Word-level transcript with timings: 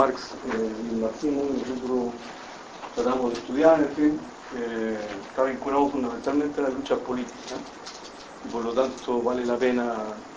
Marx 0.00 0.30
eh, 0.32 0.72
y 0.82 0.94
el 0.94 1.00
marxismo, 1.02 1.42
nosotros 1.44 2.14
tratamos 2.94 3.34
de 3.34 3.38
estudiar, 3.38 3.80
en 3.80 3.90
fin, 3.90 4.20
eh, 4.56 4.98
está 5.28 5.42
vinculado 5.42 5.90
fundamentalmente 5.90 6.58
a 6.58 6.62
la 6.64 6.70
lucha 6.70 6.96
política 6.96 7.56
y 8.46 8.48
por 8.48 8.64
lo 8.64 8.72
tanto 8.72 9.20
vale 9.20 9.44
la 9.44 9.58
pena 9.58 9.92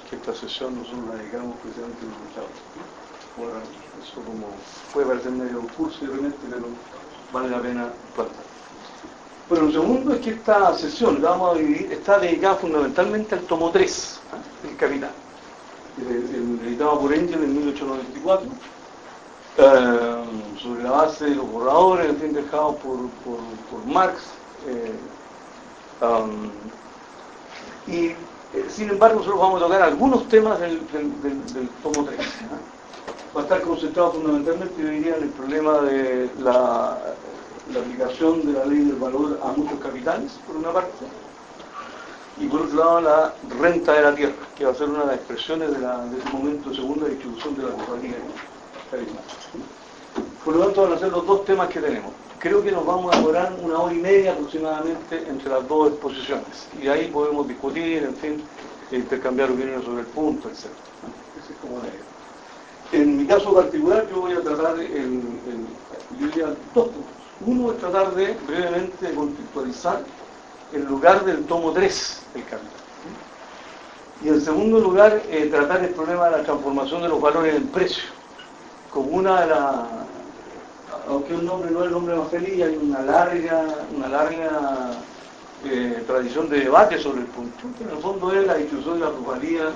que 0.10 0.18
esta 0.18 0.36
sesión 0.36 0.78
nosotros 0.78 1.08
la 1.08 1.16
dedicamos 1.16 1.56
precisamente 1.64 1.98
a 2.02 2.10
los 2.10 2.20
luchadores. 2.28 2.60
Bueno, 3.38 3.54
eso 4.04 4.22
como 4.26 4.48
puede 4.92 5.08
parecer 5.08 5.32
medio 5.32 5.62
curso 5.78 6.04
y 6.04 6.08
realmente, 6.08 6.38
pero 6.50 6.66
vale 7.32 7.50
la 7.50 7.62
pena 7.62 7.88
plantar. 8.16 8.44
Bueno, 9.48 9.66
lo 9.68 9.72
segundo 9.72 10.14
es 10.14 10.20
que 10.20 10.32
esta 10.32 10.78
sesión 10.78 11.22
vamos 11.22 11.56
a 11.56 11.60
dividir, 11.60 11.90
está 11.94 12.20
dedicada 12.20 12.56
fundamentalmente 12.56 13.36
al 13.36 13.42
tomo 13.44 13.72
3, 13.72 14.20
¿eh? 14.34 14.70
el 14.72 14.76
capital, 14.76 15.12
editado 16.66 17.00
por 17.00 17.14
Engel 17.14 17.44
en 17.46 17.56
1894, 17.56 18.50
eh, 19.58 20.16
sobre 20.62 20.84
la 20.84 20.92
base 20.92 21.26
de 21.26 21.36
los 21.36 21.50
borradores, 21.50 22.10
en 22.10 22.18
fin, 22.18 22.34
dejados 22.34 22.76
por, 22.78 22.98
por, 23.24 23.86
Marx. 23.86 24.22
Eh, 24.68 24.96
um, 26.02 26.50
y 27.86 28.08
eh, 28.54 28.66
sin 28.70 28.90
embargo, 28.90 29.20
nosotros 29.20 29.42
vamos 29.42 29.62
a 29.62 29.66
tocar 29.66 29.82
algunos 29.82 30.28
temas 30.28 30.60
del, 30.60 30.80
del, 30.92 31.70
tomo 31.82 32.06
3. 32.06 32.20
Va 33.36 33.42
a 33.42 33.44
estar 33.44 33.62
concentrado 33.62 34.14
fundamentalmente, 34.14 34.82
yo 34.82 34.90
diría, 34.90 35.18
en 35.18 35.24
el 35.24 35.30
problema 35.30 35.82
de 35.82 36.30
la 36.40 36.98
aplicación 37.80 38.46
de 38.46 38.54
la 38.54 38.66
ley 38.66 38.80
del 38.80 38.96
valor 38.96 39.40
a 39.44 39.48
muchos 39.58 39.80
capitales, 39.80 40.40
por 40.46 40.56
una 40.56 40.72
parte, 40.72 41.06
y 42.40 42.48
por 42.48 42.62
otro 42.62 42.78
lado 42.78 43.02
la 43.02 43.34
renta 43.60 43.94
de 43.94 44.02
la 44.02 44.16
tierra, 44.16 44.34
que 44.56 44.66
va 44.66 44.72
a 44.72 44.76
ser 44.76 44.90
una 44.90 45.02
de 45.02 45.06
las 45.08 45.16
expresiones 45.16 45.72
de, 45.72 45.80
la, 45.80 46.06
momento 46.32 46.74
segunda 46.74 47.08
distribución 47.08 47.56
de 47.56 47.64
la 47.64 47.70
compañía 48.98 49.68
Por 50.44 50.56
lo 50.56 50.66
tanto 50.66 50.84
van 50.84 50.94
a 50.94 51.00
ser 51.00 51.12
los 51.12 51.26
dos 51.26 51.46
temas 51.46 51.70
que 51.70 51.80
tenemos. 51.80 52.12
Creo 52.40 52.62
que 52.62 52.72
nos 52.72 52.86
vamos 52.86 53.14
a 53.14 53.18
demorar 53.18 53.54
una 53.62 53.80
hora 53.80 53.94
y 53.94 54.00
media 54.00 54.34
aproximadamente 54.34 55.24
entre 55.28 55.50
las 55.50 55.68
dos 55.68 55.92
exposiciones. 55.94 56.68
Y 56.82 56.88
ahí 56.88 57.08
podemos 57.08 57.48
discutir, 57.48 58.04
en 58.04 58.16
fin, 58.16 58.44
intercambiar 58.92 59.52
opiniones 59.52 59.86
sobre 59.86 60.02
el 60.02 60.08
punto, 60.08 60.50
etc. 60.50 60.58
Ese 60.58 61.54
es 61.54 61.60
como 61.62 61.78
la 61.78 61.88
idea. 61.88 63.02
En 63.04 63.18
mi 63.18 63.26
caso 63.26 63.54
particular 63.54 64.08
yo 64.10 64.22
voy 64.22 64.34
a 64.34 64.42
tratar 64.42 64.80
el, 64.80 64.86
el, 64.86 65.66
yo 66.20 66.28
diría 66.28 66.48
dos 66.74 66.90
puntos. 66.90 67.04
Uno 67.46 67.72
es 67.72 67.80
tratar 67.80 68.14
de 68.14 68.38
brevemente 68.48 69.14
contextualizar 69.14 70.04
el 70.74 70.84
lugar 70.86 71.26
del 71.26 71.46
tomo 71.46 71.72
3 71.72 72.22
del 72.34 72.44
capital. 72.44 72.84
Y 74.24 74.30
en 74.30 74.42
segundo 74.42 74.80
lugar, 74.80 75.22
eh, 75.30 75.48
tratar 75.52 75.84
el 75.84 75.90
problema 75.90 76.26
de 76.26 76.38
la 76.38 76.44
transformación 76.44 77.02
de 77.02 77.10
los 77.10 77.20
valores 77.20 77.56
en 77.56 77.68
precio. 77.68 78.04
Como 78.94 79.18
una 79.18 79.42
de 79.42 79.48
las, 79.48 79.76
aunque 81.10 81.34
un 81.34 81.46
nombre 81.46 81.72
no 81.72 81.80
es 81.80 81.86
el 81.88 81.92
nombre 81.92 82.16
más 82.16 82.28
feliz, 82.30 82.64
hay 82.64 82.78
una 82.78 83.02
larga, 83.02 83.66
una 83.96 84.08
larga 84.08 84.92
eh, 85.66 86.04
tradición 86.06 86.48
de 86.50 86.60
debate 86.60 87.00
sobre 87.00 87.22
el 87.22 87.28
punto. 87.28 87.64
Que 87.78 87.84
en 87.86 87.90
el 87.90 87.98
fondo 87.98 88.32
es 88.32 88.46
la 88.46 88.56
distribución 88.56 89.00
de 89.00 89.06
la 89.06 89.12
plusvalía 89.12 89.72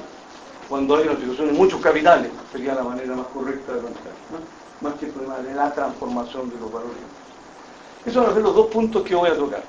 cuando 0.70 0.96
hay 0.96 1.04
una 1.04 1.12
distribución 1.12 1.48
de 1.48 1.54
muchos 1.54 1.82
capitales, 1.82 2.30
sería 2.52 2.76
la 2.76 2.84
manera 2.84 3.16
más 3.16 3.28
correcta 3.28 3.74
de 3.74 3.80
plantear, 3.80 4.14
más 4.82 4.94
que 4.96 5.06
el 5.06 5.12
problema 5.12 5.38
de 5.40 5.54
la 5.54 5.74
transformación 5.74 6.50
de 6.50 6.60
los 6.60 6.72
valores. 6.72 6.98
Esos 8.06 8.26
van 8.26 8.36
a 8.36 8.40
los 8.40 8.56
dos 8.56 8.68
puntos 8.68 9.04
que 9.04 9.16
voy 9.16 9.30
a 9.30 9.36
tocar. 9.36 9.64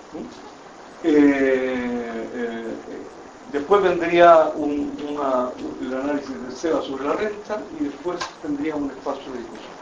Eh, 1.04 2.28
eh, 2.34 2.66
después 3.52 3.82
vendría 3.82 4.50
un, 4.54 4.92
el 5.80 5.94
análisis 5.94 6.30
de 6.46 6.54
SEBA 6.54 6.82
sobre 6.82 7.04
la 7.04 7.14
renta 7.14 7.60
y 7.80 7.84
después 7.84 8.18
tendría 8.42 8.76
un 8.76 8.90
espacio 8.90 9.32
de 9.32 9.38
discusión. 9.38 9.78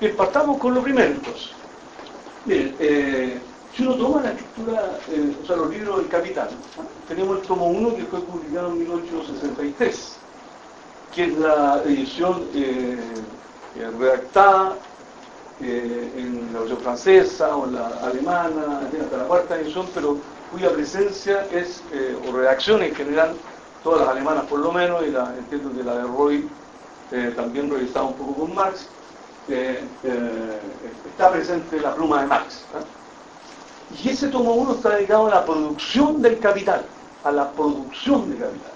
Bien, 0.00 0.16
partamos 0.16 0.58
con 0.58 0.74
lo 0.74 0.82
primero 0.82 1.10
entonces. 1.10 1.50
Miren, 2.44 2.76
eh, 2.78 3.38
si 3.74 3.82
uno 3.82 3.94
toma 3.94 4.22
la 4.22 4.30
estructura, 4.30 4.98
eh, 5.10 5.36
o 5.42 5.46
sea, 5.46 5.56
los 5.56 5.70
libros 5.70 5.98
del 5.98 6.08
Capital, 6.08 6.48
tenemos 7.06 7.40
el 7.40 7.46
tomo 7.46 7.66
1 7.66 7.96
que 7.96 8.04
fue 8.04 8.20
publicado 8.20 8.68
en 8.68 8.78
1863, 8.78 10.16
que 11.14 11.24
es 11.24 11.38
la 11.38 11.82
edición 11.84 12.44
eh, 12.54 12.98
redactada 13.98 14.76
eh, 15.60 16.12
en 16.16 16.52
la 16.52 16.60
versión 16.60 16.80
francesa 16.80 17.56
o 17.56 17.66
en 17.66 17.74
la 17.74 17.88
alemana, 18.02 18.80
hasta 19.00 19.16
la 19.16 19.24
cuarta 19.24 19.60
edición, 19.60 19.86
pero 19.94 20.16
cuya 20.50 20.70
presencia 20.72 21.46
es, 21.52 21.82
eh, 21.92 22.16
o 22.26 22.32
redacción 22.32 22.82
en 22.82 22.94
general, 22.94 23.34
todas 23.82 24.00
las 24.00 24.08
alemanas 24.10 24.44
por 24.44 24.60
lo 24.60 24.72
menos, 24.72 25.02
y 25.02 25.14
entiendo 25.38 25.72
que 25.76 25.82
la 25.82 25.96
de 25.96 26.02
Roy 26.02 26.48
eh, 27.10 27.32
también 27.34 27.70
revisada 27.70 28.06
un 28.06 28.14
poco 28.14 28.34
con 28.34 28.54
Marx, 28.54 28.86
eh, 29.48 29.82
eh, 30.04 30.60
está 31.10 31.30
presente 31.30 31.80
la 31.80 31.94
pluma 31.94 32.20
de 32.20 32.26
Marx. 32.26 32.64
Y 34.02 34.10
ese 34.10 34.28
tomo 34.28 34.52
1 34.52 34.74
está 34.74 34.90
dedicado 34.90 35.26
a 35.28 35.30
la 35.30 35.44
producción 35.44 36.20
del 36.20 36.38
capital, 36.38 36.84
a 37.24 37.32
la 37.32 37.50
producción 37.52 38.30
de 38.30 38.36
capital. 38.36 38.72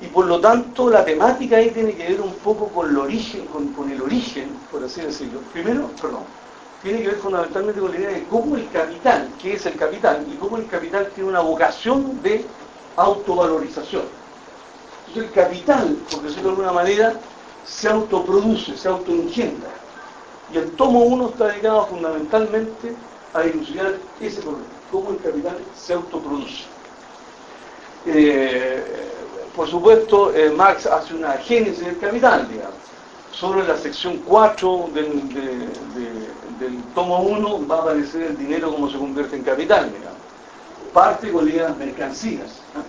Y 0.00 0.06
por 0.06 0.24
lo 0.24 0.40
tanto 0.40 0.88
la 0.88 1.04
temática 1.04 1.56
ahí 1.56 1.70
tiene 1.72 1.94
que 1.94 2.08
ver 2.08 2.20
un 2.22 2.32
poco 2.36 2.68
con 2.68 2.88
el 2.88 2.96
origen, 2.96 3.44
con, 3.46 3.90
el 3.90 4.00
origen, 4.00 4.48
por 4.70 4.82
así 4.82 5.02
decirlo. 5.02 5.40
Primero, 5.52 5.90
perdón, 6.00 6.22
tiene 6.82 7.02
que 7.02 7.08
ver 7.08 7.16
fundamentalmente 7.16 7.80
con 7.80 7.90
la 7.90 7.98
idea 7.98 8.10
de 8.10 8.24
cómo 8.24 8.56
el 8.56 8.68
capital, 8.70 9.28
qué 9.40 9.54
es 9.54 9.66
el 9.66 9.76
capital, 9.76 10.26
y 10.32 10.36
cómo 10.36 10.56
el 10.56 10.66
capital 10.66 11.10
tiene 11.14 11.28
una 11.28 11.40
vocación 11.40 12.22
de 12.22 12.44
autovalorización. 12.96 14.04
Entonces 15.08 15.24
el 15.24 15.32
capital, 15.32 15.96
por 16.10 16.22
decirlo 16.22 16.42
de 16.42 16.50
alguna 16.50 16.72
manera, 16.72 17.14
se 17.64 17.88
autoproduce, 17.88 18.76
se 18.76 18.88
autoengendra. 18.88 19.70
Y 20.52 20.58
el 20.58 20.70
tomo 20.72 21.00
1 21.00 21.28
está 21.28 21.48
dedicado 21.48 21.86
fundamentalmente 21.86 22.94
a 23.34 23.42
dilucidar 23.42 23.94
ese 24.20 24.40
problema, 24.40 24.64
cómo 24.90 25.10
el 25.10 25.18
capital 25.18 25.58
se 25.76 25.94
autoproduce. 25.94 26.64
Eh, 28.06 28.82
por 29.54 29.68
supuesto, 29.68 30.34
eh, 30.34 30.50
Marx 30.50 30.86
hace 30.86 31.14
una 31.14 31.32
génesis 31.34 31.84
del 31.84 31.98
capital, 31.98 32.48
digamos. 32.48 32.74
Solo 33.40 33.62
en 33.62 33.68
la 33.68 33.78
sección 33.78 34.18
4 34.26 34.90
del, 34.92 35.32
de, 35.32 35.40
de, 35.40 36.30
del 36.60 36.82
tomo 36.94 37.22
1 37.22 37.66
va 37.66 37.76
a 37.76 37.80
aparecer 37.80 38.20
el 38.22 38.36
dinero 38.36 38.70
como 38.70 38.90
se 38.90 38.98
convierte 38.98 39.34
en 39.34 39.42
capital, 39.42 39.90
digamos. 39.90 40.18
Parte 40.92 41.32
con 41.32 41.56
las 41.56 41.74
mercancías. 41.78 42.50
¿no? 42.74 42.82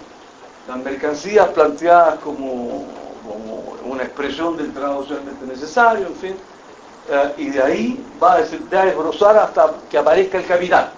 Las 0.68 0.84
mercancías 0.84 1.48
planteadas 1.50 2.20
como, 2.20 2.86
como, 3.26 3.76
una 3.86 4.04
expresión 4.04 4.58
del 4.58 4.74
trabajo 4.74 5.04
socialmente 5.04 5.46
necesario, 5.46 6.08
en 6.08 6.16
fin. 6.16 6.36
Eh, 7.10 7.34
y 7.38 7.50
de 7.50 7.64
ahí 7.64 8.06
va 8.22 8.34
a, 8.34 8.42
desbrozar 8.42 9.38
hasta 9.38 9.72
que 9.90 9.98
aparezca 9.98 10.38
el 10.38 10.46
capital. 10.46 10.92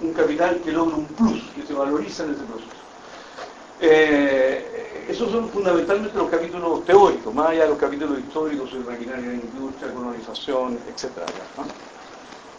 ¿no? 0.00 0.08
Un 0.08 0.14
capital 0.14 0.62
que 0.64 0.72
logra 0.72 0.96
un 0.96 1.04
plus, 1.08 1.42
que 1.54 1.62
se 1.66 1.74
valoriza 1.74 2.24
en 2.24 2.30
ese 2.30 2.42
proceso. 2.44 2.72
Esos 5.08 5.30
son 5.30 5.48
fundamentalmente 5.50 6.16
los 6.16 6.30
capítulos 6.30 6.84
teóricos, 6.84 7.34
más 7.34 7.50
allá 7.50 7.64
de 7.64 7.68
los 7.70 7.78
capítulos 7.78 8.18
históricos 8.18 8.70
sobre 8.70 8.84
maquinaria 8.84 9.30
de 9.30 9.34
industria, 9.34 9.92
colonización, 9.92 10.78
etc. 10.88 11.10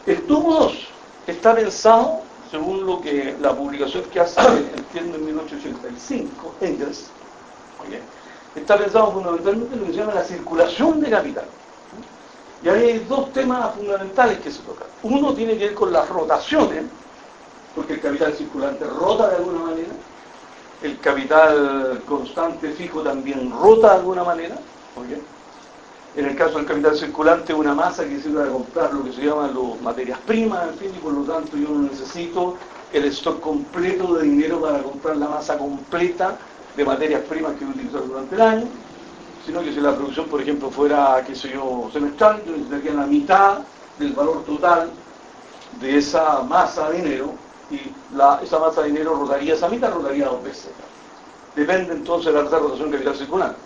El 0.05 0.21
tomo 0.23 0.53
2 0.53 0.87
está 1.27 1.55
pensado, 1.55 2.21
según 2.51 2.85
lo 2.85 3.01
que 3.01 3.35
la 3.39 3.55
publicación 3.55 4.03
que 4.11 4.19
hace, 4.19 4.41
entiendo, 4.75 5.17
en 5.17 5.25
1885, 5.25 6.55
Engels, 6.61 7.09
está 8.55 8.77
pensado 8.77 9.11
fundamentalmente 9.13 9.73
en 9.73 9.79
lo 9.79 9.85
que 9.87 9.93
se 9.93 9.97
llama 9.99 10.13
la 10.13 10.23
circulación 10.23 10.99
de 10.99 11.09
capital. 11.09 11.45
Y 12.63 12.69
ahí 12.69 12.91
hay 12.91 12.99
dos 12.99 13.31
temas 13.33 13.73
fundamentales 13.75 14.39
que 14.39 14.51
se 14.51 14.59
tocan. 14.61 14.87
Uno 15.03 15.33
tiene 15.33 15.57
que 15.57 15.65
ver 15.65 15.73
con 15.73 15.91
las 15.91 16.07
rotaciones, 16.09 16.83
porque 17.75 17.93
el 17.93 18.01
capital 18.01 18.33
circulante 18.33 18.85
rota 18.85 19.29
de 19.29 19.35
alguna 19.37 19.59
manera, 19.59 19.89
el 20.83 20.99
capital 20.99 22.01
constante 22.05 22.69
fijo 22.71 23.01
también 23.01 23.51
rota 23.51 23.91
de 23.91 23.99
alguna 23.99 24.23
manera. 24.23 24.55
En 26.16 26.25
el 26.25 26.35
caso 26.35 26.57
del 26.57 26.67
capital 26.67 26.95
circulante, 26.95 27.53
una 27.53 27.73
masa 27.73 28.03
que 28.03 28.19
sirve 28.19 28.41
para 28.41 28.52
comprar 28.52 28.93
lo 28.93 29.03
que 29.03 29.13
se 29.13 29.25
llaman 29.25 29.52
las 29.55 29.81
materias 29.81 30.19
primas, 30.28 30.67
en 30.67 30.75
fin, 30.75 30.91
y 30.96 30.99
por 30.99 31.13
lo 31.13 31.23
tanto 31.23 31.58
yo 31.58 31.69
no 31.69 31.90
necesito 31.90 32.55
el 32.91 33.05
stock 33.05 33.40
completo 33.40 34.13
de 34.16 34.23
dinero 34.25 34.61
para 34.61 34.84
comprar 34.84 35.17
la 35.17 35.28
masa 35.28 35.58
completa 35.58 36.37
de 36.75 36.85
materias 36.85 37.22
primas 37.22 37.53
que 37.53 37.66
voy 37.66 37.73
a 37.73 37.78
utilizar 37.78 38.05
durante 38.05 38.35
el 38.35 38.41
año, 38.41 38.67
sino 39.46 39.61
que 39.61 39.73
si 39.73 39.79
la 39.79 39.96
producción, 39.96 40.28
por 40.28 40.41
ejemplo, 40.41 40.69
fuera, 40.69 41.23
qué 41.25 41.34
sé 41.34 41.49
yo, 41.49 41.90
semestral, 41.91 42.43
yo 42.46 42.52
necesitaría 42.52 42.93
la 42.93 43.08
mitad 43.08 43.59
del 43.97 44.13
valor 44.13 44.43
total 44.43 44.91
de 45.79 45.97
esa 45.97 46.43
masa 46.43 46.91
de 46.91 47.02
dinero 47.02 47.42
y 47.69 47.79
la, 48.15 48.39
esa 48.43 48.59
masa 48.59 48.81
de 48.81 48.87
dinero 48.87 49.15
rotaría, 49.15 49.53
esa 49.53 49.69
mitad 49.69 49.93
rotaría 49.93 50.27
dos 50.27 50.43
veces. 50.43 50.69
Depende 51.55 51.93
entonces 51.93 52.33
de 52.33 52.43
la 52.43 52.49
de 52.49 52.59
rotación 52.59 52.91
de 52.91 52.97
capital 52.97 53.15
circulante. 53.15 53.57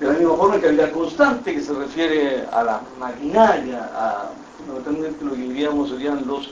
De 0.00 0.06
la 0.06 0.12
misma 0.12 0.36
forma 0.36 0.54
el 0.56 0.60
capital 0.60 0.92
constante, 0.92 1.54
que 1.54 1.60
se 1.60 1.72
refiere 1.72 2.46
a 2.52 2.62
la 2.62 2.80
maquinaria, 2.98 3.90
a 3.94 4.30
lo 4.66 5.32
que 5.32 5.36
diríamos 5.36 5.90
serían 5.90 6.26
los, 6.26 6.50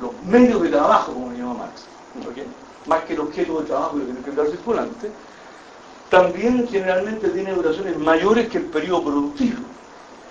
los 0.00 0.10
medios 0.24 0.62
de 0.62 0.70
trabajo, 0.70 1.12
como 1.12 1.32
llama 1.32 1.54
Marx, 1.54 1.84
¿okay? 2.28 2.46
más 2.86 3.04
que 3.04 3.12
el 3.14 3.20
objeto 3.20 3.60
de 3.60 3.66
trabajo 3.66 3.96
que 3.96 4.10
el 4.10 4.22
capital 4.24 4.48
circulante, 4.48 5.10
también 6.10 6.66
generalmente 6.68 7.28
tiene 7.28 7.52
duraciones 7.52 7.98
mayores 7.98 8.48
que 8.48 8.58
el 8.58 8.64
periodo 8.64 9.04
productivo. 9.04 9.60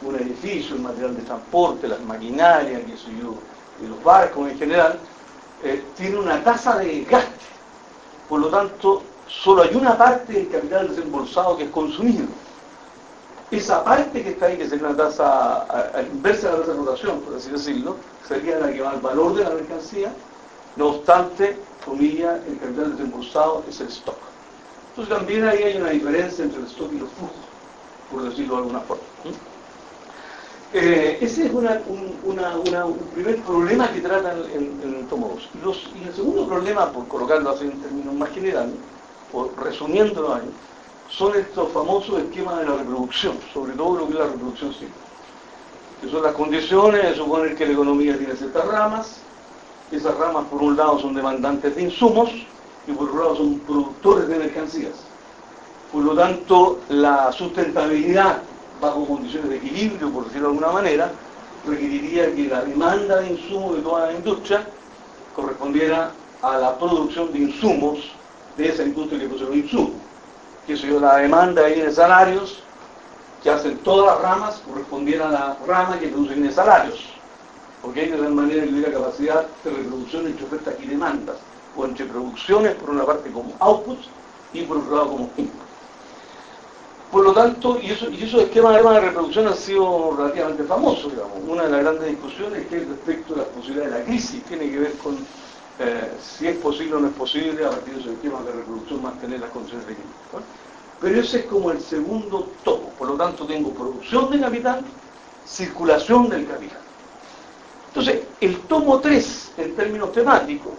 un 0.01 0.15
edificio, 0.15 0.75
el 0.75 0.81
material 0.81 1.15
de 1.15 1.23
transporte, 1.23 1.87
las 1.87 2.01
maquinarias, 2.01 2.81
qué 2.81 2.97
sé 2.97 3.09
yo, 3.21 3.35
y 3.83 3.87
los 3.87 4.03
barcos 4.03 4.49
en 4.49 4.57
general, 4.57 4.99
eh, 5.63 5.83
tiene 5.95 6.17
una 6.17 6.43
tasa 6.43 6.77
de 6.77 6.85
desgaste. 6.85 7.31
Por 8.29 8.41
lo 8.41 8.47
tanto, 8.49 9.03
solo 9.27 9.63
hay 9.63 9.75
una 9.75 9.97
parte 9.97 10.33
del 10.33 10.49
capital 10.49 10.89
desembolsado 10.89 11.57
que 11.57 11.63
es 11.63 11.69
consumido. 11.71 12.25
Esa 13.49 13.83
parte 13.83 14.23
que 14.23 14.31
está 14.31 14.47
ahí, 14.47 14.57
que 14.57 14.63
es 14.63 14.71
una 14.73 14.95
tasa 14.95 15.65
inversa 16.11 16.47
de 16.47 16.53
la 16.53 16.59
tasa 16.59 16.71
de 16.73 16.77
rotación, 16.77 17.21
por 17.21 17.35
así 17.35 17.49
decirlo, 17.49 17.95
sería 18.27 18.59
la 18.59 18.71
que 18.71 18.81
va 18.81 18.91
al 18.91 18.99
valor 18.99 19.35
de 19.35 19.43
la 19.45 19.51
mercancía, 19.51 20.11
no 20.75 20.87
obstante, 20.87 21.57
comilla, 21.85 22.41
el 22.45 22.59
capital 22.59 22.91
desembolsado 22.91 23.63
es 23.69 23.79
el 23.79 23.87
stock. 23.87 24.17
Entonces 24.89 25.15
también 25.15 25.47
ahí 25.47 25.63
hay 25.63 25.77
una 25.77 25.91
diferencia 25.91 26.43
entre 26.43 26.59
el 26.59 26.67
stock 26.67 26.91
y 26.91 26.99
los 26.99 27.09
flujos, 27.11 27.35
por 28.11 28.23
decirlo 28.23 28.55
de 28.55 28.61
alguna 28.61 28.79
forma. 28.81 29.03
Eh, 30.73 31.19
ese 31.21 31.45
es 31.45 31.53
un, 31.53 31.65
primer 33.13 33.37
problema 33.43 33.89
que 33.91 34.01
tratan 34.01 34.43
en, 34.53 34.81
el 34.83 35.07
tomo 35.07 35.37
2. 35.63 35.89
Y, 35.95 36.07
el 36.07 36.13
segundo 36.13 36.45
problema, 36.45 36.91
por 36.91 37.07
colocarlo 37.07 37.51
así 37.51 37.65
en 37.65 37.81
términos 37.81 38.13
más 38.15 38.29
generales, 38.31 38.73
o 39.31 39.49
resumiéndolo 39.57 40.35
ahí, 40.35 40.49
son 41.09 41.35
estos 41.35 41.71
famosos 41.71 42.19
esquemas 42.19 42.59
de 42.59 42.65
la 42.65 42.75
reproducción, 42.75 43.37
sobre 43.53 43.73
todo 43.73 43.99
lo 43.99 44.07
que 44.07 44.13
es 44.13 44.19
la 44.19 44.27
reproducción 44.27 44.73
simple. 44.73 45.07
Que 46.01 46.09
son 46.09 46.21
las 46.21 46.33
condiciones 46.33 47.01
de 47.01 47.15
suponer 47.15 47.55
que 47.55 47.65
la 47.65 47.71
economía 47.71 48.17
tiene 48.17 48.35
ciertas 48.35 48.67
ramas, 48.67 49.21
esas 49.91 50.17
ramas 50.17 50.45
por 50.47 50.61
un 50.61 50.75
lado 50.75 50.99
son 50.99 51.13
demandantes 51.13 51.73
de 51.75 51.83
insumos 51.83 52.29
y 52.85 52.91
por 52.91 53.07
otro 53.07 53.23
lado 53.23 53.35
son 53.37 53.59
productores 53.59 54.27
de 54.27 54.37
mercancías. 54.37 54.93
Por 55.93 56.03
lo 56.03 56.13
tanto, 56.13 56.79
la 56.89 57.31
sustentabilidad 57.31 58.41
bajo 58.81 59.05
condiciones 59.05 59.49
de 59.49 59.57
equilibrio, 59.57 60.11
por 60.11 60.25
decirlo 60.25 60.49
de 60.49 60.53
alguna 60.53 60.71
manera, 60.71 61.11
requeriría 61.65 62.33
que 62.33 62.47
la 62.47 62.61
demanda 62.61 63.17
de 63.21 63.31
insumos 63.31 63.75
de 63.75 63.81
toda 63.81 64.07
la 64.07 64.13
industria 64.13 64.67
correspondiera 65.35 66.11
a 66.41 66.57
la 66.57 66.77
producción 66.77 67.31
de 67.33 67.39
insumos 67.39 68.11
de 68.57 68.69
esa 68.69 68.83
industria 68.83 69.19
que 69.19 69.27
posee 69.27 69.47
los 69.47 69.55
insumos. 69.55 69.93
Que 70.65 70.73
eso 70.73 70.99
la 70.99 71.17
demanda 71.17 71.63
de 71.63 71.91
salarios 71.91 72.59
que 73.43 73.49
hacen 73.49 73.77
todas 73.79 74.07
las 74.07 74.21
ramas 74.21 74.61
correspondiera 74.67 75.29
a 75.29 75.31
la 75.31 75.57
rama 75.65 75.99
que 75.99 76.07
produce 76.07 76.51
salarios. 76.51 77.05
Porque 77.81 78.01
hay 78.01 78.09
de 78.09 78.17
tal 78.17 78.33
manera 78.33 78.63
que 78.63 78.69
hubiera 78.69 78.91
capacidad 78.91 79.45
de 79.63 79.69
reproducción 79.69 80.25
entre 80.25 80.45
ofertas 80.45 80.73
y 80.81 80.87
demandas, 80.87 81.37
o 81.77 81.85
entre 81.85 82.05
producciones 82.05 82.73
por 82.75 82.89
una 82.89 83.05
parte 83.05 83.31
como 83.31 83.53
outputs 83.59 84.09
y 84.53 84.63
por 84.63 84.77
otro 84.77 84.95
lado 84.95 85.07
como 85.09 85.29
inputs. 85.37 85.66
Por 87.11 87.23
lo 87.23 87.33
tanto, 87.33 87.79
y, 87.81 87.91
eso, 87.91 88.09
y 88.09 88.23
esos 88.23 88.41
esquemas 88.41 88.83
de 88.83 88.99
reproducción 88.99 89.47
han 89.47 89.55
sido 89.55 90.13
relativamente 90.17 90.63
famosos, 90.63 91.11
digamos. 91.11 91.37
Una 91.47 91.63
de 91.63 91.69
las 91.69 91.81
grandes 91.81 92.09
discusiones 92.09 92.63
es 92.63 92.67
que 92.67 92.79
respecto 92.79 93.33
a 93.33 93.37
las 93.37 93.47
posibilidades 93.47 93.93
de 93.93 93.99
la 93.99 94.05
crisis 94.05 94.43
tiene 94.43 94.69
que 94.69 94.79
ver 94.79 94.91
con 94.97 95.15
eh, 95.79 96.11
si 96.19 96.47
es 96.47 96.57
posible 96.57 96.95
o 96.95 96.99
no 96.99 97.07
es 97.07 97.13
posible 97.13 97.63
a 97.63 97.69
partir 97.69 97.93
de 97.93 97.99
esos 98.01 98.13
esquemas 98.13 98.43
de 98.45 98.51
reproducción 98.51 99.01
mantener 99.01 99.39
las 99.39 99.51
condiciones 99.51 99.85
de 99.87 99.93
equilibrio. 99.93 100.17
Pero 100.99 101.21
ese 101.21 101.39
es 101.39 101.45
como 101.45 101.71
el 101.71 101.79
segundo 101.79 102.49
tomo, 102.63 102.89
por 102.97 103.09
lo 103.09 103.15
tanto 103.15 103.45
tengo 103.45 103.69
producción 103.69 104.31
de 104.31 104.39
capital, 104.39 104.83
circulación 105.45 106.29
del 106.29 106.47
capital. 106.47 106.79
Entonces, 107.89 108.21
el 108.41 108.59
tomo 108.61 108.99
3, 108.99 109.51
en 109.57 109.75
términos 109.75 110.11
temáticos, 110.11 110.73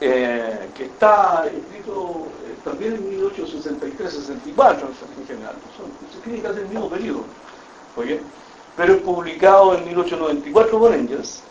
eh, 0.00 0.70
que 0.74 0.84
está 0.84 1.44
escrito 1.46 2.28
también 2.64 2.94
en 2.94 3.20
1863-64 3.20 4.78
en 5.18 5.26
general, 5.26 5.54
se 6.10 6.18
escribe 6.18 6.40
casi 6.40 6.60
el 6.60 6.68
mismo 6.68 6.88
periodo, 6.88 7.24
pero 8.76 8.94
es 8.94 9.02
publicado 9.02 9.76
en 9.76 9.84
1894 9.84 10.78
por 10.78 10.94
Engels, 10.94 11.42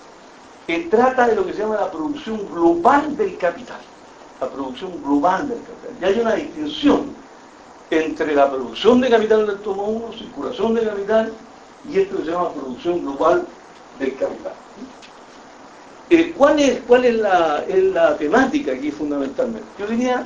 que 0.66 0.80
trata 0.80 1.28
de 1.28 1.36
lo 1.36 1.46
que 1.46 1.54
se 1.54 1.60
llama 1.60 1.76
la 1.76 1.92
producción 1.92 2.48
global 2.54 3.16
del 3.16 3.38
capital, 3.38 3.80
la 4.40 4.50
producción 4.50 5.02
global 5.04 5.48
del 5.48 5.60
capital. 5.60 5.96
Y 6.02 6.06
hay 6.06 6.20
una 6.20 6.36
distinción 6.36 7.16
entre 7.90 8.36
la 8.36 8.50
producción 8.50 9.02
de 9.02 9.10
capital 9.10 9.48
del 9.48 9.58
tomo 9.60 9.84
1, 9.84 10.14
circulación 10.18 10.74
de 10.76 10.86
capital, 10.86 11.34
y 11.90 12.00
esto 12.00 12.18
que 12.18 12.26
se 12.26 12.32
llama 12.32 12.54
producción 12.54 13.02
global 13.02 13.48
del 14.00 14.16
capital. 14.18 14.54
Eh, 16.10 16.34
¿Cuál 16.38 16.60
es, 16.60 16.80
cuál 16.88 17.04
es 17.04 17.16
la, 17.16 18.16
temática 18.18 18.72
aquí 18.72 18.92
fundamentalmente? 18.92 19.68
Yo 19.78 19.88
diría, 19.88 20.26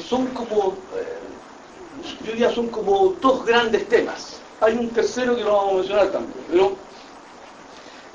son 0.00 0.26
como, 0.28 0.76
eh, 0.96 2.22
yo 2.24 2.32
diría 2.32 2.50
son 2.52 2.68
como 2.68 3.14
dos 3.20 3.44
grandes 3.44 3.88
temas. 3.88 4.40
Hay 4.60 4.74
un 4.74 4.88
tercero 4.90 5.36
que 5.36 5.42
no 5.42 5.52
vamos 5.52 5.72
a 5.72 5.76
mencionar 5.76 6.06
también, 6.08 6.34
pero 6.50 6.72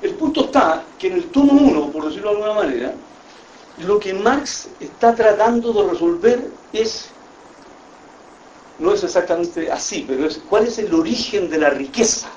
el 0.02 0.14
punto 0.14 0.44
está 0.44 0.82
que 0.98 1.08
en 1.08 1.12
el 1.14 1.24
tomo 1.26 1.52
1, 1.52 1.92
por 1.92 2.06
decirlo 2.06 2.30
de 2.30 2.36
alguna 2.36 2.54
manera, 2.54 2.94
lo 3.84 3.98
que 3.98 4.14
Marx 4.14 4.68
está 4.80 5.14
tratando 5.14 5.72
de 5.72 5.90
resolver 5.90 6.50
es, 6.72 7.08
no 8.78 8.92
es 8.92 9.04
exactamente 9.04 9.70
así, 9.70 10.04
pero 10.06 10.26
es 10.26 10.38
cuál 10.48 10.66
es 10.66 10.78
el 10.78 10.92
origen 10.94 11.50
de 11.50 11.58
la 11.58 11.70
riqueza 11.70 12.28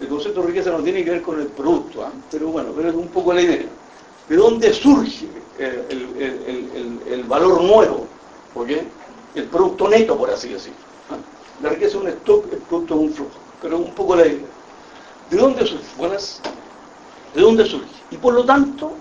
el 0.00 0.08
concepto 0.08 0.40
de 0.40 0.48
riqueza 0.48 0.70
no 0.70 0.82
tiene 0.82 1.04
que 1.04 1.10
ver 1.10 1.22
con 1.22 1.40
el 1.40 1.46
producto, 1.48 2.04
¿ah? 2.04 2.12
pero 2.30 2.48
bueno, 2.48 2.72
pero 2.74 2.88
es 2.88 2.94
un 2.94 3.08
poco 3.08 3.32
la 3.32 3.42
idea. 3.42 3.66
¿De 4.28 4.36
dónde 4.36 4.72
surge 4.72 5.28
el, 5.58 7.24
valor 7.24 7.62
nuevo? 7.62 8.06
El 9.34 9.44
producto 9.50 9.88
neto, 9.88 10.16
por 10.16 10.30
así 10.30 10.50
decirlo. 10.50 10.78
La 11.62 11.70
riqueza 11.70 11.96
es 11.96 12.02
un 12.02 12.08
stock, 12.08 12.52
el 12.52 12.58
producto 12.58 12.94
es 12.94 13.00
un 13.00 13.12
flujo, 13.12 13.38
pero 13.60 13.78
un 13.78 13.92
poco 13.94 14.16
la 14.16 14.26
idea. 14.26 14.46
¿De 15.30 15.36
dónde 15.36 15.66
surge? 15.66 15.84
Buenas. 15.96 16.40
¿De 17.34 17.40
dónde 17.40 17.64
surge? 17.64 17.88
Y 18.10 18.16
por 18.16 18.34
lo 18.34 18.44
tanto, 18.44 18.92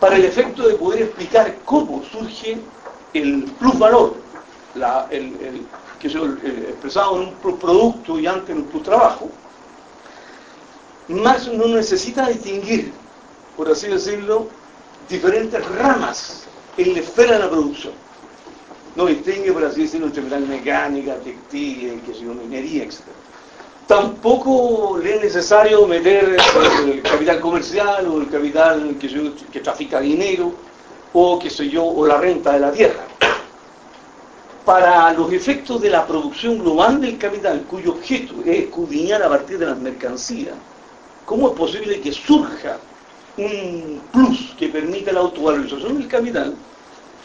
para 0.00 0.16
el 0.16 0.24
efecto 0.24 0.66
de 0.66 0.74
poder 0.74 1.02
explicar 1.02 1.56
cómo 1.64 2.02
surge 2.10 2.58
el 3.14 3.44
plusvalor, 3.58 4.14
el, 5.10 5.66
que 6.00 6.08
eh, 6.08 6.66
expresado 6.70 7.16
en 7.16 7.28
un 7.28 7.58
producto 7.58 8.18
y 8.18 8.26
antes 8.26 8.50
en 8.50 8.68
un 8.72 8.82
trabajo, 8.82 9.30
Marx 11.08 11.48
no 11.48 11.66
necesita 11.66 12.28
distinguir, 12.28 12.92
por 13.56 13.68
así 13.68 13.88
decirlo, 13.88 14.48
diferentes 15.08 15.64
ramas 15.76 16.39
en 16.76 16.94
la 16.94 17.00
esfera 17.00 17.34
de 17.34 17.38
la 17.40 17.50
producción. 17.50 17.92
No 18.96 19.06
distingue, 19.06 19.52
por 19.52 19.64
así 19.64 19.82
decirlo, 19.82 20.06
entre 20.06 20.22
mecánica, 20.22 21.14
textil, 21.16 22.02
que 22.02 22.24
minería, 22.24 22.84
etc. 22.84 23.00
Tampoco 23.86 24.98
le 24.98 25.16
es 25.16 25.22
necesario 25.22 25.86
meter 25.86 26.36
el 26.86 27.02
capital 27.02 27.40
comercial 27.40 28.06
o 28.06 28.20
el 28.20 28.28
capital 28.28 28.96
que, 29.00 29.32
que 29.52 29.60
trafica 29.60 30.00
dinero 30.00 30.52
o, 31.12 31.38
qué 31.38 31.50
sé 31.50 31.68
yo, 31.68 31.84
o 31.84 32.06
la 32.06 32.18
renta 32.18 32.52
de 32.52 32.60
la 32.60 32.72
tierra 32.72 33.04
para 34.64 35.12
los 35.14 35.32
efectos 35.32 35.80
de 35.80 35.90
la 35.90 36.06
producción 36.06 36.58
global 36.58 37.00
del 37.00 37.18
capital, 37.18 37.64
cuyo 37.68 37.92
objeto 37.92 38.34
es 38.44 38.66
escudriñar 38.66 39.20
a 39.20 39.28
partir 39.28 39.58
de 39.58 39.66
las 39.66 39.78
mercancías, 39.78 40.54
¿cómo 41.24 41.48
es 41.48 41.54
posible 41.56 42.00
que 42.00 42.12
surja 42.12 42.78
un 43.40 44.00
plus 44.12 44.54
que 44.58 44.68
permita 44.68 45.12
la 45.12 45.20
autovalorización 45.20 45.98
del 45.98 46.08
capital? 46.08 46.54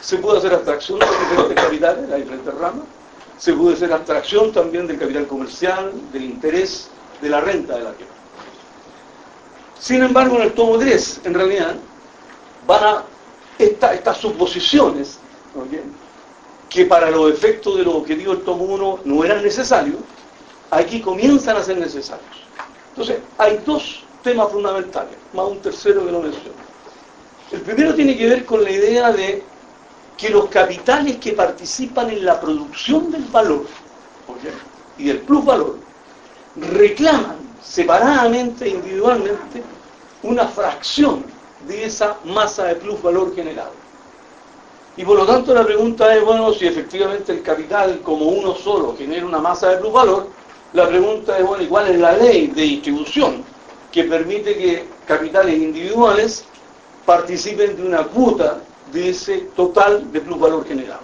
Se 0.01 0.17
puede 0.17 0.37
hacer 0.37 0.53
abstracción 0.53 0.99
de 0.99 1.05
diferentes 1.05 1.63
capitales, 1.63 2.09
las 2.09 2.19
diferentes 2.19 2.53
ramas, 2.53 2.83
se 3.37 3.53
puede 3.53 3.75
hacer 3.75 3.91
abstracción 3.91 4.51
también 4.51 4.87
del 4.87 4.97
capital 4.97 5.27
comercial, 5.27 5.91
del 6.11 6.23
interés, 6.23 6.89
de 7.21 7.29
la 7.29 7.41
renta 7.41 7.75
de 7.75 7.83
la 7.83 7.91
tierra. 7.93 8.13
Sin 9.79 10.01
embargo, 10.01 10.37
en 10.37 10.43
el 10.43 10.53
tomo 10.53 10.77
3, 10.77 11.21
en 11.25 11.33
realidad, 11.33 11.75
van 12.65 12.83
a 12.83 13.03
estas 13.57 14.17
suposiciones, 14.17 15.19
que 16.69 16.85
para 16.85 17.09
los 17.11 17.31
efectos 17.31 17.77
de 17.77 17.83
los 17.83 17.95
objetivos 17.95 18.37
del 18.37 18.45
tomo 18.45 18.65
1 18.65 18.99
no 19.05 19.23
eran 19.23 19.43
necesarios, 19.43 19.97
aquí 20.71 21.01
comienzan 21.01 21.57
a 21.57 21.63
ser 21.63 21.77
necesarios. 21.77 22.35
Entonces, 22.89 23.19
hay 23.37 23.61
dos 23.65 24.04
temas 24.25 24.51
fundamentales, 24.51 25.15
más 25.33 25.45
un 25.45 25.59
tercero 25.59 26.03
que 26.03 26.11
no 26.11 26.19
menciono. 26.19 26.57
El 27.51 27.61
primero 27.61 27.93
tiene 27.93 28.17
que 28.17 28.27
ver 28.27 28.43
con 28.43 28.63
la 28.63 28.71
idea 28.71 29.11
de 29.11 29.43
que 30.17 30.29
los 30.29 30.47
capitales 30.47 31.17
que 31.17 31.33
participan 31.33 32.09
en 32.09 32.25
la 32.25 32.41
producción 32.41 33.11
del 33.11 33.23
valor 33.25 33.65
y 34.97 35.03
del 35.05 35.19
plusvalor 35.19 35.77
reclaman 36.55 37.37
separadamente 37.63 38.65
e 38.65 38.69
individualmente 38.69 39.61
una 40.23 40.47
fracción 40.47 41.23
de 41.67 41.85
esa 41.85 42.17
masa 42.25 42.65
de 42.65 42.75
plusvalor 42.75 43.35
generado. 43.35 43.73
Y 44.97 45.03
por 45.05 45.17
lo 45.17 45.25
tanto 45.27 45.53
la 45.53 45.65
pregunta 45.65 46.15
es, 46.15 46.23
bueno, 46.23 46.51
si 46.51 46.65
efectivamente 46.65 47.31
el 47.31 47.43
capital 47.43 47.99
como 48.01 48.25
uno 48.25 48.55
solo 48.55 48.95
genera 48.97 49.25
una 49.25 49.39
masa 49.39 49.69
de 49.69 49.77
plusvalor, 49.77 50.29
la 50.73 50.87
pregunta 50.87 51.37
es, 51.37 51.45
bueno, 51.45 51.63
¿y 51.63 51.67
cuál 51.67 51.89
es 51.89 51.99
la 51.99 52.17
ley 52.17 52.47
de 52.47 52.61
distribución 52.63 53.54
que 53.95 54.03
permite 54.03 54.57
que 54.57 54.83
capitales 55.07 55.55
individuales 55.55 56.43
participen 57.05 57.77
de 57.77 57.83
una 57.83 58.03
cuota 58.03 58.59
de 58.91 59.09
ese 59.11 59.37
total 59.55 60.11
de 60.11 60.19
plusvalor 60.19 60.67
generado? 60.67 60.99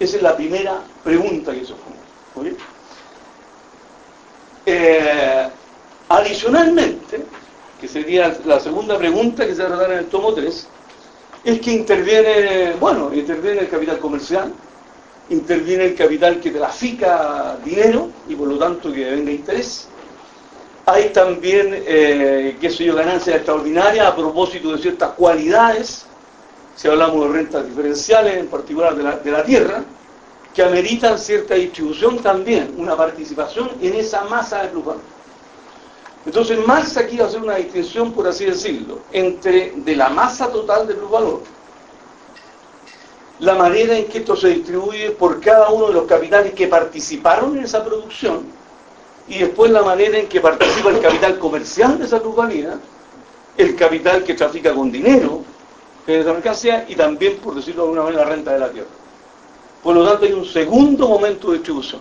Esa 0.00 0.16
es 0.16 0.22
la 0.22 0.34
primera 0.34 0.80
pregunta 1.04 1.52
que 1.52 1.66
se 1.66 1.74
formula. 1.74 2.56
Eh, 4.64 5.48
adicionalmente, 6.08 7.26
que 7.78 7.88
sería 7.88 8.34
la 8.46 8.58
segunda 8.58 8.96
pregunta 8.96 9.46
que 9.46 9.54
se 9.54 9.64
va 9.64 9.68
a 9.68 9.76
tratar 9.76 9.92
en 9.92 9.98
el 9.98 10.06
tomo 10.06 10.32
3, 10.32 10.68
es 11.44 11.60
que 11.60 11.72
interviene, 11.72 12.72
bueno, 12.80 13.12
interviene 13.12 13.60
el 13.60 13.68
capital 13.68 13.98
comercial, 13.98 14.50
interviene 15.28 15.84
el 15.84 15.94
capital 15.94 16.40
que 16.40 16.52
trafica 16.52 17.58
dinero 17.62 18.08
y 18.30 18.34
por 18.34 18.48
lo 18.48 18.56
tanto 18.56 18.90
que 18.90 19.10
venga 19.10 19.30
interés. 19.30 19.90
Hay 20.86 21.10
también, 21.10 21.70
eh, 21.86 22.56
qué 22.60 22.70
sé 22.70 22.84
yo, 22.84 22.94
ganancias 22.94 23.36
extraordinarias 23.36 24.06
a 24.06 24.14
propósito 24.14 24.72
de 24.72 24.78
ciertas 24.78 25.10
cualidades, 25.12 26.04
si 26.76 26.88
hablamos 26.88 27.26
de 27.26 27.32
rentas 27.32 27.66
diferenciales, 27.66 28.36
en 28.36 28.48
particular 28.48 28.94
de 28.94 29.02
la, 29.02 29.16
de 29.16 29.30
la 29.30 29.44
tierra, 29.44 29.82
que 30.54 30.62
ameritan 30.62 31.18
cierta 31.18 31.54
distribución 31.54 32.18
también, 32.18 32.74
una 32.76 32.96
participación 32.96 33.70
en 33.80 33.94
esa 33.94 34.24
masa 34.24 34.62
de 34.62 34.68
plusvalía. 34.68 35.02
Entonces 36.26 36.58
Marx 36.66 36.96
aquí 36.96 37.16
va 37.16 37.24
a 37.24 37.28
hacer 37.28 37.42
una 37.42 37.56
distinción, 37.56 38.12
por 38.12 38.26
así 38.26 38.46
decirlo, 38.46 39.00
entre 39.12 39.72
de 39.76 39.96
la 39.96 40.08
masa 40.08 40.50
total 40.50 40.86
de 40.86 40.94
plusvalor, 40.94 41.42
la 43.40 43.54
manera 43.54 43.96
en 43.96 44.06
que 44.06 44.18
esto 44.18 44.36
se 44.36 44.48
distribuye 44.48 45.10
por 45.10 45.40
cada 45.40 45.70
uno 45.70 45.88
de 45.88 45.94
los 45.94 46.04
capitales 46.04 46.54
que 46.54 46.68
participaron 46.68 47.58
en 47.58 47.64
esa 47.64 47.84
producción, 47.84 48.44
y 49.28 49.38
después 49.38 49.70
la 49.70 49.82
manera 49.82 50.18
en 50.18 50.28
que 50.28 50.40
participa 50.40 50.90
el 50.90 51.00
capital 51.00 51.38
comercial 51.38 51.98
de 51.98 52.04
esa 52.04 52.20
plusvalía, 52.20 52.78
el 53.56 53.76
capital 53.76 54.22
que 54.24 54.34
trafica 54.34 54.74
con 54.74 54.90
dinero 54.90 55.42
en 56.06 56.20
esa 56.20 56.32
mercancía, 56.32 56.84
y 56.88 56.94
también, 56.94 57.38
por 57.38 57.54
decirlo 57.54 57.82
de 57.82 57.88
alguna 57.88 58.02
manera, 58.04 58.24
la 58.24 58.30
renta 58.30 58.52
de 58.52 58.58
la 58.58 58.70
tierra. 58.70 58.88
Por 59.82 59.94
lo 59.94 60.06
tanto, 60.06 60.26
hay 60.26 60.32
un 60.32 60.44
segundo 60.44 61.08
momento 61.08 61.48
de 61.48 61.58
distribución. 61.58 62.00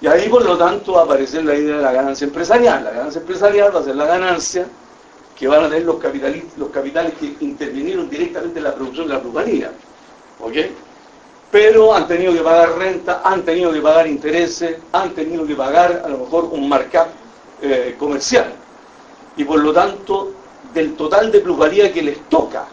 Y 0.00 0.06
ahí, 0.06 0.28
por 0.28 0.44
lo 0.44 0.56
tanto, 0.56 0.92
va 0.92 1.02
a 1.02 1.04
aparecer 1.04 1.44
la 1.44 1.54
idea 1.54 1.76
de 1.76 1.82
la 1.82 1.92
ganancia 1.92 2.24
empresarial. 2.24 2.84
La 2.84 2.90
ganancia 2.90 3.20
empresarial 3.20 3.74
va 3.74 3.80
a 3.80 3.84
ser 3.84 3.96
la 3.96 4.06
ganancia 4.06 4.66
que 5.36 5.46
van 5.46 5.64
a 5.64 5.68
tener 5.68 5.84
los, 5.84 5.96
los 6.56 6.68
capitales 6.70 7.12
que 7.18 7.36
intervinieron 7.40 8.08
directamente 8.08 8.58
en 8.58 8.64
la 8.64 8.74
producción 8.74 9.08
de 9.08 9.14
la 9.14 9.20
plusvalía. 9.20 9.72
¿Ok? 10.40 10.54
Pero 11.50 11.94
han 11.94 12.06
tenido 12.06 12.32
que 12.32 12.40
pagar 12.40 12.76
renta, 12.76 13.22
han 13.24 13.42
tenido 13.42 13.72
que 13.72 13.80
pagar 13.80 14.06
intereses, 14.06 14.76
han 14.92 15.14
tenido 15.14 15.46
que 15.46 15.54
pagar 15.54 16.02
a 16.04 16.08
lo 16.08 16.18
mejor 16.18 16.44
un 16.44 16.68
markup 16.68 17.06
eh, 17.62 17.96
comercial. 17.98 18.52
Y 19.36 19.44
por 19.44 19.60
lo 19.60 19.72
tanto, 19.72 20.32
del 20.74 20.94
total 20.94 21.32
de 21.32 21.40
plusvalía 21.40 21.92
que 21.92 22.02
les 22.02 22.28
toca, 22.28 22.66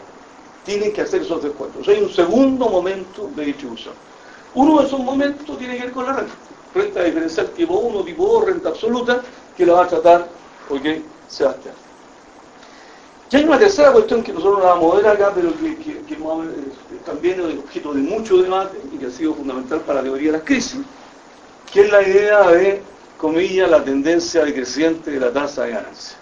tienen 0.65 0.91
que 0.91 1.01
hacer 1.01 1.21
esos 1.21 1.41
descuentos. 1.41 1.87
Hay 1.87 2.01
un 2.01 2.09
segundo 2.09 2.67
momento 2.67 3.29
de 3.35 3.45
distribución. 3.45 3.93
Uno 4.55 4.79
de 4.81 4.87
esos 4.87 4.99
momentos 4.99 5.57
tiene 5.57 5.77
que 5.77 5.83
ver 5.83 5.91
con 5.91 6.05
la 6.05 6.13
renta. 6.13 6.33
Renta 6.73 7.03
diferencial 7.03 7.49
tipo 7.51 7.75
1, 7.75 8.03
tipo 8.03 8.25
2, 8.25 8.45
renta 8.45 8.69
absoluta, 8.69 9.21
que 9.55 9.65
la 9.65 9.73
va 9.73 9.83
a 9.85 9.87
tratar, 9.87 10.27
¿ok? 10.69 10.85
Sebastián. 11.27 11.84
Y 13.31 13.37
hay 13.37 13.43
una 13.43 13.57
tercera 13.57 13.91
cuestión 13.91 14.21
que 14.21 14.31
nosotros 14.31 14.59
no 14.59 14.65
vamos 14.65 14.93
a 14.93 14.97
ver 14.97 15.07
acá, 15.07 15.31
pero 15.33 15.51
que, 15.57 16.17
también 17.05 17.39
es 17.39 17.57
objeto 17.57 17.93
de 17.93 18.01
mucho 18.01 18.37
debate 18.37 18.77
y 18.93 18.97
que 18.97 19.07
ha 19.07 19.11
sido 19.11 19.33
fundamental 19.33 19.81
para 19.81 19.99
la 19.99 20.03
teoría 20.03 20.31
de 20.31 20.37
las 20.37 20.45
crisis, 20.45 20.81
que 21.71 21.81
es 21.81 21.91
la 21.91 22.03
idea 22.03 22.49
de, 22.51 22.81
comillas, 23.17 23.69
la 23.69 23.83
tendencia 23.83 24.45
decreciente 24.45 25.11
de 25.11 25.19
la 25.19 25.31
tasa 25.31 25.63
de 25.63 25.71
ganancia. 25.71 26.17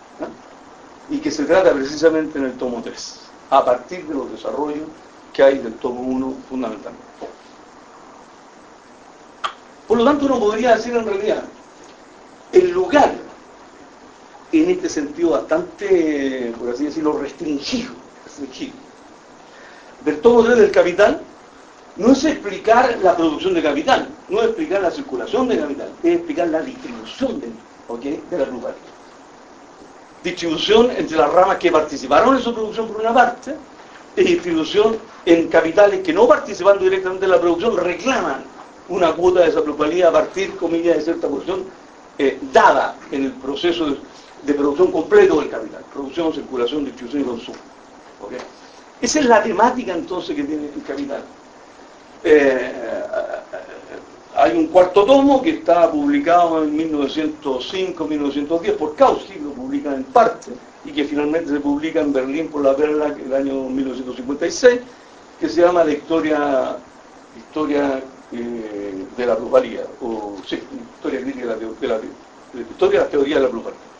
Y 1.09 1.17
que 1.17 1.29
se 1.29 1.43
trata 1.43 1.73
precisamente 1.73 2.39
en 2.39 2.45
el 2.45 2.53
tomo 2.53 2.81
3, 2.81 3.19
a 3.49 3.65
partir 3.65 4.05
de 4.07 4.13
los 4.13 4.31
desarrollos 4.31 4.87
que 5.33 5.43
hay 5.43 5.57
del 5.57 5.73
tomo 5.73 6.01
1 6.01 6.33
fundamentalmente. 6.49 7.03
Por 9.87 9.97
lo 9.97 10.05
tanto, 10.05 10.25
uno 10.25 10.39
podría 10.39 10.75
decir 10.75 10.95
en 10.95 11.05
realidad, 11.05 11.43
el 12.53 12.71
lugar, 12.71 13.13
en 14.61 14.69
este 14.69 14.89
sentido 14.89 15.31
bastante, 15.31 16.53
por 16.59 16.69
así 16.69 16.85
decirlo, 16.85 17.17
restringido, 17.17 17.93
restringido 18.25 18.73
3 20.03 20.57
del 20.57 20.71
capital, 20.71 21.21
no 21.95 22.11
es 22.11 22.23
explicar 22.25 22.97
la 23.01 23.15
producción 23.15 23.53
de 23.53 23.63
capital, 23.63 24.07
no 24.29 24.39
es 24.39 24.45
explicar 24.47 24.81
la 24.81 24.91
circulación 24.91 25.47
de 25.47 25.57
capital, 25.57 25.89
es 26.03 26.15
explicar 26.15 26.47
la 26.49 26.61
distribución 26.61 27.39
de, 27.39 27.47
de 28.29 28.37
la 28.37 28.45
plusvalía. 28.45 28.77
Distribución 30.23 30.91
entre 30.91 31.17
las 31.17 31.31
ramas 31.31 31.57
que 31.57 31.71
participaron 31.71 32.35
en 32.35 32.41
su 32.41 32.53
producción 32.53 32.87
por 32.87 33.01
una 33.01 33.13
parte, 33.13 33.55
y 34.15 34.23
distribución 34.23 34.97
en 35.25 35.47
capitales 35.47 36.01
que 36.01 36.13
no 36.13 36.27
participando 36.27 36.83
directamente 36.83 37.25
en 37.25 37.31
la 37.31 37.39
producción 37.39 37.75
reclaman 37.77 38.43
una 38.89 39.13
cuota 39.13 39.41
de 39.41 39.49
esa 39.49 39.63
plusvalía 39.63 40.09
a 40.09 40.11
partir, 40.11 40.55
comillas, 40.55 40.97
de 40.97 41.01
cierta 41.01 41.27
posición 41.27 41.63
eh, 42.17 42.37
dada 42.51 42.95
en 43.11 43.25
el 43.25 43.31
proceso 43.31 43.87
de, 43.87 43.97
producción 44.51 44.91
completo 44.91 45.39
del 45.39 45.49
capital. 45.49 45.83
Producción, 45.93 46.33
circulación, 46.33 46.83
distribución 46.83 47.21
y 47.21 47.25
consumo. 47.25 47.57
Esa 49.01 49.19
es 49.19 49.25
la 49.25 49.41
temática 49.43 49.93
entonces 49.93 50.35
que 50.35 50.43
tiene 50.43 50.69
el 50.75 50.83
capital. 50.83 51.23
Eh, 52.23 52.71
hay 54.35 54.57
un 54.57 54.67
cuarto 54.67 55.05
tomo 55.05 55.41
que 55.41 55.51
está 55.51 55.91
publicado 55.91 56.63
en 56.63 56.77
1905-1910 56.91 58.77
por 58.77 58.95
Kautsky, 58.95 59.39
lo 59.39 59.51
publica 59.51 59.93
en 59.93 60.03
parte, 60.05 60.51
y 60.85 60.91
que 60.91 61.05
finalmente 61.05 61.49
se 61.51 61.59
publica 61.59 62.01
en 62.01 62.11
Berlín 62.13 62.47
por 62.47 62.63
la 62.63 62.73
Verlag 62.73 63.19
el 63.19 63.33
año 63.33 63.69
1956, 63.69 64.79
que 65.39 65.49
se 65.49 65.61
llama 65.61 65.83
La 65.83 65.91
historia, 65.91 66.77
historia 67.37 68.01
eh, 68.31 69.05
de 69.15 69.25
la 69.25 69.35
plusvalía, 69.35 69.81
o 70.01 70.37
sí, 70.45 70.59
historia 70.95 71.21
crítica 71.21 71.45
de 71.45 71.51
la, 71.51 71.55
de 71.57 71.87
la, 71.87 71.99
historia 72.69 72.99
de 72.99 73.05
la 73.05 73.11
teoría 73.11 73.35
de 73.35 73.41
la 73.43 73.49
plusvalía. 73.49 73.92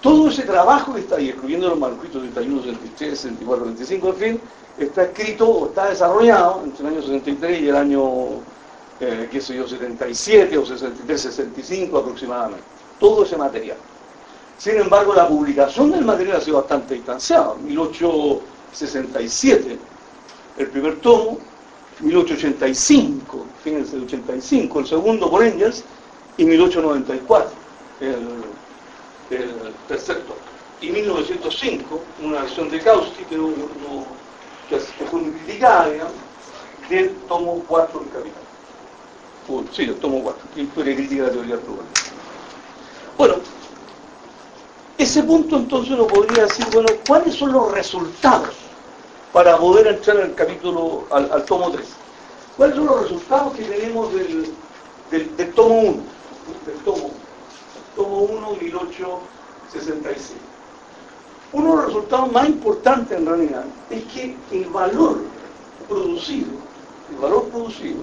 Todo 0.00 0.28
ese 0.28 0.42
trabajo 0.42 0.94
que 0.94 1.00
está 1.00 1.16
ahí, 1.16 1.30
incluyendo 1.30 1.70
los 1.70 1.78
manuscritos 1.78 2.22
31, 2.22 2.62
63, 2.62 3.18
64, 3.18 3.64
25, 3.64 4.08
en 4.08 4.16
fin, 4.16 4.40
está 4.78 5.02
escrito 5.04 5.48
o 5.48 5.66
está 5.66 5.88
desarrollado 5.88 6.62
entre 6.64 6.86
el 6.86 6.94
año 6.94 7.02
63 7.02 7.60
y 7.60 7.68
el 7.68 7.76
año, 7.76 8.04
eh, 9.00 9.28
qué 9.30 9.40
sé 9.40 9.56
yo, 9.56 9.66
77 9.66 10.56
o 10.56 10.64
63, 10.64 11.20
65 11.20 11.98
aproximadamente. 11.98 12.62
Todo 13.00 13.24
ese 13.24 13.36
material. 13.36 13.76
Sin 14.56 14.76
embargo, 14.76 15.14
la 15.14 15.26
publicación 15.26 15.90
del 15.90 16.04
material 16.04 16.36
ha 16.36 16.40
sido 16.40 16.58
bastante 16.58 16.94
distanciada. 16.94 17.54
1867, 17.54 19.78
el 20.58 20.66
primer 20.68 21.00
tomo, 21.00 21.38
1885, 22.00 23.46
fíjense, 23.64 23.96
el 23.96 24.04
85, 24.04 24.78
el 24.80 24.86
segundo 24.86 25.28
por 25.28 25.42
Engels, 25.44 25.82
y 26.36 26.44
1894, 26.44 27.50
el, 28.00 28.28
el 29.30 29.74
tercer 29.86 30.22
tomo. 30.22 30.40
Y 30.80 30.90
1905, 30.90 32.00
una 32.22 32.42
versión 32.42 32.70
de 32.70 32.80
Kautsky, 32.80 33.24
que, 33.24 33.36
no, 33.36 33.52
que, 34.68 34.78
fue 34.78 35.20
muy 35.20 35.32
criticada, 35.32 35.90
digamos, 35.90 36.14
del 36.88 37.14
tomo 37.28 37.62
4 37.66 38.00
del 38.00 38.08
Capital. 38.10 39.68
sí, 39.72 39.82
el 39.82 39.96
tomo 39.96 40.22
4, 40.22 40.42
que 40.54 40.62
historia 40.62 40.94
crítica 40.94 41.22
de 41.22 41.28
la 41.28 41.32
teoría 41.34 41.56
global. 41.56 41.84
Bueno, 43.16 43.34
ese 44.96 45.22
punto 45.24 45.56
entonces 45.56 45.92
uno 45.92 46.06
podría 46.06 46.44
decir, 46.44 46.66
bueno, 46.72 46.88
¿cuáles 47.06 47.34
son 47.34 47.52
los 47.52 47.72
resultados 47.72 48.54
para 49.32 49.56
poder 49.56 49.86
entrar 49.88 50.16
al 50.18 50.34
capítulo, 50.34 51.06
al, 51.10 51.44
tomo 51.44 51.70
3. 51.70 51.86
¿Cuáles 52.56 52.76
son 52.76 52.86
los 52.86 53.02
resultados 53.02 53.54
que 53.54 53.64
tenemos 53.64 54.12
del, 54.14 54.52
del, 55.10 55.52
tomo 55.54 55.80
1? 55.80 56.02
Del 56.66 56.76
tomo, 56.84 57.10
tomo 57.98 58.20
1, 58.20 58.56
1866. 58.62 60.38
Uno 61.52 61.70
de 61.70 61.76
los 61.76 61.86
resultados 61.86 62.32
más 62.32 62.48
importantes 62.48 63.18
en 63.18 63.26
realidad 63.26 63.64
es 63.90 64.04
que 64.04 64.36
el 64.52 64.64
valor 64.66 65.18
producido, 65.88 66.48
el 67.10 67.16
valor 67.16 67.48
producido 67.48 67.96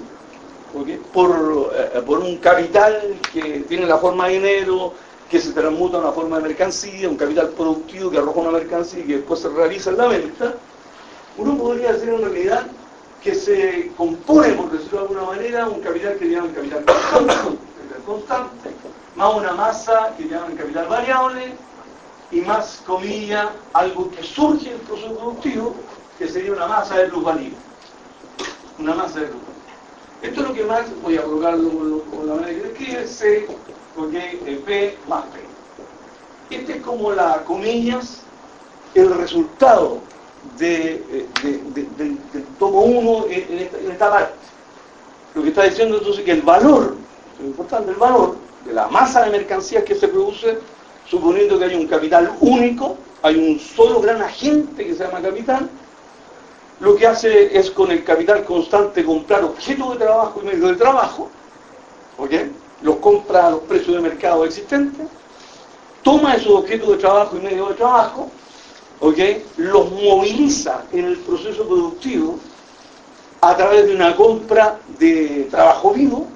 por, 1.14 1.72
eh, 1.74 2.02
por 2.06 2.20
un 2.20 2.38
capital 2.38 3.16
que 3.32 3.64
tiene 3.68 3.86
la 3.86 3.98
forma 3.98 4.28
de 4.28 4.34
dinero, 4.34 4.94
que 5.30 5.40
se 5.40 5.54
transmuta 5.54 5.98
a 5.98 6.02
una 6.02 6.12
forma 6.12 6.38
de 6.38 6.50
mercancía, 6.50 7.10
un 7.10 7.16
capital 7.16 7.50
productivo 7.50 8.12
que 8.12 8.18
arroja 8.18 8.42
una 8.42 8.52
mercancía 8.52 9.00
y 9.00 9.08
que 9.08 9.16
después 9.18 9.40
se 9.40 9.50
realiza 9.50 9.92
en 9.92 9.98
la 9.98 10.08
venta, 10.08 10.56
uno 11.38 11.58
podría 11.58 11.94
decir 11.94 12.10
en 12.10 12.22
realidad 12.22 12.68
que 13.24 13.34
se 13.34 13.92
compone, 13.96 14.54
por 14.54 14.72
decirlo 14.72 15.00
de 15.00 15.04
alguna 15.04 15.24
manera, 15.24 15.70
un 15.70 15.80
capital 15.80 16.18
que 16.18 16.30
llaman 16.30 16.52
capital 16.52 16.84
constante, 18.06 18.72
más 19.16 19.34
una 19.34 19.54
masa 19.54 20.14
que 20.18 20.28
llaman 20.28 20.56
capital 20.56 20.88
variable, 20.88 21.54
y 22.32 22.42
más, 22.42 22.82
comilla, 22.86 23.52
algo 23.74 24.10
que 24.12 24.24
surge 24.24 24.70
del 24.70 24.80
proceso 24.82 25.16
productivo, 25.16 25.76
que 26.18 26.28
sería 26.28 26.52
una 26.54 26.68
masa 26.68 26.98
de 26.98 27.08
plusvalía. 27.10 27.54
Una 28.80 28.96
masa 28.96 29.20
de 29.22 29.28
plusvalía. 29.28 29.56
Esto 30.22 30.42
es 30.42 30.48
lo 30.48 30.54
que 30.54 30.64
más, 30.64 31.02
voy 31.02 31.18
a 31.18 31.24
colocarlo 31.24 32.02
con, 32.12 32.28
la 32.28 32.36
manera 32.36 32.58
que 32.58 32.68
describe, 32.68 33.08
C, 33.08 33.48
porque 33.96 34.64
P 34.66 34.98
más 35.08 35.24
P. 35.26 36.56
Este 36.56 36.78
es 36.78 36.82
como 36.82 37.12
la, 37.12 37.44
comillas, 37.44 38.22
el 38.94 39.14
resultado 39.18 40.00
de, 40.58 41.28
del 41.44 42.46
tomo 42.60 42.82
1 42.82 43.26
en, 43.30 43.92
esta, 43.92 44.10
parte. 44.10 44.34
Lo 45.34 45.44
que 45.44 45.50
está 45.50 45.64
diciendo 45.64 45.98
entonces 45.98 46.20
es 46.20 46.26
que 46.26 46.32
el 46.32 46.42
valor, 46.42 46.96
lo 47.40 47.46
importante, 47.46 47.92
el 47.92 47.98
valor 47.98 48.36
de 48.66 48.74
la 48.74 48.88
masa 48.88 49.24
de 49.24 49.32
mercancías 49.32 49.84
que 49.84 49.96
se 49.96 50.08
produce, 50.08 50.60
suponiendo 51.08 51.58
que 51.60 51.66
hay 51.66 51.76
un 51.76 51.88
capital 51.88 52.34
único, 52.40 52.98
hay 53.22 53.36
un 53.38 53.60
solo 53.60 54.02
gran 54.02 54.22
agente 54.22 54.86
que 54.86 54.94
se 54.94 55.04
llama 55.04 55.22
capital, 55.22 55.70
lo 56.80 56.96
que 56.96 57.08
hace 57.08 57.58
es 57.58 57.72
con 57.72 57.92
el 57.92 58.04
capital 58.04 58.44
constante 58.44 59.06
comprar 59.06 59.44
objetos 59.44 59.94
de 59.94 60.06
trabajo 60.06 60.42
y 60.42 60.46
medios 60.46 60.70
de 60.72 60.76
trabajo, 60.76 61.30
¿ok? 62.18 62.32
Los 62.82 62.98
compra 62.98 63.48
a 63.48 63.52
los 63.52 63.62
precios 63.62 63.96
de 63.96 64.02
mercado 64.02 64.46
existentes, 64.46 65.08
toma 66.04 66.36
esos 66.36 66.52
objetos 66.52 66.90
de 66.90 66.98
trabajo 66.98 67.38
y 67.38 67.42
medios 67.42 67.70
de 67.70 67.76
trabajo, 67.76 68.30
¿ok? 69.00 69.18
Los 69.58 69.92
moviliza 69.92 70.84
en 70.92 71.06
el 71.06 71.18
proceso 71.18 71.66
productivo 71.66 72.40
a 73.42 73.56
través 73.56 73.88
de 73.88 73.96
una 73.96 74.16
compra 74.16 74.80
de 75.00 75.48
trabajo 75.50 75.92
vivo, 75.92 76.28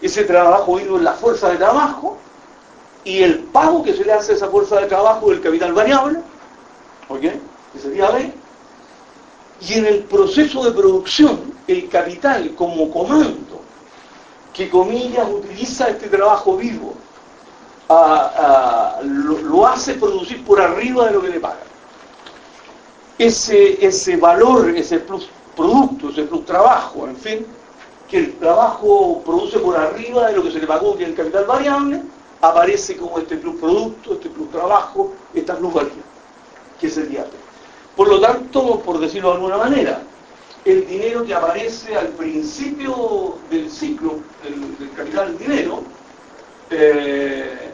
ese 0.00 0.24
trabajo 0.24 0.76
vivo 0.76 0.96
es 0.96 1.02
la 1.02 1.12
fuerza 1.12 1.50
de 1.50 1.56
trabajo, 1.56 2.18
y 3.04 3.22
el 3.22 3.38
pago 3.44 3.82
que 3.82 3.94
se 3.94 4.04
le 4.04 4.12
hace 4.12 4.32
a 4.32 4.34
esa 4.36 4.48
fuerza 4.48 4.80
de 4.80 4.86
trabajo 4.86 5.30
del 5.30 5.40
capital 5.40 5.72
variable, 5.72 6.20
¿ok? 7.08 7.20
Que 7.20 7.78
sería 7.80 8.10
B, 8.10 8.32
y 9.60 9.74
en 9.74 9.86
el 9.86 9.98
proceso 10.04 10.64
de 10.64 10.72
producción, 10.72 11.54
el 11.66 11.88
capital 11.88 12.54
como 12.54 12.90
comando, 12.90 13.60
que 14.52 14.68
comillas 14.68 15.28
utiliza 15.30 15.88
este 15.88 16.08
trabajo 16.08 16.56
vivo, 16.56 16.94
lo, 19.02 19.66
hace 19.66 19.94
producir 19.94 20.44
por 20.44 20.60
arriba 20.60 21.06
de 21.06 21.12
lo 21.12 21.22
que 21.22 21.28
le 21.28 21.40
pagan. 21.40 21.58
Ese, 23.16 23.84
ese 23.84 24.16
valor, 24.16 24.70
ese 24.70 25.00
plus 25.00 25.28
producto, 25.56 26.10
ese 26.10 26.22
plus 26.22 26.44
trabajo, 26.44 27.08
en 27.08 27.16
fin, 27.16 27.46
que 28.08 28.18
el 28.18 28.38
trabajo 28.38 29.22
produce 29.24 29.58
por 29.58 29.76
arriba 29.76 30.28
de 30.28 30.36
lo 30.36 30.42
que 30.42 30.50
se 30.50 30.60
le 30.60 30.66
pagó, 30.66 30.96
que 30.96 31.04
es 31.04 31.10
el 31.10 31.14
capital 31.14 31.44
variable, 31.44 32.02
aparece 32.40 32.96
como 32.96 33.18
este 33.18 33.36
plus 33.36 33.56
producto, 33.56 34.14
este 34.14 34.30
plus 34.30 34.50
trabajo, 34.50 35.12
esta 35.34 35.56
plusvalía, 35.56 36.02
que 36.80 36.88
sería 36.88 37.26
por 37.98 38.06
lo 38.06 38.20
tanto, 38.20 38.78
por 38.78 39.00
decirlo 39.00 39.30
de 39.30 39.34
alguna 39.34 39.56
manera, 39.56 40.02
el 40.64 40.86
dinero 40.86 41.24
que 41.24 41.34
aparece 41.34 41.96
al 41.96 42.10
principio 42.10 43.38
del 43.50 43.68
ciclo 43.68 44.20
del, 44.44 44.88
capital 44.94 45.36
dinero, 45.36 45.82
eh, 46.70 47.72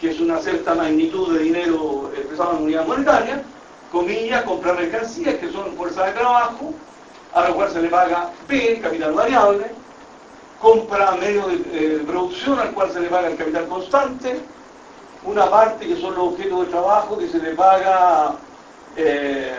que 0.00 0.10
es 0.10 0.18
una 0.18 0.38
cierta 0.38 0.74
magnitud 0.74 1.38
de 1.38 1.44
dinero 1.44 2.10
expresado 2.16 2.56
en 2.56 2.64
unidad 2.64 2.84
monetaria, 2.84 3.44
comillas, 3.92 4.42
compra 4.42 4.72
mercancías, 4.72 5.36
que 5.36 5.52
son 5.52 5.72
fuerza 5.76 6.04
de 6.06 6.12
trabajo, 6.14 6.74
a 7.34 7.48
lo 7.48 7.54
cual 7.54 7.70
se 7.70 7.82
le 7.82 7.88
paga 7.88 8.30
P, 8.46 8.80
capital 8.80 9.12
variable, 9.12 9.66
compra 10.60 11.12
medios 11.12 11.46
de, 11.48 11.98
de 11.98 12.04
producción, 12.04 12.58
al 12.58 12.72
cual 12.72 12.92
se 12.92 13.00
le 13.00 13.08
paga 13.08 13.28
el 13.28 13.36
capital 13.36 13.66
constante, 13.66 14.40
una 15.24 15.48
parte 15.50 15.86
que 15.86 16.00
son 16.00 16.14
los 16.14 16.32
objetos 16.32 16.66
de 16.66 16.66
trabajo 16.66 17.18
que 17.18 17.28
se 17.28 17.38
le 17.38 17.54
paga 17.54 18.36
eh, 18.96 19.54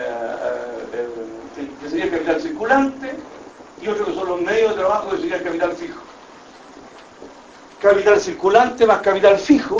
eh, 0.92 1.68
que 1.80 1.88
sería 1.88 2.04
el 2.04 2.10
capital 2.10 2.40
circulante, 2.40 3.14
y 3.80 3.88
otro 3.88 4.04
que 4.04 4.14
son 4.14 4.28
los 4.28 4.40
medios 4.40 4.70
de 4.70 4.76
trabajo, 4.76 5.10
que 5.10 5.16
sería 5.16 5.36
el 5.36 5.42
capital 5.42 5.72
fijo. 5.72 6.00
Capital 7.80 8.20
circulante 8.20 8.86
más 8.86 9.00
capital 9.00 9.38
fijo, 9.38 9.76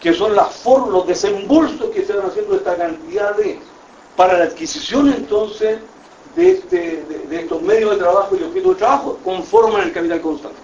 que 0.00 0.12
son 0.12 0.34
las 0.34 0.64
los 0.64 1.06
desembolsos 1.06 1.90
que 1.90 2.04
se 2.04 2.12
van 2.12 2.26
haciendo 2.26 2.56
esta 2.56 2.76
cantidad 2.76 3.36
de, 3.36 3.60
para 4.16 4.38
la 4.38 4.44
adquisición 4.44 5.08
entonces 5.08 5.78
de, 6.36 6.50
este, 6.50 7.04
de, 7.28 7.40
estos 7.40 7.62
medios 7.62 7.92
de 7.92 7.96
trabajo 7.98 8.36
y 8.36 8.42
objetos 8.42 8.72
de 8.72 8.78
trabajo, 8.78 9.18
conforman 9.24 9.82
el 9.82 9.92
capital 9.92 10.20
constante. 10.20 10.58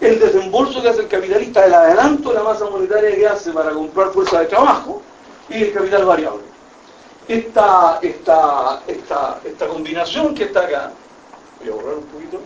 El 0.00 0.18
desembolso 0.18 0.80
que 0.80 0.88
hace 0.88 1.02
el 1.02 1.08
capitalista, 1.08 1.66
el 1.66 1.74
adelanto 1.74 2.30
de 2.30 2.34
la 2.36 2.42
masa 2.42 2.68
monetaria 2.70 3.14
que 3.14 3.26
hace 3.26 3.52
para 3.52 3.70
comprar 3.70 4.10
fuerza 4.10 4.40
de 4.40 4.46
trabajo 4.46 5.02
y 5.48 5.62
el 5.62 5.72
capital 5.72 6.04
variable. 6.04 6.42
Esta, 7.28 7.98
esta, 8.02 8.82
esta, 8.86 9.40
esta 9.44 9.66
combinación 9.68 10.34
que 10.34 10.44
está 10.44 10.60
acá, 10.60 10.92
voy 11.60 11.68
a 11.68 11.74
borrar 11.74 11.94
un 11.96 12.04
poquito, 12.04 12.40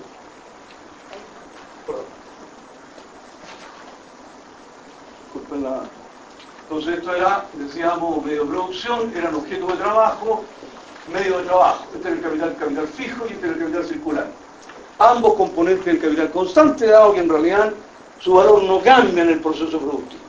Entonces 6.62 6.98
esto 6.98 7.14
era, 7.14 7.44
decíamos, 7.54 8.24
medio 8.24 8.46
producción, 8.46 9.12
eran 9.16 9.34
objetos 9.34 9.68
de 9.68 9.76
trabajo, 9.76 10.44
medio 11.12 11.38
de 11.38 11.44
trabajo. 11.44 11.84
Este 11.94 12.08
es 12.08 12.14
el 12.14 12.20
capital, 12.20 12.56
capital 12.58 12.88
fijo 12.88 13.26
y 13.28 13.32
este 13.32 13.46
es 13.46 13.52
el 13.52 13.58
capital 13.58 13.84
circular. 13.84 14.26
Ambos 14.98 15.34
componentes 15.34 15.84
del 15.84 16.00
capital 16.00 16.30
constante, 16.30 16.86
dado 16.86 17.14
que 17.14 17.20
en 17.20 17.28
realidad 17.28 17.72
su 18.20 18.34
valor 18.34 18.62
no 18.62 18.80
cambia 18.80 19.22
en 19.22 19.30
el 19.30 19.40
proceso 19.40 19.78
productivo. 19.78 20.22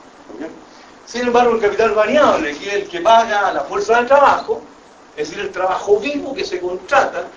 Sin 1.06 1.22
embargo, 1.22 1.54
el 1.54 1.60
capital 1.60 1.92
variable, 1.94 2.56
que 2.56 2.68
es 2.68 2.74
el 2.74 2.88
que 2.88 3.00
paga 3.00 3.52
la 3.52 3.62
fuerza 3.62 3.96
del 3.98 4.06
trabajo, 4.06 4.60
es 5.16 5.28
decir, 5.28 5.44
el 5.44 5.52
trabajo 5.52 5.98
vivo 6.00 6.34
que 6.34 6.44
se 6.44 6.60
contrata 6.60 7.28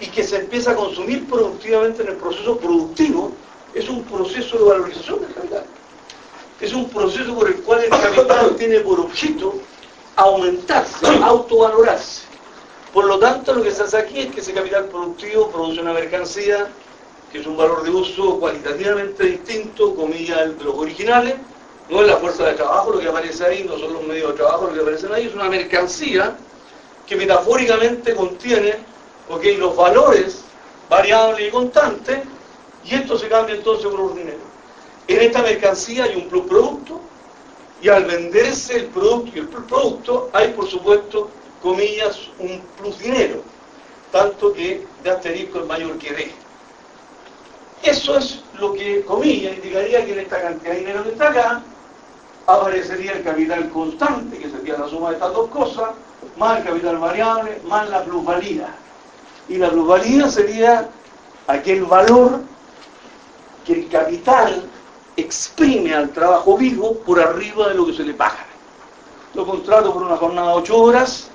y 0.00 0.08
que 0.08 0.24
se 0.24 0.36
empieza 0.36 0.72
a 0.72 0.74
consumir 0.74 1.26
productivamente 1.28 2.02
en 2.02 2.08
el 2.08 2.16
proceso 2.16 2.58
productivo, 2.58 3.32
es 3.74 3.88
un 3.88 4.02
proceso 4.02 4.58
de 4.58 4.64
valorización 4.64 5.20
del 5.20 5.34
capital. 5.34 5.64
Es 6.60 6.72
un 6.72 6.88
proceso 6.88 7.34
por 7.34 7.48
el 7.48 7.56
cual 7.62 7.84
el 7.84 7.90
capital 7.90 8.56
tiene 8.56 8.80
por 8.80 8.98
objeto 8.98 9.54
aumentarse, 10.16 11.06
autovalorarse. 11.22 12.25
Por 12.96 13.04
lo 13.04 13.18
tanto, 13.18 13.52
lo 13.52 13.62
que 13.62 13.72
se 13.72 13.82
hace 13.82 13.98
aquí 13.98 14.20
es 14.20 14.28
que 14.28 14.40
ese 14.40 14.54
capital 14.54 14.86
productivo 14.86 15.50
produce 15.50 15.82
una 15.82 15.92
mercancía 15.92 16.68
que 17.30 17.40
es 17.40 17.46
un 17.46 17.54
valor 17.54 17.82
de 17.82 17.90
uso 17.90 18.40
cualitativamente 18.40 19.22
distinto, 19.22 19.94
comillas, 19.94 20.56
de 20.56 20.64
los 20.64 20.74
originales, 20.74 21.34
no 21.90 22.00
es 22.00 22.06
la 22.06 22.16
fuerza 22.16 22.46
de 22.46 22.54
trabajo 22.54 22.92
lo 22.92 22.98
que 22.98 23.06
aparece 23.06 23.44
ahí, 23.44 23.64
no 23.64 23.78
son 23.78 23.92
los 23.92 24.02
medios 24.02 24.30
de 24.30 24.38
trabajo 24.38 24.68
lo 24.68 24.72
que 24.72 24.80
aparecen 24.80 25.12
ahí, 25.12 25.26
es 25.26 25.34
una 25.34 25.50
mercancía 25.50 26.38
que 27.06 27.16
metafóricamente 27.16 28.14
contiene 28.14 28.78
los 29.58 29.76
valores 29.76 30.40
variables 30.88 31.48
y 31.48 31.50
constantes, 31.50 32.20
y 32.82 32.94
esto 32.94 33.18
se 33.18 33.28
cambia 33.28 33.56
entonces 33.56 33.88
por 33.88 34.14
dinero. 34.14 34.38
En 35.06 35.20
esta 35.20 35.42
mercancía 35.42 36.04
hay 36.04 36.16
un 36.16 36.30
producto, 36.30 36.98
y 37.82 37.90
al 37.90 38.06
venderse 38.06 38.74
el 38.74 38.86
producto 38.86 39.32
y 39.34 39.40
el 39.40 39.48
producto, 39.48 40.30
hay 40.32 40.48
por 40.52 40.66
supuesto, 40.66 41.28
comillas, 41.62 42.18
un 42.38 42.60
plus 42.78 42.98
dinero, 42.98 43.42
tanto 44.12 44.52
que 44.52 44.86
de 45.02 45.10
asterisco 45.10 45.60
es 45.60 45.66
mayor 45.66 45.98
que 45.98 46.12
D. 46.12 46.32
Eso 47.82 48.18
es 48.18 48.42
lo 48.58 48.72
que, 48.72 49.04
comillas, 49.04 49.54
indicaría 49.56 50.04
que 50.04 50.12
en 50.12 50.18
esta 50.20 50.40
cantidad 50.40 50.72
de 50.72 50.78
dinero 50.78 51.04
que 51.04 51.10
está 51.10 51.28
acá, 51.28 51.62
aparecería 52.46 53.12
el 53.12 53.22
capital 53.22 53.68
constante, 53.70 54.38
que 54.38 54.50
sería 54.50 54.78
la 54.78 54.88
suma 54.88 55.10
de 55.10 55.16
estas 55.16 55.32
dos 55.32 55.50
cosas, 55.50 55.90
más 56.36 56.58
el 56.58 56.64
capital 56.64 56.98
variable, 56.98 57.60
más 57.64 57.88
la 57.90 58.04
plusvalía. 58.04 58.68
Y 59.48 59.58
la 59.58 59.70
plusvalía 59.70 60.28
sería 60.28 60.88
aquel 61.46 61.84
valor 61.84 62.40
que 63.64 63.72
el 63.74 63.88
capital 63.88 64.64
exprime 65.16 65.94
al 65.94 66.10
trabajo 66.10 66.56
vivo 66.56 66.98
por 66.98 67.20
arriba 67.20 67.68
de 67.68 67.74
lo 67.74 67.86
que 67.86 67.94
se 67.94 68.04
le 68.04 68.14
paga. 68.14 68.46
Lo 69.34 69.46
contrato 69.46 69.92
por 69.92 70.02
una 70.02 70.16
jornada 70.16 70.52
de 70.52 70.58
8 70.58 70.76
horas 70.76 71.30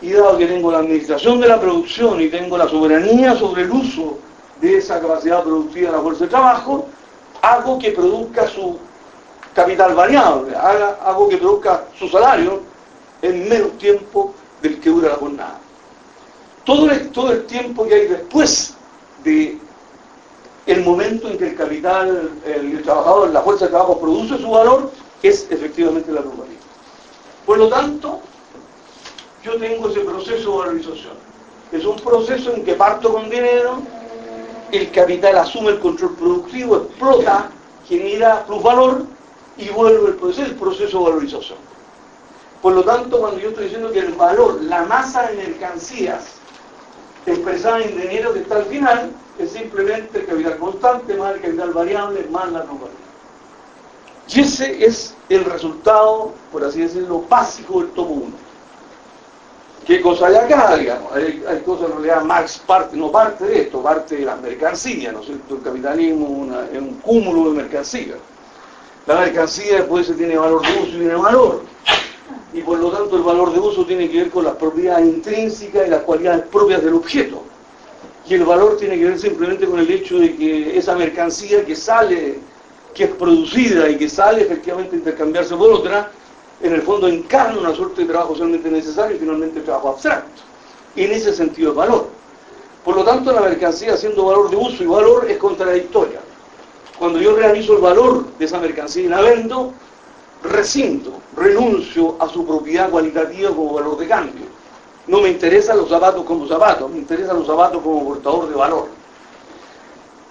y 0.00 0.12
dado 0.12 0.38
que 0.38 0.46
tengo 0.46 0.70
la 0.70 0.78
administración 0.78 1.40
de 1.40 1.48
la 1.48 1.60
producción 1.60 2.20
y 2.20 2.28
tengo 2.28 2.56
la 2.56 2.68
soberanía 2.68 3.36
sobre 3.36 3.62
el 3.62 3.70
uso 3.70 4.18
de 4.60 4.78
esa 4.78 5.00
capacidad 5.00 5.42
productiva 5.42 5.90
de 5.90 5.96
la 5.96 6.02
fuerza 6.02 6.24
de 6.24 6.30
trabajo, 6.30 6.86
hago 7.42 7.78
que 7.78 7.90
produzca 7.92 8.46
su 8.48 8.78
capital 9.54 9.94
variable, 9.94 10.54
haga, 10.56 10.98
algo 11.04 11.28
que 11.28 11.36
produzca 11.36 11.84
su 11.98 12.08
salario 12.08 12.62
en 13.22 13.48
menos 13.48 13.76
tiempo 13.78 14.34
del 14.62 14.80
que 14.80 14.90
dura 14.90 15.08
la 15.10 15.16
jornada. 15.16 15.58
Todo 16.64 16.90
el, 16.90 17.10
todo 17.10 17.32
el 17.32 17.46
tiempo 17.46 17.86
que 17.86 17.94
hay 17.94 18.06
después 18.06 18.74
de 19.24 19.58
el 20.66 20.84
momento 20.84 21.28
en 21.28 21.38
que 21.38 21.48
el 21.48 21.56
capital, 21.56 22.30
el, 22.44 22.82
trabajador, 22.82 23.30
la 23.30 23.40
fuerza 23.40 23.64
de 23.64 23.70
trabajo 23.70 23.98
produce 23.98 24.36
su 24.36 24.50
valor, 24.50 24.90
es 25.22 25.46
efectivamente 25.50 26.12
la 26.12 26.20
plusvalía. 26.20 26.58
Por 27.46 27.56
lo 27.56 27.68
tanto, 27.68 28.20
yo 29.44 29.56
tengo 29.56 29.88
ese 29.88 30.00
proceso 30.00 30.50
de 30.52 30.58
valorización. 30.58 31.14
Es 31.72 31.84
un 31.84 31.96
proceso 31.96 32.54
en 32.54 32.64
que 32.64 32.74
parto 32.74 33.12
con 33.12 33.28
dinero, 33.28 33.78
el 34.72 34.90
capital 34.90 35.38
asume 35.38 35.70
el 35.70 35.78
control 35.80 36.14
productivo, 36.16 36.76
explota, 36.76 37.50
genera 37.86 38.44
plusvalor, 38.46 39.04
y 39.56 39.68
vuelvo 39.70 40.08
el 40.08 40.14
proceso, 40.14 40.46
el 40.46 40.54
proceso 40.54 40.98
de 40.98 41.04
valorización. 41.04 41.58
Por 42.62 42.74
lo 42.74 42.82
tanto, 42.82 43.18
cuando 43.18 43.40
yo 43.40 43.50
estoy 43.50 43.64
diciendo 43.64 43.90
que 43.90 44.00
el 44.00 44.14
valor, 44.14 44.62
la 44.62 44.84
masa 44.84 45.28
de 45.28 45.36
mercancías 45.36 46.38
expresada 47.26 47.82
en 47.82 48.00
dinero 48.00 48.32
que 48.32 48.40
está 48.40 48.56
al 48.56 48.64
final, 48.64 49.10
es 49.38 49.52
simplemente 49.52 50.20
el 50.20 50.26
capital 50.26 50.58
constante 50.58 51.14
más 51.14 51.34
el 51.34 51.40
capital 51.40 51.70
variable 51.72 52.26
más 52.30 52.50
la 52.50 52.62
globalidad. 52.62 53.08
Y 54.28 54.40
ese 54.40 54.84
es 54.84 55.14
el 55.28 55.44
resultado, 55.44 56.32
por 56.52 56.64
así 56.64 56.80
decirlo, 56.80 57.24
básico 57.28 57.80
del 57.80 57.90
tomo 57.90 58.10
1. 58.10 58.47
¿Qué 59.88 60.02
cosa 60.02 60.26
hay 60.26 60.34
acá? 60.34 60.74
Hay, 60.74 61.62
cosas 61.64 61.86
en 61.86 61.92
realidad, 61.92 62.22
Marx 62.22 62.58
parte, 62.58 62.94
no 62.94 63.10
parte 63.10 63.46
de 63.46 63.62
esto, 63.62 63.82
parte 63.82 64.16
de 64.16 64.26
las 64.26 64.38
mercancías, 64.38 65.14
¿no 65.14 65.20
es 65.20 65.26
cierto? 65.28 65.54
El 65.54 65.62
capitalismo 65.62 66.46
es 66.70 66.78
un 66.78 66.96
cúmulo 66.96 67.50
de 67.50 67.62
mercancías. 67.62 68.18
La 69.06 69.14
mercancía 69.14 69.76
después 69.76 70.06
se 70.06 70.12
tiene 70.12 70.36
valor 70.36 70.60
de 70.60 70.72
uso 70.74 70.88
y 70.88 70.98
tiene 70.98 71.14
valor. 71.14 71.62
Y 72.52 72.60
por 72.60 72.78
lo 72.78 72.90
tanto 72.90 73.16
el 73.16 73.22
valor 73.22 73.50
de 73.50 73.60
uso 73.60 73.86
tiene 73.86 74.10
que 74.10 74.18
ver 74.18 74.30
con 74.30 74.44
las 74.44 74.56
propiedades 74.56 75.06
intrínsecas 75.06 75.86
y 75.86 75.90
las 75.90 76.02
cualidades 76.02 76.42
propias 76.52 76.84
del 76.84 76.92
objeto. 76.92 77.42
Y 78.28 78.34
el 78.34 78.44
valor 78.44 78.76
tiene 78.76 78.98
que 78.98 79.06
ver 79.06 79.18
simplemente 79.18 79.64
con 79.64 79.78
el 79.78 79.90
hecho 79.90 80.18
de 80.18 80.36
que 80.36 80.76
esa 80.76 80.96
mercancía 80.96 81.64
que 81.64 81.74
sale, 81.74 82.40
que 82.92 83.04
es 83.04 83.10
producida 83.12 83.88
y 83.88 83.96
que 83.96 84.10
sale 84.10 84.42
efectivamente 84.42 84.96
a 84.96 84.98
intercambiarse 84.98 85.56
por 85.56 85.72
otra, 85.72 86.10
en 86.60 86.72
el 86.74 86.82
fondo 86.82 87.06
encarna 87.06 87.58
una 87.58 87.74
suerte 87.74 88.02
de 88.02 88.08
trabajo 88.08 88.30
socialmente 88.30 88.70
necesario 88.70 89.16
y 89.16 89.20
finalmente 89.20 89.60
trabajo 89.60 89.90
abstracto. 89.90 90.42
En 90.96 91.12
ese 91.12 91.32
sentido 91.32 91.70
es 91.70 91.76
valor. 91.76 92.08
Por 92.84 92.96
lo 92.96 93.04
tanto, 93.04 93.32
la 93.32 93.40
mercancía 93.40 93.96
siendo 93.96 94.24
valor 94.24 94.50
de 94.50 94.56
uso 94.56 94.82
y 94.82 94.86
valor 94.86 95.30
es 95.30 95.36
contradictoria. 95.38 96.20
Cuando 96.98 97.20
yo 97.20 97.36
realizo 97.36 97.74
el 97.76 97.82
valor 97.82 98.26
de 98.38 98.44
esa 98.44 98.58
mercancía 98.58 99.04
y 99.04 99.08
la 99.08 99.20
vendo, 99.20 99.72
rescindo, 100.42 101.12
renuncio 101.36 102.16
a 102.18 102.28
su 102.28 102.44
propiedad 102.44 102.90
cualitativa 102.90 103.50
como 103.50 103.74
valor 103.74 103.98
de 103.98 104.08
cambio. 104.08 104.46
No 105.06 105.20
me 105.20 105.28
interesan 105.30 105.78
los 105.78 105.88
zapatos 105.88 106.24
como 106.24 106.46
zapatos, 106.46 106.90
me 106.90 106.98
interesan 106.98 107.38
los 107.38 107.46
zapatos 107.46 107.82
como 107.82 108.04
portador 108.04 108.48
de 108.48 108.54
valor. 108.54 108.86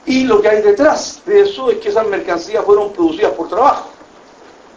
Y 0.06 0.24
lo 0.24 0.42
que 0.42 0.50
hay 0.50 0.62
detrás 0.62 1.22
de 1.26 1.42
eso 1.42 1.70
es 1.70 1.80
que 1.80 1.90
esas 1.90 2.08
mercancías 2.08 2.64
fueron 2.64 2.92
producidas 2.92 3.34
por 3.34 3.50
trabajo. 3.50 3.90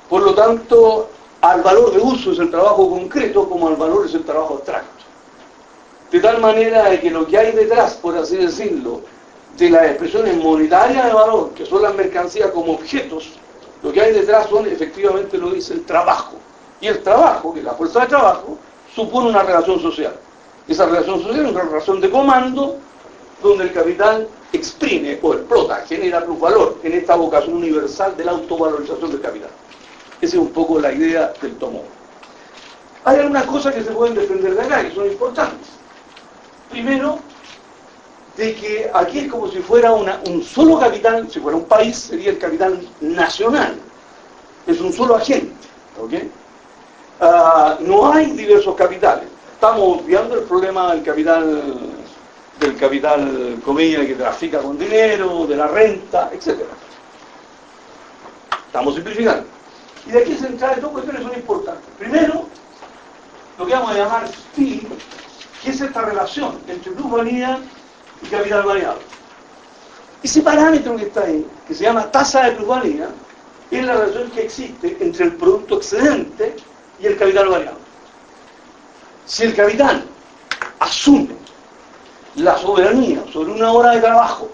Por 0.08 0.22
lo 0.22 0.34
tanto, 0.34 1.08
al 1.40 1.62
valor 1.62 1.92
de 1.92 2.00
uso 2.00 2.32
es 2.32 2.38
el 2.38 2.50
trabajo 2.50 2.90
concreto 2.90 3.48
como 3.48 3.68
al 3.68 3.76
valor 3.76 4.06
es 4.06 4.14
el 4.14 4.24
trabajo 4.24 4.54
abstracto. 4.54 5.04
De 6.10 6.20
tal 6.20 6.40
manera 6.40 6.98
que 7.00 7.10
lo 7.10 7.26
que 7.26 7.38
hay 7.38 7.52
detrás, 7.52 7.94
por 7.94 8.16
así 8.16 8.36
decirlo, 8.36 9.00
de 9.56 9.70
las 9.70 9.86
expresiones 9.86 10.36
monetarias 10.36 11.06
de 11.06 11.12
valor, 11.12 11.50
que 11.50 11.64
son 11.64 11.82
las 11.82 11.94
mercancías 11.94 12.50
como 12.50 12.72
objetos, 12.72 13.30
lo 13.82 13.92
que 13.92 14.00
hay 14.00 14.12
detrás 14.12 14.48
son, 14.48 14.66
efectivamente 14.66 15.38
lo 15.38 15.50
dice, 15.50 15.74
el 15.74 15.84
trabajo. 15.84 16.34
Y 16.80 16.88
el 16.88 17.02
trabajo, 17.02 17.52
que 17.52 17.60
es 17.60 17.64
la 17.64 17.74
fuerza 17.74 18.00
de 18.00 18.06
trabajo, 18.08 18.58
supone 18.94 19.28
una 19.28 19.42
relación 19.42 19.80
social. 19.80 20.14
Esa 20.66 20.86
relación 20.86 21.22
social 21.22 21.44
es 21.46 21.52
una 21.52 21.62
relación 21.62 22.00
de 22.00 22.10
comando 22.10 22.76
donde 23.42 23.64
el 23.64 23.72
capital 23.72 24.28
exprime 24.52 25.18
o 25.22 25.34
explota, 25.34 25.84
genera 25.88 26.20
valor 26.20 26.78
en 26.82 26.92
esta 26.92 27.14
vocación 27.14 27.54
universal 27.54 28.16
de 28.16 28.24
la 28.24 28.32
autovalorización 28.32 29.10
del 29.12 29.20
capital. 29.20 29.50
Esa 30.20 30.36
es 30.36 30.42
un 30.42 30.50
poco 30.50 30.78
la 30.78 30.92
idea 30.92 31.32
del 31.40 31.56
tomo. 31.56 31.82
Hay 33.04 33.18
algunas 33.18 33.44
cosas 33.44 33.74
que 33.74 33.82
se 33.82 33.90
pueden 33.90 34.14
defender 34.14 34.54
de 34.54 34.60
acá, 34.60 34.82
que 34.82 34.94
son 34.94 35.06
importantes. 35.06 35.68
Primero, 36.70 37.18
de 38.36 38.54
que 38.54 38.90
aquí 38.92 39.20
es 39.20 39.30
como 39.30 39.48
si 39.50 39.58
fuera 39.60 39.92
un 39.92 40.42
solo 40.42 40.78
capital, 40.78 41.30
si 41.30 41.40
fuera 41.40 41.56
un 41.56 41.64
país, 41.64 41.96
sería 41.96 42.30
el 42.30 42.38
capital 42.38 42.86
nacional. 43.00 43.76
Es 44.66 44.80
un 44.80 44.92
solo 44.92 45.16
agente. 45.16 45.52
Ah, 47.20 47.76
no 47.80 48.12
hay 48.12 48.30
diversos 48.32 48.74
capitales. 48.74 49.24
Estamos 49.54 50.04
viendo 50.06 50.34
el 50.34 50.42
problema 50.44 50.94
del 50.94 51.02
capital, 51.02 51.74
del 52.60 52.76
capital, 52.76 53.58
que 53.64 54.14
trafica 54.18 54.58
con 54.58 54.78
dinero, 54.78 55.46
de 55.46 55.56
la 55.56 55.66
renta, 55.66 56.30
etc. 56.32 56.60
Estamos 58.66 58.94
simplificando. 58.94 59.44
Y 60.06 60.10
de 60.10 60.18
aquí 60.18 60.34
se 60.36 60.46
entra 60.46 60.76
dos 60.76 60.90
cuestiones 60.92 61.22
son 61.22 61.34
importantes. 61.34 61.84
Primero, 61.98 62.46
lo 63.58 63.66
que 63.66 63.72
vamos 63.72 63.90
a 63.90 63.94
llamar 63.94 64.30
PI, 64.56 64.88
que 65.62 65.70
es 65.70 65.80
esta 65.80 66.02
relación 66.02 66.58
entre 66.66 66.92
plusvalía 66.92 67.58
y 68.22 68.26
capital 68.26 68.62
variable. 68.62 69.02
Ese 70.22 70.42
parámetro 70.42 70.96
que 70.96 71.04
está 71.04 71.24
ahí, 71.24 71.46
que 71.66 71.74
se 71.74 71.84
llama 71.84 72.10
tasa 72.10 72.44
de 72.44 72.52
plusvalía, 72.52 73.08
es 73.70 73.84
la 73.84 73.94
relación 73.94 74.30
que 74.30 74.42
existe 74.42 74.96
entre 75.00 75.26
el 75.26 75.36
producto 75.36 75.76
excedente 75.76 76.56
y 76.98 77.06
el 77.06 77.16
capital 77.16 77.48
variable. 77.48 77.80
Si 79.26 79.44
el 79.44 79.54
capital 79.54 80.04
asume 80.80 81.36
la 82.36 82.56
soberanía 82.58 83.22
sobre 83.32 83.52
una 83.52 83.72
hora 83.72 83.92
de 83.92 84.00
trabajo 84.00 84.48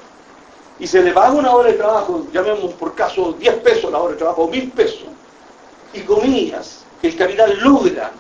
y 0.79 0.87
se 0.87 1.03
le 1.03 1.13
paga 1.13 1.33
una 1.33 1.53
hora 1.53 1.71
de 1.71 1.79
trabajo, 1.79 2.27
llamemos 2.33 2.75
por 2.75 2.95
caso 2.95 3.33
10 3.33 3.55
pesos 3.57 3.91
la 3.91 3.99
hora 3.99 4.13
de 4.13 4.19
trabajo, 4.19 4.49
1000 4.49 4.71
pesos, 4.73 5.07
y 5.97 6.01
comillas, 6.01 6.85
el 7.03 7.17
capital 7.17 7.59
logra 7.61 8.13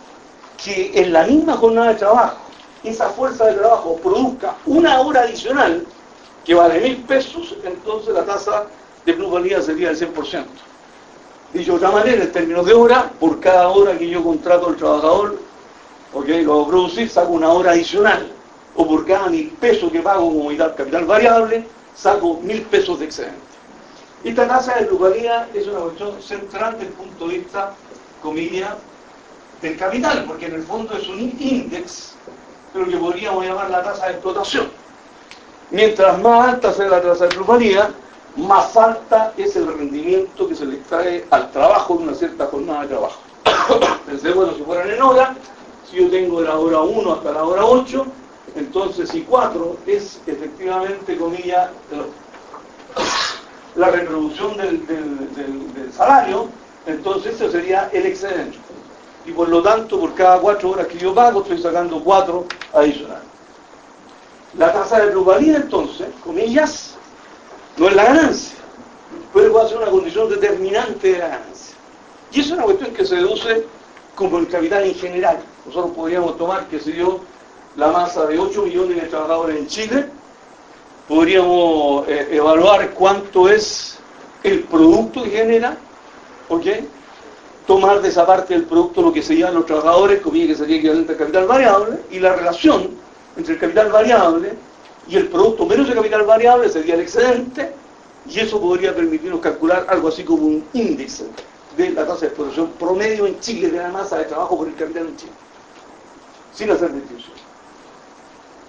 que 0.63 0.93
en 0.95 1.13
la 1.13 1.25
misma 1.25 1.57
jornada 1.57 1.89
de 1.93 1.95
trabajo 1.97 2.37
esa 2.83 3.09
fuerza 3.11 3.47
de 3.47 3.55
trabajo 3.55 3.97
produzca 4.03 4.57
una 4.67 5.01
hora 5.01 5.23
adicional 5.23 5.85
que 6.45 6.55
vale 6.55 6.81
mil 6.81 6.97
pesos, 6.99 7.57
entonces 7.65 8.15
la 8.15 8.25
tasa 8.25 8.67
de 9.05 9.13
plusvalía 9.15 9.61
sería 9.61 9.93
del 9.93 10.15
100%. 10.15 10.45
Dicho 11.53 11.73
de 11.73 11.77
otra 11.77 11.91
manera, 11.91 12.23
en 12.23 12.33
términos 12.33 12.67
de 12.67 12.75
hora, 12.75 13.11
por 13.19 13.41
cada 13.41 13.69
hora 13.69 13.97
que 13.99 14.09
yo 14.09 14.23
contrato 14.23 14.69
al 14.69 14.77
trabajador, 14.77 15.39
ok, 16.13 16.29
lo 16.45 16.53
hago 16.53 16.69
producir, 16.69 17.09
saco 17.09 17.33
una 17.33 17.51
hora 17.51 17.73
adicional. 17.73 18.31
O 18.75 18.87
por 18.87 19.07
cada 19.07 19.29
mil 19.29 19.49
pesos 19.53 19.91
que 19.91 20.01
pago 20.01 20.27
como 20.27 20.55
capital 20.57 21.07
variable, 21.07 21.67
saco 21.95 22.41
mil 22.43 22.63
pesos 22.63 22.99
de 22.99 23.07
excedente. 23.07 23.41
Esta 24.27 24.49
tasa 24.49 24.75
de 24.75 24.87
plusvalía 24.87 25.49
es 25.55 25.69
una 25.69 25.79
cuestión 25.79 26.21
central 26.21 26.73
desde 26.73 26.87
el 26.89 26.93
punto 26.95 27.29
de 27.29 27.39
vista, 27.39 27.75
comillas, 28.21 28.75
del 29.63 29.77
capital, 29.77 30.25
porque 30.27 30.47
en 30.47 30.55
el 30.55 30.65
fondo 30.65 30.97
es 30.97 31.09
un 31.09 31.21
índice 31.21 32.17
lo 32.75 32.87
que 32.87 32.97
podríamos 32.97 33.47
llamar 33.47 33.71
la 33.71 33.85
tasa 33.85 34.07
de 34.07 34.15
explotación. 34.15 34.69
Mientras 35.71 36.21
más 36.21 36.49
alta 36.49 36.73
sea 36.73 36.89
la 36.89 37.01
tasa 37.01 37.29
de 37.29 37.37
plusvalía, 37.37 37.91
más 38.35 38.77
alta 38.77 39.33
es 39.37 39.55
el 39.55 39.69
rendimiento 39.69 40.49
que 40.49 40.57
se 40.57 40.67
le 40.67 40.79
extrae 40.79 41.25
al 41.31 41.53
trabajo 41.53 41.97
de 41.97 42.03
una 42.03 42.15
cierta 42.15 42.47
jornada 42.47 42.83
de 42.83 42.89
trabajo. 42.89 43.21
Pensé, 44.07 44.33
bueno, 44.33 44.55
si 44.55 44.63
fueran 44.63 44.91
en 44.91 45.03
hora, 45.03 45.37
si 45.89 45.99
yo 45.99 46.11
tengo 46.11 46.41
la 46.41 46.59
hora 46.59 46.81
1 46.81 47.13
hasta 47.13 47.31
la 47.31 47.45
hora 47.45 47.65
8, 47.65 48.05
entonces 48.57 49.09
si 49.09 49.23
4 49.23 49.77
es 49.87 50.21
efectivamente, 50.27 51.17
comillas, 51.17 51.71
la 53.77 53.91
reproducción 53.91 54.57
del, 54.57 54.87
del 54.87 55.93
salario, 55.93 56.49
entonces 56.87 57.35
eso 57.35 57.51
sería 57.51 57.89
el 57.93 58.07
excedente 58.07 58.59
y 59.27 59.33
por 59.33 59.49
lo 59.49 59.63
tanto 59.63 59.99
por 59.99 60.15
cada 60.15 60.39
cuatro 60.39 60.71
horas 60.71 60.87
que 60.87 60.99
yo 60.99 61.13
pago 61.13 61.43
estoy 61.43 61.61
sacando 61.61 62.03
cuatro 62.03 62.47
adicionales. 62.73 63.25
La 64.57 64.73
tasa 64.73 65.01
de 65.01 65.11
plusvalía 65.11 65.57
entonces, 65.57 66.07
comillas, 66.25 66.95
no 67.77 67.89
es 67.89 67.97
la 67.97 68.05
ganancia, 68.05 68.57
pero 69.35 69.53
puede 69.53 69.69
ser 69.69 69.79
una 69.79 69.89
condición 69.89 70.31
determinante 70.31 71.13
de 71.13 71.19
la 71.19 71.29
ganancia. 71.29 71.77
Y 72.33 72.41
es 72.41 72.51
una 72.51 72.63
cuestión 72.63 72.95
que 72.95 73.05
se 73.05 73.17
deduce 73.17 73.67
como 74.15 74.39
el 74.39 74.49
capital 74.49 74.85
en 74.85 74.95
general. 74.95 75.39
Nosotros 75.67 75.93
podríamos 75.95 76.39
tomar, 76.39 76.67
que 76.69 76.81
se 76.81 76.93
dio 76.93 77.21
la 77.77 77.89
masa 77.89 78.27
de 78.27 78.39
8 78.39 78.63
millones 78.63 79.03
de 79.03 79.09
trabajadores 79.09 79.59
en 79.59 79.67
Chile, 79.67 80.09
podríamos 81.09 82.09
eh, 82.09 82.29
evaluar 82.33 82.91
cuánto 82.91 83.49
es 83.49 83.99
el 84.43 84.61
producto 84.65 85.23
que 85.23 85.31
genera, 85.31 85.77
¿ok? 86.49 86.67
tomar 87.67 88.01
de 88.01 88.09
esa 88.09 88.25
parte 88.25 88.55
del 88.55 88.65
producto 88.65 89.03
lo 89.03 89.13
que 89.13 89.23
se 89.23 89.37
llaman 89.37 89.57
los 89.57 89.67
trabajadores, 89.67 90.21
comillas 90.21 90.49
que 90.49 90.55
sería 90.55 90.77
equivalente 90.77 91.13
al 91.13 91.19
capital 91.19 91.47
variable, 91.47 91.99
y 92.11 92.21
la 92.21 92.35
relación 92.35 92.91
entre 93.37 93.55
el 93.55 93.61
capital 93.61 93.91
variable 93.91 94.55
y 95.09 95.17
el 95.17 95.29
producto 95.29 95.67
menos 95.67 95.89
el 95.89 95.95
capital 95.95 96.23
variable 96.25 96.69
sería 96.69 96.95
el 96.95 97.01
excedente, 97.01 97.73
y 98.29 98.41
eso 98.41 98.61
podría 98.61 98.95
permitirnos 98.95 99.41
calcular 99.41 99.87
algo 99.89 100.09
así 100.09 100.25
como 100.25 100.47
un 100.47 100.65
índice 100.73 101.25
de 101.77 101.91
la 101.91 102.07
tasa 102.07 102.23
de 102.23 102.27
explotación 102.29 102.71
promedio 102.79 103.27
en 103.27 103.39
Chile 103.41 103.69
de 103.69 103.79
la 103.79 103.89
masa 103.89 104.19
de 104.19 104.25
trabajo 104.25 104.57
por 104.57 104.69
el 104.69 104.75
capital 104.75 105.09
en 105.09 105.17
Chile, 105.17 105.33
sin 106.55 106.71
hacer 106.71 106.93
distinción. 106.93 107.46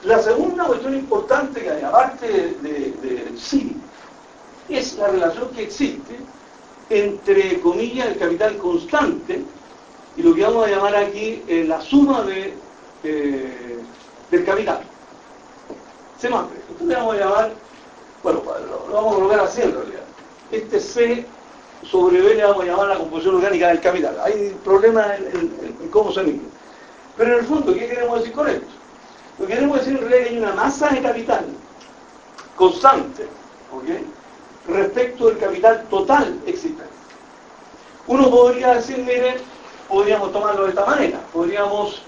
La 0.03 0.21
segunda 0.21 0.65
cuestión 0.65 0.93
importante 0.95 1.61
que 1.61 1.69
hay, 1.69 1.83
aparte 1.83 2.27
de, 2.61 2.93
de 3.01 3.37
sí, 3.37 3.75
es 4.69 4.95
la 4.97 5.07
relación 5.07 5.49
que 5.49 5.63
existe 5.63 6.17
entre 6.89 7.59
comillas, 7.59 8.07
el 8.07 8.17
capital 8.17 8.57
constante 8.57 9.43
y 10.15 10.21
lo 10.21 10.33
que 10.33 10.43
vamos 10.43 10.65
a 10.65 10.69
llamar 10.69 10.95
aquí 10.95 11.43
eh, 11.47 11.65
la 11.67 11.81
suma 11.81 12.21
de, 12.23 12.53
eh, 13.03 13.79
del 14.31 14.45
capital. 14.45 14.81
Se 16.19 16.29
más, 16.29 16.45
esto 16.71 16.85
le 16.85 16.95
vamos 16.95 17.15
a 17.15 17.19
llamar, 17.19 17.51
bueno, 18.23 18.41
lo, 18.43 18.93
vamos 18.93 19.11
a 19.11 19.15
colocar 19.15 19.39
así 19.41 19.61
en 19.61 19.73
realidad. 19.73 20.01
Este 20.51 20.79
C 20.79 21.25
sobre 21.83 22.21
B 22.21 22.35
le 22.35 22.43
vamos 22.43 22.63
a 22.63 22.67
llamar 22.67 22.87
la 22.87 22.97
composición 22.97 23.35
orgánica 23.35 23.67
del 23.67 23.81
capital. 23.81 24.17
Hay 24.23 24.55
problemas 24.63 25.19
en, 25.19 25.89
cómo 25.91 26.11
se 26.11 26.23
mide. 26.23 26.41
Pero 27.17 27.33
en 27.33 27.39
el 27.39 27.45
fondo, 27.45 27.73
¿qué 27.73 27.87
queremos 27.87 28.19
decir 28.19 28.33
con 28.33 28.47
esto? 28.47 28.76
Lo 29.39 29.45
que 29.45 29.53
queremos 29.53 29.79
decir 29.79 29.93
en 29.93 29.99
realidad 29.99 30.21
es 30.21 30.27
que 30.27 30.33
hay 30.35 30.39
una 30.39 30.53
masa 30.53 30.89
de 30.89 31.01
capital 31.01 31.45
constante, 32.55 33.27
¿ok? 33.71 33.89
respecto 34.67 35.27
del 35.27 35.37
capital 35.37 35.85
total 35.89 36.39
existente. 36.45 36.83
Uno 38.07 38.29
podría 38.29 38.75
decir, 38.75 38.97
miren, 38.99 39.35
podríamos 39.87 40.31
tomarlo 40.31 40.63
de 40.63 40.69
esta 40.69 40.85
manera, 40.85 41.19
podríamos 41.33 42.01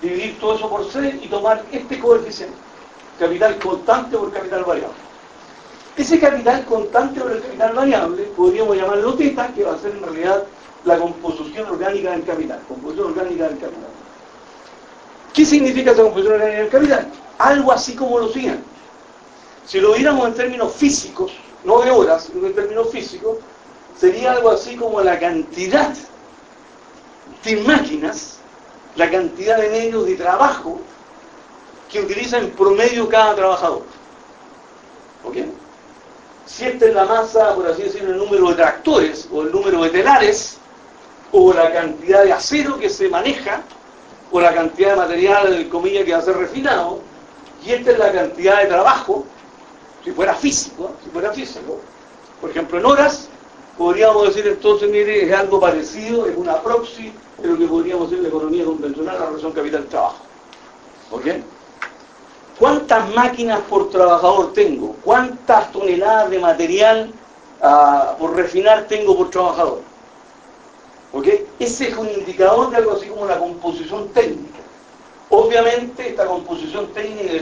dividir 0.00 0.38
todo 0.38 0.56
eso 0.56 0.68
por 0.68 0.90
6 0.90 1.16
y 1.22 1.28
tomar 1.28 1.62
este 1.72 1.98
coeficiente, 1.98 2.56
capital 3.18 3.58
constante 3.58 4.16
por 4.16 4.32
capital 4.32 4.64
variable. 4.64 5.06
Ese 5.96 6.18
capital 6.20 6.64
constante 6.66 7.20
por 7.20 7.32
el 7.32 7.42
capital 7.42 7.74
variable 7.74 8.22
podríamos 8.36 8.76
llamarlo 8.76 9.14
teta, 9.14 9.48
que 9.54 9.64
va 9.64 9.74
a 9.74 9.78
ser 9.78 9.92
en 9.92 10.02
realidad 10.02 10.44
la 10.84 10.98
composición 10.98 11.68
orgánica 11.70 12.10
del 12.12 12.24
capital, 12.24 12.60
composición 12.68 13.06
orgánica 13.08 13.48
del 13.48 13.58
capital. 13.58 13.95
¿Qué 15.36 15.44
significa 15.44 15.90
esa 15.90 16.02
composición 16.02 16.36
orgánica 16.36 16.62
del 16.62 16.70
capital? 16.70 17.12
Algo 17.36 17.70
así 17.70 17.94
como 17.94 18.18
lo 18.18 18.32
siguiente. 18.32 18.64
Si 19.66 19.78
lo 19.78 19.92
viéramos 19.92 20.28
en 20.28 20.34
términos 20.34 20.72
físicos, 20.72 21.30
no 21.62 21.82
de 21.82 21.90
horas, 21.90 22.30
sino 22.32 22.46
en 22.46 22.54
términos 22.54 22.88
físicos, 22.90 23.36
sería 24.00 24.32
algo 24.32 24.50
así 24.50 24.76
como 24.76 25.02
la 25.02 25.18
cantidad 25.18 25.92
de 27.44 27.56
máquinas, 27.58 28.38
la 28.94 29.10
cantidad 29.10 29.58
de 29.58 29.68
medios 29.68 30.06
de 30.06 30.14
trabajo 30.14 30.80
que 31.92 32.00
utiliza 32.00 32.38
en 32.38 32.52
promedio 32.52 33.06
cada 33.06 33.34
trabajador. 33.34 33.82
¿Ok? 35.22 35.36
Si 36.46 36.64
esta 36.64 36.86
es 36.86 36.94
la 36.94 37.04
masa, 37.04 37.54
por 37.54 37.66
así 37.68 37.82
decirlo, 37.82 38.12
el 38.12 38.18
número 38.18 38.48
de 38.48 38.54
tractores 38.54 39.28
o 39.30 39.42
el 39.42 39.52
número 39.52 39.82
de 39.82 39.90
telares, 39.90 40.56
o 41.30 41.52
la 41.52 41.70
cantidad 41.74 42.24
de 42.24 42.32
acero 42.32 42.78
que 42.78 42.88
se 42.88 43.10
maneja, 43.10 43.62
la 44.32 44.54
cantidad 44.54 44.90
de 44.90 44.96
material, 44.96 45.68
comillas, 45.68 46.04
que 46.04 46.12
va 46.12 46.18
a 46.18 46.22
ser 46.22 46.36
refinado, 46.36 47.00
y 47.64 47.72
esta 47.72 47.90
es 47.92 47.98
la 47.98 48.12
cantidad 48.12 48.60
de 48.60 48.66
trabajo, 48.66 49.24
si 50.04 50.12
fuera 50.12 50.34
físico, 50.34 50.92
si 51.02 51.10
fuera 51.10 51.32
físico, 51.32 51.80
por 52.40 52.50
ejemplo, 52.50 52.78
en 52.78 52.86
horas, 52.86 53.28
podríamos 53.76 54.28
decir 54.28 54.46
entonces, 54.46 54.90
mire, 54.90 55.24
es 55.24 55.32
algo 55.32 55.58
parecido, 55.58 56.26
es 56.26 56.36
una 56.36 56.60
proxy 56.62 57.12
de 57.38 57.48
lo 57.48 57.58
que 57.58 57.66
podríamos 57.66 58.10
decir 58.10 58.22
la 58.22 58.28
economía 58.28 58.64
convencional, 58.64 59.18
la 59.18 59.26
relación 59.26 59.52
capital-trabajo. 59.52 60.18
¿Ok? 61.10 61.24
¿Cuántas 62.58 63.14
máquinas 63.14 63.60
por 63.68 63.90
trabajador 63.90 64.52
tengo? 64.52 64.96
¿Cuántas 65.04 65.70
toneladas 65.72 66.30
de 66.30 66.38
material 66.38 67.12
uh, 67.62 68.18
por 68.18 68.34
refinar 68.34 68.86
tengo 68.88 69.16
por 69.16 69.30
trabajador? 69.30 69.80
¿Ok? 71.12 71.28
Ese 71.58 71.88
es 71.88 71.96
un 71.96 72.10
indicador 72.10 72.70
de 72.70 72.76
algo 72.76 72.92
así 72.92 73.08
como 73.08 73.26
la 73.26 73.38
composición 73.38 74.08
técnica. 74.10 74.58
Obviamente 75.30 76.08
esta 76.08 76.26
composición 76.26 76.92
técnica 76.92 77.32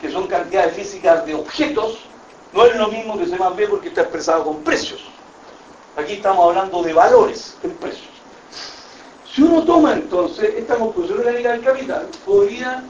que 0.00 0.10
son, 0.10 0.26
cantidades 0.28 0.74
físicas 0.74 1.26
de 1.26 1.34
objetos 1.34 1.98
no 2.52 2.64
es 2.64 2.76
lo 2.76 2.88
mismo 2.88 3.18
que 3.18 3.26
se 3.26 3.36
más 3.36 3.54
ve 3.56 3.66
porque 3.68 3.88
está 3.88 4.02
expresado 4.02 4.44
con 4.44 4.62
precios. 4.62 5.00
Aquí 5.96 6.14
estamos 6.14 6.46
hablando 6.46 6.82
de 6.82 6.92
valores 6.92 7.56
en 7.62 7.72
precios. 7.72 8.10
Si 9.32 9.42
uno 9.42 9.62
toma 9.64 9.94
entonces 9.94 10.54
esta 10.56 10.76
composición 10.76 11.18
orgánica 11.18 11.52
del 11.52 11.62
capital, 11.62 12.08
podría 12.24 12.84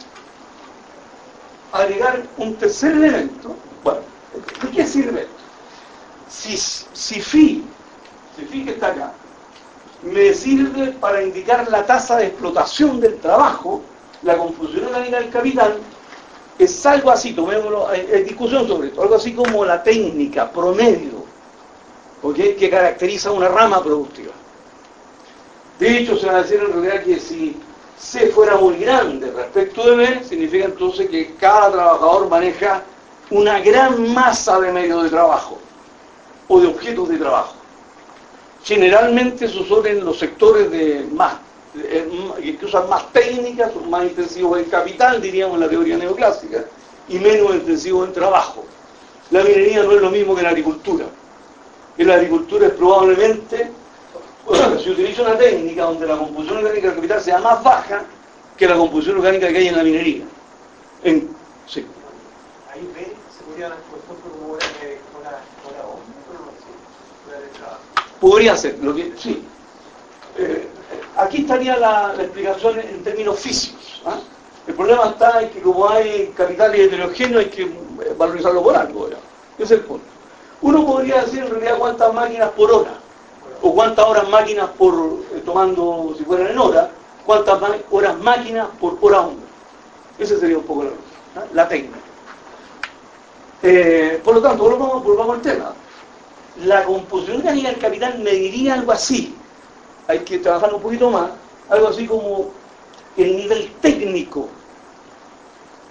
agregar 1.72 2.22
un 2.38 2.54
tercer 2.56 2.92
elemento. 2.92 3.54
Bueno, 3.82 4.00
¿de 4.62 4.70
qué 4.70 4.86
sirve 4.86 5.22
esto? 5.22 5.34
Si, 6.28 6.56
si 6.56 7.20
phi, 7.20 7.64
si 8.36 8.44
phi 8.46 8.64
que 8.64 8.70
está 8.72 8.88
acá, 8.88 9.12
me 10.02 10.32
sirve 10.32 10.92
para 10.92 11.22
indicar 11.22 11.70
la 11.70 11.84
tasa 11.84 12.16
de 12.16 12.26
explotación 12.26 13.00
del 13.00 13.18
trabajo, 13.18 13.82
la 14.22 14.36
composición 14.36 14.86
orgánica 14.86 15.20
del 15.20 15.30
capital, 15.30 15.78
es 16.58 16.86
algo 16.86 17.10
así, 17.10 17.32
tomémoslo, 17.32 17.88
hay, 17.88 18.22
discusión 18.22 18.66
sobre 18.68 18.88
esto, 18.88 19.02
algo 19.02 19.14
así 19.14 19.32
como 19.32 19.64
la 19.64 19.82
técnica 19.82 20.50
promedio, 20.50 21.24
que 22.36 22.70
caracteriza 22.70 23.30
una 23.30 23.48
rama 23.48 23.82
productiva. 23.82 24.32
De 25.78 25.98
hecho, 25.98 26.18
se 26.18 26.26
va 26.26 26.36
a 26.36 26.42
decir 26.42 26.60
en 26.60 26.72
realidad 26.72 27.02
que 27.02 27.18
si 27.18 27.56
C 27.98 28.28
fuera 28.28 28.56
muy 28.56 28.76
grande 28.76 29.30
respecto 29.30 29.88
de 29.88 29.96
B, 29.96 30.24
significa 30.24 30.66
entonces 30.66 31.08
que 31.08 31.34
cada 31.36 31.72
trabajador 31.72 32.28
maneja 32.28 32.82
una 33.30 33.60
gran 33.60 34.12
masa 34.12 34.60
de 34.60 34.72
medios 34.72 35.04
de 35.04 35.10
trabajo 35.10 35.58
o 36.48 36.60
de 36.60 36.66
objetos 36.66 37.08
de 37.08 37.16
trabajo. 37.16 37.59
Generalmente 38.64 39.46
esos 39.46 39.66
son 39.66 39.86
en 39.86 40.04
los 40.04 40.18
sectores 40.18 40.70
de 40.70 41.06
más 41.12 41.34
que 41.72 42.66
usan 42.66 42.88
más 42.88 43.12
técnicas, 43.12 43.72
son 43.72 43.88
más 43.88 44.04
intensivos 44.04 44.58
en 44.58 44.64
capital, 44.66 45.20
diríamos 45.20 45.54
en 45.54 45.60
la 45.60 45.68
teoría 45.68 45.96
neoclásica, 45.96 46.64
y 47.08 47.18
menos 47.18 47.54
intensivos 47.54 48.08
en 48.08 48.14
trabajo. 48.14 48.64
La 49.30 49.44
minería 49.44 49.82
no 49.82 49.92
es 49.92 50.00
lo 50.00 50.10
mismo 50.10 50.34
que 50.34 50.42
la 50.42 50.48
agricultura. 50.50 51.06
En 51.96 52.08
la 52.08 52.14
agricultura 52.14 52.66
es 52.66 52.72
probablemente, 52.72 53.70
se 54.82 54.90
utiliza 54.90 55.22
una 55.22 55.36
técnica 55.36 55.84
donde 55.84 56.06
la 56.06 56.16
composición 56.16 56.58
orgánica 56.58 56.88
del 56.88 56.96
capital 56.96 57.20
sea 57.20 57.38
más 57.38 57.62
baja 57.62 58.04
que 58.56 58.66
la 58.66 58.76
composición 58.76 59.18
orgánica 59.18 59.48
que 59.48 59.58
hay 59.58 59.68
en 59.68 59.76
la 59.76 59.84
minería. 59.84 60.24
En, 61.04 61.28
sí. 61.66 61.86
Ahí 62.72 62.90
ve, 62.94 63.14
se 63.36 63.44
podría 63.44 63.68
como 63.68 64.52
una, 64.52 64.60
Podría 68.20 68.56
ser, 68.56 68.78
lo 68.82 68.94
sí. 68.94 69.42
Eh, 70.36 70.68
aquí 71.16 71.42
estaría 71.42 71.76
la, 71.78 72.14
explicación 72.18 72.78
en 72.78 73.02
términos 73.02 73.38
físicos. 73.38 74.02
¿ah? 74.04 74.18
El 74.66 74.74
problema 74.74 75.06
está 75.06 75.42
en 75.42 75.50
que 75.50 75.60
como 75.60 75.88
hay 75.88 76.32
capitales 76.36 76.80
heterogéneos 76.80 77.44
hay 77.44 77.50
que 77.50 77.62
eh, 77.62 78.14
valorizarlo 78.16 78.62
por 78.62 78.76
algo. 78.76 79.08
Ese 79.08 79.16
es 79.58 79.70
el 79.70 79.80
punto. 79.80 80.04
Uno 80.62 80.86
podría 80.86 81.22
decir 81.22 81.40
en 81.40 81.50
realidad 81.50 81.78
cuántas 81.78 82.12
máquinas 82.12 82.50
por 82.50 82.70
hora, 82.70 82.92
o 83.62 83.74
cuántas 83.74 84.04
horas 84.04 84.28
máquinas 84.28 84.68
por, 84.70 84.94
eh, 85.34 85.42
tomando, 85.44 86.14
si 86.16 86.24
fueran 86.24 86.48
en 86.48 86.58
hora, 86.58 86.90
cuántas 87.24 87.58
horas 87.90 88.18
máquinas 88.18 88.68
por 88.78 88.98
hora 89.00 89.22
hombre. 89.22 89.46
Ese 90.18 90.38
sería 90.38 90.58
un 90.58 90.64
poco 90.64 90.84
la, 90.84 90.90
¿ah? 91.36 91.44
la 91.54 91.66
técnica. 91.66 91.96
Eh, 93.62 94.20
por 94.24 94.34
lo 94.34 94.42
tanto, 94.42 94.64
volvamos, 94.64 95.02
volvamos 95.04 95.36
al 95.36 95.42
tema. 95.42 95.74
La 96.64 96.84
composición 96.84 97.38
orgánica 97.38 97.70
del 97.70 97.78
capital 97.78 98.18
mediría 98.18 98.74
algo 98.74 98.92
así 98.92 99.34
hay 100.10 100.18
que 100.20 100.38
trabajar 100.38 100.74
un 100.74 100.82
poquito 100.82 101.08
más, 101.08 101.30
algo 101.68 101.88
así 101.88 102.06
como 102.06 102.50
el 103.16 103.36
nivel 103.36 103.72
técnico, 103.80 104.48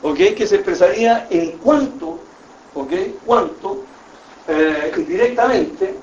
¿ok? 0.04 0.18
Que 0.36 0.46
se 0.46 0.56
expresaría 0.56 1.26
en 1.30 1.52
cuánto, 1.60 2.20
¿ok? 2.76 2.92
Cuánto, 3.26 3.84
eh, 4.48 4.92
directamente, 5.08 5.96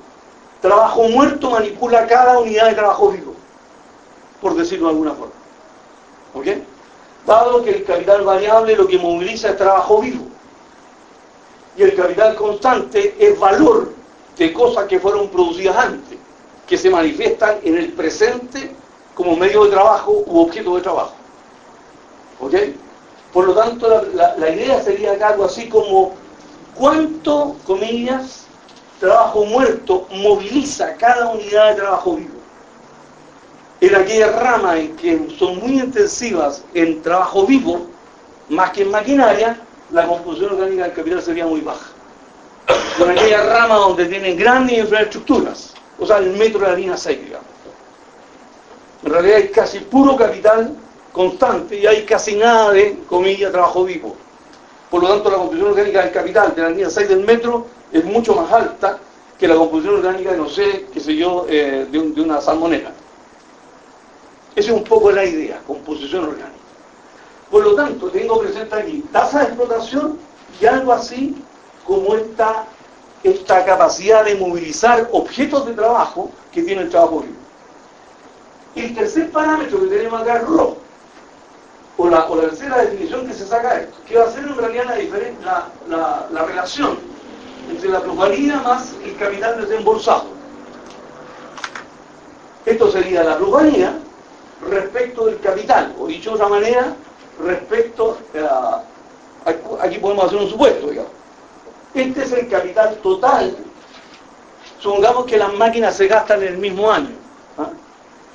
trabajo 0.62 1.08
muerto 1.10 1.50
manipula 1.50 2.06
cada 2.06 2.38
unidad 2.38 2.68
de 2.68 2.74
trabajo 2.74 3.10
vivo, 3.10 3.34
por 4.40 4.54
decirlo 4.56 4.86
de 4.86 4.92
alguna 4.92 5.12
forma, 5.12 5.34
¿ok? 6.34 6.46
Dado 7.26 7.62
que 7.62 7.70
el 7.70 7.84
capital 7.84 8.24
variable 8.24 8.76
lo 8.76 8.86
que 8.86 8.98
moviliza 8.98 9.50
es 9.50 9.58
trabajo 9.58 10.00
vivo, 10.00 10.24
y 11.76 11.82
el 11.82 11.94
capital 11.94 12.34
constante 12.34 13.14
es 13.18 13.38
valor 13.38 13.92
de 14.36 14.52
cosas 14.52 14.86
que 14.86 15.00
fueron 15.00 15.28
producidas 15.28 15.76
antes 15.76 16.18
que 16.66 16.76
se 16.76 16.90
manifiestan 16.90 17.58
en 17.62 17.76
el 17.76 17.92
presente 17.92 18.74
como 19.14 19.36
medio 19.36 19.64
de 19.64 19.70
trabajo 19.70 20.24
u 20.26 20.40
objeto 20.40 20.76
de 20.76 20.82
trabajo. 20.82 21.14
¿Ok? 22.40 22.54
Por 23.32 23.46
lo 23.46 23.54
tanto, 23.54 23.88
la, 24.14 24.50
idea 24.50 24.82
sería 24.82 25.12
algo 25.26 25.44
así 25.44 25.68
como 25.68 26.14
cuánto, 26.74 27.56
comillas, 27.64 28.46
trabajo 28.98 29.44
muerto 29.44 30.06
moviliza 30.10 30.94
cada 30.96 31.30
unidad 31.30 31.70
de 31.70 31.74
trabajo 31.76 32.16
vivo. 32.16 32.34
En 33.80 33.94
aquella 33.94 34.32
rama 34.32 34.78
en 34.78 34.96
que 34.96 35.28
son 35.38 35.58
muy 35.60 35.80
intensivas 35.80 36.64
en 36.74 37.02
trabajo 37.02 37.46
vivo, 37.46 37.86
más 38.48 38.70
que 38.70 38.82
en 38.82 38.90
maquinaria, 38.90 39.60
la 39.92 40.06
composición 40.06 40.54
orgánica 40.54 40.84
del 40.84 40.92
capital 40.94 41.22
sería 41.22 41.46
muy 41.46 41.60
baja. 41.60 41.95
En 42.68 43.10
aquella 43.10 43.42
rama 43.42 43.76
donde 43.76 44.06
tienen 44.06 44.36
grandes 44.36 44.78
infraestructuras, 44.78 45.74
o 45.98 46.06
sea, 46.06 46.18
el 46.18 46.32
metro 46.32 46.60
de 46.60 46.66
la 46.66 46.72
harina 46.72 46.96
6, 46.96 47.24
digamos. 47.24 47.46
En 49.04 49.12
realidad 49.12 49.36
hay 49.36 49.48
casi 49.48 49.80
puro 49.80 50.16
capital 50.16 50.74
constante 51.12 51.78
y 51.78 51.86
hay 51.86 52.04
casi 52.04 52.36
nada 52.36 52.72
de, 52.72 52.98
comillas, 53.08 53.52
trabajo 53.52 53.84
vivo. 53.84 54.16
Por 54.90 55.02
lo 55.02 55.08
tanto, 55.08 55.30
la 55.30 55.36
composición 55.36 55.70
orgánica 55.70 56.02
del 56.02 56.12
capital 56.12 56.54
de 56.54 56.62
la 56.62 56.70
línea 56.70 56.90
6 56.90 57.08
del 57.08 57.20
metro 57.20 57.66
es 57.92 58.04
mucho 58.04 58.34
más 58.34 58.50
alta 58.52 58.98
que 59.38 59.46
la 59.46 59.54
composición 59.54 59.96
orgánica 59.96 60.32
de, 60.32 60.38
no 60.38 60.48
sé, 60.48 60.86
qué 60.92 61.00
sé 61.00 61.14
yo, 61.14 61.46
eh, 61.48 61.86
de, 61.90 61.98
de, 62.10 62.20
una 62.20 62.40
salmonera. 62.40 62.92
Esa 64.54 64.70
es 64.70 64.76
un 64.76 64.84
poco 64.84 65.12
la 65.12 65.24
idea, 65.24 65.60
composición 65.66 66.24
orgánica. 66.24 66.56
Por 67.50 67.62
lo 67.62 67.74
tanto, 67.74 68.08
tengo 68.08 68.40
presente 68.40 68.74
aquí 68.74 69.04
tasa 69.12 69.40
de 69.40 69.44
explotación 69.46 70.18
y 70.60 70.66
algo 70.66 70.92
así 70.92 71.36
como 71.86 72.14
esta 72.14 72.66
esta 73.22 73.64
capacidad 73.64 74.24
de 74.24 74.36
movilizar 74.36 75.08
objetos 75.12 75.66
de 75.66 75.74
trabajo 75.74 76.30
que 76.52 76.62
tiene 76.62 76.82
el 76.82 76.90
trabajo 76.90 77.20
vivo. 77.20 77.34
El 78.74 78.94
tercer 78.94 79.30
parámetro 79.30 79.80
que 79.80 79.86
tenemos 79.86 80.20
acá 80.20 80.36
es 80.36 80.42
RO, 80.46 80.76
o 81.96 82.08
la, 82.08 82.26
tercera 82.26 82.78
definición 82.78 83.26
que 83.26 83.32
se 83.32 83.46
saca 83.46 83.74
de 83.74 83.84
esto, 83.84 83.96
que 84.06 84.18
va 84.18 84.24
a 84.24 84.30
ser 84.30 84.44
en 84.44 84.56
realidad 84.56 84.96
la, 85.88 86.28
la, 86.30 86.44
relación 86.44 86.98
entre 87.70 87.88
la 87.88 88.00
plusvalía 88.00 88.56
más 88.60 88.92
el 89.02 89.16
capital 89.16 89.60
desembolsado. 89.60 90.24
Esto 92.66 92.90
sería 92.90 93.24
la 93.24 93.38
plusvalía 93.38 93.98
respecto 94.68 95.26
del 95.26 95.40
capital, 95.40 95.94
o 95.98 96.06
dicho 96.06 96.30
de 96.30 96.36
otra 96.36 96.48
manera, 96.48 96.94
respecto 97.42 98.18
a... 98.38 98.82
Aquí 99.80 99.98
podemos 99.98 100.26
hacer 100.26 100.38
un 100.38 100.50
supuesto, 100.50 100.88
digamos. 100.88 101.15
Este 101.96 102.24
es 102.24 102.32
el 102.32 102.48
capital 102.48 102.96
total. 102.96 103.56
Supongamos 104.80 105.24
que 105.24 105.38
las 105.38 105.54
máquinas 105.54 105.96
se 105.96 106.06
gastan 106.06 106.42
en 106.42 106.48
el 106.48 106.58
mismo 106.58 106.92
año. 106.92 107.16
¿ah? 107.56 107.70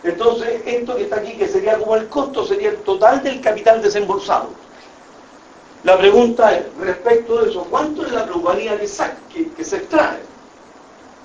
Entonces, 0.04 0.64
esto 0.66 0.96
que 0.96 1.04
está 1.04 1.18
aquí, 1.18 1.34
que 1.34 1.48
sería 1.48 1.78
como 1.78 1.96
el 1.96 2.08
costo, 2.08 2.44
sería 2.44 2.70
el 2.70 2.78
total 2.78 3.22
del 3.22 3.40
capital 3.40 3.80
desembolsado. 3.84 4.50
La 5.84 5.96
pregunta 5.96 6.58
es, 6.58 6.66
respecto 6.80 7.40
de 7.40 7.52
eso, 7.52 7.68
¿cuánto 7.70 8.04
es 8.04 8.12
la 8.12 8.26
plusvalía 8.26 8.80
que, 8.80 9.52
que 9.52 9.64
se 9.64 9.78
extrae? 9.78 10.22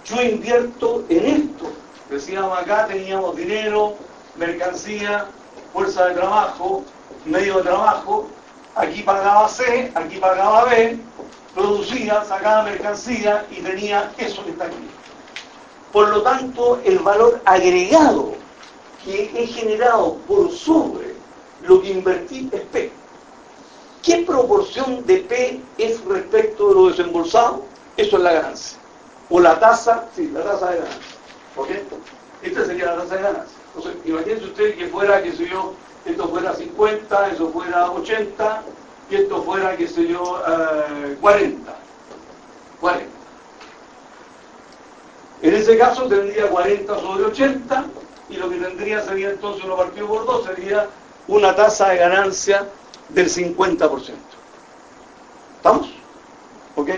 Yo 0.05 0.23
invierto 0.23 1.05
en 1.09 1.25
esto. 1.25 1.73
Decíamos 2.11 2.59
acá, 2.59 2.87
teníamos 2.87 3.35
dinero, 3.35 3.95
mercancía, 4.37 5.25
fuerza 5.73 6.09
de 6.09 6.15
trabajo, 6.17 6.85
medio 7.25 7.57
de 7.57 7.63
trabajo, 7.63 8.29
aquí 8.75 9.03
pagaba 9.03 9.49
C, 9.49 9.91
aquí 9.95 10.19
pagaba 10.19 10.67
B, 10.67 10.99
producía, 11.57 12.23
sacaba 12.25 12.65
mercancía 12.65 13.47
y 13.51 13.63
tenía 13.63 14.13
eso 14.19 14.45
que 14.45 14.51
está 14.51 14.67
aquí. 14.67 14.77
Por 15.91 16.09
lo 16.11 16.23
tanto, 16.23 16.81
el 16.85 16.99
valor 16.99 17.41
agregado 17.47 18.35
que 19.03 19.31
he 19.35 19.47
generado 19.47 20.17
por 20.29 20.53
sobre 20.53 21.15
lo 21.67 21.81
que 21.81 21.93
invertí 21.93 22.51
es 22.53 22.61
P. 22.61 22.93
¿Qué 24.03 24.19
proporción 24.27 25.05
de 25.07 25.17
P 25.19 25.61
es 25.79 26.05
respecto 26.05 26.69
de 26.69 26.75
lo 26.75 26.89
desembolsado? 26.89 27.65
Eso 27.97 28.19
es 28.19 28.23
la 28.23 28.33
ganancia. 28.33 28.79
O 29.31 29.41
la 29.41 29.59
tasa, 29.59 30.05
sí, 30.15 30.31
la 30.33 30.45
tasa 30.45 30.71
de 30.71 30.79
ganancia. 30.79 31.17
¿Ok? 31.57 31.69
Esta 32.43 32.67
sería 32.67 32.87
la 32.87 33.03
tasa 33.03 33.17
de 33.17 33.23
ganancia. 33.23 33.57
Entonces, 33.75 34.01
imagínense 34.05 34.45
usted 34.45 34.77
que 34.77 34.87
fuera, 34.89 35.23
qué 35.23 35.33
sé 35.33 35.49
yo, 35.49 35.73
esto 36.05 36.29
fuera 36.29 36.55
50, 36.55 37.31
eso 37.31 37.51
fuera 37.51 37.91
80, 37.91 38.63
y 39.11 39.15
esto 39.15 39.43
fuera, 39.43 39.77
qué 39.77 39.87
sé 39.87 40.09
yo, 40.09 40.43
40. 41.21 41.71
Eh, 41.71 41.77
40. 42.81 43.05
En 45.43 45.55
ese 45.55 45.79
caso 45.79 46.09
tendría 46.09 46.49
40 46.49 46.99
sobre 46.99 47.25
80, 47.25 47.85
y 48.29 48.37
lo 48.37 48.51
que 48.51 48.57
tendría 48.57 49.03
sería 49.03 49.31
entonces 49.31 49.65
uno 49.65 49.77
partido 49.77 50.09
por 50.09 50.27
dos, 50.27 50.45
sería 50.45 50.89
una 51.29 51.55
tasa 51.55 51.91
de 51.91 51.99
ganancia 51.99 52.69
del 53.11 53.29
50%. 53.29 54.15
¿Estamos? 55.57 55.91
¿Ok? 56.75 56.91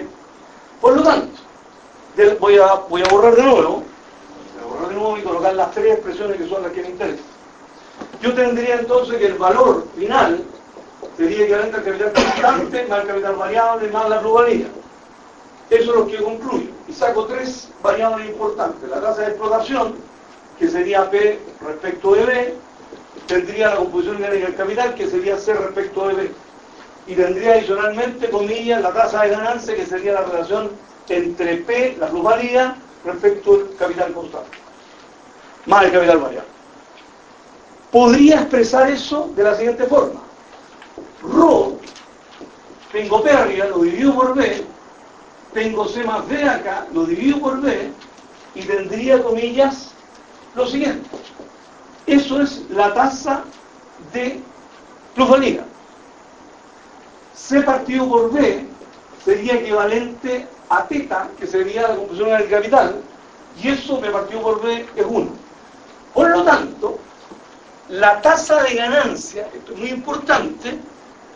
Por 0.81 0.97
lo 0.97 1.03
tanto, 1.03 1.41
voy 2.41 2.59
a, 2.59 2.75
voy 2.89 3.03
a 3.03 3.09
borrar 3.09 3.35
de 3.35 3.43
nuevo, 3.43 3.83
voy 3.83 4.63
a 4.63 4.67
borrar 4.67 4.89
de 4.89 4.95
nuevo 4.95 5.19
y 5.19 5.23
colocar 5.23 5.55
las 5.55 5.71
tres 5.73 5.95
expresiones 5.95 6.37
que 6.39 6.49
son 6.49 6.63
las 6.63 6.73
que 6.73 6.83
me 6.83 6.89
interesan. 6.91 7.25
Yo 8.23 8.35
tendría 8.35 8.77
entonces 8.77 9.17
que 9.19 9.27
el 9.27 9.35
valor 9.35 9.87
final 9.97 10.45
sería 11.19 11.45
equivalente 11.45 11.77
al 11.77 11.85
capital 11.85 12.13
constante 12.13 12.87
más 12.87 13.01
el 13.01 13.07
capital 13.09 13.35
variable 13.35 13.89
más 13.89 14.09
la 14.09 14.21
plusvalía. 14.21 14.67
Eso 15.69 15.91
es 15.91 15.97
lo 15.97 16.07
que 16.07 16.17
concluyo. 16.23 16.71
Y 16.87 16.93
saco 16.93 17.27
tres 17.27 17.69
variables 17.83 18.29
importantes. 18.29 18.89
La 18.89 19.01
tasa 19.01 19.23
de 19.23 19.29
explotación, 19.29 19.97
que 20.59 20.69
sería 20.69 21.11
P 21.11 21.39
respecto 21.61 22.15
de 22.15 22.25
B, 22.25 22.55
tendría 23.27 23.71
la 23.71 23.77
composición 23.77 24.17
orgánica 24.17 24.47
del 24.47 24.57
capital, 24.57 24.95
que 24.95 25.09
sería 25.09 25.37
C 25.37 25.53
respecto 25.53 26.09
de 26.09 26.15
B. 26.15 26.31
Y 27.09 27.15
tendría 27.15 27.55
adicionalmente, 27.55 28.31
comillas, 28.31 28.81
la 28.81 28.93
tasa 28.93 29.23
de 29.23 29.31
ganancia, 29.31 29.75
que 29.75 29.85
sería 29.85 30.13
la 30.15 30.23
relación 30.23 30.71
entre 31.09 31.57
P, 31.57 31.97
la 31.99 32.07
plusvalía, 32.07 32.77
respecto 33.05 33.55
al 33.55 33.77
capital 33.77 34.13
constante, 34.13 34.59
más 35.67 35.85
el 35.85 35.93
capital 35.93 36.19
variable. 36.19 36.49
Podría 37.91 38.37
expresar 38.37 38.91
eso 38.91 39.31
de 39.35 39.43
la 39.43 39.55
siguiente 39.55 39.85
forma. 39.85 40.28
Rho, 41.23 41.79
tengo 42.93 43.23
P 43.23 43.31
arriba, 43.31 43.67
lo 43.67 43.79
divido 43.81 44.15
por 44.15 44.35
B, 44.35 44.65
tengo 45.53 45.87
C 45.89 46.05
más 46.05 46.27
B 46.29 46.43
acá, 46.43 46.87
lo 46.93 47.05
divido 47.05 47.41
por 47.41 47.61
B, 47.61 47.91
y 48.55 48.63
tendría, 48.63 49.23
comillas, 49.23 49.91
lo 50.55 50.67
siguiente. 50.67 51.09
Eso 52.07 52.41
es 52.41 52.65
la 52.71 52.95
tasa 52.95 53.45
de 54.13 54.41
plusvalía. 55.15 55.65
C 57.35 57.61
partido 57.63 58.09
por 58.09 58.33
B 58.33 58.67
sería 59.25 59.55
equivalente 59.55 60.47
a 60.69 60.87
teta, 60.87 61.29
que 61.39 61.47
sería 61.47 61.83
la 61.83 61.97
composición 61.97 62.31
del 62.31 62.49
capital, 62.49 63.01
y 63.63 63.69
eso 63.69 64.01
me 64.01 64.11
partió 64.11 64.41
por 64.41 64.63
B 64.63 64.87
es 64.97 65.07
1. 65.07 65.29
Por 66.15 66.31
lo 66.31 66.45
tanto, 66.45 66.99
la 67.89 68.21
tasa 68.21 68.63
de 68.63 68.75
ganancia, 68.75 69.49
esto 69.55 69.73
es 69.73 69.79
muy 69.79 69.89
importante, 69.91 70.79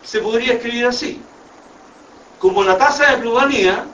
se 0.04 0.20
podría 0.20 0.54
escribir 0.54 0.86
así. 0.86 1.20
Como 2.38 2.64
la 2.64 2.76
tasa 2.76 3.12
de 3.12 3.18
plusvalía 3.18 3.84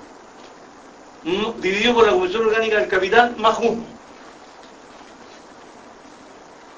mm, 1.25 1.61
dividido 1.61 1.94
por 1.94 2.07
la 2.07 2.12
composición 2.12 2.47
orgánica 2.47 2.79
del 2.79 2.88
capital 2.88 3.37
más 3.37 3.59
1. 3.59 3.83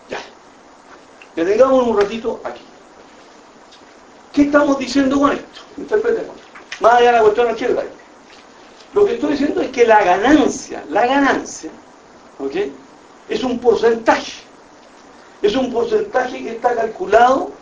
Ya. 0.09 0.19
Detengamos 1.37 1.87
un 1.87 2.01
ratito 2.01 2.40
aquí. 2.45 2.62
¿Qué 4.33 4.43
estamos 4.43 4.79
diciendo 4.79 5.19
con 5.19 5.33
esto? 5.33 5.61
Interpretemos. 5.77 6.37
Más 6.81 6.95
allá 6.95 7.07
de 7.07 7.12
la 7.12 7.23
cuestión 7.23 7.51
izquierda. 7.51 7.83
Lo 8.93 9.05
que 9.05 9.14
estoy 9.14 9.33
diciendo 9.33 9.61
es 9.61 9.69
que 9.71 9.87
la 9.87 10.03
ganancia, 10.03 10.85
la 10.88 11.07
ganancia, 11.07 11.71
¿ok? 12.38 12.57
Es 13.29 13.45
un 13.45 13.61
porcentaje. 13.61 14.43
Es 15.43 15.55
un 15.55 15.73
porcentaje 15.73 16.43
que 16.43 16.51
está 16.51 16.75
calculado 16.75 17.53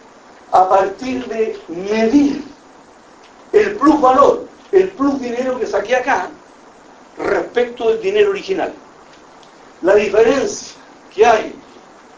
a 0.52 0.68
partir 0.68 1.26
de 1.26 1.58
medir 1.68 2.44
el 3.52 3.76
plus 3.76 4.00
valor, 4.00 4.46
el 4.72 4.88
plus 4.90 5.20
dinero 5.20 5.58
que 5.58 5.66
saqué 5.66 5.96
acá 5.96 6.30
respecto 7.18 7.88
del 7.88 8.00
dinero 8.00 8.30
original. 8.30 8.72
La 9.82 9.94
diferencia 9.94 10.76
que 11.14 11.26
hay 11.26 11.54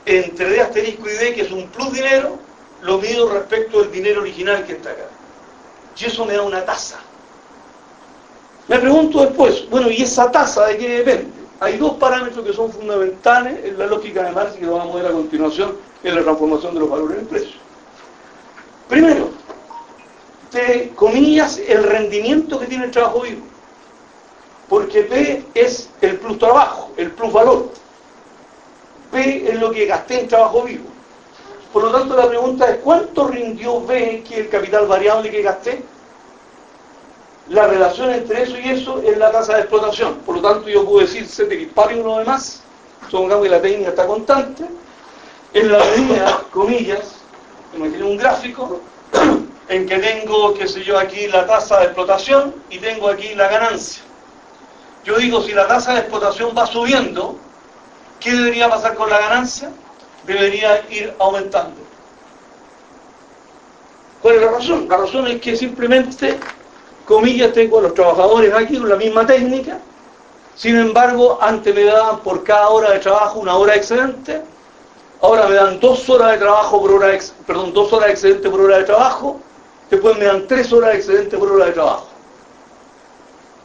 entre 0.06 0.50
D 0.50 0.60
asterisco 0.60 1.08
y 1.08 1.12
D, 1.12 1.34
que 1.34 1.42
es 1.42 1.50
un 1.50 1.68
plus 1.68 1.92
dinero, 1.92 2.38
lo 2.82 2.98
mido 2.98 3.32
respecto 3.32 3.80
del 3.80 3.92
dinero 3.92 4.22
original 4.22 4.64
que 4.64 4.72
está 4.72 4.90
acá. 4.90 5.08
Y 5.98 6.04
eso 6.04 6.24
me 6.24 6.34
da 6.34 6.42
una 6.42 6.64
tasa. 6.64 6.98
Me 8.68 8.78
pregunto 8.78 9.20
después, 9.20 9.68
bueno, 9.68 9.90
¿y 9.90 10.02
esa 10.02 10.30
tasa 10.30 10.66
de 10.66 10.78
qué 10.78 10.88
depende? 10.98 11.30
Hay 11.58 11.76
dos 11.76 11.94
parámetros 11.94 12.44
que 12.46 12.54
son 12.54 12.72
fundamentales 12.72 13.64
en 13.64 13.78
la 13.78 13.86
lógica 13.86 14.22
de 14.22 14.32
Marx 14.32 14.56
y 14.56 14.60
que 14.60 14.66
vamos 14.66 14.94
a 14.94 14.98
ver 14.98 15.06
a 15.06 15.12
continuación 15.12 15.76
en 16.02 16.14
la 16.14 16.22
transformación 16.22 16.74
de 16.74 16.80
los 16.80 16.88
valores 16.88 17.18
en 17.18 17.26
precio. 17.26 17.69
Primero, 18.90 19.30
de 20.50 20.90
comillas, 20.96 21.58
el 21.58 21.84
rendimiento 21.84 22.58
que 22.58 22.66
tiene 22.66 22.86
el 22.86 22.90
trabajo 22.90 23.20
vivo. 23.20 23.42
Porque 24.68 25.02
P 25.02 25.44
es 25.54 25.88
el 26.00 26.16
plus 26.16 26.40
trabajo, 26.40 26.90
el 26.96 27.12
plus 27.12 27.32
valor. 27.32 27.70
P 29.12 29.48
es 29.48 29.60
lo 29.60 29.70
que 29.70 29.86
gasté 29.86 30.22
en 30.22 30.28
trabajo 30.28 30.64
vivo. 30.64 30.86
Por 31.72 31.84
lo 31.84 31.92
tanto, 31.92 32.16
la 32.16 32.26
pregunta 32.26 32.68
es, 32.68 32.78
¿cuánto 32.78 33.28
rindió 33.28 33.80
B, 33.86 34.24
que 34.28 34.34
es 34.34 34.40
el 34.40 34.48
capital 34.48 34.88
variable 34.88 35.30
que 35.30 35.42
gasté? 35.42 35.84
La 37.48 37.68
relación 37.68 38.10
entre 38.10 38.42
eso 38.42 38.58
y 38.58 38.70
eso 38.70 39.00
es 39.02 39.16
la 39.18 39.30
tasa 39.30 39.54
de 39.54 39.60
explotación. 39.60 40.16
Por 40.26 40.36
lo 40.36 40.42
tanto, 40.42 40.68
yo 40.68 40.84
puedo 40.84 41.06
decir 41.06 41.28
de 41.28 41.66
par 41.66 41.92
y 41.92 42.00
uno 42.00 42.18
de 42.18 42.24
más. 42.24 42.62
Supongamos 43.08 43.44
que 43.44 43.50
la 43.50 43.62
técnica 43.62 43.90
está 43.90 44.06
constante. 44.08 44.64
En 45.54 45.70
la 45.70 45.78
medida, 45.78 46.42
comillas, 46.50 47.19
imaginen 47.74 48.04
un 48.04 48.16
gráfico 48.16 48.80
en 49.68 49.86
que 49.86 49.98
tengo, 49.98 50.54
qué 50.54 50.66
sé 50.66 50.82
yo, 50.82 50.98
aquí 50.98 51.26
la 51.28 51.46
tasa 51.46 51.78
de 51.78 51.86
explotación 51.86 52.54
y 52.70 52.78
tengo 52.78 53.08
aquí 53.08 53.34
la 53.34 53.48
ganancia. 53.48 54.02
Yo 55.04 55.16
digo, 55.16 55.42
si 55.42 55.52
la 55.52 55.66
tasa 55.66 55.94
de 55.94 56.00
explotación 56.00 56.54
va 56.56 56.66
subiendo, 56.66 57.36
¿qué 58.18 58.32
debería 58.32 58.68
pasar 58.68 58.94
con 58.94 59.08
la 59.08 59.18
ganancia? 59.18 59.70
Debería 60.26 60.84
ir 60.90 61.14
aumentando. 61.18 61.80
¿Cuál 64.20 64.34
es 64.34 64.42
la 64.42 64.50
razón? 64.50 64.86
La 64.88 64.96
razón 64.98 65.26
es 65.28 65.40
que 65.40 65.56
simplemente, 65.56 66.38
comillas, 67.06 67.52
tengo 67.52 67.78
a 67.78 67.82
los 67.82 67.94
trabajadores 67.94 68.52
aquí 68.52 68.78
con 68.78 68.90
la 68.90 68.96
misma 68.96 69.26
técnica, 69.26 69.78
sin 70.54 70.76
embargo, 70.76 71.38
antes 71.40 71.74
me 71.74 71.84
daban 71.84 72.20
por 72.20 72.44
cada 72.44 72.68
hora 72.68 72.90
de 72.90 72.98
trabajo 72.98 73.38
una 73.38 73.56
hora 73.56 73.76
excedente, 73.76 74.42
ahora 75.20 75.46
me 75.48 75.54
dan 75.54 75.80
dos 75.80 76.08
horas 76.08 76.32
de 76.32 76.38
trabajo 76.38 76.80
por 76.80 76.92
hora, 76.92 77.18
perdón, 77.46 77.72
dos 77.72 77.92
horas 77.92 78.06
de 78.06 78.12
excedente 78.12 78.50
por 78.50 78.60
hora 78.60 78.78
de 78.78 78.84
trabajo, 78.84 79.40
después 79.90 80.18
me 80.18 80.24
dan 80.24 80.46
tres 80.46 80.72
horas 80.72 80.92
de 80.92 80.98
excedente 80.98 81.36
por 81.38 81.52
hora 81.52 81.66
de 81.66 81.72
trabajo. 81.72 82.08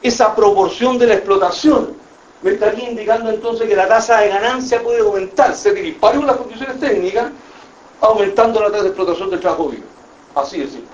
Esa 0.01 0.35
proporción 0.35 0.97
de 0.97 1.07
la 1.07 1.13
explotación 1.15 1.95
me 2.41 2.51
estaría 2.51 2.89
indicando 2.89 3.29
entonces 3.29 3.67
que 3.67 3.75
la 3.75 3.87
tasa 3.87 4.19
de 4.19 4.29
ganancia 4.29 4.83
puede 4.83 4.99
aumentar, 4.99 5.55
se 5.55 5.73
disparo 5.73 6.21
las 6.23 6.37
condiciones 6.37 6.79
técnicas, 6.79 7.31
aumentando 8.01 8.59
la 8.59 8.67
tasa 8.69 8.83
de 8.83 8.89
explotación 8.89 9.29
del 9.29 9.39
trabajo 9.39 9.69
vivo. 9.69 9.85
Así 10.35 10.59
de 10.59 10.67
simple. 10.67 10.89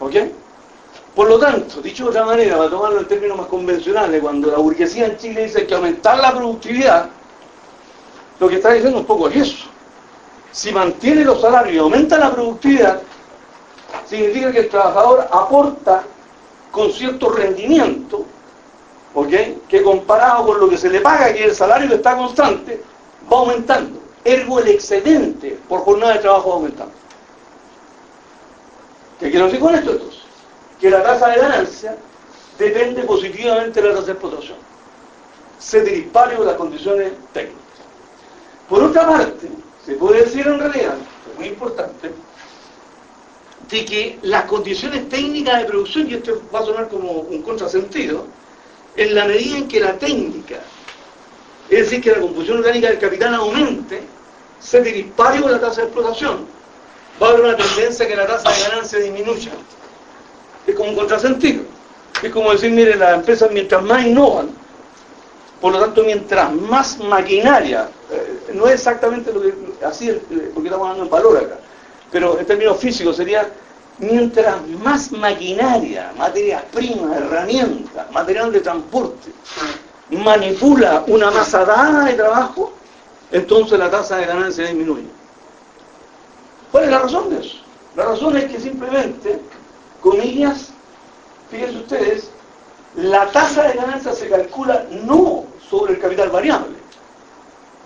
¿Ok? 0.00 0.14
Por 1.14 1.28
lo 1.28 1.38
tanto, 1.38 1.80
dicho 1.82 2.04
de 2.04 2.10
otra 2.10 2.24
manera, 2.24 2.56
para 2.56 2.70
tomarlo 2.70 3.00
en 3.00 3.08
términos 3.08 3.36
más 3.36 3.46
convencionales, 3.48 4.22
cuando 4.22 4.50
la 4.50 4.58
burguesía 4.58 5.06
en 5.06 5.18
Chile 5.18 5.44
dice 5.44 5.66
que 5.66 5.74
aumentar 5.74 6.18
la 6.18 6.32
productividad, 6.32 7.10
lo 8.40 8.48
que 8.48 8.56
está 8.56 8.72
diciendo 8.72 8.98
un 8.98 9.06
poco 9.06 9.28
es 9.28 9.36
eso. 9.36 9.66
Si 10.52 10.72
mantiene 10.72 11.24
los 11.24 11.40
salarios 11.40 11.74
y 11.74 11.78
aumenta 11.78 12.18
la 12.18 12.32
productividad, 12.32 13.00
significa 14.06 14.52
que 14.52 14.60
el 14.60 14.68
trabajador 14.68 15.28
aporta 15.30 16.04
con 16.70 16.92
cierto 16.92 17.30
rendimiento, 17.30 18.24
¿ok? 19.14 19.32
Que 19.68 19.82
comparado 19.82 20.46
con 20.46 20.60
lo 20.60 20.68
que 20.68 20.78
se 20.78 20.90
le 20.90 21.00
paga, 21.00 21.32
que 21.32 21.44
el 21.44 21.54
salario 21.54 21.94
está 21.94 22.16
constante, 22.16 22.82
va 23.30 23.38
aumentando. 23.38 24.00
Ergo 24.24 24.58
el 24.58 24.68
excedente 24.68 25.58
por 25.68 25.80
jornada 25.80 26.14
de 26.14 26.18
trabajo 26.20 26.50
va 26.50 26.54
aumentando. 26.56 26.92
¿Qué 29.18 29.30
quiero 29.30 29.46
decir 29.46 29.60
con 29.60 29.74
esto 29.74 29.92
entonces? 29.92 30.20
Que 30.80 30.90
la 30.90 31.02
tasa 31.02 31.28
de 31.28 31.40
ganancia 31.40 31.96
depende 32.58 33.02
positivamente 33.02 33.80
de 33.80 33.88
la 33.88 33.94
tasa 33.94 34.06
de 34.06 34.12
explotación. 34.12 34.58
Se 35.58 35.82
dispare 35.82 36.38
las 36.38 36.54
condiciones 36.54 37.12
técnicas. 37.32 37.67
Por 38.68 38.82
otra 38.82 39.06
parte, 39.08 39.48
se 39.84 39.94
puede 39.94 40.24
decir 40.24 40.46
en 40.46 40.58
realidad, 40.58 40.96
muy 41.36 41.48
importante, 41.48 42.10
de 43.70 43.84
que 43.84 44.18
las 44.22 44.44
condiciones 44.44 45.08
técnicas 45.08 45.60
de 45.60 45.64
producción, 45.66 46.08
y 46.10 46.14
esto 46.14 46.42
va 46.54 46.60
a 46.60 46.64
sonar 46.64 46.88
como 46.88 47.10
un 47.10 47.42
contrasentido, 47.42 48.26
en 48.96 49.14
la 49.14 49.24
medida 49.26 49.58
en 49.58 49.68
que 49.68 49.80
la 49.80 49.98
técnica, 49.98 50.56
es 51.70 51.78
decir, 51.84 52.00
que 52.02 52.10
la 52.12 52.20
composición 52.20 52.58
orgánica 52.58 52.88
del 52.88 52.98
capital 52.98 53.34
aumente, 53.34 54.02
se 54.60 54.80
dispare 54.82 55.40
con 55.40 55.52
la 55.52 55.60
tasa 55.60 55.82
de 55.82 55.86
explotación, 55.86 56.46
va 57.22 57.28
a 57.28 57.30
haber 57.30 57.44
una 57.44 57.56
tendencia 57.56 58.04
a 58.04 58.08
que 58.08 58.16
la 58.16 58.26
tasa 58.26 58.50
de 58.50 58.62
ganancia 58.68 58.98
disminuya. 58.98 59.52
Es 60.66 60.74
como 60.74 60.90
un 60.90 60.96
contrasentido. 60.96 61.62
Es 62.22 62.30
como 62.32 62.52
decir, 62.52 62.70
mire, 62.70 62.96
las 62.96 63.14
empresas 63.14 63.50
mientras 63.52 63.82
más 63.82 64.04
innovan, 64.04 64.50
por 65.60 65.72
lo 65.72 65.80
tanto, 65.80 66.04
mientras 66.04 66.52
más 66.52 66.98
maquinaria, 66.98 67.88
eh, 68.10 68.52
no 68.54 68.66
es 68.66 68.74
exactamente 68.74 69.32
lo 69.32 69.42
que, 69.42 69.54
así, 69.84 70.10
porque 70.54 70.68
estamos 70.68 70.86
hablando 70.86 71.04
en 71.04 71.10
valor 71.10 71.36
acá, 71.36 71.58
pero 72.12 72.38
en 72.38 72.46
términos 72.46 72.78
físicos 72.78 73.16
sería, 73.16 73.48
mientras 73.98 74.66
más 74.84 75.10
maquinaria, 75.10 76.12
materias 76.16 76.62
primas, 76.72 77.16
herramientas, 77.16 78.10
material 78.12 78.52
de 78.52 78.60
transporte, 78.60 79.32
manipula 80.10 81.04
una 81.08 81.30
masa 81.30 81.64
dada 81.64 82.04
de 82.04 82.14
trabajo, 82.14 82.72
entonces 83.32 83.78
la 83.78 83.90
tasa 83.90 84.16
de 84.16 84.26
ganancia 84.26 84.66
disminuye. 84.66 85.08
¿Cuál 86.70 86.84
es 86.84 86.90
la 86.90 86.98
razón 87.00 87.30
de 87.30 87.40
eso? 87.40 87.56
La 87.96 88.04
razón 88.04 88.36
es 88.36 88.44
que 88.44 88.60
simplemente, 88.60 89.40
comillas, 90.00 90.68
fíjense 91.50 91.78
ustedes, 91.78 92.30
la 92.98 93.30
tasa 93.30 93.68
de 93.68 93.74
ganancia 93.74 94.12
se 94.12 94.28
calcula 94.28 94.84
no 95.04 95.44
sobre 95.70 95.94
el 95.94 96.00
capital 96.00 96.30
variable, 96.30 96.76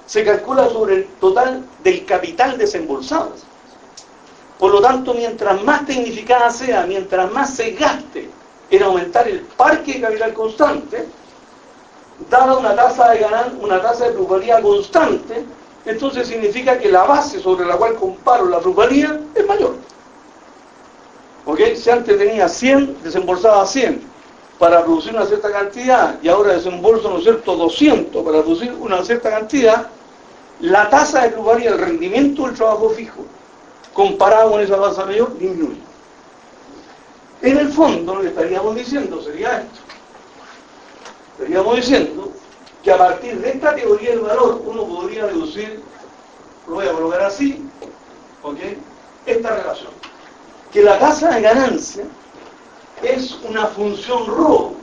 se 0.07 0.25
calcula 0.25 0.71
sobre 0.71 0.95
el 0.95 1.07
total 1.21 1.63
del 1.85 2.07
capital 2.07 2.57
desembolsado. 2.57 3.33
Por 4.59 4.73
lo 4.73 4.81
tanto, 4.81 5.13
mientras 5.13 5.63
más 5.65 5.85
tecnificada 5.85 6.51
sea, 6.51 6.87
mientras 6.87 7.31
más 7.31 7.55
se 7.55 7.73
gaste 7.73 8.31
en 8.71 8.83
aumentar 8.83 9.29
el 9.29 9.41
parque 9.41 9.95
de 9.95 10.01
capital 10.01 10.33
constante, 10.33 11.07
dada 12.31 12.57
una 12.57 12.75
tasa 12.75 13.11
de 13.11 13.19
ganar, 13.19 13.53
una 13.61 13.83
tasa 13.83 14.09
de 14.09 14.63
constante, 14.63 15.45
entonces 15.85 16.27
significa 16.27 16.79
que 16.79 16.91
la 16.91 17.03
base 17.03 17.39
sobre 17.39 17.67
la 17.67 17.77
cual 17.77 17.97
comparo 17.97 18.47
la 18.47 18.61
plusvalía 18.61 19.21
es 19.35 19.47
mayor. 19.47 19.75
Si 21.77 21.91
antes 21.91 22.17
tenía 22.17 22.49
100, 22.49 23.03
desembolsaba 23.03 23.67
100 23.67 24.12
para 24.63 24.85
producir 24.85 25.13
una 25.13 25.27
cierta 25.27 25.51
cantidad 25.51 26.23
y 26.23 26.29
ahora 26.29 26.53
desembolso, 26.53 27.11
¿no 27.11 27.17
es 27.19 27.25
cierto?, 27.25 27.57
200 27.57 28.25
para 28.25 28.43
producir 28.43 28.73
una 28.79 29.05
cierta 29.05 29.29
cantidad, 29.31 29.89
la 30.61 30.89
tasa 30.89 31.25
de 31.25 31.31
plusvalía, 31.31 31.71
el 31.71 31.79
rendimiento 31.79 32.47
del 32.47 32.55
trabajo 32.55 32.91
fijo, 32.91 33.25
comparado 33.93 34.53
con 34.53 34.61
esa 34.61 34.81
tasa 34.81 35.05
mayor, 35.05 35.37
disminuye. 35.37 35.81
En 37.41 37.59
el 37.59 37.73
fondo, 37.73 38.15
lo 38.15 38.21
que 38.21 38.29
estaríamos 38.29 38.77
diciendo 38.77 39.21
sería 39.21 39.63
esto. 39.63 39.81
Estaríamos 41.39 41.75
diciendo 41.75 42.33
que 42.85 42.93
a 42.93 42.99
partir 42.99 43.41
de 43.41 43.51
esta 43.51 43.75
teoría 43.75 44.11
del 44.11 44.21
valor 44.21 44.63
uno 44.65 44.85
podría 44.85 45.27
deducir, 45.27 45.83
lo 46.69 46.75
voy 46.75 46.87
a 46.87 46.93
colocar 46.93 47.23
así, 47.23 47.69
¿ok? 48.45 48.59
Esta 49.27 49.57
relación. 49.57 49.91
Que 50.73 50.85
la 50.85 51.01
tasa 51.01 51.31
de 51.31 51.41
ganancia 51.41 52.05
es 53.03 53.39
una 53.49 53.67
función 53.67 54.27
RO 54.27 54.75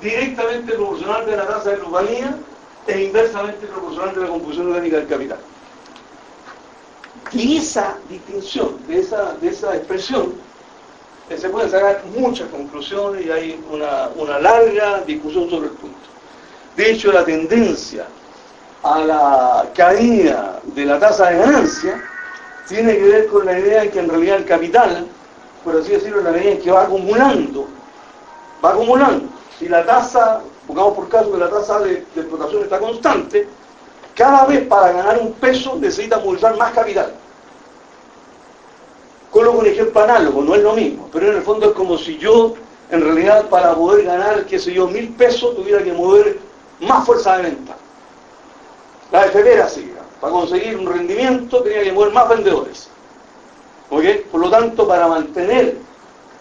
directamente 0.00 0.72
proporcional 0.74 1.26
de 1.26 1.36
la 1.36 1.46
tasa 1.46 1.70
de 1.70 1.76
plusvalía 1.76 2.36
e 2.86 3.04
inversamente 3.04 3.66
proporcional 3.66 4.14
de 4.14 4.20
la 4.22 4.28
composición 4.28 4.68
orgánica 4.68 4.96
del 4.98 5.08
capital. 5.08 5.38
Y 7.32 7.56
esa 7.56 7.96
distinción, 8.08 8.78
de 8.86 9.00
esa, 9.00 9.34
de 9.34 9.48
esa 9.48 9.74
expresión, 9.76 10.34
eh, 11.28 11.36
se 11.36 11.48
pueden 11.48 11.70
sacar 11.70 12.02
muchas 12.16 12.48
conclusiones 12.48 13.26
y 13.26 13.30
hay 13.30 13.64
una, 13.70 14.10
una 14.16 14.38
larga 14.38 15.00
discusión 15.00 15.50
sobre 15.50 15.68
el 15.68 15.74
punto. 15.74 15.96
De 16.76 16.92
hecho, 16.92 17.10
la 17.10 17.24
tendencia 17.24 18.06
a 18.82 18.98
la 19.00 19.70
caída 19.74 20.60
de 20.62 20.84
la 20.84 21.00
tasa 21.00 21.30
de 21.30 21.38
ganancia 21.38 22.02
tiene 22.68 22.96
que 22.96 23.02
ver 23.02 23.26
con 23.26 23.44
la 23.46 23.58
idea 23.58 23.82
de 23.82 23.90
que 23.90 23.98
en 23.98 24.08
realidad 24.08 24.36
el 24.36 24.44
capital, 24.44 25.06
por 25.66 25.76
así 25.76 25.90
decirlo, 25.90 26.22
la 26.22 26.30
medida 26.30 26.52
en 26.52 26.60
que 26.60 26.70
va 26.70 26.82
acumulando, 26.82 27.66
va 28.64 28.70
acumulando. 28.70 29.26
Si 29.58 29.68
la 29.68 29.84
tasa, 29.84 30.40
pongamos 30.64 30.94
por 30.94 31.08
caso 31.08 31.32
que 31.32 31.38
la 31.38 31.50
tasa 31.50 31.80
de, 31.80 32.04
explotación 32.14 32.62
está 32.62 32.78
constante, 32.78 33.48
cada 34.14 34.46
vez 34.46 34.64
para 34.68 34.92
ganar 34.92 35.18
un 35.18 35.32
peso 35.32 35.76
necesita 35.80 36.20
movilizar 36.20 36.56
más 36.56 36.72
capital. 36.72 37.12
Coloco 39.32 39.58
un 39.58 39.66
ejemplo 39.66 40.04
análogo, 40.04 40.40
no 40.40 40.54
es 40.54 40.62
lo 40.62 40.72
mismo, 40.72 41.08
pero 41.12 41.30
en 41.30 41.38
el 41.38 41.42
fondo 41.42 41.66
es 41.66 41.72
como 41.72 41.98
si 41.98 42.16
yo, 42.16 42.54
en 42.92 43.00
realidad, 43.00 43.46
para 43.48 43.74
poder 43.74 44.04
ganar, 44.04 44.46
qué 44.46 44.60
sé 44.60 44.72
yo, 44.72 44.86
mil 44.86 45.08
pesos, 45.14 45.56
tuviera 45.56 45.82
que 45.82 45.92
mover 45.92 46.38
más 46.78 47.04
fuerza 47.04 47.38
de 47.38 47.42
venta. 47.42 47.76
La 49.10 49.26
efemera 49.26 49.68
sí, 49.68 49.92
para 50.20 50.32
conseguir 50.32 50.76
un 50.76 50.86
rendimiento 50.86 51.60
tenía 51.64 51.82
que 51.82 51.92
mover 51.92 52.12
más 52.12 52.28
vendedores. 52.28 52.88
Por 53.88 54.40
lo 54.40 54.50
tanto, 54.50 54.86
para 54.86 55.06
mantener 55.06 55.76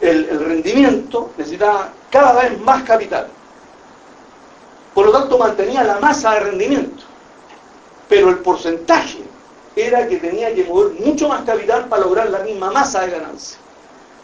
el, 0.02 0.40
rendimiento 0.40 1.32
necesitaba 1.38 1.94
cada 2.10 2.42
vez 2.42 2.60
más 2.62 2.84
capital. 2.84 3.28
Por 4.94 5.08
lo 5.08 5.12
tanto, 5.12 5.38
mantenía 5.38 5.84
la 5.84 6.00
masa 6.00 6.34
de 6.34 6.40
rendimiento. 6.42 7.04
Pero 8.08 8.30
el 8.30 8.40
porcentaje 8.40 9.20
era 9.76 10.08
que 10.08 10.18
tenía 10.18 10.54
que 10.54 10.64
mover 10.64 10.94
mucho 11.06 11.28
más 11.28 11.44
capital 11.44 11.86
para 11.88 12.04
lograr 12.04 12.30
la 12.30 12.40
misma 12.40 12.72
masa 12.72 13.02
de 13.02 13.12
ganancia. 13.12 13.58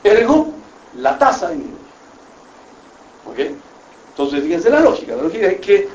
Ergo, 0.03 0.53
la 0.97 1.17
tasa 1.17 1.49
disminuye. 1.49 1.81
¿Ok? 3.25 3.39
Entonces, 4.09 4.43
fíjense 4.43 4.69
la 4.69 4.79
lógica. 4.79 5.15
La 5.15 5.23
lógica 5.23 5.47
es 5.47 5.59
que 5.59 5.89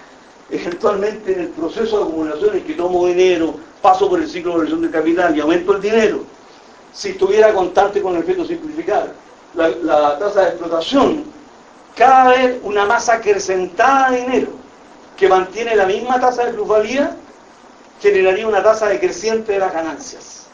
eventualmente 0.51 1.33
en 1.33 1.41
el 1.41 1.49
proceso 1.49 1.99
de 1.99 2.05
acumulación 2.05 2.57
en 2.57 2.65
que 2.65 2.75
tomo 2.75 3.07
dinero, 3.07 3.55
paso 3.83 4.09
por 4.09 4.21
el 4.21 4.29
ciclo 4.29 4.53
de 4.53 4.57
evolución 4.57 4.83
del 4.83 4.91
capital 4.91 5.37
y 5.37 5.41
aumento 5.41 5.75
el 5.75 5.81
dinero, 5.81 6.25
si 6.97 7.11
estuviera 7.11 7.53
constante 7.53 8.01
con 8.01 8.17
el 8.17 8.23
efecto 8.23 8.47
simplificado, 8.47 9.09
la, 9.55 10.19
tasa 10.19 10.41
de 10.41 10.49
explotación, 10.49 11.25
cada 11.95 12.31
vez 12.31 12.59
una 12.63 12.87
masa 12.87 13.15
acrecentada 13.15 14.11
de 14.11 14.21
dinero 14.23 14.49
que 15.15 15.29
mantiene 15.29 15.77
la 15.77 15.85
misma 15.85 16.19
tasa 16.19 16.47
de 16.47 16.55
plusvalía, 16.55 17.15
generaría 18.01 18.49
una 18.49 18.63
tasa 18.63 18.89
decreciente 18.89 19.53
de 19.53 19.59
las 19.59 19.75
ganancias. 19.75 20.47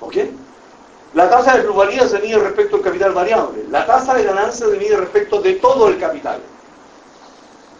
¿Ok? 0.00 0.16
La 1.14 1.30
tasa 1.30 1.56
de 1.56 1.62
plusvalía 1.62 2.08
se 2.08 2.18
mide 2.18 2.38
respecto 2.38 2.76
al 2.76 2.82
capital 2.82 3.12
variable. 3.12 3.64
La 3.70 3.86
tasa 3.86 4.14
de 4.14 4.24
ganancia 4.24 4.66
se 4.66 4.76
mide 4.76 4.96
respecto 4.96 5.40
de 5.40 5.54
todo 5.54 5.86
el 5.86 5.98
capital. 5.98 6.40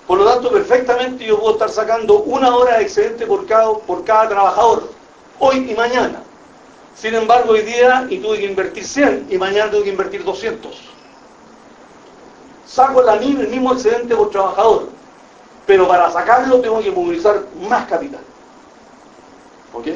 Por 0.06 0.18
lo 0.18 0.24
tanto, 0.24 0.50
perfectamente 0.50 1.24
yo 1.24 1.38
puedo 1.40 1.54
estar 1.54 1.70
sacando 1.70 2.20
una 2.20 2.54
hora 2.54 2.78
de 2.78 2.84
excedente 2.84 3.26
por 3.26 3.46
cada 3.46 4.28
trabajador, 4.28 4.90
hoy 5.40 5.70
y 5.70 5.74
mañana. 5.74 6.22
Sin 7.00 7.14
embargo, 7.14 7.52
hoy 7.52 7.62
día 7.62 8.06
y 8.10 8.18
tuve 8.18 8.38
que 8.38 8.46
invertir 8.46 8.84
100 8.84 9.28
y 9.30 9.38
mañana 9.38 9.70
tengo 9.70 9.84
que 9.84 9.90
invertir 9.90 10.24
200. 10.24 10.76
Saco 12.66 13.08
el 13.08 13.48
mismo 13.48 13.72
excedente 13.72 14.16
por 14.16 14.30
trabajador, 14.30 14.88
pero 15.64 15.86
para 15.86 16.10
sacarlo 16.10 16.60
tengo 16.60 16.80
que 16.80 16.90
movilizar 16.90 17.44
más 17.68 17.86
capital. 17.86 18.20
¿Ok? 19.72 19.86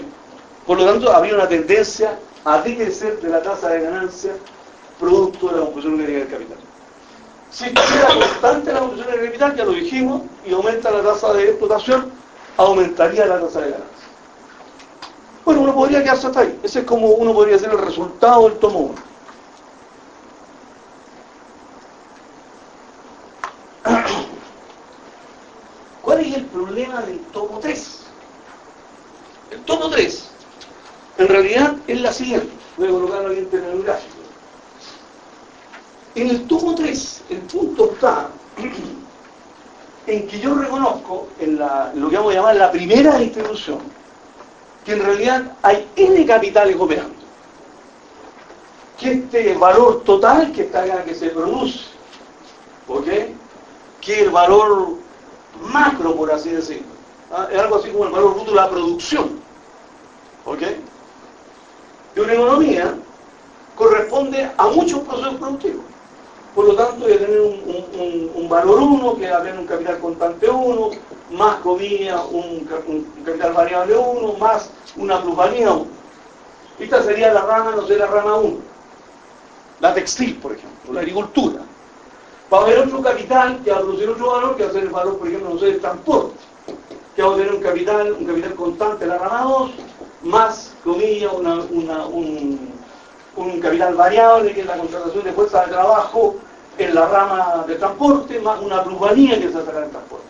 Por 0.64 0.78
lo 0.78 0.86
tanto, 0.86 1.12
había 1.12 1.34
una 1.34 1.48
tendencia 1.48 2.18
a 2.44 2.58
decrecer 2.58 3.20
de 3.20 3.28
la 3.30 3.42
tasa 3.42 3.68
de 3.70 3.80
ganancia 3.80 4.32
producto 5.00 5.48
de 5.48 5.56
la 5.56 5.62
orgánica 5.62 6.06
del 6.06 6.28
capital. 6.28 6.58
Si 7.50 7.64
estuviera 7.64 8.14
constante 8.14 8.72
la 8.72 8.78
composición 8.78 9.10
del 9.10 9.24
capital, 9.26 9.56
ya 9.56 9.64
lo 9.64 9.72
dijimos, 9.72 10.22
y 10.46 10.52
aumenta 10.52 10.90
la 10.92 11.02
tasa 11.02 11.32
de 11.32 11.50
explotación, 11.50 12.12
aumentaría 12.56 13.26
la 13.26 13.40
tasa 13.40 13.60
de 13.60 13.70
ganancia. 13.72 14.01
Bueno, 15.44 15.62
uno 15.62 15.74
podría 15.74 16.02
quedarse 16.02 16.28
hasta 16.28 16.40
ahí. 16.40 16.60
Ese 16.62 16.80
es 16.80 16.84
como 16.84 17.08
uno 17.08 17.32
podría 17.32 17.58
ser 17.58 17.70
el 17.70 17.78
resultado 17.78 18.48
del 18.48 18.58
tomo 18.58 18.78
1. 18.78 18.94
¿Cuál 26.02 26.20
es 26.20 26.36
el 26.36 26.44
problema 26.46 27.02
del 27.02 27.18
tomo 27.26 27.58
3? 27.58 27.98
El 29.50 29.60
tomo 29.64 29.90
3, 29.90 30.28
en 31.18 31.28
realidad 31.28 31.76
es 31.86 32.00
la 32.00 32.12
siguiente. 32.12 32.48
Voy 32.78 32.88
a 32.88 32.90
colocarlo 32.92 33.30
aquí 33.30 33.46
en 33.52 33.64
el 33.64 33.82
gráfico. 33.82 34.16
En 36.14 36.30
el 36.30 36.46
tomo 36.46 36.74
3, 36.74 37.22
el 37.30 37.38
punto 37.40 37.92
está 37.92 38.28
en 40.06 40.26
que 40.28 40.40
yo 40.40 40.54
reconozco, 40.54 41.28
en 41.40 41.58
lo 41.58 42.08
que 42.08 42.16
vamos 42.16 42.32
a 42.32 42.36
llamar 42.36 42.56
la 42.56 42.70
primera 42.70 43.18
distribución, 43.18 43.80
que 44.84 44.92
en 44.92 45.04
realidad 45.04 45.56
hay 45.62 45.88
N 45.96 46.26
capitales 46.26 46.76
operando. 46.78 47.14
Que 48.98 49.12
este 49.12 49.54
valor 49.54 50.02
total 50.04 50.52
que 50.52 50.62
está 50.62 50.82
acá, 50.82 51.04
que 51.04 51.14
se 51.14 51.30
produce, 51.30 51.80
¿ok? 52.88 53.06
Que 54.00 54.20
el 54.22 54.30
valor 54.30 54.96
macro, 55.60 56.16
por 56.16 56.30
así 56.32 56.50
decirlo. 56.50 56.86
¿ah? 57.32 57.48
Es 57.50 57.58
algo 57.58 57.76
así 57.76 57.90
como 57.90 58.06
el 58.06 58.12
valor 58.12 58.34
bruto 58.34 58.50
de 58.50 58.56
la 58.56 58.70
producción. 58.70 59.40
¿Ok? 60.44 60.60
De 62.14 62.20
una 62.20 62.32
economía 62.34 62.94
corresponde 63.76 64.50
a 64.56 64.66
muchos 64.68 65.00
procesos 65.00 65.34
productivos. 65.36 65.84
Por 66.54 66.66
lo 66.66 66.74
tanto, 66.74 67.06
debe 67.06 67.24
tener 67.24 67.40
un, 67.40 68.48
valor 68.48 68.78
1, 68.78 69.16
que 69.16 69.30
va 69.30 69.38
a 69.38 69.42
tener 69.42 69.58
un 69.58 69.66
capital 69.66 69.98
constante 70.00 70.50
1, 70.50 70.90
más 71.30 71.56
comillas, 71.56 72.20
un, 72.30 72.68
capital 73.24 73.54
variable 73.54 73.96
1, 73.96 74.32
más 74.34 74.70
una 74.96 75.22
plusvalía 75.22 75.72
1. 75.72 75.86
Esta 76.78 77.02
sería 77.02 77.32
la 77.32 77.40
rama, 77.42 77.72
no 77.74 77.86
sé, 77.86 77.96
la 77.96 78.06
rama 78.06 78.36
1. 78.36 78.58
La 79.80 79.94
textil, 79.94 80.36
por 80.36 80.52
ejemplo, 80.52 80.92
la 80.92 81.00
agricultura. 81.00 81.62
Va 82.52 82.58
a 82.58 82.62
haber 82.62 82.80
otro 82.80 83.00
capital 83.00 83.62
que 83.64 83.70
va 83.70 83.78
a 83.78 83.80
producir 83.80 84.10
otro 84.10 84.32
valor, 84.32 84.56
que 84.56 84.64
va 84.64 84.68
a 84.68 84.72
ser 84.72 84.82
el 84.82 84.90
valor, 84.90 85.18
por 85.18 85.28
ejemplo, 85.28 85.50
no 85.54 85.58
sé, 85.58 85.66
del 85.66 85.80
transporte. 85.80 86.36
Que 87.16 87.22
va 87.22 87.32
a 87.32 87.36
tener 87.36 87.54
un 87.54 87.62
capital, 87.62 88.12
un 88.12 88.26
capital 88.26 88.54
constante, 88.54 89.06
la 89.06 89.16
rama 89.16 89.42
2, 89.42 89.70
más, 90.24 90.74
comillas, 90.84 91.32
un 91.32 92.81
un 93.36 93.60
capital 93.60 93.94
variable, 93.94 94.52
que 94.52 94.60
es 94.60 94.66
la 94.66 94.76
contratación 94.76 95.24
de 95.24 95.32
fuerza 95.32 95.64
de 95.64 95.72
trabajo 95.72 96.36
en 96.78 96.94
la 96.94 97.06
rama 97.06 97.64
de 97.66 97.76
transporte, 97.76 98.38
más 98.40 98.60
una 98.60 98.82
plusvalía 98.82 99.40
que 99.40 99.50
se 99.50 99.58
hace 99.58 99.70
en 99.70 99.76
el 99.76 99.90
transporte. 99.90 100.26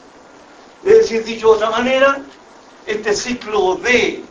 Es 0.84 0.98
decir, 0.98 1.24
dicho 1.24 1.48
de 1.48 1.54
otra 1.54 1.70
manera, 1.70 2.18
este 2.86 3.14
ciclo 3.14 3.76
de 3.76 4.24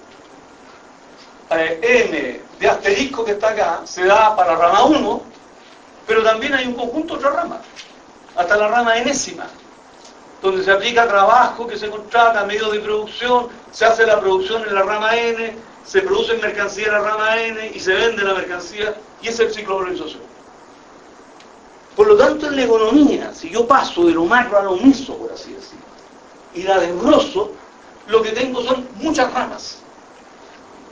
eh, 1.49 1.79
M 1.81 2.41
de 2.59 2.69
asterisco 2.69 3.25
que 3.25 3.31
está 3.31 3.49
acá 3.49 3.81
se 3.85 4.05
da 4.05 4.35
para 4.35 4.55
rama 4.55 4.85
1, 4.85 5.21
pero 6.05 6.23
también 6.23 6.53
hay 6.53 6.67
un 6.67 6.73
conjunto 6.73 7.15
de 7.15 7.19
otras 7.19 7.35
ramas, 7.35 7.59
hasta 8.35 8.55
la 8.55 8.67
rama 8.67 8.97
enésima, 8.97 9.47
donde 10.41 10.63
se 10.63 10.71
aplica 10.71 11.07
trabajo 11.07 11.65
que 11.65 11.77
se 11.77 11.89
contrata, 11.89 12.45
medios 12.45 12.71
de 12.71 12.79
producción, 12.79 13.47
se 13.71 13.85
hace 13.85 14.05
la 14.05 14.19
producción 14.19 14.63
en 14.67 14.75
la 14.75 14.83
rama 14.83 15.15
N, 15.15 15.57
se 15.85 16.01
produce 16.01 16.37
mercancía 16.37 16.87
en 16.87 16.91
la 16.93 16.99
rama 16.99 17.41
N 17.41 17.71
y 17.73 17.79
se 17.79 17.93
vende 17.93 18.23
la 18.23 18.33
mercancía 18.33 18.95
y 19.21 19.27
es 19.27 19.39
el 19.39 19.53
ciclo 19.53 19.75
de 19.75 19.81
organización. 19.81 20.21
Por 21.95 22.07
lo 22.07 22.15
tanto, 22.15 22.47
en 22.47 22.55
la 22.55 22.63
economía, 22.63 23.33
si 23.33 23.49
yo 23.49 23.67
paso 23.67 24.05
de 24.05 24.13
lo 24.13 24.25
macro 24.25 24.57
a 24.57 24.63
lo 24.63 24.77
por 24.77 25.31
así 25.33 25.53
decirlo, 25.53 25.85
y 26.53 26.63
la 26.63 26.79
desgloso, 26.79 27.51
lo 28.07 28.21
que 28.21 28.31
tengo 28.31 28.61
son 28.63 28.87
muchas 28.95 29.33
ramas. 29.33 29.79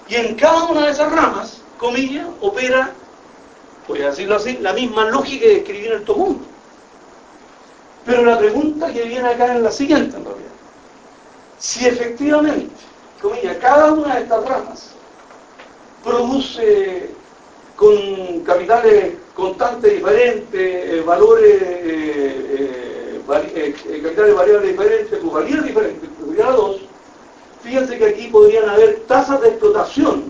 Y 0.08 0.16
en 0.16 0.36
cada 0.36 0.64
una 0.64 0.86
de 0.86 0.92
esas 0.92 1.12
ramas, 1.12 1.62
comillas, 1.78 2.28
opera, 2.42 2.94
voy 3.88 4.02
a 4.02 4.10
decirlo 4.10 4.36
así, 4.36 4.58
la 4.58 4.74
misma 4.74 5.06
lógica 5.06 5.46
de 5.46 5.58
escribir 5.58 5.92
el 5.92 6.06
mundo. 6.16 6.46
Pero 8.06 8.26
la 8.26 8.38
pregunta 8.38 8.92
que 8.92 9.04
viene 9.04 9.28
acá 9.28 9.56
es 9.56 9.62
la 9.62 9.72
siguiente, 9.72 10.18
en 10.18 10.26
realidad. 10.26 10.50
Si 11.60 11.86
efectivamente 11.86 12.74
cada 13.60 13.92
una 13.92 14.16
de 14.16 14.22
estas 14.24 14.46
ramas 14.46 14.92
produce 16.04 17.10
con 17.76 18.42
capitales 18.42 19.16
constantes 19.34 19.94
diferentes, 19.94 20.54
eh, 20.54 21.04
valores, 21.06 21.62
eh, 21.62 23.22
eh, 23.28 24.02
capitales 24.04 24.36
variables 24.36 24.72
diferentes, 24.72 25.20
plusvalías 25.20 25.64
diferentes, 25.64 26.10
plusvalías 26.10 26.56
2, 26.56 26.82
fíjense 27.64 27.98
que 27.98 28.06
aquí 28.06 28.28
podrían 28.28 28.70
haber 28.70 29.02
tasas 29.08 29.42
de 29.42 29.50
explotación 29.50 30.26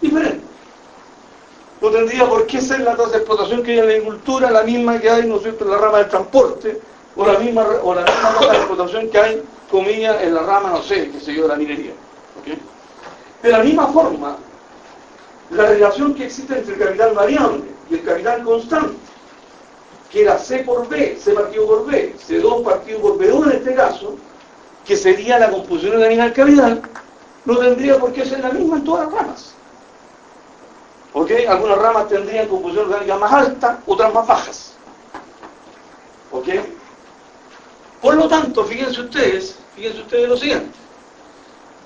diferentes. 0.00 0.48
No 1.80 1.90
tendría 1.90 2.28
por 2.28 2.46
qué 2.46 2.60
ser 2.60 2.80
la 2.80 2.94
tasa 2.94 3.12
de 3.12 3.16
explotación 3.18 3.62
que 3.62 3.72
hay 3.72 3.78
en 3.78 3.86
la 3.86 3.92
agricultura, 3.92 4.50
la 4.50 4.62
misma 4.64 5.00
que 5.00 5.08
hay, 5.08 5.22
en 5.22 5.70
la 5.70 5.78
rama 5.78 5.98
del 5.98 6.08
transporte, 6.08 6.80
o 7.16 7.26
la 7.26 7.38
misma, 7.38 7.66
o 7.82 7.94
la 7.94 8.02
misma 8.02 8.34
tasa 8.38 8.50
de 8.50 8.56
explotación 8.58 9.08
que 9.08 9.18
hay, 9.18 9.42
comillas, 9.70 10.22
en 10.22 10.34
la 10.34 10.42
rama, 10.42 10.70
no 10.70 10.82
sé, 10.82 11.10
qué 11.10 11.20
sé 11.20 11.32
yo, 11.32 11.42
de 11.42 11.48
la 11.48 11.56
minería. 11.56 11.92
De 13.42 13.50
la 13.50 13.60
misma 13.60 13.86
forma, 13.86 14.36
la 15.50 15.66
relación 15.66 16.14
que 16.14 16.26
existe 16.26 16.58
entre 16.58 16.74
el 16.74 16.80
capital 16.80 17.14
variable 17.14 17.64
y 17.88 17.94
el 17.94 18.04
capital 18.04 18.44
constante, 18.44 18.96
que 20.10 20.22
era 20.22 20.38
C 20.38 20.58
por 20.58 20.88
B, 20.88 21.16
C 21.18 21.32
partido 21.32 21.66
por 21.66 21.86
B, 21.86 22.14
C2 22.16 22.62
partido 22.62 23.00
por 23.00 23.18
B2 23.18 23.44
en 23.44 23.56
este 23.56 23.74
caso, 23.74 24.16
que 24.84 24.96
sería 24.96 25.38
la 25.38 25.50
composición 25.50 26.00
del 26.00 26.32
capital, 26.32 26.82
no 27.46 27.58
tendría 27.58 27.98
por 27.98 28.12
qué 28.12 28.26
ser 28.26 28.40
la 28.40 28.50
misma 28.50 28.76
en 28.76 28.84
todas 28.84 29.06
las 29.06 29.14
ramas. 29.14 29.54
¿Ok? 31.14 31.30
Algunas 31.48 31.78
ramas 31.78 32.08
tendrían 32.08 32.48
composición 32.48 32.86
orgánica 32.86 33.16
más 33.16 33.32
alta, 33.32 33.80
otras 33.86 34.12
más 34.12 34.26
bajas. 34.26 34.74
¿Ok? 36.30 36.48
Por 38.02 38.14
lo 38.16 38.28
tanto, 38.28 38.64
fíjense 38.64 39.00
ustedes, 39.00 39.56
fíjense 39.74 40.00
ustedes 40.02 40.28
lo 40.28 40.36
siguiente 40.36 40.80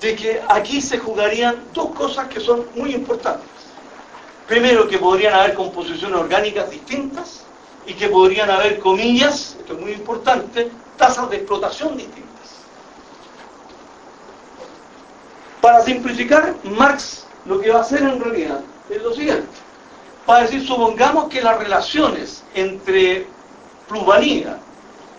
de 0.01 0.15
que 0.15 0.41
aquí 0.47 0.81
se 0.81 0.99
jugarían 0.99 1.63
dos 1.73 1.91
cosas 1.91 2.27
que 2.27 2.39
son 2.39 2.65
muy 2.75 2.93
importantes. 2.93 3.49
Primero, 4.47 4.87
que 4.87 4.99
podrían 4.99 5.33
haber 5.33 5.55
composiciones 5.55 6.17
orgánicas 6.17 6.69
distintas 6.69 7.41
y 7.87 7.93
que 7.93 8.09
podrían 8.09 8.49
haber 8.49 8.79
comillas, 8.79 9.55
esto 9.59 9.73
es 9.73 9.79
muy 9.79 9.91
importante, 9.93 10.69
tasas 10.97 11.29
de 11.29 11.37
explotación 11.37 11.97
distintas. 11.97 12.25
Para 15.61 15.81
simplificar, 15.81 16.55
Marx 16.63 17.25
lo 17.45 17.59
que 17.59 17.71
va 17.71 17.79
a 17.79 17.81
hacer 17.81 18.01
en 18.01 18.19
realidad 18.19 18.61
es 18.89 19.01
lo 19.01 19.13
siguiente. 19.13 19.47
Va 20.29 20.37
a 20.37 20.41
decir, 20.41 20.65
supongamos 20.65 21.29
que 21.29 21.41
las 21.41 21.57
relaciones 21.57 22.43
entre 22.53 23.27
plusvalía 23.87 24.59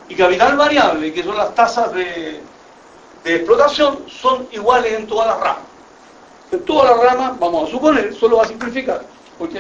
y 0.09 0.15
capital 0.15 0.57
variable, 0.57 1.13
que 1.13 1.23
son 1.23 1.37
las 1.37 1.55
tasas 1.55 1.93
de, 1.93 2.41
de 3.27 3.35
explotación 3.35 4.05
son 4.09 4.47
iguales 4.53 4.93
en 4.93 5.07
todas 5.09 5.27
las 5.27 5.41
ramas. 5.41 5.65
En 6.53 6.61
todas 6.61 6.97
las 6.97 7.11
ramas, 7.11 7.39
vamos 7.41 7.69
a 7.69 7.73
suponer, 7.73 8.15
solo 8.15 8.37
va 8.37 8.45
a 8.45 8.47
simplificar, 8.47 9.05
¿ok? 9.41 9.51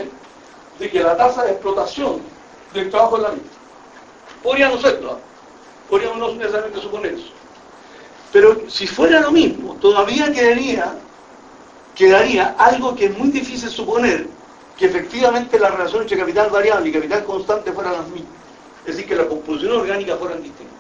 De 0.79 0.89
que 0.89 1.03
la 1.03 1.17
tasa 1.17 1.43
de 1.43 1.51
explotación 1.51 2.23
del 2.73 2.91
trabajo 2.91 3.17
es 3.17 3.23
la 3.25 3.31
misma. 3.31 3.49
Podría 4.41 4.69
no 4.69 4.79
serlo, 4.79 5.12
¿ah? 5.14 5.19
podríamos 5.91 6.19
no 6.19 6.33
necesariamente 6.35 6.81
suponer 6.81 7.14
eso. 7.14 7.33
Pero 8.33 8.71
si 8.71 8.87
fuera 8.87 9.19
lo 9.21 9.33
mismo, 9.33 9.75
todavía 9.81 10.31
quedaría, 10.31 10.95
quedaría 11.97 12.55
algo 12.59 12.95
que 12.95 13.07
es 13.07 13.19
muy 13.19 13.31
difícil 13.31 13.69
suponer, 13.69 14.29
que 14.79 14.87
efectivamente 14.87 15.59
la 15.59 15.71
relación 15.71 16.03
entre 16.03 16.19
capital 16.19 16.51
variable 16.51 16.89
y 16.89 16.93
capital 16.93 17.25
constante 17.25 17.73
fueran 17.73 17.95
las 17.95 18.09
mismas. 18.11 18.33
Es 18.87 18.95
decir, 18.95 19.09
que 19.09 19.17
la 19.17 19.27
composición 19.27 19.81
orgánica 19.81 20.17
fueran 20.17 20.41
distintas 20.41 20.76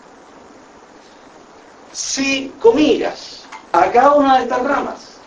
si, 1.92 2.52
comillas, 2.60 3.44
a 3.72 3.90
cada 3.90 4.12
una 4.12 4.36
de 4.38 4.44
estas 4.44 4.62
ramas, 4.62 5.18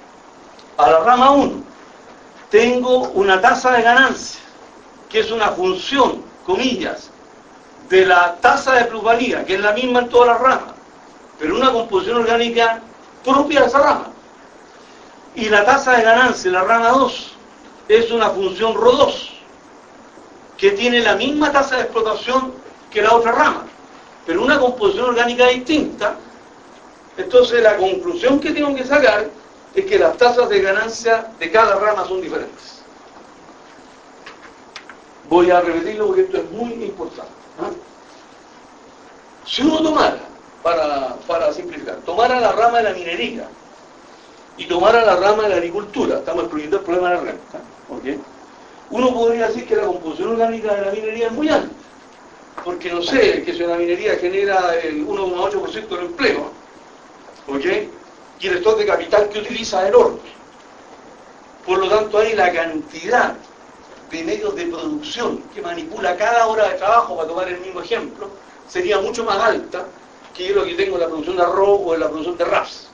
a 0.78 0.90
la 0.90 1.00
rama 1.00 1.32
1, 1.32 1.64
tengo 2.50 3.10
una 3.10 3.40
tasa 3.42 3.72
de 3.72 3.84
ganancia, 3.84 4.40
que 5.10 5.20
es 5.20 5.32
una 5.32 5.50
función, 5.50 6.24
comillas, 6.46 7.10
de 7.90 8.06
la 8.06 8.36
tasa 8.36 8.74
de 8.74 8.86
plusvalía, 8.86 9.46
que 9.46 9.56
es 9.56 9.62
la 9.62 9.74
misma 9.74 10.00
en 10.00 10.10
todas 10.10 10.30
las 10.30 10.42
ramas, 10.42 10.74
pero 11.40 11.56
una 11.56 11.72
composición 11.72 12.18
orgánica 12.18 12.82
propia 13.24 13.62
de 13.62 13.68
esa 13.68 13.80
rama. 13.80 14.08
Y 15.36 15.50
la 15.50 15.66
tasa 15.66 15.94
de 15.94 16.04
ganancia 16.04 16.52
la 16.52 16.64
rama 16.64 16.90
2 16.90 17.32
es 17.88 18.12
una 18.12 18.30
función 18.30 18.76
RO2, 18.76 19.30
que 20.58 20.72
tiene 20.72 21.00
la 21.00 21.16
misma 21.16 21.52
tasa 21.52 21.78
de 21.78 21.84
explotación 21.84 22.54
que 22.92 23.02
la 23.02 23.16
otra 23.16 23.32
rama, 23.32 23.66
pero 24.26 24.44
una 24.44 24.60
composición 24.60 25.10
orgánica 25.10 25.48
distinta, 25.48 26.16
entonces 27.20 27.62
la 27.62 27.76
conclusión 27.76 28.40
que 28.40 28.52
tengo 28.52 28.74
que 28.74 28.86
sacar 28.86 29.30
es 29.76 29.86
que 29.86 30.00
las 30.00 30.16
tasas 30.18 30.48
de 30.48 30.62
ganancia 30.62 31.32
de 31.38 31.52
cada 31.52 31.76
rama 31.76 32.06
son 32.06 32.22
diferentes. 32.22 32.82
Voy 35.28 35.52
a 35.52 35.60
repetirlo 35.60 36.08
porque 36.08 36.22
esto 36.22 36.38
es 36.38 36.52
muy 36.52 36.72
importante. 36.74 37.32
Si 39.46 39.62
uno 39.62 39.82
tomara, 39.84 40.20
para, 40.64 41.54
simplificar, 41.54 41.98
tomara 42.06 42.40
la 42.40 42.54
rama 42.54 42.78
de 42.78 42.84
la 42.86 42.94
minería 42.94 43.48
y 44.58 44.66
tomara 44.66 45.04
la 45.04 45.18
rama 45.18 45.44
de 45.44 45.50
la 45.50 45.56
agricultura, 45.56 46.20
estamos 46.20 46.44
excluyendo 46.44 46.78
el 46.78 46.84
problema 46.84 47.10
de 47.10 47.16
la 47.16 47.22
renta, 47.22 47.60
uno 48.92 49.14
podría 49.14 49.48
decir 49.48 49.68
que 49.68 49.76
la 49.76 49.84
composición 49.84 50.30
orgánica 50.32 50.74
de 50.74 50.86
la 50.86 50.92
minería 50.92 51.28
es 51.28 51.34
muy 51.34 51.50
alta, 51.50 51.76
porque 52.64 52.92
no 52.92 53.02
sé, 53.02 53.44
que 53.44 53.54
si 53.54 53.60
la 53.60 53.76
minería 53.76 54.16
genera 54.18 54.74
el 54.76 55.06
1,8% 55.06 55.88
del 55.90 56.06
empleo, 56.06 56.59
¿ok? 57.50 57.66
Y 58.40 58.48
el 58.48 58.58
stock 58.58 58.78
de 58.78 58.86
capital 58.86 59.30
que 59.30 59.40
utiliza 59.40 59.84
es 59.84 59.90
enorme. 59.90 60.20
Por 61.66 61.80
lo 61.80 61.90
tanto, 61.90 62.18
hay 62.20 62.34
la 62.34 62.52
cantidad 62.52 63.36
de 64.10 64.24
medios 64.24 64.56
de 64.56 64.66
producción 64.66 65.44
que 65.54 65.62
manipula 65.62 66.16
cada 66.18 66.48
hora 66.48 66.70
de 66.70 66.76
trabajo, 66.76 67.16
para 67.16 67.28
tomar 67.28 67.48
el 67.48 67.60
mismo 67.60 67.82
ejemplo, 67.82 68.30
sería 68.68 69.00
mucho 69.00 69.24
más 69.24 69.38
alta 69.38 69.86
que 70.36 70.50
lo 70.50 70.64
que 70.64 70.74
tengo 70.76 70.96
en 70.96 71.02
la 71.02 71.08
producción 71.08 71.36
de 71.36 71.44
arroz 71.44 71.82
o 71.84 71.94
en 71.94 72.00
la 72.00 72.08
producción 72.08 72.38
de 72.38 72.46
raps. 72.46 72.88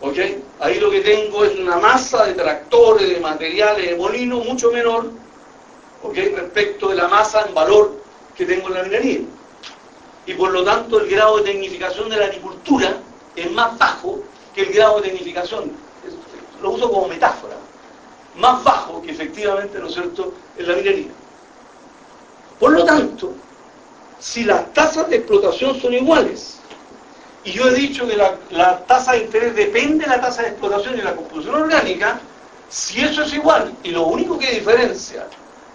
¿Ok? 0.00 0.16
Ahí 0.60 0.80
lo 0.80 0.90
que 0.90 1.00
tengo 1.00 1.44
es 1.44 1.58
una 1.58 1.76
masa 1.76 2.24
de 2.24 2.34
tractores, 2.34 3.08
de 3.08 3.20
materiales, 3.20 3.90
de 3.90 3.96
molino 3.96 4.38
mucho 4.38 4.70
menor, 4.70 5.10
¿ok? 6.02 6.14
Respecto 6.14 6.88
de 6.88 6.96
la 6.96 7.08
masa 7.08 7.44
en 7.46 7.54
valor 7.54 8.00
que 8.36 8.46
tengo 8.46 8.68
en 8.68 8.74
la 8.74 8.82
minería. 8.84 9.20
Y 10.26 10.34
por 10.34 10.50
lo 10.50 10.64
tanto 10.64 11.00
el 11.00 11.08
grado 11.08 11.38
de 11.38 11.44
tecnificación 11.44 12.08
de 12.08 12.16
la 12.16 12.26
agricultura 12.26 12.96
es 13.42 13.50
más 13.52 13.76
bajo 13.78 14.20
que 14.54 14.62
el 14.62 14.72
grado 14.72 15.00
de 15.00 15.08
tecnificación, 15.08 15.72
lo 16.62 16.70
uso 16.70 16.90
como 16.90 17.08
metáfora, 17.08 17.56
más 18.36 18.62
bajo 18.64 19.02
que 19.02 19.10
efectivamente, 19.10 19.78
¿no 19.78 19.86
es 19.86 19.94
cierto?, 19.94 20.32
en 20.56 20.68
la 20.68 20.74
minería. 20.74 21.12
Por 22.58 22.72
lo 22.72 22.84
tanto, 22.84 23.32
si 24.18 24.44
las 24.44 24.72
tasas 24.72 25.08
de 25.08 25.16
explotación 25.16 25.80
son 25.80 25.94
iguales, 25.94 26.58
y 27.44 27.52
yo 27.52 27.68
he 27.68 27.74
dicho 27.74 28.06
que 28.06 28.16
la, 28.16 28.78
tasa 28.86 29.12
de 29.12 29.24
interés 29.24 29.54
depende 29.54 30.04
de 30.04 30.10
la 30.10 30.20
tasa 30.20 30.42
de 30.42 30.48
explotación 30.48 30.98
y 30.98 31.02
la 31.02 31.14
composición 31.14 31.54
orgánica, 31.54 32.20
si 32.68 33.00
eso 33.00 33.22
es 33.22 33.32
igual, 33.32 33.72
y 33.82 33.90
lo 33.90 34.06
único 34.06 34.38
que 34.38 34.50
diferencia 34.50 35.26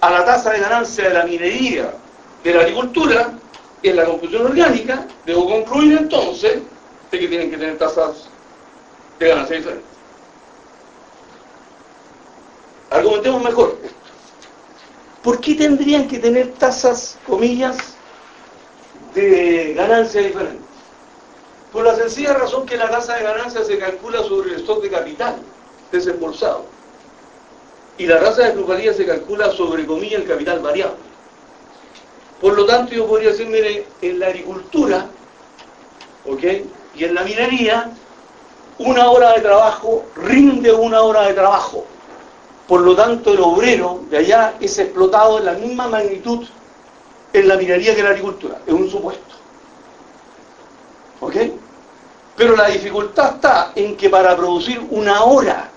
a 0.02 0.10
la 0.12 0.26
tasa 0.26 0.52
de 0.52 0.60
ganancia 0.60 1.08
de 1.08 1.14
la 1.14 1.24
minería 1.24 1.94
de 2.44 2.54
la 2.54 2.62
agricultura 2.62 3.32
es 3.82 3.96
la 3.96 4.06
composición 4.06 4.46
orgánica, 4.48 5.08
debo 5.26 5.48
concluir 5.48 5.98
entonces 5.98 6.60
que 7.20 7.28
tienen 7.28 7.50
que 7.50 7.58
tener 7.58 7.78
tasas 7.78 8.30
de 9.20 9.28
ganancia 9.28 9.58
diferentes. 9.58 9.94
Argumentemos 12.90 13.44
mejor. 13.44 13.78
¿Por 15.24 15.40
qué 15.40 15.56
tendrían 15.56 16.08
que 16.08 16.20
tener 16.20 16.54
tasas, 16.54 17.18
comillas, 17.26 17.78
de 19.16 19.74
ganancia 19.76 20.22
diferentes? 20.22 20.62
Por 21.72 21.86
la 21.86 21.96
sencilla 21.96 22.34
razón 22.34 22.66
que 22.66 22.78
la 22.78 22.90
tasa 22.90 23.16
de 23.16 23.24
ganancia 23.24 23.64
se 23.64 23.80
calcula 23.80 24.22
sobre 24.24 24.52
el 24.52 24.56
stock 24.58 24.84
de 24.84 24.92
capital 24.92 25.38
desembolsado. 25.92 26.66
Y 27.98 28.06
la 28.06 28.20
tasa 28.20 28.44
de 28.44 28.52
plusvalía 28.52 28.94
se 28.94 29.06
calcula 29.06 29.52
sobre, 29.52 29.86
comillas, 29.86 30.22
el 30.22 30.28
capital 30.28 30.60
variable. 30.60 30.98
Por 32.42 32.54
lo 32.54 32.66
tanto, 32.66 32.94
yo 32.94 33.08
podría 33.08 33.30
decir, 33.30 33.48
mire, 33.48 33.88
en 34.02 34.20
la 34.20 34.28
agricultura, 34.28 35.08
¿ok? 36.26 36.44
Y 36.96 37.06
en 37.06 37.16
la 37.16 37.24
minería, 37.24 37.92
una 38.78 39.10
hora 39.10 39.34
de 39.34 39.42
trabajo 39.42 40.06
rinde 40.16 40.72
una 40.72 41.02
hora 41.02 41.24
de 41.24 41.34
trabajo. 41.34 41.86
Por 42.68 42.82
lo 42.82 42.96
tanto, 42.96 43.34
el 43.34 43.40
obrero 43.40 44.02
de 44.10 44.18
allá 44.18 44.54
es 44.60 44.78
explotado 44.80 45.40
en 45.40 45.46
la 45.46 45.54
misma 45.54 45.88
magnitud 45.88 46.46
en 47.34 47.48
la 47.48 47.58
minería 47.58 47.94
que 47.94 48.00
en 48.00 48.06
la 48.06 48.12
agricultura. 48.12 48.60
Es 48.66 48.74
un 48.74 48.90
supuesto. 48.90 49.36
¿Ok? 51.20 51.36
Pero 52.36 52.56
la 52.56 52.68
dificultad 52.68 53.36
está 53.36 53.72
en 53.76 53.98
que 53.98 54.10
para 54.10 54.36
producir 54.36 54.86
una 54.92 55.24
hora 55.24 55.70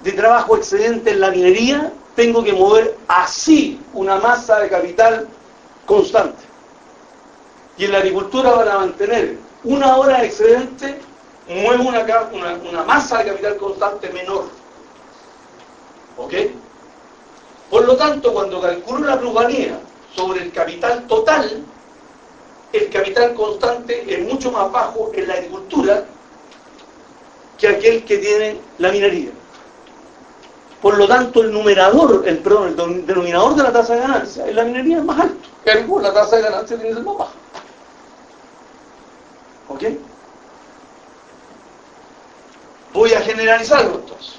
de 0.00 0.12
trabajo 0.12 0.56
excedente 0.56 1.10
en 1.10 1.20
la 1.20 1.30
minería, 1.30 1.92
tengo 2.14 2.44
que 2.44 2.52
mover 2.52 2.96
así 3.08 3.80
una 3.92 4.16
masa 4.16 4.60
de 4.60 4.68
capital 4.68 5.28
constante. 5.86 6.42
Y 7.76 7.86
en 7.86 7.92
la 7.92 7.98
agricultura 7.98 8.54
para 8.54 8.78
mantener 8.78 9.38
una 9.64 9.96
hora 9.96 10.22
excedente, 10.22 11.00
muevo 11.48 11.88
una, 11.88 12.82
masa 12.84 13.18
de 13.18 13.30
capital 13.30 13.56
constante 13.56 14.10
menor. 14.10 14.44
¿Ok? 16.16 16.34
Por 17.70 17.84
lo 17.86 17.96
tanto, 17.96 18.32
cuando 18.32 18.60
calculo 18.60 19.06
la 19.06 19.18
plusvalía 19.18 19.78
sobre 20.14 20.42
el 20.42 20.52
capital 20.52 21.06
total, 21.06 21.64
el 22.72 22.90
capital 22.90 23.34
constante 23.34 24.04
es 24.06 24.32
mucho 24.32 24.52
más 24.52 24.70
bajo 24.70 25.10
en 25.14 25.28
la 25.28 25.34
agricultura 25.34 26.04
que 27.58 27.68
aquel 27.68 28.04
que 28.04 28.18
tiene 28.18 28.60
la 28.78 28.92
minería. 28.92 29.30
Por 30.82 30.98
lo 30.98 31.08
tanto, 31.08 31.40
el 31.40 31.50
numerador, 31.50 32.24
el, 32.26 32.38
perdón, 32.38 32.68
el 32.68 33.06
denominador 33.06 33.54
de 33.54 33.62
la 33.62 33.72
tasa 33.72 33.94
de 33.94 34.00
ganancia 34.00 34.46
en 34.46 34.56
la 34.56 34.64
minería 34.64 34.98
es 34.98 35.04
más 35.04 35.20
alto. 35.20 36.00
La 36.00 36.12
tasa 36.12 36.36
de 36.36 36.42
ganancia 36.42 36.76
tiene 36.76 36.90
que 36.90 36.94
ser 36.96 37.04
más 37.04 37.16
baja. 37.16 37.32
¿Ok? 39.68 39.82
Voy 42.92 43.12
a 43.12 43.20
generalizarlo 43.20 43.96
entonces. 43.96 44.36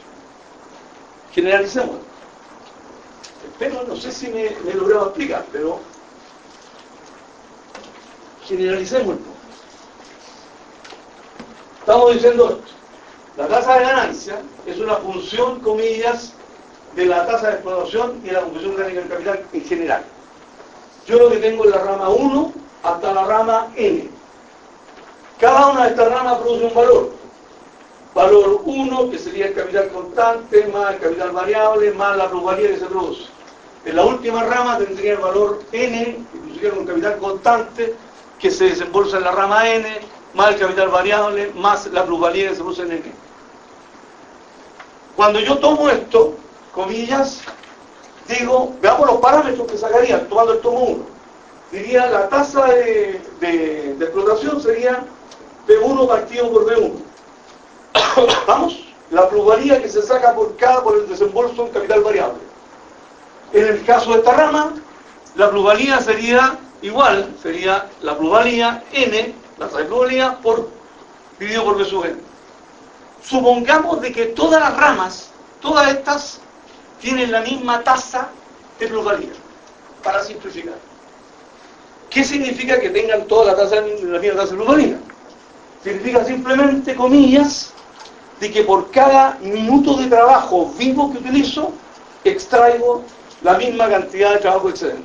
Generalicemos. 1.34 1.98
Pero 3.60 3.84
no 3.84 3.96
sé 3.96 4.12
si 4.12 4.28
me, 4.28 4.52
me 4.64 4.72
he 4.72 4.76
logrado 4.76 5.08
explicar, 5.08 5.46
pero 5.52 5.80
generalicemos. 8.46 9.18
Estamos 11.80 12.14
diciendo 12.14 12.50
esto. 12.50 12.76
La 13.38 13.48
tasa 13.48 13.78
de 13.78 13.84
ganancia 13.84 14.42
es 14.66 14.80
una 14.80 14.96
función, 14.96 15.60
comillas, 15.60 16.34
de 16.96 17.06
la 17.06 17.26
tasa 17.28 17.48
de 17.48 17.54
explotación 17.56 18.22
y 18.24 18.28
de 18.28 18.34
la 18.34 18.42
composición 18.42 18.76
orgánica 18.76 19.00
del 19.02 19.10
capital 19.10 19.46
en 19.52 19.66
general. 19.66 20.04
Yo 21.06 21.20
lo 21.20 21.30
que 21.30 21.38
tengo 21.38 21.66
es 21.66 21.72
la 21.72 21.80
rama 21.80 22.10
1 22.10 22.54
hasta 22.84 23.14
la 23.14 23.26
rama 23.26 23.72
n. 23.76 24.15
Cada 25.40 25.68
una 25.68 25.84
de 25.84 25.90
estas 25.90 26.10
ramas 26.12 26.38
produce 26.40 26.66
un 26.66 26.74
valor. 26.74 27.12
Valor 28.14 28.62
1, 28.64 29.10
que 29.10 29.20
sería 29.20 29.48
el 29.48 29.54
capital 29.54 29.90
constante, 29.90 30.68
más 30.68 30.94
el 30.94 31.00
capital 31.00 31.32
variable, 31.32 31.92
más 31.92 32.16
la 32.16 32.30
plusvalía 32.30 32.70
que 32.70 32.80
se 32.80 32.86
produce. 32.86 33.24
En 33.84 33.98
la 33.98 34.06
última 34.06 34.44
rama 34.44 34.78
tendría 34.78 35.14
el 35.14 35.20
valor 35.20 35.62
n, 35.74 36.06
que 36.06 36.38
produciría 36.40 36.74
un 36.74 36.86
capital 36.86 37.18
constante, 37.18 37.96
que 38.40 38.50
se 38.50 38.70
desembolsa 38.70 39.18
en 39.18 39.24
la 39.26 39.32
rama 39.32 39.70
n, 39.70 40.00
más 40.34 40.54
el 40.54 40.60
capital 40.60 40.88
variable, 40.88 41.52
más 41.56 41.88
la 41.88 42.06
plusvalía 42.06 42.50
que 42.50 42.56
se 42.56 42.62
produce 42.62 42.82
en 42.84 42.92
n. 42.92 43.14
Cuando 45.18 45.40
yo 45.42 45.58
tomo 45.58 45.90
esto, 45.90 46.36
comillas, 46.74 47.42
digo, 48.30 48.74
veamos 48.82 49.08
los 49.08 49.18
parámetros 49.18 49.70
que 49.70 49.78
sacaría 49.78 50.28
tomando 50.30 50.54
el 50.54 50.60
tomo 50.62 50.80
1. 50.80 51.15
Diría 51.72 52.08
la 52.08 52.30
tasa 52.30 52.66
de, 52.66 53.96
explotación 54.00 54.62
sería 54.62 55.04
B1 55.68 56.08
partido 56.08 56.52
por 56.52 56.66
B1. 56.66 56.94
Vamos, 58.48 58.86
la 59.12 59.28
plusvalía 59.30 59.82
que 59.82 59.90
se 59.90 60.02
saca 60.02 60.34
por 60.36 60.56
cada 60.58 60.84
por 60.84 60.98
el 60.98 61.10
desembolso 61.10 61.66
en 61.66 61.74
capital 61.74 62.02
variable. 62.02 62.40
En 63.54 63.66
el 63.66 63.84
caso 63.86 64.12
de 64.12 64.18
esta 64.20 64.34
rama, 64.34 64.74
la 65.36 65.50
plusvalía 65.50 66.00
sería 66.02 66.60
igual, 66.82 67.34
sería 67.42 67.90
la 68.02 68.18
plusvalía 68.18 68.84
n, 68.94 69.36
la 69.58 69.66
tasa 69.66 69.80
de 69.80 69.86
plusvalía, 69.86 70.38
por, 70.42 70.70
dividido 71.40 71.64
por 71.64 71.78
B 71.78 71.86
sub 71.86 72.06
n. 72.06 72.16
Supongamos 73.24 74.02
de 74.02 74.12
que 74.12 74.28
todas 74.28 74.62
las 74.62 74.78
ramas, 74.78 75.30
todas 75.62 75.90
estas, 75.90 76.40
tienen 77.02 77.32
la 77.32 77.42
misma 77.42 77.84
tasa 77.84 78.30
de 78.80 78.88
plusvalía, 78.88 79.32
para 80.04 80.24
simplificar. 80.24 80.76
¿Qué 82.16 82.24
significa 82.24 82.80
que 82.80 82.92
tengan 82.92 83.28
toda 83.28 83.52
la, 83.52 83.58
tasa, 83.58 83.82
la 83.82 84.20
misma 84.20 84.40
tasa 84.40 84.56
plusvalía? 84.56 84.98
Significa 85.84 86.24
simplemente, 86.24 86.96
comillas, 86.96 87.74
de 88.40 88.52
que 88.54 88.64
por 88.64 88.90
cada 88.90 89.38
minuto 89.42 89.98
de 89.98 90.08
trabajo 90.08 90.72
vivo 90.78 91.12
que 91.12 91.18
utilizo, 91.18 91.74
extraigo 92.24 93.04
la 93.44 93.58
misma 93.58 93.90
cantidad 93.90 94.32
de 94.32 94.38
trabajo 94.38 94.70
excedente. 94.70 95.04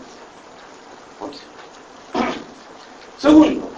Segundo, 3.18 3.68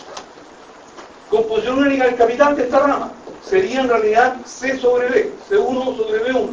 composición 1.30 1.78
única 1.78 2.05
del 2.05 2.16
capital 2.16 2.55
de 2.55 2.64
esta 2.64 2.80
rama 2.80 3.12
sería 3.43 3.80
en 3.80 3.89
realidad 3.89 4.37
C 4.45 4.78
sobre 4.78 5.09
B, 5.09 5.33
C1 5.49 5.97
sobre 5.97 6.30
B1. 6.30 6.51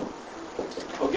¿Ok? 1.02 1.14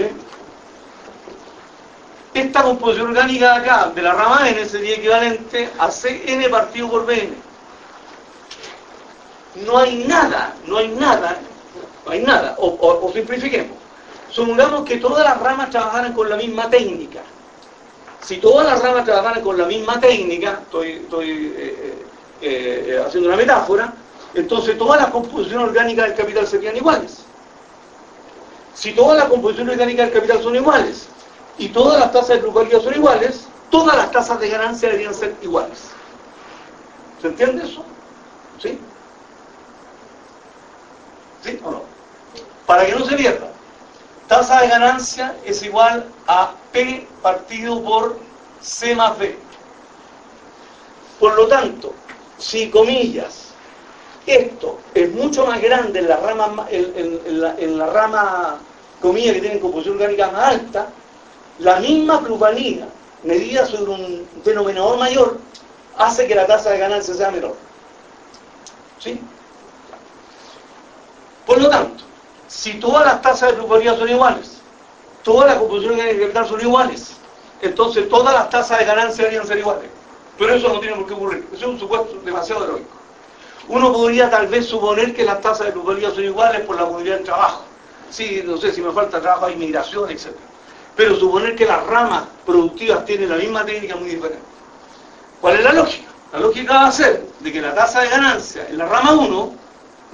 Esta 2.35 2.63
composición 2.63 3.09
orgánica 3.09 3.53
de 3.53 3.61
acá, 3.61 3.93
de 3.95 4.01
la 4.01 4.15
rama 4.15 4.49
n, 4.49 4.65
sería 4.65 4.95
equivalente 4.97 5.69
a 5.79 5.91
Cn 5.91 6.51
partido 6.51 6.91
por 6.91 7.05
Bn. 7.05 7.35
No 9.67 9.77
hay 9.77 10.05
nada, 10.05 10.55
no 10.67 10.79
hay 10.79 10.89
nada, 10.89 11.37
no 12.07 12.13
hay 12.13 12.21
nada, 12.21 12.57
o, 12.59 13.11
simplifiquemos. 13.13 13.77
Supongamos 14.31 14.85
que 14.85 14.97
todas 14.97 15.25
las 15.25 15.39
ramas 15.41 15.69
trabajaran 15.69 16.15
con 16.15 16.31
la 16.31 16.37
misma 16.37 16.71
técnica. 16.71 17.21
Si 18.23 18.39
todas 18.39 18.67
las 18.67 18.81
ramas 18.83 19.05
trabajaran 19.05 19.43
con 19.43 19.59
la 19.59 19.67
misma 19.67 20.01
técnica, 20.01 20.61
estoy, 20.63 20.91
eh, 20.91 22.07
eh, 22.41 22.85
eh, 22.89 23.03
haciendo 23.07 23.29
una 23.29 23.37
metáfora, 23.37 23.93
entonces 24.33 24.79
todas 24.79 25.03
las 25.03 25.11
composiciones 25.11 25.69
orgánicas 25.69 26.07
del 26.07 26.17
capital 26.17 26.47
serían 26.47 26.77
iguales. 26.77 27.25
Si 28.73 28.93
todas 28.93 29.19
las 29.19 29.29
composiciones 29.29 29.75
orgánicas 29.75 30.07
del 30.07 30.15
capital 30.15 30.43
son 30.43 30.57
iguales, 30.57 31.09
y 31.59 31.69
todas 31.69 32.01
las 32.01 32.13
tasas 32.13 32.29
de 32.29 32.39
plusvalía 32.39 32.81
son 32.81 32.95
iguales, 32.95 33.47
todas 33.71 33.97
las 33.97 34.11
tasas 34.11 34.41
de 34.41 34.49
ganancia 34.49 34.89
deberían 34.89 35.15
ser 35.15 35.35
iguales. 35.43 35.91
¿Se 37.21 37.29
entiende 37.29 37.65
eso? 37.65 37.85
¿Sí? 38.61 38.79
¿Sí 41.43 41.61
o 41.65 41.71
no? 41.71 41.83
Para 42.67 42.87
que 42.87 42.95
no 42.95 43.05
se 43.05 43.17
pierda. 43.17 43.49
tasa 44.29 44.63
de 44.63 44.69
ganancia 44.69 45.37
es 45.45 45.63
igual 45.63 46.07
a 46.27 46.55
P 46.73 47.07
partido 47.23 47.83
por 47.83 48.19
C 48.61 48.95
más 48.95 49.19
B. 49.19 49.37
Por 51.19 51.35
lo 51.35 51.47
tanto, 51.47 51.93
si 52.39 52.71
comillas, 52.71 53.53
esto 54.27 54.79
es 54.95 55.13
mucho 55.13 55.47
más 55.47 55.61
grande 55.61 56.01
en 56.01 56.09
la 56.09 56.17
rama, 56.17 56.67
en, 56.71 57.79
la, 57.79 57.87
rama 57.87 58.59
comillas 59.01 59.35
que 59.35 59.41
tienen 59.41 59.61
composición 59.61 59.97
orgánica 59.97 60.31
más 60.31 60.49
alta, 60.49 60.89
la 61.59 61.77
misma 61.81 62.21
plusvalía 62.21 62.89
medida 63.23 63.67
sobre 63.67 63.93
un 63.93 64.29
denominador 64.45 64.99
mayor 64.99 65.39
hace 65.97 66.27
que 66.27 66.35
la 66.35 66.47
tasa 66.47 66.71
de 66.71 66.79
ganancia 66.79 67.15
sea 67.15 67.31
menor. 67.31 67.55
¿Sí? 68.99 69.21
Por 71.47 71.61
lo 71.61 71.69
tanto, 71.69 72.05
si 72.49 72.75
todas 72.75 73.05
las 73.05 73.23
tasas 73.23 73.51
de 73.51 73.57
plusvalía 73.57 73.97
son 73.97 74.09
iguales, 74.09 74.59
todas 75.23 75.49
las 75.49 75.59
composiciones 75.59 76.05
de 76.05 76.21
capital 76.21 76.49
son 76.49 76.61
iguales, 76.61 77.17
entonces 77.61 78.09
todas 78.09 78.35
las 78.35 78.51
tasas 78.51 78.79
de 78.79 78.85
ganancia 78.85 79.25
deberían 79.25 79.47
ser 79.47 79.59
iguales. 79.59 79.91
Pero 80.39 80.55
eso 80.55 80.69
no 80.69 80.81
tiene 80.81 80.97
por 80.97 81.07
qué 81.07 81.15
ocurrir. 81.15 81.47
Eso 81.53 81.67
es 81.67 81.71
un 81.71 81.79
supuesto 81.79 82.19
demasiado 82.25 82.65
heroico. 82.65 82.89
Uno 83.69 83.93
podría 83.93 84.29
tal 84.29 84.49
vez 84.49 84.67
suponer 84.67 85.15
que 85.15 85.25
las 85.25 85.41
tasas 85.41 85.67
de 85.67 85.73
plusvalía 85.73 86.11
son 86.11 86.25
iguales 86.25 86.63
por 86.63 86.77
la 86.77 86.85
movilidad 86.85 87.17
del 87.17 87.25
trabajo. 87.25 87.63
Sí, 88.11 88.43
no 88.45 88.57
sé, 88.57 88.73
si 88.73 88.81
me 88.83 88.93
falta 88.93 89.21
trabajo 89.21 89.47
hay 89.47 89.57
migración, 89.57 90.11
etc. 90.11 90.29
Pero 90.97 91.17
suponer 91.17 91.57
que 91.57 91.67
las 91.67 91.87
ramas 91.87 92.25
productivas 92.45 93.05
tienen 93.05 93.31
la 93.31 93.37
misma 93.37 93.65
técnica 93.65 93.97
muy 93.97 94.11
diferente. 94.11 94.43
¿Cuál 95.41 95.57
es 95.57 95.65
la 95.65 95.73
lógica? 95.73 96.09
La 96.33 96.41
lógica 96.41 96.75
va 96.75 96.87
a 96.87 96.93
ser 96.93 97.27
de 97.41 97.53
que 97.53 97.61
la 97.61 97.75
tasa 97.75 98.01
de 98.01 98.09
ganancia 98.09 98.67
en 98.69 98.79
la 98.79 98.87
rama 98.87 99.13
1 99.13 99.55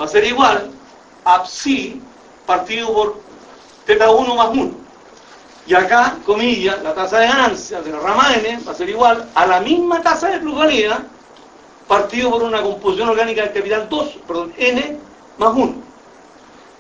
va 0.00 0.04
a 0.04 0.08
ser 0.08 0.24
igual 0.24 0.70
a 1.24 1.44
psi 1.44 2.00
partido 2.46 2.92
por 2.92 3.20
teta 3.84 4.10
1 4.10 4.34
más 4.34 4.48
1. 4.48 4.70
Y 5.66 5.74
acá, 5.74 6.16
comillas, 6.24 6.82
la 6.82 6.94
tasa 6.94 7.18
de 7.18 7.26
ganancia 7.26 7.82
de 7.82 7.92
la 7.92 7.98
rama 7.98 8.34
n 8.34 8.60
va 8.66 8.72
a 8.72 8.74
ser 8.74 8.88
igual 8.88 9.28
a 9.34 9.46
la 9.46 9.60
misma 9.60 10.00
tasa 10.00 10.28
de 10.28 10.38
plusvalía 10.38 11.04
partido 11.86 12.30
por 12.30 12.42
una 12.42 12.62
composición 12.62 13.10
orgánica 13.10 13.42
del 13.42 13.52
capital 13.52 13.88
2, 13.88 14.18
perdón, 14.26 14.52
n 14.56 14.98
más 15.38 15.54
1. 15.54 15.74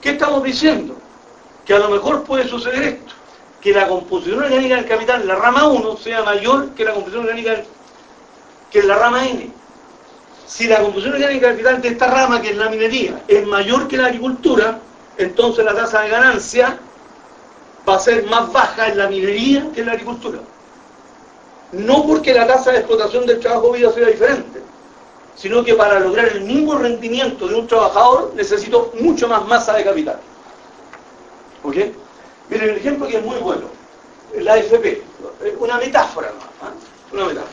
¿Qué 0.00 0.10
estamos 0.10 0.42
diciendo? 0.42 0.96
Que 1.64 1.74
a 1.74 1.78
lo 1.78 1.90
mejor 1.90 2.24
puede 2.24 2.48
suceder 2.48 2.82
esto, 2.82 3.14
que 3.60 3.72
la 3.72 3.88
composición 3.88 4.38
orgánica 4.38 4.76
del 4.76 4.86
capital 4.86 5.26
la 5.26 5.34
rama 5.34 5.66
1 5.66 5.96
sea 5.96 6.22
mayor 6.22 6.70
que 6.70 6.84
la 6.84 6.92
composición 6.92 7.24
orgánica 7.24 7.62
que 8.70 8.80
en 8.80 8.88
la 8.88 8.96
rama 8.96 9.26
n. 9.26 9.50
Si 10.46 10.66
la 10.66 10.80
composición 10.80 11.14
orgánica 11.14 11.48
del 11.48 11.56
capital 11.56 11.82
de 11.82 11.88
esta 11.88 12.06
rama, 12.06 12.40
que 12.40 12.50
es 12.50 12.56
la 12.56 12.70
minería, 12.70 13.22
es 13.28 13.46
mayor 13.46 13.88
que 13.88 13.96
la 13.96 14.06
agricultura, 14.06 14.78
entonces 15.16 15.64
la 15.64 15.74
tasa 15.74 16.02
de 16.02 16.10
ganancia 16.10 16.78
va 17.88 17.96
a 17.96 17.98
ser 17.98 18.24
más 18.26 18.52
baja 18.52 18.88
en 18.88 18.98
la 18.98 19.08
minería 19.08 19.66
que 19.74 19.80
en 19.80 19.86
la 19.86 19.92
agricultura. 19.92 20.38
No 21.72 22.06
porque 22.06 22.32
la 22.32 22.46
tasa 22.46 22.72
de 22.72 22.78
explotación 22.78 23.26
del 23.26 23.40
trabajo 23.40 23.72
vida 23.72 23.92
sea 23.92 24.06
diferente, 24.06 24.62
sino 25.34 25.62
que 25.62 25.74
para 25.74 26.00
lograr 26.00 26.28
el 26.28 26.42
mismo 26.42 26.76
rendimiento 26.76 27.46
de 27.46 27.54
un 27.54 27.66
trabajador 27.66 28.32
necesito 28.34 28.92
mucho 29.00 29.28
más 29.28 29.46
masa 29.46 29.74
de 29.74 29.84
capital. 29.84 30.18
¿Ok? 31.62 31.76
Miren, 32.48 32.70
el 32.70 32.76
ejemplo 32.76 33.06
que 33.06 33.18
es 33.18 33.24
muy 33.24 33.36
bueno, 33.36 33.68
la 34.34 34.54
AFP, 34.54 35.02
una 35.58 35.78
metáfora, 35.78 36.28
¿no? 36.28 36.66
¿ah? 36.66 36.72
una 37.12 37.24
metáfora. 37.26 37.52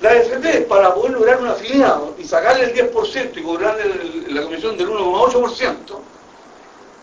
La 0.00 0.10
AFP, 0.10 0.62
para 0.62 0.94
poder 0.94 1.12
lograr 1.12 1.40
un 1.40 1.48
afiliado 1.48 2.14
y 2.18 2.24
sacarle 2.24 2.64
el 2.64 2.92
10% 2.92 3.36
y 3.36 3.42
cobrarle 3.42 3.84
la 4.30 4.42
comisión 4.42 4.76
del 4.76 4.88
1,8%, 4.88 5.76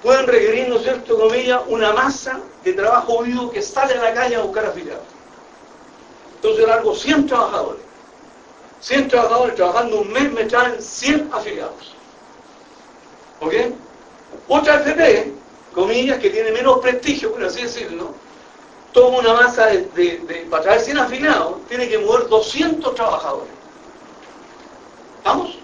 pueden 0.03 0.27
requerir, 0.27 0.67
¿no 0.67 0.75
es 0.75 0.83
cierto, 0.83 1.17
comillas, 1.17 1.61
una 1.67 1.93
masa 1.93 2.41
de 2.63 2.73
trabajo 2.73 3.23
vivo 3.23 3.51
que 3.51 3.61
sale 3.61 3.93
a 3.93 4.03
la 4.03 4.13
calle 4.13 4.35
a 4.35 4.41
buscar 4.41 4.65
afiliados. 4.65 5.03
Entonces 6.35 6.67
largo 6.67 6.95
100 6.95 7.27
trabajadores. 7.27 7.81
100 8.81 9.07
trabajadores 9.09 9.55
trabajando 9.55 10.01
un 10.01 10.11
mes 10.11 10.31
me 10.31 10.45
traen 10.45 10.81
100 10.81 11.29
afiliados. 11.33 11.95
¿Ok? 13.41 13.53
Otra 14.47 14.75
FP, 14.75 15.33
comillas, 15.73 16.19
que 16.19 16.29
tiene 16.29 16.51
menos 16.51 16.79
prestigio, 16.79 17.31
por 17.31 17.43
así 17.43 17.63
decirlo, 17.63 18.13
toma 18.91 19.19
una 19.19 19.33
masa 19.33 19.67
de, 19.67 20.47
para 20.49 20.63
traer 20.63 20.81
100 20.81 20.97
afiliados, 20.97 21.67
tiene 21.67 21.87
que 21.87 21.97
mover 21.99 22.27
200 22.27 22.95
trabajadores. 22.95 23.51
¿Vamos? 25.23 25.57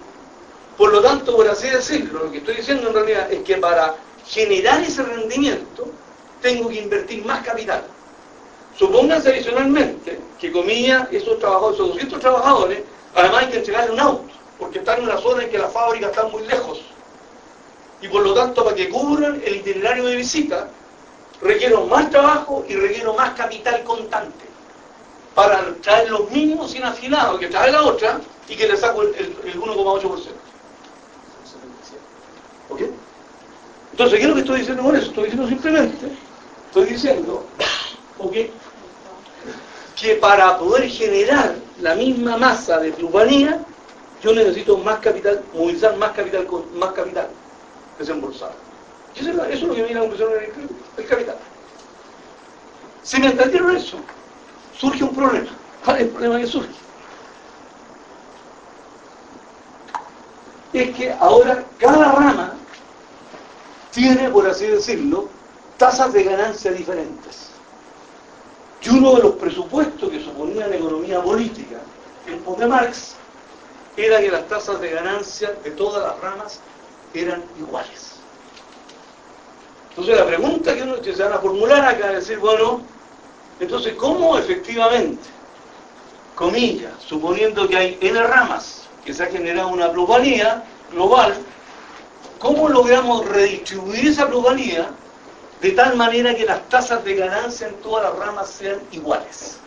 Por 0.76 0.92
lo 0.92 1.00
tanto, 1.00 1.34
por 1.34 1.48
así 1.48 1.68
decirlo, 1.68 2.24
lo 2.24 2.30
que 2.30 2.38
estoy 2.38 2.56
diciendo 2.56 2.88
en 2.88 2.94
realidad 2.94 3.32
es 3.32 3.42
que 3.42 3.56
para 3.56 3.96
generar 4.26 4.82
ese 4.82 5.02
rendimiento, 5.02 5.88
tengo 6.42 6.68
que 6.68 6.80
invertir 6.80 7.24
más 7.24 7.44
capital. 7.44 7.84
Supónganse 8.78 9.30
adicionalmente 9.30 10.20
que, 10.38 10.52
comillas, 10.52 11.08
esos 11.10 11.38
trabajadores, 11.38 11.76
esos 11.76 11.88
200 11.88 12.20
trabajadores, 12.20 12.82
además 13.14 13.42
hay 13.42 13.50
que 13.50 13.56
entregarle 13.58 13.92
un 13.92 14.00
auto, 14.00 14.32
porque 14.58 14.78
están 14.80 14.98
en 14.98 15.04
una 15.04 15.18
zona 15.18 15.44
en 15.44 15.50
que 15.50 15.58
las 15.58 15.72
fábricas 15.72 16.10
están 16.10 16.30
muy 16.30 16.46
lejos. 16.46 16.82
Y 18.02 18.08
por 18.08 18.22
lo 18.22 18.34
tanto, 18.34 18.64
para 18.64 18.76
que 18.76 18.88
cubran 18.88 19.40
el 19.44 19.56
itinerario 19.56 20.04
de 20.04 20.16
visita, 20.16 20.68
requiero 21.40 21.86
más 21.86 22.10
trabajo 22.10 22.64
y 22.68 22.74
requiero 22.74 23.14
más 23.14 23.34
capital 23.34 23.82
contante 23.84 24.44
para 25.34 25.74
traer 25.82 26.10
los 26.10 26.30
mismos 26.30 26.70
sin 26.70 26.82
afilado 26.82 27.38
que 27.38 27.48
trae 27.48 27.70
la 27.70 27.82
otra 27.82 28.20
y 28.48 28.56
que 28.56 28.68
le 28.68 28.76
saco 28.76 29.02
el, 29.02 29.14
el 29.14 29.60
1,8%. 29.60 30.28
¿Ok? 32.70 32.80
Entonces, 33.92 34.18
¿qué 34.18 34.24
es 34.24 34.28
lo 34.28 34.34
que 34.34 34.40
estoy 34.40 34.58
diciendo 34.58 34.82
con 34.82 34.96
eso? 34.96 35.06
Estoy 35.06 35.24
diciendo 35.24 35.48
simplemente, 35.48 36.06
estoy 36.66 36.84
diciendo, 36.84 37.46
¿ok? 38.18 38.34
Que 39.98 40.16
para 40.16 40.58
poder 40.58 40.88
generar 40.90 41.54
la 41.80 41.94
misma 41.94 42.36
masa 42.36 42.78
de 42.78 42.92
plusvalía, 42.92 43.58
yo 44.22 44.32
necesito 44.34 44.76
más 44.78 44.98
capital, 44.98 45.42
movilizar 45.54 45.96
más 45.96 46.12
capital 46.12 46.46
más 46.74 46.92
capital 46.92 47.28
desembolsado. 47.98 48.54
Y 49.14 49.20
eso, 49.20 49.44
es 49.44 49.62
lo 49.62 49.74
que 49.74 49.82
viene 49.82 50.00
a 50.00 50.02
la 50.02 50.08
conclusión 50.08 50.30
del 50.96 51.06
capital. 51.06 51.36
Si 53.02 53.20
me 53.20 53.28
entendieron 53.28 53.76
eso, 53.76 53.98
surge 54.78 55.04
un 55.04 55.14
problema. 55.14 55.50
¿Cuál 55.84 55.96
es 55.96 56.02
el 56.02 56.08
problema 56.08 56.38
que 56.40 56.46
surge? 56.46 56.74
Es 60.72 60.94
que 60.96 61.12
ahora 61.12 61.64
cada 61.78 62.12
rama 62.12 62.54
tiene, 63.92 64.28
por 64.28 64.46
así 64.46 64.66
decirlo, 64.66 65.28
tasas 65.78 66.12
de 66.12 66.24
ganancia 66.24 66.72
diferentes. 66.72 67.50
Y 68.82 68.90
uno 68.90 69.14
de 69.14 69.22
los 69.22 69.32
presupuestos 69.36 70.10
que 70.10 70.22
suponía 70.22 70.66
la 70.68 70.76
economía 70.76 71.22
política 71.22 71.78
en 72.26 72.56
de 72.58 72.66
Marx 72.66 73.14
era 73.96 74.20
que 74.20 74.30
las 74.30 74.46
tasas 74.48 74.80
de 74.80 74.90
ganancia 74.90 75.52
de 75.64 75.70
todas 75.70 76.02
las 76.02 76.20
ramas 76.20 76.60
eran 77.14 77.44
iguales. 77.58 78.16
Entonces 79.90 80.16
la 80.16 80.26
pregunta 80.26 80.74
que, 80.74 80.82
uno, 80.82 80.96
se 81.02 81.22
van 81.22 81.32
a 81.32 81.38
formular 81.38 81.84
acá 81.84 82.08
es 82.12 82.26
decir, 82.26 82.38
bueno, 82.38 82.82
entonces 83.60 83.94
¿cómo 83.94 84.36
efectivamente, 84.38 85.28
comillas, 86.34 86.92
suponiendo 87.06 87.66
que 87.66 87.76
hay 87.76 87.98
N 88.00 88.22
ramas, 88.22 88.82
que 89.04 89.14
se 89.14 89.22
ha 89.22 89.26
generado 89.26 89.68
una 89.68 89.90
plusvalía 89.90 90.64
global, 90.92 91.34
¿Cómo 92.38 92.68
logramos 92.68 93.26
redistribuir 93.26 94.08
esa 94.08 94.28
plusvalía 94.28 94.90
de 95.62 95.70
tal 95.70 95.96
manera 95.96 96.34
que 96.34 96.44
las 96.44 96.68
tasas 96.68 97.02
de 97.02 97.14
ganancia 97.14 97.68
en 97.68 97.74
todas 97.76 98.04
las 98.04 98.26
ramas 98.26 98.50
sean 98.50 98.80
iguales? 98.92 99.58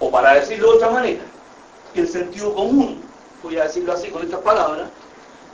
O 0.00 0.10
para 0.10 0.34
decirlo 0.34 0.70
de 0.70 0.76
otra 0.78 0.90
manera, 0.90 1.22
el 1.94 2.08
sentido 2.08 2.54
común, 2.54 3.02
voy 3.42 3.58
a 3.58 3.64
decirlo 3.64 3.92
así 3.92 4.08
con 4.10 4.22
estas 4.22 4.40
palabras, 4.40 4.88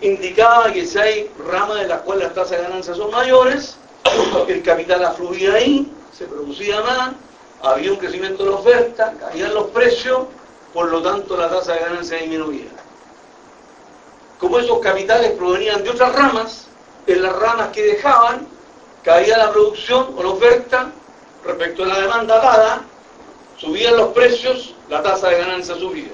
indicaba 0.01 0.73
que 0.73 0.87
si 0.87 0.99
hay 0.99 1.31
ramas 1.47 1.81
en 1.81 1.89
las 1.89 2.01
cuales 2.03 2.25
las 2.25 2.35
tasas 2.35 2.59
de 2.59 2.63
ganancia 2.65 2.95
son 2.95 3.11
mayores, 3.11 3.77
el 4.49 4.63
capital 4.63 5.05
afluía 5.05 5.55
ahí, 5.55 5.91
se 6.17 6.27
producía 6.27 6.81
más, 6.83 7.13
había 7.63 7.93
un 7.93 7.99
crecimiento 7.99 8.45
de 8.45 8.51
la 8.51 8.57
oferta, 8.57 9.15
caían 9.19 9.55
los 9.55 9.69
precios, 9.69 10.27
por 10.73 10.89
lo 10.89 11.03
tanto 11.03 11.37
la 11.37 11.49
tasa 11.49 11.75
de 11.75 11.81
ganancia 11.81 12.19
disminuía 12.19 12.69
como 14.39 14.59
esos 14.59 14.79
capitales 14.81 15.33
provenían 15.33 15.83
de 15.83 15.91
otras 15.91 16.15
ramas, 16.15 16.67
en 17.07 17.23
las 17.23 17.35
ramas 17.37 17.69
que 17.69 17.83
dejaban 17.83 18.47
caía 19.03 19.39
la 19.39 19.51
producción 19.53 20.15
o 20.17 20.23
la 20.23 20.29
oferta 20.31 20.91
respecto 21.45 21.85
a 21.85 21.87
la 21.87 22.01
demanda 22.01 22.39
dada, 22.39 22.83
subían 23.57 23.97
los 23.97 24.09
precios, 24.09 24.75
la 24.89 25.03
tasa 25.03 25.31
de 25.31 25.39
ganancia 25.39 25.75
subía. 25.77 26.11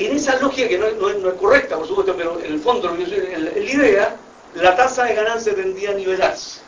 En 0.00 0.16
esa 0.16 0.38
lógica, 0.38 0.66
que 0.66 0.78
no 0.78 0.86
es, 0.86 1.34
correcta, 1.34 1.76
por 1.76 1.86
supuesto, 1.86 2.14
pero 2.16 2.40
en 2.40 2.54
el 2.54 2.60
fondo, 2.60 2.90
en 2.90 3.44
la 3.44 3.58
idea, 3.58 4.16
la 4.54 4.74
tasa 4.74 5.04
de 5.04 5.14
ganancia 5.14 5.54
tendía 5.54 5.90
a 5.90 5.92
nivelarse. 5.92 6.60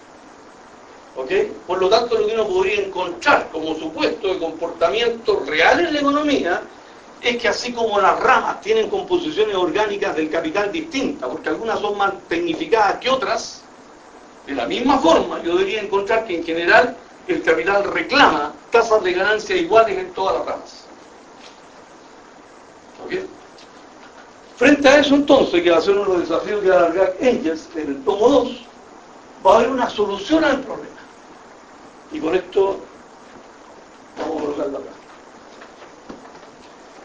¿Ok? 1.16 1.30
Por 1.66 1.80
lo 1.80 1.88
tanto, 1.88 2.18
lo 2.18 2.26
que 2.26 2.34
uno 2.34 2.46
podría 2.46 2.82
encontrar 2.82 3.48
como 3.50 3.74
supuesto 3.74 4.28
de 4.28 4.38
comportamiento 4.38 5.42
real 5.46 5.80
en 5.80 5.94
la 5.94 6.00
economía 6.00 6.62
es 7.22 7.38
que 7.38 7.48
así 7.48 7.72
como 7.72 7.98
las 7.98 8.20
ramas 8.20 8.60
tienen 8.60 8.90
composiciones 8.90 9.54
orgánicas 9.56 10.14
del 10.14 10.28
capital 10.28 10.70
distintas, 10.70 11.30
porque 11.30 11.48
algunas 11.48 11.80
son 11.80 11.96
más 11.96 12.12
tecnificadas 12.28 12.98
que 12.98 13.08
otras, 13.08 13.62
de 14.46 14.54
la 14.54 14.66
misma 14.66 14.98
forma 14.98 15.42
yo 15.42 15.56
debería 15.56 15.80
encontrar 15.80 16.26
que 16.26 16.36
en 16.36 16.44
general 16.44 16.96
el 17.28 17.42
capital 17.42 17.84
reclama 17.84 18.52
tasas 18.70 19.02
de 19.02 19.12
ganancia 19.14 19.56
iguales 19.56 19.96
en 19.96 20.12
todas 20.12 20.36
las 20.36 20.46
ramas. 20.46 20.91
¿Ok? 23.04 23.12
Frente 24.56 24.88
a 24.88 25.00
eso 25.00 25.14
entonces, 25.14 25.62
que 25.62 25.70
va 25.70 25.78
a 25.78 25.80
ser 25.80 25.94
uno 25.94 26.04
de 26.04 26.18
los 26.18 26.28
desafíos 26.28 26.62
que 26.62 26.68
va 26.68 26.76
a 26.76 26.78
alargar 26.78 27.16
Engels 27.20 27.68
en 27.74 27.88
el 27.88 28.04
tomo 28.04 28.28
2, 28.28 28.66
va 29.44 29.54
a 29.54 29.56
haber 29.56 29.70
una 29.70 29.90
solución 29.90 30.44
al 30.44 30.60
problema. 30.60 31.00
Y 32.12 32.20
con 32.20 32.34
esto 32.34 32.78
vamos 34.18 34.36
a 34.36 34.40
colocarlo 34.40 34.78
acá. 34.78 34.90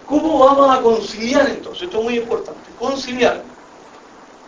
¿Cómo 0.06 0.40
vamos 0.40 0.78
a 0.78 0.82
conciliar 0.82 1.50
entonces? 1.50 1.84
Esto 1.84 1.98
es 1.98 2.04
muy 2.04 2.18
importante. 2.18 2.60
Conciliar. 2.80 3.44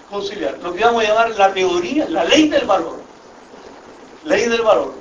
Conciliar. 0.09 0.57
Lo 0.59 0.73
que 0.73 0.83
vamos 0.83 1.03
a 1.03 1.07
llamar 1.07 1.31
la 1.31 1.53
teoría, 1.53 2.07
la 2.09 2.23
ley 2.23 2.47
del 2.47 2.65
valor. 2.65 2.99
Ley 4.23 4.47
del 4.47 4.61
valor. 4.61 4.93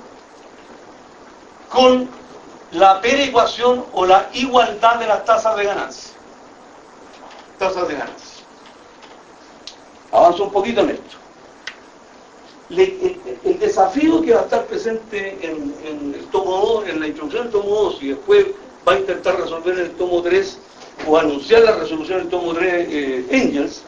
Con 1.71 2.09
la 2.73 3.01
perecuación 3.01 3.85
o 3.93 4.05
la 4.05 4.29
igualdad 4.33 4.97
de 4.97 5.07
las 5.07 5.25
tasas 5.25 5.57
de 5.57 5.65
ganancia. 5.65 6.08
Tasas 7.59 7.89
de 7.89 7.95
ganancia. 7.95 8.45
Avanzo 10.13 10.45
un 10.45 10.53
poquito 10.53 10.81
en 10.83 10.91
esto. 10.91 11.17
el, 12.71 13.59
desafío 13.59 14.23
que 14.23 14.33
va 14.33 14.41
a 14.41 14.45
estar 14.45 14.65
presente 14.67 15.39
en, 15.43 15.75
en 15.85 16.15
el 16.15 16.25
tomo 16.27 16.57
2, 16.85 16.89
en 16.89 17.01
la 17.01 17.09
introducción 17.09 17.45
del 17.45 17.53
tomo 17.53 17.75
2 17.83 18.03
y 18.03 18.09
después 18.09 18.47
va 18.87 18.93
a 18.93 18.99
intentar 18.99 19.39
resolver 19.41 19.75
en 19.75 19.87
el 19.87 19.91
tomo 19.93 20.23
3 20.23 20.59
o 21.07 21.19
anunciar 21.19 21.63
la 21.63 21.77
resolución 21.77 22.21
del 22.21 22.29
tomo 22.29 22.55
3 22.55 22.89
eh, 22.89 23.27
Engels, 23.31 23.83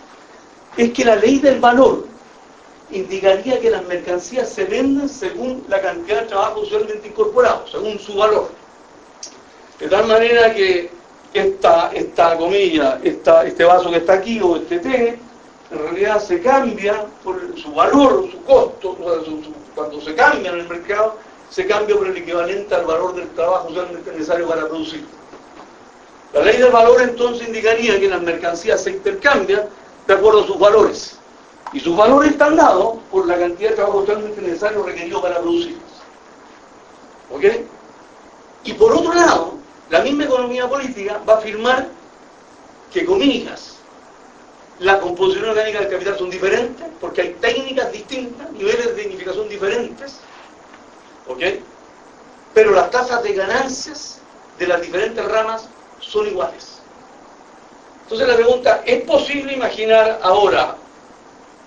es 0.77 0.93
que 0.93 1.05
la 1.05 1.16
ley 1.16 1.39
del 1.39 1.61
valor 1.61 2.07
indicaría 2.91 3.61
que 3.61 3.71
las 3.71 3.85
mercancías 3.87 4.49
se 4.49 4.64
venden 4.64 5.09
según 5.09 5.64
la 5.68 5.81
cantidad 5.81 6.23
de 6.23 6.29
trabajo 6.29 6.61
usualmente 6.61 7.09
incorporado, 7.09 7.66
según 7.68 7.99
su 7.99 8.14
valor. 8.14 8.51
De 9.79 9.89
tal 9.89 10.07
manera 10.07 10.53
que 10.55 10.91
esta, 11.33 11.91
esta 11.93 12.37
comilla, 12.37 13.01
esta, 13.03 13.45
este 13.45 13.64
vaso 13.64 13.91
que 13.91 13.99
está 13.99 14.14
aquí 14.14 14.41
o 14.41 14.57
este 14.57 14.78
té, 14.81 15.18
en 15.70 15.78
realidad 15.78 16.20
se 16.20 16.41
cambia 16.41 17.07
por 17.22 17.41
su 17.57 17.72
valor, 17.72 18.28
su 18.31 18.43
costo, 18.45 18.97
cuando 19.74 20.01
se 20.01 20.14
cambia 20.14 20.51
en 20.51 20.61
el 20.61 20.68
mercado, 20.68 21.16
se 21.49 21.66
cambia 21.66 21.97
por 21.97 22.09
el 22.09 22.16
equivalente 22.16 22.74
al 22.74 22.85
valor 22.85 23.14
del 23.14 23.28
trabajo 23.31 23.68
usualmente 23.70 24.11
necesario 24.12 24.49
para 24.49 24.66
producir. 24.66 25.05
La 26.33 26.43
ley 26.43 26.59
del 26.59 26.70
valor 26.70 27.03
entonces 27.03 27.47
indicaría 27.47 27.99
que 27.99 28.09
las 28.09 28.22
mercancías 28.22 28.83
se 28.83 28.91
intercambian 28.91 29.68
de 30.07 30.14
acuerdo 30.14 30.43
a 30.43 30.47
sus 30.47 30.59
valores. 30.59 31.16
Y 31.72 31.81
sus 31.81 31.97
valores 31.97 32.33
están 32.33 32.57
dados 32.57 32.99
por 33.11 33.26
la 33.26 33.39
cantidad 33.39 33.70
de 33.70 33.76
trabajo 33.76 33.99
usualmente 33.99 34.41
necesario 34.41 34.83
requerido 34.83 35.22
para 35.22 35.39
producirlos. 35.39 35.83
¿Ok? 37.33 37.45
Y 38.64 38.72
por 38.74 38.93
otro 38.93 39.12
lado, 39.14 39.60
la 39.91 40.01
misma 40.01 40.24
economía 40.24 40.68
política 40.68 41.20
va 41.28 41.34
a 41.34 41.38
afirmar 41.38 41.88
que, 42.93 43.05
comillas, 43.05 43.76
la 44.78 44.99
composición 44.99 45.51
orgánica 45.51 45.80
del 45.80 45.91
capital 45.91 46.16
son 46.16 46.30
diferentes, 46.30 46.86
porque 47.01 47.22
hay 47.22 47.36
técnicas 47.41 47.93
distintas, 47.93 48.51
niveles 48.53 48.86
de 48.86 48.95
dignificación 48.95 49.49
diferentes, 49.49 50.20
¿Ok? 51.30 51.43
Pero 52.55 52.72
las 52.72 52.91
tasas 52.91 53.22
de 53.22 53.34
ganancias 53.34 54.18
de 54.59 54.66
las 54.66 54.80
diferentes 54.80 55.24
ramas 55.24 55.68
son 56.01 56.26
iguales. 56.26 56.80
Entonces 58.03 58.26
la 58.26 58.34
pregunta, 58.34 58.82
¿es 58.84 59.05
posible 59.05 59.53
imaginar 59.53 60.18
ahora 60.22 60.76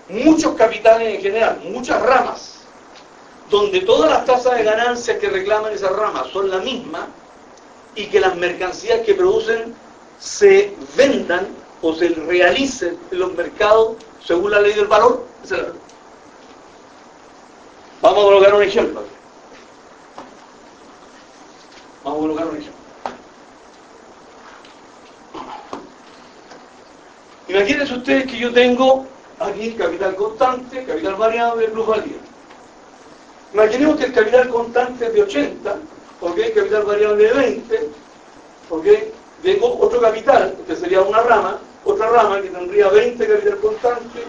muchos 0.09 0.55
capitales 0.55 1.15
en 1.15 1.21
general, 1.21 1.61
muchas 1.63 2.01
ramas, 2.01 2.55
donde 3.49 3.82
todas 3.82 4.09
las 4.09 4.26
tasas 4.26 4.57
de 4.57 4.63
ganancias 4.63 5.17
que 5.19 5.30
reclaman 5.30 5.71
esas 5.71 5.93
ramas 5.93 6.28
son 6.34 6.49
la 6.49 6.57
misma 6.57 7.07
y 7.96 8.08
que 8.08 8.20
las 8.20 8.36
mercancías 8.36 9.02
que 9.02 9.14
producen 9.14 9.74
se 10.20 10.76
vendan 10.96 11.48
o 11.82 11.94
se 11.94 12.10
realicen 12.10 12.98
en 13.12 13.20
los 13.20 13.34
mercados 13.34 13.98
según 14.26 14.52
la 14.52 14.62
ley 14.62 14.74
del 14.74 14.88
valor? 14.88 15.26
Vamos 18.02 18.20
a 18.20 18.24
colocar 18.24 18.54
un 18.54 18.64
ejemplo. 18.64 19.04
Vamos 22.04 22.18
a 22.18 22.22
colocar 22.22 22.48
un 22.48 22.58
ejemplo. 22.58 22.84
Imagínense 27.48 27.94
ustedes 27.94 28.26
que 28.26 28.38
yo 28.38 28.54
tengo 28.54 29.06
aquí 29.39 29.74
capital 29.74 30.16
constante, 30.16 30.86
capital 30.86 31.16
variable, 31.16 31.68
plusvalía. 31.68 32.18
Imaginemos 33.54 33.98
que 33.98 34.06
el 34.06 34.14
capital 34.14 34.50
constante 34.50 35.06
es 35.06 35.14
de 35.14 35.22
80, 35.22 35.76
¿ok? 36.24 36.39
Capital 36.55 36.84
variable 36.84 37.24
de 37.26 37.34
20, 37.34 37.89
¿ok? 38.69 38.86
Tengo 39.43 39.78
otro 39.80 39.99
capital, 39.99 40.55
que 40.65 40.76
sería 40.76 41.01
una 41.01 41.21
rama, 41.21 41.59
otra 41.84 42.09
rama 42.09 42.41
que 42.41 42.49
tendría 42.49 42.88
20 42.88 43.28
capital 43.28 43.57
constante, 43.57 44.24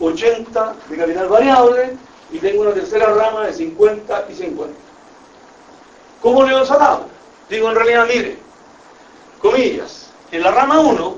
80 0.00 0.76
de 0.88 0.96
capital 0.96 1.28
variable, 1.28 1.96
y 2.32 2.38
tengo 2.38 2.62
una 2.62 2.72
tercera 2.72 3.06
rama 3.14 3.46
de 3.46 3.52
50 3.52 4.26
y 4.30 4.34
50. 4.34 4.74
¿Cómo 6.20 6.42
leo 6.42 6.62
esa 6.62 6.76
tabla? 6.76 7.06
Digo, 7.48 7.70
en 7.70 7.76
realidad, 7.76 8.06
mire, 8.08 8.38
comillas, 9.40 10.10
en 10.32 10.42
la 10.42 10.50
rama 10.50 10.80
1, 10.80 11.16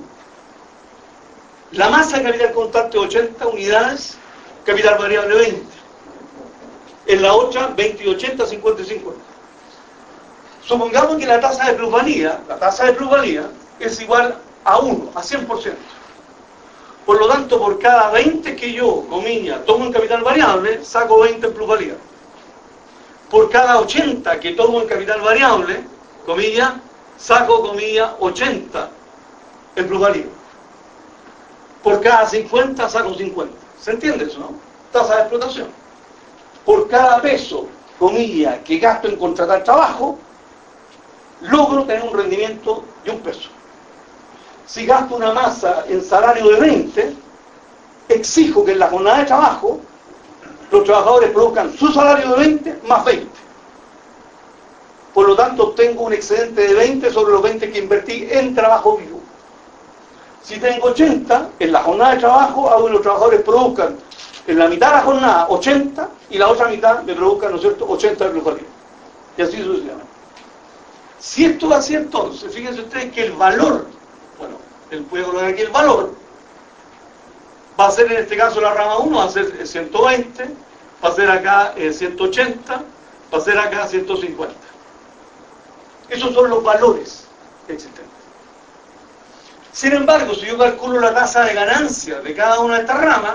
la 1.72 1.88
masa 1.88 2.18
de 2.18 2.24
capital 2.24 2.52
constante 2.52 2.98
80 2.98 3.46
unidades, 3.48 4.18
capital 4.64 4.98
variable 4.98 5.34
20. 5.34 5.66
En 7.06 7.22
la 7.22 7.32
otra, 7.32 7.68
20 7.68 8.04
y 8.04 8.08
80, 8.08 8.46
50 8.46 8.82
y 8.82 8.84
50. 8.84 9.29
Supongamos 10.70 11.16
que 11.16 11.26
la 11.26 11.40
tasa 11.40 11.64
de 11.64 11.72
plusvalía, 11.72 12.42
la 12.48 12.56
tasa 12.56 12.84
de 12.84 12.92
plusvalía, 12.92 13.42
es 13.80 14.00
igual 14.00 14.36
a 14.62 14.78
1, 14.78 15.10
a 15.16 15.20
100%. 15.20 15.74
Por 17.04 17.18
lo 17.18 17.26
tanto, 17.26 17.58
por 17.58 17.80
cada 17.80 18.12
20 18.12 18.54
que 18.54 18.72
yo, 18.72 19.04
comillas, 19.10 19.64
tomo 19.64 19.86
en 19.86 19.92
capital 19.92 20.22
variable, 20.22 20.84
saco 20.84 21.18
20 21.22 21.44
en 21.44 21.54
plusvalía 21.54 21.94
por 23.28 23.50
cada 23.50 23.80
80 23.80 24.38
que 24.38 24.52
tomo 24.52 24.80
en 24.80 24.86
capital 24.86 25.20
variable, 25.20 25.84
comilla, 26.24 26.80
saco, 27.18 27.62
comilla, 27.62 28.14
80 28.20 28.90
en 29.74 29.88
plusvalía. 29.88 30.26
Por 31.82 32.00
cada 32.00 32.28
50 32.28 32.88
saco 32.88 33.14
50. 33.14 33.52
¿Se 33.80 33.90
entiende 33.90 34.26
eso, 34.26 34.38
no? 34.38 34.52
Tasa 34.92 35.16
de 35.16 35.20
explotación. 35.22 35.66
Por 36.64 36.88
cada 36.88 37.20
peso, 37.20 37.66
comilla, 37.98 38.62
que 38.62 38.78
gasto 38.78 39.08
en 39.08 39.16
contratar 39.16 39.64
trabajo, 39.64 40.16
logro 41.42 41.84
tener 41.84 42.02
un 42.02 42.16
rendimiento 42.16 42.84
de 43.04 43.10
un 43.10 43.20
peso. 43.20 43.48
Si 44.66 44.86
gasto 44.86 45.16
una 45.16 45.32
masa 45.32 45.84
en 45.88 46.02
salario 46.02 46.48
de 46.48 46.60
20, 46.60 47.14
exijo 48.08 48.64
que 48.64 48.72
en 48.72 48.78
la 48.78 48.88
jornada 48.88 49.18
de 49.18 49.24
trabajo 49.24 49.80
los 50.70 50.84
trabajadores 50.84 51.30
produzcan 51.30 51.72
su 51.76 51.92
salario 51.92 52.30
de 52.30 52.36
20 52.36 52.80
más 52.86 53.04
20. 53.04 53.28
Por 55.14 55.26
lo 55.26 55.34
tanto, 55.34 55.68
obtengo 55.68 56.04
un 56.04 56.12
excedente 56.12 56.68
de 56.68 56.74
20 56.74 57.10
sobre 57.10 57.32
los 57.32 57.42
20 57.42 57.72
que 57.72 57.78
invertí 57.78 58.28
en 58.30 58.54
trabajo 58.54 58.96
vivo. 58.96 59.18
Si 60.42 60.58
tengo 60.58 60.88
80, 60.88 61.50
en 61.58 61.72
la 61.72 61.82
jornada 61.82 62.14
de 62.14 62.20
trabajo 62.20 62.70
hago 62.70 62.86
que 62.86 62.92
los 62.92 63.02
trabajadores 63.02 63.42
produzcan 63.42 63.96
en 64.46 64.58
la 64.58 64.68
mitad 64.68 64.88
de 64.88 64.96
la 64.96 65.02
jornada 65.02 65.46
80 65.48 66.08
y 66.30 66.38
la 66.38 66.48
otra 66.48 66.68
mitad 66.68 67.02
me 67.02 67.14
produzcan, 67.14 67.50
¿no 67.50 67.56
es 67.56 67.62
cierto?, 67.62 67.86
80 67.88 68.24
de 68.24 68.30
plusvalía. 68.30 68.66
Y 69.36 69.42
así 69.42 69.62
sucesivamente. 69.62 70.09
Si 71.20 71.44
esto 71.44 71.68
va 71.68 71.76
así 71.76 71.94
entonces, 71.94 72.52
fíjense 72.52 72.80
ustedes 72.80 73.12
que 73.12 73.26
el 73.26 73.32
valor, 73.32 73.86
bueno, 74.38 74.56
el 74.90 75.02
puede 75.04 75.24
colocar 75.24 75.50
aquí 75.50 75.60
el 75.60 75.70
valor, 75.70 76.14
va 77.78 77.86
a 77.86 77.90
ser 77.90 78.10
en 78.10 78.18
este 78.18 78.38
caso 78.38 78.60
la 78.60 78.72
rama 78.72 78.98
1, 78.98 79.16
va 79.18 79.24
a 79.24 79.28
ser 79.28 79.66
120, 79.66 80.48
va 81.04 81.08
a 81.08 81.12
ser 81.12 81.30
acá 81.30 81.74
180, 81.76 82.74
eh, 82.74 82.78
va 83.32 83.38
a 83.38 83.40
ser 83.40 83.58
acá 83.58 83.86
150. 83.86 84.54
Esos 86.08 86.34
son 86.34 86.48
los 86.48 86.64
valores 86.64 87.26
existentes. 87.68 88.10
Sin 89.72 89.92
embargo, 89.92 90.34
si 90.34 90.46
yo 90.46 90.58
calculo 90.58 91.00
la 91.00 91.14
tasa 91.14 91.44
de 91.44 91.54
ganancia 91.54 92.20
de 92.20 92.34
cada 92.34 92.60
una 92.60 92.76
de 92.76 92.80
estas 92.80 93.00
ramas, 93.00 93.34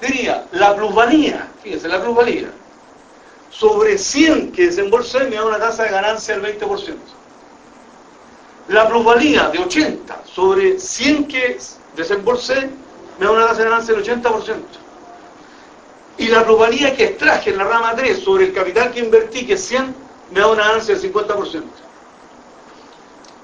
diría 0.00 0.46
la 0.52 0.74
plusvalía, 0.74 1.48
fíjense, 1.62 1.88
la 1.88 2.00
plusvalía, 2.00 2.48
sobre 3.50 3.98
100 3.98 4.52
que 4.52 4.66
desembolsé 4.66 5.24
me 5.24 5.36
da 5.36 5.44
una 5.44 5.58
tasa 5.58 5.84
de 5.84 5.90
ganancia 5.90 6.38
del 6.38 6.58
20%. 6.58 6.96
La 8.68 8.88
plusvalía 8.88 9.48
de 9.48 9.58
80 9.60 10.22
sobre 10.26 10.78
100 10.78 11.28
que 11.28 11.58
desembolsé 11.96 12.70
me 13.18 13.26
da 13.26 13.32
una 13.32 13.46
tasa 13.46 13.62
de 13.62 13.70
ganancia 13.70 13.94
del 13.94 14.04
80%. 14.04 14.54
Y 16.18 16.26
la 16.26 16.44
plusvalía 16.44 16.96
que 16.96 17.04
extraje 17.04 17.50
en 17.50 17.58
la 17.58 17.64
rama 17.64 17.94
3 17.94 18.18
sobre 18.18 18.46
el 18.46 18.52
capital 18.52 18.90
que 18.90 19.00
invertí, 19.00 19.46
que 19.46 19.54
es 19.54 19.64
100, 19.64 19.94
me 20.32 20.40
da 20.40 20.48
una 20.48 20.66
ganancia 20.66 20.96
del 20.96 21.12
50%. 21.12 21.62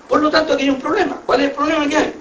Por 0.08 0.20
lo 0.20 0.30
tanto, 0.30 0.52
aquí 0.52 0.64
hay 0.64 0.70
un 0.70 0.80
problema. 0.80 1.20
¿Cuál 1.24 1.40
es 1.40 1.50
el 1.50 1.54
problema 1.54 1.88
que 1.88 1.96
hay? 1.96 2.14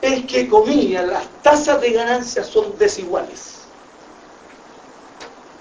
Es 0.00 0.24
que, 0.26 0.48
comillas, 0.48 1.06
las 1.06 1.26
tasas 1.42 1.80
de 1.80 1.92
ganancia 1.92 2.42
son 2.42 2.76
desiguales. 2.78 3.67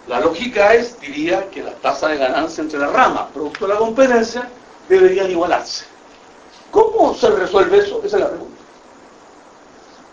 La 0.08 0.22
lógica 0.22 0.74
es, 0.74 0.99
diría, 1.01 1.49
que 1.49 1.62
las 1.62 1.76
tasas 1.82 2.12
de 2.12 2.18
ganancia 2.18 2.62
entre 2.62 2.80
las 2.80 2.91
ramas, 2.91 3.26
producto 3.34 3.68
de 3.68 3.74
la 3.74 3.80
competencia, 3.80 4.49
deberían 4.88 5.30
igualarse. 5.30 5.86
¿Cómo 6.72 7.14
se 7.14 7.30
resuelve 7.30 7.80
eso? 7.80 8.01
Esa 8.03 8.18
es 8.18 8.24
la 8.24 8.30
pregunta. 8.30 8.55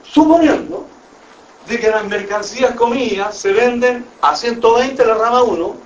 Suponiendo 0.02 0.86
de 1.68 1.78
que 1.78 1.88
las 1.88 2.04
mercancías, 2.06 2.74
comillas, 2.74 3.36
se 3.36 3.52
venden 3.52 4.04
a 4.20 4.34
120 4.34 5.00
en 5.00 5.08
la 5.08 5.14
rama 5.14 5.42
1, 5.44 5.76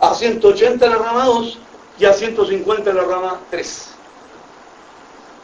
a 0.00 0.14
180 0.14 0.84
en 0.84 0.90
la 0.90 0.98
rama 0.98 1.24
2 1.26 1.58
y 1.98 2.04
a 2.06 2.12
150 2.14 2.90
en 2.90 2.96
la 2.96 3.04
rama 3.04 3.40
3. 3.50 3.88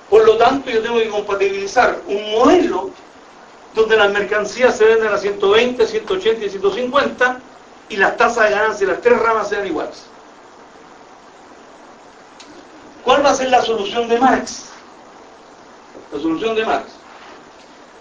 Por 0.08 0.24
lo 0.24 0.38
tanto, 0.38 0.70
yo 0.70 0.82
tengo 0.82 0.98
que 0.98 1.08
compatibilizar 1.08 2.00
un 2.06 2.32
modelo 2.32 2.90
donde 3.74 3.96
las 3.96 4.10
mercancías 4.10 4.76
se 4.76 4.86
venden 4.86 5.12
a 5.12 5.18
120, 5.18 5.86
180 5.86 6.44
y 6.46 6.50
150 6.50 7.40
y 7.88 7.96
las 7.96 8.16
tasas 8.16 8.44
de 8.44 8.54
ganancia 8.54 8.86
de 8.86 8.92
las 8.92 9.02
tres 9.02 9.18
ramas 9.18 9.48
sean 9.48 9.66
iguales. 9.66 10.04
¿Cuál 13.04 13.24
va 13.24 13.30
a 13.30 13.34
ser 13.34 13.48
la 13.48 13.62
solución 13.62 14.08
de 14.08 14.18
Marx? 14.18 14.64
La 16.12 16.20
solución 16.20 16.54
de 16.54 16.66
Marx. 16.66 16.86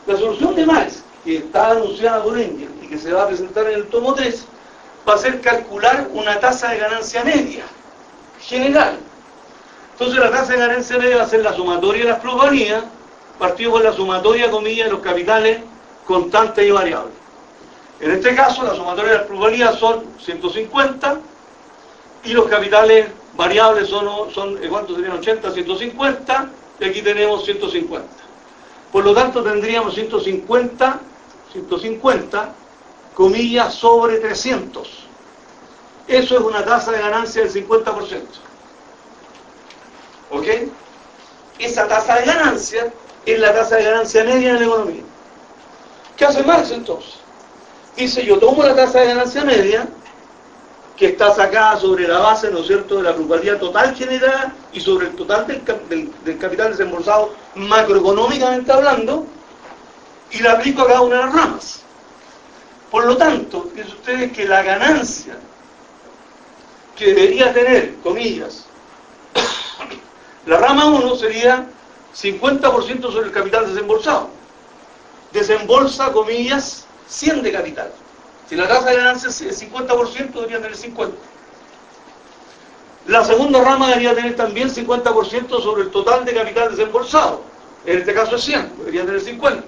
La 0.06 0.18
solución 0.18 0.56
de 0.56 0.66
Marx, 0.66 1.04
que 1.24 1.38
está 1.38 1.72
anunciada 1.72 2.24
por 2.24 2.38
Engels 2.38 2.72
y 2.82 2.88
que 2.88 2.98
se 2.98 3.12
va 3.12 3.24
a 3.24 3.28
presentar 3.28 3.68
en 3.68 3.76
el 3.76 3.88
tomo 3.88 4.14
3, 4.14 4.46
va 5.08 5.14
a 5.14 5.18
ser 5.18 5.42
calcular 5.42 6.08
una 6.14 6.40
tasa 6.40 6.70
de 6.70 6.80
ganancia 6.80 7.24
media, 7.24 7.64
general. 8.42 8.98
Entonces 9.94 10.20
la 10.20 10.32
tasa 10.32 10.54
de 10.54 10.60
ganancia 10.60 10.98
media 10.98 11.18
va 11.18 11.24
a 11.24 11.30
ser 11.30 11.42
la 11.42 11.54
sumatoria 11.54 12.04
de 12.04 12.10
las 12.12 12.20
plusvalías, 12.20 12.84
partido 13.40 13.72
con 13.72 13.84
la 13.84 13.94
sumatoria, 13.94 14.52
comillas, 14.52 14.88
de 14.88 14.92
los 14.92 15.02
capitales 15.02 15.60
constantes 16.06 16.66
y 16.66 16.72
variables. 16.72 17.17
En 18.00 18.12
este 18.12 18.36
caso, 18.36 18.64
la 18.64 18.76
sumatoria 18.76 19.12
de 19.12 19.18
las 19.20 19.28
plusvalías 19.28 19.80
son 19.80 20.06
150 20.20 21.20
y 22.26 22.34
los 22.34 22.48
capitales 22.48 23.08
variables 23.36 23.88
son, 23.88 24.32
son 24.32 24.58
¿cuántos 24.70 24.98
serían? 24.98 25.18
80, 25.18 25.52
150 25.52 26.50
y 26.80 26.86
aquí 26.86 27.02
tenemos 27.02 27.44
150. 27.46 28.08
Por 28.92 29.04
lo 29.04 29.14
tanto, 29.14 29.44
tendríamos 29.44 29.96
150, 29.96 31.00
150, 31.52 32.54
comillas, 33.16 33.74
sobre 33.74 34.20
300. 34.20 34.88
Eso 36.08 36.36
es 36.36 36.42
una 36.42 36.64
tasa 36.64 36.92
de 36.92 37.00
ganancia 37.00 37.44
del 37.44 37.52
50%. 37.52 38.22
¿Ok? 40.32 40.46
Esa 41.60 41.88
tasa 41.88 42.16
de 42.16 42.26
ganancia 42.26 42.94
es 43.26 43.40
la 43.40 43.54
tasa 43.54 43.76
de 43.78 43.84
ganancia 43.84 44.24
media 44.24 44.52
en 44.52 44.60
la 44.60 44.66
economía. 44.66 45.04
¿Qué 46.16 46.26
hace 46.26 46.44
Marx 46.44 46.72
entonces? 46.72 47.17
Dice, 47.98 48.24
yo 48.24 48.38
tomo 48.38 48.62
la 48.62 48.76
tasa 48.76 49.00
de 49.00 49.08
ganancia 49.08 49.44
media, 49.44 49.88
que 50.96 51.08
está 51.08 51.34
sacada 51.34 51.80
sobre 51.80 52.08
la 52.08 52.20
base, 52.20 52.52
¿no 52.52 52.60
es 52.60 52.68
cierto?, 52.68 52.98
de 52.98 53.04
la 53.04 53.16
plusvalía 53.16 53.60
total 53.60 53.96
generada 53.96 54.54
y 54.72 54.80
sobre 54.80 55.08
el 55.08 55.16
total 55.16 55.48
del, 55.48 56.38
capital 56.38 56.72
desembolsado 56.72 57.34
macroeconómicamente 57.56 58.72
hablando, 58.72 59.26
y 60.30 60.40
la 60.40 60.54
aplico 60.54 60.84
a 60.84 60.88
cada 60.88 61.02
una 61.02 61.16
de 61.18 61.22
las 61.24 61.34
ramas. 61.34 61.82
Por 62.92 63.06
lo 63.06 63.18
tanto, 63.18 63.70
fíjense 63.74 63.94
ustedes 63.94 64.32
que 64.32 64.46
la 64.46 64.62
ganancia 64.62 65.38
que 66.96 67.14
debería 67.14 67.52
tener, 67.52 67.96
comillas, 68.04 68.66
la 70.46 70.58
rama 70.58 70.86
1 70.86 71.16
sería 71.16 71.68
50% 72.16 73.02
sobre 73.12 73.26
el 73.28 73.32
capital 73.32 73.68
desembolsado. 73.68 74.30
Desembolsa, 75.32 76.12
comillas, 76.14 76.87
100 77.08 77.44
de 77.44 77.52
capital. 77.52 77.92
Si 78.50 78.56
la 78.56 78.68
tasa 78.68 78.90
de 78.90 78.98
ganancia 78.98 79.30
es 79.30 79.62
50%, 79.62 80.32
debería 80.34 80.62
tener 80.62 80.76
50%. 80.76 81.12
La 83.08 83.24
segunda 83.24 83.62
rama 83.62 83.88
debería 83.88 84.14
tener 84.16 84.36
también 84.36 84.70
50% 84.70 85.62
sobre 85.62 85.84
el 85.84 85.92
total 85.92 86.26
de 86.26 86.34
capital 86.34 86.72
desembolsado. 86.72 87.42
En 87.86 88.00
este 88.00 88.14
caso 88.14 88.36
es 88.36 88.44
100, 88.44 88.80
debería 88.80 89.06
tener 89.06 89.22
50. 89.22 89.64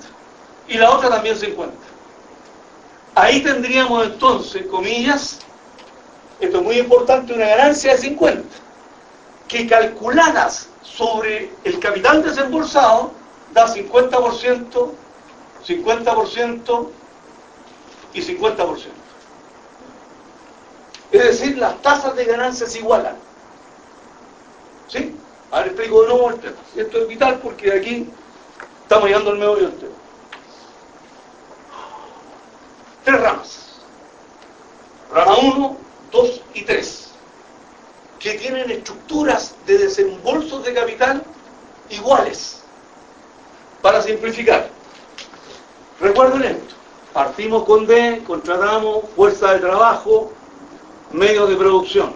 Y 0.67 0.77
la 0.77 0.91
otra 0.91 1.09
también 1.09 1.37
50. 1.37 1.73
Ahí 3.15 3.41
tendríamos 3.41 4.05
entonces, 4.05 4.65
comillas, 4.67 5.39
esto 6.39 6.57
es 6.57 6.63
muy 6.63 6.79
importante, 6.79 7.33
una 7.33 7.47
ganancia 7.47 7.93
de 7.93 7.97
50, 7.97 8.43
que 9.47 9.67
calculadas 9.67 10.69
sobre 10.81 11.49
el 11.63 11.79
capital 11.79 12.23
desembolsado 12.23 13.11
da 13.53 13.73
50%, 13.73 14.91
50% 15.67 16.89
y 18.19 18.37
50%. 18.37 18.87
Es 21.11 21.23
decir, 21.23 21.57
las 21.57 21.81
tasas 21.81 22.15
de 22.15 22.25
ganancia 22.25 22.67
se 22.67 22.79
igualan. 22.79 23.15
¿Sí? 24.87 25.15
Ahora 25.51 25.67
explico 25.67 26.01
de 26.03 26.07
nuevo 26.09 26.29
el 26.29 26.39
tema. 26.39 26.57
Esto 26.75 26.99
es 26.99 27.07
vital 27.07 27.39
porque 27.41 27.73
aquí 27.73 28.07
estamos 28.83 29.07
llegando 29.07 29.31
al 29.31 29.37
medio 29.37 29.55
del 29.55 29.73
tema. 29.73 29.95
Tres 33.03 33.21
ramas. 33.21 33.59
Rama 35.11 35.37
1, 35.37 35.77
2 36.11 36.41
y 36.53 36.61
3. 36.63 37.09
Que 38.19 38.33
tienen 38.35 38.69
estructuras 38.69 39.55
de 39.65 39.79
desembolsos 39.79 40.63
de 40.63 40.73
capital 40.73 41.23
iguales. 41.89 42.61
Para 43.81 44.01
simplificar. 44.03 44.69
Recuerden 45.99 46.43
esto. 46.43 46.78
Partimos 47.13 47.63
con 47.63 47.87
D, 47.87 48.23
contratamos 48.25 49.05
fuerza 49.15 49.53
de 49.53 49.59
trabajo, 49.61 50.31
medios 51.11 51.49
de 51.49 51.55
producción. 51.55 52.13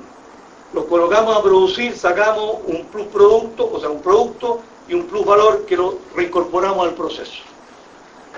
Los 0.72 0.86
colocamos 0.86 1.36
a 1.36 1.42
producir, 1.42 1.98
sacamos 1.98 2.58
un 2.68 2.86
plus 2.86 3.08
producto, 3.08 3.70
o 3.72 3.80
sea, 3.80 3.90
un 3.90 4.02
producto 4.02 4.62
y 4.88 4.94
un 4.94 5.08
plus 5.08 5.26
valor 5.26 5.66
que 5.66 5.78
lo 5.78 5.98
reincorporamos 6.16 6.88
al 6.88 6.94
proceso. 6.94 7.42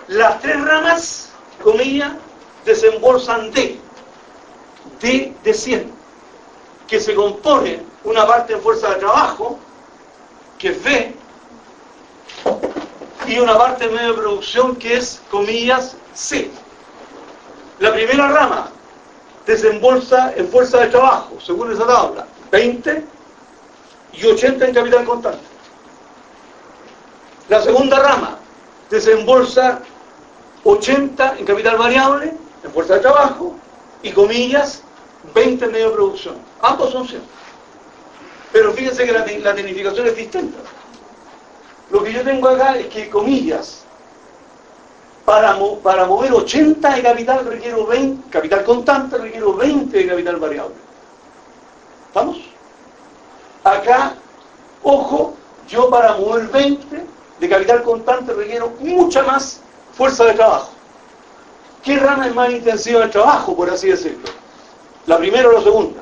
Las 0.08 0.40
tres 0.40 0.64
ramas, 0.64 1.30
comillas, 1.62 2.14
desembolsan 2.64 3.52
D, 3.52 3.80
D 5.02 5.34
de 5.44 5.54
100, 5.54 5.92
que 6.88 7.00
se 7.00 7.16
compone 7.16 7.82
una 8.04 8.26
parte 8.26 8.54
en 8.54 8.62
fuerza 8.62 8.92
de 8.92 8.96
trabajo, 8.96 9.60
que 10.58 10.70
es 10.70 10.84
B, 10.84 11.16
y 13.28 13.40
una 13.40 13.58
parte 13.58 13.86
en 13.86 13.94
medio 13.94 14.10
de 14.10 14.22
producción 14.22 14.76
que 14.76 14.98
es, 14.98 15.22
comillas, 15.32 15.98
C. 16.16 16.50
La 17.80 17.94
primera 17.94 18.30
rama 18.30 18.70
desembolsa 19.46 20.34
en 20.36 20.48
fuerza 20.48 20.80
de 20.80 20.88
trabajo, 20.88 21.38
según 21.40 21.72
esa 21.72 21.86
tabla, 21.86 22.26
20 22.52 23.04
y 24.14 24.26
80 24.26 24.66
en 24.66 24.74
capital 24.74 25.06
constante. 25.06 25.44
La 27.50 27.62
segunda 27.62 28.00
rama 28.00 28.40
desembolsa 28.90 29.82
80 30.64 31.36
en 31.38 31.46
capital 31.46 31.78
variable, 31.78 32.34
en 32.64 32.72
fuerza 32.72 32.96
de 32.96 33.02
trabajo, 33.02 33.56
y 34.02 34.12
comillas, 34.12 34.82
20 35.34 35.66
en 35.66 35.72
medio 35.72 35.90
de 35.90 35.96
producción. 35.96 36.36
Ambos 36.62 36.92
son 36.92 37.08
100. 37.08 37.22
Pero 38.52 38.72
fíjense 38.74 39.06
que 39.06 39.12
la, 39.12 39.26
la 39.26 39.52
es 39.52 40.16
distinta. 40.16 40.58
Lo 41.92 42.04
que 42.04 42.14
yo 42.14 42.24
tengo 42.24 42.48
acá 42.48 42.78
es 42.78 42.88
que, 42.88 43.10
comillas, 43.10 43.85
para, 45.26 45.58
para 45.82 46.06
mover 46.06 46.32
80 46.32 46.96
de 46.96 47.02
capital 47.02 47.46
requiero 47.46 47.86
20, 47.88 48.30
capital 48.30 48.64
constante 48.64 49.18
requiero 49.18 49.56
20 49.56 49.98
de 49.98 50.08
capital 50.08 50.36
variable. 50.38 50.76
¿Estamos? 52.08 52.38
Acá, 53.64 54.14
ojo, 54.84 55.34
yo 55.68 55.90
para 55.90 56.16
mover 56.18 56.48
20 56.48 57.04
de 57.40 57.50
capital 57.50 57.82
constante 57.82 58.34
requiero 58.34 58.72
mucha 58.80 59.24
más 59.24 59.62
fuerza 59.94 60.26
de 60.26 60.34
trabajo. 60.34 60.72
¿Qué 61.84 61.98
rama 61.98 62.28
es 62.28 62.36
más 62.36 62.52
intensiva 62.52 63.02
de 63.02 63.08
trabajo, 63.10 63.56
por 63.56 63.70
así 63.70 63.90
decirlo? 63.90 64.30
¿La 65.08 65.18
primera 65.18 65.50
o 65.50 65.52
la 65.52 65.62
segunda? 65.62 66.02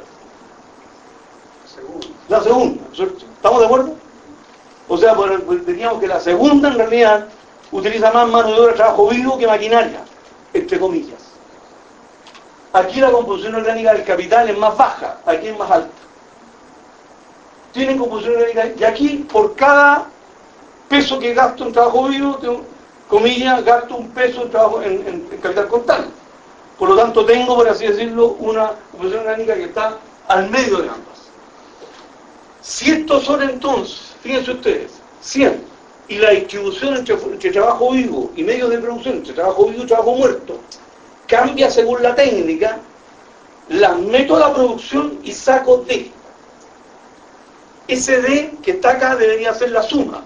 La 2.29 2.41
segunda, 2.41 2.83
¿estamos 2.91 3.59
de 3.59 3.65
acuerdo? 3.65 3.95
O 4.87 4.97
sea, 4.97 5.15
teníamos 5.65 5.99
que 5.99 6.07
la 6.07 6.19
segunda 6.19 6.69
en 6.69 6.75
realidad 6.75 7.27
utiliza 7.73 8.11
más 8.11 8.29
mano 8.29 8.53
de 8.53 8.59
obra 8.59 8.73
trabajo 8.73 9.09
vivo 9.09 9.37
que 9.37 9.45
maquinaria, 9.45 9.99
entre 10.53 10.79
comillas. 10.79 11.19
Aquí 12.71 13.01
la 13.01 13.11
composición 13.11 13.55
orgánica 13.55 13.93
del 13.93 14.03
capital 14.03 14.49
es 14.49 14.57
más 14.57 14.77
baja, 14.77 15.17
aquí 15.25 15.47
es 15.47 15.57
más 15.57 15.69
alta. 15.69 15.91
Tienen 17.73 17.97
composición 17.97 18.35
orgánica, 18.37 18.71
y 18.79 18.83
aquí 18.83 19.27
por 19.31 19.55
cada 19.55 20.07
peso 20.87 21.19
que 21.19 21.33
gasto 21.33 21.65
en 21.65 21.73
trabajo 21.73 22.07
vivo, 22.07 22.35
tengo, 22.35 22.61
comillas, 23.09 23.63
gasto 23.63 23.95
un 23.95 24.09
peso 24.09 24.43
en, 24.43 24.49
trabajo, 24.51 24.81
en, 24.81 25.27
capital 25.41 25.67
constante. 25.67 26.09
Por 26.79 26.89
lo 26.89 26.95
tanto, 26.95 27.25
tengo, 27.25 27.55
por 27.55 27.67
así 27.67 27.85
decirlo, 27.85 28.35
una 28.39 28.71
composición 28.91 29.21
orgánica 29.25 29.55
que 29.55 29.65
está 29.65 29.97
al 30.27 30.49
medio 30.49 30.77
de 30.77 30.89
ambas. 30.89 31.13
Si 32.61 32.91
estos 32.91 33.23
son 33.23 33.43
entonces 33.43 34.13
fíjense 34.23 34.51
ustedes, 34.51 34.91
100, 35.21 35.72
y 36.07 36.17
la 36.17 36.31
distribución 36.31 36.97
entre, 36.97 37.51
trabajo 37.51 37.91
vivo 37.91 38.31
y 38.35 38.43
medios 38.43 38.69
de 38.69 38.79
producción, 38.79 39.15
entre 39.17 39.33
trabajo 39.33 39.65
vivo 39.67 39.83
y 39.83 39.87
trabajo 39.87 40.15
muerto, 40.15 40.59
cambia 41.27 41.69
según 41.69 42.03
la 42.03 42.13
técnica, 42.15 42.79
la 43.69 43.95
meto 43.95 44.35
a 44.35 44.39
la 44.39 44.53
producción 44.53 45.19
y 45.23 45.31
saco 45.31 45.77
D. 45.87 46.11
Ese 47.87 48.21
D 48.21 48.55
que 48.61 48.71
está 48.71 48.91
acá 48.91 49.15
debería 49.15 49.53
ser 49.53 49.71
la 49.71 49.83
suma 49.83 50.23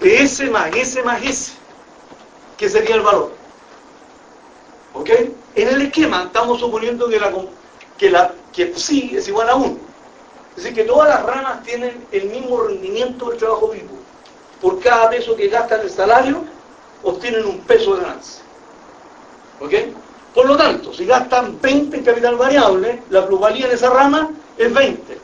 de 0.00 0.22
S 0.22 0.44
más 0.50 0.74
S 0.74 1.02
más 1.02 1.22
S, 1.22 1.52
que 2.56 2.68
sería 2.68 2.96
el 2.96 3.02
valor. 3.02 3.32
¿Ok? 4.92 5.10
En 5.56 5.68
el 5.68 5.82
esquema 5.82 6.24
estamos 6.24 6.60
suponiendo 6.60 7.08
que, 7.08 7.18
la, 7.18 7.32
que, 7.98 8.10
la, 8.10 8.34
que 8.52 8.72
psi 8.74 9.16
es 9.16 9.28
igual 9.28 9.48
a 9.48 9.56
1. 9.56 9.78
Es 10.50 10.56
decir, 10.56 10.74
que 10.74 10.84
todas 10.84 11.08
las 11.08 11.24
ramas 11.24 11.62
tienen 11.64 12.06
el 12.12 12.26
mismo 12.26 12.62
rendimiento 12.62 13.30
del 13.30 13.38
trabajo 13.38 13.68
vivo. 13.68 13.93
Por 14.60 14.80
cada 14.80 15.10
peso 15.10 15.36
que 15.36 15.48
gastan 15.48 15.80
el 15.82 15.90
salario, 15.90 16.44
obtienen 17.02 17.44
un 17.44 17.58
peso 17.60 17.94
de 17.94 18.02
ganancia. 18.02 18.44
¿Ok? 19.60 19.72
Por 20.34 20.46
lo 20.46 20.56
tanto, 20.56 20.92
si 20.92 21.06
gastan 21.06 21.60
20 21.60 21.96
en 21.96 22.04
capital 22.04 22.36
variable, 22.36 23.02
la 23.10 23.24
plusvalía 23.26 23.66
en 23.66 23.72
esa 23.72 23.90
rama 23.90 24.30
es 24.58 24.72
20. 24.72 25.18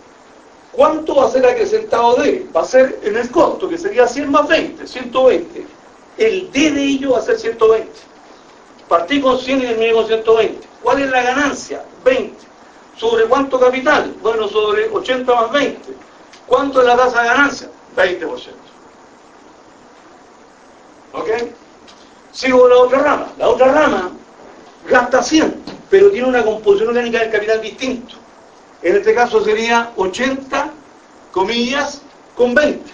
¿Cuánto 0.72 1.16
va 1.16 1.26
a 1.26 1.30
ser 1.30 1.44
acrecentado 1.46 2.14
de? 2.16 2.48
Va 2.54 2.60
a 2.60 2.64
ser 2.64 3.00
en 3.02 3.16
el 3.16 3.28
costo, 3.30 3.68
que 3.68 3.76
sería 3.76 4.06
100 4.06 4.30
más 4.30 4.46
20, 4.46 4.86
120. 4.86 5.66
El 6.16 6.52
D 6.52 6.70
de 6.70 6.82
ello 6.82 7.12
va 7.12 7.18
a 7.18 7.22
ser 7.22 7.38
120. 7.38 7.90
Partí 8.88 9.20
con 9.20 9.38
100 9.38 9.58
y 9.58 9.62
terminé 9.62 9.92
con 9.92 10.06
120. 10.06 10.68
¿Cuál 10.82 11.02
es 11.02 11.10
la 11.10 11.22
ganancia? 11.22 11.84
20. 12.04 12.36
¿Sobre 12.96 13.24
cuánto 13.24 13.58
capital? 13.58 14.14
Bueno, 14.22 14.46
sobre 14.48 14.88
80 14.90 15.34
más 15.34 15.50
20. 15.50 15.80
¿Cuánto 16.46 16.80
es 16.80 16.86
la 16.86 16.96
tasa 16.96 17.22
de 17.22 17.28
ganancia? 17.28 17.70
20%. 17.96 18.69
¿Ok? 21.12 21.28
Sigo 22.32 22.68
la 22.68 22.76
otra 22.76 22.98
rama. 23.00 23.32
La 23.38 23.48
otra 23.48 23.72
rama 23.72 24.10
gasta 24.88 25.22
100, 25.22 25.54
pero 25.88 26.10
tiene 26.10 26.28
una 26.28 26.44
composición 26.44 26.88
orgánica 26.90 27.20
del 27.20 27.30
capital 27.30 27.60
distinto. 27.60 28.14
En 28.82 28.96
este 28.96 29.14
caso 29.14 29.44
sería 29.44 29.92
80, 29.96 30.70
comillas, 31.32 32.02
con 32.34 32.54
20. 32.54 32.90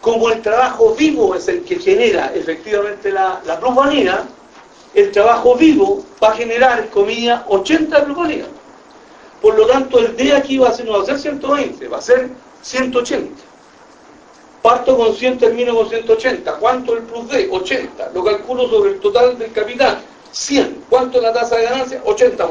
Como 0.00 0.30
el 0.30 0.40
trabajo 0.40 0.94
vivo 0.94 1.34
es 1.34 1.46
el 1.48 1.62
que 1.62 1.78
genera 1.78 2.32
efectivamente 2.34 3.12
la, 3.12 3.40
la 3.44 3.60
plusvalía, 3.60 4.24
el 4.94 5.12
trabajo 5.12 5.54
vivo 5.56 6.04
va 6.22 6.30
a 6.30 6.34
generar, 6.34 6.88
comillas, 6.90 7.42
80 7.48 7.98
de 7.98 8.04
plusvalía. 8.04 8.46
Por 9.40 9.56
lo 9.56 9.66
tanto, 9.66 9.98
el 9.98 10.16
D 10.16 10.32
aquí 10.34 10.58
va 10.58 10.68
a 10.68 10.72
ser, 10.72 10.86
no 10.86 10.92
va 10.98 11.02
a 11.02 11.06
ser 11.06 11.18
120, 11.18 11.88
va 11.88 11.98
a 11.98 12.02
ser 12.02 12.30
180. 12.62 13.51
Parto 14.62 14.96
con 14.96 15.14
100, 15.14 15.38
termino 15.38 15.74
con 15.74 15.88
180. 15.88 16.54
¿Cuánto 16.54 16.96
el 16.96 17.02
plus 17.02 17.28
D? 17.28 17.48
80. 17.50 18.10
Lo 18.14 18.22
calculo 18.22 18.68
sobre 18.68 18.92
el 18.92 19.00
total 19.00 19.36
del 19.36 19.52
capital. 19.52 19.98
100. 20.30 20.84
¿Cuánto 20.88 21.18
es 21.18 21.24
la 21.24 21.32
tasa 21.32 21.56
de 21.56 21.64
ganancia? 21.64 22.04
80%. 22.04 22.46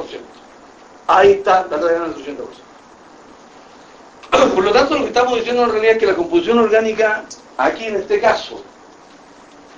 Ahí 1.08 1.32
está 1.32 1.62
la 1.64 1.70
tasa 1.70 1.86
de 1.86 1.94
ganancia 1.94 2.26
80%. 4.32 4.52
Por 4.56 4.64
lo 4.64 4.72
tanto, 4.72 4.96
lo 4.96 5.02
que 5.02 5.08
estamos 5.08 5.36
diciendo 5.36 5.64
en 5.64 5.72
realidad 5.72 5.94
es 5.94 6.00
que 6.00 6.06
la 6.06 6.16
composición 6.16 6.60
orgánica, 6.60 7.24
aquí 7.58 7.86
en 7.86 7.96
este 7.96 8.20
caso, 8.20 8.62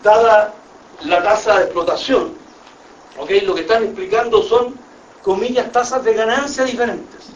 dada 0.01 0.53
la 1.05 1.23
tasa 1.23 1.59
de 1.59 1.65
explotación, 1.65 2.33
¿okay? 3.19 3.41
lo 3.41 3.53
que 3.53 3.61
están 3.61 3.83
explicando 3.83 4.41
son, 4.41 4.75
comillas, 5.21 5.71
tasas 5.71 6.03
de 6.03 6.13
ganancia 6.13 6.63
diferentes. 6.63 7.33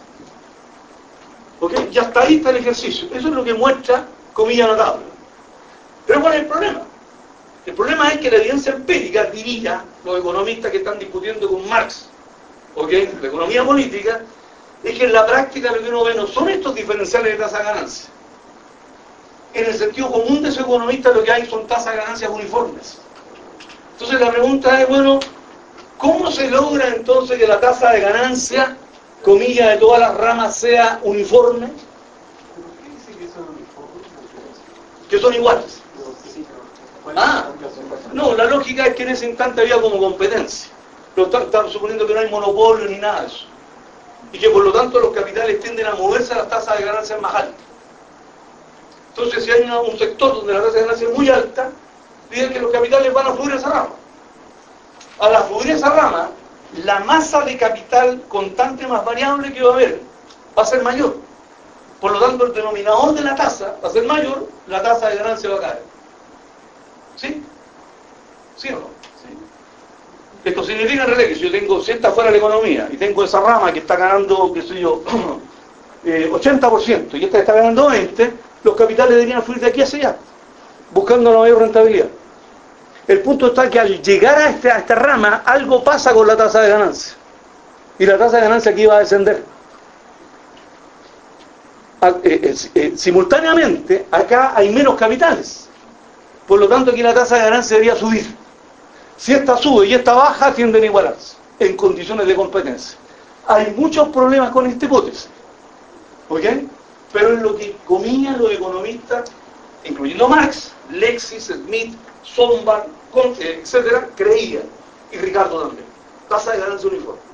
Y 1.92 1.98
hasta 1.98 2.22
ahí 2.22 2.36
está 2.36 2.52
el 2.52 2.58
ejercicio. 2.58 3.08
Eso 3.12 3.30
es 3.30 3.34
lo 3.34 3.44
que 3.44 3.54
muestra, 3.54 4.06
comillas, 4.38 4.68
notable. 4.68 5.04
Pero 6.06 6.22
¿cuál 6.22 6.34
es 6.36 6.40
el 6.42 6.46
problema? 6.46 6.82
El 7.66 7.74
problema 7.74 8.10
es 8.10 8.20
que 8.20 8.30
la 8.30 8.38
evidencia 8.38 8.72
empírica, 8.74 9.24
diría 9.26 9.84
los 10.06 10.20
economistas 10.20 10.72
que 10.72 10.78
están 10.78 11.00
discutiendo 11.00 11.50
con 11.50 11.68
Marx, 11.68 12.08
¿ok? 12.76 12.92
La 13.20 13.28
economía 13.28 13.66
política, 13.66 14.22
es 14.84 14.98
que 14.98 15.06
en 15.06 15.14
la 15.14 15.26
práctica 15.26 15.72
lo 15.72 15.82
que 15.82 15.90
uno 15.90 16.04
ve 16.04 16.14
no 16.14 16.28
son 16.28 16.50
estos 16.50 16.76
diferenciales 16.76 17.32
de 17.32 17.38
tasa 17.40 17.58
de 17.58 17.64
ganancia. 17.64 18.10
En 19.56 19.66
el 19.66 19.74
sentido 19.74 20.12
común 20.12 20.44
de 20.44 20.52
su 20.52 20.62
economista 20.62 21.10
lo 21.10 21.24
que 21.24 21.32
hay 21.32 21.48
son 21.48 21.66
tasas 21.66 21.94
de 21.94 22.00
ganancias 22.00 22.30
uniformes. 22.30 23.00
Entonces 23.94 24.22
la 24.22 24.32
pregunta 24.32 24.82
es, 24.82 24.88
bueno, 24.88 25.20
¿cómo 25.98 26.30
se 26.30 26.48
logra 26.52 26.90
entonces 26.90 27.40
que 27.40 27.48
la 27.48 27.60
tasa 27.60 27.90
de 27.92 28.02
ganancia, 28.02 28.78
comilla, 29.24 29.70
de 29.70 29.78
todas 29.78 30.00
las 30.00 30.16
ramas 30.16 30.56
sea 30.56 31.00
uniforme? 31.02 31.72
Que 35.10 35.20
son 35.20 35.34
iguales. 35.34 35.82
Ah, 37.16 37.46
no, 38.14 38.36
la 38.36 38.46
lógica 38.46 38.88
es 38.88 38.96
que 38.96 39.04
en 39.04 39.10
ese 39.10 39.28
instante 39.28 39.62
había 39.62 39.80
como 39.82 39.98
competencia. 39.98 40.70
Pero 41.16 41.28
están 41.28 41.70
suponiendo 41.70 42.06
que 42.06 42.14
no 42.14 42.20
hay 42.20 42.30
monopolio 42.30 42.88
ni 42.90 42.98
nada 42.98 43.22
de 43.22 43.28
eso. 43.28 43.46
Y 44.34 44.40
que 44.40 44.50
por 44.50 44.64
lo 44.64 44.72
tanto 44.72 45.00
los 45.00 45.14
capitales 45.14 45.60
tienden 45.62 45.88
a 45.88 45.96
moverse 45.96 46.34
a 46.34 46.38
las 46.38 46.50
tasas 46.50 46.78
de 46.78 46.86
ganancias 46.86 47.22
más 47.22 47.34
altas. 47.34 47.62
Entonces, 49.10 49.46
si 49.46 49.52
hay 49.52 49.62
un 49.62 49.98
sector 49.98 50.36
donde 50.36 50.54
la 50.54 50.62
tasa 50.62 50.74
de 50.74 50.82
ganancia 50.82 51.08
es 51.08 51.18
muy 51.18 51.30
alta, 51.30 51.72
dicen 52.30 52.54
que 52.54 52.60
los 52.60 52.72
capitales 52.72 53.12
van 53.14 53.28
a 53.28 53.34
fluir 53.34 53.56
esa 53.56 53.70
rama. 53.70 53.96
A 55.20 55.30
la 55.30 55.42
fluir 55.44 55.72
esa 55.72 55.90
rama, 55.90 56.30
la 56.84 57.00
masa 57.00 57.42
de 57.42 57.58
capital 57.58 58.22
constante 58.28 58.86
más 58.86 59.04
variable 59.04 59.54
que 59.54 59.64
va 59.64 59.72
a 59.72 59.74
haber 59.74 60.02
va 60.58 60.64
a 60.64 60.66
ser 60.66 60.84
mayor. 60.84 61.16
Por 62.00 62.12
lo 62.12 62.20
tanto, 62.20 62.46
el 62.46 62.54
denominador 62.54 63.14
de 63.14 63.22
la 63.22 63.36
tasa 63.36 63.76
va 63.84 63.90
a 63.90 63.92
ser 63.92 64.04
mayor, 64.06 64.48
la 64.68 64.82
tasa 64.82 65.10
de 65.10 65.16
ganancia 65.16 65.50
va 65.50 65.56
a 65.56 65.62
caer. 65.62 65.82
¿Sí? 67.16 67.44
¿Sí 68.56 68.70
o 68.70 68.80
no? 68.80 68.98
Esto 70.48 70.64
significa 70.64 71.04
en 71.04 71.10
realidad 71.10 71.30
que 71.30 71.36
si 71.36 71.42
yo 71.42 71.52
tengo, 71.52 71.82
si 71.82 71.94
fuera 71.94 72.26
de 72.26 72.32
la 72.32 72.38
economía 72.38 72.88
y 72.90 72.96
tengo 72.96 73.24
esa 73.24 73.42
rama 73.42 73.74
que 73.74 73.80
está 73.80 73.98
ganando, 73.98 74.54
qué 74.54 74.62
sé 74.62 74.80
yo, 74.80 75.04
80% 76.06 76.88
eh, 77.14 77.18
y 77.18 77.26
esta 77.26 77.40
está 77.40 77.54
ganando 77.54 77.90
20%, 77.90 78.32
los 78.64 78.76
capitales 78.76 79.16
deberían 79.16 79.44
fluir 79.44 79.60
de 79.60 79.68
aquí 79.68 79.82
hacia 79.82 80.00
allá, 80.00 80.18
buscando 80.92 81.34
la 81.34 81.40
mayor 81.40 81.60
rentabilidad. 81.60 82.08
El 83.08 83.20
punto 83.22 83.48
está 83.48 83.70
que 83.70 83.80
al 83.80 84.02
llegar 84.02 84.38
a, 84.38 84.50
este, 84.50 84.72
a 84.72 84.78
esta 84.80 84.96
rama, 84.96 85.44
algo 85.46 85.84
pasa 85.84 86.14
con 86.14 86.28
la 86.28 86.38
tasa 86.38 86.62
de 86.62 86.70
ganancia. 86.70 87.14
Y 88.00 88.06
la 88.06 88.18
tasa 88.18 88.38
de 88.38 88.44
ganancia 88.44 88.72
aquí 88.72 88.86
va 88.86 88.98
a 88.98 89.00
descender. 89.00 89.44
Eh, 92.00 92.56
eh, 92.76 92.94
simultáneamente, 92.96 94.06
acá 94.12 94.54
hay 94.56 94.70
menos 94.70 94.96
capitales. 94.96 95.68
Por 96.48 96.60
lo 96.60 96.68
tanto, 96.68 96.92
aquí 96.92 97.02
la 97.02 97.14
tasa 97.14 97.36
de 97.36 97.42
ganancia 97.44 97.76
debería 97.78 97.96
subir. 97.96 98.26
Si 99.18 99.34
esta 99.34 99.58
sube 99.58 99.88
y 99.88 99.94
esta 99.96 100.14
baja, 100.14 100.54
tienden 100.54 100.84
a 100.84 100.86
igualarse 100.86 101.36
en 101.60 101.76
condiciones 101.76 102.28
de 102.28 102.36
competencia. 102.36 102.98
Hay 103.48 103.74
muchos 103.76 104.10
problemas 104.10 104.52
con 104.52 104.68
esta 104.68 104.86
hipótesis. 104.86 105.28
¿Ok? 106.30 106.44
Pero 107.12 107.30
en 107.30 107.42
lo 107.42 107.56
que 107.56 107.76
comían 107.86 108.38
los 108.38 108.52
economistas, 108.52 109.32
incluyendo 109.84 110.28
Marx, 110.28 110.72
Lexis, 110.92 111.46
Smith, 111.46 111.96
Sombart, 112.22 112.88
etcétera, 113.40 114.10
creían. 114.16 114.64
Y 115.12 115.18
Ricardo 115.18 115.62
también. 115.62 115.86
Tasa 116.30 116.52
de 116.52 116.60
ganancia 116.60 116.90
uniforme. 116.90 117.27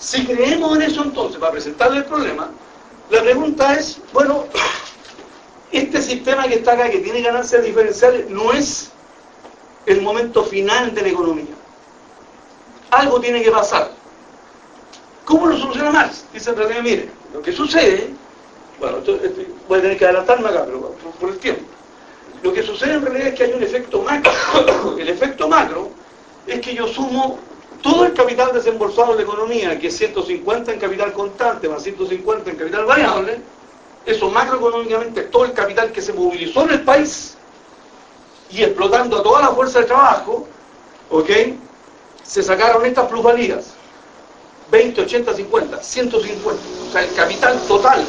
Si 0.00 0.24
creemos 0.24 0.74
en 0.76 0.82
eso 0.82 1.02
entonces, 1.04 1.38
para 1.38 1.52
presentarle 1.52 1.98
el 1.98 2.04
problema, 2.06 2.50
la 3.10 3.20
pregunta 3.20 3.74
es, 3.74 4.00
bueno, 4.14 4.46
este 5.70 6.00
sistema 6.00 6.48
que 6.48 6.54
está 6.54 6.72
acá, 6.72 6.88
que 6.88 7.00
tiene 7.00 7.20
ganancias 7.20 7.62
diferenciales, 7.62 8.30
no 8.30 8.50
es 8.52 8.90
el 9.84 10.00
momento 10.00 10.42
final 10.42 10.94
de 10.94 11.02
la 11.02 11.08
economía. 11.08 11.54
Algo 12.90 13.20
tiene 13.20 13.42
que 13.42 13.50
pasar. 13.50 13.92
¿Cómo 15.26 15.46
lo 15.46 15.58
soluciona 15.58 15.90
Marx? 15.90 16.24
Dice 16.32 16.50
en 16.50 16.82
mire, 16.82 17.10
lo 17.34 17.42
que 17.42 17.52
sucede, 17.52 18.10
bueno, 18.80 18.98
este, 18.98 19.48
voy 19.68 19.78
a 19.80 19.82
tener 19.82 19.98
que 19.98 20.06
adelantarme 20.06 20.48
acá, 20.48 20.64
pero 20.64 20.94
por 21.20 21.28
el 21.28 21.38
tiempo. 21.38 21.62
Lo 22.42 22.54
que 22.54 22.62
sucede 22.62 22.94
en 22.94 23.02
realidad 23.02 23.28
es 23.28 23.34
que 23.34 23.44
hay 23.44 23.52
un 23.52 23.62
efecto 23.62 24.00
macro. 24.00 24.32
El 24.98 25.10
efecto 25.10 25.46
macro 25.46 25.90
es 26.46 26.58
que 26.60 26.74
yo 26.74 26.88
sumo 26.88 27.38
todo 27.82 28.04
el 28.04 28.14
capital 28.14 28.52
desembolsado 28.52 29.12
en 29.12 29.18
la 29.18 29.22
economía, 29.22 29.78
que 29.78 29.88
es 29.88 29.96
150 29.96 30.72
en 30.72 30.78
capital 30.78 31.12
constante 31.12 31.68
más 31.68 31.82
150 31.82 32.50
en 32.50 32.56
capital 32.56 32.84
variable, 32.84 33.40
eso 34.06 34.30
macroeconómicamente 34.30 35.22
todo 35.22 35.44
el 35.44 35.52
capital 35.52 35.92
que 35.92 36.02
se 36.02 36.12
movilizó 36.12 36.62
en 36.62 36.70
el 36.70 36.82
país 36.82 37.36
y 38.50 38.62
explotando 38.62 39.18
a 39.18 39.22
toda 39.22 39.40
la 39.42 39.48
fuerza 39.48 39.80
de 39.80 39.86
trabajo, 39.86 40.46
¿ok? 41.10 41.30
Se 42.22 42.42
sacaron 42.42 42.84
estas 42.84 43.06
plusvalías. 43.06 43.74
20, 44.70 45.00
80, 45.00 45.34
50, 45.34 45.82
150. 45.82 46.62
O 46.88 46.92
sea, 46.92 47.02
el 47.02 47.14
capital 47.14 47.60
total 47.66 48.04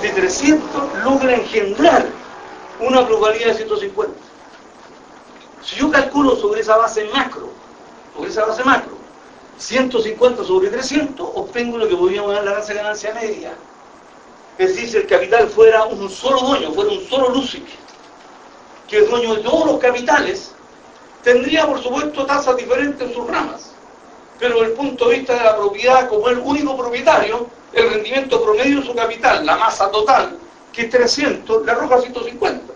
de 0.00 0.08
300 0.10 1.04
logra 1.04 1.34
engendrar 1.34 2.06
una 2.80 3.06
plusvalía 3.06 3.48
de 3.48 3.54
150. 3.54 4.12
Si 5.62 5.76
yo 5.76 5.90
calculo 5.90 6.36
sobre 6.36 6.60
esa 6.60 6.76
base 6.76 7.04
macro, 7.14 7.50
sobre 8.16 8.30
esa 8.30 8.44
base 8.44 8.64
macro, 8.64 9.01
150 9.62 10.44
sobre 10.44 10.68
300, 10.68 11.28
obtengo 11.34 11.78
lo 11.78 11.88
que 11.88 11.96
podríamos 11.96 12.32
dar 12.32 12.44
la 12.44 12.60
ganancia 12.60 13.14
media 13.14 13.52
es 14.58 14.68
decir, 14.68 14.90
si 14.90 14.96
el 14.98 15.06
capital 15.06 15.48
fuera 15.48 15.84
un 15.84 16.10
solo 16.10 16.40
dueño, 16.40 16.72
fuera 16.72 16.90
un 16.90 17.08
solo 17.08 17.30
LUCIC, 17.30 17.64
que 18.86 18.98
es 18.98 19.10
dueño 19.10 19.36
de 19.36 19.42
todos 19.42 19.66
los 19.66 19.78
capitales, 19.78 20.52
tendría 21.22 21.66
por 21.66 21.82
supuesto 21.82 22.26
tasas 22.26 22.56
diferentes 22.56 23.08
en 23.08 23.14
sus 23.14 23.26
ramas. 23.26 23.72
Pero 24.38 24.56
desde 24.56 24.66
el 24.68 24.72
punto 24.72 25.08
de 25.08 25.18
vista 25.18 25.34
de 25.34 25.44
la 25.44 25.56
propiedad, 25.56 26.08
como 26.08 26.28
el 26.28 26.38
único 26.38 26.76
propietario, 26.76 27.46
el 27.72 27.90
rendimiento 27.90 28.42
promedio 28.42 28.80
de 28.80 28.86
su 28.86 28.94
capital, 28.94 29.46
la 29.46 29.56
masa 29.56 29.90
total, 29.90 30.36
que 30.72 30.82
es 30.82 30.90
300, 30.90 31.64
le 31.64 31.72
arroja 31.72 32.00
150. 32.02 32.72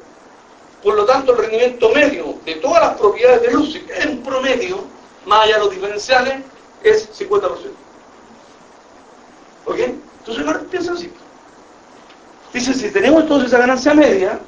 Por 0.82 0.94
lo 0.94 1.04
tanto, 1.04 1.32
el 1.32 1.38
rendimiento 1.38 1.90
medio 1.90 2.36
de 2.44 2.54
todas 2.56 2.82
las 2.82 2.98
propiedades 2.98 3.42
de 3.42 3.50
LUCIC, 3.50 3.90
en 4.00 4.22
promedio, 4.22 4.84
más 5.26 5.44
allá 5.44 5.54
de 5.54 5.60
los 5.60 5.70
diferenciales, 5.70 6.36
es 6.82 7.08
50%. 7.18 7.50
¿Ok? 9.66 9.78
Entonces, 9.78 10.46
ahora 10.46 10.60
piensa 10.70 10.92
así. 10.92 11.12
Dice, 12.52 12.74
si 12.74 12.90
tenemos 12.90 13.22
entonces 13.22 13.48
esa 13.48 13.58
ganancia 13.58 13.94
media, 13.94 14.38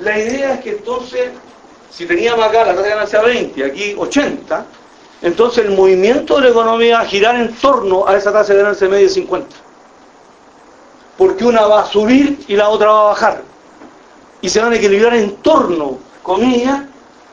la 0.00 0.18
idea 0.18 0.54
es 0.54 0.60
que 0.60 0.70
entonces, 0.70 1.30
si 1.90 2.06
teníamos 2.06 2.44
acá 2.44 2.64
la 2.64 2.72
tasa 2.72 2.82
de 2.82 2.88
ganancia 2.88 3.22
20, 3.22 3.64
aquí 3.64 3.94
80, 3.98 4.66
entonces 5.22 5.64
el 5.64 5.72
movimiento 5.72 6.36
de 6.36 6.42
la 6.42 6.48
economía 6.50 6.96
va 6.96 7.02
a 7.02 7.06
girar 7.06 7.36
en 7.36 7.54
torno 7.54 8.06
a 8.06 8.16
esa 8.16 8.32
tasa 8.32 8.52
de 8.52 8.60
ganancia 8.60 8.88
media 8.88 9.06
de 9.06 9.12
50. 9.12 9.56
Porque 11.16 11.44
una 11.44 11.62
va 11.62 11.82
a 11.82 11.86
subir 11.86 12.44
y 12.48 12.56
la 12.56 12.68
otra 12.68 12.88
va 12.88 13.00
a 13.00 13.04
bajar. 13.04 13.42
Y 14.40 14.48
se 14.48 14.60
van 14.60 14.72
a 14.72 14.76
equilibrar 14.76 15.14
en 15.14 15.36
torno, 15.36 15.98
comillas, 16.22 16.82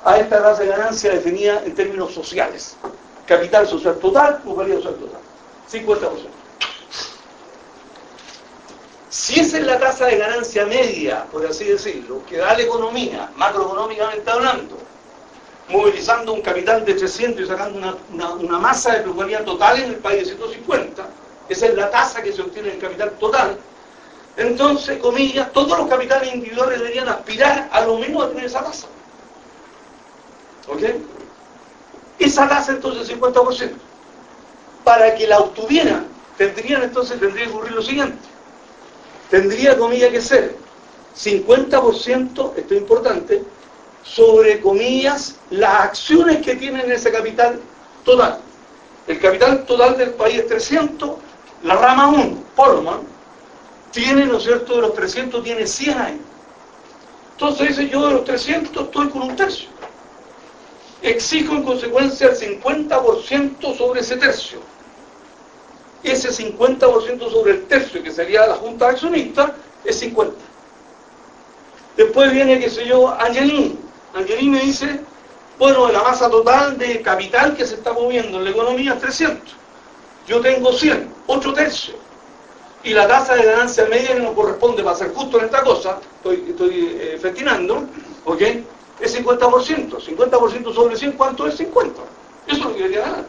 a 0.05 0.17
esta 0.17 0.41
tasa 0.41 0.61
de 0.61 0.67
ganancia 0.67 1.11
definida 1.11 1.63
en 1.65 1.73
términos 1.73 2.13
sociales. 2.13 2.75
Capital 3.29 3.67
social 3.67 3.95
total, 3.99 4.41
plusvalía 4.41 4.77
social 4.77 4.95
total. 4.95 5.21
50%. 5.71 6.09
Si 9.09 9.39
esa 9.39 9.59
es 9.59 9.65
la 9.67 9.77
tasa 9.77 10.07
de 10.07 10.17
ganancia 10.17 10.65
media, 10.65 11.25
por 11.31 11.45
así 11.45 11.65
decirlo, 11.65 12.23
que 12.27 12.37
da 12.37 12.57
la 12.57 12.63
economía, 12.63 13.29
macroeconómicamente 13.35 14.31
hablando, 14.31 14.79
movilizando 15.67 16.33
un 16.33 16.41
capital 16.41 16.83
de 16.83 16.95
300 16.95 17.43
y 17.43 17.47
sacando 17.47 17.99
una, 18.11 18.57
masa 18.57 18.95
de 18.95 19.01
plusvalía 19.01 19.45
total 19.45 19.79
en 19.79 19.89
el 19.91 19.97
país 19.97 20.21
de 20.21 20.35
150, 20.35 21.07
esa 21.49 21.65
es 21.67 21.75
la 21.75 21.91
tasa 21.91 22.23
que 22.23 22.33
se 22.33 22.41
obtiene 22.41 22.69
en 22.69 22.75
el 22.75 22.81
capital 22.81 23.11
total, 23.19 23.59
entonces, 24.37 24.97
comillas, 24.97 25.53
todos 25.53 25.77
los 25.77 25.87
capitales 25.87 26.33
individuales 26.33 26.79
deberían 26.79 27.09
aspirar 27.09 27.69
a 27.71 27.81
lo 27.81 27.99
menos 27.99 28.23
a 28.23 28.29
tener 28.29 28.45
esa 28.45 28.63
tasa. 28.63 28.87
¿Ok? 30.67 30.81
Esa 32.19 32.47
tasa 32.47 32.73
entonces 32.73 33.09
50%. 33.17 33.71
Para 34.83 35.15
que 35.15 35.27
la 35.27 35.39
obtuvieran, 35.39 36.07
tendrían 36.37 36.83
entonces, 36.83 37.19
tendría 37.19 37.45
que 37.45 37.51
ocurrir 37.51 37.71
lo 37.71 37.81
siguiente. 37.81 38.17
Tendría, 39.29 39.77
comillas, 39.77 40.09
que 40.09 40.21
ser 40.21 40.55
50%, 41.15 42.53
esto 42.55 42.73
es 42.73 42.81
importante, 42.81 43.43
sobre, 44.03 44.59
comillas, 44.59 45.35
las 45.49 45.81
acciones 45.81 46.41
que 46.43 46.55
tienen 46.55 46.91
ese 46.91 47.11
capital 47.11 47.59
total. 48.03 48.39
El 49.07 49.19
capital 49.19 49.65
total 49.65 49.97
del 49.97 50.11
país 50.11 50.39
es 50.39 50.47
300, 50.47 51.11
la 51.63 51.75
rama 51.75 52.07
1, 52.07 52.43
Polman, 52.55 53.01
tiene, 53.91 54.25
¿no 54.25 54.37
es 54.37 54.43
cierto?, 54.43 54.75
de 54.75 54.81
los 54.81 54.93
300 54.93 55.43
tiene 55.43 55.67
100 55.67 55.97
años. 55.97 56.21
Entonces 57.31 57.69
dice, 57.69 57.89
yo 57.89 58.07
de 58.07 58.13
los 58.13 58.25
300 58.25 58.85
estoy 58.85 59.09
con 59.09 59.23
un 59.23 59.35
tercio. 59.35 59.69
Exijo 61.01 61.55
en 61.55 61.63
consecuencia 61.63 62.27
el 62.27 62.37
50% 62.37 63.77
sobre 63.77 64.01
ese 64.01 64.17
tercio. 64.17 64.59
Ese 66.03 66.29
50% 66.29 67.31
sobre 67.31 67.51
el 67.53 67.65
tercio 67.67 68.03
que 68.03 68.11
sería 68.11 68.47
la 68.47 68.55
Junta 68.55 68.89
Accionista 68.89 69.55
es 69.83 69.99
50. 69.99 70.35
Después 71.97 72.31
viene, 72.31 72.59
qué 72.59 72.69
sé 72.69 72.85
yo, 72.85 73.09
Angelini. 73.09 73.77
Angelini 74.13 74.49
me 74.49 74.61
dice, 74.61 75.01
bueno, 75.57 75.87
de 75.87 75.93
la 75.93 76.03
masa 76.03 76.29
total 76.29 76.77
de 76.77 77.01
capital 77.01 77.55
que 77.55 77.65
se 77.65 77.75
está 77.75 77.91
moviendo 77.93 78.37
en 78.37 78.45
la 78.45 78.49
economía 78.51 78.93
es 78.93 79.01
300. 79.01 79.55
Yo 80.27 80.39
tengo 80.41 80.71
100, 80.71 81.13
8 81.27 81.53
tercios. 81.53 81.97
Y 82.83 82.93
la 82.93 83.07
tasa 83.07 83.35
de 83.35 83.43
ganancia 83.43 83.85
media 83.85 84.13
que 84.13 84.21
nos 84.21 84.33
corresponde 84.33 84.83
para 84.83 84.95
ser 84.95 85.13
justo 85.13 85.39
en 85.39 85.45
esta 85.45 85.61
cosa, 85.63 85.99
estoy, 86.15 86.45
estoy 86.47 86.97
eh, 86.97 87.17
festinando, 87.21 87.85
¿ok? 88.23 88.41
Es 88.99 89.17
50%. 89.17 89.99
50% 89.99 90.73
sobre 90.73 90.97
100, 90.97 91.11
¿cuánto 91.13 91.47
es? 91.47 91.55
50. 91.57 92.01
Eso 92.47 92.57
es 92.57 92.65
lo 92.65 92.73
que 92.73 92.79
quería 92.79 93.01
ganar. 93.01 93.25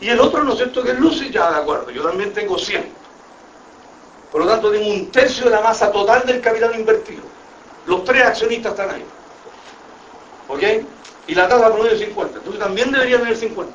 Y 0.00 0.08
el 0.08 0.20
otro, 0.20 0.44
¿no 0.44 0.52
es 0.52 0.58
cierto?, 0.58 0.82
que 0.82 0.92
es 0.92 0.98
Lucy, 0.98 1.30
ya 1.30 1.50
de 1.50 1.56
acuerdo, 1.58 1.90
yo 1.90 2.02
también 2.02 2.32
tengo 2.32 2.58
100. 2.58 2.88
Por 4.30 4.42
lo 4.42 4.46
tanto, 4.46 4.70
tengo 4.70 4.88
un 4.88 5.10
tercio 5.10 5.46
de 5.46 5.50
la 5.50 5.60
masa 5.60 5.90
total 5.90 6.24
del 6.26 6.40
capital 6.40 6.78
invertido. 6.78 7.22
Los 7.86 8.04
tres 8.04 8.22
accionistas 8.22 8.72
están 8.72 8.90
ahí. 8.90 9.04
¿Ok? 10.48 10.62
Y 11.26 11.34
la 11.34 11.48
tasa 11.48 11.72
promedio 11.72 11.92
es 11.92 12.00
50. 12.00 12.38
Entonces 12.38 12.62
también 12.62 12.92
debería 12.92 13.18
tener 13.18 13.36
50. 13.36 13.72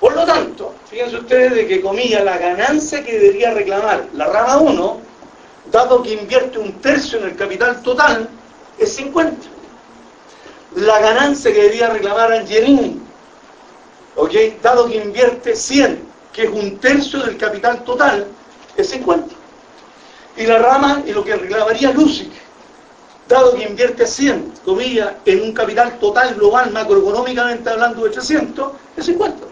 Por 0.00 0.14
lo 0.14 0.24
tanto, 0.24 0.74
fíjense 0.88 1.16
ustedes 1.16 1.54
de 1.54 1.66
que, 1.66 1.80
comilla, 1.80 2.24
la 2.24 2.38
ganancia 2.38 3.04
que 3.04 3.18
debería 3.18 3.52
reclamar 3.52 4.06
la 4.14 4.26
rama 4.26 4.56
1, 4.58 5.00
dado 5.70 6.02
que 6.02 6.14
invierte 6.14 6.58
un 6.58 6.72
tercio 6.80 7.18
en 7.18 7.26
el 7.26 7.36
capital 7.36 7.82
total, 7.82 8.28
es 8.80 8.96
50. 8.96 9.36
La 10.76 10.98
ganancia 11.00 11.52
que 11.52 11.62
debería 11.62 11.90
reclamar 11.90 12.32
Angelini, 12.32 13.00
¿ok? 14.16 14.32
Dado 14.62 14.88
que 14.88 14.96
invierte 14.96 15.54
100, 15.54 16.02
que 16.32 16.44
es 16.44 16.50
un 16.50 16.78
tercio 16.78 17.20
del 17.20 17.36
capital 17.36 17.84
total, 17.84 18.26
es 18.76 18.88
50. 18.90 19.34
Y 20.36 20.46
la 20.46 20.58
rama, 20.58 21.02
y 21.06 21.12
lo 21.12 21.22
que 21.22 21.36
reclamaría 21.36 21.92
Lucic, 21.92 22.30
dado 23.28 23.54
que 23.54 23.64
invierte 23.64 24.06
100, 24.06 24.54
comillas, 24.64 25.12
en 25.26 25.42
un 25.42 25.52
capital 25.52 25.98
total 25.98 26.34
global 26.34 26.70
macroeconómicamente 26.72 27.68
hablando 27.68 28.04
de 28.04 28.10
300, 28.10 28.72
es 28.96 29.06
50. 29.06 29.46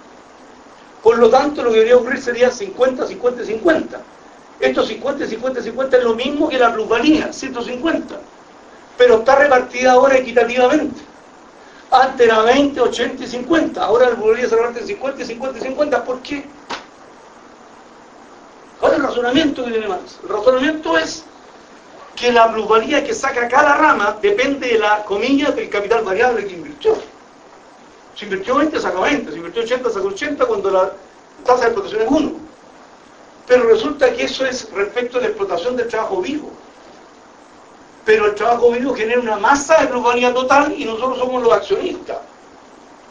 Por 1.03 1.19
lo 1.19 1.29
tanto, 1.29 1.63
lo 1.63 1.71
que 1.71 1.77
debería 1.77 1.97
ocurrir 1.97 2.23
sería 2.23 2.51
50, 2.51 3.07
50, 3.07 3.45
50. 3.45 4.01
Estos 4.61 4.89
50, 4.89 5.27
50, 5.27 5.63
50 5.63 5.97
es 5.97 6.05
lo 6.05 6.15
mismo 6.15 6.49
que 6.49 6.59
la 6.59 6.73
plusvalía, 6.73 7.33
150. 7.33 8.15
Pero 8.99 9.19
está 9.21 9.37
repartida 9.37 9.93
ahora 9.93 10.19
equitativamente. 10.19 11.01
Antes 11.91 12.27
era 12.27 12.43
20, 12.43 12.81
80 12.81 13.25
y 13.25 13.27
50. 13.27 13.83
Ahora 13.83 14.11
plusvalía 14.11 14.49
se 14.49 14.57
reparte 14.57 14.81
en 14.81 14.87
50, 14.89 15.25
50 15.25 15.59
y 15.59 15.63
50. 15.63 16.05
¿Por 16.05 16.21
qué? 16.21 16.45
¿Cuál 18.81 18.93
es 18.93 18.99
el 18.99 19.05
razonamiento 19.05 19.65
que 19.65 19.71
tiene 19.71 19.89
Marx? 19.89 20.19
El 20.23 20.29
razonamiento 20.29 20.99
es 20.99 21.25
que 22.15 22.33
la 22.33 22.53
plusvalía 22.53 23.05
que 23.05 23.15
saca 23.15 23.49
cada 23.49 23.77
rama 23.77 24.19
depende 24.21 24.69
de 24.69 24.79
la 24.79 25.05
comilla 25.05 25.53
del 25.53 25.71
capital 25.71 26.05
variable 26.05 26.47
que 26.47 26.55
invirtió. 26.55 26.97
Si 28.17 28.25
invirtió 28.25 28.57
20, 28.57 28.81
saca 28.81 29.01
20. 29.01 29.31
Si 29.31 29.37
invirtió 29.37 29.63
80, 29.63 29.91
saca 29.91 30.07
80 30.07 30.45
cuando 30.45 30.71
la 30.71 30.93
tasa 31.45 31.61
de 31.61 31.67
explotación 31.67 32.03
es 32.03 32.09
1. 32.11 32.33
Pero 33.47 33.63
resulta 33.65 34.13
que 34.13 34.25
eso 34.25 34.45
es 34.45 34.71
respecto 34.73 35.19
a 35.19 35.21
la 35.23 35.29
explotación 35.29 35.77
del 35.77 35.89
trabajo 35.89 36.21
vivo. 36.21 36.53
Pero 38.05 38.27
el 38.27 38.35
trabajo 38.35 38.71
vivo 38.71 38.95
genera 38.95 39.21
una 39.21 39.37
masa 39.37 39.83
de 39.83 39.89
plusvalía 39.89 40.33
total 40.33 40.75
y 40.77 40.85
nosotros 40.85 41.19
somos 41.19 41.43
los 41.43 41.53
accionistas. 41.53 42.19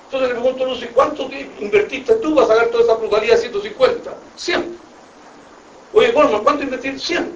Entonces 0.06 0.30
le 0.30 0.36
pregunto, 0.36 0.66
no 0.66 0.76
sé, 0.76 0.88
¿cuánto 0.88 1.30
invertiste 1.60 2.16
tú 2.16 2.34
para 2.34 2.48
sacar 2.48 2.68
toda 2.68 2.84
esa 2.84 2.98
plusvalía 2.98 3.36
de 3.36 3.42
150? 3.42 4.14
100. 4.36 4.78
Oye, 5.94 6.12
bueno, 6.12 6.42
¿cuánto 6.44 6.64
invertiste? 6.64 7.00
100. 7.00 7.32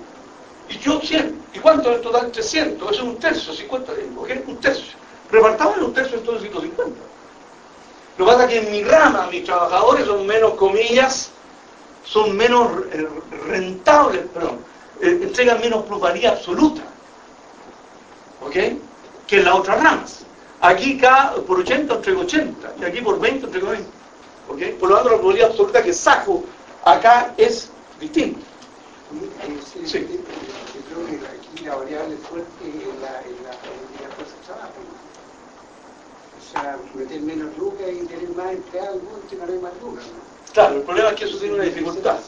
Y 0.69 0.79
yo 0.79 0.99
100. 1.01 1.41
¿Y 1.53 1.59
cuánto 1.59 1.93
en 1.93 2.01
total? 2.01 2.31
300. 2.31 2.91
Eso 2.91 3.01
es 3.01 3.07
un 3.07 3.17
tercio, 3.17 3.53
50. 3.53 3.91
Un 4.47 4.57
tercio. 4.57 4.93
Repartamos 5.29 5.77
un 5.77 5.93
tercio 5.93 6.17
entonces 6.17 6.49
150. 6.49 6.99
Lo 8.17 8.25
que 8.25 8.31
pasa 8.31 8.43
es 8.45 8.49
que 8.49 8.59
en 8.59 8.71
mi 8.71 8.83
rama 8.83 9.27
mis 9.31 9.43
trabajadores 9.43 10.05
son 10.05 10.25
menos, 10.25 10.53
comillas, 10.53 11.31
son 12.03 12.35
menos 12.35 12.71
eh, 12.91 13.07
rentables, 13.47 14.25
perdón, 14.33 14.59
eh, 15.01 15.19
entregan 15.23 15.59
menos 15.59 15.85
plusvalía 15.85 16.31
absoluta. 16.31 16.81
¿Ok? 18.41 18.53
Que 19.27 19.37
en 19.37 19.45
las 19.45 19.55
otras 19.55 19.83
ramas. 19.83 20.19
Aquí 20.61 20.97
cada, 20.97 21.35
por 21.35 21.59
80 21.59 21.95
entrego 21.95 22.21
80 22.21 22.73
y 22.79 22.83
aquí 22.83 23.01
por 23.01 23.19
20 23.19 23.45
entrego 23.45 23.69
20. 23.69 23.89
¿Ok? 24.49 24.79
Por 24.79 24.89
lo 24.89 24.95
tanto 24.95 25.09
la 25.11 25.17
plusvalía 25.17 25.45
absoluta 25.47 25.83
que 25.83 25.93
saco 25.93 26.43
acá 26.83 27.33
es 27.37 27.69
distinta. 27.99 28.39
Sí. 29.85 29.99
Yo 29.99 30.81
creo 30.87 31.05
que 31.07 31.25
aquí 31.27 31.65
la 31.65 31.75
variable 31.75 32.15
fuerte 32.17 32.67
es 32.67 33.01
la, 33.01 33.19
es 33.21 33.41
la, 33.43 33.51
la 33.51 34.15
fuerza 34.15 34.35
de 34.35 34.45
trabajo 34.45 34.73
sea, 36.51 36.77
meter 36.93 37.21
menos 37.21 37.57
lucas 37.57 37.87
y 37.91 38.05
tener 38.05 38.29
más 38.29 38.51
empleados, 38.51 39.01
que 39.29 39.35
no 39.35 39.43
hay 39.43 39.59
más 39.59 39.71
lucas. 39.81 40.05
Claro, 40.53 40.75
el 40.75 40.81
problema 40.81 41.09
es 41.09 41.15
que 41.15 41.25
eso 41.25 41.37
tiene 41.37 41.55
una 41.55 41.63
dificultad. 41.63 42.19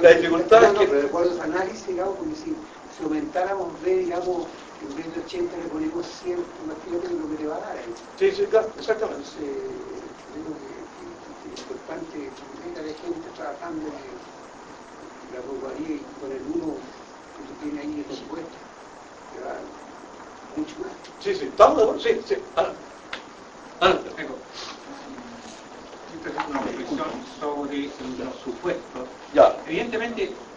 la 0.00 0.10
dificultad 0.10 0.64
es 0.64 0.70
que... 0.78 0.86
Pero 0.86 1.00
de 1.00 1.06
acuerdo 1.06 1.40
a 1.40 1.44
análisis, 1.44 1.86
digamos, 1.86 2.16
si, 2.42 2.54
si 3.00 3.04
aumentáramos 3.04 3.80
B, 3.82 3.96
digamos, 3.96 4.46
en 4.82 4.94
vez 4.94 5.14
de 5.14 5.20
80 5.22 5.56
le 5.56 5.64
ponemos 5.68 6.06
100, 6.06 6.44
imagínate 6.62 7.08
lo 7.14 7.30
que 7.30 7.36
te 7.36 7.46
va 7.46 7.56
a 7.56 7.60
dar 7.60 7.78
ahí. 7.78 7.94
Sí, 8.16 8.30
sí, 8.30 8.44
claro, 8.44 8.72
exactamente. 8.76 9.16
Entonces, 9.16 9.46
creo 10.30 10.54
que, 10.54 11.50
es 11.50 11.60
importante 11.60 12.30
que 12.62 12.82
la 12.82 12.92
gente 12.92 13.30
trabajando 13.30 13.86
en 13.86 15.32
la 15.32 15.40
plusvalía 15.40 15.94
y 15.94 16.04
con 16.20 16.30
el 16.30 16.42
uno 16.42 16.76
que 17.36 17.42
tú 17.44 17.54
tienes 17.54 17.86
ahí 17.86 18.04
en 18.06 18.14
supuesto, 18.14 18.58
te 19.32 19.40
va 19.40 19.62
mucho 20.54 20.78
más. 20.80 20.92
Sí, 21.20 21.34
sí, 21.34 21.46
estamos 21.46 21.78
de 21.78 21.82
acuerdo, 21.84 22.00
sí, 22.00 22.20
sí. 22.22 22.34
Ahora, 22.54 22.76
ahora. 23.80 24.02
una 26.50 26.62
reflexión 26.64 27.24
sobre 27.24 27.88
los 28.18 28.36
supuestos. 28.36 29.08
Ya. 29.32 29.62
Evidentemente, 29.64 30.49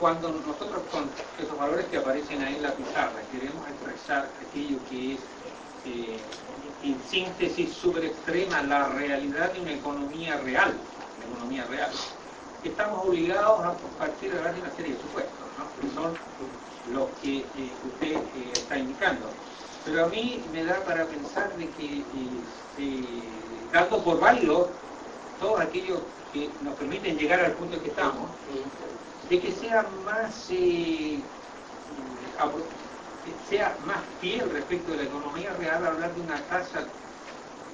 cuando 0.00 0.28
nosotros 0.28 0.82
con 0.90 1.04
esos 1.42 1.58
valores 1.58 1.86
que 1.86 1.98
aparecen 1.98 2.42
ahí 2.42 2.56
en 2.56 2.62
la 2.62 2.72
pizarra 2.72 3.12
queremos 3.32 3.66
expresar 3.68 4.28
aquello 4.48 4.78
que 4.90 5.14
es 5.14 5.20
eh, 5.86 6.18
en 6.82 6.96
síntesis 7.10 7.72
super 7.74 8.04
extrema 8.04 8.62
la 8.62 8.88
realidad 8.88 9.52
de 9.52 9.60
una 9.60 9.72
economía 9.72 10.36
real, 10.38 10.74
economía 11.30 11.64
real, 11.66 11.90
estamos 12.64 13.06
obligados 13.06 13.60
a 13.60 13.74
partir 13.98 14.32
de 14.32 14.40
una 14.40 14.70
serie 14.76 14.94
de 14.94 15.00
supuestos, 15.00 15.34
¿no? 15.58 15.64
que 15.80 15.94
son 15.94 16.18
los 16.92 17.08
que 17.22 17.38
eh, 17.38 17.44
usted 17.84 18.12
eh, 18.12 18.52
está 18.56 18.78
indicando. 18.78 19.26
Pero 19.84 20.06
a 20.06 20.08
mí 20.08 20.42
me 20.52 20.64
da 20.64 20.80
para 20.84 21.04
pensar 21.04 21.54
de 21.56 21.68
que 21.70 22.02
dando 23.72 24.02
por 24.02 24.18
válido 24.18 24.70
todos 25.38 25.60
aquellos 25.60 25.98
que 26.32 26.48
nos 26.62 26.74
permiten 26.74 27.18
llegar 27.18 27.40
al 27.40 27.52
punto 27.52 27.80
que 27.82 27.88
estamos, 27.88 28.30
de 29.30 29.40
que 29.40 29.52
sea 29.52 29.82
más 30.04 30.50
eh, 30.50 31.18
sea 33.48 33.76
más 33.86 33.98
fiel 34.20 34.50
respecto 34.50 34.92
de 34.92 34.98
la 34.98 35.02
economía 35.04 35.52
real 35.54 35.86
hablar 35.86 36.14
de 36.14 36.20
una 36.20 36.36
tasa 36.42 36.84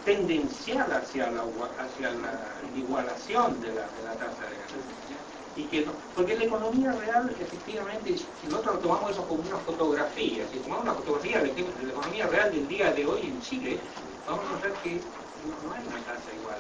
tendencial 0.05 0.91
hacia 0.93 1.31
la, 1.31 1.43
hacia 1.43 2.11
la 2.11 2.33
igualación 2.77 3.61
de 3.61 3.69
la, 3.69 3.83
de 3.83 4.03
la 4.05 4.15
tasa 4.15 4.45
de 4.45 4.57
ganancia. 4.57 5.17
Y 5.57 5.65
que 5.65 5.87
porque 6.15 6.37
la 6.37 6.45
economía 6.45 6.93
real, 6.93 7.35
efectivamente, 7.39 8.17
si 8.17 8.47
nosotros 8.49 8.81
tomamos 8.83 9.11
eso 9.11 9.27
como 9.27 9.43
una 9.43 9.59
fotografía, 9.59 10.45
si 10.53 10.59
tomamos 10.61 10.85
una 10.85 10.95
fotografía 10.95 11.43
de 11.43 11.53
la 11.83 11.91
economía 11.91 12.27
real 12.29 12.53
del 12.53 12.69
día 12.69 12.93
de 12.93 13.07
hoy 13.07 13.21
en 13.27 13.41
Chile, 13.41 13.81
vamos 14.27 14.45
a 14.53 14.59
ver 14.59 14.73
que 14.75 15.01
no 15.43 15.73
hay 15.73 15.85
una 15.87 15.99
tasa 16.05 16.33
igual. 16.33 16.59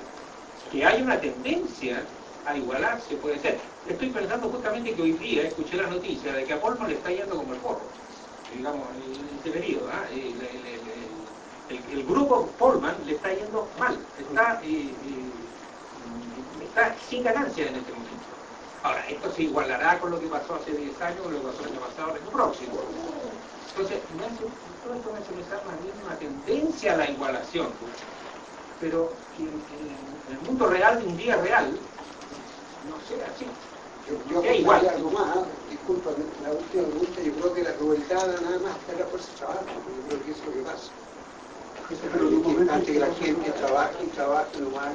Que 0.70 0.84
hay 0.84 1.02
una 1.02 1.20
tendencia 1.20 2.04
a 2.46 2.56
igualarse, 2.56 3.16
puede 3.16 3.38
ser. 3.38 3.58
Estoy 3.88 4.10
pensando 4.10 4.48
justamente 4.48 4.94
que 4.94 5.02
hoy 5.02 5.12
día 5.12 5.48
escuché 5.48 5.76
la 5.76 5.86
noticia 5.88 6.32
de 6.32 6.44
que 6.44 6.52
a 6.52 6.60
Polman 6.60 6.88
le 6.88 6.94
está 6.94 7.10
yendo 7.10 7.36
como 7.36 7.52
el 7.52 7.60
porro, 7.60 7.80
digamos, 8.54 8.86
este 9.36 9.50
periodo. 9.50 9.88
¿ah? 9.92 10.04
El, 11.92 12.04
grupo 12.04 12.46
Polman 12.58 12.96
le 13.06 13.12
está 13.12 13.32
yendo 13.32 13.68
mal, 13.78 13.96
está, 14.18 14.60
eh, 14.64 14.90
eh, 14.90 16.64
está 16.64 16.96
sin 17.08 17.22
ganancia 17.22 17.68
en 17.68 17.76
este 17.76 17.92
momento. 17.92 18.10
Ahora, 18.82 19.06
esto 19.08 19.30
se 19.32 19.42
igualará 19.42 19.98
con 20.00 20.10
lo 20.10 20.20
que 20.20 20.26
pasó 20.26 20.54
hace 20.54 20.72
10 20.72 21.00
años, 21.02 21.20
con 21.20 21.34
lo 21.34 21.40
que 21.40 21.46
pasó 21.46 21.62
el 21.62 21.68
año 21.70 21.80
pasado, 21.80 22.10
el 22.10 22.22
año 22.22 22.30
próximo. 22.30 22.72
Entonces, 23.70 23.98
todo 24.84 24.94
esto 24.94 25.12
me 25.12 25.18
hace 25.18 25.32
pensar 25.32 25.62
más 25.66 25.82
bien 25.82 25.94
una 26.04 26.16
tendencia 26.16 26.94
a 26.94 26.96
la 26.96 27.10
igualación 27.10 27.68
pero 28.80 29.12
en, 29.38 30.34
el 30.34 30.42
mundo 30.46 30.66
real 30.68 30.98
de 31.00 31.06
un 31.06 31.16
día 31.16 31.36
real 31.36 31.78
no 32.89 32.97
sea 33.09 33.27
así. 33.28 33.47
Yo, 34.09 34.43
yo 34.43 34.52
igual. 34.52 34.89
algo 34.89 35.11
más, 35.11 35.39
disculpa, 35.69 36.11
la 36.43 36.52
última 36.52 36.85
pregunta, 36.85 37.20
yo 37.23 37.32
creo 37.35 37.55
que 37.55 37.62
la 37.62 37.74
crueldad 37.74 38.40
nada 38.40 38.59
más 38.59 38.77
está 38.77 38.93
en 38.93 38.98
la 39.01 39.07
fuerza 39.07 39.31
de 39.31 39.39
trabajo, 39.39 39.65
yo 39.66 40.02
creo 40.09 40.24
que 40.24 40.31
eso 40.31 40.40
es 40.40 40.47
lo 40.47 40.52
que 40.52 40.62
pasa. 40.70 40.90
Pero 42.12 42.27
es 42.28 42.32
importante 42.32 42.93
que 42.93 42.98
la 43.01 43.15
gente 43.15 43.51
trabaje 43.51 44.05
y 44.05 44.07
trabaje 44.09 44.61
nomás 44.61 44.94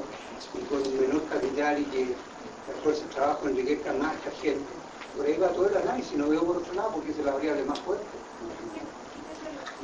y 0.54 0.60
con 0.66 0.82
menor 1.00 1.24
capital 1.28 1.80
y 1.80 1.86
que 1.86 2.06
la 2.06 2.84
fuerza 2.84 3.04
de 3.04 3.14
trabajo 3.14 3.48
enriquezca 3.48 3.94
más 3.94 4.12
a 4.12 4.16
esta 4.16 4.32
gente. 4.42 4.66
Por 5.16 5.26
ahí 5.26 5.38
va 5.38 5.48
todo 5.50 5.70
el 5.70 5.78
análisis, 5.78 6.18
no 6.18 6.28
veo 6.30 6.44
por 6.44 6.58
otro 6.58 6.74
lado 6.74 6.92
porque 6.96 7.12
es 7.12 7.18
la 7.20 7.34
variable 7.34 7.64
más 7.64 7.80
fuerte. 7.80 8.06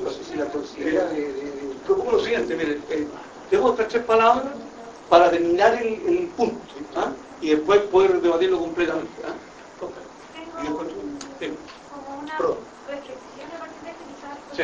No 0.04 0.10
sé 0.10 0.24
si 0.24 0.36
la 0.36 0.46
posibilidad 0.46 1.10
de... 1.10 1.22
de, 1.22 1.44
de... 1.44 1.76
Propongo 1.86 2.14
lo 2.14 2.20
siguiente, 2.20 2.56
mire, 2.56 2.80
eh, 2.90 3.08
estas 3.52 3.88
tres 3.90 4.04
palabras 4.04 4.54
para 5.12 5.30
terminar 5.30 5.74
el, 5.76 6.30
punto 6.38 6.74
¿ah? 6.96 7.12
y 7.42 7.50
después 7.50 7.82
poder 7.92 8.22
debatirlo 8.22 8.60
completamente. 8.60 9.12
¿ah? 9.28 9.36
y 10.64 10.64
después, 10.64 10.88
como 11.92 12.22
una 12.22 12.38
reflexión 12.88 13.52
a 13.52 13.60
partir 13.60 13.82
de 13.84 13.92
que 14.56 14.64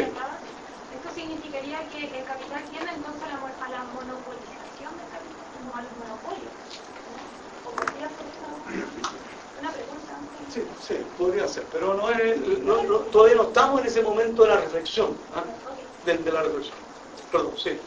esto 0.96 1.10
significaría 1.14 1.80
que 1.90 2.00
el 2.00 2.24
capital 2.24 2.64
tiende 2.72 2.92
entonces 2.96 3.24
a 3.24 3.28
la, 3.28 3.66
a 3.66 3.70
la 3.76 3.84
monopolización 3.92 4.96
del 4.96 5.10
capital, 5.12 5.48
como 5.60 5.76
a 5.76 5.82
los 5.84 5.92
monopolios. 6.00 6.56
¿O 7.66 7.70
podría 7.76 8.08
ser 8.08 8.28
una 9.60 9.72
pregunta? 9.76 10.16
Sí, 10.48 10.64
sí, 10.80 10.96
podría 11.18 11.48
ser, 11.50 11.66
pero 11.74 11.94
no 11.94 12.10
es, 12.10 12.40
no, 12.64 12.78
todavía 13.12 13.36
no 13.36 13.44
estamos 13.50 13.82
en 13.82 13.88
ese 13.88 14.02
momento 14.02 14.44
de 14.44 14.48
la 14.48 14.62
reflexión, 14.62 15.10
¿ah? 15.36 15.44
de, 16.06 16.18
de 16.18 16.32
la 16.32 16.42
reflexión. 16.44 16.78
Perdón, 17.34 17.52
sí. 17.58 17.78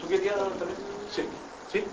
¿tú 0.00 0.08
querías 0.08 0.36
también? 0.36 0.78
Sí. 1.14 1.22
¿Sí? 1.72 1.84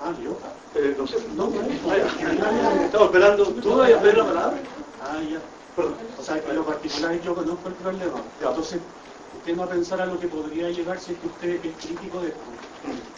Ah, 0.00 0.14
yo. 0.20 0.40
Eh, 0.74 0.94
no 0.98 1.06
sé, 1.06 1.16
no, 1.30 1.48
no, 1.48 1.60
estamos 1.62 3.06
esperando. 3.06 3.54
¿Tú 3.54 3.76
vas 3.76 3.92
a 3.92 4.00
pedir 4.02 4.18
la 4.18 4.24
palabra? 4.24 4.62
Ah, 5.00 5.22
ya. 5.22 5.42
Perdón. 5.74 5.98
O 6.18 6.22
sea, 6.22 6.38
en 6.38 6.56
lo 6.56 6.64
particular 6.66 7.20
yo 7.20 7.34
conozco 7.34 7.68
el 7.68 7.74
problema. 7.74 8.24
Entonces, 8.38 8.82
usted 9.32 9.54
no 9.54 9.60
va 9.62 9.66
a 9.66 9.70
pensar 9.70 10.00
a 10.00 10.06
lo 10.06 10.18
que 10.18 10.28
podría 10.28 10.70
llegar 10.70 11.00
si 11.00 11.12
es 11.12 11.20
que 11.20 11.26
usted 11.26 11.64
es 11.64 11.76
crítico 11.76 12.20
de 12.20 12.28
esto. 12.30 12.50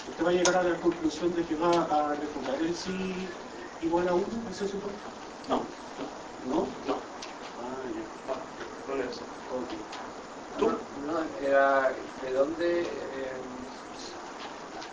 Usted 0.06 0.24
va 0.24 0.30
a 0.30 0.32
llegar 0.32 0.56
a 0.56 0.62
la 0.62 0.80
conclusión 0.80 1.32
de 1.34 1.44
que 1.44 1.56
va 1.56 1.84
a 1.84 2.14
refutar 2.14 2.60
el 2.60 2.74
sí 2.74 3.28
igual 3.80 4.08
a 4.08 4.14
uno, 4.14 4.48
¿ese 4.48 4.66
supuesto? 4.68 5.08
No. 5.48 5.66
¿No? 6.44 6.68
No. 6.86 7.02
¿Tú? 10.58 10.70
No, 10.96 11.22
era 11.38 11.92
de 12.20 12.32
dónde 12.32 12.82
eh, 12.82 13.42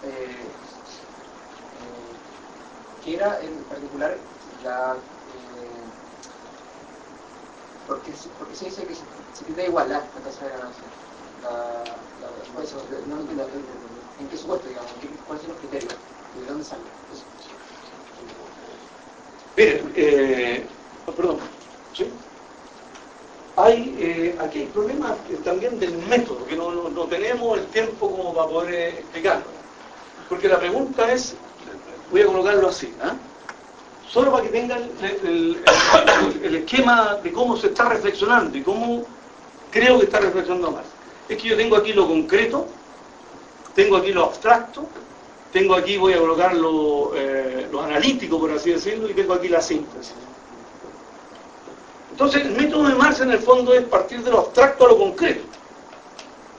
eh, 0.02 0.56
eh, 1.80 2.18
era 3.06 3.42
en 3.42 3.64
particular 3.66 4.20
la 4.62 5.02
eh, 5.34 5.86
porque, 7.86 8.14
porque 8.38 8.56
se 8.56 8.66
dice 8.66 8.88
que 8.88 8.96
se, 8.96 9.06
se 9.32 9.46
tiende 9.46 9.64
a 9.64 9.68
igualar 9.68 10.12
la 10.16 10.22
tasa 10.22 10.46
de 10.46 10.52
ganancia 10.52 10.88
la, 11.42 12.04
la, 12.20 12.64
eso, 12.64 12.88
no 13.06 13.22
entiendo 13.22 13.50
en 14.18 14.30
qué 14.30 14.38
supuesto 14.38 14.68
digamos 14.68 14.94
cuáles 15.26 15.44
son 15.44 15.52
los 15.54 15.60
criterios 15.60 15.96
de 16.34 16.46
dónde 16.46 16.66
sale 16.66 16.84
miren 19.56 19.94
eh, 19.96 20.68
oh, 21.06 21.16
perdón 21.16 21.40
¿sí? 21.92 22.33
Hay, 23.56 23.96
eh, 24.00 24.36
aquí 24.40 24.60
hay 24.60 24.66
problemas 24.68 25.14
también 25.44 25.80
del 25.80 25.98
método, 26.10 26.46
que 26.46 26.56
no, 26.56 26.72
tenemos 27.10 27.60
el 27.60 27.66
tiempo 27.68 28.10
como 28.10 28.34
para 28.34 28.48
poder 28.48 28.74
eh, 28.74 28.90
explicarlo. 29.00 29.46
Porque 30.28 30.48
la 30.48 30.60
pregunta 30.60 31.12
es, 31.12 31.36
voy 32.12 32.22
a 32.22 32.26
colocarlo 32.26 32.70
así, 32.70 32.94
¿ah? 33.02 33.16
solo 34.10 34.32
para 34.32 34.44
que 34.44 34.50
tengan 34.50 34.90
el, 35.24 35.64
esquema 36.56 37.16
de 37.24 37.32
cómo 37.32 37.58
se 37.58 37.68
está 37.68 37.90
reflexionando 37.90 38.58
y 38.58 38.62
cómo 38.62 39.04
creo 39.72 40.00
que 40.00 40.06
está 40.06 40.20
reflexionando 40.20 40.72
más. 40.72 40.86
Es 41.30 41.38
que 41.38 41.50
yo 41.50 41.58
tengo 41.58 41.76
aquí 41.76 41.94
lo 41.94 42.08
concreto, 42.08 42.68
tengo 43.76 43.98
aquí 43.98 44.12
lo 44.12 44.26
abstracto, 44.26 44.88
tengo 45.52 45.76
aquí, 45.76 45.98
voy 45.98 46.14
a 46.14 46.20
colocar 46.20 46.56
lo, 46.56 47.12
eh, 47.16 47.68
lo 47.72 47.82
analítico, 47.82 48.40
por 48.40 48.52
así 48.52 48.72
decirlo, 48.72 49.10
y 49.10 49.14
tengo 49.14 49.34
aquí 49.34 49.48
la 49.48 49.62
síntesis. 49.62 50.14
Entonces, 52.14 52.44
el 52.44 52.52
método 52.52 52.90
de 52.90 52.94
Marx 52.94 53.22
en 53.22 53.32
el 53.32 53.40
fondo 53.40 53.74
es 53.74 53.82
partir 53.86 54.24
de 54.24 54.30
lo 54.30 54.42
abstracto 54.42 54.86
a 54.86 54.90
lo 54.90 55.00
concreto. 55.00 55.42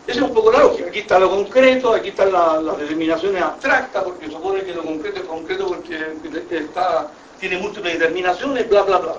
Esa 0.05 0.19
es 0.19 0.25
un 0.25 0.35
poco 0.35 0.51
la 0.51 0.59
lógica. 0.59 0.89
Aquí 0.89 0.99
está 0.99 1.17
lo 1.17 1.31
concreto, 1.31 1.95
aquí 1.95 2.09
están 2.09 2.33
las 2.33 2.77
determinaciones 2.77 3.41
abstractas, 3.41 4.03
porque 4.03 4.29
supone 4.29 4.65
que 4.65 4.75
lo 4.75 4.83
concreto 4.83 5.21
es 5.21 5.27
concreto 5.27 5.69
porque 5.69 6.17
está, 6.51 7.07
tiene 7.39 7.59
múltiples 7.59 8.01
determinaciones, 8.01 8.69
bla, 8.69 8.83
bla, 8.83 8.99
bla. 8.99 9.15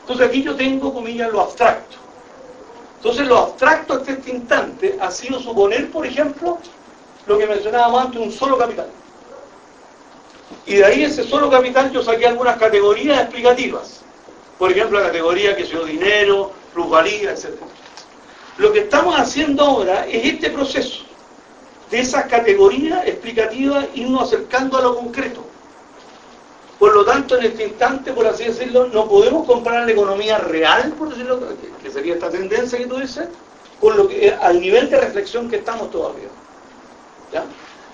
Entonces 0.00 0.26
aquí 0.26 0.42
yo 0.42 0.56
tengo, 0.56 0.94
comillas, 0.94 1.30
lo 1.30 1.42
abstracto. 1.42 1.98
Entonces 2.96 3.26
lo 3.26 3.36
abstracto 3.36 3.92
hasta 3.92 4.12
este 4.12 4.30
instante 4.30 4.96
ha 4.98 5.10
sido 5.10 5.38
suponer, 5.40 5.90
por 5.90 6.06
ejemplo, 6.06 6.58
lo 7.26 7.36
que 7.36 7.46
mencionábamos 7.46 8.06
antes, 8.06 8.22
un 8.22 8.32
solo 8.32 8.56
capital. 8.56 8.88
Y 10.64 10.76
de 10.76 10.86
ahí 10.86 11.04
ese 11.04 11.22
solo 11.22 11.50
capital 11.50 11.92
yo 11.92 12.02
saqué 12.02 12.26
algunas 12.26 12.56
categorías 12.56 13.20
explicativas. 13.20 14.05
Por 14.58 14.72
ejemplo, 14.72 14.98
la 14.98 15.06
categoría 15.06 15.56
que 15.56 15.66
sea 15.66 15.80
dinero, 15.80 16.52
plusvalía, 16.72 17.32
etc. 17.32 17.50
Lo 18.58 18.72
que 18.72 18.80
estamos 18.80 19.18
haciendo 19.18 19.64
ahora 19.64 20.06
es 20.06 20.24
este 20.24 20.50
proceso 20.50 21.04
de 21.90 22.00
esas 22.00 22.26
categorías 22.26 23.06
explicativas 23.06 23.86
irnos 23.94 24.22
acercando 24.22 24.78
a 24.78 24.82
lo 24.82 24.96
concreto. 24.96 25.44
Por 26.78 26.94
lo 26.94 27.04
tanto, 27.04 27.36
en 27.36 27.44
este 27.44 27.64
instante, 27.64 28.12
por 28.12 28.26
así 28.26 28.44
decirlo, 28.44 28.88
no 28.88 29.08
podemos 29.08 29.46
comparar 29.46 29.86
la 29.86 29.92
economía 29.92 30.38
real, 30.38 30.92
por 30.98 31.10
decirlo, 31.10 31.40
que 31.82 31.90
sería 31.90 32.14
esta 32.14 32.30
tendencia 32.30 32.78
que 32.78 32.86
tú 32.86 32.98
dices, 32.98 33.28
con 33.80 33.96
lo 33.96 34.08
que 34.08 34.34
al 34.40 34.60
nivel 34.60 34.90
de 34.90 35.00
reflexión 35.00 35.48
que 35.48 35.56
estamos 35.56 35.90
todavía. 35.90 36.28
¿Ya? 37.32 37.44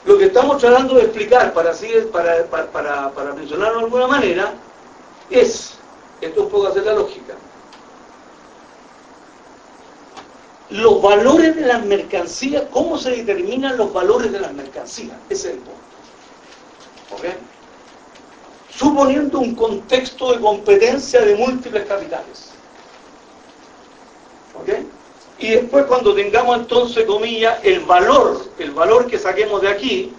lo 0.05 0.19
que 0.19 0.27
estamos 0.27 0.59
tratando 0.59 0.95
de 0.95 1.03
explicar, 1.03 1.53
para, 1.53 1.71
así, 1.71 1.89
para, 2.13 2.45
para, 2.47 3.11
para 3.11 3.35
mencionarlo 3.35 3.79
de 3.79 3.85
alguna 3.85 4.07
manera, 4.09 4.53
es, 5.31 5.75
esto 6.23 6.43
un 6.43 6.49
poco 6.49 6.69
hacer 6.69 6.85
la 6.85 6.95
lógica, 6.95 7.35
los 10.71 11.03
valores 11.03 11.55
de 11.55 11.63
las 11.63 11.85
mercancías, 11.85 12.65
cómo 12.71 12.97
se 12.97 13.11
determinan 13.11 13.77
los 13.77 13.93
valores 13.93 14.33
de 14.33 14.41
las 14.41 14.53
mercancías, 14.55 15.17
ese 15.29 15.49
es 15.49 15.55
el 15.55 15.61
punto. 15.61 15.81
¿Ok? 17.15 17.25
Suponiendo 18.75 19.39
un 19.41 19.55
contexto 19.55 20.33
de 20.33 20.41
competencia 20.41 21.21
de 21.21 21.37
múltiples 21.37 21.85
capitales. 21.85 22.53
¿Ok? 24.59 24.69
Y 25.39 25.51
después 25.51 25.85
cuando 25.87 26.15
tengamos 26.15 26.57
entonces, 26.57 27.05
comillas, 27.05 27.59
el 27.65 27.81
valor, 27.81 28.47
el 28.59 28.71
valor 28.71 29.07
que 29.09 29.19
saquemos 29.19 29.61
de 29.61 29.69
aquí, 29.69 30.15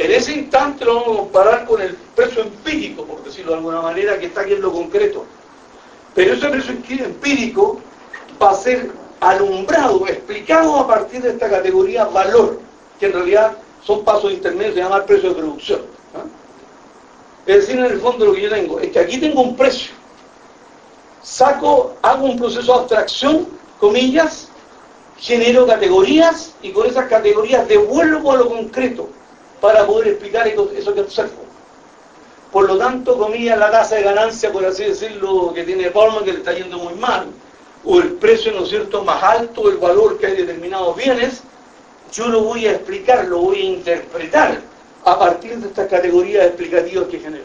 en 0.00 0.12
ese 0.12 0.32
instante 0.32 0.82
lo 0.86 0.94
vamos 0.94 1.12
a 1.12 1.18
comparar 1.18 1.66
con 1.66 1.82
el 1.82 1.94
precio 2.16 2.42
empírico, 2.42 3.04
por 3.04 3.22
decirlo 3.22 3.52
de 3.52 3.58
alguna 3.58 3.82
manera, 3.82 4.18
que 4.18 4.26
está 4.26 4.40
aquí 4.40 4.54
en 4.54 4.62
lo 4.62 4.72
concreto. 4.72 5.26
Pero 6.14 6.32
ese 6.32 6.48
precio 6.48 6.72
empírico 7.04 7.78
va 8.42 8.52
a 8.52 8.54
ser 8.54 8.90
alumbrado, 9.20 10.06
explicado 10.06 10.78
a 10.78 10.86
partir 10.86 11.20
de 11.20 11.32
esta 11.32 11.50
categoría 11.50 12.06
valor, 12.06 12.60
que 12.98 13.06
en 13.06 13.12
realidad 13.12 13.58
son 13.84 14.02
pasos 14.02 14.32
intermedios, 14.32 14.74
se 14.74 14.80
llama 14.80 14.96
el 14.96 15.04
precio 15.04 15.28
de 15.28 15.34
producción. 15.34 15.82
Es 17.44 17.56
decir, 17.56 17.78
en 17.78 17.84
el 17.84 18.00
fondo 18.00 18.24
lo 18.24 18.32
que 18.32 18.40
yo 18.40 18.48
tengo 18.48 18.80
es 18.80 18.90
que 18.92 19.00
aquí 19.00 19.18
tengo 19.18 19.42
un 19.42 19.54
precio, 19.54 19.92
saco, 21.20 21.94
hago 22.00 22.24
un 22.24 22.38
proceso 22.38 22.72
de 22.72 22.78
abstracción, 22.78 23.48
comillas, 23.78 24.48
genero 25.18 25.66
categorías 25.66 26.54
y 26.62 26.72
con 26.72 26.86
esas 26.86 27.06
categorías 27.06 27.68
devuelvo 27.68 28.32
a 28.32 28.36
lo 28.36 28.48
concreto 28.48 29.10
para 29.60 29.86
poder 29.86 30.08
explicar 30.08 30.48
eso 30.48 30.94
que 30.94 31.00
observo. 31.00 31.44
Por 32.52 32.66
lo 32.66 32.78
tanto, 32.78 33.16
comillas, 33.16 33.58
la 33.58 33.70
tasa 33.70 33.96
de 33.96 34.02
ganancia, 34.02 34.50
por 34.50 34.64
así 34.64 34.84
decirlo, 34.84 35.52
que 35.54 35.62
tiene 35.62 35.90
Palma, 35.90 36.24
que 36.24 36.32
le 36.32 36.38
está 36.38 36.52
yendo 36.52 36.78
muy 36.78 36.94
mal, 36.94 37.26
o 37.84 37.98
el 37.98 38.14
precio, 38.14 38.52
¿no 38.52 38.64
es 38.64 38.70
cierto?, 38.70 39.04
más 39.04 39.22
alto 39.22 39.68
del 39.68 39.78
valor 39.78 40.18
que 40.18 40.26
hay 40.26 40.36
determinados 40.36 40.96
bienes, 40.96 41.42
yo 42.12 42.28
lo 42.28 42.42
voy 42.42 42.66
a 42.66 42.72
explicar, 42.72 43.26
lo 43.26 43.38
voy 43.38 43.60
a 43.60 43.64
interpretar 43.64 44.60
a 45.04 45.18
partir 45.18 45.58
de 45.58 45.68
estas 45.68 45.88
categorías 45.88 46.46
explicativas 46.46 47.06
que 47.08 47.20
genero. 47.20 47.44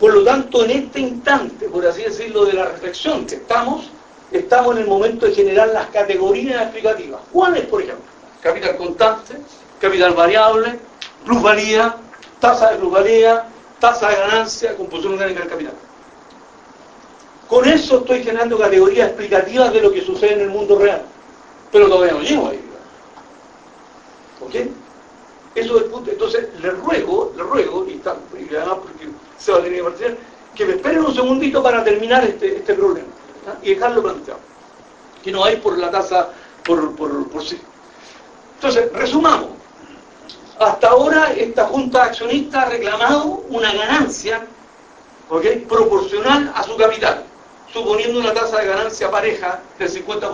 Por 0.00 0.14
lo 0.14 0.24
tanto, 0.24 0.64
en 0.64 0.70
este 0.70 1.00
instante, 1.00 1.68
por 1.68 1.86
así 1.86 2.02
decirlo, 2.02 2.46
de 2.46 2.54
la 2.54 2.64
reflexión 2.64 3.26
que 3.26 3.36
estamos, 3.36 3.90
estamos 4.32 4.74
en 4.76 4.82
el 4.82 4.88
momento 4.88 5.26
de 5.26 5.32
generar 5.32 5.68
las 5.68 5.88
categorías 5.88 6.62
explicativas. 6.62 7.20
¿Cuáles, 7.30 7.66
por 7.66 7.82
ejemplo? 7.82 8.04
Capital 8.42 8.76
constante, 8.76 9.34
capital 9.80 10.14
variable, 10.14 10.78
plusvalía, 11.24 11.96
tasa 12.40 12.70
de 12.70 12.78
plusvalía, 12.78 13.44
tasa 13.80 14.08
de 14.08 14.16
ganancia, 14.16 14.76
composición 14.76 15.14
orgánica 15.14 15.40
del 15.40 15.48
capital. 15.48 15.74
Con 17.48 17.68
eso 17.68 17.98
estoy 17.98 18.22
generando 18.22 18.58
categorías 18.58 19.08
explicativas 19.08 19.72
de 19.72 19.80
lo 19.80 19.92
que 19.92 20.02
sucede 20.02 20.34
en 20.34 20.40
el 20.40 20.50
mundo 20.50 20.78
real. 20.78 21.02
Pero 21.70 21.88
todavía 21.88 22.14
no 22.14 22.20
llego 22.20 22.48
ahí. 22.48 22.60
¿Ok? 24.40 24.54
Eso 25.54 25.76
es 25.76 25.82
el 25.82 25.90
punto. 25.90 26.10
Entonces, 26.10 26.48
le 26.60 26.70
ruego, 26.70 27.32
le 27.36 27.42
ruego, 27.42 27.86
y, 27.86 28.00
además 28.04 28.78
porque 28.82 29.08
se 29.38 29.52
va 29.52 29.58
a 29.58 29.62
tener 29.62 29.78
que 29.78 29.84
partir, 29.84 30.18
que 30.54 30.64
me 30.64 30.72
esperen 30.74 31.04
un 31.04 31.14
segundito 31.14 31.62
para 31.62 31.84
terminar 31.84 32.24
este, 32.24 32.56
este 32.56 32.74
problema 32.74 33.08
y 33.62 33.74
dejarlo 33.74 34.02
planteado. 34.02 34.40
Que 35.22 35.30
no 35.30 35.44
hay 35.44 35.56
por 35.56 35.78
la 35.78 35.90
tasa 35.90 36.30
por, 36.64 36.94
por, 36.96 37.28
por 37.28 37.44
sí. 37.44 37.60
Entonces, 38.56 38.90
resumamos. 38.92 39.50
Hasta 40.58 40.88
ahora 40.88 41.32
esta 41.32 41.66
junta 41.66 42.04
accionista 42.04 42.62
ha 42.62 42.64
reclamado 42.66 43.44
una 43.48 43.72
ganancia 43.72 44.46
proporcional 45.68 46.52
a 46.54 46.62
su 46.62 46.76
capital 46.76 47.24
suponiendo 47.72 48.20
una 48.20 48.32
tasa 48.32 48.60
de 48.60 48.68
ganancia 48.68 49.10
pareja 49.10 49.60
del 49.78 49.90
50%. 49.90 50.30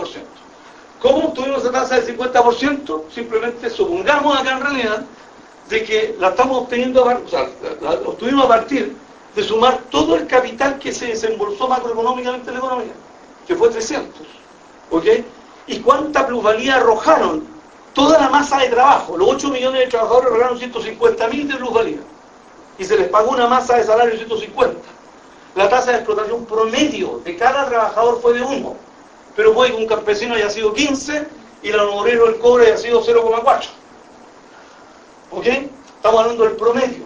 ¿Cómo 1.01 1.29
obtuvimos 1.29 1.63
esa 1.63 1.71
tasa 1.71 1.99
del 1.99 2.17
50%? 2.17 3.03
Simplemente 3.11 3.69
supongamos 3.71 4.39
acá 4.39 4.51
en 4.51 4.61
realidad 4.61 5.05
de 5.69 5.83
que 5.83 6.15
la 6.19 6.29
estamos 6.29 6.59
obteniendo, 6.59 7.03
o 7.03 7.27
sea, 7.27 7.47
a 8.43 8.47
partir 8.47 8.95
de 9.35 9.43
sumar 9.43 9.79
todo 9.89 10.15
el 10.17 10.27
capital 10.27 10.77
que 10.77 10.91
se 10.91 11.07
desembolsó 11.07 11.67
macroeconómicamente 11.67 12.49
en 12.49 12.53
la 12.53 12.59
economía, 12.59 12.93
que 13.47 13.55
fue 13.55 13.69
300. 13.69 14.21
¿Ok? 14.91 15.05
¿Y 15.65 15.79
cuánta 15.79 16.27
plusvalía 16.27 16.75
arrojaron? 16.75 17.50
Toda 17.93 18.19
la 18.19 18.29
masa 18.29 18.57
de 18.59 18.69
trabajo, 18.69 19.17
los 19.17 19.27
8 19.29 19.49
millones 19.49 19.81
de 19.81 19.87
trabajadores 19.87 20.31
arrojaron 20.31 20.57
150 20.57 21.27
mil 21.27 21.47
de 21.47 21.55
plusvalía. 21.55 21.99
Y 22.77 22.85
se 22.85 22.97
les 22.97 23.09
pagó 23.09 23.31
una 23.31 23.47
masa 23.47 23.77
de 23.77 23.83
salario 23.83 24.11
de 24.11 24.17
150 24.17 24.79
la 25.55 25.69
tasa 25.69 25.91
de 25.91 25.97
explotación 25.97 26.45
promedio 26.45 27.21
de 27.25 27.35
cada 27.35 27.67
trabajador 27.67 28.21
fue 28.21 28.33
de 28.33 28.41
1, 28.41 28.75
pero 29.35 29.53
puede 29.53 29.71
que 29.71 29.77
un 29.77 29.87
campesino 29.87 30.35
haya 30.35 30.49
sido 30.49 30.73
15 30.73 31.27
y 31.63 31.69
el 31.69 31.79
obrero 31.79 32.27
el 32.27 32.39
cobre 32.39 32.67
haya 32.67 32.77
sido 32.77 33.03
0,4. 33.03 33.67
¿Ok? 35.31 35.45
Estamos 35.45 36.21
hablando 36.21 36.43
del 36.43 36.55
promedio. 36.55 37.03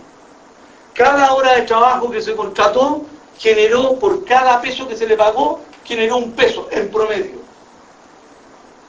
Cada 0.94 1.34
hora 1.34 1.56
de 1.56 1.64
trabajo 1.64 2.10
que 2.10 2.22
se 2.22 2.36
contrató 2.36 3.03
generó, 3.38 3.98
por 3.99 4.24
cada 4.26 4.62
peso 4.62 4.88
que 4.88 4.95
se 4.95 5.07
le 5.07 5.18
pagó, 5.18 5.60
generó 5.84 6.18
un 6.18 6.32
peso 6.32 6.68
en 6.72 6.90
promedio. 6.90 7.45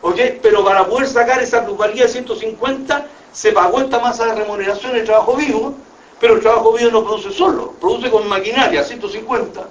¿Ok? 0.02 0.18
Pero 0.42 0.64
para 0.64 0.86
poder 0.86 1.08
sacar 1.08 1.42
esa 1.42 1.64
plusvalía 1.64 2.04
de 2.04 2.08
150, 2.08 3.06
se 3.32 3.52
pagó 3.52 3.80
esta 3.80 3.98
masa 3.98 4.26
de 4.26 4.34
remuneración 4.34 4.92
del 4.92 5.04
trabajo 5.04 5.34
vivo, 5.36 5.74
pero 6.20 6.34
el 6.34 6.40
trabajo 6.40 6.72
vivo 6.72 6.90
no 6.90 7.04
produce 7.04 7.30
solo, 7.32 7.72
produce 7.80 8.10
con 8.10 8.26
maquinaria, 8.28 8.82
150. 8.82 9.62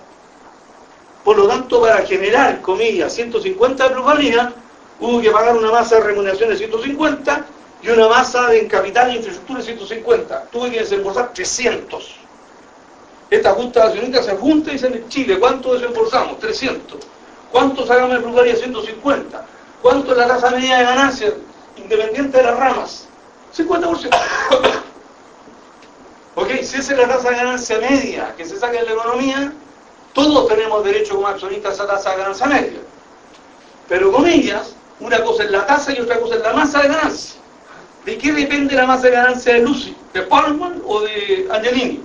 Por 1.24 1.38
lo 1.38 1.48
tanto, 1.48 1.82
para 1.82 2.06
generar, 2.06 2.62
comillas, 2.62 3.14
150 3.14 3.84
de 3.84 3.90
plusvalía, 3.90 4.54
hubo 5.00 5.20
que 5.20 5.32
pagar 5.32 5.58
una 5.58 5.72
masa 5.72 5.96
de 5.96 6.02
remuneración 6.02 6.50
de 6.50 6.58
150 6.58 7.46
y 7.82 7.90
una 7.90 8.08
masa 8.08 8.48
de 8.48 8.68
capital 8.68 9.10
e 9.10 9.16
infraestructura 9.16 9.60
de 9.60 9.66
150. 9.66 10.44
Tuve 10.52 10.72
que 10.72 10.80
desembolsar 10.80 11.34
300. 11.34 12.16
Esta 13.32 13.52
Junta 13.54 13.86
Nacional 13.86 14.24
se 14.24 14.36
junta 14.38 14.70
y 14.70 14.74
dicen 14.74 14.94
en 14.94 15.10
Chile, 15.10 15.40
¿cuánto 15.40 15.74
desembolsamos? 15.74 16.40
300. 16.40 17.00
¿Cuánto 17.52 17.86
sacamos 17.86 18.16
de 18.16 18.22
plusvalía? 18.22 18.56
150. 18.56 19.46
¿Cuánto 19.86 20.14
es 20.14 20.18
la 20.18 20.28
tasa 20.28 20.50
media 20.50 20.80
de 20.80 20.84
ganancia 20.84 21.32
independiente 21.78 22.38
de 22.40 22.44
las 22.44 22.58
ramas? 22.58 23.08
50%. 23.56 24.10
Ok, 26.38 26.50
si 26.64 26.78
esa 26.78 26.94
es 26.94 26.98
la 26.98 27.08
tasa 27.08 27.30
de 27.30 27.36
ganancia 27.36 27.78
media 27.78 28.34
que 28.36 28.46
se 28.46 28.58
saca 28.58 28.80
de 28.80 28.82
la 28.82 28.94
economía, 28.94 29.54
todos 30.12 30.48
tenemos 30.48 30.84
derecho 30.84 31.16
como 31.16 31.28
accionistas 31.28 31.80
a 31.80 31.84
esa 31.84 31.88
tasa 31.88 32.10
de 32.10 32.18
ganancia 32.18 32.48
media. 32.48 32.80
Pero 33.88 34.12
con 34.12 34.28
ellas, 34.28 34.74
una 35.00 35.24
cosa 35.24 35.44
es 35.44 35.52
la 35.52 35.68
tasa 35.68 35.94
y 35.94 36.02
otra 36.02 36.20
cosa 36.20 36.36
es 36.36 36.42
la 36.42 36.54
masa 36.54 36.82
de 36.82 36.88
ganancia. 36.88 37.36
¿De 38.06 38.18
qué 38.18 38.34
depende 38.34 38.74
la 38.74 38.88
masa 38.88 39.04
de 39.04 39.12
ganancia 39.12 39.54
de 39.54 39.60
Lucy? 39.60 39.96
¿De 40.14 40.24
Palman 40.24 40.82
o 40.84 41.02
de 41.02 41.48
Angelini? 41.52 42.02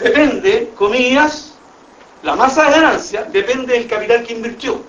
Depende, 0.00 0.72
comillas, 0.74 1.54
la 2.24 2.34
masa 2.34 2.64
de 2.64 2.70
ganancia 2.72 3.22
depende 3.22 3.74
del 3.74 3.86
capital 3.86 4.24
que 4.24 4.32
invirtió. 4.32 4.82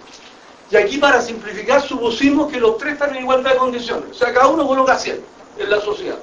Y 0.72 0.76
aquí 0.76 0.98
para 0.98 1.22
simplificar 1.22 1.82
supusimos 1.82 2.52
que 2.52 2.60
los 2.60 2.78
tres 2.78 2.94
están 2.94 3.16
en 3.16 3.24
igualdad 3.24 3.54
de 3.54 3.58
condiciones. 3.58 4.12
O 4.12 4.14
sea, 4.14 4.34
cada 4.34 4.48
uno 4.48 4.68
coloca 4.68 4.98
100 4.98 5.20
en 5.58 5.70
la 5.70 5.82
sociedad. 5.82 6.20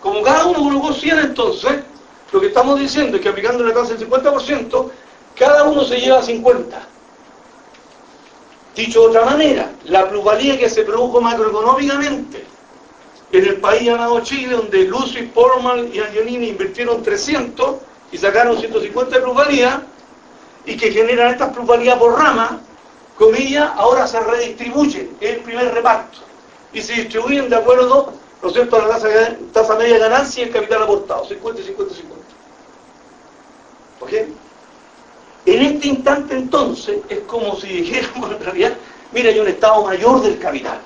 Como 0.00 0.22
cada 0.22 0.46
uno 0.46 0.64
colocó 0.64 0.92
100 0.92 1.18
entonces, 1.20 1.82
lo 2.32 2.40
que 2.40 2.48
estamos 2.48 2.78
diciendo 2.78 3.16
es 3.16 3.22
que 3.22 3.28
aplicando 3.28 3.62
la 3.64 3.72
tasa 3.72 3.94
del 3.94 4.08
50%, 4.08 4.90
cada 5.36 5.64
uno 5.64 5.84
se 5.84 6.00
lleva 6.00 6.22
50. 6.22 6.88
Dicho 8.74 9.02
de 9.02 9.06
otra 9.06 9.24
manera, 9.24 9.70
la 9.84 10.08
plusvalía 10.08 10.58
que 10.58 10.68
se 10.68 10.82
produjo 10.82 11.20
macroeconómicamente 11.20 12.44
en 13.30 13.46
el 13.46 13.56
país 13.60 13.82
llamado 13.82 14.20
Chile, 14.20 14.56
donde 14.56 14.84
Lucy, 14.84 15.22
Portman 15.22 15.90
y 15.92 16.00
Angelini 16.00 16.48
invirtieron 16.48 17.02
300 17.02 17.76
y 18.10 18.18
sacaron 18.18 18.58
150 18.58 19.16
de 19.16 19.22
plusvalía, 19.22 19.82
y 20.66 20.76
que 20.76 20.90
generan 20.92 21.32
estas 21.32 21.52
plusvalías 21.52 21.98
por 21.98 22.18
rama, 22.18 22.60
comillas, 23.16 23.70
ahora 23.76 24.06
se 24.06 24.20
redistribuyen, 24.20 25.16
es 25.20 25.30
el 25.30 25.40
primer 25.40 25.72
reparto, 25.72 26.18
y 26.72 26.80
se 26.80 26.94
distribuyen 26.94 27.48
de 27.48 27.56
acuerdo 27.56 28.12
¿no 28.44 28.50
es 28.50 28.54
cierto?, 28.54 28.78
la 28.78 28.98
tasa, 29.54 29.74
media 29.76 29.94
de 29.94 30.00
ganancia 30.00 30.44
y 30.44 30.48
el 30.48 30.52
capital 30.52 30.82
aportado, 30.82 31.24
50 31.24 31.62
y 31.62 31.64
50 31.64 31.94
y 31.94 31.96
50. 31.96 32.24
¿Ok? 34.00 34.12
En 35.46 35.62
este 35.62 35.88
instante 35.88 36.34
entonces 36.34 36.98
es 37.08 37.20
como 37.20 37.56
si 37.56 37.68
dijéramos 37.68 38.32
en 38.32 38.40
realidad, 38.40 38.74
mira, 39.12 39.30
hay 39.30 39.40
un 39.40 39.48
estado 39.48 39.86
mayor 39.86 40.20
del 40.20 40.38
capital. 40.38 40.78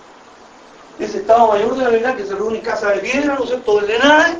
Ese 1.01 1.19
estado 1.19 1.49
mayor 1.49 1.77
de 1.77 1.83
la 1.83 1.91
capital 1.91 2.17
que 2.17 2.27
se 2.27 2.35
reúne 2.37 2.59
en 2.59 2.65
casa 2.65 2.91
de 2.93 3.01
piedra, 3.01 3.35
¿no 3.35 3.43
es 3.43 3.49
cierto?, 3.51 3.81
del 3.81 3.89
DENAE, 3.89 4.39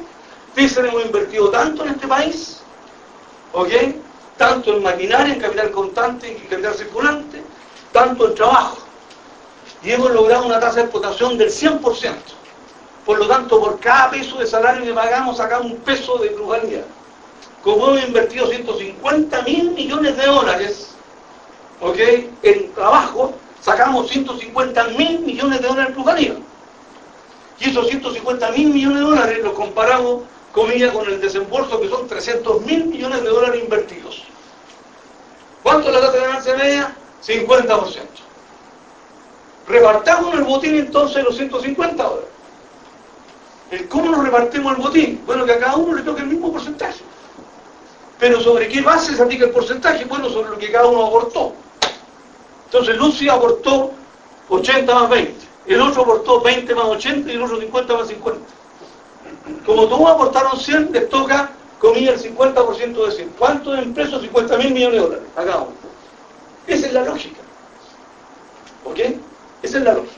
dicen 0.55 0.87
hemos 0.87 1.05
invertido 1.05 1.51
tanto 1.51 1.83
en 1.83 1.91
este 1.91 2.07
país, 2.07 2.61
¿ok? 3.53 3.73
Tanto 4.37 4.77
en 4.77 4.83
maquinaria, 4.85 5.35
en 5.35 5.41
capital 5.41 5.73
constante, 5.73 6.37
en 6.37 6.47
capital 6.47 6.75
circulante, 6.75 7.38
tanto 7.93 8.29
en 8.29 8.35
trabajo. 8.35 8.79
Y 9.83 9.93
hemos 9.93 10.11
logrado 10.11 10.47
una 10.47 10.61
tasa 10.61 10.77
de 10.77 10.83
explotación 10.83 11.39
del 11.39 11.51
100% 11.51 12.15
Por 13.07 13.19
lo 13.19 13.29
tanto, 13.29 13.61
por 13.61 13.79
cada 13.79 14.11
peso 14.11 14.39
de 14.39 14.47
salario 14.47 14.85
que 14.85 14.93
pagamos, 14.93 15.37
sacamos 15.37 15.73
un 15.73 15.79
peso 15.79 16.19
de 16.19 16.31
plusvalía. 16.31 16.85
Como 17.63 17.89
hemos 17.89 18.05
invertido 18.05 18.47
150 18.49 19.43
mil 19.43 19.71
millones 19.73 20.17
de 20.17 20.27
dólares 20.27 20.95
¿ok? 21.81 21.99
en 22.43 22.73
trabajo, 22.73 23.35
sacamos 23.61 24.09
150 24.09 24.85
mil 24.89 25.21
millones 25.21 25.61
de 25.61 25.69
dólares 25.69 25.89
en 25.89 25.95
plusvalía. 25.95 26.35
Y 27.61 27.71
esos 27.71 27.89
150 27.89 28.51
mil 28.53 28.69
millones 28.71 28.99
de 28.99 29.05
dólares 29.05 29.39
los 29.43 29.53
comparamos, 29.55 30.23
comillas, 30.53 30.93
con 30.93 31.07
el 31.07 31.21
desembolso 31.21 31.81
que 31.81 31.89
son 31.89 32.07
300 32.07 32.63
mil 32.63 32.87
millones 32.87 33.23
de 33.23 33.29
dólares 33.29 33.63
invertidos. 33.63 34.25
¿Cuánto 35.63 35.89
es 35.89 35.95
la 35.95 36.01
tasa 36.01 36.13
de 36.13 36.21
ganancia 36.21 36.57
media? 36.57 36.97
50%. 37.27 38.01
Repartamos 39.69 40.35
el 40.35 40.45
botín 40.45 40.77
entonces 40.77 41.23
los 41.23 41.37
150 41.37 42.03
dólares. 42.03 42.29
¿Cómo 43.91 44.11
nos 44.11 44.25
repartimos 44.25 44.77
el 44.77 44.83
botín? 44.83 45.23
Bueno, 45.27 45.45
que 45.45 45.53
a 45.53 45.59
cada 45.59 45.77
uno 45.77 45.95
le 45.95 46.03
toca 46.03 46.23
el 46.23 46.29
mismo 46.29 46.51
porcentaje. 46.51 47.01
Pero 48.19 48.41
¿sobre 48.41 48.69
qué 48.69 48.81
base 48.81 49.15
se 49.15 49.23
aplica 49.23 49.45
el 49.45 49.51
porcentaje? 49.51 50.05
Bueno, 50.07 50.31
sobre 50.31 50.51
lo 50.51 50.59
que 50.59 50.73
cada 50.73 50.87
uno 50.87 51.07
aportó. 51.07 51.53
Entonces 52.65 52.97
Lucy 52.97 53.29
aportó 53.29 53.93
80 54.49 54.95
más 54.95 55.11
20. 55.11 55.47
El 55.67 55.83
otro 55.83 56.03
aportó 56.03 56.41
20 56.41 56.75
más 56.75 56.85
80 56.87 57.31
y 57.31 57.35
el 57.35 57.43
otro 57.43 57.61
50 57.61 57.95
más 57.95 58.09
50. 58.09 58.41
Como 59.67 59.87
todos 59.87 60.09
aportaron 60.09 60.59
100, 60.59 60.93
les 60.93 61.09
toca, 61.11 61.51
comía 61.79 62.13
el 62.13 62.19
50% 62.19 63.07
de 63.07 63.13
100. 63.13 63.29
¿Cuánto 63.39 63.75
en 63.75 63.93
pesos? 63.93 64.23
50 64.23 64.57
mil 64.57 64.73
millones 64.73 65.01
de 65.01 65.07
dólares. 65.07 65.25
Acá 65.37 65.65
Esa 66.69 66.87
es 66.87 66.93
la 66.93 67.05
lógica. 67.05 67.41
¿Ok? 68.85 68.99
Esa 69.63 69.79
es 69.79 69.85
la 69.85 69.95
lógica. 69.95 70.15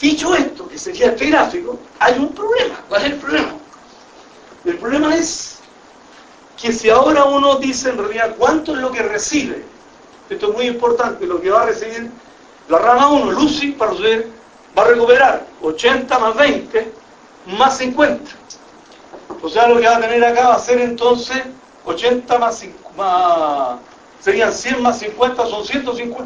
Dicho 0.00 0.34
esto, 0.34 0.68
que 0.68 0.76
sería 0.76 1.12
este 1.12 1.26
gráfico, 1.26 1.78
hay 2.00 2.18
un 2.18 2.34
problema. 2.34 2.80
¿Cuál 2.88 3.02
es 3.02 3.12
el 3.12 3.18
problema? 3.18 3.54
El 4.64 4.78
problema 4.78 5.14
es 5.14 5.60
que 6.60 6.72
si 6.72 6.90
ahora 6.90 7.24
uno 7.24 7.56
dice 7.56 7.90
en 7.90 7.98
realidad 7.98 8.34
cuánto 8.36 8.74
es 8.74 8.78
lo 8.78 8.90
que 8.90 9.02
recibe, 9.02 9.64
esto 10.28 10.48
es 10.48 10.54
muy 10.54 10.66
importante, 10.66 11.26
lo 11.26 11.40
que 11.40 11.50
va 11.50 11.62
a 11.62 11.66
recibir 11.66 12.10
la 12.68 12.78
rama 12.78 13.08
1, 13.08 13.32
Lucy, 13.32 13.72
para 13.72 13.92
recibir, 13.92 14.32
va 14.76 14.82
a 14.82 14.86
recuperar 14.88 15.46
80 15.62 16.18
más 16.18 16.36
20 16.36 16.92
más 17.58 17.78
50. 17.78 18.30
O 19.42 19.48
sea, 19.48 19.68
lo 19.68 19.78
que 19.78 19.86
va 19.86 19.96
a 19.96 20.00
tener 20.00 20.24
acá 20.24 20.48
va 20.48 20.54
a 20.54 20.58
ser 20.58 20.80
entonces 20.80 21.42
80 21.84 22.38
más, 22.38 22.64
más 22.96 23.78
serían 24.24 24.52
100 24.52 24.82
más 24.82 24.98
50, 25.00 25.46
son 25.46 25.66
150. 25.66 26.24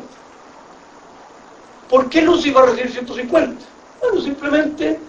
¿Por 1.91 2.09
qué 2.09 2.23
Lucy 2.23 2.53
va 2.53 2.62
a 2.62 2.66
recibir 2.66 2.93
150? 2.93 3.65
Bueno, 4.01 4.20
simplemente 4.20 5.01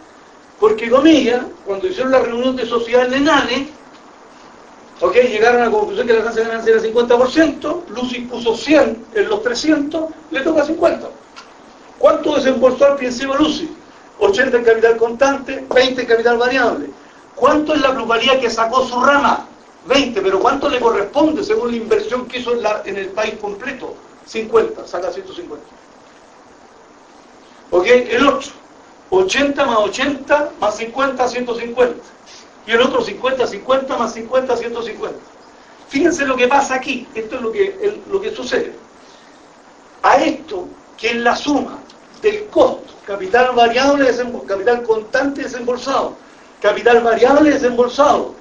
porque 0.60 0.90
comillas, 0.90 1.44
cuando 1.66 1.88
hicieron 1.88 2.12
la 2.12 2.20
reunión 2.20 2.56
de 2.56 2.66
sociedad 2.66 3.08
de 3.08 3.20
NANE, 3.20 3.70
ok, 5.00 5.14
llegaron 5.14 5.62
a 5.62 5.66
la 5.66 5.72
conclusión 5.72 6.08
que 6.08 6.14
la 6.14 6.24
tasa 6.24 6.40
de 6.40 6.46
ganancia 6.48 6.74
era 6.74 6.82
50%, 6.82 7.88
Lucy 7.90 8.22
puso 8.22 8.56
100 8.56 9.06
en 9.14 9.30
los 9.30 9.44
300, 9.44 10.06
le 10.32 10.42
toca 10.42 10.66
50. 10.66 11.10
¿Cuánto 12.00 12.36
desembolsó 12.38 12.86
al 12.86 12.96
principio 12.96 13.36
Lucy? 13.36 13.70
80 14.18 14.58
en 14.58 14.64
capital 14.64 14.98
contante, 14.98 15.66
20 15.74 16.02
en 16.02 16.08
capital 16.08 16.38
variable. 16.38 16.90
¿Cuánto 17.36 17.76
es 17.76 17.82
la 17.82 17.94
plusvalía 17.94 18.40
que 18.40 18.50
sacó 18.50 18.86
su 18.86 19.00
rama? 19.00 19.46
20, 19.90 20.22
pero 20.22 20.40
¿cuánto 20.40 20.70
le 20.70 20.80
corresponde 20.80 21.44
según 21.44 21.72
la 21.72 21.78
inversión 21.78 22.28
que 22.28 22.40
hizo 22.40 22.54
en, 22.54 22.66
en 22.86 22.98
el 22.98 23.10
país 23.10 23.34
completo? 23.42 23.96
50, 24.26 24.88
saca 24.88 25.12
150. 25.12 25.66
¿Ok? 27.72 27.86
El 27.88 28.28
otro, 28.28 28.52
80 29.10 29.66
más 29.66 29.78
80 29.78 30.52
más 30.60 30.78
50, 30.78 31.28
150. 31.28 31.96
Y 32.68 32.72
el 32.72 32.82
otro 32.82 33.02
50, 33.02 33.48
50 33.48 33.98
más 33.98 34.14
50, 34.14 34.58
150. 34.58 35.20
Fíjense 35.88 36.26
lo 36.26 36.36
que 36.38 36.48
pasa 36.48 36.76
aquí. 36.76 37.08
Esto 37.16 37.38
es 37.38 37.42
lo 37.42 37.52
que, 37.52 38.02
lo 38.12 38.22
que 38.22 38.32
sucede. 38.32 38.74
A 40.04 40.18
esto, 40.18 40.68
que 40.98 41.08
es 41.10 41.16
la 41.16 41.36
suma 41.36 41.80
del 42.22 42.46
costo, 42.48 42.94
capital 43.06 43.56
variable, 43.56 44.12
capital 44.48 44.84
contante 44.84 45.44
desembolsado, 45.44 46.16
capital 46.62 47.02
variable 47.02 47.52
desembolsado, 47.52 48.36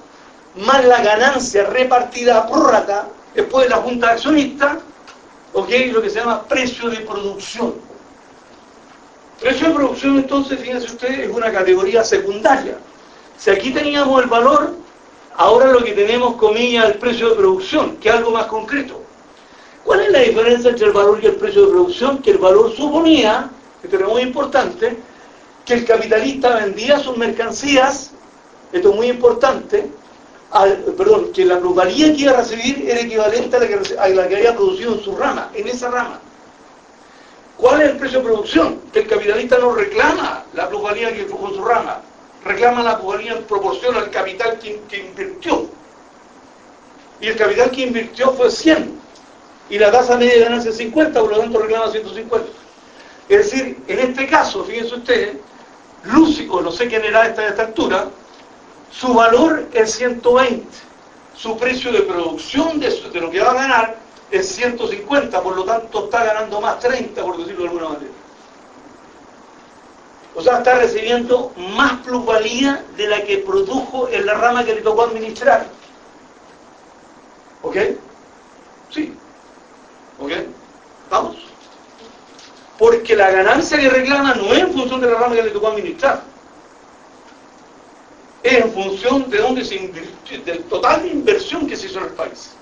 más 0.57 0.85
la 0.85 1.03
ganancia 1.03 1.65
repartida 1.65 2.39
a 2.39 2.49
prórrata 2.49 3.09
después 3.35 3.65
de 3.65 3.70
la 3.70 3.77
junta 3.77 4.09
de 4.09 4.12
accionistas, 4.15 4.79
¿ok? 5.53 5.70
Lo 5.93 6.03
que 6.03 6.11
se 6.11 6.19
llama 6.19 6.45
precio 6.45 6.91
de 6.91 7.01
producción. 7.01 7.75
Precio 9.41 9.69
de 9.69 9.75
producción, 9.75 10.16
entonces, 10.19 10.59
fíjense 10.59 10.87
ustedes, 10.87 11.29
es 11.29 11.31
una 11.31 11.53
categoría 11.53 12.03
secundaria. 12.03 12.79
Si 13.37 13.51
aquí 13.51 13.70
teníamos 13.70 14.23
el 14.23 14.29
valor, 14.29 14.75
ahora 15.37 15.66
lo 15.66 15.85
que 15.85 15.93
tenemos, 15.93 16.35
comillas, 16.35 16.87
el 16.87 16.95
precio 16.95 17.31
de 17.31 17.37
producción, 17.37 17.97
que 17.99 18.09
es 18.09 18.15
algo 18.16 18.33
más 18.33 18.47
concreto. 18.47 19.01
¿Cuál 19.85 20.01
es 20.01 20.11
la 20.11 20.19
diferencia 20.19 20.70
entre 20.70 20.87
el 20.87 20.93
valor 20.93 21.20
y 21.23 21.27
el 21.27 21.37
precio 21.37 21.62
de 21.66 21.69
producción? 21.69 22.19
Que 22.19 22.33
el 22.33 22.39
valor 22.39 22.75
suponía, 22.75 23.49
esto 23.83 23.97
era 23.97 24.09
muy 24.09 24.23
importante, 24.23 24.99
que 25.65 25.75
el 25.75 25.85
capitalista 25.85 26.57
vendía 26.57 26.99
sus 26.99 27.16
mercancías, 27.16 28.11
esto 28.73 28.91
es 28.91 28.97
muy 28.97 29.09
importante, 29.09 29.89
perdón, 30.97 31.33
que 31.33 31.45
la 31.45 31.59
plusvalía 31.59 32.12
que 32.12 32.23
iba 32.23 32.33
a 32.33 32.37
recibir 32.39 32.89
era 32.89 33.01
equivalente 33.01 33.57
a 33.57 33.61
la, 33.61 33.69
que, 33.69 33.99
a 33.99 34.09
la 34.09 34.29
que 34.29 34.37
había 34.37 34.57
producido 34.57 34.95
en 34.95 35.01
su 35.01 35.16
rama, 35.16 35.51
en 35.55 35.69
esa 35.69 35.91
rama. 35.91 36.20
¿Cuál 37.59 37.83
es 37.83 37.91
el 37.91 37.97
precio 37.97 38.20
de 38.20 38.25
producción? 38.25 38.81
Que 38.93 39.01
el 39.01 39.09
capitalista 39.09 39.59
no 39.59 39.75
reclama 39.75 40.45
la 40.55 40.69
plusvalía 40.69 41.12
que 41.12 41.27
fue 41.27 41.39
con 41.39 41.55
su 41.55 41.65
rama, 41.65 42.01
reclama 42.45 42.83
la 42.83 42.99
plusvalía 42.99 43.33
en 43.33 43.43
proporción 43.45 43.97
al 43.97 44.11
capital 44.11 44.59
que, 44.59 44.81
invirtió. 44.97 45.69
Y 47.20 47.27
el 47.27 47.37
capital 47.37 47.70
que 47.73 47.83
invirtió 47.83 48.33
fue 48.33 48.51
100. 48.51 48.99
Y 49.70 49.79
la 49.79 49.91
tasa 49.91 50.16
media 50.16 50.35
de 50.35 50.41
ganancia 50.41 50.70
es 50.70 50.77
50, 50.77 51.20
por 51.20 51.31
lo 51.31 51.39
tanto 51.41 51.59
reclama 51.59 51.91
150. 51.91 52.49
Es 53.29 53.39
decir, 53.39 53.77
en 53.89 53.99
este 53.99 54.27
caso, 54.29 54.65
fíjense 54.65 54.95
ustedes, 54.95 55.37
Lúcico, 56.05 56.62
no 56.62 56.70
sé 56.70 56.87
quién 56.87 57.05
era 57.05 57.27
esta, 57.27 57.43
a 57.43 57.49
esta 57.49 57.62
altura, 57.62 58.09
su 58.90 59.15
valor 59.15 59.69
es 59.73 59.93
120. 59.94 60.66
Su 61.35 61.56
precio 61.56 61.93
de 61.93 62.02
producción 62.02 62.81
de, 62.81 62.90
lo 63.20 63.31
que 63.31 63.40
va 63.40 63.52
a 63.52 63.55
ganar 63.55 63.97
es 64.31 64.48
150, 64.48 65.40
por 65.43 65.56
lo 65.56 65.65
tanto 65.65 66.05
está 66.05 66.24
ganando 66.24 66.60
más 66.60 66.81
30, 66.81 67.23
por 67.23 67.36
decirlo 67.39 67.62
de 67.62 67.69
alguna 67.69 67.89
manera. 67.90 68.12
O 70.35 70.43
sea, 70.43 70.59
está 70.59 70.74
recibiendo 70.78 71.52
más 71.56 72.01
plusvalía 72.05 72.85
de 72.97 73.09
la 73.09 73.23
que 73.23 73.39
produjo 73.39 74.09
en 74.09 74.27
la 74.27 74.35
rama 74.35 74.65
que 74.65 74.74
le 74.74 74.82
tocó 74.82 75.02
administrar. 75.02 75.66
¿Ok? 77.62 77.77
Sí. 78.90 79.15
¿Ok? 80.20 80.32
¿Vamos? 81.10 81.36
Porque 82.78 83.16
la 83.16 83.31
ganancia 83.31 83.78
que 83.78 83.89
reclama 83.89 84.35
no 84.35 84.52
es 84.52 84.60
en 84.60 84.73
función 84.73 85.01
de 85.01 85.10
la 85.10 85.19
rama 85.19 85.35
que 85.35 85.43
le 85.43 85.51
tocó 85.51 85.69
administrar. 85.69 86.23
En 88.51 88.73
función 88.73 89.29
de 89.29 89.39
dónde 89.39 89.62
se 89.62 89.77
del 89.77 90.65
total 90.65 91.03
de 91.03 91.09
inversión 91.09 91.66
que 91.66 91.77
se 91.77 91.87
hizo 91.87 91.99
en 91.99 92.07
el 92.07 92.12
país. 92.12 92.53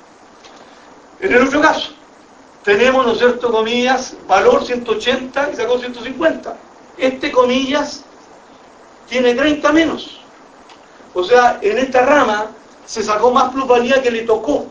En 1.21 1.33
el 1.33 1.47
otro 1.47 1.61
caso, 1.61 1.93
tenemos, 2.65 3.07
¿no 3.07 3.13
es 3.13 3.19
cierto?, 3.19 3.53
comillas, 3.53 4.17
valor 4.27 4.65
180 4.65 5.51
y 5.53 5.57
sacó 5.57 5.79
150. 5.79 6.57
Este, 6.99 7.31
comillas, 7.31 8.03
tiene 9.09 9.35
30 9.35 9.73
menos. 9.73 10.21
O 11.15 11.23
sea, 11.23 11.61
en 11.63 11.79
esta 11.79 12.05
rama 12.05 12.51
se 12.85 13.05
sacó 13.05 13.31
más 13.31 13.53
plusvalía 13.53 14.03
que 14.03 14.11
le 14.11 14.23
tocó. 14.23 14.67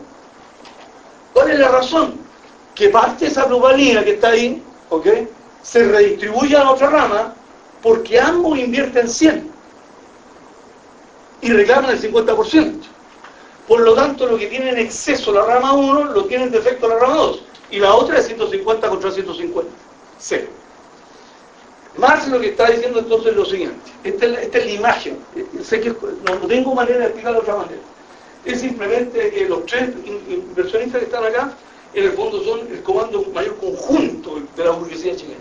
¿Cuál 1.32 1.50
es 1.50 1.58
la 1.58 1.68
razón? 1.68 2.20
Que 2.74 2.90
parte 2.90 3.24
de 3.24 3.30
esa 3.30 3.46
plusvalía 3.46 4.04
que 4.04 4.12
está 4.12 4.28
ahí, 4.28 4.62
¿ok?, 4.90 5.06
se 5.62 5.82
redistribuye 5.82 6.54
a 6.56 6.64
la 6.64 6.72
otra 6.72 6.90
rama 6.90 7.34
porque 7.80 8.20
ambos 8.20 8.58
invierten 8.58 9.08
100 9.08 9.55
y 11.46 11.52
reclaman 11.52 11.90
el 11.90 12.00
50%. 12.00 12.72
Por 13.68 13.80
lo 13.80 13.94
tanto, 13.94 14.26
lo 14.26 14.36
que 14.36 14.46
tiene 14.46 14.70
en 14.70 14.78
exceso 14.78 15.32
la 15.32 15.44
rama 15.44 15.74
1 15.74 16.04
lo 16.12 16.24
tiene 16.24 16.44
en 16.44 16.50
defecto 16.50 16.88
la 16.88 16.98
rama 16.98 17.16
2. 17.16 17.42
Y 17.70 17.78
la 17.78 17.94
otra 17.94 18.18
es 18.18 18.26
150 18.26 18.88
contra 18.88 19.10
150. 19.10 19.70
Cero. 20.18 20.46
Marx 21.98 22.28
lo 22.28 22.40
que 22.40 22.48
está 22.48 22.70
diciendo 22.70 22.98
entonces 22.98 23.30
es 23.30 23.36
lo 23.36 23.44
siguiente. 23.44 23.90
Esta 24.04 24.26
es, 24.26 24.64
la, 24.66 24.70
imagen. 24.70 25.18
Sé 25.62 25.80
que 25.80 25.90
no, 25.90 26.46
tengo 26.48 26.74
manera 26.74 26.98
de 26.98 27.04
explicarlo 27.06 27.40
de 27.40 27.42
otra 27.42 27.56
manera. 27.56 27.82
Es 28.44 28.60
simplemente 28.60 29.30
que 29.30 29.48
los 29.48 29.66
tres 29.66 29.90
inversionistas 30.28 31.00
que 31.00 31.06
están 31.06 31.24
acá, 31.24 31.52
en 31.94 32.04
el 32.04 32.12
fondo 32.12 32.42
son 32.44 32.60
el 32.70 32.82
comando 32.82 33.22
mayor 33.32 33.56
conjunto 33.56 34.40
de 34.56 34.64
la 34.64 34.70
burguesía 34.70 35.16
chilena. 35.16 35.40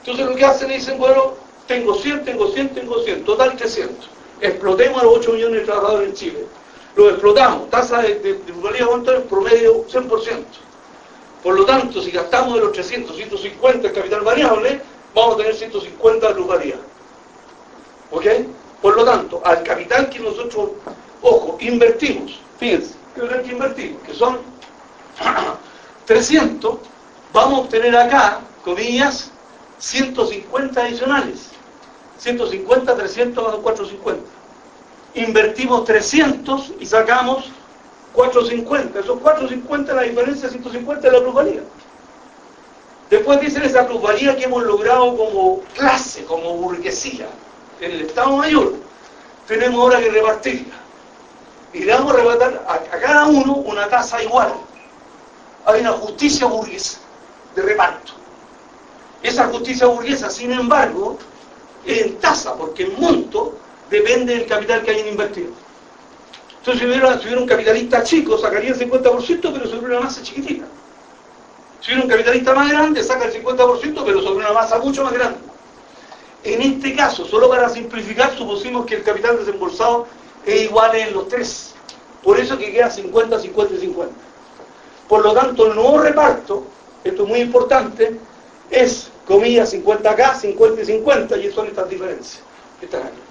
Entonces 0.00 0.26
lo 0.26 0.36
que 0.36 0.44
hacen 0.44 0.70
es 0.70 0.80
dicen, 0.80 0.98
bueno, 0.98 1.34
tengo 1.66 1.94
100, 1.94 2.24
tengo 2.24 2.50
100, 2.50 2.68
tengo 2.74 3.02
100, 3.02 3.24
total 3.24 3.56
300. 3.56 4.14
Explotemos 4.44 5.00
a 5.00 5.04
los 5.04 5.18
8 5.18 5.32
millones 5.32 5.60
de 5.60 5.66
trabajadores 5.66 6.08
en 6.08 6.14
Chile 6.14 6.46
lo 6.96 7.10
explotamos, 7.10 7.70
tasa 7.70 8.02
de, 8.02 8.20
de, 8.20 8.34
de 8.34 9.16
en 9.16 9.22
promedio 9.24 9.84
100%. 9.86 10.44
Por 11.42 11.58
lo 11.58 11.64
tanto, 11.64 12.00
si 12.00 12.10
gastamos 12.10 12.54
de 12.54 12.60
los 12.60 12.72
300, 12.72 13.16
150 13.16 13.88
el 13.88 13.92
capital 13.92 14.20
variable, 14.22 14.80
vamos 15.14 15.34
a 15.34 15.38
tener 15.38 15.54
150 15.54 16.28
de 16.28 16.34
plusvalía. 16.34 16.76
¿Ok? 18.10 18.26
Por 18.80 18.96
lo 18.96 19.04
tanto, 19.04 19.42
al 19.44 19.62
capital 19.62 20.08
que 20.08 20.20
nosotros, 20.20 20.70
ojo, 21.20 21.56
invertimos, 21.60 22.38
fíjense, 22.58 22.94
que 23.14 23.50
invertimos, 23.50 24.02
que 24.06 24.14
son 24.14 24.38
300, 26.06 26.78
vamos 27.32 27.58
a 27.58 27.62
obtener 27.62 27.96
acá, 27.96 28.40
comillas, 28.64 29.30
150 29.78 30.80
adicionales. 30.80 31.50
150, 32.18 32.94
300 32.94 33.44
más 33.44 33.56
450. 33.56 34.33
Invertimos 35.14 35.84
300 35.84 36.72
y 36.80 36.86
sacamos 36.86 37.46
450. 38.14 39.00
Esos 39.00 39.20
450, 39.20 39.94
la 39.94 40.02
diferencia 40.02 40.48
de 40.48 40.54
150 40.54 41.06
es 41.06 41.12
la 41.12 41.20
plusvalía. 41.20 41.62
Después 43.10 43.40
dicen 43.40 43.62
esa 43.62 43.86
plusvalía 43.86 44.36
que 44.36 44.44
hemos 44.44 44.62
logrado 44.64 45.16
como 45.16 45.60
clase, 45.74 46.24
como 46.24 46.54
burguesía, 46.56 47.28
en 47.80 47.92
el 47.92 48.00
Estado 48.02 48.36
Mayor. 48.36 48.74
Tenemos 49.46 49.80
ahora 49.80 50.00
que 50.00 50.10
repartirla. 50.10 50.74
Y 51.72 51.80
le 51.80 51.92
vamos 51.92 52.12
a 52.12 52.16
repartir 52.16 52.60
a, 52.66 52.72
a 52.74 53.00
cada 53.00 53.26
uno 53.26 53.54
una 53.54 53.88
tasa 53.88 54.22
igual. 54.22 54.52
Hay 55.66 55.80
una 55.80 55.92
justicia 55.92 56.46
burguesa 56.46 56.98
de 57.54 57.62
reparto. 57.62 58.12
Esa 59.22 59.46
justicia 59.46 59.86
burguesa, 59.86 60.28
sin 60.30 60.52
embargo, 60.52 61.18
es 61.86 62.02
en 62.02 62.18
tasa, 62.18 62.54
porque 62.54 62.84
en 62.84 63.00
monto 63.00 63.56
depende 63.90 64.34
del 64.34 64.46
capital 64.46 64.82
que 64.82 64.90
hayan 64.90 65.08
invertido. 65.08 65.50
Entonces, 66.58 66.80
si 66.80 66.86
hubiera, 66.88 67.18
si 67.18 67.24
hubiera 67.26 67.40
un 67.40 67.46
capitalista 67.46 68.02
chico, 68.02 68.38
sacaría 68.38 68.70
el 68.70 68.78
50%, 68.78 69.52
pero 69.52 69.66
sobre 69.66 69.86
una 69.86 70.00
masa 70.00 70.22
chiquitita. 70.22 70.64
Si 71.80 71.90
hubiera 71.90 72.04
un 72.04 72.08
capitalista 72.08 72.54
más 72.54 72.70
grande, 72.70 73.02
saca 73.02 73.26
el 73.26 73.44
50%, 73.44 74.02
pero 74.04 74.22
sobre 74.22 74.44
una 74.44 74.52
masa 74.52 74.78
mucho 74.78 75.04
más 75.04 75.12
grande. 75.12 75.38
En 76.42 76.62
este 76.62 76.94
caso, 76.94 77.26
solo 77.26 77.48
para 77.48 77.68
simplificar, 77.68 78.34
supusimos 78.36 78.86
que 78.86 78.96
el 78.96 79.02
capital 79.02 79.38
desembolsado 79.38 80.06
es 80.46 80.62
igual 80.62 80.94
en 80.94 81.12
los 81.12 81.28
tres. 81.28 81.74
Por 82.22 82.40
eso 82.40 82.56
que 82.56 82.72
queda 82.72 82.90
50, 82.90 83.38
50 83.38 83.74
y 83.74 83.78
50. 83.80 84.14
Por 85.08 85.22
lo 85.22 85.34
tanto, 85.34 85.66
el 85.66 85.74
nuevo 85.74 85.98
reparto, 85.98 86.64
esto 87.02 87.22
es 87.24 87.28
muy 87.28 87.40
importante, 87.40 88.18
es, 88.70 89.10
comillas, 89.26 89.70
50 89.70 90.10
acá, 90.10 90.34
50 90.34 90.80
y 90.80 90.84
50, 90.86 91.36
y 91.36 91.52
son 91.52 91.66
estas 91.66 91.88
diferencias 91.88 92.42
que 92.80 92.86
están. 92.86 93.23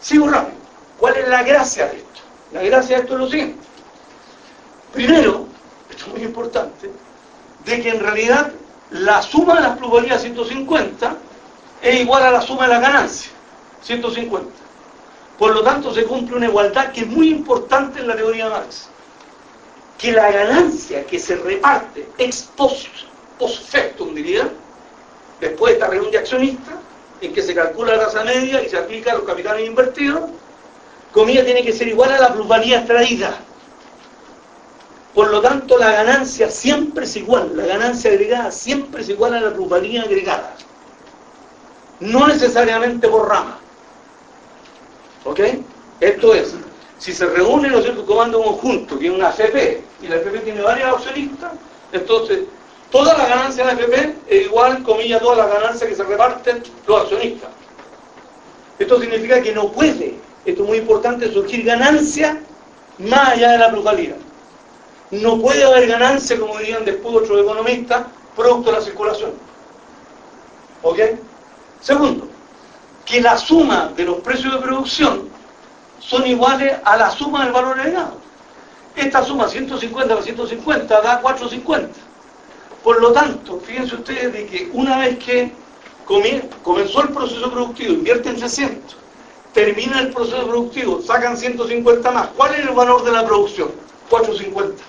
Sigo 0.00 0.28
rápido. 0.28 0.58
¿Cuál 0.98 1.16
es 1.16 1.28
la 1.28 1.42
gracia 1.42 1.86
de 1.86 1.98
esto? 1.98 2.20
La 2.52 2.62
gracia 2.62 2.96
de 2.96 3.02
esto 3.02 3.14
es 3.14 3.20
lo 3.20 3.28
siguiente. 3.28 3.66
Primero, 4.92 5.46
esto 5.90 6.06
es 6.06 6.12
muy 6.12 6.22
importante, 6.22 6.90
de 7.64 7.82
que 7.82 7.90
en 7.90 8.00
realidad 8.00 8.52
la 8.90 9.22
suma 9.22 9.54
de 9.56 9.60
las 9.60 9.78
plusvalías 9.78 10.22
150 10.22 11.16
es 11.82 12.00
igual 12.00 12.22
a 12.22 12.30
la 12.30 12.40
suma 12.40 12.62
de 12.62 12.74
la 12.74 12.80
ganancia, 12.80 13.30
150. 13.82 14.50
Por 15.38 15.54
lo 15.54 15.62
tanto, 15.62 15.94
se 15.94 16.04
cumple 16.04 16.36
una 16.36 16.46
igualdad 16.46 16.90
que 16.90 17.02
es 17.02 17.06
muy 17.06 17.28
importante 17.28 18.00
en 18.00 18.08
la 18.08 18.16
teoría 18.16 18.44
de 18.44 18.50
Marx. 18.50 18.88
Que 19.96 20.12
la 20.12 20.30
ganancia 20.30 21.04
que 21.06 21.18
se 21.18 21.36
reparte 21.36 22.08
ex 22.18 22.42
post, 22.56 22.88
post 23.38 23.68
factum, 23.68 24.14
diría, 24.14 24.48
después 25.40 25.72
de 25.72 25.78
esta 25.78 25.90
reunión 25.90 26.10
de 26.10 26.18
accionistas, 26.18 26.74
en 27.20 27.32
que 27.32 27.42
se 27.42 27.54
calcula 27.54 27.96
la 27.96 28.06
tasa 28.06 28.24
media 28.24 28.62
y 28.62 28.68
se 28.68 28.78
aplica 28.78 29.12
a 29.12 29.14
los 29.14 29.24
capitales 29.24 29.66
invertidos, 29.66 30.30
comida 31.12 31.44
tiene 31.44 31.62
que 31.62 31.72
ser 31.72 31.88
igual 31.88 32.12
a 32.12 32.18
la 32.18 32.32
plusvalía 32.32 32.78
extraída. 32.78 33.38
Por 35.14 35.30
lo 35.30 35.40
tanto, 35.40 35.78
la 35.78 35.90
ganancia 35.90 36.50
siempre 36.50 37.04
es 37.04 37.16
igual, 37.16 37.56
la 37.56 37.66
ganancia 37.66 38.10
agregada 38.10 38.52
siempre 38.52 39.02
es 39.02 39.08
igual 39.08 39.34
a 39.34 39.40
la 39.40 39.52
plusvalía 39.52 40.02
agregada. 40.02 40.54
No 42.00 42.28
necesariamente 42.28 43.08
por 43.08 43.28
rama. 43.28 43.58
¿Ok? 45.24 45.40
Esto 46.00 46.34
es, 46.34 46.54
si 46.98 47.12
se 47.12 47.26
reúnen 47.26 47.72
los 47.72 47.82
ciertos 47.82 48.04
comandos 48.04 48.42
conjuntos, 48.42 48.98
que 48.98 49.06
es 49.06 49.12
una 49.12 49.30
FP, 49.30 49.82
y 50.02 50.06
la 50.06 50.16
FP 50.16 50.38
tiene 50.40 50.62
varias 50.62 50.94
accionistas, 50.94 51.52
entonces 51.92 52.40
toda 52.90 53.16
la 53.16 53.26
ganancia 53.26 53.64
de 53.64 53.74
la 53.74 53.80
FP 53.80 54.16
es 54.28 54.46
igual, 54.46 54.82
comilla, 54.82 55.20
toda 55.20 55.36
la 55.36 55.46
ganancia 55.46 55.88
que 55.88 55.94
se 55.94 56.04
reparten 56.04 56.62
los 56.86 57.02
accionistas. 57.02 57.50
Esto 58.78 59.00
significa 59.00 59.42
que 59.42 59.52
no 59.52 59.70
puede, 59.72 60.16
esto 60.44 60.62
es 60.62 60.68
muy 60.68 60.78
importante, 60.78 61.32
surgir 61.32 61.64
ganancia 61.64 62.40
más 62.98 63.30
allá 63.30 63.52
de 63.52 63.58
la 63.58 63.70
plusvalía. 63.70 64.16
No 65.10 65.40
puede 65.40 65.64
haber 65.64 65.88
ganancia, 65.88 66.38
como 66.38 66.58
dirían 66.58 66.84
después 66.84 67.14
otros 67.14 67.40
economistas, 67.40 68.06
producto 68.36 68.70
de 68.70 68.78
la 68.78 68.82
circulación. 68.82 69.32
¿Ok? 70.82 70.98
Segundo, 71.80 72.28
que 73.04 73.20
la 73.20 73.36
suma 73.36 73.90
de 73.96 74.04
los 74.04 74.16
precios 74.18 74.52
de 74.52 74.60
producción 74.60 75.28
son 75.98 76.26
iguales 76.26 76.76
a 76.84 76.96
la 76.96 77.10
suma 77.10 77.44
del 77.44 77.52
valor 77.52 77.78
agregado. 77.78 78.18
Esta 78.94 79.24
suma 79.24 79.48
150 79.48 80.14
más 80.14 80.24
150 80.24 81.00
da 81.00 81.20
450. 81.20 82.07
Por 82.88 83.02
lo 83.02 83.12
tanto, 83.12 83.60
fíjense 83.60 83.96
ustedes 83.96 84.32
de 84.32 84.46
que 84.46 84.70
una 84.72 84.96
vez 84.96 85.18
que 85.18 85.52
comenzó 86.06 87.02
el 87.02 87.10
proceso 87.10 87.52
productivo, 87.52 87.92
invierten 87.92 88.36
300, 88.36 88.96
termina 89.52 90.00
el 90.00 90.08
proceso 90.08 90.46
productivo, 90.46 91.02
sacan 91.02 91.36
150 91.36 92.10
más. 92.10 92.28
¿Cuál 92.28 92.54
es 92.54 92.60
el 92.60 92.70
valor 92.70 93.04
de 93.04 93.12
la 93.12 93.26
producción? 93.26 93.72
450. 94.08 94.82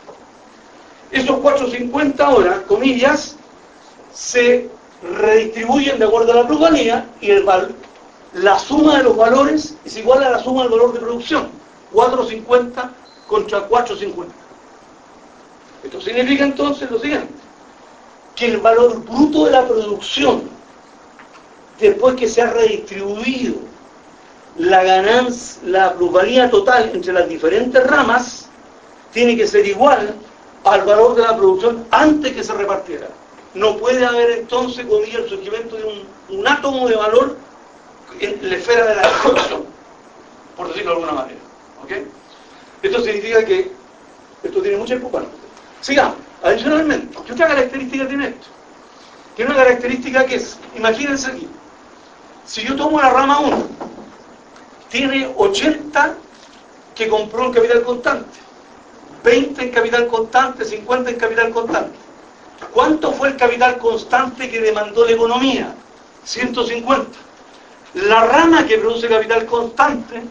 Esos 1.11 1.39
450 1.39 2.25
ahora, 2.25 2.63
comillas, 2.69 3.35
se 4.13 4.69
redistribuyen 5.19 5.99
de 5.99 6.05
acuerdo 6.05 6.31
a 6.31 6.35
la 6.35 6.47
plusvalía 6.47 7.05
y 7.19 7.33
la 8.31 8.59
suma 8.59 8.99
de 8.99 9.03
los 9.03 9.17
valores 9.17 9.75
es 9.83 9.97
igual 9.97 10.23
a 10.23 10.29
la 10.29 10.39
suma 10.41 10.61
del 10.61 10.71
valor 10.71 10.93
de 10.93 11.01
producción. 11.01 11.49
450 11.91 12.93
contra 13.27 13.59
450. 13.67 14.33
Esto 15.83 15.99
significa 15.99 16.45
entonces 16.45 16.89
lo 16.89 16.97
siguiente, 16.97 17.33
que 18.35 18.45
el 18.45 18.57
valor 18.57 19.03
bruto 19.03 19.45
de 19.45 19.51
la 19.51 19.67
producción, 19.67 20.43
después 21.79 22.15
que 22.15 22.27
se 22.27 22.41
ha 22.41 22.51
redistribuido 22.51 23.55
la 24.57 24.83
ganancia, 24.83 25.61
la 25.65 25.93
plusvalía 25.93 26.49
total 26.49 26.91
entre 26.93 27.13
las 27.13 27.27
diferentes 27.27 27.85
ramas, 27.85 28.49
tiene 29.11 29.35
que 29.35 29.47
ser 29.47 29.65
igual 29.65 30.15
al 30.63 30.81
valor 30.83 31.15
de 31.15 31.23
la 31.23 31.35
producción 31.35 31.85
antes 31.91 32.33
que 32.33 32.43
se 32.43 32.53
repartiera. 32.53 33.07
No 33.53 33.77
puede 33.77 34.05
haber 34.05 34.31
entonces, 34.31 34.85
como 34.85 34.99
el 35.03 35.29
surgimiento 35.29 35.75
de 35.75 36.05
un, 36.29 36.47
átomo 36.47 36.87
de 36.87 36.95
valor 36.95 37.37
en 38.19 38.49
la 38.49 38.55
esfera 38.55 38.85
de 38.85 38.95
la 38.95 39.09
producción, 39.23 39.65
por 40.55 40.67
decirlo 40.67 40.91
de 40.91 40.95
alguna 40.97 41.21
manera. 41.21 41.39
¿ok? 41.83 41.91
Esto 42.83 43.01
significa 43.01 43.43
que 43.43 43.71
esto 44.43 44.61
tiene 44.61 44.77
mucha 44.77 44.95
importancia. 44.95 45.33
Sigamos. 45.81 46.28
Adicionalmente, 46.43 47.17
¿qué 47.25 47.33
otra 47.33 47.47
característica 47.47 48.07
tiene 48.07 48.27
esto? 48.27 48.47
Tiene 49.35 49.51
una 49.51 49.63
característica 49.63 50.25
que 50.25 50.35
es, 50.35 50.57
imagínense 50.75 51.31
aquí, 51.31 51.47
si 52.45 52.63
yo 52.63 52.75
tomo 52.75 52.99
la 52.99 53.09
rama 53.09 53.39
1, 53.39 53.67
tiene 54.89 55.33
80 55.35 56.15
que 56.95 57.07
compró 57.07 57.45
en 57.45 57.53
capital 57.53 57.83
constante, 57.83 58.39
20 59.23 59.63
en 59.63 59.71
capital 59.71 60.07
constante, 60.07 60.65
50 60.65 61.09
en 61.11 61.15
capital 61.17 61.51
constante. 61.51 61.97
¿Cuánto 62.73 63.13
fue 63.13 63.29
el 63.29 63.37
capital 63.37 63.77
constante 63.77 64.49
que 64.49 64.61
demandó 64.61 65.05
la 65.05 65.11
economía? 65.11 65.73
150. 66.23 67.17
La 67.95 68.25
rama 68.25 68.65
que 68.65 68.77
produce 68.77 69.07
capital 69.07 69.45
constante 69.45 70.21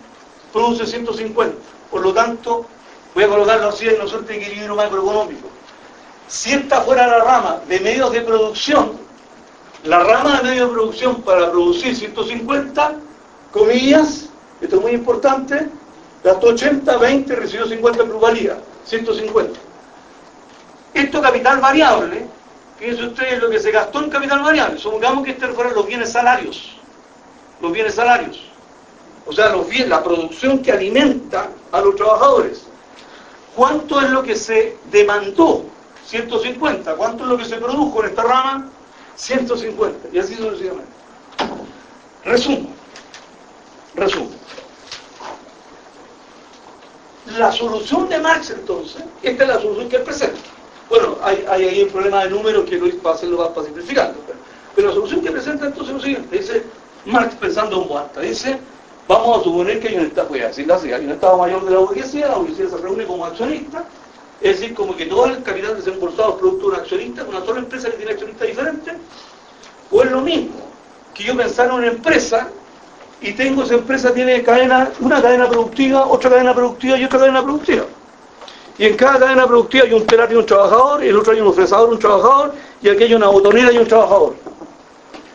produce 0.53 0.87
150. 0.87 1.57
Por 1.91 2.03
lo 2.03 2.13
tanto, 2.13 2.67
voy 3.15 3.25
a 3.25 3.29
colocarlo 3.29 3.69
así 3.69 3.89
en 3.89 3.99
nosotros 3.99 4.29
de 4.29 4.37
equilibrio 4.37 4.75
macroeconómico. 4.75 5.49
Si 6.29 6.53
esta 6.53 6.83
fuera 6.83 7.07
la 7.07 7.25
rama 7.25 7.61
de 7.67 7.81
medios 7.81 8.13
de 8.13 8.21
producción, 8.21 8.93
la 9.85 10.01
rama 10.01 10.37
de 10.37 10.51
medios 10.51 10.69
de 10.69 10.75
producción 10.75 11.23
para 11.23 11.51
producir 11.51 11.97
150, 11.97 12.97
comillas, 13.51 14.29
esto 14.61 14.77
es 14.77 14.83
muy 14.83 14.93
importante, 14.93 15.69
gastó 16.23 16.49
80, 16.49 16.99
20, 16.99 17.35
recibió 17.35 17.67
50 17.67 18.03
en 18.03 18.09
plusvalía, 18.11 18.59
150. 18.85 19.59
Esto 20.93 21.23
capital 21.23 21.61
variable, 21.61 22.27
fíjense 22.79 23.07
ustedes 23.07 23.41
lo 23.41 23.49
que 23.49 23.59
se 23.59 23.71
gastó 23.71 24.03
en 24.03 24.11
capital 24.11 24.43
variable, 24.43 24.79
supongamos 24.79 25.25
que 25.25 25.31
estos 25.31 25.55
fueron 25.55 25.75
los 25.75 25.87
bienes 25.87 26.13
salarios, 26.13 26.77
los 27.63 27.73
bienes 27.73 27.95
salarios, 27.95 28.43
o 29.25 29.33
sea, 29.33 29.49
los 29.49 29.67
bienes, 29.67 29.89
la 29.89 30.05
producción 30.05 30.59
que 30.59 30.73
alimenta 30.73 31.49
a 31.73 31.81
los 31.81 31.97
trabajadores. 31.97 32.65
¿Cuánto 33.57 33.99
es 34.01 34.11
lo 34.11 34.23
que 34.23 34.37
se 34.37 34.77
demandó? 34.91 35.65
150. 36.09 36.95
¿Cuánto 36.95 37.25
es 37.25 37.31
lo 37.31 37.37
que 37.37 37.45
se 37.45 37.57
produjo 37.57 38.03
en 38.03 38.11
esta 38.11 38.23
rama? 38.23 38.71
150. 39.17 40.09
Y 40.13 40.19
así 40.19 40.35
sucesivamente. 40.35 40.91
Resumo. 42.25 42.71
Resumo. 43.95 44.31
La 47.37 47.53
solución 47.53 48.09
de 48.09 48.19
Marx, 48.21 48.51
entonces, 48.51 49.05
esta 49.23 49.43
es 49.43 49.49
la 49.49 49.61
solución 49.61 49.89
que 49.91 49.97
él 49.97 50.03
presenta. 50.03 50.39
Bueno, 50.89 51.19
hay, 51.23 51.45
hay 51.47 51.69
ahí 51.69 51.83
un 51.83 51.91
problema 51.91 52.25
de 52.25 52.31
números 52.31 52.65
que 52.65 52.79
lo 52.79 52.87
va 53.03 53.11
a 53.11 53.15
hacerlo 53.15 53.53
para 53.53 53.67
simplificarlo. 53.67 54.15
Pero, 54.27 54.39
pero, 54.75 54.89
la 54.89 54.95
solución 54.95 55.21
que 55.21 55.31
presenta 55.31 55.67
entonces 55.67 55.89
es 55.89 55.95
lo 55.95 56.03
siguiente. 56.03 56.39
Dice, 56.39 56.63
Marx 57.05 57.35
pensando 57.35 57.83
en 57.83 57.89
Boarta, 57.89 58.21
dice, 58.23 58.59
vamos 59.07 59.41
a 59.41 59.45
suponer 59.45 59.79
que 59.79 59.89
hay 59.89 59.97
un 59.97 60.07
Estado, 60.07 60.29
voy 60.29 60.41
a 60.41 60.49
decirlo 60.49 60.75
así, 60.75 60.91
hay 60.91 61.05
un 61.05 61.13
Estado 61.13 61.37
mayor 61.37 61.65
de 61.67 61.71
la 61.73 61.79
burguesía, 61.79 62.29
la 62.29 62.37
burguesía 62.37 62.69
se 62.71 62.77
reúne 62.79 63.05
como 63.05 63.27
accionista, 63.27 63.85
es 64.41 64.61
decir, 64.61 64.75
como 64.75 64.97
que 64.97 65.07
todo 65.07 65.27
el 65.27 65.43
capital 65.43 65.77
desembolsado 65.77 66.31
es 66.31 66.37
producto 66.37 66.69
de 66.69 66.75
un 66.75 66.81
accionista, 66.81 67.25
una 67.25 67.45
sola 67.45 67.59
empresa 67.61 67.91
que 67.91 67.97
tiene 67.97 68.13
accionistas 68.13 68.49
diferentes, 68.49 68.95
o 69.91 70.03
es 70.03 70.11
lo 70.11 70.21
mismo, 70.21 70.55
que 71.15 71.25
yo 71.25 71.37
pensara 71.37 71.71
en 71.71 71.79
una 71.79 71.87
empresa 71.89 72.49
y 73.21 73.33
tengo 73.33 73.65
esa 73.65 73.75
empresa 73.75 74.15
tiene 74.15 74.43
cadena, 74.43 74.93
una 75.01 75.21
cadena 75.21 75.49
productiva, 75.49 76.07
otra 76.07 76.31
cadena 76.31 76.55
productiva 76.55 76.97
y 76.97 77.05
otra 77.05 77.19
cadena 77.19 77.43
productiva. 77.43 77.85
Y 78.79 78.85
en 78.85 78.97
cada 78.97 79.19
cadena 79.19 79.45
productiva 79.47 79.85
hay 79.85 79.93
un 79.93 80.07
telar 80.07 80.31
y 80.31 80.37
un 80.37 80.47
trabajador, 80.47 81.03
y 81.03 81.09
el 81.09 81.17
otro 81.17 81.33
hay 81.33 81.41
un 81.41 81.49
ofrecedor, 81.49 81.91
un 81.91 81.99
trabajador, 81.99 82.55
y 82.81 82.89
aquí 82.89 83.05
hay 83.05 83.15
una 83.15 83.27
botonera 83.27 83.73
y 83.73 83.79
un 83.79 83.87
trabajador. 83.89 84.37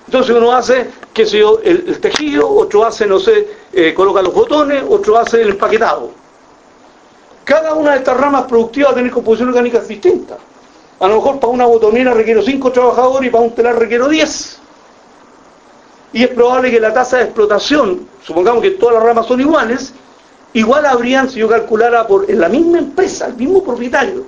Entonces 0.05 0.35
uno 0.35 0.51
hace, 0.53 0.89
qué 1.13 1.25
sé 1.25 1.39
yo, 1.39 1.59
el, 1.61 1.99
tejido, 1.99 2.49
otro 2.49 2.85
hace, 2.85 3.05
no 3.05 3.19
sé, 3.19 3.47
eh, 3.73 3.93
coloca 3.93 4.21
los 4.21 4.33
botones, 4.33 4.83
otro 4.87 5.17
hace 5.17 5.41
el 5.41 5.49
empaquetado. 5.49 6.22
Cada 7.43 7.73
una 7.73 7.91
de 7.91 7.97
estas 7.97 8.17
ramas 8.17 8.43
productivas 8.43 8.89
va 8.89 8.91
a 8.93 8.95
tener 8.95 9.11
composición 9.11 9.49
orgánica 9.49 9.79
distinta. 9.79 10.37
A 10.99 11.07
lo 11.07 11.15
mejor 11.15 11.39
para 11.39 11.51
una 11.51 11.65
botonera 11.65 12.13
requiero 12.13 12.41
5 12.41 12.71
trabajadores 12.71 13.27
y 13.27 13.31
para 13.31 13.43
un 13.43 13.53
telar 13.53 13.77
requiero 13.77 14.07
10. 14.07 14.59
Y 16.13 16.23
es 16.23 16.29
probable 16.29 16.71
que 16.71 16.79
la 16.79 16.93
tasa 16.93 17.17
de 17.17 17.23
explotación, 17.23 18.07
supongamos 18.23 18.61
que 18.61 18.71
todas 18.71 18.95
las 18.95 19.03
ramas 19.03 19.25
son 19.25 19.41
iguales, 19.41 19.93
igual 20.53 20.85
habrían, 20.85 21.29
si 21.29 21.39
yo 21.39 21.49
calculara 21.49 22.07
por, 22.07 22.29
en 22.29 22.39
la 22.39 22.47
misma 22.47 22.77
empresa, 22.77 23.25
el 23.25 23.33
mismo 23.33 23.63
propietario, 23.63 24.23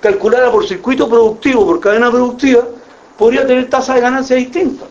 calculara 0.00 0.50
por 0.50 0.66
circuito 0.66 1.08
productivo, 1.08 1.64
por 1.64 1.80
cadena 1.80 2.10
productiva, 2.10 2.64
podría 3.16 3.46
tener 3.46 3.70
tasa 3.70 3.94
de 3.94 4.00
ganancia 4.00 4.36
distinta. 4.36 4.84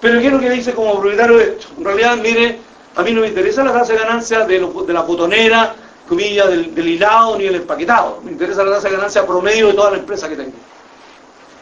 Pero 0.00 0.20
¿qué 0.20 0.26
es 0.26 0.32
lo 0.32 0.40
que 0.40 0.50
dice 0.50 0.74
como 0.74 1.00
propietario 1.00 1.38
de 1.38 1.44
esto? 1.44 1.68
En 1.78 1.84
realidad, 1.84 2.16
mire, 2.16 2.58
a 2.96 3.02
mí 3.02 3.12
no 3.12 3.20
me 3.20 3.28
interesa 3.28 3.64
la 3.64 3.72
tasa 3.72 3.92
de 3.92 4.00
ganancia 4.00 4.44
de, 4.44 4.68
de 4.86 4.92
la 4.92 5.02
botonera, 5.02 5.74
comillas, 6.08 6.48
del, 6.48 6.88
hilado 6.88 7.36
ni 7.36 7.44
del 7.44 7.56
empaquetado. 7.56 8.20
Me 8.22 8.32
interesa 8.32 8.64
la 8.64 8.72
tasa 8.72 8.88
de 8.88 8.96
ganancia 8.96 9.26
promedio 9.26 9.68
de 9.68 9.74
toda 9.74 9.92
la 9.92 9.98
empresa 9.98 10.28
que 10.28 10.36
tengo. 10.36 10.52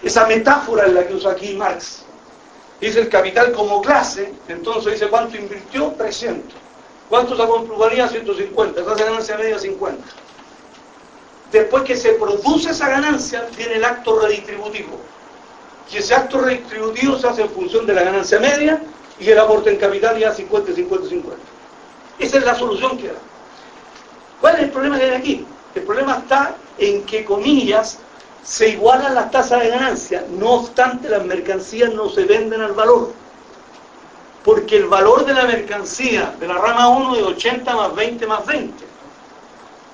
Esa 0.02 0.26
metáfora 0.26 0.86
es 0.86 0.92
la 0.92 1.06
que 1.06 1.14
usa 1.14 1.32
aquí 1.32 1.54
Marx. 1.54 2.04
Dice 2.80 3.00
el 3.00 3.08
capital 3.08 3.52
como 3.52 3.80
clase, 3.82 4.32
entonces 4.48 4.92
dice 4.94 5.08
cuánto 5.08 5.36
invirtió, 5.36 5.94
300. 5.96 6.54
¿Cuánto 7.08 7.36
sacó 7.36 7.58
en 7.58 7.66
plusvalía? 7.66 8.08
150. 8.08 8.84
Tasa 8.84 8.94
de 8.94 9.04
ganancia 9.04 9.36
media, 9.36 9.58
50. 9.58 10.04
Después 11.52 11.84
que 11.84 11.96
se 11.96 12.12
produce 12.14 12.70
esa 12.70 12.88
ganancia, 12.88 13.46
viene 13.56 13.74
el 13.74 13.84
acto 13.84 14.18
redistributivo. 14.18 15.00
Y 15.92 15.98
ese 15.98 16.14
acto 16.14 16.40
redistributivo 16.40 17.16
se 17.16 17.28
hace 17.28 17.42
en 17.42 17.50
función 17.50 17.86
de 17.86 17.94
la 17.94 18.02
ganancia 18.02 18.40
media 18.40 18.82
y 19.18 19.30
el 19.30 19.38
aporte 19.38 19.70
en 19.70 19.76
capital 19.76 20.18
ya 20.18 20.32
50, 20.32 20.72
50, 20.72 21.08
50. 21.08 21.42
Esa 22.18 22.38
es 22.38 22.44
la 22.44 22.54
solución 22.54 22.98
que 22.98 23.08
da. 23.08 23.18
¿Cuál 24.40 24.56
es 24.56 24.62
el 24.64 24.70
problema 24.70 24.98
que 24.98 25.04
hay 25.04 25.10
aquí? 25.12 25.46
El 25.74 25.82
problema 25.82 26.18
está 26.18 26.56
en 26.78 27.04
que, 27.04 27.24
comillas, 27.24 27.98
se 28.42 28.68
igualan 28.70 29.14
las 29.14 29.30
tasas 29.30 29.60
de 29.60 29.70
ganancia, 29.70 30.24
no 30.30 30.52
obstante 30.52 31.08
las 31.08 31.24
mercancías 31.24 31.92
no 31.92 32.08
se 32.08 32.24
venden 32.24 32.60
al 32.62 32.72
valor. 32.72 33.12
Porque 34.44 34.76
el 34.76 34.86
valor 34.86 35.24
de 35.24 35.34
la 35.34 35.44
mercancía 35.44 36.34
de 36.38 36.46
la 36.46 36.54
rama 36.54 36.88
1 36.88 37.16
es 37.16 37.22
80 37.22 37.74
más 37.74 37.94
20 37.94 38.26
más 38.28 38.46
20. 38.46 38.84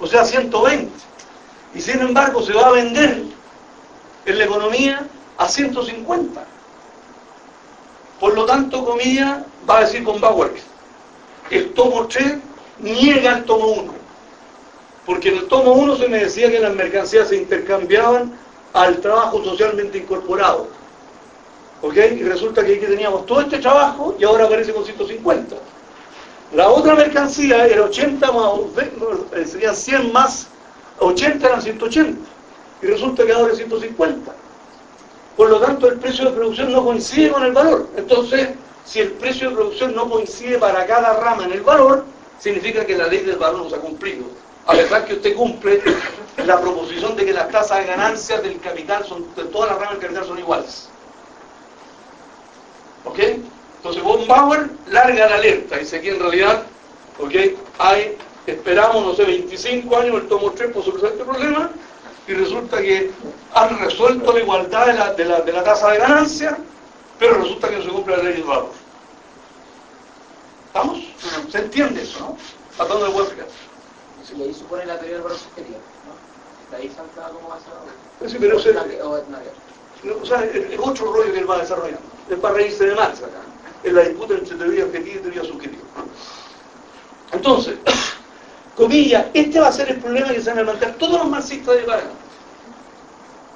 O 0.00 0.06
sea, 0.06 0.24
120. 0.24 0.92
Y 1.74 1.80
sin 1.80 2.00
embargo 2.00 2.42
se 2.42 2.52
va 2.52 2.66
a 2.66 2.72
vender 2.72 3.22
en 4.26 4.38
la 4.38 4.44
economía 4.44 5.06
a 5.38 5.48
150. 5.48 6.44
Por 8.20 8.34
lo 8.34 8.44
tanto, 8.44 8.84
comillas, 8.84 9.38
va 9.68 9.78
a 9.78 9.80
decir 9.80 10.04
con 10.04 10.20
Bauer, 10.20 10.52
el 11.50 11.72
tomo 11.72 12.06
3 12.06 12.34
niega 12.80 13.38
el 13.38 13.44
tomo 13.44 13.66
1. 13.66 14.01
Porque 15.06 15.30
en 15.30 15.38
el 15.38 15.48
tomo 15.48 15.72
1 15.72 15.96
se 15.96 16.08
me 16.08 16.18
decía 16.18 16.50
que 16.50 16.60
las 16.60 16.74
mercancías 16.74 17.28
se 17.28 17.36
intercambiaban 17.36 18.32
al 18.72 19.00
trabajo 19.00 19.42
socialmente 19.42 19.98
incorporado. 19.98 20.68
¿Ok? 21.82 21.96
Y 21.96 22.22
resulta 22.22 22.64
que 22.64 22.74
aquí 22.74 22.86
teníamos 22.86 23.26
todo 23.26 23.40
este 23.40 23.58
trabajo 23.58 24.14
y 24.18 24.24
ahora 24.24 24.44
aparece 24.44 24.72
con 24.72 24.84
150. 24.84 25.56
La 26.54 26.68
otra 26.68 26.94
mercancía 26.94 27.66
era 27.66 27.82
80 27.82 28.30
más, 28.30 28.52
eh, 29.34 29.44
serían 29.46 29.74
100 29.74 30.12
más, 30.12 30.46
80 31.00 31.46
eran 31.46 31.62
180. 31.62 32.18
Y 32.82 32.86
resulta 32.86 33.26
que 33.26 33.32
ahora 33.32 33.52
es 33.52 33.58
150. 33.58 34.32
Por 35.36 35.50
lo 35.50 35.58
tanto, 35.60 35.88
el 35.88 35.98
precio 35.98 36.26
de 36.26 36.32
producción 36.32 36.72
no 36.72 36.84
coincide 36.84 37.30
con 37.30 37.42
el 37.42 37.52
valor. 37.52 37.88
Entonces, 37.96 38.50
si 38.84 39.00
el 39.00 39.12
precio 39.12 39.48
de 39.48 39.56
producción 39.56 39.94
no 39.94 40.08
coincide 40.08 40.58
para 40.58 40.86
cada 40.86 41.18
rama 41.18 41.44
en 41.44 41.52
el 41.52 41.62
valor, 41.62 42.04
significa 42.38 42.84
que 42.84 42.96
la 42.96 43.06
ley 43.06 43.20
del 43.20 43.36
valor 43.36 43.62
no 43.62 43.70
se 43.70 43.76
ha 43.76 43.80
cumplido 43.80 44.26
a 44.66 44.72
pesar 44.72 45.04
que 45.04 45.14
usted 45.14 45.34
cumple 45.34 45.82
la 46.44 46.60
proposición 46.60 47.16
de 47.16 47.24
que 47.24 47.32
las 47.32 47.48
tasas 47.50 47.78
de 47.78 47.86
ganancias 47.86 48.42
del 48.42 48.60
capital 48.60 49.04
son, 49.04 49.34
de 49.34 49.44
todas 49.44 49.70
las 49.70 49.78
ramas 49.78 49.94
del 49.94 50.02
capital 50.02 50.26
son 50.26 50.38
iguales. 50.38 50.88
¿Ok? 53.04 53.18
Entonces 53.18 54.02
von 54.02 54.26
Bauer 54.28 54.70
larga 54.86 55.28
la 55.28 55.34
alerta, 55.34 55.76
dice 55.76 56.00
que 56.00 56.10
en 56.10 56.20
realidad, 56.20 56.62
¿ok? 57.18 57.34
Hay, 57.78 58.16
esperamos, 58.46 59.04
no 59.04 59.14
sé, 59.14 59.24
25 59.24 59.96
años 59.96 60.16
el 60.16 60.28
tomo 60.28 60.52
3 60.52 60.70
por 60.72 60.84
solucionar 60.84 61.12
este 61.12 61.24
problema 61.24 61.70
y 62.28 62.32
resulta 62.34 62.80
que 62.80 63.10
han 63.54 63.78
resuelto 63.80 64.32
la 64.32 64.38
igualdad 64.38 64.86
de 64.86 64.94
la, 64.94 65.12
de 65.14 65.24
la, 65.24 65.40
de 65.40 65.52
la 65.52 65.64
tasa 65.64 65.90
de 65.90 65.98
ganancia, 65.98 66.56
pero 67.18 67.34
resulta 67.34 67.68
que 67.68 67.78
no 67.78 67.82
se 67.82 67.88
cumple 67.88 68.16
la 68.16 68.22
ley 68.22 68.34
del 68.34 68.44
valor. 68.44 68.70
¿Estamos? 70.68 71.00
¿Se 71.50 71.58
entiende 71.58 72.02
eso, 72.02 72.20
no? 72.20 72.36
¿A 72.78 72.86
dónde 72.86 73.10
puedo? 73.10 73.28
Y 74.30 74.42
ahí 74.42 74.54
supone 74.54 74.86
la 74.86 74.96
teoría 74.98 75.14
del 75.14 75.22
valor 75.22 75.38
subjetivo, 75.38 75.78
¿no? 76.06 76.76
De 76.76 76.82
ahí 76.82 76.90
salta 76.94 77.28
como 77.34 77.48
más 77.48 77.60
a... 77.62 78.28
Sí, 78.28 78.36
pero 78.38 78.56
o, 78.56 80.20
o 80.22 80.26
sea, 80.26 80.44
es, 80.44 80.78
otro 80.78 81.12
rollo 81.12 81.32
que 81.32 81.38
él 81.40 81.50
va 81.50 81.58
desarrollando. 81.58 82.00
Es 82.30 82.38
para 82.38 82.54
reírse 82.54 82.86
de 82.86 82.94
Marx 82.94 83.18
acá. 83.18 83.40
Es 83.82 83.92
la 83.92 84.02
disputa 84.02 84.34
entre 84.34 84.56
teoría 84.56 84.84
objetiva 84.84 85.16
y 85.16 85.18
teoría 85.18 85.44
subjetiva. 85.44 85.82
Entonces, 87.32 87.74
comillas, 88.76 89.26
este 89.34 89.60
va 89.60 89.68
a 89.68 89.72
ser 89.72 89.90
el 89.90 89.98
problema 89.98 90.28
que 90.28 90.40
se 90.40 90.50
van 90.50 90.58
a 90.58 90.62
levantar 90.62 90.94
todos 90.94 91.18
los 91.18 91.28
marxistas 91.28 91.76
de 91.76 91.84
Vargas. 91.84 92.12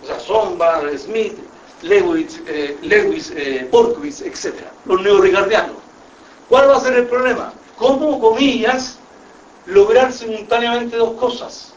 O 0.02 0.06
sea, 0.06 0.20
Sombart, 0.20 0.96
Smith, 0.98 1.38
Lewis, 1.82 2.40
eh, 2.46 2.76
Lewis 2.82 3.32
eh, 3.34 3.68
etc. 3.70 4.54
Los 4.84 5.00
neoricardianos. 5.00 5.76
¿Cuál 6.48 6.68
va 6.68 6.76
a 6.76 6.80
ser 6.80 6.94
el 6.94 7.06
problema? 7.06 7.52
¿Cómo, 7.76 8.20
comillas, 8.20 8.98
lograr 9.66 10.12
simultáneamente 10.12 10.96
dos 10.96 11.12
cosas. 11.12 11.72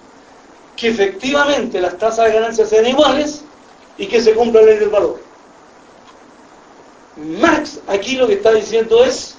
Que 0.75 0.89
efectivamente 0.89 1.81
las 1.81 1.97
tasas 1.97 2.25
de 2.25 2.33
ganancia 2.33 2.65
sean 2.65 2.87
iguales 2.87 3.43
y 3.97 4.07
que 4.07 4.21
se 4.21 4.33
cumpla 4.33 4.61
la 4.61 4.67
ley 4.67 4.77
del 4.77 4.89
valor. 4.89 5.19
Marx 7.17 7.81
aquí 7.87 8.15
lo 8.15 8.27
que 8.27 8.35
está 8.35 8.53
diciendo 8.53 9.03
es, 9.03 9.37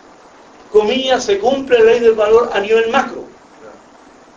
comillas, 0.70 1.24
se 1.24 1.38
cumple 1.38 1.78
la 1.78 1.92
ley 1.92 2.00
del 2.00 2.12
valor 2.12 2.50
a 2.52 2.60
nivel 2.60 2.90
macro. 2.90 3.24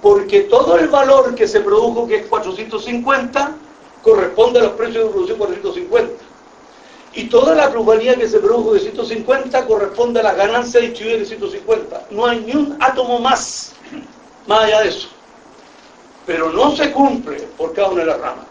Porque 0.02 0.41
todo 0.41 0.77
el 0.77 0.88
valor 0.88 1.35
que 1.35 1.48
se 1.48 1.61
produjo, 1.61 2.07
que 2.07 2.18
es 2.18 2.27
450, 2.27 3.56
corresponde 4.02 4.60
a 4.60 4.64
los 4.64 4.73
precios 4.73 5.06
de 5.06 5.10
producción 5.10 5.38
450. 5.38 6.23
Y 7.15 7.26
toda 7.26 7.53
la 7.53 7.72
plusvalía 7.72 8.15
que 8.15 8.27
se 8.27 8.40
produjo 8.40 8.73
de 8.73 8.80
150 8.80 9.65
corresponde 9.68 10.19
a 10.19 10.23
la 10.23 10.34
ganancia 10.34 10.80
distribuida 10.80 11.19
de 11.19 11.26
150. 11.26 12.07
No 12.11 12.26
hay 12.26 12.40
ni 12.40 12.56
un 12.56 12.77
átomo 12.80 13.19
más 13.19 13.73
más 14.48 14.64
allá 14.64 14.81
de 14.81 14.90
eso. 14.90 15.07
Pero 16.26 16.52
no 16.52 16.76
se 16.76 16.91
cumple 16.91 17.38
por 17.57 17.73
cada 17.73 17.90
una 17.90 18.02
de 18.02 18.07
las 18.07 18.19
ramas. 18.19 18.45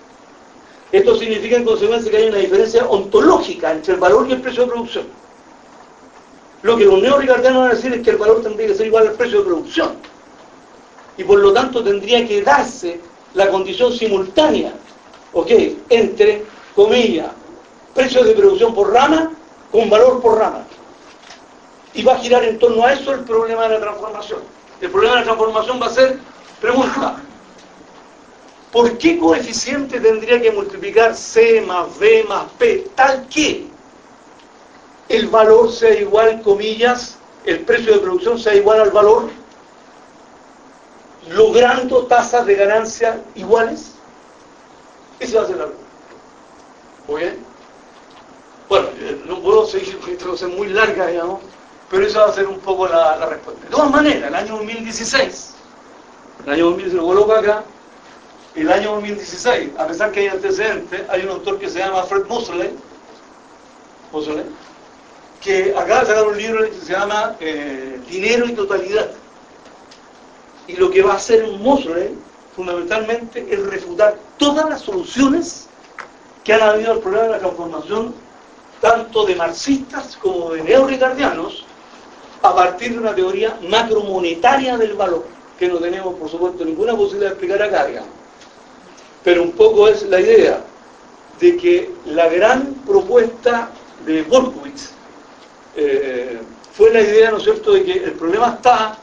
Esto 0.91 1.17
significa 1.17 1.57
en 1.57 1.65
consecuencia 1.65 2.11
que 2.11 2.17
hay 2.19 2.29
una 2.29 2.39
diferencia 2.39 2.87
ontológica 2.87 3.73
entre 3.73 3.95
el 3.95 4.01
valor 4.01 4.27
y 4.29 4.33
el 4.33 4.43
precio 4.43 4.65
de 4.65 4.73
producción. 4.73 5.07
Lo 6.63 6.77
que 6.77 6.85
los 6.85 7.01
neoricardianos 7.01 7.63
van 7.63 7.71
a 7.71 7.75
decir 7.75 7.93
es 7.95 8.03
que 8.03 8.11
el 8.11 8.19
valor 8.19 8.43
tendría 8.43 8.69
que 8.69 8.75
ser 8.75 8.87
igual 8.87 9.09
al 9.09 9.15
precio 9.15 9.39
de 9.39 9.47
producción. 9.47 9.97
Y 11.17 11.25
por 11.25 11.39
lo 11.39 11.53
tanto 11.53 11.83
tendría 11.83 12.27
que 12.27 12.43
darse 12.43 13.01
la 13.35 13.49
condición 13.49 13.93
simultánea, 13.93 14.73
¿ok? 15.33 15.51
Entre, 15.89 16.45
comillas, 16.75 17.29
precios 17.95 18.27
de 18.27 18.35
producción 18.35 18.75
por 18.75 18.93
rama 18.93 19.33
con 19.71 19.89
valor 19.89 20.21
por 20.21 20.39
rama. 20.39 20.65
Y 21.95 22.03
va 22.03 22.15
a 22.15 22.19
girar 22.19 22.45
en 22.45 22.59
torno 22.59 22.85
a 22.85 22.93
eso 22.93 23.13
el 23.13 23.21
problema 23.21 23.69
de 23.69 23.75
la 23.75 23.81
transformación. 23.81 24.41
El 24.81 24.91
problema 24.91 25.15
de 25.15 25.21
la 25.21 25.27
transformación 25.27 25.81
va 25.81 25.87
a 25.87 25.91
ser, 25.91 26.19
pregunta, 26.61 27.17
¿por 28.71 28.99
qué 28.99 29.19
coeficiente 29.19 30.01
tendría 30.01 30.41
que 30.41 30.51
multiplicar 30.51 31.15
C 31.15 31.61
más 31.63 31.99
B 31.99 32.25
más 32.29 32.45
P 32.59 32.91
tal 32.95 33.29
que 33.29 33.67
el 35.09 35.29
valor 35.29 35.71
sea 35.71 35.95
igual, 35.99 36.41
comillas, 36.43 37.19
el 37.45 37.61
precio 37.61 37.93
de 37.93 37.99
producción 37.99 38.39
sea 38.39 38.55
igual 38.55 38.81
al 38.81 38.91
valor, 38.91 39.29
logrando 41.29 42.07
tasas 42.07 42.47
de 42.47 42.55
ganancia 42.55 43.23
iguales? 43.35 43.93
Esa 45.21 45.39
va 45.39 45.45
a 45.45 45.47
ser 45.47 45.57
la. 45.57 45.69
¿Muy 47.07 47.21
bien? 47.21 47.52
Bueno, 48.73 48.89
no 49.27 49.39
puedo 49.43 49.67
seguir 49.67 49.99
esto 50.09 50.33
es 50.33 50.43
muy 50.45 50.69
larga, 50.69 51.09
digamos, 51.09 51.43
pero 51.91 52.07
esa 52.07 52.21
va 52.21 52.31
a 52.31 52.33
ser 52.33 52.47
un 52.47 52.59
poco 52.59 52.89
la, 52.89 53.27
respuesta. 53.27 53.63
De 53.65 53.71
todas 53.71 53.91
maneras, 53.91 54.29
el 54.29 54.35
año 54.35 54.57
2016, 54.57 55.55
el 56.47 56.53
año 56.55 56.65
2016 56.65 56.95
lo 56.95 57.07
coloco 57.07 57.33
acá, 57.35 57.65
el 58.55 58.73
año 58.73 58.93
2016, 58.93 59.73
a 59.77 59.87
pesar 59.87 60.11
que 60.11 60.21
hay 60.21 60.29
antecedentes, 60.29 61.03
hay 61.11 61.21
un 61.21 61.29
autor 61.29 61.59
que 61.59 61.69
se 61.69 61.81
llama 61.81 62.03
Fred 62.05 62.25
Mosley, 62.25 62.75
Mosley 64.11 64.47
que 65.43 65.75
acaba 65.77 66.01
de 66.01 66.07
sacar 66.07 66.27
un 66.29 66.39
libro 66.39 66.65
que 66.65 66.73
se 66.73 66.93
llama 66.95 67.37
eh, 67.41 68.01
Dinero 68.09 68.47
y 68.47 68.55
Totalidad. 68.55 69.11
Y 70.67 70.77
lo 70.77 70.91
que 70.91 71.03
va 71.03 71.13
a 71.13 71.17
hacer 71.17 71.47
Mosley, 71.47 72.17
fundamentalmente, 72.57 73.47
es 73.51 73.63
refutar 73.67 74.17
todas 74.39 74.67
las 74.71 74.81
soluciones 74.81 75.69
que 76.43 76.55
han 76.55 76.63
habido 76.63 76.93
al 76.93 77.01
problema 77.01 77.25
de 77.25 77.31
la 77.33 77.39
transformación, 77.39 78.22
tanto 78.83 79.25
de 79.25 79.37
marxistas 79.37 80.19
como 80.21 80.51
de 80.51 80.63
neoricardianos, 80.63 81.65
a 82.43 82.53
partir 82.53 82.95
de 82.95 82.99
una 82.99 83.15
teoría 83.15 83.57
macromonetaria 83.69 84.77
del 84.77 84.95
valor, 84.95 85.25
que 85.57 85.69
no 85.69 85.79
tenemos, 85.79 86.15
por 86.17 86.29
supuesto, 86.29 86.65
ninguna 86.65 86.97
posibilidad 86.97 87.31
de 87.31 87.35
explicar 87.35 87.63
acá, 87.63 87.87
digamos. 87.87 88.11
Pero 89.23 89.45
un 89.45 89.53
poco 89.53 89.87
es 89.87 90.03
la 90.09 90.21
idea 90.21 90.65
de 91.39 91.57
que 91.57 91.93
la 92.07 92.29
gran 92.29 92.75
propuesta 92.85 93.71
de 94.05 94.23
Volkowitz 94.23 94.91
eh, 95.77 96.41
fue 96.73 96.93
la 96.93 97.03
idea, 97.03 97.31
¿no 97.31 97.37
es 97.37 97.45
cierto?, 97.45 97.75
de 97.75 97.85
que 97.85 97.93
el 97.93 98.13
problema 98.15 98.55
está 98.57 98.99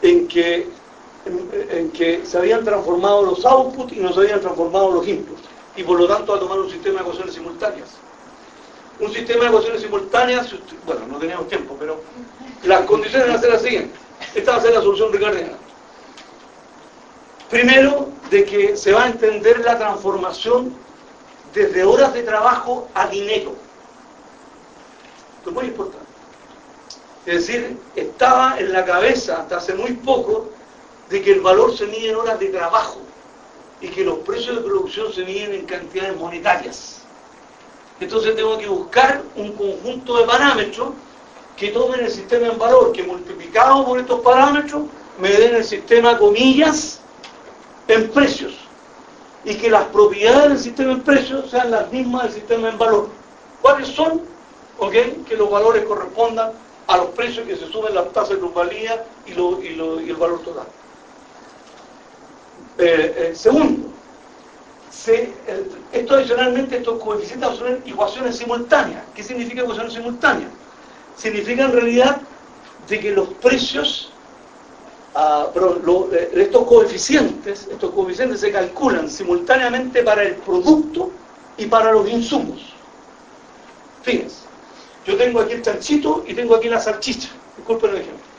en 0.00 0.26
que, 0.28 0.66
en, 1.70 1.90
que 1.90 2.24
se 2.24 2.38
habían 2.38 2.64
transformado 2.64 3.22
los 3.22 3.44
outputs 3.44 3.92
y 3.92 3.96
no 3.96 4.14
se 4.14 4.20
habían 4.20 4.40
transformado 4.40 4.92
los 4.92 5.06
inputs. 5.06 5.42
Y 5.76 5.82
por 5.82 6.00
lo 6.00 6.08
tanto 6.08 6.32
a 6.32 6.40
tomar 6.40 6.58
un 6.58 6.70
sistema 6.70 6.96
de 6.96 7.02
ecuaciones 7.02 7.34
simultáneas. 7.34 7.90
Un 9.00 9.12
sistema 9.12 9.44
de 9.44 9.48
ecuaciones 9.48 9.80
simultáneas, 9.80 10.54
bueno, 10.84 11.06
no 11.06 11.18
teníamos 11.18 11.48
tiempo, 11.48 11.74
pero 11.78 12.02
las 12.64 12.82
condiciones 12.82 13.28
van 13.28 13.36
a 13.36 13.40
ser 13.40 13.50
las 13.50 13.62
siguientes. 13.62 13.98
Esta 14.34 14.52
va 14.52 14.58
a 14.58 14.60
ser 14.60 14.74
la 14.74 14.82
solución 14.82 15.12
ricardiana. 15.12 15.56
Primero, 17.48 18.08
de 18.30 18.44
que 18.44 18.76
se 18.76 18.92
va 18.92 19.04
a 19.04 19.06
entender 19.08 19.60
la 19.60 19.78
transformación 19.78 20.74
desde 21.54 21.82
horas 21.82 22.14
de 22.14 22.22
trabajo 22.22 22.88
a 22.94 23.08
dinero. 23.08 23.54
Esto 25.38 25.50
es 25.50 25.56
muy 25.56 25.64
importante. 25.64 26.06
Es 27.26 27.46
decir, 27.46 27.76
estaba 27.96 28.56
en 28.58 28.72
la 28.72 28.84
cabeza 28.84 29.40
hasta 29.40 29.56
hace 29.56 29.74
muy 29.74 29.92
poco 29.92 30.50
de 31.08 31.22
que 31.22 31.32
el 31.32 31.40
valor 31.40 31.76
se 31.76 31.86
mide 31.86 32.10
en 32.10 32.16
horas 32.16 32.38
de 32.38 32.48
trabajo 32.48 33.00
y 33.80 33.88
que 33.88 34.04
los 34.04 34.18
precios 34.18 34.56
de 34.56 34.62
producción 34.62 35.12
se 35.12 35.24
miden 35.24 35.54
en 35.54 35.66
cantidades 35.66 36.16
monetarias. 36.16 36.99
Entonces 38.00 38.34
tengo 38.34 38.56
que 38.58 38.66
buscar 38.66 39.22
un 39.36 39.52
conjunto 39.52 40.16
de 40.16 40.24
parámetros 40.24 40.90
que 41.56 41.68
tomen 41.68 42.00
el 42.00 42.10
sistema 42.10 42.46
en 42.46 42.58
valor, 42.58 42.92
que 42.92 43.02
multiplicado 43.02 43.84
por 43.84 43.98
estos 44.00 44.20
parámetros 44.20 44.84
me 45.20 45.28
den 45.28 45.56
el 45.56 45.64
sistema, 45.64 46.16
comillas, 46.16 47.00
en 47.86 48.10
precios. 48.10 48.54
Y 49.44 49.54
que 49.54 49.68
las 49.70 49.84
propiedades 49.86 50.48
del 50.48 50.58
sistema 50.58 50.92
en 50.92 51.02
precios 51.02 51.50
sean 51.50 51.70
las 51.70 51.92
mismas 51.92 52.24
del 52.24 52.32
sistema 52.32 52.70
en 52.70 52.78
valor. 52.78 53.08
¿Cuáles 53.60 53.88
son? 53.88 54.22
Que 54.90 55.36
los 55.36 55.50
valores 55.50 55.84
correspondan 55.84 56.52
a 56.86 56.96
los 56.96 57.06
precios 57.08 57.46
que 57.46 57.54
se 57.54 57.66
suben 57.66 57.94
las 57.94 58.10
tasas 58.12 58.30
de 58.30 58.36
plusvalía 58.36 59.04
y, 59.26 59.32
el 59.32 60.16
valor 60.16 60.40
total. 60.40 60.66
Eh, 62.78 63.14
eh, 63.16 63.32
segundo, 63.34 63.90
esto 65.92 66.14
adicionalmente, 66.14 66.78
estos 66.78 67.02
coeficientes 67.02 67.56
son 67.56 67.82
ecuaciones 67.86 68.36
simultáneas. 68.36 69.02
¿Qué 69.14 69.22
significa 69.22 69.62
ecuaciones 69.62 69.92
simultáneas? 69.92 70.50
Significa 71.16 71.64
en 71.64 71.72
realidad 71.72 72.20
de 72.88 73.00
que 73.00 73.12
los 73.12 73.28
precios, 73.34 74.10
ah, 75.14 75.48
eh, 76.12 76.30
estos 76.34 76.66
coeficientes, 76.66 77.68
estos 77.70 77.90
coeficientes 77.92 78.40
se 78.40 78.50
calculan 78.50 79.08
simultáneamente 79.08 80.02
para 80.02 80.22
el 80.22 80.34
producto 80.36 81.10
y 81.56 81.66
para 81.66 81.92
los 81.92 82.08
insumos. 82.08 82.74
Fíjense. 84.02 84.40
Yo 85.06 85.16
tengo 85.16 85.40
aquí 85.40 85.54
el 85.54 85.62
chanchito 85.62 86.24
y 86.26 86.34
tengo 86.34 86.56
aquí 86.56 86.68
la 86.68 86.80
salchicha. 86.80 87.28
Disculpen 87.56 87.90
el 87.90 87.96
ejemplo. 87.98 88.30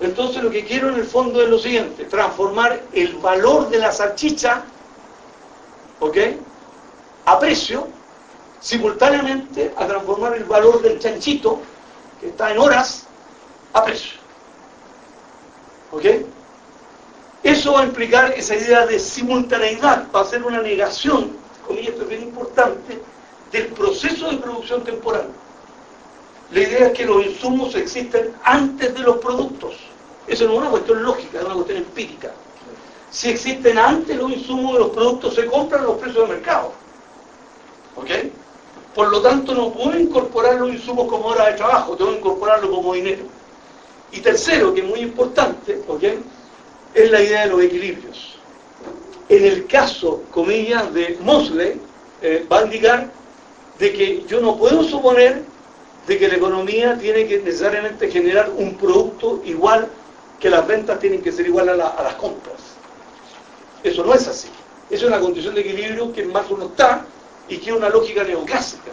Entonces 0.00 0.42
lo 0.42 0.50
que 0.50 0.64
quiero 0.64 0.90
en 0.90 0.96
el 0.96 1.04
fondo 1.04 1.42
es 1.42 1.48
lo 1.48 1.58
siguiente, 1.58 2.04
transformar 2.04 2.80
el 2.92 3.14
valor 3.16 3.68
de 3.68 3.78
la 3.78 3.90
salchicha, 3.90 4.62
¿ok? 6.00 6.16
A 7.24 7.38
precio, 7.38 7.88
simultáneamente 8.60 9.72
a 9.76 9.86
transformar 9.86 10.34
el 10.34 10.44
valor 10.44 10.82
del 10.82 10.98
chanchito, 10.98 11.60
que 12.20 12.28
está 12.28 12.50
en 12.50 12.58
horas, 12.58 13.06
a 13.72 13.84
precio. 13.84 14.18
¿Ok? 15.92 16.04
Eso 17.42 17.72
va 17.72 17.82
a 17.82 17.84
implicar 17.84 18.32
esa 18.32 18.56
idea 18.56 18.86
de 18.86 18.98
simultaneidad, 18.98 20.06
va 20.14 20.22
a 20.22 20.24
ser 20.24 20.42
una 20.42 20.60
negación, 20.60 21.32
comillas, 21.66 21.90
esto 21.90 22.02
es 22.02 22.08
bien 22.08 22.22
importante, 22.22 23.00
del 23.52 23.66
proceso 23.68 24.30
de 24.30 24.38
producción 24.38 24.82
temporal. 24.84 25.28
La 26.50 26.60
idea 26.60 26.86
es 26.88 26.92
que 26.92 27.04
los 27.04 27.24
insumos 27.24 27.74
existen 27.74 28.34
antes 28.42 28.94
de 28.94 29.00
los 29.00 29.18
productos. 29.18 29.74
Eso 30.26 30.46
no 30.46 30.54
es 30.54 30.58
una 30.58 30.70
cuestión 30.70 31.02
lógica, 31.02 31.38
es 31.38 31.44
una 31.44 31.54
cuestión 31.54 31.78
empírica. 31.78 32.32
Si 33.10 33.30
existen 33.30 33.78
antes 33.78 34.16
los 34.16 34.30
insumos 34.30 34.74
de 34.74 34.78
los 34.80 34.90
productos, 34.90 35.34
se 35.34 35.46
compran 35.46 35.84
los 35.84 35.98
precios 35.98 36.28
de 36.28 36.34
mercado. 36.34 36.72
¿Ok? 37.96 38.10
Por 38.94 39.08
lo 39.08 39.20
tanto, 39.22 39.54
no 39.54 39.72
puedo 39.72 39.98
incorporar 39.98 40.56
los 40.56 40.70
insumos 40.70 41.08
como 41.08 41.26
hora 41.26 41.46
de 41.46 41.54
trabajo, 41.54 41.96
tengo 41.96 42.10
que 42.12 42.18
incorporarlo 42.18 42.70
como 42.70 42.94
dinero. 42.94 43.24
Y 44.12 44.20
tercero, 44.20 44.74
que 44.74 44.80
es 44.80 44.86
muy 44.86 45.00
importante, 45.00 45.82
¿ok? 45.86 46.04
Es 46.94 47.10
la 47.10 47.22
idea 47.22 47.42
de 47.42 47.48
los 47.48 47.62
equilibrios. 47.62 48.38
En 49.28 49.44
el 49.44 49.66
caso, 49.66 50.22
comillas, 50.30 50.92
de 50.94 51.18
Mosley, 51.20 51.80
eh, 52.22 52.46
va 52.50 52.60
a 52.60 52.64
indicar 52.64 53.10
de 53.78 53.92
que 53.92 54.24
yo 54.26 54.40
no 54.40 54.56
puedo 54.56 54.82
suponer 54.82 55.44
de 56.06 56.18
que 56.18 56.26
la 56.26 56.36
economía 56.36 56.96
tiene 56.98 57.26
que 57.26 57.38
necesariamente 57.38 58.10
generar 58.10 58.50
un 58.56 58.74
producto 58.76 59.42
igual 59.44 59.88
que 60.40 60.48
las 60.48 60.66
ventas 60.66 60.98
tienen 60.98 61.20
que 61.20 61.30
ser 61.30 61.46
igual 61.46 61.68
a, 61.68 61.76
las 61.76 62.14
compras. 62.14 62.77
Eso 63.82 64.04
no 64.04 64.14
es 64.14 64.26
así. 64.26 64.48
Es 64.90 65.02
una 65.02 65.20
condición 65.20 65.54
de 65.54 65.60
equilibrio 65.60 66.12
que 66.12 66.22
en 66.22 66.32
más 66.32 66.50
uno 66.50 66.66
está 66.66 67.04
y 67.48 67.58
que 67.58 67.70
es 67.70 67.76
una 67.76 67.88
lógica 67.88 68.24
neoclásica, 68.24 68.90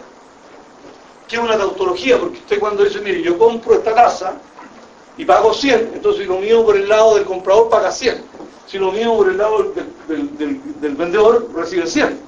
que 1.28 1.36
es 1.36 1.42
una 1.42 1.56
tautología, 1.56 2.18
porque 2.18 2.38
usted 2.38 2.58
cuando 2.58 2.84
dice, 2.84 3.00
mire, 3.00 3.22
yo 3.22 3.38
compro 3.38 3.74
esta 3.74 3.94
casa 3.94 4.34
y 5.16 5.24
pago 5.24 5.52
100, 5.52 5.92
entonces 5.94 6.22
si 6.22 6.28
lo 6.28 6.38
mío 6.38 6.64
por 6.64 6.76
el 6.76 6.88
lado 6.88 7.14
del 7.16 7.24
comprador 7.24 7.68
paga 7.68 7.90
100, 7.90 8.22
si 8.66 8.78
lo 8.78 8.92
mío 8.92 9.14
por 9.16 9.28
el 9.28 9.38
lado 9.38 9.72
del, 10.06 10.80
del 10.80 10.94
vendedor 10.96 11.48
recibe 11.54 11.86
100. 11.86 12.20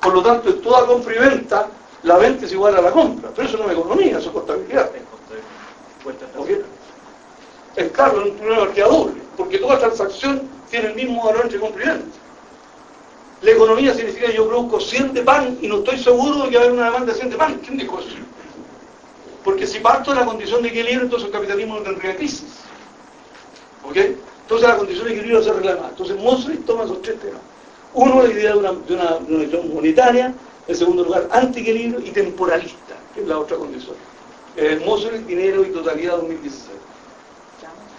Por 0.00 0.14
lo 0.14 0.22
tanto, 0.22 0.50
en 0.50 0.60
toda 0.60 0.86
compra 0.86 1.14
y 1.14 1.18
venta 1.18 1.68
la 2.06 2.16
venta 2.18 2.46
es 2.46 2.52
igual 2.52 2.76
a 2.76 2.80
la 2.80 2.92
compra, 2.92 3.30
pero 3.34 3.48
eso 3.48 3.58
no 3.58 3.64
es 3.64 3.72
economía, 3.72 4.18
eso 4.18 4.28
es 4.28 4.34
contabilidad. 4.34 4.90
Es 4.94 5.02
claro, 7.92 8.22
es 8.22 8.32
un 8.32 8.38
problema 8.38 8.72
que 8.72 8.82
doble, 8.82 9.22
porque 9.36 9.58
toda 9.58 9.78
transacción 9.78 10.42
tiene 10.70 10.88
el 10.88 10.94
mismo 10.94 11.24
valor 11.24 11.42
entre 11.44 11.60
compra 11.60 11.84
y 11.84 11.88
venta. 11.88 12.18
La 13.42 13.50
economía 13.50 13.94
significa 13.94 14.28
que 14.28 14.34
yo 14.34 14.48
produzco 14.48 14.80
100 14.80 15.12
de 15.12 15.22
pan 15.22 15.58
y 15.60 15.68
no 15.68 15.78
estoy 15.78 15.98
seguro 15.98 16.44
de 16.44 16.50
que 16.50 16.56
va 16.56 16.62
a 16.62 16.64
haber 16.64 16.78
una 16.78 16.86
demanda 16.86 17.12
de 17.12 17.18
100 17.18 17.30
de 17.30 17.36
pan. 17.36 17.60
¿Quién 17.64 17.76
dijo 17.76 18.00
eso? 18.00 18.08
Porque 19.44 19.66
si 19.66 19.78
parto 19.78 20.12
de 20.12 20.20
la 20.20 20.26
condición 20.26 20.62
de 20.62 20.68
equilibrio, 20.68 21.02
entonces 21.02 21.26
el 21.26 21.32
capitalismo 21.32 21.76
no 21.76 21.82
tendría 21.82 22.16
crisis. 22.16 22.64
¿Ok? 23.84 23.96
Entonces 23.96 24.68
la 24.68 24.76
condición 24.76 25.06
de 25.06 25.12
equilibrio 25.12 25.42
se 25.42 25.52
reclama. 25.52 25.88
Entonces 25.90 26.16
Mosley 26.16 26.56
toma 26.58 26.84
esos 26.84 27.02
tres 27.02 27.20
temas. 27.20 27.40
Uno, 27.94 28.22
la 28.22 28.32
idea 28.32 28.52
de 28.52 28.58
una, 28.58 28.72
de 28.72 28.94
una, 28.94 29.18
de 29.46 29.62
monetaria, 29.72 30.34
en 30.66 30.76
segundo 30.76 31.04
lugar, 31.04 31.28
antiequilibrio 31.30 32.00
y 32.00 32.10
temporalista, 32.10 32.94
que 33.14 33.20
es 33.20 33.28
la 33.28 33.38
otra 33.38 33.56
condición. 33.56 33.96
El 34.56 34.80
Mosul, 34.80 35.26
dinero 35.26 35.64
y 35.64 35.70
totalidad 35.70 36.16
2016. 36.16 36.75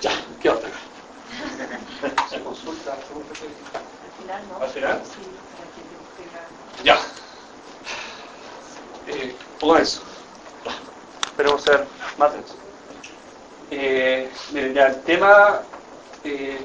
Ya, 0.02 0.12
¿qué 0.40 0.50
acá? 0.50 0.68
Se 2.30 2.42
consulta 2.42 2.94
al 2.94 4.12
final, 4.20 4.48
¿no? 4.50 4.62
¿Al 4.62 4.70
final? 4.70 5.02
Sí, 5.06 5.22
Ya. 6.84 6.98
Eh, 9.08 9.36
pongan 9.60 9.82
eso. 9.82 10.02
Esperemos 11.32 11.62
ser 11.62 11.86
más 12.18 12.32
eh, 13.70 14.30
miren, 14.54 14.74
ya 14.74 14.88
el 14.88 15.02
tema 15.04 15.62
eh, 16.24 16.58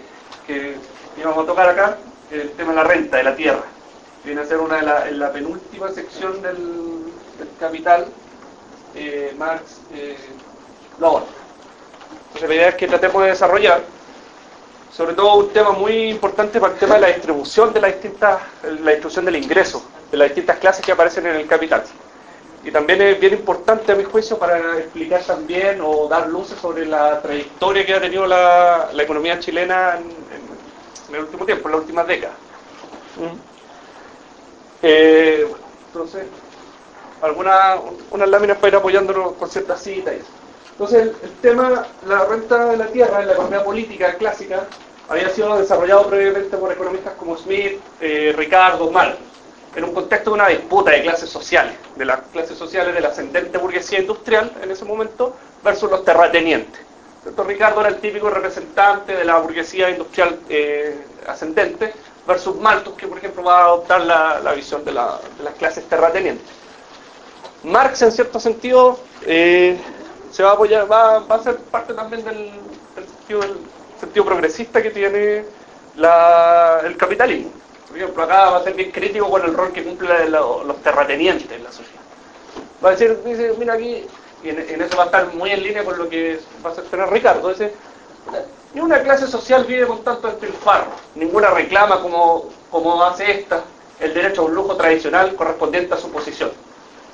que 0.46 0.76
íbamos 1.18 1.44
a 1.44 1.46
tocar 1.46 1.68
acá, 1.68 1.98
el 2.30 2.52
tema 2.52 2.70
de 2.70 2.76
la 2.76 2.84
renta 2.84 3.16
de 3.16 3.24
la 3.24 3.36
tierra 3.36 3.64
viene 4.24 4.40
a 4.40 4.46
ser 4.46 4.58
una 4.58 4.76
de 4.76 4.82
la, 4.82 5.08
en 5.08 5.18
la 5.18 5.32
penúltima 5.32 5.90
sección 5.90 6.40
del, 6.42 7.12
Capital, 7.58 8.06
eh, 8.94 9.34
Marx 9.36 9.80
eh, 9.92 10.16
Entonces 12.34 12.48
la 12.48 12.54
idea 12.54 12.68
es 12.70 12.74
que 12.76 12.88
tratemos 12.88 13.22
de 13.22 13.28
desarrollar, 13.28 13.82
sobre 14.90 15.14
todo 15.14 15.34
un 15.34 15.50
tema 15.50 15.72
muy 15.72 16.10
importante 16.10 16.58
para 16.58 16.72
el 16.72 16.78
tema 16.78 16.94
de 16.94 17.00
la 17.02 17.06
distribución 17.08 17.74
de 17.74 17.80
las 17.80 17.92
distintas, 17.92 18.40
la 18.62 18.90
distribución 18.90 19.26
del 19.26 19.36
ingreso, 19.36 19.84
de 20.10 20.16
las 20.16 20.28
distintas 20.28 20.58
clases 20.58 20.84
que 20.84 20.92
aparecen 20.92 21.26
en 21.26 21.36
el 21.36 21.46
Capital. 21.46 21.84
y 22.64 22.70
también 22.70 23.02
es 23.02 23.20
bien 23.20 23.34
importante 23.34 23.92
a 23.92 23.96
mi 23.96 24.04
juicio 24.04 24.38
para 24.38 24.78
explicar 24.78 25.22
también 25.24 25.80
o 25.82 26.08
dar 26.08 26.28
luces 26.28 26.58
sobre 26.58 26.86
la 26.86 27.20
trayectoria 27.20 27.84
que 27.84 27.94
ha 27.94 28.00
tenido 28.00 28.26
la, 28.26 28.88
economía 28.98 29.38
chilena 29.38 29.98
en, 29.98 31.14
el 31.14 31.20
último 31.20 31.44
tiempo, 31.44 31.68
en 31.68 31.72
las 31.72 31.80
últimas 31.82 32.06
décadas. 32.06 32.36
¿Mm? 33.16 33.36
Eh, 34.84 35.46
entonces, 35.88 36.24
algunas 37.20 37.78
unas 38.10 38.28
láminas 38.28 38.56
para 38.56 38.68
ir 38.68 38.76
apoyándonos 38.76 39.32
con 39.34 39.50
ciertas 39.50 39.82
citas. 39.82 40.14
Entonces, 40.72 41.12
el, 41.22 41.30
tema, 41.40 41.86
la 42.06 42.24
renta 42.24 42.66
de 42.66 42.76
la 42.76 42.86
tierra 42.86 43.20
en 43.20 43.28
la 43.28 43.32
economía 43.34 43.64
política 43.64 44.14
clásica 44.14 44.66
había 45.08 45.28
sido 45.30 45.58
desarrollado 45.58 46.08
previamente 46.08 46.56
por 46.56 46.72
economistas 46.72 47.14
como 47.14 47.36
Smith, 47.36 47.80
eh, 48.00 48.34
Ricardo, 48.36 48.90
Marx 48.90 49.18
en 49.74 49.84
un 49.84 49.94
contexto 49.94 50.30
de 50.30 50.34
una 50.34 50.48
disputa 50.48 50.90
de 50.90 51.02
clases 51.02 51.30
sociales, 51.30 51.74
de 51.96 52.04
las 52.04 52.20
clases 52.32 52.58
sociales 52.58 52.94
de 52.94 53.00
la 53.00 53.08
ascendente 53.08 53.56
burguesía 53.58 54.00
industrial 54.00 54.52
en 54.62 54.70
ese 54.70 54.84
momento 54.84 55.34
versus 55.64 55.90
los 55.90 56.04
terratenientes. 56.04 56.80
Ricardo 57.46 57.80
era 57.80 57.88
el 57.88 57.98
típico 57.98 58.28
representante 58.30 59.16
de 59.16 59.24
la 59.24 59.38
burguesía 59.38 59.90
industrial 59.90 60.40
eh, 60.48 61.00
ascendente 61.26 61.92
versus 62.26 62.56
Malthus, 62.56 62.94
que 62.94 63.06
por 63.06 63.18
ejemplo 63.18 63.44
va 63.44 63.60
a 63.60 63.64
adoptar 63.64 64.00
la, 64.02 64.52
visión 64.54 64.84
de, 64.84 64.92
las 64.92 65.20
clases 65.58 65.88
terratenientes. 65.88 66.46
Marx, 67.62 68.02
en 68.02 68.10
cierto 68.10 68.40
sentido, 68.40 68.98
eh, 69.24 69.78
se 70.32 70.42
va 70.42 70.50
a 70.50 70.52
apoyar, 70.54 70.90
va, 70.90 71.18
a 71.18 71.42
ser 71.42 71.56
parte 71.56 71.92
también 71.92 72.24
del, 72.24 72.50
sentido, 74.00 74.24
progresista 74.24 74.82
que 74.82 74.90
tiene 74.90 75.44
el 75.94 76.96
capitalismo. 76.96 77.52
Por 77.86 77.98
ejemplo, 77.98 78.22
acá 78.22 78.50
va 78.50 78.56
a 78.56 78.64
ser 78.64 78.72
bien 78.72 78.90
crítico 78.90 79.30
con 79.30 79.44
el 79.44 79.54
rol 79.54 79.72
que 79.72 79.84
cumplen 79.84 80.32
los 80.32 80.82
terratenientes 80.82 81.50
en 81.50 81.62
la 81.62 81.70
sociedad. 81.70 82.00
Va 82.82 82.88
a 82.88 82.92
decir, 82.92 83.22
dice, 83.24 83.54
mira 83.58 83.74
aquí, 83.74 84.06
y 84.42 84.48
en, 84.48 84.82
eso 84.82 84.96
va 84.96 85.04
a 85.04 85.06
estar 85.06 85.34
muy 85.34 85.50
en 85.50 85.62
línea 85.62 85.84
con 85.84 85.98
lo 85.98 86.08
que 86.08 86.40
va 86.64 86.70
a 86.70 86.74
tener 86.74 87.10
Ricardo, 87.10 87.50
dice, 87.50 87.72
ni 88.72 88.80
una 88.80 89.02
clase 89.02 89.26
social 89.26 89.64
vive 89.64 89.86
con 89.86 90.02
tanto 90.02 90.28
despilfarro, 90.28 90.90
ninguna 91.14 91.50
reclama 91.50 92.00
como, 92.00 92.48
como 92.70 93.04
hace 93.04 93.30
esta 93.30 93.62
el 94.00 94.14
derecho 94.14 94.42
a 94.42 94.44
un 94.46 94.54
lujo 94.54 94.74
tradicional 94.76 95.36
correspondiente 95.36 95.94
a 95.94 95.98
su 95.98 96.10
posición, 96.10 96.50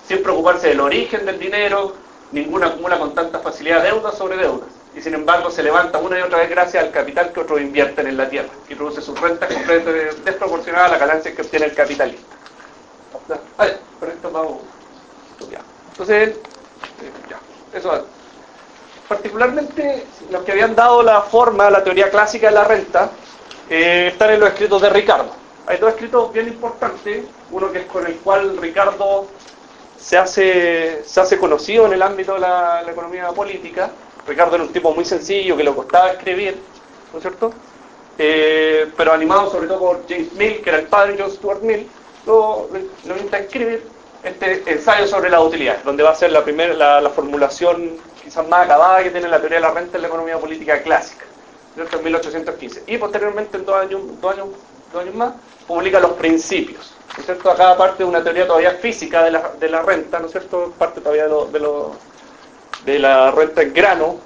sin 0.06 0.22
preocuparse 0.22 0.68
del 0.68 0.80
origen 0.80 1.26
del 1.26 1.38
dinero, 1.38 1.94
ninguna 2.32 2.68
acumula 2.68 2.98
con 2.98 3.14
tanta 3.14 3.38
facilidad 3.38 3.82
deudas 3.82 4.16
sobre 4.16 4.36
deudas 4.36 4.68
y 4.94 5.00
sin 5.00 5.14
embargo 5.14 5.50
se 5.50 5.62
levanta 5.62 5.98
una 5.98 6.18
y 6.18 6.22
otra 6.22 6.38
vez 6.38 6.50
gracias 6.50 6.82
al 6.82 6.90
capital 6.90 7.32
que 7.32 7.40
otros 7.40 7.60
invierten 7.60 8.06
en 8.06 8.16
la 8.16 8.28
tierra 8.28 8.48
y 8.68 8.74
produce 8.74 9.00
sus 9.00 9.18
rentas 9.20 9.52
completamente 9.52 10.22
desproporcionadas 10.24 10.88
a 10.88 10.92
la 10.92 10.98
ganancia 10.98 11.34
que 11.34 11.42
obtiene 11.42 11.66
el 11.66 11.74
capitalista. 11.74 12.36
Vale, 13.56 13.76
con 14.00 14.10
esto 14.10 14.30
vamos. 14.30 14.58
Ya. 15.50 15.60
Entonces, 15.90 16.30
eh, 16.30 17.12
ya, 17.28 17.38
eso 17.78 18.06
Particularmente 19.08 20.06
los 20.30 20.42
que 20.44 20.52
habían 20.52 20.74
dado 20.74 21.02
la 21.02 21.22
forma 21.22 21.68
a 21.68 21.70
la 21.70 21.82
teoría 21.82 22.10
clásica 22.10 22.48
de 22.48 22.54
la 22.54 22.64
renta 22.64 23.10
eh, 23.70 24.08
están 24.12 24.30
en 24.30 24.40
los 24.40 24.50
escritos 24.50 24.82
de 24.82 24.90
Ricardo. 24.90 25.30
Hay 25.66 25.78
dos 25.78 25.90
escritos 25.90 26.32
bien 26.32 26.48
importantes, 26.48 27.24
uno 27.50 27.70
que 27.72 27.80
es 27.80 27.86
con 27.86 28.06
el 28.06 28.16
cual 28.16 28.56
Ricardo 28.58 29.26
se 29.98 30.16
hace, 30.16 31.02
se 31.04 31.20
hace 31.20 31.38
conocido 31.38 31.86
en 31.86 31.94
el 31.94 32.02
ámbito 32.02 32.34
de 32.34 32.40
la 32.40 32.84
economía 32.88 33.28
política, 33.28 33.90
Ricardo 34.28 34.56
era 34.56 34.64
un 34.64 34.72
tipo 34.72 34.94
muy 34.94 35.04
sencillo 35.04 35.56
que 35.56 35.64
le 35.64 35.74
costaba 35.74 36.12
escribir, 36.12 36.58
¿no 37.12 37.18
es 37.18 37.22
cierto? 37.22 37.52
Eh, 38.18 38.90
pero 38.96 39.12
animado 39.12 39.50
sobre 39.50 39.66
todo 39.66 39.78
por 39.78 40.08
James 40.08 40.32
Mill, 40.34 40.60
que 40.60 40.70
era 40.70 40.78
el 40.80 40.86
padre 40.86 41.14
de 41.14 41.22
John 41.22 41.30
Stuart 41.30 41.62
Mill, 41.62 41.88
lo, 42.26 42.68
lo, 43.06 43.14
a 43.32 43.38
escribir 43.38 43.82
este 44.22 44.70
ensayo 44.70 45.06
sobre 45.06 45.30
la 45.30 45.40
utilidad, 45.40 45.82
donde 45.82 46.02
va 46.02 46.10
a 46.10 46.14
ser 46.14 46.32
la 46.32 46.44
primera 46.44 46.74
la, 46.74 47.10
formulación 47.10 47.96
quizás 48.22 48.46
más 48.48 48.66
acabada 48.66 49.02
que 49.02 49.10
tiene 49.10 49.28
la 49.28 49.38
teoría 49.38 49.58
de 49.58 49.62
la 49.62 49.70
renta 49.70 49.96
en 49.96 50.02
la 50.02 50.08
economía 50.08 50.36
política 50.36 50.82
clásica, 50.82 51.24
en 51.76 52.04
1815. 52.04 52.82
Y 52.86 52.98
posteriormente, 52.98 53.56
en 53.56 53.64
dos 53.64 53.76
años, 53.76 54.02
dos 54.20 54.32
años, 54.32 54.48
más, 55.14 55.34
publica 55.66 56.00
los 56.00 56.12
principios. 56.12 56.94
¿no 57.14 57.20
es 57.20 57.26
cierto? 57.26 57.50
Acá 57.50 57.76
parte 57.76 58.02
de 58.02 58.08
una 58.08 58.22
teoría 58.22 58.46
todavía 58.46 58.72
física 58.72 59.24
de 59.24 59.32
la, 59.32 59.52
de 59.58 59.68
la 59.68 59.82
renta, 59.82 60.18
¿no 60.18 60.26
es 60.26 60.32
cierto? 60.32 60.72
Parte 60.78 61.00
todavía 61.00 61.24
de 61.24 61.60
los 61.60 61.92
de 62.84 62.98
la 62.98 63.30
renta 63.32 63.62
en 63.62 63.74
grano, 63.74 64.16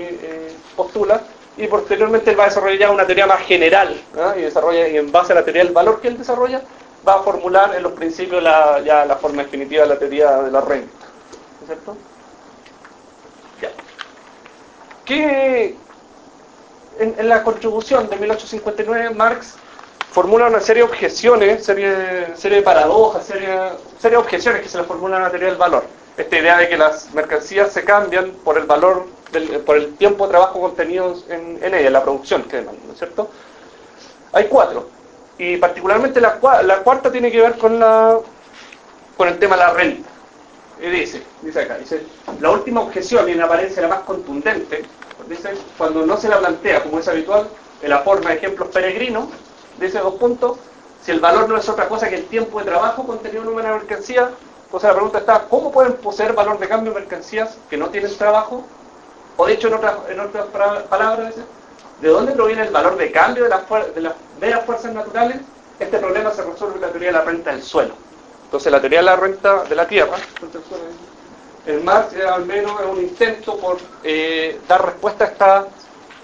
eh, 0.00 0.52
postula, 0.76 1.22
y 1.56 1.66
posteriormente 1.68 2.30
él 2.30 2.38
va 2.38 2.44
a 2.44 2.48
desarrollar 2.48 2.90
una 2.90 3.06
teoría 3.06 3.26
más 3.26 3.40
general, 3.42 3.98
y 4.36 4.40
desarrolla, 4.40 4.88
y 4.88 4.96
en 4.98 5.12
base 5.12 5.32
a 5.32 5.36
la 5.36 5.44
teoría 5.44 5.64
del 5.64 5.72
valor 5.72 6.00
que 6.00 6.08
él 6.08 6.18
desarrolla, 6.18 6.60
va 7.06 7.14
a 7.14 7.22
formular 7.22 7.74
en 7.76 7.82
los 7.82 7.92
principios 7.92 8.42
la, 8.42 8.80
ya 8.80 9.04
la 9.04 9.16
forma 9.16 9.42
definitiva 9.42 9.84
de 9.84 9.88
la 9.88 9.98
teoría 9.98 10.42
de 10.42 10.50
la 10.50 10.60
renta. 10.60 10.92
¿No 10.98 11.62
es 11.62 11.66
cierto? 11.66 11.96
Ya. 13.60 13.70
¿Qué, 15.04 15.76
en, 16.98 17.28
la 17.28 17.42
contribución 17.42 18.08
de 18.08 18.16
1859 18.16 19.14
Marx 19.14 19.56
formula 20.14 20.46
una 20.46 20.60
serie 20.60 20.84
de 20.84 20.88
objeciones, 20.88 21.64
serie, 21.64 22.36
serie 22.36 22.58
de 22.58 22.62
paradojas, 22.62 23.26
serie, 23.26 23.48
serie 23.98 24.16
de 24.16 24.22
objeciones 24.22 24.62
que 24.62 24.68
se 24.68 24.78
le 24.78 24.84
formulan 24.84 25.20
a 25.20 25.24
la 25.24 25.30
teoría 25.30 25.48
del 25.48 25.58
valor 25.58 25.84
esta 26.16 26.38
idea 26.38 26.58
de 26.58 26.68
que 26.68 26.76
las 26.76 27.12
mercancías 27.12 27.72
se 27.72 27.84
cambian 27.84 28.30
por 28.44 28.56
el 28.56 28.66
valor, 28.66 29.06
por 29.66 29.76
el 29.76 29.94
tiempo 29.96 30.24
de 30.24 30.30
trabajo 30.30 30.60
contenido 30.60 31.16
en, 31.28 31.58
en 31.62 31.74
ella, 31.74 31.90
la 31.90 32.02
producción 32.02 32.44
que 32.44 32.58
demandan, 32.58 32.86
¿no 32.86 32.92
es 32.92 32.98
cierto? 32.98 33.28
Hay 34.32 34.46
cuatro, 34.46 34.88
y 35.38 35.56
particularmente 35.56 36.20
la, 36.20 36.38
la, 36.62 36.78
cuarta 36.78 37.10
tiene 37.10 37.30
que 37.30 37.40
ver 37.40 37.58
con, 37.58 37.78
la, 37.78 38.18
con 39.16 39.28
el 39.28 39.38
tema 39.38 39.56
de 39.56 39.62
la 39.62 39.70
renta. 39.72 40.08
Dice, 40.80 41.22
dice 41.40 41.60
acá, 41.60 41.78
dice, 41.78 42.02
la 42.40 42.50
última 42.50 42.82
objeción 42.82 43.28
y 43.28 43.32
en 43.32 43.40
apariencia 43.40 43.82
la 43.82 43.88
más 43.88 44.00
contundente, 44.00 44.84
dice, 45.28 45.54
cuando 45.78 46.04
no 46.04 46.16
se 46.16 46.28
la 46.28 46.38
plantea 46.38 46.82
como 46.82 46.98
es 46.98 47.08
habitual, 47.08 47.48
en 47.82 47.90
la 47.90 48.00
forma 48.00 48.30
de 48.30 48.36
ejemplos 48.36 48.68
peregrinos, 48.68 49.26
dice 49.78 49.98
dos 49.98 50.14
puntos, 50.14 50.58
si 51.02 51.10
el 51.10 51.20
valor 51.20 51.48
no 51.48 51.56
es 51.56 51.68
otra 51.68 51.88
cosa 51.88 52.08
que 52.08 52.16
el 52.16 52.26
tiempo 52.26 52.58
de 52.58 52.64
trabajo 52.64 53.06
contenido 53.06 53.42
en 53.42 53.48
una 53.48 53.72
mercancía, 53.72 54.30
entonces 54.64 54.88
la 54.88 54.94
pregunta 54.94 55.18
está, 55.18 55.46
¿cómo 55.48 55.70
pueden 55.70 55.94
poseer 55.94 56.32
valor 56.32 56.58
de 56.58 56.66
cambio 56.66 56.94
mercancías 56.94 57.56
que 57.68 57.76
no 57.76 57.90
tienen 57.90 58.16
trabajo? 58.16 58.64
O 59.36 59.46
dicho 59.46 59.68
en 59.68 59.74
otras, 59.74 59.94
en 60.08 60.20
otras 60.20 60.46
palabras, 60.88 61.34
¿de 62.00 62.08
dónde 62.08 62.32
proviene 62.32 62.62
el 62.62 62.70
valor 62.70 62.96
de 62.96 63.12
cambio 63.12 63.44
de 63.44 63.50
las, 63.50 63.62
de 63.94 64.50
las 64.50 64.64
fuerzas 64.64 64.94
naturales? 64.94 65.38
Este 65.78 65.98
problema 65.98 66.30
se 66.30 66.42
resuelve 66.42 66.76
en 66.76 66.80
la 66.80 66.88
teoría 66.88 67.08
de 67.08 67.12
la 67.12 67.22
renta 67.22 67.50
del 67.50 67.62
suelo. 67.62 67.94
Entonces 68.44 68.72
la 68.72 68.80
teoría 68.80 69.00
de 69.00 69.04
la 69.04 69.16
renta 69.16 69.64
de 69.64 69.74
la 69.74 69.86
tierra, 69.86 70.16
el 71.66 71.82
Marx 71.82 72.14
al 72.16 72.44
menos 72.44 72.80
es 72.80 72.86
un 72.86 73.00
intento 73.00 73.56
por 73.56 73.78
eh, 74.02 74.60
dar 74.68 74.84
respuesta 74.84 75.24
a 75.24 75.28
esta 75.28 75.66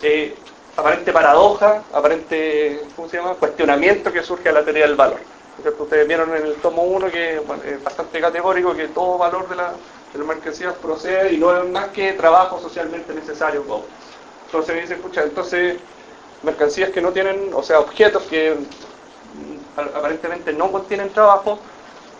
eh, 0.03 0.37
aparente 0.77 1.13
paradoja, 1.13 1.83
aparente 1.93 2.81
¿cómo 2.97 3.09
se 3.09 3.17
llama? 3.19 3.35
cuestionamiento 3.35 4.13
que 4.13 4.23
surge 4.23 4.49
a 4.49 4.53
la 4.53 4.65
teoría 4.65 4.87
del 4.87 4.97
valor. 4.97 5.21
Ustedes 5.79 6.09
vieron 6.09 6.35
en 6.35 6.47
el 6.47 6.55
tomo 6.55 6.83
1 6.85 7.11
que 7.11 7.37
es 7.37 7.85
bastante 7.85 8.21
categórico 8.21 8.75
que 8.75 8.89
todo 8.89 9.19
valor 9.19 9.49
de 9.49 9.57
la, 9.57 9.73
de 10.13 10.25
mercancías 10.25 10.75
procede 10.75 11.35
y 11.35 11.39
no 11.39 11.57
es 11.57 11.69
más 11.69 11.89
que 11.89 12.13
trabajo 12.15 12.59
socialmente 12.61 13.13
necesario. 13.13 13.65
Entonces 14.47 14.75
me 14.75 14.81
dice, 14.81 14.95
escucha, 14.95 15.23
entonces 15.23 15.77
mercancías 16.43 16.91
que 16.91 17.01
no 17.01 17.13
tienen, 17.13 17.51
o 17.53 17.63
sea, 17.63 17.81
objetos 17.81 18.23
que 18.25 18.55
mm, 18.55 19.81
aparentemente 19.97 20.53
no 20.53 20.73
contienen 20.73 21.11
trabajo, 21.11 21.59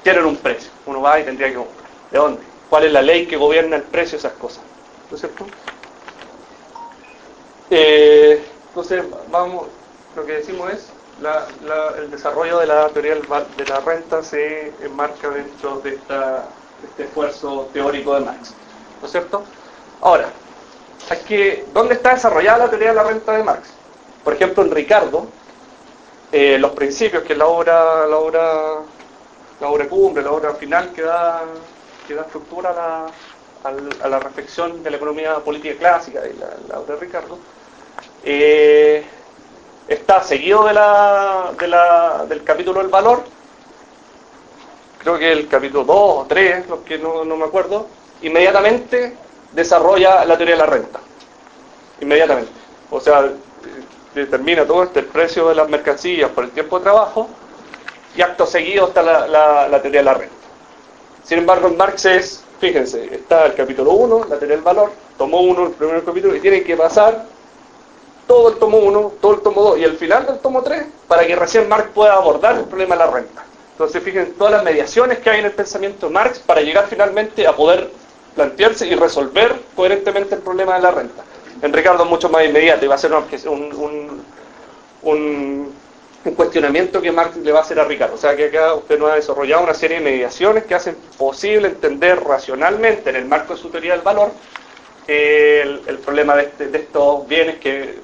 tienen 0.03 0.25
un 0.25 0.37
precio. 0.37 0.71
Uno 0.87 1.01
va 1.01 1.19
y 1.19 1.25
tendría 1.25 1.49
que 1.49 1.55
comprar. 1.55 1.87
¿De 2.11 2.19
dónde? 2.19 2.43
¿Cuál 2.69 2.85
es 2.85 2.93
la 2.93 3.03
ley 3.03 3.27
que 3.27 3.37
gobierna 3.37 3.77
el 3.77 3.83
precio 3.83 4.13
de 4.13 4.19
esas 4.19 4.33
cosas? 4.39 4.63
¿No 5.11 5.17
es 5.17 5.21
cierto? 5.21 5.47
Eh, 7.71 8.45
entonces, 8.69 9.05
vamos, 9.31 9.69
lo 10.17 10.27
que 10.27 10.33
decimos 10.33 10.73
es, 10.73 10.89
el 11.99 12.11
desarrollo 12.11 12.59
de 12.59 12.67
la 12.67 12.89
teoría 12.89 13.15
de 13.15 13.65
la 13.67 13.81
renta 13.81 14.23
se 14.23 14.73
enmarca 14.83 15.29
dentro 15.31 15.81
de, 15.81 15.95
este 15.95 17.05
esfuerzo 17.05 17.69
teórico 17.73 18.15
de 18.15 18.21
Marx. 18.21 18.55
¿No 19.01 19.07
es 19.07 19.13
cierto? 19.13 19.43
Ahora, 20.01 20.31
que, 21.27 21.67
¿dónde 21.73 21.95
está 21.95 22.15
desarrollada 22.15 22.59
la 22.59 22.71
teoría 22.71 22.89
de 22.89 22.95
la 22.95 23.05
renta 23.05 23.33
de 23.33 23.45
Marx? 23.45 23.69
Por 24.25 24.35
ejemplo, 24.35 24.63
en 24.65 24.71
Ricardo, 24.71 25.27
eh, 26.33 26.59
los 26.59 26.73
principios, 26.73 27.23
que 27.23 27.35
es 27.35 27.39
la 27.39 27.47
obra, 27.47 28.07
la 28.07 28.17
obra, 28.17 28.75
la 29.61 29.69
obra 29.69 29.89
cumbre, 29.89 30.23
la 30.23 30.33
obra 30.33 30.55
final 30.55 30.93
que 30.93 31.03
da, 31.03 31.43
que 32.07 32.15
da 32.15 32.23
estructura 32.23 32.71
a 32.71 32.75
la, 32.75 33.07
a 34.03 34.09
la 34.09 34.19
reflexión 34.19 34.83
de 34.83 34.91
la 34.91 34.97
economía 34.97 35.37
política 35.37 35.75
clásica 35.79 36.23
y 36.27 36.37
la, 36.69 36.79
obra 36.79 36.95
de 36.95 37.01
Ricardo, 37.01 37.39
eh, 38.25 39.05
está 39.89 40.23
seguido 40.23 40.65
de 40.65 40.75
la, 40.75 41.53
de 41.59 41.67
la, 41.67 42.27
del 42.29 42.45
capítulo 42.45 42.81
del 42.81 42.89
valor, 42.89 43.25
creo 44.99 45.19
que 45.19 45.33
el 45.33 45.49
capítulo 45.49 45.85
2 45.85 45.97
o 45.97 46.27
3, 46.29 46.69
los 46.69 46.81
que 46.81 46.99
no, 46.99 47.25
no 47.25 47.37
me 47.37 47.45
acuerdo, 47.45 47.87
inmediatamente 48.23 49.17
desarrolla 49.53 50.25
la 50.25 50.37
teoría 50.37 50.55
de 50.55 50.61
la 50.61 50.67
renta. 50.67 51.01
Inmediatamente. 52.01 52.53
O 52.91 53.01
sea, 53.01 53.31
determina 54.15 54.65
todo 54.65 54.85
este 54.85 55.03
precio 55.03 55.49
de 55.49 55.55
las 55.55 55.69
mercancías 55.69 56.31
por 56.31 56.45
el 56.45 56.51
tiempo 56.51 56.79
de 56.79 56.85
trabajo 56.85 57.29
y 58.17 58.23
acto 58.23 58.47
seguido 58.47 58.89
está 58.89 59.03
la, 59.03 59.69
la, 59.69 59.83
teoría 59.83 60.01
de 60.01 60.05
la 60.05 60.15
renta. 60.15 60.35
Sin 61.25 61.39
embargo, 61.39 61.69
en 61.69 61.77
Marx 61.77 62.05
es, 62.07 62.45
fíjense, 62.59 63.15
está 63.15 63.47
el 63.47 63.55
capítulo 63.55 63.93
1, 63.93 64.27
la 64.29 64.39
teoría 64.39 64.57
del 64.57 64.65
valor, 64.65 64.91
tomo 65.17 65.41
1, 65.41 65.67
el 65.67 65.73
primer 65.73 66.05
capítulo, 66.05 66.35
y 66.35 66.41
tiene 66.41 66.63
que 66.63 66.77
pasar 66.77 67.25
todo 68.31 68.51
el 68.51 68.59
tomo 68.59 68.79
1, 68.79 69.15
todo 69.21 69.35
el 69.35 69.41
tomo 69.41 69.61
2 69.61 69.79
y 69.81 69.83
el 69.83 69.97
final 69.97 70.25
del 70.25 70.39
tomo 70.39 70.63
3 70.63 70.85
para 71.09 71.27
que 71.27 71.35
recién 71.35 71.69
Marx 71.69 71.89
pueda 71.93 72.15
abordar 72.15 72.57
el 72.59 72.65
problema 72.65 72.95
de 72.95 73.01
la 73.01 73.11
renta. 73.11 73.45
Entonces, 73.73 74.01
fíjense 74.05 74.31
todas 74.39 74.53
las 74.53 74.63
mediaciones 74.63 75.19
que 75.19 75.31
hay 75.31 75.41
en 75.41 75.47
el 75.47 75.51
pensamiento 75.51 76.07
de 76.07 76.13
Marx 76.13 76.39
para 76.39 76.61
llegar 76.61 76.87
finalmente 76.89 77.45
a 77.45 77.57
poder 77.57 77.91
plantearse 78.37 78.87
y 78.87 78.95
resolver 78.95 79.57
coherentemente 79.75 80.37
el 80.37 80.43
problema 80.43 80.77
de 80.77 80.81
la 80.81 80.93
renta. 80.93 81.25
En 81.61 81.73
Ricardo 81.73 82.05
mucho 82.05 82.29
más 82.29 82.45
inmediato 82.45 82.85
y 82.85 82.89
va 82.89 82.95
a 82.95 82.99
ser 82.99 83.13
un, 83.13 84.23
un, 85.03 85.75
cuestionamiento 86.37 87.03
que 87.03 87.11
Marx 87.11 87.37
le 87.37 87.51
va 87.51 87.59
a 87.59 87.63
hacer 87.63 87.81
a 87.81 87.85
Ricardo. 87.85 88.15
O 88.15 88.19
sea 88.19 88.37
que 88.37 88.45
acá 88.45 88.75
usted 88.75 88.97
nos 88.97 89.11
ha 89.11 89.17
desarrollado 89.17 89.65
una 89.65 89.75
serie 89.75 89.99
de 89.99 90.05
mediaciones 90.05 90.67
que 90.67 90.77
hacen 90.77 90.97
posible 91.19 91.67
entender 91.67 92.23
racionalmente 92.23 93.11
en 93.11 93.17
el 93.17 93.25
marco 93.25 93.57
de 93.57 93.61
su 93.61 93.71
teoría 93.71 93.95
del 93.95 94.03
valor 94.03 94.31
el, 95.09 95.99
problema 96.05 96.37
de, 96.37 96.43
este, 96.45 96.69
de, 96.69 96.79
estos 96.79 97.27
bienes 97.27 97.59
que, 97.59 97.99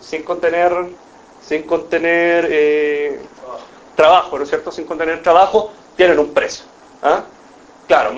sin 0.00 0.22
contener 0.22 0.72
sin 1.46 1.62
contener 1.62 2.48
eh, 2.50 3.20
trabajo, 3.94 4.36
¿no 4.36 4.44
es 4.44 4.48
cierto? 4.48 4.72
Sin 4.72 4.84
contener 4.84 5.22
trabajo, 5.22 5.72
tienen 5.96 6.18
un 6.18 6.34
precio. 6.34 6.64
¿ah? 7.02 7.22
Claro, 7.86 8.10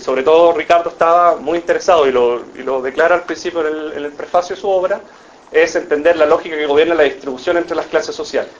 sobre 0.00 0.22
todo 0.22 0.52
Ricardo 0.52 0.90
estaba 0.90 1.36
muy 1.36 1.58
interesado 1.58 2.06
y 2.06 2.12
lo, 2.12 2.82
declara 2.82 3.16
al 3.16 3.24
principio 3.24 3.66
en 3.66 4.04
el, 4.04 4.12
prefacio 4.12 4.54
de 4.54 4.62
su 4.62 4.68
obra, 4.68 5.00
es 5.50 5.74
entender 5.74 6.16
la 6.16 6.26
lógica 6.26 6.56
que 6.56 6.66
gobierna 6.66 6.94
la 6.94 7.02
distribución 7.02 7.56
entre 7.56 7.74
las 7.74 7.86
clases 7.86 8.14
sociales. 8.14 8.52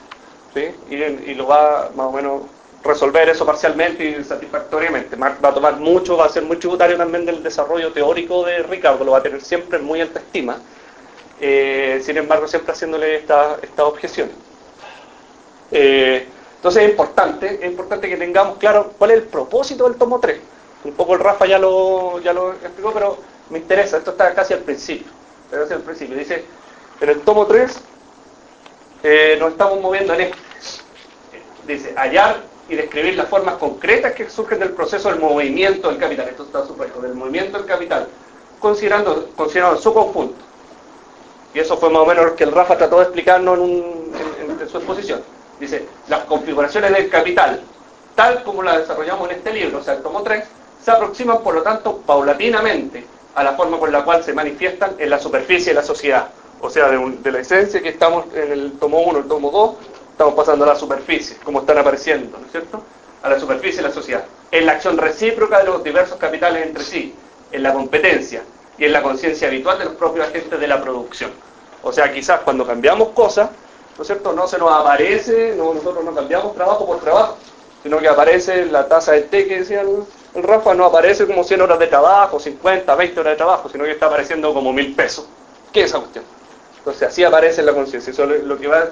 Y, 0.89 1.33
lo 1.35 1.47
va 1.47 1.91
más 1.95 2.07
o 2.07 2.11
menos 2.11 2.41
resolver 2.83 3.29
eso 3.29 3.45
parcialmente 3.45 4.03
y 4.03 4.23
satisfactoriamente. 4.23 5.15
Va 5.15 5.37
a 5.41 5.53
tomar 5.53 5.77
mucho, 5.77 6.17
va 6.17 6.25
a 6.25 6.29
ser 6.29 6.43
muy 6.43 6.57
tributario 6.57 6.97
también 6.97 7.25
del 7.25 7.41
desarrollo 7.41 7.93
teórico 7.93 8.43
de 8.43 8.63
Ricardo, 8.63 9.05
lo 9.05 9.13
va 9.13 9.19
a 9.19 9.23
tener 9.23 9.41
siempre 9.41 9.79
en 9.79 9.85
muy 9.85 10.01
alta 10.01 10.19
estima. 10.19 10.57
Eh, 11.39 12.01
sin 12.03 12.17
embargo, 12.17 12.47
siempre 12.47 12.73
haciéndole 12.73 13.15
estas 13.15 13.63
esta 13.63 13.85
objeciones. 13.85 14.35
Eh, 15.71 16.27
entonces 16.55 16.83
es 16.83 16.89
importante, 16.89 17.59
es 17.61 17.71
importante 17.71 18.09
que 18.09 18.17
tengamos 18.17 18.57
claro 18.57 18.93
cuál 18.97 19.11
es 19.11 19.17
el 19.17 19.23
propósito 19.23 19.87
del 19.87 19.97
tomo 19.97 20.19
3. 20.19 20.39
Un 20.83 20.93
poco 20.93 21.13
el 21.13 21.21
Rafa 21.21 21.45
ya 21.45 21.57
lo, 21.57 22.19
ya 22.19 22.33
lo 22.33 22.53
explicó, 22.53 22.91
pero 22.91 23.17
me 23.49 23.59
interesa, 23.59 23.97
esto 23.97 24.11
está 24.11 24.33
casi 24.33 24.53
al 24.53 24.59
principio. 24.59 25.11
Casi 25.49 25.73
al 25.73 25.81
principio. 25.81 26.17
Dice, 26.17 26.43
en 26.99 27.09
el 27.09 27.21
tomo 27.21 27.45
3 27.47 27.79
eh, 29.03 29.37
nos 29.39 29.51
estamos 29.51 29.79
moviendo 29.79 30.13
en 30.13 30.21
esto. 30.21 30.37
Dice, 31.65 31.93
hallar 31.95 32.41
y 32.67 32.75
describir 32.75 33.15
las 33.15 33.29
formas 33.29 33.55
concretas 33.55 34.13
que 34.13 34.29
surgen 34.29 34.59
del 34.59 34.71
proceso 34.71 35.09
del 35.09 35.19
movimiento 35.19 35.89
del 35.89 35.97
capital. 35.97 36.27
Esto 36.27 36.43
está 36.43 36.65
supuesto, 36.65 37.01
del 37.01 37.15
movimiento 37.15 37.57
del 37.57 37.67
capital, 37.67 38.07
considerando, 38.59 39.29
considerando 39.35 39.79
su 39.79 39.93
conjunto. 39.93 40.48
Y 41.53 41.59
eso 41.59 41.77
fue 41.77 41.89
más 41.89 42.01
o 42.01 42.05
menos 42.05 42.25
lo 42.25 42.35
que 42.35 42.43
el 42.43 42.51
Rafa 42.51 42.77
trató 42.77 42.97
de 42.97 43.03
explicarnos 43.03 43.59
en 43.59 44.69
su 44.69 44.77
exposición 44.77 45.21
Dice, 45.59 45.85
las 46.07 46.23
configuraciones 46.23 46.93
del 46.93 47.09
capital, 47.09 47.59
tal 48.15 48.43
como 48.43 48.63
las 48.63 48.79
desarrollamos 48.79 49.29
en 49.29 49.37
este 49.37 49.51
libro, 49.51 49.79
o 49.79 49.83
sea, 49.83 49.95
el 49.95 50.01
tomo 50.01 50.23
3, 50.23 50.45
se 50.83 50.91
aproximan, 50.91 51.43
por 51.43 51.53
lo 51.53 51.61
tanto, 51.63 51.97
paulatinamente 51.97 53.05
a 53.35 53.43
la 53.43 53.53
forma 53.53 53.77
con 53.77 53.91
la 53.91 54.05
cual 54.05 54.23
se 54.23 54.33
manifiestan 54.33 54.95
en 54.97 55.09
la 55.09 55.19
superficie 55.19 55.73
de 55.73 55.81
la 55.81 55.83
sociedad. 55.83 56.29
O 56.61 56.69
sea, 56.69 56.87
de, 56.87 57.31
la 57.31 57.39
esencia 57.39 57.81
que 57.81 57.89
estamos 57.89 58.25
en 58.33 58.51
el 58.53 58.71
tomo 58.79 59.01
1, 59.01 59.19
el 59.19 59.27
tomo 59.27 59.51
2, 59.51 59.75
estamos 60.11 60.33
pasando 60.33 60.63
a 60.63 60.69
la 60.69 60.75
superficie, 60.75 61.35
como 61.43 61.59
están 61.59 61.77
apareciendo, 61.77 62.37
¿no 62.37 62.45
es 62.45 62.51
cierto? 62.51 62.81
A 63.21 63.29
la 63.29 63.39
superficie 63.39 63.81
de 63.81 63.89
la 63.89 63.93
sociedad. 63.93 64.23
En 64.51 64.65
la 64.65 64.73
acción 64.73 64.97
recíproca 64.97 65.59
de 65.59 65.65
los 65.65 65.83
diversos 65.83 66.17
capitales 66.17 66.65
entre 66.65 66.83
sí, 66.83 67.13
en 67.51 67.63
la 67.63 67.73
competencia 67.73 68.43
y 68.79 68.85
en 68.85 68.93
la 68.93 69.03
conciencia 69.03 69.49
habitual 69.49 69.77
de 69.77 69.85
los 69.85 69.93
propios 69.95 70.27
agentes 70.27 70.59
de 70.59 70.67
la 70.67 70.81
producción. 70.81 71.31
O 71.83 71.91
sea, 71.91 72.11
quizás 72.11 72.41
cuando 72.41 72.65
cambiamos 72.65 73.09
cosas, 73.09 73.49
¿no 73.97 74.01
es 74.01 74.07
cierto? 74.07 74.31
No 74.33 74.47
se 74.47 74.57
nos 74.57 74.71
aparece, 74.71 75.53
no, 75.57 75.73
nosotros 75.73 76.03
no 76.03 76.15
cambiamos 76.15 76.55
trabajo 76.55 76.85
por 76.85 76.99
trabajo, 76.99 77.37
sino 77.83 77.99
que 77.99 78.07
aparece 78.07 78.65
la 78.65 78.87
tasa 78.87 79.11
de 79.13 79.21
T 79.23 79.47
que 79.47 79.59
decía 79.59 79.81
el, 79.81 80.05
Rafa, 80.43 80.73
no 80.73 80.85
aparece 80.85 81.25
como 81.25 81.43
100 81.43 81.61
horas 81.61 81.79
de 81.79 81.87
trabajo, 81.87 82.39
50, 82.39 82.95
20 82.95 83.19
horas 83.19 83.33
de 83.33 83.37
trabajo, 83.37 83.67
sino 83.69 83.83
que 83.83 83.91
está 83.91 84.05
apareciendo 84.05 84.53
como 84.53 84.71
mil 84.71 84.95
pesos. 84.95 85.27
¿Qué 85.73 85.81
es 85.81 85.87
esa 85.87 85.99
cuestión? 85.99 86.23
Entonces 86.77 87.07
así 87.07 87.23
aparece 87.23 87.61
la 87.63 87.73
conciencia. 87.73 88.11
Eso 88.11 88.23
es 88.31 88.43
lo 88.43 88.57
que 88.57 88.67
va 88.67 88.79
a 88.79 88.89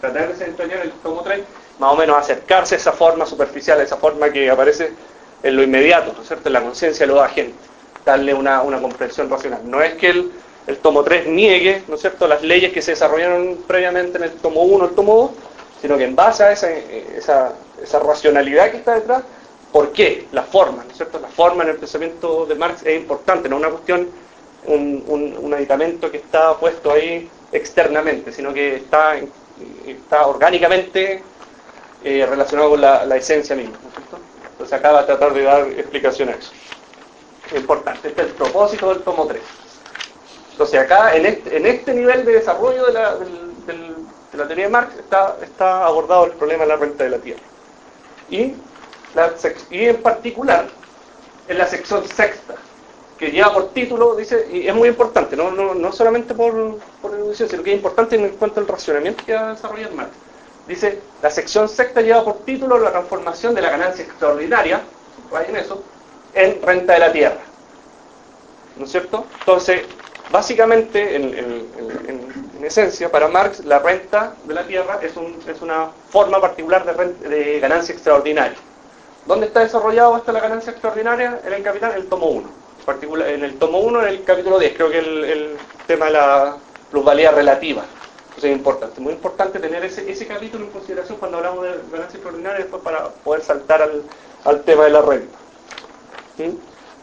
tratar 0.00 0.28
de 0.28 0.34
desentrañar 0.34 0.80
el 0.80 0.92
tomo 0.92 1.22
3, 1.22 1.40
más 1.78 1.92
o 1.92 1.96
menos 1.96 2.16
acercarse 2.16 2.74
a 2.76 2.78
esa 2.78 2.92
forma 2.92 3.26
superficial, 3.26 3.80
a 3.80 3.82
esa 3.82 3.96
forma 3.96 4.30
que 4.30 4.48
aparece 4.50 4.92
en 5.42 5.56
lo 5.56 5.62
inmediato, 5.62 6.12
¿no 6.12 6.22
es 6.22 6.28
cierto? 6.28 6.48
En 6.48 6.52
la 6.52 6.62
conciencia 6.62 7.06
de 7.06 7.12
los 7.12 7.22
agentes, 7.22 7.68
darle 8.06 8.32
una, 8.32 8.62
una 8.62 8.80
comprensión 8.80 9.28
racional. 9.28 9.60
No 9.68 9.82
es 9.82 9.94
que 9.94 10.08
el 10.08 10.32
el 10.66 10.78
tomo 10.78 11.04
3 11.04 11.28
niegue, 11.28 11.82
¿no 11.88 11.94
es 11.94 12.00
cierto?, 12.00 12.26
las 12.26 12.42
leyes 12.42 12.72
que 12.72 12.82
se 12.82 12.92
desarrollaron 12.92 13.58
previamente 13.66 14.18
en 14.18 14.24
el 14.24 14.32
tomo 14.32 14.62
1, 14.62 14.86
el 14.86 14.94
tomo 14.94 15.16
2, 15.16 15.30
sino 15.82 15.96
que 15.96 16.04
en 16.04 16.16
base 16.16 16.42
a 16.42 16.52
esa, 16.52 16.70
esa, 16.72 17.52
racionalidad 18.00 18.70
que 18.70 18.78
está 18.78 18.94
detrás, 18.94 19.22
¿por 19.70 19.92
qué? 19.92 20.26
La 20.32 20.42
forma, 20.42 20.82
¿no 20.82 20.90
es 20.90 20.96
cierto? 20.96 21.20
La 21.20 21.28
forma 21.28 21.62
en 21.62 21.70
el 21.70 21.76
pensamiento 21.76 22.46
de 22.46 22.54
Marx 22.56 22.84
es 22.84 23.00
importante, 23.00 23.48
no 23.48 23.56
una 23.56 23.68
cuestión, 23.68 24.08
un, 24.66 25.04
un, 25.40 25.54
aditamento 25.54 26.10
que 26.10 26.16
está 26.16 26.54
puesto 26.54 26.90
ahí 26.90 27.30
externamente, 27.52 28.32
sino 28.32 28.52
que 28.52 28.76
está, 28.76 29.14
está 29.86 30.26
orgánicamente 30.26 31.22
eh, 32.02 32.26
relacionado 32.28 32.70
con 32.70 32.80
la, 32.80 33.16
esencia 33.16 33.54
misma, 33.54 33.78
¿no 33.80 33.88
es 33.88 33.94
cierto? 33.94 34.18
Entonces 34.50 34.72
acá 34.72 34.90
va 34.90 35.00
a 35.00 35.06
tratar 35.06 35.32
de 35.32 35.42
dar 35.42 35.68
explicación 35.68 36.30
a 36.30 36.32
eso. 36.32 36.50
Importante, 37.54 38.08
este 38.08 38.22
es 38.22 38.28
el 38.28 38.34
propósito 38.34 38.88
del 38.88 39.02
tomo 39.02 39.26
3. 39.26 39.40
Entonces 40.52 40.80
acá, 40.80 41.14
en 41.14 41.26
este, 41.26 41.56
en 41.56 41.66
este 41.66 41.94
nivel 41.94 42.24
de 42.24 42.32
desarrollo 42.32 42.86
de 42.86 42.92
la, 42.92 43.16
teoría 44.32 44.64
de 44.64 44.70
Marx, 44.70 44.96
está, 44.98 45.36
está 45.42 45.86
abordado 45.86 46.26
el 46.26 46.32
problema 46.32 46.64
de 46.64 46.68
la 46.68 46.76
renta 46.76 47.04
de 47.04 47.10
la 47.10 47.18
tierra. 47.18 47.42
Y, 48.30 48.54
y 49.70 49.84
en 49.84 50.02
particular, 50.02 50.66
en 51.46 51.58
la 51.58 51.66
sección 51.66 52.06
sexta, 52.08 52.54
que 53.18 53.30
lleva 53.30 53.52
por 53.52 53.70
título, 53.70 54.14
dice, 54.14 54.48
y 54.52 54.66
es 54.66 54.74
muy 54.74 54.88
importante, 54.88 55.36
no, 55.36 55.50
no, 55.50 55.74
no 55.74 55.92
solamente 55.92 56.34
por, 56.34 56.78
por 57.00 57.14
erudición, 57.14 57.48
sino 57.48 57.62
que 57.62 57.70
es 57.70 57.76
importante 57.76 58.16
en 58.16 58.28
cuanto 58.30 58.60
al 58.60 58.68
racionamiento 58.68 59.24
que 59.24 59.34
ha 59.34 59.52
desarrollado 59.52 59.94
Marx. 59.94 60.12
Dice, 60.66 61.00
la 61.22 61.30
sección 61.30 61.68
sexta 61.68 62.02
lleva 62.02 62.24
por 62.24 62.38
título 62.44 62.78
la 62.78 62.90
transformación 62.90 63.54
de 63.54 63.62
la 63.62 63.70
ganancia 63.70 64.04
extraordinaria, 64.04 64.82
en 65.48 65.56
eso, 65.56 65.82
en 66.36 66.62
renta 66.62 66.92
de 66.92 66.98
la 67.00 67.12
tierra. 67.12 67.40
¿No 68.76 68.84
es 68.84 68.92
cierto? 68.92 69.26
Entonces, 69.40 69.82
Básicamente, 70.30 71.16
en, 71.16 71.66
esencia, 72.62 73.10
para 73.10 73.28
Marx, 73.28 73.64
la 73.64 73.78
renta 73.78 74.34
de 74.44 74.54
la 74.54 74.66
tierra 74.66 74.98
es, 75.00 75.16
una 75.62 75.90
forma 76.10 76.40
particular 76.40 76.84
de, 76.84 77.60
ganancia 77.60 77.94
extraordinaria. 77.94 78.58
¿Dónde 79.24 79.46
está 79.46 79.60
desarrollado 79.60 80.16
esta 80.16 80.32
la 80.32 80.40
ganancia 80.40 80.72
extraordinaria? 80.72 81.40
En 81.44 81.52
el 81.52 81.62
capital, 81.62 81.92
en 81.92 81.98
el 81.98 82.06
tomo 82.08 82.26
1. 82.26 82.50
En 83.28 83.44
el 83.44 83.58
tomo 83.58 83.78
1, 83.78 84.02
en 84.02 84.08
el 84.08 84.24
capítulo 84.24 84.58
10, 84.58 84.74
creo 84.74 84.90
que 84.90 84.98
el, 84.98 85.56
tema 85.86 86.06
de 86.06 86.12
la 86.12 86.56
plusvalía 86.90 87.30
relativa. 87.30 87.84
Eso 88.36 88.46
es 88.48 88.52
importante. 88.52 89.00
Muy 89.00 89.12
importante 89.12 89.60
tener 89.60 89.84
ese, 89.84 90.26
capítulo 90.26 90.64
en 90.64 90.70
consideración 90.70 91.18
cuando 91.18 91.38
hablamos 91.38 91.64
de 91.64 91.70
ganancia 91.92 92.16
extraordinaria, 92.16 92.58
después 92.58 92.82
para 92.82 93.08
poder 93.08 93.42
saltar 93.42 93.82
al, 94.44 94.62
tema 94.62 94.84
de 94.84 94.90
la 94.90 95.02
renta. 95.02 95.38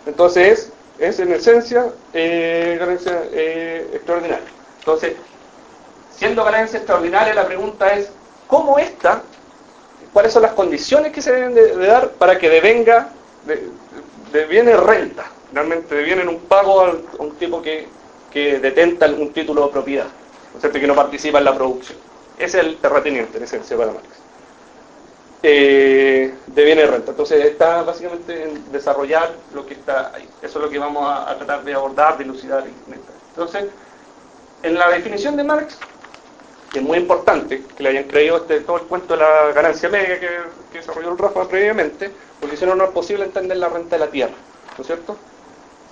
Entonces, 0.05 0.71
es 0.99 1.19
en 1.19 1.31
esencia 1.33 1.91
eh, 2.13 2.77
ganancia 2.79 3.23
eh, 3.31 3.89
extraordinaria. 3.93 4.45
Entonces, 4.79 5.13
siendo 6.15 6.43
ganancia 6.43 6.77
extraordinaria, 6.77 7.33
la 7.33 7.45
pregunta 7.45 7.93
es, 7.93 8.09
¿cómo 8.47 8.77
esta? 8.77 9.21
¿Cuáles 10.11 10.33
son 10.33 10.43
las 10.43 10.53
condiciones 10.53 11.11
que 11.11 11.21
se 11.21 11.31
deben 11.33 11.55
de, 11.55 11.75
dar 11.77 12.11
para 12.11 12.37
que 12.37 12.49
devenga, 12.49 13.09
de, 13.45 13.69
deviene 14.31 14.75
renta? 14.77 15.25
Realmente 15.51 15.95
deviene 15.95 16.27
un 16.27 16.39
pago 16.41 16.81
a 16.81 16.95
un 17.19 17.35
tipo 17.37 17.61
que, 17.61 17.87
que 18.31 18.59
detenta 18.59 19.07
un 19.07 19.31
título 19.31 19.65
de 19.65 19.71
propiedad, 19.71 20.07
¿no 20.61 20.71
que 20.71 20.87
no 20.87 20.95
participa 20.95 21.39
en 21.39 21.45
la 21.45 21.55
producción. 21.55 21.97
Ese 22.37 22.59
es 22.59 22.65
el 22.65 22.77
terrateniente, 22.77 23.37
en 23.37 23.43
esencia, 23.43 23.77
para 23.77 23.91
Marx 23.91 24.22
eh, 25.45 26.33
de 26.47 26.63
bienes 26.63 26.89
renta. 26.89 27.11
Entonces 27.11 27.45
está 27.45 27.83
básicamente 27.83 28.43
en 28.43 28.71
desarrollar 28.71 29.33
lo 29.53 29.65
que 29.65 29.73
está 29.73 30.13
ahí. 30.15 30.27
Eso 30.41 30.59
es 30.59 30.65
lo 30.65 30.69
que 30.69 30.79
vamos 30.79 31.05
a, 31.05 31.35
tratar 31.37 31.63
de 31.63 31.73
abordar, 31.73 32.17
de 32.17 32.23
elucidar. 32.23 32.63
Entonces, 33.29 33.65
en 34.63 34.75
la 34.75 34.89
definición 34.89 35.35
de 35.35 35.43
Marx, 35.43 35.77
que 36.71 36.79
es 36.79 36.85
muy 36.85 36.97
importante 36.97 37.63
que 37.75 37.83
le 37.83 37.89
hayan 37.89 38.05
creído 38.05 38.37
este, 38.37 38.61
todo 38.61 38.77
el 38.77 38.83
cuento 38.83 39.15
de 39.15 39.21
la 39.21 39.51
ganancia 39.53 39.89
media 39.89 40.19
que, 40.19 40.29
desarrolló 40.71 41.11
el 41.11 41.17
Rafa 41.17 41.47
previamente, 41.47 42.09
porque 42.39 42.57
si 42.57 42.65
no, 42.65 42.73
no 42.73 42.85
es 42.85 42.89
posible 42.91 43.25
entender 43.25 43.57
la 43.57 43.69
renta 43.69 43.95
de 43.95 44.05
la 44.05 44.11
tierra, 44.11 44.33
¿no 44.75 44.81
es 44.81 44.87
cierto? 44.87 45.15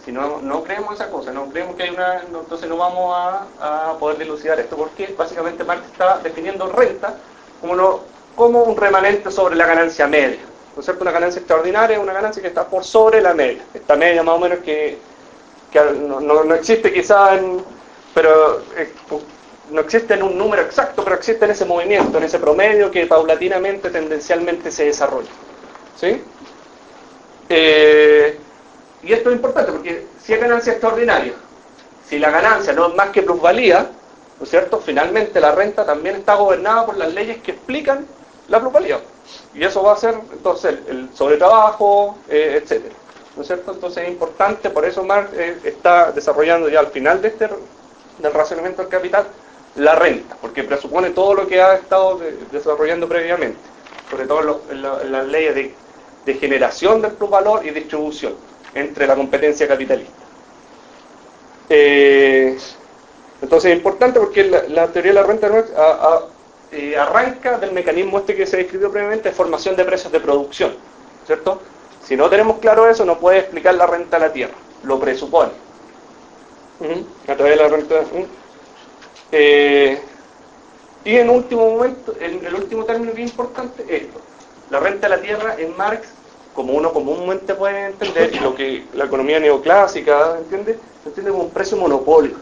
Si 0.04 0.12
no, 0.12 0.42
no 0.42 0.64
creemos 0.64 0.96
esa 0.96 1.12
cosa, 1.12 1.32
no 1.32 1.46
creemos 1.50 1.76
que 1.76 1.84
hay 1.84 1.92
una, 1.92 2.22
entonces 2.22 2.68
no 2.68 2.78
vamos 2.78 3.16
a, 3.16 3.96
poder 4.00 4.18
dilucidar 4.18 4.60
esto, 4.60 4.76
porque 4.76 5.14
básicamente 5.16 5.64
Marx 5.64 5.86
está 5.86 6.18
definiendo 6.18 6.66
renta 6.72 7.16
como, 7.62 7.76
no, 7.76 8.00
como 8.36 8.64
un 8.64 8.78
remanente 8.78 9.32
sobre 9.32 9.56
la 9.56 9.66
ganancia 9.66 10.08
media. 10.08 10.40
¿no 10.76 10.80
es 10.80 10.86
cierto? 10.86 11.04
Una 11.04 11.12
ganancia 11.12 11.40
extraordinaria 11.40 11.98
es 11.98 12.04
una 12.04 12.14
ganancia 12.14 12.42
que 12.42 12.48
está 12.48 12.68
por 12.68 12.84
sobre 12.84 13.22
la 13.22 13.34
media. 13.34 13.64
Esta 13.74 13.96
media 13.96 14.24
más 14.24 14.36
o 14.36 14.40
menos 14.40 14.60
que, 14.60 14.98
no, 15.74 16.56
existe 16.56 16.92
quizá 16.92 17.36
en, 17.36 17.64
pero 18.14 18.62
eh, 18.78 18.92
no 19.72 19.82
existe 19.82 20.14
en 20.14 20.24
un 20.24 20.38
número 20.38 20.62
exacto, 20.62 21.04
pero 21.04 21.16
existe 21.16 21.46
en 21.46 21.52
ese 21.52 21.66
movimiento, 21.66 22.18
en 22.18 22.24
ese 22.26 22.40
promedio 22.40 22.92
que 22.92 23.06
paulatinamente, 23.06 23.90
tendencialmente 23.90 24.72
se 24.72 24.86
desarrolla. 24.86 25.30
¿Sí? 26.00 26.22
Eh, 27.50 28.40
y 29.04 29.14
esto 29.14 29.30
es 29.30 29.36
importante 29.36 29.72
porque 29.72 30.08
si 30.24 30.34
es 30.34 30.40
ganancia 30.40 30.74
extraordinaria, 30.74 31.34
si 32.08 32.20
la 32.20 32.30
ganancia 32.30 32.74
no 32.74 32.90
es 32.90 32.96
más 32.96 33.10
que 33.10 33.24
plusvalía, 33.24 33.90
¿no 34.40 34.44
es 34.44 34.50
cierto? 34.50 34.80
Finalmente 34.80 35.40
la 35.40 35.52
renta 35.52 35.86
también 35.86 36.16
está 36.16 36.36
gobernada 36.36 36.86
por 36.86 36.98
las 36.98 37.14
leyes 37.14 37.42
que 37.42 37.52
explican 37.52 38.06
la 38.52 38.60
plusvalía. 38.60 39.00
Y 39.54 39.64
eso 39.64 39.82
va 39.82 39.94
a 39.94 39.98
ser 39.98 40.16
entonces 40.32 40.76
el 40.88 41.10
sobretrabajo, 41.14 42.18
eh, 42.30 42.60
etcétera. 42.62 42.94
¿No 43.36 43.42
es 43.42 43.48
cierto? 43.48 43.72
Entonces 43.72 44.04
es 44.04 44.10
importante, 44.10 44.70
por 44.70 44.84
eso 44.86 45.04
Marx 45.04 45.32
eh, 45.34 45.58
está 45.64 46.12
desarrollando 46.12 46.68
ya 46.68 46.80
al 46.80 46.88
final 46.88 47.22
de 47.22 47.30
este 47.30 47.50
del 48.18 48.34
racionamiento 48.34 48.82
del 48.82 48.92
capital 48.92 49.26
la 49.76 49.96
renta, 49.96 50.36
porque 50.42 50.64
presupone 50.64 51.12
todo 51.12 51.34
lo 51.34 51.48
que 51.48 51.62
ha 51.62 51.76
estado 51.76 52.20
desarrollando 52.52 53.08
previamente, 53.08 53.58
sobre 54.10 54.28
todo 54.28 54.62
en, 54.70 54.82
las 55.12 55.28
leyes 55.28 55.74
de, 56.26 56.34
generación 56.34 57.02
del 57.02 57.14
plusvalor 57.14 57.66
y 57.66 57.72
distribución 57.72 58.36
entre 58.76 59.08
la 59.08 59.16
competencia 59.16 59.68
capitalista. 59.68 60.14
Eh, 61.70 62.58
entonces 63.42 63.72
es 63.72 63.78
importante 63.78 64.20
porque 64.20 64.44
la, 64.44 64.88
teoría 64.88 65.14
de 65.14 65.22
la 65.22 65.24
renta 65.24 65.50
eh, 66.72 66.98
arranca 66.98 67.58
del 67.58 67.74
mecanismo 67.74 68.20
este 68.20 68.36
que 68.36 68.46
se 68.46 68.58
describió 68.58 68.92
previamente 68.92 69.30
de 69.30 69.36
formación 69.36 69.76
de 69.76 69.84
precios 69.84 70.12
de 70.12 70.20
producción, 70.20 70.74
¿cierto? 71.26 71.62
Si 72.04 72.16
no 72.16 72.30
tenemos 72.30 72.60
claro 72.60 72.88
eso, 72.88 73.06
no 73.06 73.20
puede 73.20 73.40
explicar 73.40 73.76
la 73.76 73.86
renta 73.88 74.18
a 74.18 74.20
la 74.22 74.34
tierra, 74.34 74.54
lo 74.84 75.00
presupone. 75.00 75.52
A 77.28 77.36
través 77.36 77.58
de 77.58 77.64
la 77.64 77.68
renta. 77.68 77.96
Eh, 79.32 80.02
y 81.06 81.16
en 81.16 81.30
último 81.30 81.70
momento, 81.72 82.16
en 82.20 82.46
el 82.46 82.56
último 82.56 82.86
término 82.86 83.14
que 83.14 83.24
es 83.24 83.30
importante, 83.30 83.84
esto. 83.88 84.20
La 84.70 84.80
renta 84.80 85.08
a 85.08 85.10
la 85.12 85.22
tierra 85.22 85.56
en 85.58 85.76
Marx, 85.76 86.08
como 86.54 86.74
uno 86.74 86.92
comúnmente 86.92 87.54
puede 87.54 87.88
entender, 87.88 88.34
y 88.34 88.40
lo 88.40 88.56
que 88.56 88.86
la 88.94 89.06
economía 89.06 89.40
neoclásica 89.40 90.38
entiende, 90.38 90.80
se 91.04 91.10
entiende 91.10 91.32
como 91.32 91.44
un 91.44 91.52
precio 91.52 91.78
monopolio. 91.78 92.36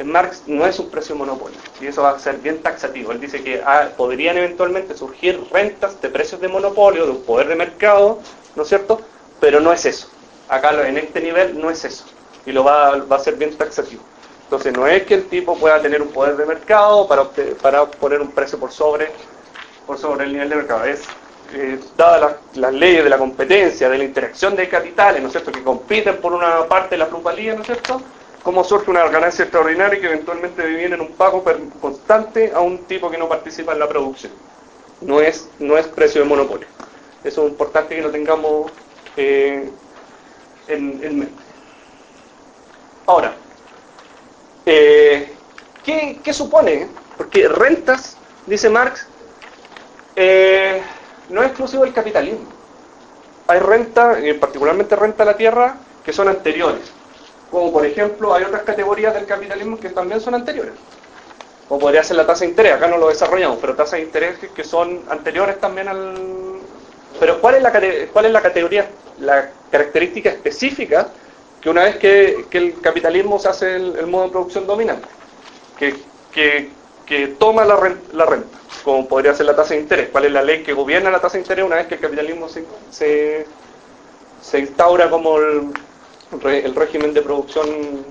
En 0.00 0.10
Marx 0.10 0.44
no 0.46 0.64
es 0.64 0.78
un 0.78 0.88
precio 0.88 1.14
monopolio, 1.14 1.58
y 1.78 1.86
eso 1.86 2.00
va 2.00 2.12
a 2.12 2.18
ser 2.18 2.38
bien 2.38 2.62
taxativo. 2.62 3.12
Él 3.12 3.20
dice 3.20 3.42
que 3.42 3.60
ah, 3.62 3.90
podrían 3.98 4.38
eventualmente 4.38 4.96
surgir 4.96 5.38
rentas 5.52 6.00
de 6.00 6.08
precios 6.08 6.40
de 6.40 6.48
monopolio, 6.48 7.04
de 7.04 7.10
un 7.10 7.22
poder 7.22 7.48
de 7.48 7.54
mercado, 7.54 8.18
¿no 8.56 8.62
es 8.62 8.68
cierto? 8.70 9.02
Pero 9.40 9.60
no 9.60 9.74
es 9.74 9.84
eso. 9.84 10.08
Acá 10.48 10.70
en 10.88 10.96
este 10.96 11.20
nivel 11.20 11.60
no 11.60 11.70
es 11.70 11.84
eso, 11.84 12.06
y 12.46 12.52
lo 12.52 12.64
va, 12.64 12.94
a 12.94 13.18
ser 13.18 13.34
bien 13.34 13.54
taxativo. 13.58 14.00
Entonces 14.44 14.72
no 14.72 14.86
es 14.86 15.02
que 15.02 15.16
el 15.16 15.26
tipo 15.26 15.58
pueda 15.58 15.82
tener 15.82 16.00
un 16.00 16.08
poder 16.08 16.34
de 16.38 16.46
mercado 16.46 17.06
para, 17.06 17.84
poner 17.84 18.22
un 18.22 18.30
precio 18.30 18.58
por 18.58 18.72
sobre, 18.72 19.12
por 19.86 19.98
sobre 19.98 20.24
el 20.24 20.32
nivel 20.32 20.48
de 20.48 20.56
mercado. 20.56 20.84
Es, 20.86 21.02
eh, 21.52 21.78
dadas 21.98 22.36
las, 22.54 22.72
leyes 22.72 23.04
de 23.04 23.10
la 23.10 23.18
competencia, 23.18 23.90
de 23.90 23.98
la 23.98 24.04
interacción 24.04 24.56
de 24.56 24.66
capitales, 24.66 25.20
¿no 25.20 25.26
es 25.26 25.32
cierto?, 25.32 25.52
que 25.52 25.62
compiten 25.62 26.16
por 26.22 26.32
una 26.32 26.64
parte 26.64 26.94
de 26.94 27.00
la 27.00 27.08
plusvalía, 27.08 27.54
¿no 27.54 27.60
es 27.60 27.66
cierto?, 27.66 28.00
cómo 28.42 28.64
surge 28.64 28.90
una 28.90 29.08
ganancia 29.08 29.44
extraordinaria 29.44 30.00
que 30.00 30.06
eventualmente 30.06 30.66
viene 30.66 30.94
en 30.94 31.00
un 31.00 31.12
pago 31.12 31.44
constante 31.80 32.52
a 32.54 32.60
un 32.60 32.78
tipo 32.84 33.10
que 33.10 33.18
no 33.18 33.28
participa 33.28 33.72
en 33.72 33.78
la 33.78 33.88
producción. 33.88 34.32
No 35.00 35.20
es, 35.20 35.48
no 35.58 35.78
es 35.78 35.86
precio 35.86 36.22
de 36.22 36.28
monopolio. 36.28 36.66
Eso 37.24 37.44
es 37.44 37.50
importante 37.50 37.96
que 37.96 38.02
lo 38.02 38.10
tengamos 38.10 38.70
eh, 39.16 39.68
en, 40.68 41.00
en 41.02 41.18
mente. 41.18 41.42
Ahora, 43.06 43.34
eh, 44.66 45.32
¿qué, 45.84 46.32
supone? 46.32 46.86
Porque 47.16 47.48
rentas, 47.48 48.16
dice 48.46 48.70
Marx, 48.70 49.06
eh, 50.16 50.80
no 51.28 51.42
es 51.42 51.48
exclusivo 51.48 51.84
del 51.84 51.92
capitalismo. 51.92 52.46
Hay 53.48 53.58
renta, 53.58 54.18
eh, 54.20 54.34
particularmente 54.34 54.94
renta 54.94 55.24
a 55.24 55.26
la 55.26 55.36
tierra, 55.36 55.76
que 56.04 56.12
son 56.12 56.28
anteriores. 56.28 56.92
Como 57.50 57.72
por 57.72 57.84
ejemplo, 57.84 58.32
hay 58.34 58.44
otras 58.44 58.62
categorías 58.62 59.14
del 59.14 59.26
capitalismo 59.26 59.78
que 59.78 59.90
también 59.90 60.20
son 60.20 60.34
anteriores. 60.34 60.74
Como 61.68 61.80
podría 61.80 62.02
ser 62.02 62.16
la 62.16 62.26
tasa 62.26 62.44
de 62.44 62.50
interés, 62.50 62.72
acá 62.72 62.88
no 62.88 62.98
lo 62.98 63.08
desarrollamos, 63.08 63.58
pero 63.60 63.74
tasas 63.74 63.98
de 63.98 64.02
interés 64.02 64.38
que 64.54 64.64
son 64.64 65.02
anteriores 65.08 65.60
también 65.60 65.88
al... 65.88 66.14
Pero 67.18 67.40
¿cuál 67.40 67.56
es 67.56 67.62
la, 67.62 67.72
cuál 68.12 68.26
es 68.26 68.32
la 68.32 68.42
categoría, 68.42 68.88
la 69.20 69.50
característica 69.70 70.30
específica 70.30 71.08
que 71.60 71.70
una 71.70 71.84
vez 71.84 71.96
que, 71.96 72.46
el 72.50 72.80
capitalismo 72.80 73.38
se 73.38 73.48
hace 73.48 73.76
el, 73.76 74.06
modo 74.06 74.24
de 74.24 74.30
producción 74.30 74.66
dominante, 74.66 75.06
que, 75.78 76.70
toma 77.38 77.64
la 77.64 77.76
renta, 77.76 78.58
como 78.84 79.06
podría 79.06 79.34
ser 79.34 79.46
la 79.46 79.56
tasa 79.56 79.74
de 79.74 79.80
interés, 79.80 80.08
cuál 80.10 80.26
es 80.26 80.32
la 80.32 80.42
ley 80.42 80.62
que 80.62 80.72
gobierna 80.72 81.10
la 81.10 81.20
tasa 81.20 81.34
de 81.34 81.40
interés 81.40 81.64
una 81.64 81.76
vez 81.76 81.86
que 81.86 81.96
el 81.96 82.00
capitalismo 82.00 82.48
se, 82.48 83.46
se, 84.40 84.58
instaura 84.58 85.10
como 85.10 85.38
el, 85.38 85.72
régimen 86.74 87.12
de 87.14 87.22
producción 87.22 87.66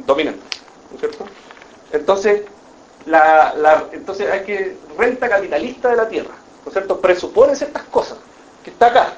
dominante, 0.06 0.42
¿no 0.90 0.96
es 0.96 1.00
cierto? 1.00 1.26
Entonces, 1.92 2.44
la, 3.06 3.86
entonces 3.92 4.30
hay 4.30 4.44
que 4.44 4.78
renta 4.98 5.30
capitalista 5.30 5.90
de 5.90 5.96
la 5.96 6.08
tierra, 6.08 6.36
¿no 6.64 6.68
es 6.70 6.74
cierto? 6.74 7.00
Presupone 7.00 7.56
ciertas 7.56 7.84
cosas, 7.84 8.18
que 8.64 8.72
está 8.72 8.88
acá, 8.88 9.14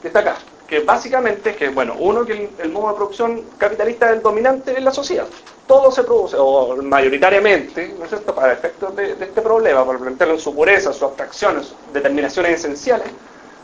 que 0.00 0.08
está 0.08 0.20
acá 0.20 0.36
que 0.66 0.80
básicamente 0.80 1.54
que, 1.54 1.68
bueno, 1.68 1.94
uno, 1.98 2.24
que 2.24 2.50
el, 2.58 2.70
modo 2.70 2.88
de 2.88 2.94
producción 2.94 3.42
capitalista 3.58 4.06
es 4.06 4.16
el 4.16 4.22
dominante 4.22 4.76
en 4.76 4.84
la 4.84 4.92
sociedad. 4.92 5.26
Todo 5.66 5.90
se 5.90 6.02
produce, 6.04 6.36
o 6.38 6.76
mayoritariamente, 6.76 7.94
¿no 7.98 8.04
es 8.04 8.10
cierto?, 8.10 8.34
para 8.34 8.52
efectos 8.52 8.94
de, 8.96 9.12
este 9.12 9.42
problema, 9.42 9.84
por 9.84 9.98
plantearlo 9.98 10.34
en 10.34 10.40
su 10.40 10.54
pureza, 10.54 10.92
sus 10.92 11.04
abstracciones, 11.04 11.72
determinaciones 11.92 12.60
esenciales, 12.60 13.08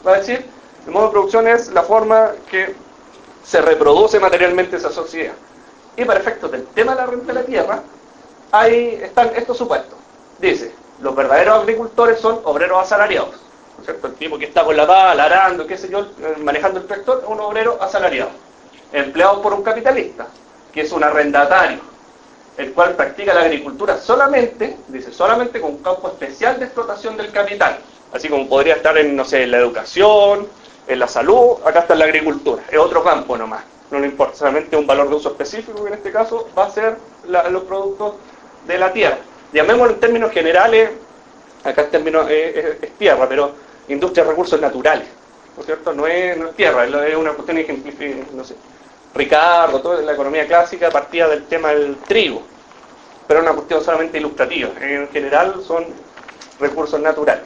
va 0.07 0.15
a 0.15 0.19
decir, 0.19 0.45
el 0.87 0.93
modo 0.93 1.07
de 1.07 1.13
producción 1.13 1.49
es 1.49 1.69
la 1.73 1.83
forma 1.83 2.33
que 2.51 2.75
se 3.45 3.61
reproduce 3.61 4.21
materialmente 4.21 4.77
esa 4.77 4.91
sociedad. 4.91 5.35
Y 5.97 6.05
para 6.05 6.21
efectos 6.21 6.51
del 6.51 6.67
tema 6.67 6.95
de 6.95 7.01
la 7.01 7.07
renta 7.07 7.27
de 7.27 7.35
la 7.35 7.45
tierra, 7.45 7.83
ahí 8.51 9.01
están 9.03 9.31
estos 9.37 9.59
supuestos. 9.59 9.99
Dice, 10.39 10.73
los 11.01 11.15
verdaderos 11.15 11.61
agricultores 11.61 12.21
son 12.21 12.41
obreros 12.45 12.83
asalariados 12.83 13.43
el 13.89 14.15
tipo 14.15 14.39
que 14.39 14.47
está 14.47 14.65
con 14.65 14.77
la 14.77 14.87
pala, 14.87 15.25
arando, 15.25 15.67
qué 15.67 15.77
sé 15.77 15.89
yo, 15.89 16.01
eh, 16.01 16.37
manejando 16.39 16.81
el 16.81 16.87
tractor, 16.87 17.21
es 17.23 17.29
un 17.29 17.41
obrero 17.41 17.79
asalariado, 17.81 18.31
empleado 18.93 19.43
por 19.43 19.55
un 19.55 19.63
capitalista, 19.63 20.27
que 20.73 20.83
es 20.83 20.93
un 20.93 21.03
arrendatario, 21.03 21.81
el 22.57 22.73
cual 22.73 22.95
practica 22.95 23.35
la 23.35 23.43
agricultura 23.43 23.99
solamente, 23.99 24.77
dice, 24.89 25.13
solamente 25.13 25.61
con 25.61 25.73
un 25.73 25.83
campo 25.83 26.09
especial 26.09 26.59
de 26.59 26.67
explotación 26.67 27.17
del 27.17 27.33
capital, 27.33 27.79
así 28.13 28.29
como 28.29 28.49
podría 28.49 28.75
estar 28.75 28.97
en, 28.99 29.17
no 29.17 29.25
sé, 29.25 29.47
la 29.47 29.59
educación, 29.59 30.49
en 30.87 30.99
la 30.99 31.09
salud, 31.09 31.57
acá 31.65 31.81
está 31.81 31.93
en 31.95 32.01
la 32.01 32.05
agricultura, 32.07 32.63
es 32.71 32.79
otro 32.79 33.03
campo 33.03 33.37
nomás, 33.37 33.63
no 33.91 33.99
le 33.99 34.07
importa, 34.07 34.37
solamente 34.37 34.77
un 34.77 34.87
valor 34.87 35.09
de 35.09 35.15
uso 35.17 35.31
específico, 35.31 35.83
que 35.83 35.89
en 35.89 35.95
este 35.95 36.11
caso 36.11 36.49
va 36.57 36.67
a 36.67 36.71
ser 36.71 36.97
los 37.29 37.63
productos 37.65 38.15
de 38.67 38.79
la 38.79 38.93
tierra. 38.93 39.19
Llamémoslo 39.53 39.95
en 39.95 40.01
términos 40.01 40.33
generales, 40.33 40.91
acá 41.63 41.83
el 41.83 41.91
término 41.91 42.27
es 42.29 42.97
tierra, 42.99 43.29
pero 43.29 43.53
industria 43.89 44.25
de 44.25 44.31
recursos 44.31 44.61
naturales, 44.61 45.07
¿no 45.57 45.61
es 45.61 45.67
cierto? 45.67 45.93
No 45.93 46.07
es, 46.07 46.57
tierra, 46.57 46.85
es 46.85 47.17
una 47.17 47.33
cuestión 47.33 47.59
ejemplificada, 47.59 48.25
no 48.33 48.45
sé. 48.45 48.57
Ricardo, 49.15 49.81
toda 49.83 50.01
la 50.01 50.15
economía 50.15 50.47
clásica 50.47 50.91
partía 50.91 51.29
del 51.29 51.45
tema 51.45 51.69
del 51.69 51.97
trigo, 51.97 52.43
pero 53.27 53.41
es 53.41 53.47
una 53.47 53.55
cuestión 53.55 53.85
solamente 53.85 54.19
ilustrativa. 54.19 54.71
En 54.81 55.09
general 55.09 55.63
son 55.67 55.85
recursos 56.59 56.99
naturales. 56.99 57.45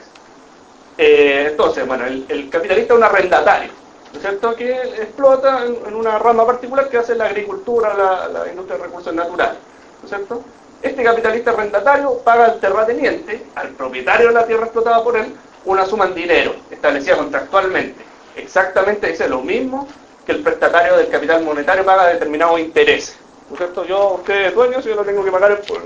Eh, 0.98 1.48
entonces, 1.50 1.86
bueno, 1.86 2.06
el, 2.06 2.48
capitalista 2.50 2.94
es 2.94 2.98
un 2.98 3.04
arrendatario, 3.04 3.70
¿no 4.12 4.18
es 4.18 4.22
cierto? 4.22 4.54
Que 4.56 4.72
explota 4.72 5.64
en, 5.64 5.94
una 5.94 6.18
rama 6.18 6.46
particular 6.46 6.88
que 6.88 6.96
hace 6.96 7.14
la 7.14 7.26
agricultura, 7.26 7.94
la, 7.94 8.48
industria 8.48 8.78
de 8.78 8.84
recursos 8.84 9.14
naturales, 9.14 9.58
¿no 10.00 10.08
es 10.08 10.14
cierto? 10.14 10.42
Este 10.80 11.02
capitalista 11.02 11.50
arrendatario 11.50 12.18
paga 12.18 12.46
al 12.46 12.60
terrateniente, 12.60 13.42
al 13.54 13.68
propietario 13.70 14.28
de 14.28 14.34
la 14.34 14.46
tierra 14.46 14.64
explotada 14.64 15.02
por 15.04 15.16
él, 15.16 15.34
una 15.66 15.84
suma 15.84 16.06
en 16.06 16.14
dinero 16.14 16.54
establecida 16.70 17.16
contractualmente. 17.16 18.02
Exactamente 18.36 19.08
dice 19.08 19.28
lo 19.28 19.40
mismo 19.40 19.88
que 20.24 20.32
el 20.32 20.42
prestatario 20.42 20.96
del 20.96 21.08
capital 21.08 21.42
monetario 21.42 21.84
paga 21.84 22.08
determinados 22.08 22.58
intereses. 22.60 23.16
¿No 23.48 23.54
es 23.54 23.58
cierto? 23.58 23.84
Yo, 23.84 24.14
usted 24.14 24.46
es 24.46 24.54
dueño, 24.54 24.82
si 24.82 24.88
yo 24.88 24.96
lo 24.96 25.04
tengo 25.04 25.24
que 25.24 25.30
pagar 25.30 25.60
por 25.62 25.80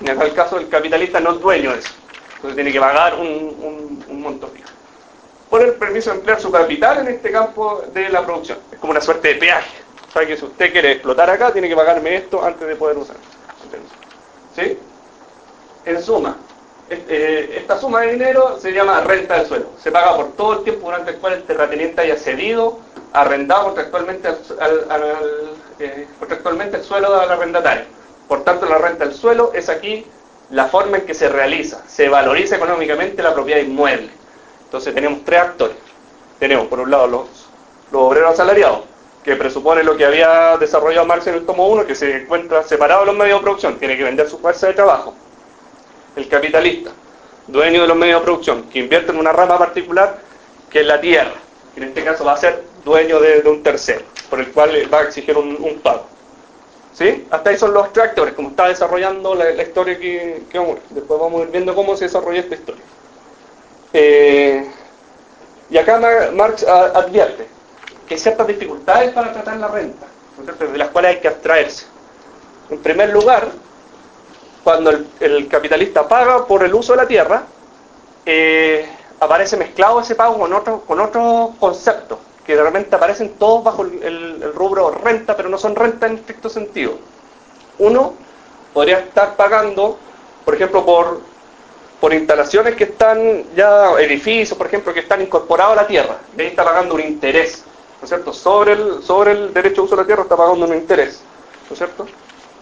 En 0.00 0.20
el 0.20 0.34
caso 0.34 0.56
del 0.56 0.68
capitalista 0.68 1.20
no 1.20 1.32
es 1.32 1.40
dueño 1.40 1.72
de 1.72 1.78
eso. 1.78 1.92
Entonces 2.42 2.56
tiene 2.56 2.72
que 2.72 2.80
pagar 2.80 3.14
un, 3.14 4.04
monto 4.20 4.48
fijo. 4.48 4.68
Por 5.48 5.62
el 5.62 5.74
permiso 5.74 6.10
de 6.10 6.16
emplear 6.16 6.40
su 6.40 6.50
capital 6.50 6.98
en 6.98 7.14
este 7.14 7.30
campo 7.30 7.84
de 7.94 8.08
la 8.08 8.26
producción. 8.26 8.58
Es 8.72 8.80
como 8.80 8.90
una 8.90 9.00
suerte 9.00 9.28
de 9.28 9.34
peaje. 9.36 9.70
O 10.08 10.12
sea 10.12 10.26
que 10.26 10.36
si 10.36 10.44
usted 10.44 10.72
quiere 10.72 10.92
explotar 10.92 11.30
acá, 11.30 11.52
tiene 11.52 11.68
que 11.68 11.76
pagarme 11.76 12.16
esto 12.16 12.44
antes 12.44 12.66
de 12.66 12.74
poder 12.74 12.98
usar. 12.98 13.14
¿Sí? 14.56 14.76
En 15.84 16.02
suma, 16.02 16.36
eh, 16.90 17.54
esta 17.58 17.78
suma 17.78 18.00
de 18.00 18.14
dinero 18.14 18.58
se 18.58 18.72
llama 18.72 19.02
renta 19.02 19.36
del 19.36 19.46
suelo. 19.46 19.66
Se 19.80 19.92
paga 19.92 20.16
por 20.16 20.32
todo 20.32 20.54
el 20.54 20.64
tiempo 20.64 20.86
durante 20.86 21.12
el 21.12 21.18
cual 21.18 21.34
el 21.34 21.44
terrateniente 21.44 22.00
haya 22.00 22.16
cedido, 22.16 22.80
arrendado 23.12 23.66
contractualmente, 23.66 24.26
al, 24.28 25.54
eh, 25.78 26.08
contractualmente 26.18 26.78
el 26.78 26.82
suelo 26.82 27.20
del 27.20 27.30
arrendatario. 27.30 27.84
Por 28.26 28.42
tanto, 28.42 28.66
la 28.66 28.78
renta 28.78 29.04
del 29.04 29.14
suelo 29.14 29.52
es 29.54 29.68
aquí 29.68 30.04
la 30.52 30.66
forma 30.66 30.98
en 30.98 31.06
que 31.06 31.14
se 31.14 31.28
realiza, 31.28 31.82
se 31.88 32.08
valoriza 32.08 32.56
económicamente 32.56 33.22
la 33.22 33.34
propiedad 33.34 33.60
inmueble. 33.60 34.10
Entonces 34.64 34.94
tenemos 34.94 35.24
tres 35.24 35.40
actores. 35.40 35.76
Tenemos 36.38 36.66
por 36.66 36.80
un 36.80 36.90
lado 36.90 37.06
los, 37.06 37.26
los 37.90 38.02
obreros 38.02 38.32
asalariados, 38.32 38.80
que 39.24 39.36
presupone 39.36 39.82
lo 39.82 39.96
que 39.96 40.04
había 40.04 40.56
desarrollado 40.58 41.06
Marx 41.06 41.26
en 41.26 41.34
el 41.34 41.46
tomo 41.46 41.68
1, 41.68 41.86
que 41.86 41.94
se 41.94 42.22
encuentra 42.22 42.62
separado 42.64 43.00
de 43.00 43.06
los 43.06 43.16
medios 43.16 43.38
de 43.38 43.42
producción, 43.44 43.78
tiene 43.78 43.96
que 43.96 44.04
vender 44.04 44.28
su 44.28 44.38
fuerza 44.38 44.66
de 44.66 44.74
trabajo. 44.74 45.14
El 46.16 46.28
capitalista, 46.28 46.90
dueño 47.46 47.82
de 47.82 47.88
los 47.88 47.96
medios 47.96 48.20
de 48.20 48.24
producción, 48.24 48.62
que 48.64 48.80
invierte 48.80 49.12
en 49.12 49.18
una 49.18 49.32
rama 49.32 49.58
particular, 49.58 50.18
que 50.68 50.80
es 50.80 50.86
la 50.86 51.00
tierra, 51.00 51.34
que 51.74 51.80
en 51.80 51.88
este 51.88 52.04
caso 52.04 52.24
va 52.24 52.32
a 52.32 52.36
ser 52.36 52.62
dueño 52.84 53.20
de, 53.20 53.42
un 53.48 53.62
tercero, 53.62 54.02
por 54.28 54.40
el 54.40 54.50
cual 54.52 54.70
va 54.92 55.00
a 55.00 55.02
exigir 55.04 55.36
un, 55.36 55.80
pago. 55.82 56.06
¿Sí? 56.92 57.26
Hasta 57.30 57.50
ahí 57.50 57.56
son 57.56 57.72
los 57.72 57.92
tractores, 57.92 58.34
como 58.34 58.50
está 58.50 58.68
desarrollando 58.68 59.34
la, 59.34 59.50
historia 59.62 59.98
que, 59.98 60.42
vamos 60.52 60.78
Después 60.90 61.18
vamos 61.18 61.40
a 61.40 61.44
ir 61.44 61.50
viendo 61.50 61.74
cómo 61.74 61.96
se 61.96 62.04
desarrolla 62.04 62.40
esta 62.40 62.54
historia. 62.54 62.82
Eh, 63.94 64.70
y 65.70 65.78
acá 65.78 65.98
Marx 66.34 66.64
advierte 66.64 67.46
que 68.06 68.14
hay 68.14 68.20
ciertas 68.20 68.46
dificultades 68.46 69.12
para 69.12 69.32
tratar 69.32 69.56
la 69.56 69.68
renta, 69.68 70.06
de 70.58 70.78
las 70.78 70.88
cuales 70.90 71.12
hay 71.12 71.20
que 71.20 71.28
abstraerse. 71.28 71.86
En 72.68 72.78
primer 72.78 73.10
lugar, 73.10 73.48
cuando 74.62 74.92
el, 75.20 75.48
capitalista 75.48 76.06
paga 76.06 76.46
por 76.46 76.62
el 76.62 76.74
uso 76.74 76.92
de 76.92 76.96
la 76.98 77.08
tierra, 77.08 77.44
eh, 78.26 78.86
aparece 79.20 79.56
mezclado 79.56 80.00
ese 80.00 80.14
pago 80.14 80.38
con 80.38 80.52
otros 80.52 80.82
con 80.82 81.00
otro 81.00 81.54
conceptos, 81.58 82.18
que 82.46 82.56
de 82.56 82.62
repente 82.62 82.96
aparecen 82.96 83.30
todos 83.38 83.62
bajo 83.62 83.82
el, 83.82 84.52
rubro 84.54 84.90
renta, 84.90 85.36
pero 85.36 85.48
no 85.48 85.58
son 85.58 85.76
renta 85.76 86.06
en 86.06 86.16
estricto 86.16 86.48
sentido. 86.48 86.94
Uno 87.78 88.14
podría 88.72 88.98
estar 88.98 89.36
pagando, 89.36 89.98
por 90.44 90.54
ejemplo, 90.54 90.84
por, 90.84 91.20
por 92.00 92.12
instalaciones 92.12 92.74
que 92.74 92.84
están 92.84 93.44
ya, 93.54 93.92
edificios, 94.00 94.58
por 94.58 94.66
ejemplo, 94.66 94.92
que 94.92 95.00
están 95.00 95.22
incorporados 95.22 95.78
a 95.78 95.82
la 95.82 95.86
tierra. 95.86 96.18
De 96.34 96.44
ahí 96.44 96.50
está 96.50 96.64
pagando 96.64 96.94
un 96.94 97.00
interés, 97.00 97.64
¿no 98.00 98.04
es 98.04 98.08
cierto? 98.08 98.32
Sobre 98.32 98.72
el, 98.72 99.02
sobre 99.02 99.32
el 99.32 99.54
derecho 99.54 99.82
de 99.82 99.86
uso 99.86 99.96
de 99.96 100.02
la 100.02 100.06
tierra 100.06 100.22
está 100.22 100.36
pagando 100.36 100.66
un 100.66 100.74
interés, 100.74 101.20
¿no 101.68 101.74
es 101.74 101.78
cierto? 101.78 102.06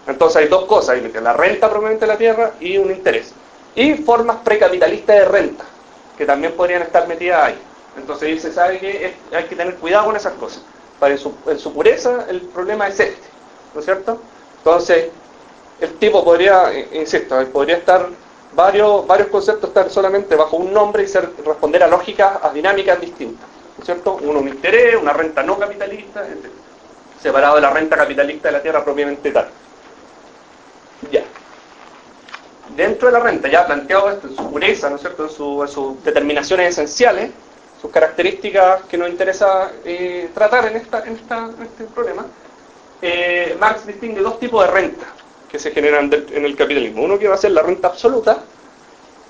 Entonces 0.06 0.42
hay 0.42 0.48
dos 0.48 0.64
cosas, 0.64 0.90
hay 0.90 1.12
la 1.22 1.32
renta 1.32 1.70
propiamente 1.70 2.06
de 2.06 2.12
la 2.12 2.18
tierra 2.18 2.52
y 2.60 2.76
un 2.78 2.90
interés. 2.90 3.32
Y 3.74 3.94
formas 3.94 4.38
precapitalistas 4.44 5.16
de 5.16 5.24
renta, 5.24 5.64
que 6.18 6.26
también 6.26 6.52
podrían 6.54 6.82
estar 6.82 7.06
metidas 7.06 7.44
ahí. 7.44 7.58
Entonces 7.96 8.28
dice, 8.28 8.52
sabe 8.52 8.78
que 8.78 9.14
hay 9.32 9.44
que 9.44 9.56
tener 9.56 9.76
cuidado 9.76 10.06
con 10.06 10.16
esas 10.16 10.34
cosas. 10.34 10.62
Para 10.98 11.14
en 11.14 11.58
su, 11.58 11.72
pureza 11.72 12.26
el 12.28 12.42
problema 12.42 12.88
es 12.88 13.00
este, 13.00 13.28
¿no 13.74 13.80
es 13.80 13.86
cierto? 13.86 14.20
Entonces, 14.58 15.08
el 15.80 15.94
tipo 15.94 16.22
podría, 16.22 16.72
eh, 16.72 16.88
insisto, 16.92 17.42
podría 17.46 17.78
estar 17.78 18.06
varios, 18.52 19.06
varios 19.06 19.28
conceptos 19.28 19.68
estar 19.68 19.90
solamente 19.90 20.36
bajo 20.36 20.56
un 20.56 20.72
nombre 20.72 21.04
y 21.04 21.42
responder 21.42 21.82
a 21.82 21.86
lógicas, 21.86 22.38
a 22.42 22.50
dinámicas 22.50 23.00
distintas, 23.00 23.48
¿no 23.76 23.82
es 23.82 23.86
cierto? 23.86 24.18
Uno 24.22 24.40
un 24.40 24.48
interés, 24.48 24.96
una 25.00 25.12
renta 25.12 25.42
no 25.42 25.58
capitalista, 25.58 26.24
separado 27.20 27.56
de 27.56 27.62
la 27.62 27.70
renta 27.70 27.96
capitalista 27.96 28.48
de 28.48 28.52
la 28.52 28.62
tierra 28.62 28.84
propiamente 28.84 29.30
tal. 29.30 29.48
Ya. 31.10 31.24
Dentro 32.76 33.08
de 33.08 33.12
la 33.12 33.20
renta, 33.20 33.48
ya 33.48 33.66
planteado 33.66 34.10
esto 34.10 34.28
en 34.28 34.36
su 34.36 34.50
pureza, 34.50 34.90
¿no 34.90 34.96
es 34.96 35.00
cierto?, 35.00 35.24
en, 35.24 35.68
sus 35.68 36.04
determinaciones 36.04 36.70
esenciales, 36.70 37.30
sus 37.80 37.90
características 37.90 38.82
que 38.82 38.98
nos 38.98 39.08
interesa 39.08 39.72
eh, 39.84 40.30
tratar 40.34 40.66
en, 40.66 40.76
esta, 40.76 41.02
en, 41.06 41.14
este 41.14 41.84
problema, 41.94 42.26
eh, 43.00 43.56
Marx 43.58 43.86
distingue 43.86 44.20
dos 44.20 44.38
tipos 44.38 44.64
de 44.66 44.70
renta 44.70 45.06
que 45.50 45.58
se 45.58 45.70
generan 45.70 46.10
en 46.12 46.44
el 46.44 46.54
capitalismo. 46.56 47.02
Uno 47.02 47.18
que 47.18 47.26
va 47.26 47.34
a 47.34 47.38
ser 47.38 47.52
la 47.52 47.62
renta 47.62 47.88
absoluta 47.88 48.44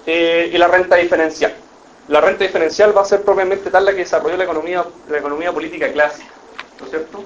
eh, 0.05 0.51
y 0.53 0.59
la 0.59 0.67
renta 0.69 0.97
diferencial. 0.97 1.55
La 2.09 2.21
renta 2.21 2.45
diferencial 2.45 2.97
va 2.97 3.03
a 3.03 3.05
ser 3.05 3.23
propiamente 3.23 3.71
tal 3.71 3.85
la 3.85 3.93
que 3.93 3.99
desarrolló 3.99 4.37
la 4.37 4.45
economía, 4.45 4.85
la 5.09 5.19
economía 5.19 5.53
política 5.53 5.93
clásica, 5.93 6.29
¿no 6.81 6.87
es 6.87 6.91
cierto? 6.91 7.25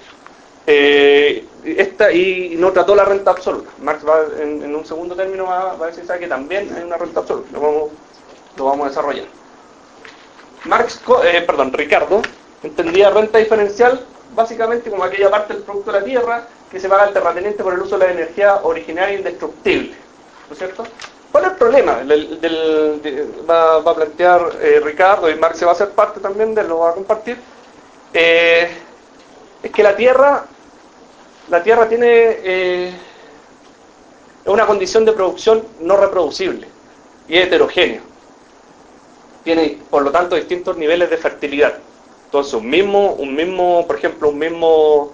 Esta, 0.66 2.12
y 2.12 2.56
no 2.59 2.72
trató 2.72 2.94
la 2.94 3.05
renta 3.05 3.30
absoluta. 3.30 3.70
Marx 3.80 4.06
va 4.06 4.26
en, 4.40 4.74
un 4.74 4.84
segundo 4.84 5.16
término 5.16 5.44
va, 5.44 5.72
a 5.72 5.86
decir 5.86 6.05
que 6.18 6.26
también 6.26 6.70
hay 6.76 6.84
una 6.84 6.98
renta 6.98 7.20
absoluta. 7.20 7.48
Lo 7.52 7.60
vamos, 7.60 7.90
lo 8.56 8.64
vamos 8.66 8.86
a 8.86 8.88
desarrollar. 8.90 9.44
Marx, 10.65 11.01
eh, 11.24 11.43
perdón, 11.47 11.73
Ricardo 11.73 12.23
entendía 12.62 13.11
renta 13.11 13.39
diferencial 13.39 14.05
básicamente 14.35 14.91
como 14.91 15.05
aquella 15.05 15.31
parte 15.31 15.55
del 15.55 15.62
producto 15.62 15.93
de 15.93 16.01
la 16.01 16.05
tierra 16.05 16.47
que 16.70 16.81
se 16.81 16.89
paga 16.89 17.05
al 17.05 17.12
terrateniente 17.12 17.62
por 17.62 17.74
el 17.74 17.81
uso 17.81 17.99
de 17.99 18.07
la 18.07 18.12
energía 18.12 18.61
originaria 18.62 19.15
e 19.15 19.19
indestructible. 19.19 19.95
¿No 20.49 20.53
es 20.53 20.59
cierto? 20.59 20.85
¿Cuál 21.31 21.45
es 21.45 21.51
el 21.51 21.57
problema? 21.57 21.99
va, 23.49 23.77
a 23.77 23.95
plantear 23.95 24.41
eh, 24.61 24.81
Ricardo 24.82 25.31
y 25.31 25.35
Marx 25.36 25.59
se 25.59 25.65
va 25.65 25.73
a 25.73 25.74
hacer 25.74 25.91
parte 25.91 26.20
también 26.20 26.55
de 26.55 26.65
lo 26.65 26.81
va 26.81 26.91
a 26.91 26.95
compartir. 26.95 27.39
es 28.12 28.70
que 29.73 29.82
la 29.82 29.97
tierra 29.97 30.45
la 31.51 31.62
Tierra 31.62 31.89
tiene 31.89 32.07
eh, 32.09 32.93
una 34.47 34.66
condición 34.66 35.05
de 35.05 35.12
producción 35.12 35.62
no 35.81 35.97
reproducible 35.97 36.66
y 37.28 37.36
heterogénea. 37.36 38.01
Tiene, 39.45 39.79
por 39.91 40.03
lo 40.03 40.11
tanto, 40.11 40.37
distintos 40.37 40.77
niveles 40.77 41.11
de 41.11 41.16
fertilidad. 41.16 41.75
Entonces, 42.27 42.55
un 42.55 42.69
mismo, 42.69 43.12
un 43.12 43.35
mismo 43.35 43.87
por 43.87 43.97
ejemplo, 43.97 44.31
un 44.31 44.39
mismo 44.39 45.12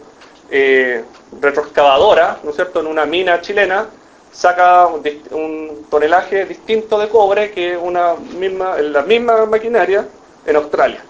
eh, 0.51 1.05
retroexcavadora, 1.41 2.39
¿no 2.43 2.51
es 2.51 2.57
cierto?, 2.57 2.81
en 2.81 2.87
una 2.87 3.05
mina 3.05 3.41
chilena, 3.41 3.87
saca 4.33 4.87
un, 4.87 5.87
tonelaje 5.91 6.47
distinto 6.47 6.99
de 6.99 7.09
cobre 7.09 7.51
que 7.51 7.77
una 7.77 8.15
misma, 8.15 8.79
la 8.79 9.03
misma 9.03 9.45
maquinaria 9.47 10.07
en 10.47 10.57
Australia, 10.57 11.03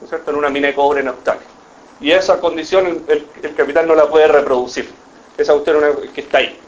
¿no 0.00 0.04
es 0.04 0.10
cierto?, 0.10 0.30
en 0.30 0.36
una 0.36 0.50
mina 0.50 0.68
de 0.68 0.74
cobre 0.74 1.00
en 1.00 1.08
Australia 1.08 1.56
y 2.00 2.10
esa 2.10 2.40
condición 2.40 3.04
el, 3.08 3.54
capital 3.54 3.86
no 3.86 3.94
la 3.94 4.08
puede 4.08 4.28
reproducir. 4.28 4.88
Esa 5.36 5.52
cuestión 5.52 5.82
que 6.14 6.20
está 6.20 6.38
ahí. 6.38 6.58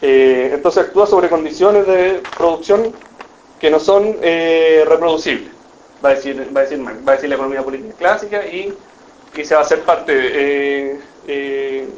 Eh, 0.00 0.50
entonces 0.54 0.84
actúa 0.84 1.06
sobre 1.06 1.28
condiciones 1.28 1.86
de 1.86 2.22
producción 2.36 2.92
que 3.60 3.70
no 3.70 3.80
son 3.80 4.16
eh, 4.22 4.84
reproducibles. 4.86 5.50
Va 6.04 6.10
a 6.10 6.14
decir, 6.14 6.50
va 6.56 6.60
a 6.60 6.64
decir, 6.64 6.86
va 6.86 7.12
a 7.12 7.14
decir 7.16 7.28
la 7.28 7.34
economía 7.34 7.62
política 7.62 7.94
clásica 7.98 8.46
y, 8.46 8.72
y 9.34 9.44
se 9.44 9.54
va 9.54 9.60
a 9.60 9.64
hacer 9.64 9.80
parte 9.82 10.14
de 10.14 11.00
eh, 11.26 11.88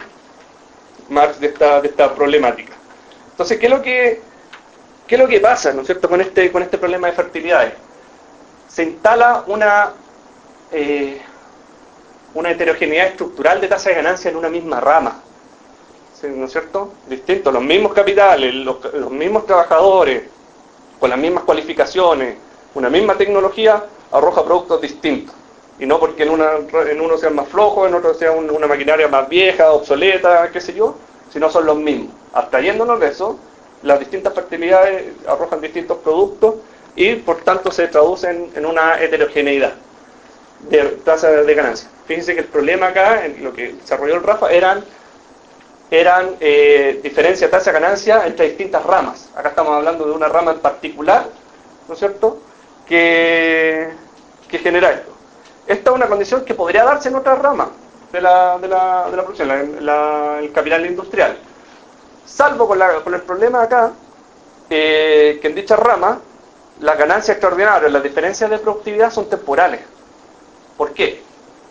Marx 1.08 1.38
de 1.40 1.48
esta, 1.48 1.80
de 1.80 1.88
esta 1.88 2.14
problemática. 2.14 2.72
Entonces, 3.32 3.58
¿qué 3.58 3.66
es 3.66 3.72
lo 3.72 3.82
que, 3.82 4.20
qué 5.06 5.14
es 5.14 5.20
lo 5.20 5.28
que 5.28 5.40
pasa, 5.40 5.72
¿no 5.72 5.82
es 5.82 5.86
cierto?, 5.86 6.08
con 6.08 6.20
este, 6.20 6.50
con 6.50 6.62
este 6.62 6.78
problema 6.78 7.08
de 7.08 7.12
fertilidades. 7.14 7.74
Se 8.68 8.84
instala 8.84 9.44
una 9.46 9.92
una 12.34 12.50
heterogeneidad 12.50 13.08
estructural 13.08 13.60
de 13.60 13.68
tasa 13.68 13.90
de 13.90 13.96
ganancia 13.96 14.30
en 14.30 14.36
una 14.36 14.48
misma 14.48 14.80
rama. 14.80 15.20
¿No 16.22 16.44
es 16.44 16.52
cierto? 16.52 16.92
Distinto, 17.08 17.50
los 17.50 17.62
mismos 17.62 17.94
capitales, 17.94 18.54
los, 18.54 19.10
mismos 19.10 19.46
trabajadores, 19.46 20.24
con 21.00 21.10
las 21.10 21.18
mismas 21.18 21.44
cualificaciones, 21.44 22.36
una 22.74 22.90
misma 22.90 23.16
tecnología, 23.16 23.82
arroja 24.12 24.44
productos 24.44 24.80
distintos. 24.80 25.34
Y 25.78 25.86
no 25.86 25.98
porque 25.98 26.24
en, 26.24 26.30
una, 26.30 26.50
en 26.90 27.00
uno 27.00 27.16
sea 27.16 27.30
más 27.30 27.48
flojo, 27.48 27.86
en 27.86 27.94
otro 27.94 28.12
sea 28.12 28.32
una 28.32 28.66
maquinaria 28.66 29.08
más 29.08 29.28
vieja, 29.28 29.72
obsoleta, 29.72 30.50
qué 30.52 30.60
sé 30.60 30.74
yo, 30.74 30.94
sino 31.32 31.50
son 31.50 31.64
los 31.64 31.76
mismos. 31.76 32.12
Abstrayéndonos 32.34 33.00
de 33.00 33.08
eso, 33.08 33.38
las 33.82 33.98
distintas 33.98 34.34
fertilidades 34.34 35.14
arrojan 35.26 35.60
distintos 35.60 35.98
productos 35.98 36.56
y 36.94 37.14
por 37.16 37.38
tanto 37.38 37.70
se 37.70 37.88
traducen 37.88 38.50
en 38.54 38.66
una 38.66 39.00
heterogeneidad 39.00 39.72
de 40.68 40.82
tasa 41.04 41.30
de 41.30 41.54
ganancia. 41.54 41.88
Fíjense 42.06 42.34
que 42.34 42.40
el 42.40 42.46
problema 42.46 42.88
acá, 42.88 43.24
en 43.24 43.42
lo 43.42 43.54
que 43.54 43.72
desarrolló 43.72 44.16
el 44.16 44.22
Rafa, 44.22 44.50
eran, 44.50 44.84
eran 45.90 46.36
eh, 46.40 47.00
diferencia 47.02 47.46
de 47.46 47.50
tasa 47.50 47.72
de 47.72 47.80
ganancia 47.80 48.26
entre 48.26 48.48
distintas 48.48 48.84
ramas. 48.84 49.28
Acá 49.34 49.50
estamos 49.50 49.74
hablando 49.74 50.04
de 50.06 50.12
una 50.12 50.28
rama 50.28 50.52
en 50.52 50.60
particular, 50.60 51.26
¿no 51.88 51.94
es 51.94 51.98
cierto?, 51.98 52.38
que, 52.86 53.90
que 54.48 54.58
genera 54.58 54.92
esto. 54.92 55.12
Esta 55.66 55.90
es 55.90 55.96
una 55.96 56.06
condición 56.06 56.44
que 56.44 56.54
podría 56.54 56.84
darse 56.84 57.08
en 57.08 57.16
otra 57.16 57.34
rama 57.34 57.70
de 58.12 58.20
la, 58.20 58.58
de 58.58 58.68
la, 58.68 59.08
de 59.10 59.16
la 59.16 59.22
producción, 59.22 59.50
el 59.50 60.52
capital 60.52 60.86
industrial. 60.86 61.36
Salvo 62.26 62.66
con, 62.66 62.78
la, 62.78 63.00
con 63.02 63.14
el 63.14 63.22
problema 63.22 63.62
acá, 63.62 63.92
eh, 64.68 65.38
que 65.40 65.48
en 65.48 65.54
dicha 65.54 65.76
rama 65.76 66.20
las 66.80 66.96
ganancias 66.96 67.36
extraordinarias, 67.36 67.92
las 67.92 68.02
diferencias 68.02 68.48
de 68.48 68.58
productividad 68.58 69.10
son 69.12 69.28
temporales. 69.28 69.80
¿Por 70.76 70.92
qué? 70.92 71.22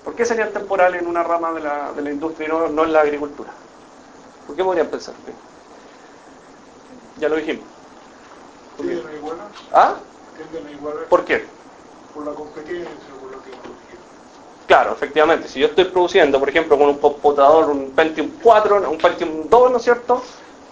¿Por 0.03 0.13
qué 0.15 0.25
serían 0.25 0.51
temporales 0.51 1.01
en 1.01 1.07
una 1.07 1.23
rama 1.23 1.51
de 1.53 1.61
la, 1.61 1.91
de 1.95 2.01
la 2.01 2.11
industria 2.11 2.47
y 2.47 2.51
no, 2.51 2.83
en 2.83 2.93
la 2.93 3.01
agricultura? 3.01 3.49
¿Por 4.49 4.55
qué 4.55 4.63
podrían 4.63 4.87
pensar? 4.87 5.13
Ya 7.19 7.29
lo 7.29 7.35
dijimos. 7.35 7.63
¿Ah? 9.71 9.93
¿Por 11.07 11.23
qué? 11.23 11.45
Por 12.15 12.25
la 12.25 12.31
competencia, 12.31 12.87
por 13.21 13.31
la 13.31 13.37
tecnología. 13.43 13.99
Claro, 14.65 14.93
efectivamente. 14.93 15.47
Si 15.47 15.59
yo 15.59 15.67
estoy 15.67 15.85
produciendo, 15.85 16.39
por 16.39 16.49
ejemplo, 16.49 16.79
con 16.79 16.89
un 16.89 16.97
computador, 16.97 17.69
un 17.69 17.91
Pentium 17.91 18.31
4, 18.41 18.89
un 18.89 18.97
Pentium 18.97 19.47
2, 19.47 19.71
¿no 19.71 19.77
es 19.77 19.83
cierto? 19.83 20.23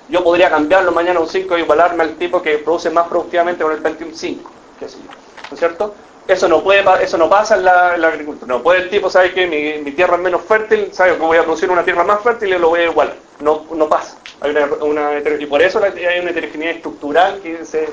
Yo 0.10 0.24
podría 0.24 0.50
cambiarlo 0.50 0.92
mañana 0.92 1.20
a 1.20 1.22
un 1.22 1.30
5 1.30 1.56
y 1.56 1.62
igualarme 1.62 2.02
al 2.02 2.16
tipo 2.16 2.42
que 2.42 2.58
produce 2.58 2.90
más 2.90 3.08
productivamente 3.08 3.64
con 3.64 3.74
el 3.74 3.80
Pentium 3.84 4.12
5, 4.12 4.52
qué 4.80 4.90
sé 4.90 4.98
yo. 4.98 5.10
¿No 5.52 5.54
es 5.54 5.60
cierto? 5.60 5.94
Eso 6.28 6.50
no 6.50 6.62
puede 6.62 6.84
eso 7.02 7.18
no 7.18 7.30
pasa 7.30 7.56
en 7.56 7.64
la, 7.64 7.94
agricultura. 7.94 8.54
No 8.54 8.62
puede 8.62 8.82
el 8.84 8.90
tipo, 8.90 9.10
sabe 9.10 9.32
que 9.32 9.48
mi, 9.48 9.92
tierra 9.92 10.16
es 10.16 10.22
menos 10.22 10.42
fértil, 10.42 10.90
sabe 10.92 11.14
que 11.14 11.20
voy 11.20 11.38
a 11.38 11.44
producir 11.44 11.70
una 11.70 11.84
tierra 11.84 12.04
más 12.04 12.22
fértil 12.22 12.54
y 12.54 12.58
lo 12.58 12.70
voy 12.70 12.82
a 12.82 12.84
igualar. 12.86 13.16
No, 13.40 13.66
no 13.74 13.88
pasa. 13.88 14.18
Hay 14.42 14.54
una, 14.82 15.12
y 15.40 15.46
por 15.46 15.62
eso 15.62 15.82
hay 15.82 16.20
una 16.20 16.32
heterogeneidad 16.32 16.76
estructural 16.76 17.40
que 17.42 17.64
se, 17.66 17.88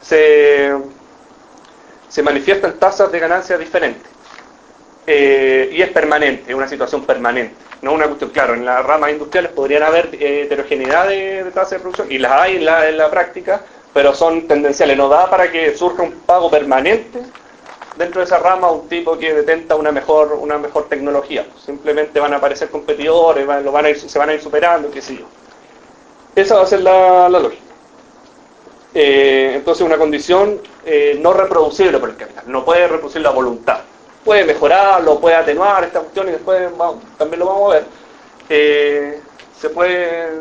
se, 0.00 0.72
se 2.08 2.22
manifiesta 2.22 2.66
en 2.66 2.78
tasas 2.78 3.12
de 3.12 3.18
ganancia 3.20 3.56
diferentes. 3.56 4.10
Eh, 5.06 5.70
y 5.72 5.80
es 5.80 5.90
permanente, 5.90 6.50
es 6.50 6.56
una 6.56 6.68
situación 6.68 7.04
permanente. 7.04 7.54
No 7.80 7.92
una 7.92 8.06
cuestión, 8.06 8.30
claro, 8.30 8.54
en 8.54 8.64
las 8.64 8.84
ramas 8.84 9.10
industriales 9.12 9.52
podrían 9.52 9.84
haber 9.84 10.10
eh, 10.14 10.42
heterogeneidad 10.42 11.08
de, 11.08 11.44
tasas 11.54 11.70
de 11.70 11.78
producción, 11.78 12.10
y 12.10 12.18
las 12.18 12.32
hay 12.32 12.56
en 12.56 12.64
la, 12.64 12.88
en 12.88 12.98
la 12.98 13.08
práctica, 13.08 13.62
pero 13.94 14.14
son 14.14 14.48
tendenciales. 14.48 14.96
No 14.96 15.08
da 15.08 15.30
para 15.30 15.50
que 15.50 15.76
surja 15.76 16.02
un 16.02 16.12
pago 16.26 16.50
permanente 16.50 17.20
dentro 17.98 18.20
de 18.20 18.26
esa 18.26 18.38
rama 18.38 18.70
un 18.70 18.88
tipo 18.88 19.18
que 19.18 19.34
detenta 19.34 19.74
una 19.74 19.90
mejor, 19.90 20.32
una 20.34 20.56
mejor 20.56 20.88
tecnología. 20.88 21.44
Simplemente 21.64 22.20
van 22.20 22.32
a 22.32 22.36
aparecer 22.36 22.70
competidores, 22.70 23.44
lo 23.46 23.72
van 23.72 23.84
a 23.84 23.90
ir, 23.90 23.98
se 23.98 24.18
van 24.18 24.30
a 24.30 24.34
ir 24.34 24.40
superando, 24.40 24.90
qué 24.90 25.02
sé 25.02 25.16
yo. 25.16 25.26
Esa 26.34 26.56
va 26.56 26.62
a 26.62 26.66
ser 26.66 26.80
la, 26.82 27.28
lógica. 27.28 27.62
Eh, 28.94 29.52
entonces 29.56 29.84
una 29.84 29.98
condición 29.98 30.60
eh, 30.86 31.18
no 31.20 31.32
reproducible 31.32 31.98
por 31.98 32.10
el 32.10 32.16
capital, 32.16 32.44
no 32.46 32.64
puede 32.64 32.86
reproducir 32.86 33.20
la 33.20 33.30
voluntad. 33.30 33.80
Puede 34.24 34.44
mejorarlo, 34.44 35.18
puede 35.18 35.36
atenuar 35.36 35.84
esta 35.84 36.00
cuestión 36.00 36.28
y 36.28 36.32
después 36.32 36.70
también 37.18 37.40
lo 37.40 37.46
vamos 37.46 37.70
a 37.70 37.74
ver. 37.74 37.84
Eh, 38.48 39.20
se 39.58 39.70
puede, 39.70 40.40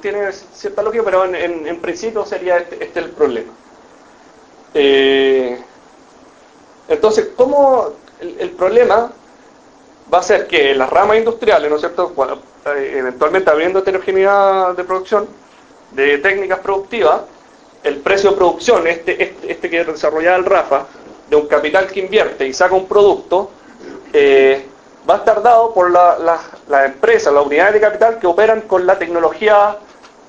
tiene 0.00 0.32
cierta 0.32 0.82
lógica, 0.82 1.04
pero 1.04 1.24
en, 1.24 1.80
principio 1.80 2.26
sería 2.26 2.58
este, 2.58 2.84
este 2.84 3.00
el 3.00 3.10
problema. 3.10 3.52
Entonces, 6.88 7.30
¿cómo 7.36 7.90
el, 8.20 8.50
problema 8.50 9.10
va 10.12 10.18
a 10.18 10.22
ser 10.22 10.46
que 10.46 10.74
las 10.74 10.90
ramas 10.90 11.18
industriales, 11.18 11.70
¿no 11.70 11.76
es 11.76 11.82
cierto?, 11.82 12.12
eh, 12.66 12.94
eventualmente 12.98 13.50
habiendo 13.50 13.80
heterogeneidad 13.80 14.76
de 14.76 14.84
producción, 14.84 15.26
de 15.92 16.18
técnicas 16.18 16.60
productivas, 16.60 17.22
el 17.82 17.96
precio 17.96 18.30
de 18.30 18.36
producción, 18.36 18.86
este, 18.86 19.22
este, 19.22 19.52
este 19.52 19.70
que 19.70 19.84
desarrollaba 19.84 20.36
el 20.36 20.44
Rafa, 20.44 20.86
de 21.28 21.36
un 21.36 21.46
capital 21.46 21.86
que 21.86 22.00
invierte 22.00 22.46
y 22.46 22.52
saca 22.52 22.74
un 22.74 22.86
producto, 22.86 23.50
eh, 24.12 24.66
va 25.08 25.14
a 25.14 25.18
estar 25.18 25.42
dado 25.42 25.72
por 25.72 25.90
las 25.90 26.18
la, 26.68 26.84
empresas, 26.84 27.32
las 27.32 27.44
unidades 27.44 27.74
de 27.74 27.80
capital 27.80 28.18
que 28.18 28.26
operan 28.26 28.62
con 28.62 28.86
la 28.86 28.98
tecnología, 28.98 29.76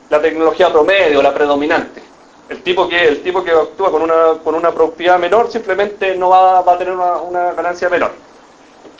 la 0.09 0.21
tecnología 0.21 0.71
promedio, 0.71 1.21
la 1.21 1.33
predominante. 1.33 2.01
El 2.49 2.61
tipo 2.61 2.87
que, 2.89 3.07
el 3.07 3.21
tipo 3.21 3.43
que 3.43 3.51
actúa 3.51 3.89
con 3.89 4.01
una, 4.01 4.39
con 4.43 4.55
una 4.55 4.71
productividad 4.71 5.17
menor 5.17 5.49
simplemente 5.51 6.15
no 6.15 6.29
va, 6.29 6.59
a 6.59 6.77
tener 6.77 6.93
una, 6.93 7.53
ganancia 7.53 7.89
menor. 7.89 8.11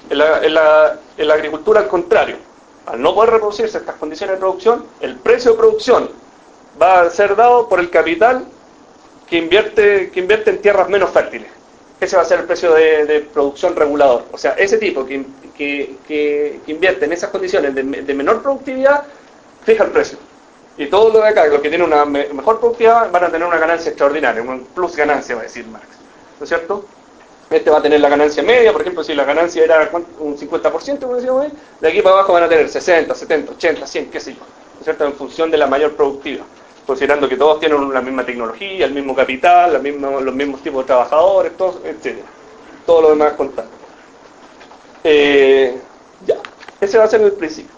En 0.10 0.18
la, 0.54 0.98
agricultura 1.34 1.82
al 1.82 1.88
contrario, 1.88 2.38
al 2.86 3.02
no 3.02 3.14
poder 3.14 3.32
reproducirse 3.32 3.78
estas 3.78 3.96
condiciones 3.96 4.36
de 4.36 4.40
producción, 4.40 4.86
el 5.02 5.18
precio 5.18 5.52
de 5.52 5.58
producción 5.58 6.10
va 6.82 7.02
a 7.02 7.10
ser 7.10 7.36
dado 7.36 7.68
por 7.68 7.80
el 7.80 7.90
capital 7.90 8.46
que 9.28 9.38
invierte, 9.38 10.10
que 10.12 10.20
invierte 10.20 10.50
en 10.50 10.62
tierras 10.62 10.88
menos 10.90 11.10
fértiles. 11.10 11.48
Ese 12.00 12.16
va 12.16 12.24
a 12.24 12.26
ser 12.26 12.42
el 12.42 12.46
precio 12.46 12.74
de, 12.74 13.28
producción 13.34 13.76
regulador. 13.76 14.26
O 14.32 14.38
sea, 14.38 14.52
ese 14.52 14.78
tipo 14.78 15.06
que, 15.06 15.26
que, 15.56 16.60
invierte 16.68 17.06
en 17.06 17.14
esas 17.14 17.30
condiciones 17.30 17.76
de 17.76 18.14
menor 18.14 18.42
productividad, 18.42 19.04
fija 19.64 19.84
el 19.84 19.92
precio. 19.92 20.18
Y 20.78 20.88
todo 20.88 21.12
lo 21.12 21.22
de 21.22 21.30
acá, 21.30 21.46
los 21.46 21.62
que 21.62 21.70
tienen 21.70 21.88
una 21.88 22.04
mejor 22.06 22.60
productividad, 22.60 23.12
van 23.12 23.26
a 23.26 23.30
tener 23.30 23.48
una 23.48 23.58
ganancia 23.58 23.90
extraordinaria, 23.90 24.42
un 24.42 24.66
plus 24.66 24.96
ganancia, 24.96 25.36
va 25.36 25.42
a 25.42 25.44
decir 25.44 25.68
Marx. 25.68 25.88
¿No 26.40 26.44
es 26.44 26.50
cierto? 26.50 26.86
Este 27.50 27.70
va 27.70 27.78
a 27.78 27.82
tener 27.82 28.00
la 28.00 28.10
ganancia 28.10 28.42
media, 28.42 28.72
por 28.72 28.82
ejemplo, 28.82 29.04
si 29.04 29.14
la 29.14 29.26
ganancia 29.26 29.64
era 29.64 29.92
un 30.20 30.36
50%, 30.36 31.00
como 31.00 31.16
decíamos 31.16 31.48
de 31.80 31.88
aquí 31.88 32.02
para 32.02 32.16
abajo 32.16 32.34
van 32.34 32.44
a 32.44 32.50
tener 32.50 32.68
60, 32.68 33.14
70, 33.14 33.52
80, 33.52 33.86
100, 33.86 34.10
qué 34.10 34.20
sé 34.20 34.34
yo. 34.34 34.40
¿No 34.40 34.80
es 34.80 34.84
cierto? 34.86 35.06
En 35.06 35.14
función 35.14 35.52
de 35.52 35.58
la 35.58 35.68
mayor 35.68 35.96
productividad. 35.96 36.46
Considerando 36.88 37.30
que 37.30 37.38
todos 37.38 37.60
tienen 37.60 37.94
la 37.94 38.02
misma 38.02 38.26
tecnología, 38.26 38.86
el 38.86 38.94
mismo 38.94 39.16
capital, 39.16 39.74
los 39.74 40.34
mismos 40.34 40.64
tipos 40.64 40.84
de 40.84 40.88
trabajadores, 40.88 41.56
todos, 41.56 41.76
etc. 41.86 42.18
Todo 42.86 43.04
lo 43.04 43.10
demás 43.12 43.34
contando. 43.34 43.72
Eh, 45.04 45.78
ya, 46.26 46.38
ese 46.82 46.98
va 46.98 47.04
a 47.04 47.08
ser 47.08 47.22
el 47.22 47.34
principio. 47.34 47.72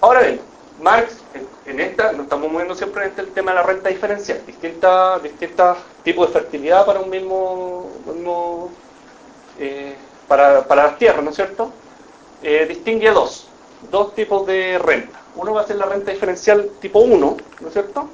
Ahora 0.00 0.22
bien, 0.22 0.40
Marx 0.82 1.19
en 1.70 1.80
esta 1.80 2.12
nos 2.12 2.22
estamos 2.22 2.50
moviendo 2.50 2.74
siempre 2.74 3.12
el 3.16 3.28
tema 3.28 3.52
de 3.52 3.56
la 3.56 3.62
renta 3.62 3.88
diferencial, 3.88 4.44
distintos 4.46 5.22
distintas 5.22 5.78
tipos 6.02 6.26
de 6.26 6.32
fertilidad 6.32 6.84
para 6.84 7.00
un 7.00 7.10
mismo, 7.10 7.90
eh, 9.58 9.94
para, 10.26 10.64
las 10.68 10.98
tierras, 10.98 11.22
¿no 11.22 11.30
es 11.30 11.36
cierto? 11.36 11.72
Eh, 12.42 12.66
distingue 12.68 13.10
dos, 13.10 13.48
dos 13.90 14.14
tipos 14.14 14.46
de 14.46 14.78
renta. 14.78 15.20
Uno 15.36 15.54
va 15.54 15.62
a 15.62 15.66
ser 15.66 15.76
la 15.76 15.86
renta 15.86 16.10
diferencial 16.10 16.70
tipo 16.80 16.98
1, 16.98 17.36
¿no 17.60 17.66
es 17.68 17.72
cierto? 17.72 18.08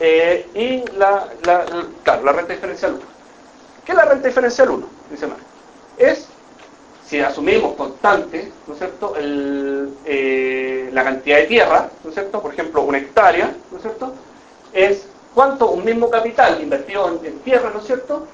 Eh, 0.00 0.48
y 0.54 0.90
la, 0.96 1.28
la, 1.44 1.64
la 2.22 2.32
renta 2.32 2.54
diferencial 2.54 2.94
1. 2.94 3.02
¿Qué 3.84 3.92
es 3.92 3.98
la 3.98 4.04
renta 4.06 4.28
diferencial 4.28 4.70
1? 4.70 4.86
Dice 5.10 5.26
Marx. 5.26 5.42
Es 5.98 6.28
si 7.06 7.20
asumimos 7.20 7.74
constante, 7.74 8.50
¿no 8.66 8.72
es 8.72 8.78
cierto?, 8.78 9.14
eh, 9.18 10.90
la 10.92 11.04
cantidad 11.04 11.38
de 11.38 11.44
tierra, 11.44 11.90
¿no 12.02 12.08
es 12.08 12.14
cierto?, 12.14 12.40
por 12.40 12.52
ejemplo, 12.52 12.82
una 12.82 12.98
hectárea, 12.98 13.54
¿no 13.70 13.76
es 13.76 13.82
cierto?, 13.82 14.14
es 14.72 15.06
cuánto 15.34 15.70
un 15.70 15.84
mismo 15.84 16.08
capital 16.08 16.60
invertido 16.62 17.20
en, 17.22 17.38
tierra, 17.40 17.70
¿no 17.72 17.80
es 17.80 17.86
cierto?, 17.86 18.26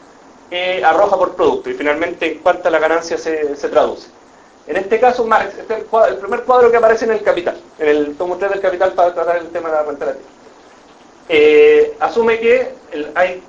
eh, 0.51 0.83
arroja 0.85 1.17
por 1.17 1.35
producto 1.35 1.71
y 1.71 1.75
finalmente 1.75 2.33
en 2.33 2.39
cuánta 2.39 2.71
la 2.71 2.79
ganancia 2.79 3.19
se, 3.19 3.55
traduce. 3.69 4.09
En 4.67 4.77
este 4.77 5.01
caso, 5.01 5.25
Marx, 5.25 5.59
este 5.59 5.75
es 5.75 5.81
el, 6.09 6.17
primer 6.17 6.43
cuadro 6.43 6.71
que 6.71 6.77
aparece 6.77 7.05
en 7.05 7.13
el 7.13 7.23
capital, 7.23 7.57
en 7.79 7.89
el 7.89 8.17
tomo 8.17 8.37
3 8.37 8.53
del 8.53 8.61
capital 8.61 8.93
para 8.93 9.15
tratar 9.15 9.37
el 9.39 9.49
tema 9.49 9.69
de 9.69 9.75
la 9.75 9.83
renta 9.83 10.05
de 10.07 10.11
la 10.13 10.17
tierra. 10.17 10.31
Eh, 11.29 11.97
asume 12.01 12.39
que 12.41 12.75
hay 13.15 13.43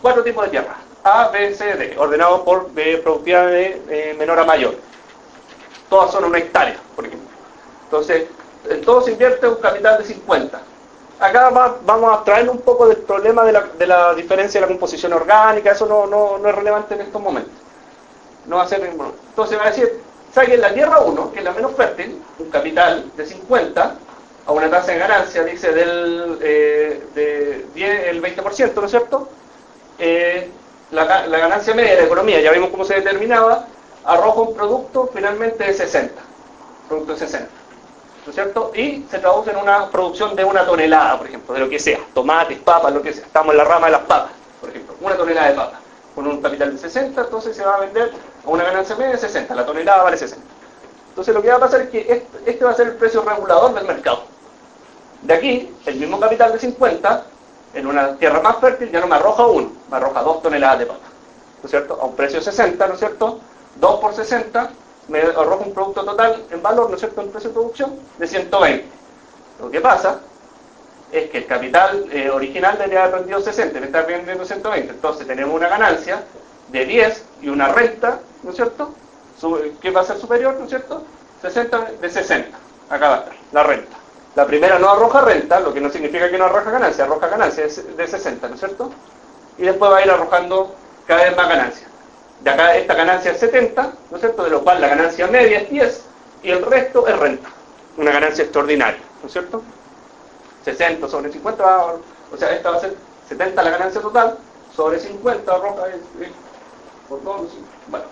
cuatro 0.00 0.22
tipos 0.22 0.44
de 0.44 0.50
tierra. 0.50 0.76
A, 1.04 1.28
B, 1.28 1.54
C, 1.54 1.74
D, 1.74 1.94
ordenado 1.98 2.44
por 2.44 2.70
de 2.72 2.98
productividad 2.98 3.46
de 3.46 4.16
menor 4.18 4.38
a 4.38 4.44
mayor. 4.44 4.74
Todas 5.88 6.10
son 6.10 6.24
una 6.24 6.38
hectárea, 6.38 6.76
por 6.96 7.06
ejemplo. 7.06 7.28
Entonces, 7.84 8.24
en 8.68 8.80
todo 8.80 9.02
se 9.02 9.12
invierte 9.12 9.46
un 9.46 9.56
capital 9.56 9.98
de 9.98 10.04
50. 10.04 10.60
Acá 11.20 11.50
vamos 11.84 12.18
a 12.18 12.24
traer 12.24 12.48
un 12.48 12.58
poco 12.58 12.88
del 12.88 12.98
problema 12.98 13.44
de 13.44 13.86
la, 13.86 14.14
diferencia 14.14 14.60
de 14.60 14.66
la 14.66 14.72
composición 14.72 15.12
orgánica, 15.12 15.72
eso 15.72 15.86
no, 15.86 16.48
es 16.48 16.54
relevante 16.54 16.94
en 16.94 17.02
estos 17.02 17.22
momentos. 17.22 17.52
No 18.46 18.56
va 18.56 18.64
a 18.64 18.68
ser 18.68 18.82
Entonces 18.82 19.58
va 19.58 19.64
a 19.64 19.70
decir, 19.70 20.00
saquen 20.32 20.60
la 20.60 20.74
tierra 20.74 20.98
1, 21.00 21.32
que 21.32 21.38
es 21.38 21.44
la 21.44 21.52
menos 21.52 21.74
fértil, 21.76 22.20
un 22.38 22.50
capital 22.50 23.10
de 23.16 23.26
50, 23.26 23.94
a 24.46 24.52
una 24.52 24.68
tasa 24.68 24.92
de 24.92 24.98
ganancia, 24.98 25.44
dice, 25.44 25.72
del 25.72 26.38
eh, 26.42 27.02
de 27.14 27.66
10, 27.74 28.08
el 28.08 28.22
20%, 28.22 28.74
¿no 28.74 28.84
es 28.84 28.90
cierto? 28.90 29.28
Eh, 29.98 30.50
la, 30.94 31.38
ganancia 31.38 31.74
media 31.74 31.92
de 31.92 32.00
la 32.00 32.06
economía, 32.06 32.40
ya 32.40 32.52
vimos 32.52 32.70
cómo 32.70 32.84
se 32.84 32.94
determinaba, 32.94 33.66
arroja 34.04 34.40
un 34.40 34.54
producto 34.54 35.10
finalmente 35.12 35.64
de 35.64 35.74
60, 35.74 36.14
producto 36.88 37.12
de 37.14 37.18
60, 37.18 37.50
¿no 38.24 38.30
es 38.30 38.34
cierto? 38.34 38.72
Y 38.74 39.04
se 39.10 39.18
traduce 39.18 39.50
en 39.50 39.56
una 39.56 39.90
producción 39.90 40.36
de 40.36 40.44
una 40.44 40.64
tonelada, 40.64 41.18
por 41.18 41.26
ejemplo, 41.26 41.54
de 41.54 41.60
lo 41.60 41.68
que 41.68 41.78
sea, 41.78 41.98
tomates, 42.14 42.58
papas, 42.58 42.92
lo 42.94 43.02
que 43.02 43.12
sea. 43.12 43.26
Estamos 43.26 43.52
en 43.52 43.58
la 43.58 43.64
rama 43.64 43.86
de 43.86 43.92
las 43.92 44.02
papas, 44.02 44.32
por 44.60 44.70
ejemplo, 44.70 44.94
una 45.00 45.16
tonelada 45.16 45.48
de 45.48 45.54
papas, 45.54 45.80
con 46.14 46.26
un 46.26 46.40
capital 46.40 46.72
de 46.72 46.78
60, 46.78 47.20
entonces 47.20 47.56
se 47.56 47.64
va 47.64 47.74
a 47.74 47.80
vender 47.80 48.12
a 48.44 48.48
una 48.48 48.64
ganancia 48.64 48.94
media 48.96 49.12
de 49.12 49.18
60, 49.18 49.54
la 49.54 49.66
tonelada 49.66 50.04
vale 50.04 50.16
60. 50.16 50.44
Entonces 51.08 51.34
lo 51.34 51.42
que 51.42 51.48
va 51.48 51.56
a 51.56 51.60
pasar 51.60 51.82
es 51.82 51.88
que 51.90 52.00
este, 52.00 52.26
este 52.46 52.64
va 52.64 52.70
a 52.70 52.74
ser 52.74 52.88
el 52.88 52.94
precio 52.96 53.22
regulador 53.22 53.74
del 53.74 53.84
mercado. 53.84 54.22
De 55.22 55.32
aquí, 55.32 55.74
el 55.86 55.96
mismo 55.96 56.20
capital 56.20 56.52
de 56.52 56.58
50 56.58 57.24
en 57.74 57.86
una 57.86 58.16
tierra 58.16 58.40
más 58.40 58.56
fértil 58.58 58.90
ya 58.90 59.00
no 59.00 59.06
me 59.06 59.16
arroja 59.16 59.46
uno, 59.46 59.72
me 59.90 59.96
arroja 59.96 60.22
dos 60.22 60.42
toneladas 60.42 60.78
de 60.80 60.86
papa, 60.86 61.00
¿no 61.62 61.64
es 61.64 61.70
cierto? 61.70 61.98
A 62.00 62.04
un 62.04 62.14
precio 62.14 62.38
de 62.38 62.44
60, 62.44 62.86
¿no 62.86 62.94
es 62.94 62.98
cierto? 62.98 63.40
2 63.76 64.00
por 64.00 64.14
60 64.14 64.70
me 65.08 65.20
arroja 65.20 65.64
un 65.64 65.74
producto 65.74 66.04
total 66.04 66.44
en 66.50 66.62
valor, 66.62 66.88
¿no 66.88 66.94
es 66.94 67.00
cierto?, 67.00 67.20
en 67.20 67.30
precio 67.30 67.50
de 67.50 67.54
producción 67.54 67.98
de 68.18 68.26
120. 68.26 68.86
Lo 69.60 69.70
que 69.70 69.80
pasa 69.80 70.20
es 71.12 71.30
que 71.30 71.38
el 71.38 71.46
capital 71.46 72.06
eh, 72.10 72.30
original 72.30 72.76
debería 72.78 73.04
haber 73.04 73.20
vendido 73.20 73.40
60, 73.40 73.78
me 73.80 73.86
está 73.86 74.02
vendiendo 74.02 74.44
120, 74.44 74.92
entonces 74.92 75.26
tenemos 75.26 75.54
una 75.54 75.68
ganancia 75.68 76.24
de 76.68 76.84
10 76.84 77.24
y 77.42 77.48
una 77.48 77.68
renta, 77.68 78.20
¿no 78.42 78.50
es 78.50 78.56
cierto?, 78.56 78.94
que 79.82 79.90
va 79.90 80.00
a 80.00 80.04
ser 80.04 80.16
superior, 80.16 80.54
¿no 80.54 80.64
es 80.64 80.70
cierto?, 80.70 81.04
60 81.42 81.90
de 82.00 82.10
60, 82.10 82.56
acá 82.88 83.08
va 83.08 83.14
a 83.14 83.18
estar, 83.18 83.34
la 83.52 83.62
renta. 83.62 83.93
La 84.34 84.46
primera 84.46 84.78
no 84.78 84.90
arroja 84.90 85.20
renta, 85.20 85.60
lo 85.60 85.72
que 85.72 85.80
no 85.80 85.90
significa 85.90 86.28
que 86.28 86.38
no 86.38 86.46
arroja 86.46 86.70
ganancia, 86.70 87.04
arroja 87.04 87.28
ganancia 87.28 87.64
de 87.64 88.08
60, 88.08 88.48
¿no 88.48 88.54
es 88.54 88.60
cierto? 88.60 88.90
Y 89.58 89.62
después 89.62 89.90
va 89.90 89.98
a 89.98 90.04
ir 90.04 90.10
arrojando 90.10 90.74
cada 91.06 91.24
vez 91.24 91.36
más 91.36 91.48
ganancia. 91.48 91.86
De 92.40 92.50
acá 92.50 92.76
esta 92.76 92.94
ganancia 92.94 93.30
es 93.30 93.38
70, 93.38 93.92
¿no 94.10 94.16
es 94.16 94.20
cierto? 94.20 94.42
De 94.42 94.50
lo 94.50 94.64
cual 94.64 94.80
la 94.80 94.88
ganancia 94.88 95.26
media 95.28 95.60
es 95.60 95.70
10 95.70 96.04
y 96.42 96.50
el 96.50 96.64
resto 96.64 97.06
es 97.06 97.16
renta. 97.16 97.48
Una 97.96 98.10
ganancia 98.10 98.42
extraordinaria, 98.42 99.00
¿no 99.22 99.26
es 99.26 99.32
cierto? 99.32 99.62
60 100.64 101.08
sobre 101.08 101.30
50, 101.30 101.86
o 102.32 102.36
sea, 102.36 102.50
esta 102.52 102.70
va 102.70 102.76
a 102.78 102.80
ser 102.80 102.96
70 103.28 103.62
la 103.62 103.70
ganancia 103.70 104.00
total, 104.00 104.36
sobre 104.74 104.98
50 104.98 105.52
arroja 105.52 105.84
por 107.08 107.22
dos, 107.22 107.52
bueno, 107.88 108.04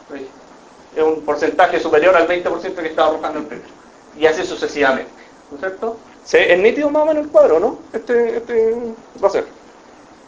es 0.94 1.02
un 1.02 1.22
porcentaje 1.22 1.80
superior 1.80 2.14
al 2.14 2.28
20% 2.28 2.74
que 2.74 2.86
estaba 2.86 3.08
arrojando 3.08 3.38
el 3.40 3.46
primero. 3.46 3.68
Y 4.16 4.26
así 4.26 4.44
sucesivamente, 4.44 5.10
¿no 5.50 5.56
es 5.56 5.60
cierto? 5.60 5.96
¿Es 6.30 6.58
nítido 6.58 6.90
más 6.90 7.02
o 7.02 7.06
menos 7.06 7.24
el 7.24 7.30
cuadro, 7.30 7.58
no? 7.58 7.78
Este, 7.92 8.36
este 8.36 8.76
va 9.22 9.28
a 9.28 9.30
ser. 9.30 9.46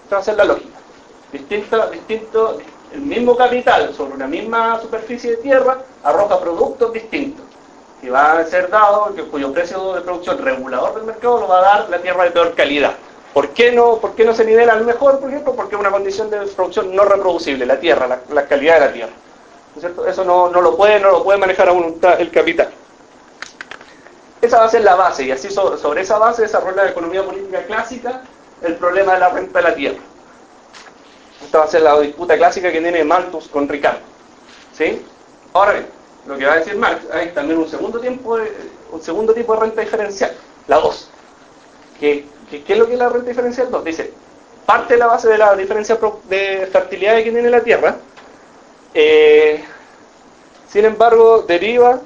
Esta 0.04 0.16
va 0.16 0.20
a 0.20 0.24
ser 0.24 0.36
la 0.36 0.44
lógica. 0.44 0.78
Distinto, 1.32 1.90
distinto, 1.90 2.58
el 2.92 3.00
mismo 3.00 3.36
capital 3.36 3.94
sobre 3.94 4.14
una 4.14 4.26
misma 4.26 4.80
superficie 4.80 5.32
de 5.32 5.36
tierra 5.38 5.78
arroja 6.02 6.40
productos 6.40 6.92
distintos 6.92 7.44
que 8.00 8.10
van 8.10 8.38
a 8.38 8.44
ser 8.44 8.68
dados, 8.68 9.12
cuyo 9.30 9.52
precio 9.52 9.94
de 9.94 10.02
producción 10.02 10.38
regulador 10.38 10.94
del 10.94 11.04
mercado 11.04 11.40
lo 11.40 11.48
va 11.48 11.58
a 11.58 11.62
dar 11.62 11.90
la 11.90 11.98
tierra 11.98 12.24
de 12.24 12.30
peor 12.32 12.54
calidad. 12.54 12.92
¿Por 13.32 13.48
qué 13.48 13.72
no, 13.72 13.96
por 13.96 14.14
qué 14.14 14.24
no 14.24 14.34
se 14.34 14.44
nivela 14.44 14.74
al 14.74 14.84
mejor, 14.84 15.18
por 15.18 15.30
ejemplo? 15.30 15.54
Porque 15.56 15.74
es 15.74 15.80
una 15.80 15.90
condición 15.90 16.28
de 16.30 16.38
producción 16.48 16.94
no 16.94 17.04
reproducible, 17.04 17.64
la 17.66 17.80
tierra, 17.80 18.20
la, 18.30 18.46
calidad 18.46 18.74
de 18.74 18.86
la 18.86 18.92
tierra. 18.92 19.12
Eso 20.06 20.24
no, 20.24 20.50
no, 20.50 20.60
lo 20.60 20.76
puede, 20.76 21.00
no 21.00 21.10
lo 21.10 21.24
puede 21.24 21.38
manejar 21.38 21.68
a 21.68 21.72
voluntad 21.72 22.20
el 22.20 22.30
capital. 22.30 22.68
Esa 24.44 24.58
va 24.58 24.66
a 24.66 24.68
ser 24.68 24.82
la 24.82 24.94
base, 24.94 25.24
y 25.24 25.30
así 25.30 25.48
sobre 25.48 26.02
esa 26.02 26.18
base 26.18 26.42
desarrolla 26.42 26.84
la 26.84 26.90
economía 26.90 27.24
política 27.24 27.62
clásica 27.62 28.20
el 28.60 28.74
problema 28.74 29.14
de 29.14 29.20
la 29.20 29.30
renta 29.30 29.58
de 29.58 29.64
la 29.64 29.74
tierra. 29.74 29.98
Esta 31.42 31.58
va 31.60 31.64
a 31.64 31.68
ser 31.68 31.80
la 31.80 31.98
disputa 31.98 32.36
clásica 32.36 32.70
que 32.70 32.82
tiene 32.82 33.04
Malthus 33.04 33.48
con 33.48 33.66
Ricardo. 33.66 34.00
¿Sí? 34.76 35.02
Ahora 35.54 35.72
bien, 35.72 35.86
lo 36.26 36.36
que 36.36 36.44
va 36.44 36.52
a 36.52 36.56
decir 36.56 36.76
Marx, 36.76 37.06
hay 37.10 37.30
también 37.30 37.58
un 37.58 37.68
segundo, 37.70 37.98
tiempo 37.98 38.36
un 38.92 39.02
segundo 39.02 39.32
tipo 39.32 39.54
de 39.54 39.60
renta 39.60 39.80
diferencial, 39.80 40.34
la 40.68 40.78
2. 40.78 41.10
¿Qué, 41.98 42.26
es 42.50 42.78
lo 42.78 42.86
que 42.86 42.92
es 42.92 42.98
la 42.98 43.08
renta 43.08 43.28
diferencial 43.28 43.70
2? 43.70 43.82
Dice, 43.82 44.12
parte 44.66 44.92
de 44.92 45.00
la 45.00 45.06
base 45.06 45.26
de 45.26 45.38
la 45.38 45.56
diferencia 45.56 45.98
de 46.28 46.68
fertilidad 46.70 47.16
que 47.16 47.32
tiene 47.32 47.48
la 47.48 47.62
Tierra, 47.62 47.96
eh, 48.92 49.64
sin 50.68 50.84
embargo, 50.84 51.44
deriva 51.48 51.98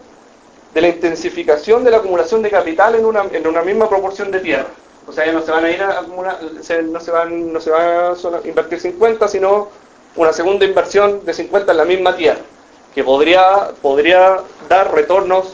de 0.74 0.81
la 0.81 0.89
intensificación 0.89 1.85
de 1.85 1.90
la 1.90 1.99
acumulación 1.99 2.43
de 2.43 2.51
capital 2.51 2.95
en 2.95 3.05
una, 3.05 3.24
en 3.31 3.47
una 3.47 3.62
misma 3.62 3.89
proporción 3.89 4.31
de 4.31 4.40
tierra. 4.40 4.66
O 5.07 5.12
sea, 5.12 5.24
ya 5.24 5.32
no 5.32 5.40
se 5.40 5.51
van 5.51 5.65
a 5.65 5.70
ir 5.70 5.82
a 5.82 6.01
acumular, 6.01 6.39
no 6.43 7.01
se 7.01 7.11
van, 7.11 7.53
no 7.53 7.61
se 7.61 7.70
va 7.70 8.11
a 8.11 8.15
invertir 8.45 8.78
50, 8.78 9.27
sino 9.28 9.69
una 10.16 10.32
segunda 10.32 10.65
inversión 10.65 11.24
de 11.24 11.32
50 11.32 11.73
en 11.73 11.78
la 11.78 11.85
misma 11.85 12.15
tierra 12.15 12.40
que 12.95 13.05
podría, 13.05 13.70
podría 13.81 14.39
dar 14.69 14.93
retornos 14.93 15.53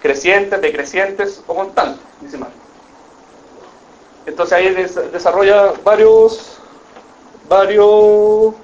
crecientes, 0.00 0.60
decrecientes 0.60 1.42
o 1.46 1.54
constantes, 1.54 2.00
dice 2.20 2.38
Marx. 2.38 2.54
Entonces 4.24 4.52
ahí 4.56 4.74
desarrolla 5.12 5.72
varios, 5.84 6.56
varios, 7.48 8.54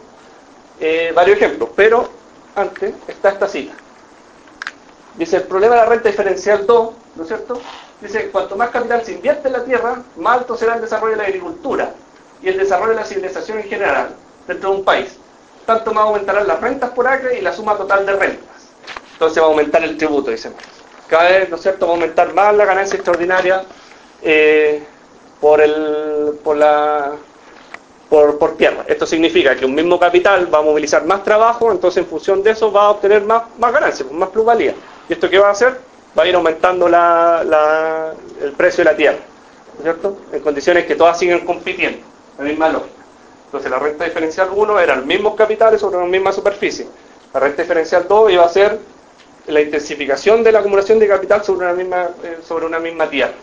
eh, 0.81 1.12
varios 1.15 1.37
ejemplos, 1.37 1.70
pero 1.77 2.09
antes 2.57 2.95
está 3.07 3.29
esta 3.29 3.49
cita. 3.49 3.74
Dice, 5.17 5.37
el 5.37 5.43
problema 5.45 5.75
de 5.75 5.81
la 5.83 5.87
renta 5.87 6.09
diferencial 6.09 6.67
2, 6.67 6.91
¿no 7.17 7.23
es 7.23 7.29
cierto? 7.29 7.61
Dice, 8.01 8.31
cuanto 8.31 8.57
más 8.57 8.71
capital 8.71 9.05
se 9.05 9.13
invierte 9.13 9.49
en 9.49 9.55
la 9.55 9.65
tierra, 9.65 10.03
más 10.17 10.39
alto 10.39 10.57
será 10.57 10.75
el 10.75 10.81
desarrollo 10.81 11.13
de 11.13 11.19
la 11.19 11.29
agricultura 11.29 11.93
y 12.43 12.49
el 12.49 12.59
desarrollo 12.59 12.91
de 12.91 12.97
la 12.97 13.05
civilización 13.05 13.59
en 13.59 13.69
general 13.69 14.17
dentro 14.47 14.71
de 14.71 14.77
un 14.77 14.85
país 14.85 15.19
tanto 15.67 15.93
más 15.93 16.05
aumentarán 16.05 16.47
las 16.47 16.61
rentas 16.61 16.91
por 16.91 17.07
acre 17.07 17.39
y 17.39 17.43
la 17.43 17.53
suma 17.53 17.77
total 17.77 18.05
de 18.07 18.13
rentas. 18.13 18.69
Entonces 19.13 19.43
va 19.43 19.47
a 19.47 19.51
aumentar 19.51 19.83
el 19.85 19.97
tributo, 19.97 20.31
dice 20.31 20.51
Cada 21.09 21.31
vez, 21.31 21.49
¿no 21.49 21.57
es 21.57 21.63
cierto?, 21.63 21.87
va 21.87 21.93
a 21.93 21.95
aumentar 21.95 22.33
más 22.35 22.55
la 22.55 22.65
ganancia 22.65 22.97
extraordinaria 22.97 23.65
eh, 24.23 24.83
por, 25.41 25.61
el, 25.61 26.39
por, 26.43 26.57
la, 26.57 27.13
por 28.09 28.57
tierra. 28.57 28.85
Esto 28.89 29.07
significa 29.07 29.55
que 29.57 29.65
un 29.65 29.75
mismo 29.75 29.99
capital 29.99 30.53
va 30.53 30.59
a 30.59 30.63
movilizar 30.63 31.05
más 31.05 31.23
trabajo, 31.23 31.71
entonces 31.71 32.03
en 32.03 32.09
función 32.09 32.43
de 32.43 32.51
eso 32.51 32.73
va 32.73 32.87
a 32.87 32.91
obtener 32.91 33.23
más, 33.23 33.45
más 33.59 33.73
ganancias, 33.73 34.11
más 34.11 34.31
plusvalía. 34.31 34.75
¿Y 35.13 35.15
esto 35.15 35.29
qué 35.29 35.39
va 35.39 35.49
a 35.49 35.53
hacer? 35.53 35.79
Va 36.19 36.23
a 36.23 36.27
ir 36.27 36.35
aumentando 36.35 36.89
la, 36.89 38.15
el 38.41 38.53
precio 38.53 38.83
de 38.83 38.91
la 38.91 38.97
tierra, 38.97 39.19
¿no 39.19 39.79
es 39.81 39.83
cierto? 39.83 40.17
En 40.33 40.41
condiciones 40.41 40.87
que 40.87 40.95
todas 40.95 41.19
siguen 41.19 41.41
compitiendo, 41.45 41.99
la 42.39 42.45
misma 42.45 42.71
lógica. 42.71 42.95
Entonces 43.45 43.71
la 43.71 43.79
renta 43.79 44.05
diferencial 44.07 44.49
1 44.55 44.81
eran 44.81 45.01
los 45.01 45.07
mismos 45.07 45.35
capitales 45.35 45.83
sobre 45.83 45.99
una 45.99 46.07
misma 46.07 46.33
superficie. 46.33 46.87
La 47.35 47.41
renta 47.41 47.61
diferencial 47.61 48.09
2 48.09 48.33
iba 48.33 48.43
a 48.43 48.49
ser 48.49 48.79
la 49.49 49.61
intensificación 49.61 50.43
de 50.43 50.51
la 50.51 50.61
acumulación 50.61 50.99
de 50.99 51.07
capital 51.07 51.45
sobre 51.45 51.67
una 51.67 51.75
misma, 51.75 52.09
eh, 52.25 52.39
sobre 52.43 52.65
una 52.65 52.79
misma 52.79 53.11
tierra. 53.11 53.35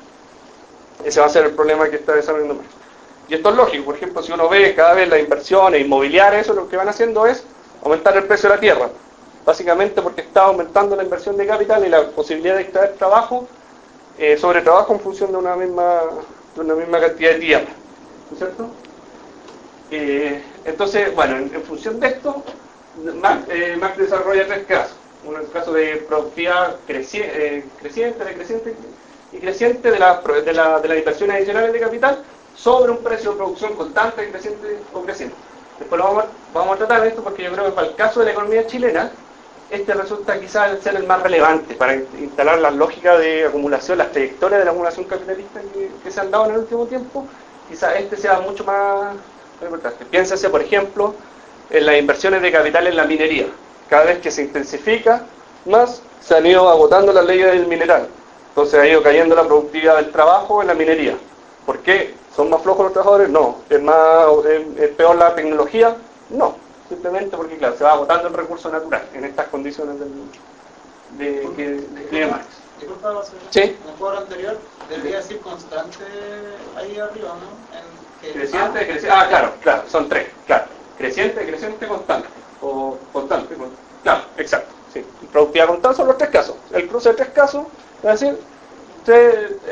Ese 1.06 1.20
va 1.20 1.28
a 1.28 1.30
ser 1.30 1.46
el 1.46 1.52
problema 1.52 1.88
que 1.88 1.98
está 1.98 2.16
desarrollando. 2.16 2.64
Y 3.28 3.36
esto 3.36 3.50
es 3.52 3.56
lógico, 3.56 3.86
por 3.86 3.96
ejemplo, 3.96 4.24
si 4.24 4.32
uno 4.32 4.50
ve 4.50 4.74
cada 4.74 4.96
vez 4.96 5.08
las 5.08 5.20
inversiones 5.20 5.82
inmobiliarias, 5.82 6.46
eso 6.46 6.56
lo 6.56 6.68
que 6.68 6.78
van 6.78 6.90
haciendo 6.90 7.28
es 7.28 7.44
aumentar 7.84 8.18
el 8.18 8.24
precio 8.24 8.50
de 8.50 8.56
la 8.56 8.60
tierra. 8.60 8.90
Básicamente 9.50 10.00
porque 10.04 10.22
está 10.22 10.44
aumentando 10.44 10.96
la 10.96 11.02
inversión 11.02 11.36
de 11.36 11.48
capital 11.48 11.84
y 11.84 11.90
la 11.90 12.04
posibilidad 12.10 12.54
de 12.54 12.62
extraer 12.62 12.94
trabajo 12.94 13.48
eh, 14.20 14.38
sobre 14.38 14.62
trabajo 14.62 14.94
en 14.94 15.00
función 15.00 15.32
de 15.32 15.38
una 15.38 15.56
misma, 15.56 16.02
de 16.54 16.62
una 16.62 16.76
misma 16.76 17.00
cantidad 17.00 17.32
de 17.32 17.40
tierra. 17.40 17.66
¿No 18.30 18.34
es 18.34 18.38
cierto? 18.38 18.70
Eh, 19.90 20.44
entonces, 20.66 21.16
bueno, 21.16 21.38
en, 21.38 21.64
función 21.64 22.00
de 22.00 22.10
esto, 22.10 22.44
eh, 23.50 23.76
Marx, 23.80 23.98
desarrolla 23.98 24.46
tres 24.46 24.68
casos. 24.68 24.96
Uno 25.26 25.40
el 25.40 25.50
caso 25.50 25.74
de 25.74 25.96
productividad 26.08 26.76
eh, 26.88 27.66
creciente, 27.82 28.24
decreciente 28.24 28.76
y 29.32 29.38
creciente 29.40 29.90
de, 29.90 29.98
la, 29.98 30.22
de, 30.46 30.54
la, 30.54 30.80
de 30.80 30.88
las 30.90 30.98
inversiones 31.00 31.38
adicionales 31.38 31.74
de 31.74 31.80
capital 31.80 32.24
sobre 32.56 32.92
un 32.92 33.00
precio 33.00 33.32
de 33.32 33.38
producción 33.38 33.74
constante, 33.74 34.30
creciente 34.30 34.78
o 34.94 35.02
creciente. 35.02 35.36
Después 35.80 35.98
lo 35.98 36.06
vamos, 36.06 36.26
a, 36.26 36.28
vamos 36.54 36.76
a 36.76 36.86
tratar 36.86 37.08
esto 37.08 37.24
porque 37.24 37.42
yo 37.42 37.52
creo 37.52 37.66
que 37.66 37.72
para 37.72 37.88
el 37.88 37.96
caso 37.96 38.20
de 38.20 38.28
la 38.28 38.34
economía 38.34 38.68
chilena, 38.68 39.12
este 39.70 39.94
resulta 39.94 40.40
quizás 40.40 40.80
ser 40.82 40.96
el 40.96 41.06
más 41.06 41.22
relevante 41.22 41.76
para 41.76 41.96
instalar 41.96 42.60
las 42.60 42.74
lógicas 42.74 43.20
de 43.20 43.46
acumulación, 43.46 43.98
las 43.98 44.12
trayectorias 44.12 44.60
de 44.60 44.66
la 44.66 44.72
acumulación 44.72 45.06
capitalista 45.06 45.62
que, 45.74 45.92
que 46.04 46.12
se 46.12 46.20
han 46.20 46.32
dado 46.32 46.46
en 46.46 46.52
el 46.52 46.58
último 46.60 46.86
tiempo. 46.88 47.26
Quizás 47.70 47.96
este 47.98 48.18
sea 48.18 48.40
mucho 48.40 48.64
más 48.64 49.16
importante. 49.62 50.06
Piénsese, 50.06 50.50
por 50.50 50.62
ejemplo, 50.62 51.14
en 51.70 51.86
las 51.86 51.98
inversiones 51.98 52.42
de 52.42 52.52
capital 52.52 52.88
en 52.88 52.96
la 52.96 53.06
minería. 53.06 53.46
Cada 53.90 54.06
vez 54.06 54.20
que 54.20 54.32
se 54.32 54.44
intensifica 54.44 55.24
más, 55.66 56.02
se 56.20 56.36
han 56.36 56.46
ido 56.46 56.68
agotando 56.68 57.14
las 57.14 57.26
leyes 57.26 57.52
del 57.52 57.68
mineral. 57.68 58.08
Entonces 58.50 58.80
ha 58.80 58.88
ido 58.88 59.04
cayendo 59.04 59.36
la 59.36 59.44
productividad 59.44 59.98
del 59.98 60.12
trabajo 60.12 60.62
en 60.62 60.68
la 60.68 60.74
minería. 60.74 61.16
¿Por 61.66 61.80
qué? 61.80 62.16
¿Son 62.36 62.50
más 62.50 62.62
flojos 62.62 62.86
los 62.86 62.94
trabajadores? 62.94 63.30
No. 63.30 63.58
¿Es, 63.70 63.82
más, 63.82 64.28
es 64.78 64.90
peor 64.90 65.16
la 65.16 65.36
tecnología? 65.36 65.96
No. 66.30 66.56
Simplemente 66.90 67.38
porque, 67.38 67.58
claro, 67.58 67.78
se 67.78 67.84
va 67.84 67.94
agotando 67.94 68.28
el 68.28 68.34
recurso 68.34 68.70
natural 68.70 69.04
en 69.14 69.24
estas 69.24 69.48
condiciones 69.48 70.00
del, 70.00 70.12
de, 71.18 71.48
que 71.56 71.70
describe 71.70 72.26
Marx. 72.26 72.48
Disculpa, 72.80 73.24
¿Sí? 73.52 73.60
en 73.60 73.90
el 73.90 73.96
cuadro 74.00 74.20
anterior 74.20 74.58
debería 74.90 75.18
decir 75.18 75.40
constante 75.42 75.98
ahí 76.76 76.98
arriba, 76.98 77.30
¿no? 77.30 78.32
Creciente, 78.34 78.80
creciente. 78.80 79.12
Ah, 79.12 79.28
claro, 79.30 79.54
claro, 79.62 79.84
son 79.88 80.10
tres, 80.10 80.28
claro. 80.48 80.66
Creciente, 80.98 81.46
creciente, 81.46 81.88
constante. 81.88 82.28
O 82.62 82.98
constante, 83.14 83.56
claro, 84.04 84.24
exacto. 84.38 84.74
Sí. 84.94 85.06
Productividad 85.32 85.68
constante 85.68 85.98
son 85.98 86.08
los 86.08 86.18
tres 86.18 86.30
casos. 86.32 86.56
El 86.72 86.88
cruce 86.88 87.10
de 87.10 87.16
tres 87.16 87.30
casos, 87.30 87.66
es 88.04 88.20
decir, 88.20 88.40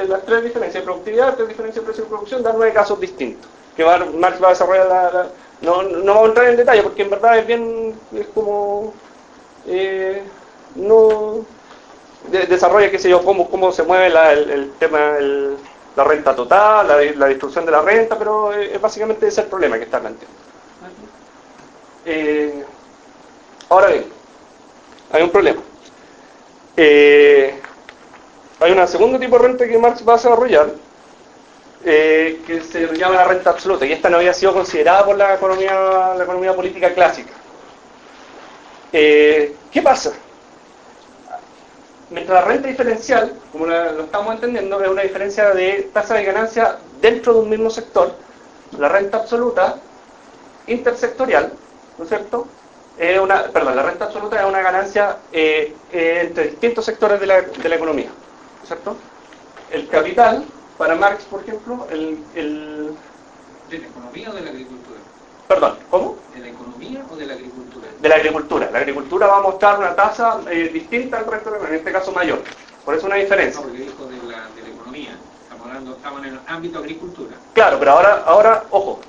las 0.07 0.23
tres 0.23 0.44
diferencias 0.44 0.81
de 0.84 0.85
productividad, 0.85 1.35
tres 1.35 1.48
diferencias 1.48 1.84
de 1.84 1.88
precio 1.88 2.03
de 2.03 2.10
producción, 2.10 2.44
dan 2.44 2.56
nueve 2.57 2.73
casos 2.73 2.99
distintos. 2.99 3.49
Que 3.76 3.85
Marx 3.85 4.41
va 4.41 4.48
a 4.48 4.49
desarrollar 4.52 4.88
la, 4.88 5.27
no, 5.61 5.84
no 5.84 6.13
vamos 6.13 6.23
a 6.23 6.27
entrar 6.29 6.47
en 6.49 6.57
detalle 6.57 6.84
porque 6.84 7.01
en 7.01 7.09
verdad 7.09 7.39
es 7.39 7.47
bien, 7.47 7.99
es 8.13 8.27
como, 8.27 8.93
eh, 9.67 10.23
no, 10.75 11.45
desarrolla, 12.29 12.91
qué 12.91 12.99
sé 12.99 13.09
yo, 13.09 13.23
cómo, 13.23 13.49
cómo 13.49 13.71
se 13.71 13.84
mueve 13.84 14.07
el, 14.07 14.49
el, 14.49 14.71
tema, 14.73 15.17
el, 15.17 15.57
la 15.95 16.03
renta 16.03 16.35
total, 16.35 16.88
la, 16.88 17.01
la 17.01 17.27
destrucción 17.27 17.65
de 17.65 17.71
la 17.71 17.81
renta, 17.81 18.17
pero 18.17 18.53
es 18.53 18.79
básicamente 18.79 19.27
ese 19.27 19.41
el 19.41 19.47
problema 19.47 19.77
que 19.77 19.84
está 19.85 19.99
planteando. 19.99 20.38
Eh, 22.05 22.63
ahora 23.69 23.88
bien, 23.88 24.05
hay 25.11 25.23
un 25.23 25.29
problema. 25.29 25.61
Eh, 26.75 27.59
hay 28.59 28.71
un 28.71 28.88
segundo 28.88 29.19
tipo 29.19 29.38
de 29.38 29.47
renta 29.47 29.67
que 29.67 29.77
Marx 29.77 30.07
va 30.07 30.13
a 30.13 30.17
desarrollar, 30.17 30.69
eh, 31.88 32.41
que 32.45 32.61
se 32.61 32.88
llama 32.95 33.15
la 33.15 33.23
renta 33.26 33.49
absoluta, 33.49 33.85
y 33.85 33.93
esta 33.93 34.09
no 34.09 34.18
había 34.18 34.34
sido 34.34 34.53
considerada 34.53 35.05
por 35.05 35.18
la 35.18 35.35
economía, 35.35 36.14
la 36.18 36.23
economía 36.23 36.55
política 36.55 36.93
clásica. 36.93 37.31
¿Qué 38.91 39.81
pasa? 39.84 40.14
mientras 42.09 42.41
la 42.41 42.47
renta 42.47 42.68
diferencial, 42.68 43.34
como 43.51 43.65
lo 43.65 44.03
estamos 44.03 44.35
entendiendo, 44.35 44.81
es 44.81 44.89
una 44.89 45.01
diferencia 45.01 45.53
de 45.53 45.89
tasa 45.93 46.15
de 46.15 46.23
ganancia 46.23 46.77
dentro 47.01 47.34
de 47.34 47.39
un 47.39 47.49
mismo 47.49 47.69
sector, 47.69 48.14
la 48.77 48.89
renta 48.89 49.18
absoluta 49.18 49.77
intersectorial, 50.68 51.53
¿no 51.97 52.03
es 52.03 52.09
cierto? 52.09 52.47
Es 52.97 53.19
una, 53.19 53.43
perdón, 53.43 53.76
la 53.76 53.84
renta 53.84 54.05
absoluta 54.05 54.39
es 54.39 54.45
una 54.45 54.61
ganancia 54.61 55.18
eh, 55.31 55.73
eh, 55.91 56.23
entre 56.27 56.45
distintos 56.45 56.85
sectores 56.85 57.19
de 57.19 57.27
la, 57.27 57.41
de 57.41 57.69
la 57.69 57.76
economía, 57.76 58.07
¿no 58.07 58.64
es 58.64 58.68
cierto? 58.68 58.95
El 59.72 59.88
capital, 59.88 60.45
para 60.77 60.95
Marx, 60.95 61.23
por 61.25 61.41
ejemplo, 61.41 61.87
el, 61.91 62.23
el... 62.35 62.91
¿De 63.69 63.79
la 63.79 63.87
economía 63.87 64.29
o 64.29 64.33
de 64.33 64.41
la 64.41 64.49
agricultura? 64.49 64.99
Perdón, 65.47 65.77
¿cómo? 65.89 66.15
¿De 66.33 66.41
la 66.41 66.47
economía 66.49 67.03
o 67.11 67.15
de 67.15 67.25
la 67.25 67.33
agricultura? 67.33 67.87
De 67.99 68.09
la 68.09 68.15
agricultura. 68.15 68.69
La 68.71 68.79
agricultura 68.79 69.27
va 69.27 69.37
a 69.37 69.41
mostrar 69.41 69.79
una 69.79 69.95
tasa 69.95 70.39
eh, 70.49 70.69
distinta 70.73 71.17
al 71.17 71.25
resto, 71.25 71.55
en 71.67 71.73
este 71.73 71.91
caso 71.91 72.11
mayor. 72.11 72.39
Por 72.85 72.95
eso 72.95 73.07
una 73.07 73.15
diferencia. 73.15 73.59
No, 73.59 73.67
porque 73.67 73.83
dijo 73.83 74.05
de 74.05 74.17
la, 74.31 74.47
de 74.55 74.61
la 74.61 74.69
economía. 74.69 75.17
Estamos 75.43 75.67
hablando, 75.67 75.91
estamos 75.91 76.25
en 76.25 76.33
el 76.33 76.39
ámbito 76.47 76.79
agricultura. 76.79 77.35
Claro, 77.53 77.79
pero 77.79 77.91
ahora, 77.91 78.23
ahora, 78.25 78.63
ojo. 78.71 78.99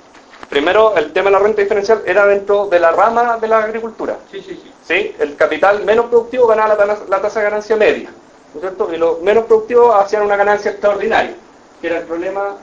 Primero, 0.49 0.97
el 0.97 1.13
tema 1.13 1.25
de 1.29 1.31
la 1.33 1.39
renta 1.39 1.61
diferencial 1.61 2.01
era 2.05 2.25
dentro 2.25 2.65
de 2.65 2.79
la 2.79 2.91
rama 2.91 3.37
de 3.37 3.47
la 3.47 3.59
agricultura. 3.59 4.17
Sí, 4.31 4.41
sí, 4.41 4.59
sí. 4.63 4.71
¿Sí? 4.87 5.15
El 5.19 5.35
capital 5.35 5.85
menos 5.85 6.07
productivo 6.07 6.47
ganaba 6.47 6.73
la, 6.85 6.97
la 7.07 7.21
tasa 7.21 7.39
de 7.39 7.45
ganancia 7.45 7.75
media. 7.75 8.09
¿No 8.09 8.55
es 8.55 8.61
cierto? 8.61 8.91
Y 8.91 8.97
los 8.97 9.21
menos 9.21 9.45
productivos 9.45 9.93
hacían 9.95 10.23
una 10.23 10.35
ganancia 10.35 10.71
extraordinaria. 10.71 11.35
Que 11.81 11.87
era 11.87 11.99
el 11.99 12.03
problema, 12.05 12.57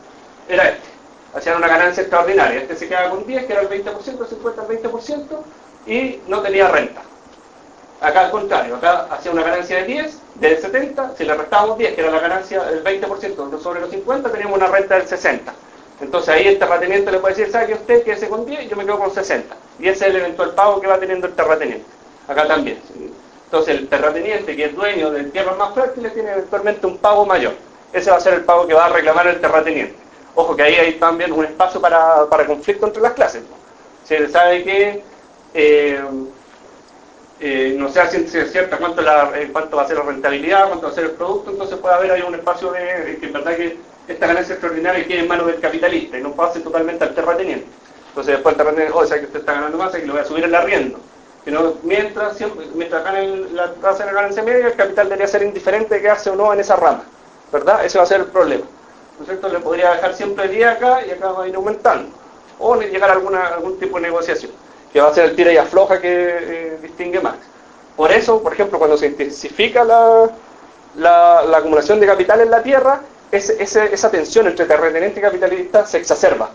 era 0.49 0.69
este 0.69 0.97
hacían 1.37 1.57
una 1.59 1.69
ganancia 1.69 2.03
extraordinaria. 2.03 2.61
Este 2.63 2.77
se 2.77 2.89
quedaba 2.89 3.11
con 3.11 3.27
10, 3.27 3.45
que 3.45 3.53
era 3.53 3.63
el 3.63 3.69
20%, 3.69 4.27
50 4.27 4.63
al 4.63 4.69
20%, 4.69 5.25
y 5.87 6.21
no 6.29 6.41
tenía 6.41 6.69
renta. 6.69 7.03
Acá 8.01 8.27
al 8.27 8.31
contrario, 8.31 8.77
acá 8.77 9.07
hacía 9.11 9.33
una 9.33 9.43
ganancia 9.43 9.79
de 9.79 9.85
10, 9.85 10.19
de 10.35 10.61
70, 10.61 11.15
si 11.17 11.25
le 11.25 11.35
restábamos 11.35 11.79
10, 11.79 11.95
que 11.95 12.01
era 12.01 12.11
la 12.11 12.21
ganancia 12.21 12.63
del 12.65 12.85
20% 12.85 13.61
sobre 13.61 13.81
los 13.81 13.91
50, 13.91 14.31
teníamos 14.31 14.57
una 14.57 14.67
renta 14.67 14.97
del 14.97 15.07
60. 15.07 15.53
Entonces 16.01 16.29
ahí 16.29 16.47
el 16.47 16.59
terrateniente 16.59 17.11
le 17.11 17.19
puede 17.19 17.35
decir, 17.35 17.51
¿sabe 17.51 17.69
que 17.69 17.75
usted 17.75 18.03
quédese 18.03 18.29
con 18.29 18.45
10 18.45 18.65
y 18.65 18.69
yo 18.69 18.77
me 18.77 18.85
quedo 18.85 18.99
con 18.99 19.11
60? 19.11 19.57
Y 19.79 19.89
ese 19.89 20.05
es 20.05 20.11
el 20.11 20.17
eventual 20.17 20.55
pago 20.55 20.81
que 20.81 20.87
va 20.87 20.99
teniendo 20.99 21.27
el 21.27 21.33
terrateniente. 21.33 21.87
Acá 22.29 22.47
también. 22.47 22.79
Entonces 23.47 23.77
el 23.77 23.89
terrateniente, 23.89 24.57
que 24.57 24.67
es 24.67 24.75
dueño 24.75 25.11
de 25.11 25.25
tierras 25.25 25.57
más 25.57 25.75
fértiles, 25.75 26.13
tiene 26.13 26.33
eventualmente 26.33 26.87
un 26.87 26.99
pago 26.99 27.25
mayor. 27.25 27.55
Ese 27.93 28.11
va 28.11 28.17
a 28.17 28.21
ser 28.21 28.35
el 28.35 28.45
pago 28.45 28.67
que 28.67 28.75
va 28.75 28.87
a 28.87 28.91
reclamar 28.91 29.27
el 29.27 29.41
terrateniente. 29.41 29.97
Ojo 30.35 30.55
que 30.55 30.63
ahí 30.63 30.75
hay 30.75 30.93
también 30.95 31.33
un 31.33 31.45
espacio 31.45 31.81
para, 31.81 32.27
para 32.27 32.47
conflicto 32.47 32.87
entre 32.87 33.03
las 33.03 33.13
clases. 33.13 33.43
Se 34.05 34.29
sabe 34.29 34.65
que 34.65 35.03
eh, 35.55 36.01
eh, 37.41 37.75
no 37.79 37.91
si 37.91 37.99
es 37.99 38.53
cierta 38.53 38.79
cuánto, 38.79 39.03
la, 39.03 39.31
eh, 39.35 39.51
cuánto 39.53 39.77
va 39.77 39.83
a 39.83 39.87
ser 39.87 39.99
la 39.99 40.05
rentabilidad, 40.05 40.69
cuánto 40.69 40.87
va 40.87 40.93
a 40.93 40.95
ser 40.95 41.05
el 41.05 41.11
producto, 41.13 41.51
entonces 41.51 41.79
puede 41.79 41.95
haber 41.95 42.11
ahí 42.13 42.23
un 42.23 42.35
espacio 42.35 42.73
de, 42.73 43.19
que 43.21 43.27
en 43.27 43.33
verdad 43.33 43.57
que 43.57 43.77
esta 44.09 44.27
ganancia 44.27 44.55
extraordinaria 44.55 45.07
quede 45.07 45.21
en 45.21 45.29
manos 45.29 45.47
del 45.47 45.61
capitalista 45.61 46.19
y 46.19 46.23
no 46.23 46.33
pase 46.33 46.61
totalmente 46.61 47.05
al 47.05 47.15
terrateniente. 47.15 47.67
Entonces 48.09 48.35
después 48.35 48.55
el 48.55 48.57
terrateniente, 48.59 48.93
oh, 48.95 49.05
sea 49.05 49.19
que 49.19 49.27
usted 49.27 49.41
está 49.41 49.53
ganando 49.53 49.77
más, 49.77 49.95
y 49.95 50.01
que 50.01 50.07
lo 50.07 50.15
voy 50.15 50.23
a 50.23 50.25
subir 50.25 50.45
el 50.45 50.55
arriendo. 50.55 50.99
Sino 51.45 51.75
mientras, 51.83 52.37
siempre, 52.37 52.67
mientras 52.75 53.05
la 53.53 53.73
tasa 53.75 54.05
de 54.05 54.13
la 54.13 54.21
ganancia 54.21 54.43
media, 54.43 54.69
el 54.69 54.75
capital 54.75 55.07
debería 55.07 55.29
ser 55.29 55.43
indiferente 55.43 55.95
de 55.95 56.01
quedarse 56.01 56.31
o 56.31 56.37
no 56.37 56.53
en 56.53 56.61
esa 56.61 56.77
rama. 56.77 57.05
¿Verdad? 57.53 57.85
Ese 57.85 57.99
va 57.99 58.05
a 58.05 58.07
ser 58.07 58.21
el 58.21 58.27
problema. 58.27 58.65
¿no 59.19 59.23
es 59.23 59.29
cierto? 59.29 59.49
Le 59.49 59.61
podría 59.61 59.93
dejar 59.93 60.15
siempre 60.15 60.49
10 60.49 60.67
acá 60.69 61.07
y 61.07 61.11
acá 61.11 61.33
va 61.33 61.45
a 61.45 61.49
ir 61.49 61.55
aumentando. 61.57 62.11
O 62.59 62.77
llegar 62.77 63.11
a 63.11 63.15
alguna, 63.15 63.47
algún 63.49 63.79
tipo 63.79 63.97
de 63.97 64.03
negociación, 64.03 64.51
que 64.93 65.01
va 65.01 65.09
a 65.09 65.15
ser 65.15 65.27
el 65.27 65.37
tira 65.37 65.53
y 65.53 65.57
afloja 65.57 66.01
que 66.01 66.09
eh, 66.11 66.79
distingue 66.83 67.21
Marx. 67.21 67.39
Por 67.97 68.13
eso, 68.13 68.43
por 68.43 68.53
ejemplo, 68.53 68.79
cuando 68.79 68.97
se 68.97 69.07
intensifica 69.07 69.85
la, 69.85 70.31
la, 70.97 71.57
acumulación 71.57 71.99
de 72.01 72.07
capital 72.07 72.41
en 72.41 72.51
la 72.51 72.63
tierra, 72.63 73.01
esa 73.31 74.11
tensión 74.11 74.47
entre 74.47 74.67
terrateniente 74.67 75.21
y 75.21 75.23
capitalista 75.23 75.87
se 75.87 75.99
exacerba. 75.99 76.51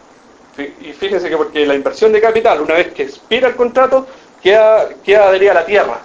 Y 0.58 0.94
fíjense 0.94 1.30
que 1.30 1.38
porque 1.38 1.66
la 1.66 1.76
inversión 1.76 2.12
de 2.12 2.22
capital, 2.22 2.62
una 2.62 2.76
vez 2.76 2.94
que 2.94 3.04
expira 3.04 3.48
el 3.48 3.56
contrato, 3.56 4.06
queda, 4.42 4.90
queda 5.04 5.30
adherida 5.30 5.52
a 5.52 5.56
la 5.56 5.66
tierra. 5.66 6.00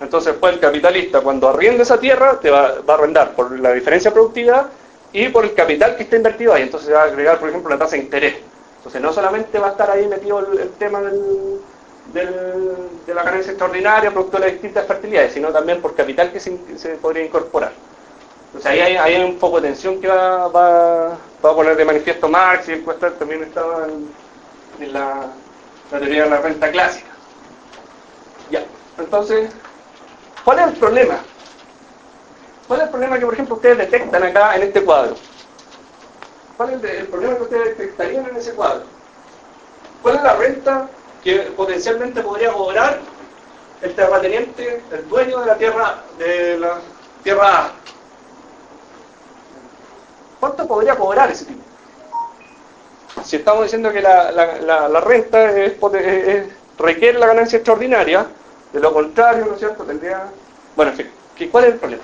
Entonces, 0.00 0.34
pues 0.38 0.54
el 0.54 0.60
capitalista, 0.60 1.20
cuando 1.20 1.48
arrienda 1.48 1.82
esa 1.82 1.98
tierra, 1.98 2.38
te 2.40 2.50
va, 2.50 2.74
va 2.88 2.94
a 2.94 2.96
arrendar 2.98 3.32
por 3.32 3.58
la 3.58 3.72
diferencia 3.72 4.10
de 4.10 4.14
productividad 4.14 4.66
y 5.12 5.28
por 5.28 5.44
el 5.44 5.54
capital 5.54 5.96
que 5.96 6.02
está 6.02 6.16
invertido 6.16 6.52
ahí. 6.52 6.62
Entonces 6.62 6.88
se 6.88 6.94
va 6.94 7.02
a 7.02 7.04
agregar, 7.04 7.38
por 7.38 7.48
ejemplo, 7.48 7.70
la 7.70 7.78
tasa 7.78 7.96
de 7.96 8.02
interés. 8.02 8.36
Entonces 8.78 9.02
no 9.02 9.12
solamente 9.12 9.58
va 9.58 9.68
a 9.68 9.70
estar 9.70 9.90
ahí 9.90 10.06
metido 10.06 10.38
el, 10.38 10.70
tema 10.78 11.00
del, 11.00 11.60
de 12.12 13.14
la 13.14 13.22
ganancia 13.22 13.50
extraordinaria 13.50 14.12
producto 14.12 14.38
de 14.38 14.52
distintas 14.52 14.86
fertilidades, 14.86 15.32
sino 15.32 15.48
también 15.48 15.80
por 15.80 15.94
capital 15.94 16.30
que 16.30 16.38
se, 16.38 16.52
podría 17.00 17.24
incorporar. 17.24 17.72
Entonces 18.46 18.70
ahí 18.70 18.96
hay, 18.96 19.22
un 19.24 19.38
poco 19.38 19.60
de 19.60 19.68
tensión 19.68 20.00
que 20.00 20.06
va, 20.06 20.46
va, 20.48 21.14
a 21.14 21.54
poner 21.54 21.76
de 21.76 21.84
manifiesto 21.84 22.28
Marx 22.28 22.68
y 22.68 22.72
el 22.72 22.84
cuesta 22.84 23.10
también 23.10 23.42
estaba 23.42 23.86
en, 24.78 24.92
la 24.92 25.32
teoría 25.90 26.24
de 26.24 26.30
la 26.30 26.40
renta 26.40 26.70
clásica. 26.70 27.08
Ya, 28.50 28.64
entonces, 28.98 29.50
¿cuál 30.46 30.60
es 30.60 30.66
el 30.68 30.72
problema? 30.74 31.18
¿Cuál 32.68 32.80
es 32.80 32.84
el 32.86 32.90
problema 32.90 33.18
que, 33.18 33.24
por 33.24 33.34
ejemplo, 33.34 33.56
ustedes 33.56 33.78
detectan 33.78 34.22
acá 34.22 34.54
en 34.54 34.62
este 34.62 34.82
cuadro? 34.84 35.16
¿Cuál 36.56 36.74
es 36.74 36.84
el, 36.84 37.06
problema 37.08 37.36
que 37.36 37.42
ustedes 37.42 37.76
detectarían 37.76 38.28
en 38.28 38.36
ese 38.36 38.52
cuadro? 38.52 38.84
¿Cuál 40.02 40.16
es 40.16 40.22
la 40.22 40.36
renta 40.36 40.88
que 41.24 41.38
potencialmente 41.56 42.22
podría 42.22 42.52
cobrar 42.52 43.00
el 43.82 43.94
terrateniente, 43.94 44.82
el 44.92 45.08
dueño 45.08 45.40
de 45.40 45.46
la 45.46 45.56
tierra, 45.56 46.02
de 46.16 46.58
la 46.58 46.78
tierra 47.24 47.64
A? 47.64 47.70
¿Cuánto 50.38 50.68
podría 50.68 50.94
cobrar 50.94 51.28
ese 51.30 51.46
tipo? 51.46 51.62
Si 53.24 53.34
estamos 53.34 53.64
diciendo 53.64 53.92
que 53.92 54.00
la, 54.00 55.00
renta 55.04 55.50
requiere 56.78 57.18
la 57.18 57.26
ganancia 57.26 57.56
extraordinaria, 57.56 58.26
de 58.72 58.80
lo 58.80 58.92
contrario, 58.92 59.46
¿no 59.46 59.54
es 59.54 59.58
cierto? 59.58 59.84
Tendría... 59.84 60.30
Bueno, 60.74 60.92
en 60.92 60.96
fin, 60.96 61.48
¿cuál 61.50 61.64
es 61.64 61.72
el 61.72 61.78
problema? 61.78 62.02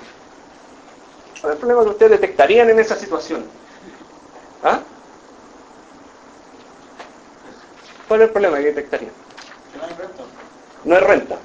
¿Cuál 1.41 1.53
es 1.53 1.55
el 1.55 1.59
problema 1.59 1.83
que 1.83 1.89
ustedes 1.89 2.11
detectarían 2.11 2.69
en 2.69 2.79
esa 2.79 2.95
situación? 2.95 3.45
¿Ah? 4.63 4.79
¿Cuál 8.07 8.21
es 8.21 8.27
el 8.27 8.31
problema 8.31 8.57
que 8.57 8.63
detectarían? 8.65 9.11
Que 9.71 9.77
no 9.77 9.83
hay 9.83 9.93
renta. 9.93 10.23
No 10.85 10.95
hay 10.95 11.01
renta. 11.01 11.37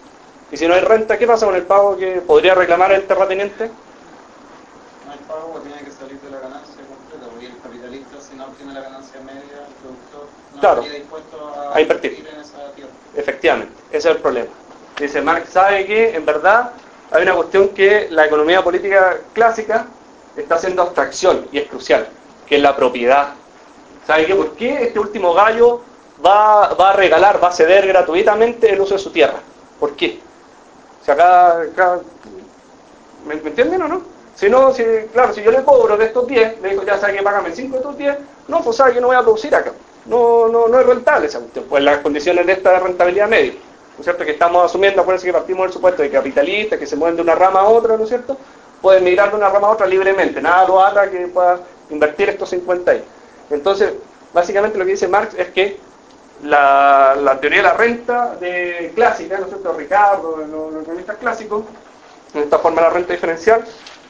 Y 0.51 0.57
si 0.57 0.67
no 0.67 0.75
hay 0.75 0.81
renta, 0.81 1.19
¿qué 1.19 1.27
pasa 1.27 1.47
con 1.47 1.55
el 1.57 1.65
pago 1.65 1.97
que 1.97 2.23
podría 2.23 2.55
reclamar 2.55 2.93
el 2.93 3.07
terrateniente? 3.07 3.67
No 3.67 5.13
hay 5.13 5.19
pago, 5.29 5.61
tiene 5.61 5.79
que 5.83 5.91
salir 5.91 6.19
de 6.21 6.31
la 6.31 6.39
ganancia 6.39 6.83
completa, 6.89 7.27
porque 7.31 7.47
el 7.47 7.61
capitalista, 7.61 8.21
si 8.21 8.37
no 8.37 8.47
obtiene 8.47 8.73
la 8.73 8.81
ganancia 8.81 9.21
media, 9.21 9.67
el 9.67 9.75
productor 9.83 10.27
no 10.55 10.61
claro, 10.61 10.81
estaría 10.81 11.01
dispuesto 11.01 11.55
a, 11.55 11.77
a 11.77 11.81
invertir 11.81 12.27
en 12.33 12.41
esa 12.41 12.73
tierra. 12.75 12.91
Efectivamente, 13.15 13.75
ese 13.91 14.09
es 14.09 14.17
el 14.17 14.23
problema. 14.23 14.49
Dice 14.99 15.23
Marx, 15.23 15.51
sabe 15.51 15.87
que 15.87 16.17
en 16.17 16.27
verdad 16.27 16.73
hay 17.13 17.23
una 17.23 17.35
cuestión 17.35 17.69
que 17.69 18.09
la 18.11 18.27
economía 18.27 18.65
política 18.65 19.17
clásica 19.33 19.87
está 20.37 20.57
haciendo 20.57 20.83
abstracción 20.83 21.47
y 21.53 21.59
es 21.59 21.69
crucial, 21.69 22.09
que 22.47 22.57
es 22.57 22.63
la 22.63 22.75
propiedad. 22.75 23.29
¿Sabe 24.07 24.27
qué? 24.27 24.35
¿Por 24.35 24.53
qué 24.53 24.83
este 24.85 24.99
último 24.99 25.35
gallo 25.35 25.83
va, 26.25 26.65
a 26.65 26.93
regalar, 26.95 27.43
va 27.43 27.49
a 27.49 27.53
ceder 27.53 27.87
gratuitamente 27.87 28.73
el 28.73 28.81
uso 28.81 28.95
de 28.95 29.01
su 29.01 29.11
tierra? 29.11 29.39
¿Por 29.79 29.95
qué? 29.95 30.19
Si 31.05 31.11
acá, 31.11 31.61
¿me, 33.27 33.35
entienden 33.35 33.83
o 33.83 33.89
no? 33.89 34.03
Si 34.35 34.49
no, 34.49 34.73
si, 34.73 34.85
claro, 35.13 35.33
si 35.33 35.43
yo 35.43 35.51
le 35.51 35.63
cobro 35.63 35.97
de 35.97 36.07
estos 36.07 36.27
10, 36.27 36.61
le 36.61 36.71
digo, 36.71 36.83
ya 36.85 36.99
sabe 36.99 37.17
que 37.17 37.23
págame 37.23 37.53
5 37.53 37.73
de 37.73 37.79
estos 37.79 37.99
10, 37.99 38.17
no, 38.49 38.63
pues 38.63 38.77
sabe 38.77 38.95
que 38.95 39.01
no 39.01 39.09
voy 39.09 39.17
a 39.17 39.23
producir 39.23 39.55
acá. 39.55 39.73
No, 40.07 40.49
no, 40.49 40.69
no 40.69 40.81
es 40.81 40.87
rentable 40.87 41.27
esa 41.27 41.39
cuestión, 41.39 41.67
pues 41.69 41.83
las 41.83 41.99
condiciones 41.99 42.47
de 42.47 42.53
esta 42.53 42.79
rentabilidad 42.81 43.29
media. 43.29 43.55
¿No 43.99 44.03
es 44.03 44.05
cierto? 44.05 44.25
Que 44.25 44.31
estamos 44.31 44.65
asumiendo, 44.65 45.03
acuérdense 45.03 45.27
que 45.27 45.33
partimos 45.33 45.65
del 45.65 45.73
supuesto 45.73 46.03
de 46.03 46.11
capitalistas 46.11 46.79
que 46.79 46.87
se 46.87 46.95
mueven 46.95 47.17
de 47.17 47.23
una 47.23 47.35
rama 47.35 47.63
a 47.63 47.65
otra, 47.65 47.97
¿no 47.97 48.05
es 48.05 48.09
cierto? 48.09 48.37
Pueden 48.81 49.03
migrar 49.03 49.31
de 49.31 49.37
una 49.37 49.49
rama 49.49 49.67
a 49.67 49.71
otra 49.73 49.89
libremente, 49.89 50.41
nada 50.41 50.69
lo 50.69 50.81
ata 50.81 51.11
que 51.11 51.27
pueda 51.27 51.59
invertir 51.91 52.29
estos 52.29 52.49
50 52.51 52.93
ahí. 52.93 53.05
Entonces, 53.51 53.95
básicamente 54.33 54.79
lo 54.79 54.85
que 54.85 54.93
dice 54.93 55.09
Marx 55.09 55.35
es 55.37 55.49
que 55.49 55.81
la, 56.45 57.39
teoría 57.41 57.59
de 57.59 57.65
la 57.65 57.75
renta 57.75 58.37
de 58.37 58.93
clásica, 58.95 59.39
¿no 59.39 59.47
es 59.47 59.51
cierto? 59.51 59.73
Ricardo, 59.73 60.37
los, 60.49 60.81
economistas 60.81 61.17
clásicos, 61.17 61.65
en 62.35 62.43
esta 62.43 62.61
forma 62.61 62.83
la 62.83 62.91
renta 62.91 63.13
diferencial, 63.15 63.65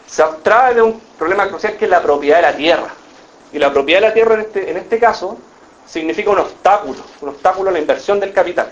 se 0.06 0.22
abstrae 0.22 0.74
de 0.74 0.82
un 0.82 1.00
problema 1.18 1.48
crucial 1.48 1.78
que 1.78 1.86
es 1.86 1.90
la 1.90 2.02
propiedad 2.02 2.36
de 2.36 2.42
la 2.42 2.56
tierra. 2.56 2.88
Y 3.54 3.58
la 3.58 3.72
propiedad 3.72 4.02
de 4.02 4.08
la 4.08 4.12
tierra 4.12 4.34
en 4.34 4.40
este, 4.40 4.70
en 4.70 4.76
este 4.76 4.98
caso 4.98 5.38
significa 5.86 6.28
un 6.28 6.40
obstáculo, 6.40 6.98
un 7.22 7.30
obstáculo 7.30 7.70
a 7.70 7.72
la 7.72 7.78
inversión 7.78 8.20
del 8.20 8.34
capital. 8.34 8.68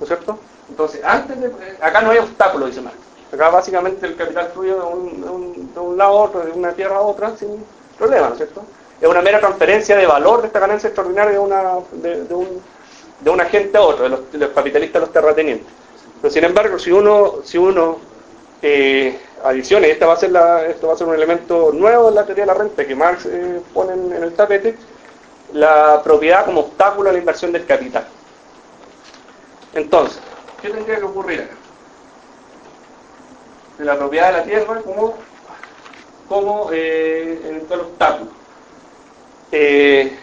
¿No 0.00 0.04
es 0.04 0.08
cierto? 0.08 0.38
Entonces, 0.70 1.02
antes 1.04 1.38
de, 1.38 1.52
acá 1.80 2.00
no 2.00 2.10
hay 2.10 2.18
obstáculo, 2.18 2.66
dice 2.66 2.80
Marx. 2.80 2.96
Acá 3.32 3.50
básicamente 3.50 4.06
el 4.06 4.16
capital 4.16 4.50
fluye 4.54 4.72
de 4.72 4.80
un, 4.80 5.72
de 5.74 5.80
un, 5.80 5.98
lado 5.98 6.10
a 6.10 6.22
otro, 6.22 6.40
de 6.40 6.52
una 6.52 6.72
tierra 6.72 6.96
a 6.96 7.00
otra, 7.02 7.36
sin 7.36 7.62
problema, 7.98 8.28
¿no 8.28 8.32
es 8.32 8.38
cierto? 8.38 8.62
Es 8.98 9.06
una 9.06 9.20
mera 9.20 9.38
transferencia 9.40 9.96
de 9.96 10.06
valor 10.06 10.40
de 10.40 10.46
esta 10.46 10.58
ganancia 10.58 10.88
extraordinaria 10.88 11.32
de, 11.32 11.38
una, 11.38 11.62
de, 11.92 12.34
un, 12.34 12.62
de 13.20 13.30
un 13.30 13.40
agente 13.40 13.76
a 13.76 13.82
otro, 13.82 14.04
de 14.04 14.38
los, 14.38 14.50
capitalistas 14.50 14.96
a 14.96 15.04
los 15.04 15.12
terratenientes. 15.12 15.68
Pero 16.22 16.32
sin 16.32 16.44
embargo, 16.44 16.78
si 16.78 16.90
uno, 16.90 17.36
si 17.44 17.58
uno 17.58 17.98
eh, 18.62 19.18
va 19.44 20.12
a 20.12 20.16
ser 20.16 20.30
la, 20.30 20.64
esto 20.66 20.88
va 20.88 20.94
a 20.94 20.96
ser 20.96 21.06
un 21.06 21.14
elemento 21.14 21.72
nuevo 21.72 22.08
en 22.08 22.14
la 22.14 22.24
teoría 22.24 22.44
de 22.44 22.52
la 22.52 22.54
renta 22.54 22.86
que 22.86 22.94
Marx 22.94 23.26
eh, 23.26 23.60
pone 23.74 23.92
en 23.92 24.22
el 24.22 24.32
tapete, 24.32 24.76
la 25.52 26.00
propiedad 26.02 26.46
como 26.46 26.60
obstáculo 26.60 27.10
a 27.10 27.12
la 27.12 27.18
inversión 27.18 27.52
del 27.52 27.66
capital. 27.66 28.06
Entonces, 29.72 30.22
¿qué 30.60 30.70
tendría 30.70 30.98
que 30.98 31.04
ocurrir 31.04 31.40
acá? 31.40 31.56
De 33.76 33.84
la 33.84 33.98
propiedad 33.98 34.28
de 34.28 34.38
la 34.38 34.44
tierra 34.44 34.80
como, 34.80 35.24
como 36.26 36.70
eh, 36.72 37.40
eventual 37.44 37.80
obstáculo. 37.80 38.30
Eh, 39.50 40.18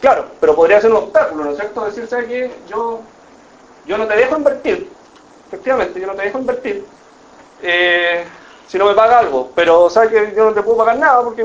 claro, 0.00 0.36
pero 0.40 0.54
podría 0.54 0.80
ser 0.80 0.90
un 0.90 0.98
obstáculo, 0.98 1.44
¿no 1.44 1.50
es 1.52 1.58
cierto? 1.58 1.84
Decir, 1.84 2.06
¿sabes 2.06 2.26
qué? 2.28 2.62
Yo, 2.66 3.02
yo 3.84 3.98
no 3.98 4.06
te 4.08 4.16
dejo 4.16 4.36
invertir, 4.36 4.96
efectivamente, 5.48 6.00
yo 6.00 6.06
no 6.06 6.14
te 6.16 6.22
dejo 6.24 6.38
invertir, 6.38 6.88
eh, 7.58 8.26
si 8.66 8.78
no 8.78 8.86
me 8.86 8.94
paga 8.94 9.20
algo, 9.20 9.52
pero 9.54 9.90
sabes 9.90 10.10
que 10.10 10.34
yo 10.36 10.46
no 10.46 10.54
te 10.54 10.62
puedo 10.62 10.78
pagar 10.78 10.98
nada 10.98 11.22
porque 11.24 11.44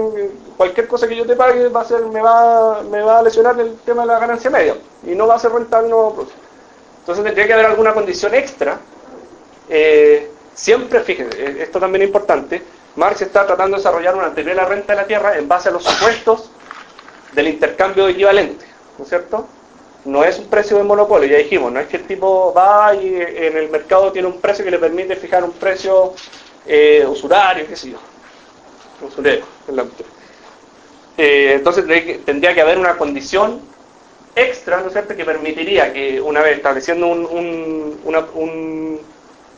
cualquier 0.57 0.87
cosa 0.87 1.07
que 1.07 1.15
yo 1.17 1.25
te 1.25 1.35
pague 1.35 1.69
va 1.69 1.81
a 1.81 1.85
ser, 1.85 2.05
me 2.07 2.21
va, 2.21 2.83
me 2.83 3.01
va 3.01 3.19
a 3.19 3.23
lesionar 3.23 3.59
el 3.59 3.79
tema 3.81 4.03
de 4.03 4.07
la 4.09 4.19
ganancia 4.19 4.49
media 4.51 4.77
y 5.01 5.15
no 5.15 5.27
va 5.27 5.35
a 5.35 5.39
ser 5.39 5.51
rentable 5.51 5.89
no 5.89 6.15
Entonces 7.05 7.23
tendría 7.23 7.45
que 7.45 7.53
haber 7.53 7.67
alguna 7.67 7.93
condición 7.93 8.33
extra. 8.33 8.79
Eh, 9.69 10.31
siempre, 10.55 11.01
fíjense, 11.01 11.39
eh, 11.39 11.57
esto 11.61 11.79
también 11.79 12.01
es 12.01 12.07
importante, 12.07 12.63
Marx 12.95 13.21
está 13.21 13.45
tratando 13.45 13.77
de 13.77 13.83
desarrollar 13.83 14.15
una 14.15 14.33
teoría 14.33 14.53
de 14.53 14.61
la 14.61 14.65
renta 14.65 14.93
de 14.93 15.01
la 15.01 15.07
tierra 15.07 15.37
en 15.37 15.47
base 15.47 15.69
a 15.69 15.71
los 15.71 15.83
supuestos 15.83 16.49
del 17.33 17.47
intercambio 17.49 18.07
equivalente, 18.07 18.65
¿no 18.97 19.03
es 19.03 19.09
cierto? 19.09 19.47
No 20.05 20.23
es 20.23 20.39
un 20.39 20.47
precio 20.47 20.77
de 20.77 20.83
monopolio, 20.83 21.29
ya 21.29 21.37
dijimos, 21.37 21.71
no 21.71 21.79
es 21.79 21.87
que 21.87 21.97
el 21.97 22.07
tipo 22.07 22.51
va 22.55 22.95
y 22.95 23.15
en 23.15 23.55
el 23.55 23.69
mercado 23.69 24.11
tiene 24.11 24.27
un 24.27 24.41
precio 24.41 24.65
que 24.65 24.71
le 24.71 24.79
permite 24.79 25.15
fijar 25.15 25.43
un 25.43 25.51
precio 25.51 26.13
eh, 26.65 27.05
usurario, 27.07 27.67
qué 27.67 27.75
sé 27.75 27.91
yo. 27.91 27.97
Usurero, 29.05 29.45
eh, 31.17 31.53
entonces 31.55 31.85
tendría 32.25 32.55
que 32.55 32.61
haber 32.61 32.79
una 32.79 32.97
condición 32.97 33.61
extra, 34.35 34.81
¿no 34.81 34.87
es 34.87 34.93
cierto?, 34.93 35.15
que 35.15 35.25
permitiría 35.25 35.93
que 35.93 36.19
una 36.19 36.41
vez 36.41 36.57
estableciendo 36.57 37.07
un, 37.07 37.25
un, 37.25 38.99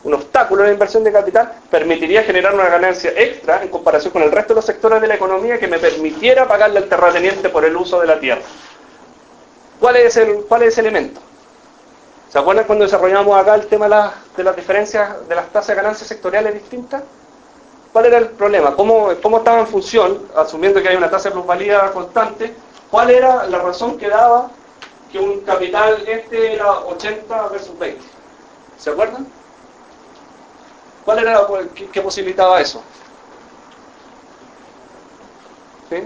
un, 0.04 0.14
obstáculo 0.14 0.62
en 0.62 0.68
la 0.68 0.72
inversión 0.72 1.04
de 1.04 1.12
capital, 1.12 1.52
permitiría 1.70 2.22
generar 2.22 2.54
una 2.54 2.68
ganancia 2.68 3.12
extra 3.14 3.62
en 3.62 3.68
comparación 3.68 4.12
con 4.12 4.22
el 4.22 4.32
resto 4.32 4.54
de 4.54 4.58
los 4.58 4.64
sectores 4.64 5.02
de 5.02 5.06
la 5.08 5.16
economía 5.16 5.58
que 5.58 5.66
me 5.66 5.78
permitiera 5.78 6.48
pagarle 6.48 6.78
al 6.78 6.88
terrateniente 6.88 7.50
por 7.50 7.64
el 7.64 7.76
uso 7.76 8.00
de 8.00 8.06
la 8.06 8.18
tierra. 8.18 8.40
¿Cuál 9.78 9.96
es 9.96 10.16
el, 10.16 10.44
cuál 10.48 10.62
es 10.62 10.68
ese 10.68 10.80
elemento? 10.80 11.20
¿Se 12.30 12.38
acuerdan 12.38 12.64
cuando 12.64 12.84
desarrollamos 12.84 13.38
acá 13.38 13.54
el 13.54 13.66
tema 13.66 14.12
de, 14.36 14.44
las 14.44 14.56
diferencias 14.56 15.28
de 15.28 15.34
las 15.34 15.48
tasas 15.48 15.68
de 15.68 15.74
ganancias 15.74 16.08
sectoriales 16.08 16.54
distintas? 16.54 17.02
¿Cuál 17.92 18.06
era 18.06 18.18
el 18.18 18.28
problema? 18.28 18.74
¿Cómo, 18.76 19.10
¿Cómo 19.22 19.38
estaba 19.38 19.60
en 19.60 19.66
función, 19.66 20.22
asumiendo 20.36 20.80
que 20.82 20.88
hay 20.88 20.96
una 20.96 21.10
tasa 21.10 21.28
de 21.28 21.34
plusvalía 21.34 21.90
constante, 21.92 22.54
cuál 22.90 23.10
era 23.10 23.44
la 23.44 23.58
razón 23.58 23.96
que 23.96 24.08
daba 24.08 24.50
que 25.10 25.18
un 25.18 25.40
capital 25.40 26.04
este 26.06 26.54
era 26.54 26.80
80 26.80 27.48
versus 27.48 27.78
20? 27.78 28.00
¿Se 28.78 28.90
acuerdan? 28.90 29.26
¿Cuál 31.04 31.20
era 31.20 31.46
qué, 31.92 32.02
posibilitaba 32.02 32.60
eso? 32.60 32.82
¿Sí? 35.88 35.96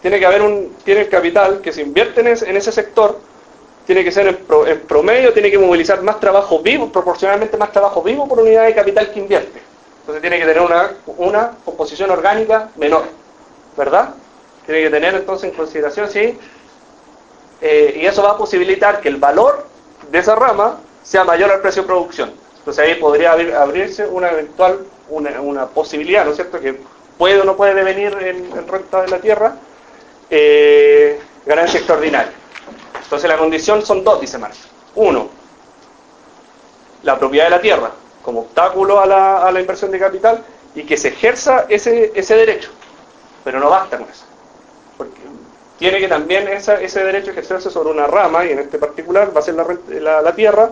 Tiene 0.00 0.18
que 0.18 0.26
haber 0.26 0.42
un 0.42 0.76
tiene 0.84 1.02
el 1.02 1.08
capital 1.08 1.60
que 1.60 1.72
se 1.72 1.82
invierte 1.82 2.20
en 2.20 2.28
en 2.28 2.56
ese 2.56 2.70
sector 2.70 3.18
tiene 3.88 4.04
que 4.04 4.12
ser 4.12 4.26
en, 4.66 4.80
promedio, 4.80 5.32
tiene 5.32 5.50
que 5.50 5.58
movilizar 5.58 6.02
más 6.02 6.20
trabajo 6.20 6.60
vivo, 6.60 6.92
proporcionalmente 6.92 7.56
más 7.56 7.72
trabajo 7.72 8.02
vivo 8.02 8.28
por 8.28 8.38
unidad 8.38 8.66
de 8.66 8.74
capital 8.74 9.10
que 9.10 9.18
invierte. 9.18 9.62
Entonces 10.00 10.20
tiene 10.20 10.38
que 10.38 10.44
tener 10.44 10.60
una, 10.60 10.90
una 11.16 11.52
composición 11.64 12.10
orgánica 12.10 12.68
menor, 12.76 13.04
¿verdad? 13.78 14.10
Tiene 14.66 14.82
que 14.82 14.90
tener 14.90 15.14
entonces 15.14 15.48
en 15.48 15.56
consideración, 15.56 16.10
sí, 16.10 16.38
eh, 17.60 17.98
y 18.00 18.06
eso 18.06 18.22
va 18.22 18.32
a 18.32 18.36
posibilitar 18.36 19.00
que 19.00 19.08
el 19.08 19.16
valor 19.16 19.66
de 20.10 20.18
esa 20.18 20.34
rama 20.34 20.78
sea 21.02 21.24
mayor 21.24 21.50
al 21.50 21.60
precio 21.60 21.82
de 21.82 21.88
producción. 21.88 22.32
Entonces 22.58 22.84
ahí 22.84 22.94
podría 22.96 23.32
abrirse 23.32 24.06
una 24.06 24.30
eventual, 24.30 24.80
una, 25.08 25.66
posibilidad, 25.66 26.24
¿no 26.24 26.30
es 26.30 26.36
cierto?, 26.36 26.60
que 26.60 26.80
puede 27.16 27.40
o 27.40 27.44
no 27.44 27.56
puede 27.56 27.74
devenir 27.74 28.12
en, 28.20 28.68
renta 28.68 29.02
de 29.02 29.08
la 29.08 29.18
tierra, 29.18 29.56
eh, 30.30 31.18
ganancia 31.46 31.78
extraordinaria. 31.78 32.32
Entonces 33.02 33.28
la 33.28 33.38
condición 33.38 33.84
son 33.84 34.04
dos, 34.04 34.20
dice 34.20 34.36
Marx. 34.36 34.68
Uno, 34.94 35.30
la 37.02 37.18
propiedad 37.18 37.46
de 37.46 37.50
la 37.50 37.60
tierra 37.60 37.90
como 38.22 38.40
obstáculo 38.40 39.00
a 39.00 39.06
la, 39.06 39.58
inversión 39.58 39.90
de 39.90 39.98
capital 39.98 40.44
y 40.74 40.82
que 40.82 40.98
se 40.98 41.08
ejerza 41.08 41.64
ese, 41.70 42.12
ese 42.14 42.36
derecho. 42.36 42.70
Pero 43.42 43.58
no 43.58 43.70
basta 43.70 43.96
con 43.96 44.06
eso. 44.06 44.27
Tiene 45.78 46.00
que 46.00 46.08
también 46.08 46.48
ese 46.48 47.04
derecho 47.04 47.30
ejercerse 47.30 47.70
sobre 47.70 47.90
una 47.90 48.06
rama, 48.06 48.44
y 48.44 48.50
en 48.50 48.58
este 48.58 48.78
particular 48.78 49.34
va 49.34 49.40
a 49.40 49.42
ser 49.42 49.54
la, 49.54 50.22
la, 50.22 50.34
tierra, 50.34 50.70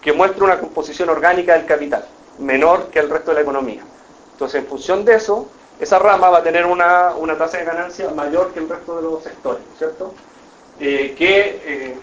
que 0.00 0.12
muestre 0.12 0.44
una 0.44 0.58
composición 0.58 1.08
orgánica 1.08 1.54
del 1.54 1.64
capital, 1.64 2.04
menor 2.38 2.88
que 2.88 2.98
el 2.98 3.08
resto 3.08 3.30
de 3.30 3.36
la 3.36 3.40
economía. 3.40 3.82
Entonces, 4.32 4.60
en 4.60 4.66
función 4.66 5.04
de 5.04 5.14
eso, 5.14 5.48
esa 5.80 5.98
rama 5.98 6.28
va 6.28 6.38
a 6.38 6.42
tener 6.42 6.66
una, 6.66 7.14
tasa 7.38 7.58
de 7.58 7.64
ganancia 7.64 8.10
mayor 8.10 8.52
que 8.52 8.60
el 8.60 8.68
resto 8.68 8.96
de 8.96 9.02
los 9.02 9.22
sectores, 9.22 9.62
¿cierto? 9.78 10.12
Eh, 10.78 11.14
que 11.16 11.60
eh, 11.64 11.96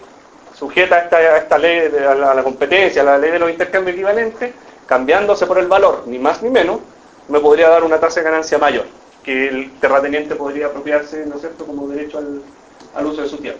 sujeta 0.54 1.08
a 1.10 1.36
esta, 1.38 1.58
ley, 1.58 1.88
de, 1.88 2.06
a, 2.06 2.14
la, 2.14 2.42
competencia, 2.42 3.02
a 3.02 3.04
la 3.04 3.18
ley 3.18 3.30
de 3.30 3.38
los 3.38 3.50
intercambios 3.50 3.94
equivalentes, 3.94 4.52
cambiándose 4.86 5.46
por 5.46 5.58
el 5.58 5.68
valor, 5.68 6.02
ni 6.06 6.18
más 6.18 6.42
ni 6.42 6.50
menos, 6.50 6.80
me 7.28 7.40
podría 7.40 7.68
dar 7.68 7.84
una 7.84 7.98
tasa 7.98 8.20
de 8.20 8.24
ganancia 8.24 8.58
mayor, 8.58 8.86
que 9.22 9.48
el 9.48 9.72
terrateniente 9.80 10.34
podría 10.34 10.66
apropiarse, 10.66 11.26
¿no 11.26 11.36
es 11.36 11.40
cierto?, 11.40 11.66
como 11.66 11.88
derecho 11.88 12.18
al, 12.18 13.06
uso 13.06 13.22
de 13.22 13.28
su 13.28 13.38
tierra. 13.38 13.58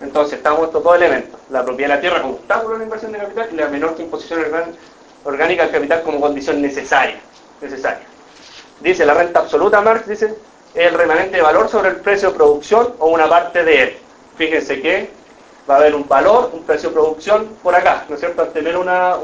Entonces, 0.00 0.38
estamos 0.38 0.66
estos 0.66 0.82
dos 0.82 0.94
elementos, 0.94 1.40
la 1.50 1.64
propiedad 1.64 1.90
de 1.90 1.94
la 1.96 2.00
tierra 2.00 2.22
como 2.22 2.34
obstáculo 2.34 2.74
de 2.74 2.78
la 2.78 2.84
inversión 2.84 3.12
de 3.12 3.18
capital 3.18 3.48
y 3.52 3.56
la 3.56 3.68
menor 3.68 3.94
imposición 3.98 4.40
orgánica 5.24 5.64
del 5.64 5.72
capital 5.72 6.02
como 6.02 6.20
condición 6.20 6.62
necesaria. 6.62 7.20
necesaria. 7.60 8.06
Dice 8.80 9.04
la 9.04 9.14
renta 9.14 9.40
absoluta, 9.40 9.80
Marx 9.80 10.06
dice, 10.06 10.34
el 10.74 10.94
remanente 10.94 11.36
de 11.36 11.42
valor 11.42 11.68
sobre 11.68 11.90
el 11.90 11.96
precio 11.96 12.30
de 12.30 12.36
producción 12.36 12.94
o 12.98 13.08
una 13.08 13.28
parte 13.28 13.64
de 13.64 13.82
él 13.82 13.96
fíjense 14.38 14.80
que 14.80 15.10
va 15.68 15.74
a 15.74 15.78
haber 15.78 15.94
un 15.94 16.08
valor, 16.08 16.50
un 16.54 16.62
precio 16.62 16.88
de 16.88 16.94
producción 16.94 17.48
por 17.62 17.74
acá, 17.74 18.06
¿no 18.08 18.14
es 18.14 18.20
cierto? 18.20 18.40
Al 18.40 18.52
tener 18.52 18.76
una, 18.78 19.16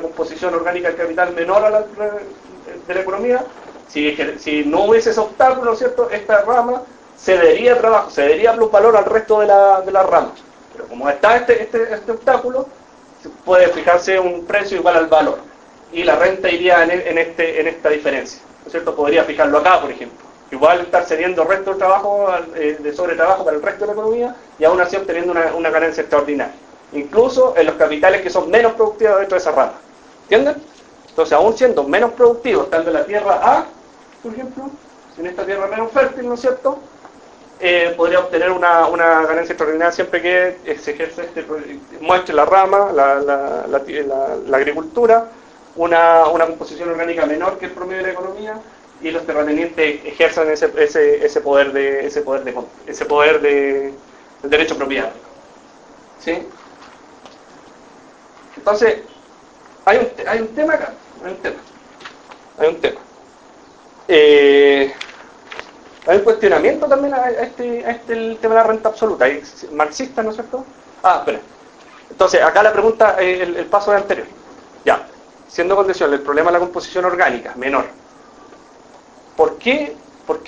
composición 0.00 0.54
orgánica 0.54 0.88
del 0.88 0.96
capital 0.96 1.34
menor 1.34 1.64
a 1.64 1.70
la 1.70 1.80
de 1.80 2.94
la 2.94 3.00
economía, 3.00 3.44
si, 3.88 4.64
no 4.66 4.84
hubiese 4.84 5.10
ese 5.10 5.20
obstáculo, 5.20 5.66
¿no 5.66 5.72
es 5.72 5.78
cierto? 5.78 6.10
Esta 6.10 6.42
rama 6.42 6.82
cedería 7.18 7.78
trabajo, 7.78 8.10
cedería 8.10 8.52
plus 8.54 8.70
valor 8.70 8.96
al 8.96 9.04
resto 9.04 9.40
de 9.40 9.46
la, 9.46 9.80
de 9.80 9.92
rama. 9.92 10.32
Pero 10.72 10.88
como 10.88 11.08
está 11.08 11.36
este, 11.36 11.62
este, 11.62 11.94
este 11.94 12.12
obstáculo, 12.12 12.68
puede 13.44 13.68
fijarse 13.68 14.18
un 14.18 14.44
precio 14.44 14.78
igual 14.78 14.96
al 14.96 15.06
valor. 15.06 15.38
Y 15.92 16.02
la 16.02 16.16
renta 16.16 16.50
iría 16.50 16.82
en, 16.82 16.90
en, 16.90 17.18
este, 17.18 17.60
en 17.60 17.68
esta 17.68 17.88
diferencia. 17.88 18.40
¿No 18.60 18.66
es 18.66 18.72
cierto? 18.72 18.94
Podría 18.94 19.24
fijarlo 19.24 19.58
acá, 19.58 19.80
por 19.80 19.90
ejemplo 19.90 20.26
igual 20.50 20.80
estar 20.80 21.04
cediendo 21.04 21.44
resto 21.44 21.70
del 21.70 21.78
trabajo, 21.78 22.28
eh, 22.54 22.76
de 22.78 22.92
sobretrabajo 22.94 23.44
para 23.44 23.56
el 23.56 23.62
resto 23.62 23.80
de 23.80 23.86
la 23.88 23.92
economía 23.92 24.36
y 24.58 24.64
aún 24.64 24.80
así 24.80 24.96
obteniendo 24.96 25.32
una, 25.32 25.70
ganancia 25.70 26.02
extraordinaria. 26.02 26.54
Incluso 26.92 27.54
en 27.56 27.66
los 27.66 27.74
capitales 27.74 28.22
que 28.22 28.30
son 28.30 28.50
menos 28.50 28.74
productivos 28.74 29.18
dentro 29.18 29.36
de 29.36 29.40
esa 29.40 29.50
rama. 29.50 29.74
¿Entienden? 30.22 30.62
Entonces, 31.08 31.32
aún 31.32 31.56
siendo 31.56 31.82
menos 31.84 32.12
productivos, 32.12 32.64
estando 32.64 32.90
en 32.90 32.96
la 32.96 33.04
tierra 33.04 33.40
A, 33.42 33.66
por 34.22 34.32
ejemplo, 34.32 34.70
en 35.18 35.26
esta 35.26 35.44
tierra 35.44 35.66
menos 35.66 35.92
fértil, 35.92 36.28
¿no 36.28 36.34
es 36.34 36.40
cierto? 36.40 36.78
Eh, 37.58 37.94
podría 37.96 38.18
obtener 38.20 38.50
una, 38.50 38.86
ganancia 38.90 39.52
extraordinaria 39.52 39.90
siempre 39.90 40.20
que 40.20 40.76
se 40.78 40.90
ejerce 40.90 41.22
este, 41.22 41.46
muestre 42.00 42.34
la 42.34 42.44
rama, 42.44 42.92
la, 42.92 44.56
agricultura, 44.56 45.28
una, 45.74 46.26
una 46.26 46.46
composición 46.46 46.90
orgánica 46.90 47.24
menor 47.24 47.58
que 47.58 47.66
el 47.66 47.72
promedio 47.72 47.98
de 48.02 48.08
la 48.08 48.12
economía 48.12 48.60
y 49.00 49.10
los 49.10 49.24
terratenientes 49.26 50.04
ejerzan 50.04 50.50
ese, 50.50 50.70
ese, 50.76 51.24
ese 51.24 51.40
poder 51.40 51.72
de 51.72 52.06
ese 52.06 52.22
poder 52.22 52.44
de 52.44 52.54
ese 52.86 53.04
poder 53.04 53.40
de 53.40 53.92
del 54.42 54.50
derecho 54.50 54.76
propiedad 54.76 55.12
¿Sí? 56.18 56.46
Entonces, 58.56 59.02
hay 59.84 59.98
un, 59.98 60.28
hay 60.28 60.40
un 60.40 60.48
tema 60.48 60.74
acá, 60.74 60.92
hay 61.24 61.30
un 61.30 61.36
tema. 61.36 61.56
Hay 62.58 62.68
un 62.68 62.80
tema. 62.80 63.00
Eh, 64.08 64.92
hay 66.06 66.18
un 66.18 66.24
cuestionamiento 66.24 66.86
también 66.86 67.14
a 67.14 67.30
este, 67.30 67.84
a 67.84 67.90
este 67.90 68.12
el 68.12 68.38
tema 68.38 68.54
de 68.54 68.60
la 68.60 68.66
renta 68.66 68.88
absoluta. 68.88 69.24
Hay 69.24 69.42
marxistas, 69.72 70.24
¿no 70.24 70.30
es 70.30 70.36
cierto? 70.36 70.64
Ah, 71.02 71.16
espera. 71.20 71.40
Entonces, 72.10 72.42
acá 72.42 72.62
la 72.62 72.72
pregunta, 72.72 73.16
el, 73.18 73.66
paso 73.66 73.92
anterior. 73.92 74.26
Ya, 74.84 75.06
siendo 75.48 75.74
condición 75.74 76.12
el 76.12 76.20
problema 76.20 76.50
de 76.50 76.54
la 76.54 76.60
composición 76.60 77.04
orgánica, 77.04 77.52
menor 77.56 77.86
¿Por 79.36 79.58
qué, 79.58 79.96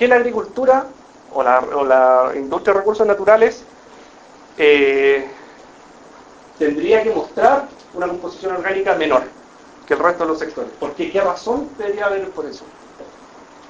la 0.08 0.16
agricultura 0.16 0.86
o 1.34 1.42
la, 1.42 2.32
industria 2.36 2.72
de 2.72 2.80
recursos 2.80 3.06
naturales 3.06 3.64
eh, 4.56 5.26
tendría 6.58 7.02
que 7.02 7.10
mostrar 7.10 7.66
una 7.94 8.06
composición 8.06 8.56
orgánica 8.56 8.94
menor? 8.94 9.22
que 9.88 9.94
el 9.94 10.00
resto 10.00 10.24
de 10.24 10.28
los 10.28 10.38
sectores. 10.38 10.70
¿Por 10.78 10.92
qué? 10.92 11.10
¿Qué 11.10 11.18
razón 11.18 11.70
debería 11.78 12.04
haber 12.04 12.28
por 12.28 12.44
eso? 12.44 12.62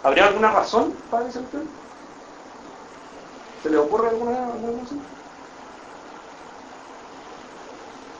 ¿Habría 0.02 0.26
alguna 0.26 0.52
razón 0.52 0.94
para 1.10 1.28
ese? 1.28 1.40
¿Se 3.62 3.70
le 3.70 3.76
ocurre 3.76 4.08
alguna, 4.08 4.46
alguna 4.46 4.82
razón? 4.82 5.00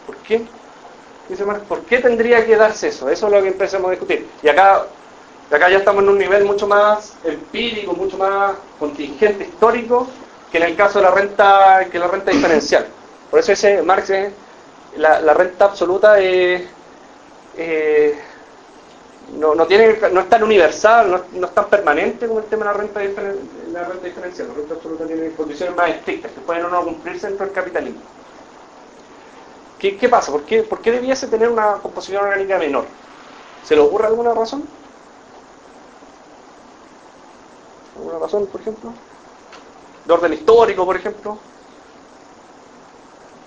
¿Por 0.07 0.17
qué? 0.19 0.45
Dice 1.29 1.45
Marx, 1.45 1.63
¿por 1.69 1.83
qué 1.83 1.99
tendría 1.99 2.45
que 2.47 2.57
darse 2.57 2.89
eso? 2.89 3.09
Eso 3.09 3.27
es 3.27 3.33
lo 3.33 3.43
que 3.43 3.49
empezamos 3.49 3.89
a 3.89 3.91
discutir. 3.91 4.29
Y 4.43 4.49
acá, 4.49 4.87
acá 5.51 5.69
ya 5.69 5.79
estamos 5.79 6.03
en 6.03 6.09
un 6.09 6.19
nivel 6.19 6.45
mucho 6.45 6.67
más 6.67 7.15
empírico, 7.25 7.93
mucho 7.93 8.17
más 8.17 8.55
contingente 8.79 9.45
histórico 9.45 10.07
que 10.51 10.59
en 10.59 10.65
el 10.65 10.77
caso 10.77 10.99
de 10.99 11.05
la 11.05 11.11
renta, 11.11 11.87
que 11.91 11.99
la 11.99 12.09
renta 12.09 12.31
diferencial. 12.31 12.87
Por 13.31 13.41
eso 13.41 13.53
ese 13.53 13.83
Marx 13.83 14.11
la, 14.97 15.35
renta 15.35 15.67
absoluta 15.67 16.19
es, 16.19 16.63
no, 19.37 19.55
no, 19.55 19.67
tiene, 19.67 19.99
no 20.13 20.21
es 20.21 20.29
tan 20.29 20.43
universal, 20.43 21.25
no, 21.33 21.47
es 21.47 21.55
tan 21.55 21.67
permanente 21.67 22.27
como 22.27 22.41
el 22.41 22.47
tema 22.47 22.67
de 22.67 22.73
la 22.73 22.79
renta, 22.79 23.01
la 23.73 23.85
renta 23.85 24.07
diferencial. 24.07 24.49
La 24.49 24.55
renta 24.55 24.75
absoluta 24.75 25.07
tiene 25.07 25.31
condiciones 25.33 25.77
más 25.77 25.91
estrictas 25.91 26.33
que 26.33 26.41
pueden 26.41 26.65
o 26.65 26.69
no 26.69 26.83
cumplirse 26.83 27.27
dentro 27.27 27.45
del 27.45 27.55
capitalismo. 27.55 28.01
¿Qué, 29.79 30.09
pasa? 30.09 30.33
¿Por 30.33 30.43
qué, 30.43 30.63
¿Por 30.63 30.81
qué 30.81 30.91
debiese 30.91 31.29
tener 31.29 31.49
una 31.49 31.75
composición 31.75 32.25
orgánica 32.25 32.59
menor? 32.59 32.85
¿Se 33.65 33.77
le 33.77 33.81
ocurre 33.81 34.07
alguna 34.07 34.35
razón? 34.35 34.65
¿Alguna 37.97 38.19
razón, 38.19 38.47
por 38.47 38.61
ejemplo? 38.61 38.93
¿De 40.05 40.13
orden 40.13 40.33
histórico, 40.33 40.85
por 40.85 40.97
ejemplo? 40.97 41.39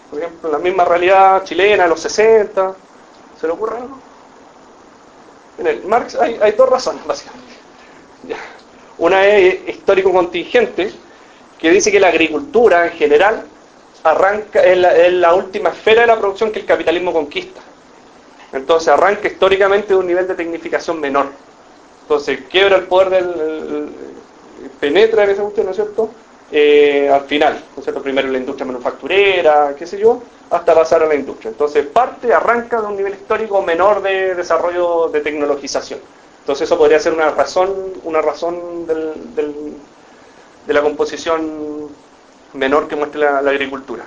Por 0.10 0.19
ejemplo, 0.19 0.51
la 0.51 0.60
misma 0.60 0.85
realidad 0.85 1.43
chilena 1.43 1.84
de 1.84 1.90
los 1.90 2.00
60. 2.00 2.76
¿Se 3.40 3.48
le 3.48 3.53
ocurre 3.53 3.77
algo? 3.77 4.10
En 5.61 5.67
el 5.67 5.83
Marx 5.83 6.15
hay, 6.15 6.40
hay 6.41 6.53
dos 6.53 6.67
razones, 6.67 7.06
básicamente. 7.06 7.53
Una 8.98 9.25
es 9.27 9.67
histórico 9.67 10.11
contingente, 10.11 10.91
que 11.59 11.69
dice 11.69 11.91
que 11.91 11.99
la 11.99 12.07
agricultura 12.07 12.88
en 12.88 12.93
general 12.93 13.45
arranca 14.03 14.64
en 14.64 15.22
la, 15.22 15.35
última 15.35 15.69
esfera 15.69 16.01
de 16.01 16.07
la 16.07 16.19
producción 16.19 16.51
que 16.51 16.59
el 16.59 16.65
capitalismo 16.65 17.14
conquista. 17.14 17.61
Entonces 18.51 18.88
arranca 18.90 19.27
históricamente 19.27 19.90
de 19.90 19.95
un 19.95 20.07
nivel 20.07 20.27
de 20.27 20.33
tecnificación 20.33 20.99
menor. 20.99 21.27
Entonces 22.01 22.40
quiebra 22.49 22.77
el 22.77 22.83
poder 22.85 23.09
del... 23.11 23.90
penetra 24.80 25.23
en 25.25 25.30
esa 25.30 25.43
cuestión, 25.43 25.67
¿no 25.67 25.72
es 25.72 25.75
cierto? 25.77 26.09
Eh, 26.51 27.09
al 27.09 27.21
final, 27.21 27.63
¿no 27.75 27.81
cierto? 27.81 28.01
Primero 28.01 28.27
la 28.27 28.38
industria 28.38 28.65
manufacturera, 28.65 29.73
qué 29.77 29.88
sé 29.88 29.97
yo, 29.97 30.21
hasta 30.49 30.75
pasar 30.75 31.01
a 31.01 31.05
la 31.05 31.15
industria. 31.15 31.49
Entonces 31.49 31.85
parte, 31.88 32.33
arranca 32.33 32.81
de 32.81 32.88
un 32.88 32.97
nivel 32.97 33.13
histórico 33.13 33.61
menor 33.61 34.01
de 34.01 34.35
desarrollo 34.35 35.07
de 35.07 35.21
tecnologización. 35.21 35.99
Entonces 36.41 36.67
eso 36.67 36.77
podría 36.77 36.99
ser 36.99 37.13
una 37.13 37.30
razón, 37.30 37.73
una 38.03 38.21
razón 38.21 38.85
de 38.85 40.73
la 40.73 40.81
composición 40.81 41.89
menor 42.53 42.88
que 42.88 42.95
muestre 42.95 43.21
la, 43.21 43.38
agricultura. 43.39 44.03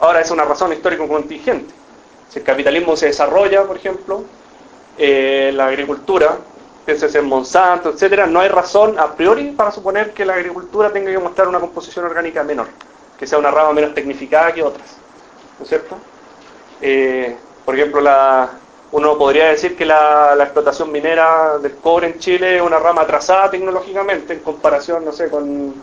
Ahora 0.00 0.20
es 0.20 0.30
una 0.30 0.44
razón 0.44 0.72
histórico 0.72 1.08
contingente. 1.08 1.72
Si 2.28 2.40
el 2.40 2.44
capitalismo 2.44 2.96
se 2.96 3.06
desarrolla, 3.06 3.64
por 3.64 3.76
ejemplo, 3.76 4.24
eh, 4.98 5.50
la 5.54 5.66
agricultura, 5.66 6.36
pienses 6.86 7.14
en 7.16 7.26
Monsanto, 7.26 7.90
etcétera, 7.90 8.26
no 8.26 8.40
hay 8.40 8.48
razón 8.48 8.98
a 8.98 9.12
priori 9.14 9.50
para 9.50 9.72
suponer 9.72 10.14
que 10.14 10.24
la 10.24 10.34
agricultura 10.34 10.92
tenga 10.92 11.10
que 11.10 11.18
mostrar 11.18 11.48
una 11.48 11.58
composición 11.58 12.04
orgánica 12.04 12.44
menor, 12.44 12.68
que 13.18 13.26
sea 13.26 13.38
una 13.38 13.50
rama 13.50 13.72
menos 13.72 13.92
tecnificada 13.92 14.54
que 14.54 14.62
otras. 14.62 14.96
¿No 15.58 15.64
es 15.64 15.68
cierto? 15.68 15.96
Eh, 16.80 17.36
por 17.64 17.74
ejemplo, 17.74 18.00
la, 18.00 18.50
uno 18.92 19.18
podría 19.18 19.48
decir 19.48 19.76
que 19.76 19.84
la, 19.84 20.36
explotación 20.38 20.92
minera 20.92 21.58
del 21.58 21.74
cobre 21.76 22.06
en 22.06 22.18
Chile 22.20 22.56
es 22.56 22.62
una 22.62 22.78
rama 22.78 23.02
atrasada 23.02 23.50
tecnológicamente 23.50 24.34
en 24.34 24.40
comparación, 24.40 25.04
no 25.04 25.10
sé, 25.10 25.28
con, 25.28 25.74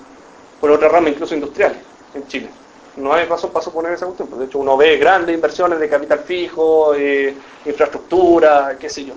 con 0.61 0.72
otra 0.72 0.88
rama 0.88 1.09
incluso 1.09 1.35
industrial 1.35 1.75
en 2.14 2.27
Chile. 2.27 2.49
No 2.95 3.11
hay 3.11 3.25
razón 3.25 3.51
para 3.51 3.65
suponer 3.65 3.91
esa 3.91 4.06
cuestión. 4.06 4.40
De 4.40 4.45
hecho, 4.45 4.59
uno 4.59 4.77
ve 4.77 4.98
grandes 4.98 5.35
inversiones 5.35 5.80
de 5.80 5.90
capital 5.90 6.19
fijo, 6.19 6.93
eh, 6.95 7.35
infraestructura, 7.65 8.77
qué 8.80 8.90
sé 8.90 9.03
yo. 9.03 9.15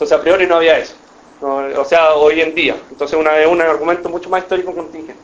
Entonces, 0.00 0.18
a 0.18 0.22
priori 0.22 0.46
no 0.46 0.56
había 0.56 0.78
eso. 0.78 0.94
o 1.42 1.84
sea, 1.84 2.14
hoy 2.14 2.40
en 2.40 2.54
día. 2.54 2.74
Entonces, 2.90 3.18
una, 3.18 3.38
es 3.38 3.46
un 3.46 3.60
argumento 3.60 4.08
mucho 4.08 4.30
más 4.30 4.42
histórico 4.42 4.74
contingente. 4.74 5.20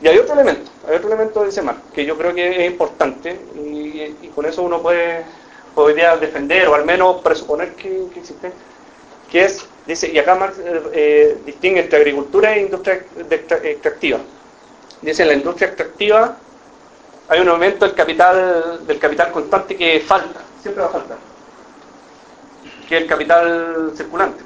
Y 0.00 0.06
hay 0.06 0.16
otro 0.16 0.34
elemento, 0.34 0.70
hay 0.88 0.94
otro 0.94 1.08
elemento 1.08 1.42
de 1.42 1.48
ese 1.48 1.60
mar, 1.60 1.74
que 1.92 2.04
yo 2.04 2.16
creo 2.16 2.32
que 2.32 2.64
es 2.64 2.70
importante 2.70 3.36
y, 3.56 4.28
con 4.28 4.46
eso 4.46 4.62
uno 4.62 4.80
puede 4.80 5.24
podría 5.74 6.16
defender 6.16 6.68
o 6.68 6.74
al 6.76 6.84
menos 6.84 7.20
presuponer 7.20 7.74
que, 7.74 8.06
existe, 8.14 8.52
que 9.28 9.44
es, 9.44 9.66
dice, 9.86 10.08
y 10.08 10.16
acá 10.16 10.36
Marx 10.36 10.58
eh, 10.58 10.82
eh, 10.92 11.38
distingue 11.44 11.80
entre 11.80 11.98
agricultura 11.98 12.54
e 12.54 12.62
industria 12.62 13.04
extractiva. 13.64 14.20
Dice, 15.02 15.22
en 15.22 15.28
la 15.28 15.34
industria 15.34 15.66
extractiva 15.66 16.36
hay 17.28 17.40
un 17.40 17.48
aumento 17.48 17.84
del 17.84 17.94
capital, 17.94 18.86
del 18.86 18.98
capital 19.00 19.32
constante 19.32 19.76
que 19.76 19.98
falta, 19.98 20.40
siempre 20.62 20.82
va 20.82 20.88
a 20.88 20.92
faltar, 20.92 21.18
que 22.90 22.96
es 22.96 23.02
el 23.02 23.08
capital 23.08 23.92
circulante. 23.94 24.42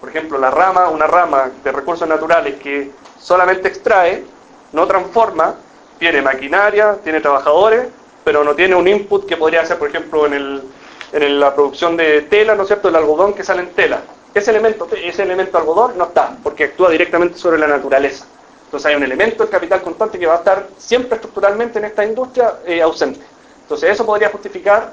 Por 0.00 0.10
ejemplo, 0.10 0.36
la 0.36 0.50
rama, 0.50 0.90
una 0.90 1.06
rama 1.06 1.50
de 1.64 1.72
recursos 1.72 2.06
naturales 2.06 2.56
que 2.56 2.90
solamente 3.18 3.68
extrae, 3.68 4.22
no 4.72 4.86
transforma, 4.86 5.54
tiene 5.98 6.20
maquinaria, 6.20 6.98
tiene 7.02 7.22
trabajadores, 7.22 7.86
pero 8.22 8.44
no 8.44 8.54
tiene 8.54 8.74
un 8.74 8.86
input 8.86 9.26
que 9.26 9.38
podría 9.38 9.64
ser, 9.64 9.78
por 9.78 9.88
ejemplo, 9.88 10.26
en, 10.26 10.34
el, 10.34 10.62
en 11.12 11.40
la 11.40 11.54
producción 11.54 11.96
de 11.96 12.20
tela, 12.20 12.54
¿no 12.54 12.64
es 12.64 12.68
cierto?, 12.68 12.90
el 12.90 12.96
algodón 12.96 13.32
que 13.32 13.42
sale 13.42 13.62
en 13.62 13.70
tela. 13.70 14.02
Ese 14.34 14.50
elemento, 14.50 14.86
ese 15.02 15.22
elemento 15.22 15.56
algodón 15.56 15.96
no 15.96 16.04
está, 16.04 16.36
porque 16.42 16.64
actúa 16.64 16.90
directamente 16.90 17.38
sobre 17.38 17.56
la 17.58 17.66
naturaleza. 17.66 18.26
Entonces 18.66 18.90
hay 18.90 18.96
un 18.96 19.04
elemento 19.04 19.42
del 19.42 19.50
capital 19.50 19.80
constante 19.80 20.18
que 20.18 20.26
va 20.26 20.34
a 20.34 20.38
estar 20.38 20.66
siempre 20.76 21.14
estructuralmente 21.14 21.78
en 21.78 21.86
esta 21.86 22.04
industria 22.04 22.56
eh, 22.66 22.82
ausente. 22.82 23.24
Entonces 23.62 23.90
eso 23.90 24.04
podría 24.04 24.28
justificar 24.28 24.92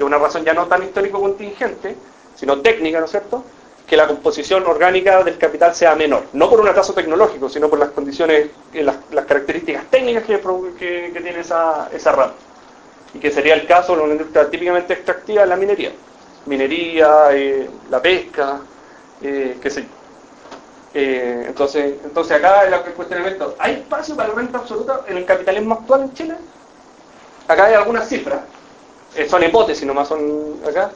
que 0.00 0.04
una 0.04 0.16
razón 0.16 0.44
ya 0.44 0.54
no 0.54 0.66
tan 0.66 0.82
histórico 0.82 1.20
contingente, 1.20 1.94
sino 2.34 2.62
técnica, 2.62 2.98
¿no 3.00 3.04
es 3.04 3.10
cierto?, 3.10 3.44
que 3.86 3.98
la 3.98 4.06
composición 4.06 4.64
orgánica 4.66 5.22
del 5.22 5.36
capital 5.36 5.74
sea 5.74 5.94
menor. 5.94 6.22
No 6.32 6.48
por 6.48 6.58
un 6.60 6.68
atraso 6.68 6.94
tecnológico, 6.94 7.50
sino 7.50 7.68
por 7.68 7.78
las 7.78 7.90
condiciones, 7.90 8.46
eh, 8.72 8.82
las, 8.82 8.96
características 9.26 9.84
técnicas 9.90 10.24
que, 10.24 10.38
tiene 11.12 11.40
esa, 11.40 11.88
rama. 12.06 12.32
Y 13.12 13.18
que 13.18 13.30
sería 13.30 13.52
el 13.52 13.66
caso 13.66 13.94
de 13.94 14.02
una 14.02 14.12
industria 14.12 14.48
típicamente 14.48 14.94
extractiva 14.94 15.44
la 15.44 15.56
minería. 15.56 15.92
Minería, 16.46 17.28
eh, 17.32 17.68
la 17.90 18.00
pesca, 18.00 18.60
qué 19.20 19.70
sé 19.70 19.82
yo. 19.82 19.88
Eh, 20.94 21.44
entonces, 21.46 21.96
entonces 22.02 22.36
acá 22.36 22.64
el 22.64 22.94
cuestionamiento, 22.94 23.54
¿hay 23.58 23.74
espacio 23.74 24.16
para 24.16 24.30
la 24.30 24.34
renta 24.36 24.58
absoluta 24.58 25.02
en 25.08 25.18
el 25.18 25.26
capitalismo 25.26 25.74
actual 25.74 26.02
en 26.02 26.14
Chile? 26.14 26.34
Acá 27.46 27.66
hay 27.66 27.74
algunas 27.74 28.08
cifras, 28.08 28.40
eh, 29.16 29.28
son 29.28 29.42
hipótesis 29.42 29.84
nomás, 29.86 30.08
son 30.08 30.60
acá, 30.68 30.90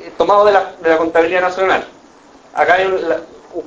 eh, 0.00 0.12
tomados 0.16 0.46
de 0.46 0.52
la, 0.52 0.72
de 0.80 0.88
la, 0.88 0.96
contabilidad 0.96 1.42
nacional. 1.42 1.84
Acá 2.54 2.74
hay 2.74 2.88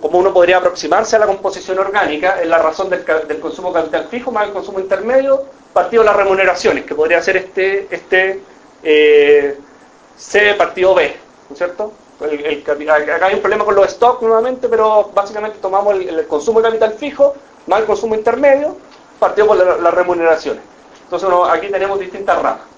como 0.02 0.20
uno 0.20 0.34
podría 0.34 0.58
aproximarse 0.58 1.16
a 1.16 1.20
la 1.20 1.28
composición 1.28 1.78
orgánica, 1.78 2.42
es 2.42 2.48
la 2.48 2.58
razón 2.58 2.90
del, 2.90 3.06
del 3.06 3.40
consumo 3.40 3.74
capital 3.74 4.08
fijo 4.10 4.32
más 4.32 4.48
el 4.48 4.54
consumo 4.54 4.80
intermedio, 4.80 5.44
partido 5.74 6.04
de 6.04 6.08
las 6.08 6.16
remuneraciones, 6.16 6.86
que 6.86 6.96
podría 6.96 7.22
ser 7.22 7.38
este, 7.38 7.88
este 7.92 8.42
C 10.18 10.54
partido 10.56 10.96
B, 10.96 11.16
¿no 11.50 11.54
es 11.54 11.58
cierto? 11.58 11.92
acá 12.24 13.26
hay 13.26 13.34
un 13.34 13.42
problema 13.42 13.66
con 13.66 13.76
los 13.76 13.90
stocks 13.92 14.22
nuevamente, 14.22 14.70
pero 14.70 15.12
básicamente 15.14 15.58
tomamos 15.62 15.96
el, 15.96 16.26
consumo 16.28 16.62
de 16.62 16.70
capital 16.70 16.94
fijo 16.94 17.36
más 17.68 17.82
el 17.82 17.86
consumo 17.86 18.16
intermedio, 18.16 18.78
partido 19.20 19.48
por 19.48 19.58
las 19.58 19.94
remuneraciones. 19.94 20.64
Entonces 21.04 21.30
aquí 21.50 21.68
tenemos 21.70 22.00
distintas 22.00 22.42
ramas 22.42 22.73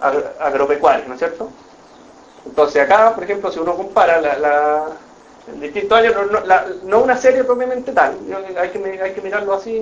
agropecuarias, 0.00 1.08
¿no 1.08 1.14
es 1.14 1.20
cierto? 1.20 1.48
Entonces 2.46 2.82
acá, 2.82 3.14
por 3.14 3.24
ejemplo, 3.24 3.50
si 3.52 3.58
uno 3.58 3.76
compara 3.76 4.20
la, 4.20 4.86
en 5.52 5.60
distintos 5.60 5.98
años, 5.98 6.14
no, 6.84 7.00
una 7.00 7.16
serie 7.16 7.44
propiamente 7.44 7.92
tal, 7.92 8.16
hay 8.58 8.70
que, 8.70 9.20
mirarlo 9.22 9.54
así 9.54 9.76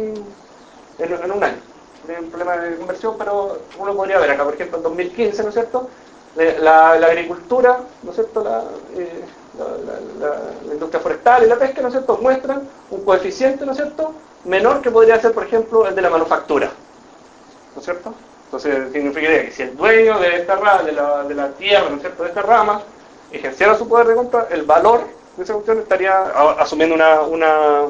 en, 0.98 1.32
un 1.32 1.44
año. 1.44 1.56
Es 2.08 2.18
un 2.18 2.30
problema 2.30 2.56
de 2.56 2.76
conversión, 2.76 3.16
pero 3.18 3.58
uno 3.78 3.94
podría 3.94 4.18
ver 4.18 4.30
acá, 4.30 4.44
por 4.44 4.54
ejemplo, 4.54 4.78
en 4.78 4.82
2015, 4.82 5.42
¿no 5.42 5.48
es 5.48 5.54
cierto? 5.54 5.88
la, 6.60 6.92
agricultura, 6.92 7.80
¿no 8.02 8.10
es 8.10 8.16
cierto? 8.16 8.44
Eh, 8.94 9.24
la, 10.20 10.72
industria 10.72 11.00
forestal 11.00 11.44
y 11.44 11.48
la 11.48 11.56
pesca, 11.56 11.80
¿no 11.82 11.88
es 11.88 11.94
cierto?, 11.94 12.18
muestran 12.20 12.62
un 12.90 13.04
coeficiente, 13.04 13.66
¿no 13.66 13.72
es 13.72 13.78
cierto?, 13.78 14.12
menor 14.44 14.80
que 14.80 14.90
podría 14.90 15.20
ser, 15.20 15.32
por 15.32 15.44
ejemplo, 15.44 15.86
el 15.86 15.94
de 15.94 16.02
la 16.02 16.10
manufactura, 16.10 16.70
¿no 17.74 17.80
es 17.80 17.84
cierto? 17.84 18.14
Entonces 18.48 18.92
significaría 18.92 19.44
que 19.44 19.52
si 19.52 19.62
el 19.62 19.76
dueño 19.76 20.18
de 20.18 20.36
esta 20.36 20.56
rama, 20.56 20.82
de 20.82 20.92
la, 20.92 21.24
de 21.24 21.34
la 21.34 21.48
tierra, 21.50 21.90
¿no 21.90 21.96
es 21.96 22.00
cierto?, 22.00 22.22
de 22.22 22.30
esta 22.30 22.40
rama, 22.40 22.80
ejerciera 23.30 23.76
su 23.76 23.86
poder 23.86 24.06
de 24.06 24.14
compra, 24.14 24.46
el 24.50 24.62
valor 24.62 25.02
de 25.36 25.44
esa 25.44 25.52
cuestión 25.52 25.80
estaría 25.80 26.22
asumiendo 26.58 26.94
una, 26.94 27.20
una, 27.20 27.82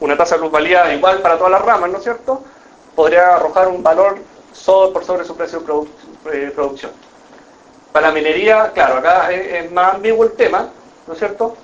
una 0.00 0.16
tasa 0.16 0.34
de 0.34 0.40
plusvalía 0.40 0.92
igual 0.92 1.20
para 1.20 1.36
todas 1.36 1.52
las 1.52 1.62
ramas, 1.62 1.88
¿no 1.88 1.98
es 1.98 2.02
cierto?, 2.02 2.42
podría 2.96 3.36
arrojar 3.36 3.68
un 3.68 3.80
valor 3.80 4.18
por 4.66 5.04
sobre 5.04 5.24
su 5.24 5.36
precio 5.36 5.60
de 5.60 6.48
eh, 6.48 6.50
producción. 6.50 6.90
Para 7.92 8.08
la 8.08 8.12
minería, 8.12 8.72
claro, 8.74 8.96
acá 8.96 9.30
es, 9.30 9.70
más 9.70 9.94
ambiguo 9.94 10.24
el 10.24 10.32
tema, 10.32 10.68
¿no 11.06 11.12
es 11.12 11.18
cierto? 11.20 11.56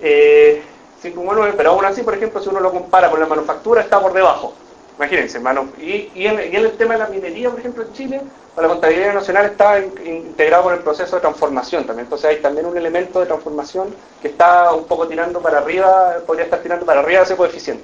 Eh, 0.00 0.64
5,9, 1.00 1.54
pero 1.56 1.70
aún 1.70 1.84
así, 1.84 2.02
por 2.02 2.14
ejemplo, 2.14 2.42
si 2.42 2.48
uno 2.48 2.58
lo 2.58 2.72
compara 2.72 3.08
con 3.08 3.20
la 3.20 3.26
manufactura, 3.26 3.82
está 3.82 4.00
por 4.00 4.12
debajo. 4.12 4.52
Imagínense, 5.00 5.38
hermano. 5.38 5.70
Y, 5.78 6.10
en, 6.26 6.38
el 6.38 6.72
tema 6.72 6.92
de 6.92 6.98
la 6.98 7.06
minería, 7.06 7.48
por 7.48 7.58
ejemplo, 7.58 7.84
en 7.84 7.92
Chile, 7.94 8.20
la 8.54 8.68
contabilidad 8.68 9.14
nacional 9.14 9.46
está 9.46 9.78
integrado 9.78 10.64
con 10.64 10.74
el 10.74 10.80
proceso 10.80 11.16
de 11.16 11.22
transformación 11.22 11.86
también. 11.86 12.04
Entonces 12.04 12.28
hay 12.28 12.42
también 12.42 12.66
un 12.66 12.76
elemento 12.76 13.18
de 13.18 13.24
transformación 13.24 13.94
que 14.20 14.28
está 14.28 14.74
un 14.74 14.84
poco 14.84 15.08
tirando 15.08 15.40
para 15.40 15.60
arriba, 15.60 16.16
podría 16.26 16.44
estar 16.44 16.58
tirando 16.58 16.84
para 16.84 17.00
arriba 17.00 17.22
ese 17.22 17.34
coeficiente. 17.34 17.82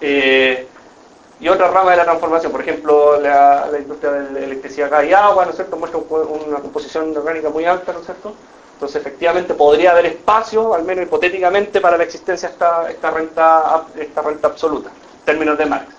Eh, 0.00 0.66
y 1.38 1.48
otra 1.50 1.68
rama 1.68 1.90
de 1.90 1.98
la 1.98 2.04
transformación, 2.04 2.50
por 2.50 2.62
ejemplo, 2.62 3.20
la, 3.20 3.68
industria 3.78 4.12
de 4.12 4.40
la 4.40 4.46
electricidad 4.46 5.02
y 5.02 5.12
agua, 5.12 5.44
¿no 5.44 5.50
es 5.50 5.56
cierto?, 5.56 5.76
muestra 5.76 6.00
una 6.00 6.60
composición 6.60 7.14
orgánica 7.14 7.50
muy 7.50 7.66
alta, 7.66 7.92
¿no 7.92 7.98
es 7.98 8.06
cierto? 8.06 8.32
Entonces, 8.72 9.02
efectivamente, 9.02 9.52
podría 9.52 9.90
haber 9.90 10.06
espacio, 10.06 10.72
al 10.72 10.84
menos 10.84 11.04
hipotéticamente, 11.04 11.78
para 11.78 11.98
la 11.98 12.04
existencia 12.04 12.48
de 12.48 12.54
esta, 12.54 12.90
esta, 12.90 13.10
renta, 13.10 13.84
esta 13.98 14.22
renta 14.22 14.48
absoluta, 14.48 14.88
en 14.88 15.24
términos 15.26 15.58
de 15.58 15.66
Marx. 15.66 15.95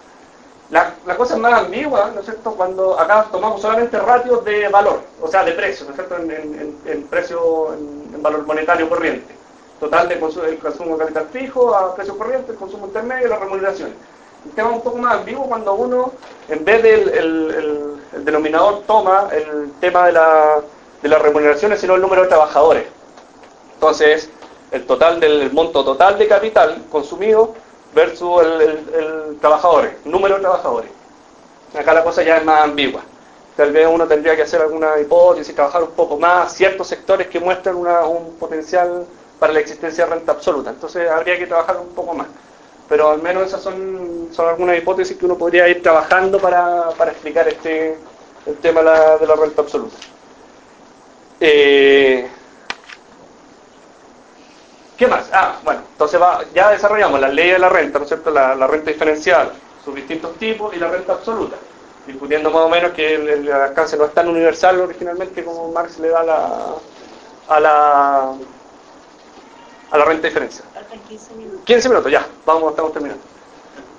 La, 0.69 0.93
cosa 1.15 1.35
es 1.35 1.39
más 1.39 1.53
ambigua, 1.53 2.11
¿no 2.13 2.19
es 2.19 2.25
cierto?, 2.25 2.51
cuando 2.51 2.99
acá 2.99 3.27
tomamos 3.31 3.61
solamente 3.61 3.97
ratios 3.99 4.43
de 4.43 4.67
valor, 4.67 4.99
o 5.21 5.27
sea, 5.27 5.45
de 5.45 5.53
precio, 5.53 5.85
¿no 5.85 5.91
es 5.91 5.95
cierto?, 5.95 6.17
en, 6.17 7.03
precio, 7.03 7.73
en, 7.73 8.21
valor 8.21 8.45
monetario 8.45 8.89
corriente. 8.89 9.33
Total 9.79 10.09
de 10.09 10.19
consumo, 10.19 10.45
el 10.45 10.57
consumo 10.57 10.97
de 10.97 11.05
capital 11.05 11.27
fijo 11.31 11.73
a 11.73 11.95
precio 11.95 12.17
corriente, 12.17 12.51
el 12.51 12.57
consumo 12.57 12.87
intermedio 12.87 13.27
y 13.27 13.29
las 13.29 13.39
remuneraciones. 13.39 13.95
Un 14.43 14.51
tema 14.51 14.69
un 14.69 14.81
poco 14.81 14.97
más 14.97 15.15
ambiguo 15.15 15.45
cuando 15.45 15.73
uno, 15.73 16.11
en 16.49 16.65
vez 16.65 16.83
del 16.83 17.09
el, 17.09 18.25
denominador, 18.25 18.81
toma 18.85 19.29
el 19.31 19.71
tema 19.79 20.07
de, 20.07 20.13
la, 20.13 20.61
de 21.01 21.09
las 21.09 21.21
remuneraciones, 21.21 21.79
sino 21.79 21.95
el 21.95 22.01
número 22.01 22.23
de 22.23 22.27
trabajadores. 22.27 22.87
Entonces, 23.75 24.29
el 24.71 24.85
total 24.85 25.19
del 25.19 25.51
monto 25.53 25.85
total 25.85 26.17
de 26.17 26.27
capital 26.27 26.83
consumido 26.91 27.53
versus 27.93 28.41
el, 28.43 29.38
trabajadores, 29.40 29.93
número 30.06 30.35
de 30.35 30.41
trabajadores. 30.41 30.91
Acá 31.77 31.93
la 31.93 32.03
cosa 32.03 32.24
ya 32.24 32.38
es 32.38 32.45
más 32.45 32.64
ambigua. 32.64 33.01
Tal 33.56 33.72
vez 33.72 33.88
uno 33.91 34.07
tendría 34.07 34.35
que 34.35 34.43
hacer 34.43 34.61
alguna 34.61 34.99
hipótesis, 34.99 35.53
trabajar 35.56 35.83
un 35.83 35.91
poco 35.91 36.17
más, 36.17 36.53
ciertos 36.53 36.88
sectores 36.88 37.27
que 37.27 37.40
muestran 37.40 37.75
un 37.75 38.35
potencial 38.40 39.06
para 39.40 39.53
la 39.53 39.59
existencia 39.59 40.06
de 40.06 40.11
renta 40.11 40.32
absoluta. 40.32 40.69
Entonces 40.69 41.09
habría 41.09 41.38
que 41.38 41.48
trabajar 41.48 41.77
un 41.77 41.90
poco 41.90 42.14
más. 42.14 42.27
Pero 42.88 43.09
al 43.09 43.22
menos 43.22 43.48
esas 43.48 43.61
son, 43.61 44.30
son 44.32 44.48
algunas 44.48 44.77
hipótesis 44.77 45.17
que 45.17 45.25
uno 45.25 45.38
podría 45.38 45.67
ir 45.67 45.82
trabajando 45.82 46.40
para, 46.40 46.90
explicar 47.07 47.48
este, 47.48 47.98
el 48.45 48.57
tema 48.57 48.82
de 48.82 48.85
la, 48.85 49.17
de 49.17 49.27
la 49.27 49.35
renta 49.35 49.61
absoluta. 49.61 49.98
Eh, 51.40 52.27
¿Qué 54.98 55.06
más? 55.06 55.30
Ah, 55.32 55.59
bueno, 55.64 55.82
entonces 55.92 56.19
va, 56.19 56.43
ya 56.56 56.72
desarrollamos 56.72 57.19
la 57.19 57.30
ley 57.30 57.51
de 57.51 57.59
la 57.59 57.69
renta, 57.69 58.00
¿no 58.00 58.03
es 58.03 58.09
cierto? 58.09 58.32
La, 58.32 58.56
renta 58.66 58.90
diferencial, 58.90 59.51
sus 59.85 59.93
distintos 59.93 60.35
tipos 60.38 60.76
y 60.76 60.80
la 60.80 60.90
renta 60.90 61.14
absoluta, 61.14 61.56
discutiendo 62.08 62.50
más 62.50 62.64
o 62.64 62.69
menos 62.69 62.93
que 62.93 63.14
el, 63.14 63.51
alcance 63.51 63.95
no 63.95 64.06
es 64.06 64.14
tan 64.14 64.27
universal 64.27 64.82
originalmente 64.82 65.43
como 65.43 65.72
Marx 65.72 66.00
le 66.00 66.09
da 66.09 66.24
la, 66.24 66.76
a 67.48 67.59
la 67.59 68.34
a 69.92 69.98
la 69.98 70.06
renta 70.06 70.27
diferencial. 70.27 70.67
15 71.08 71.34
minutos. 71.35 71.61
15 71.66 71.90
minutos, 71.90 72.11
ya, 72.11 72.26
vamos, 72.45 72.72
estamos 72.72 72.93
terminando. 72.93 73.24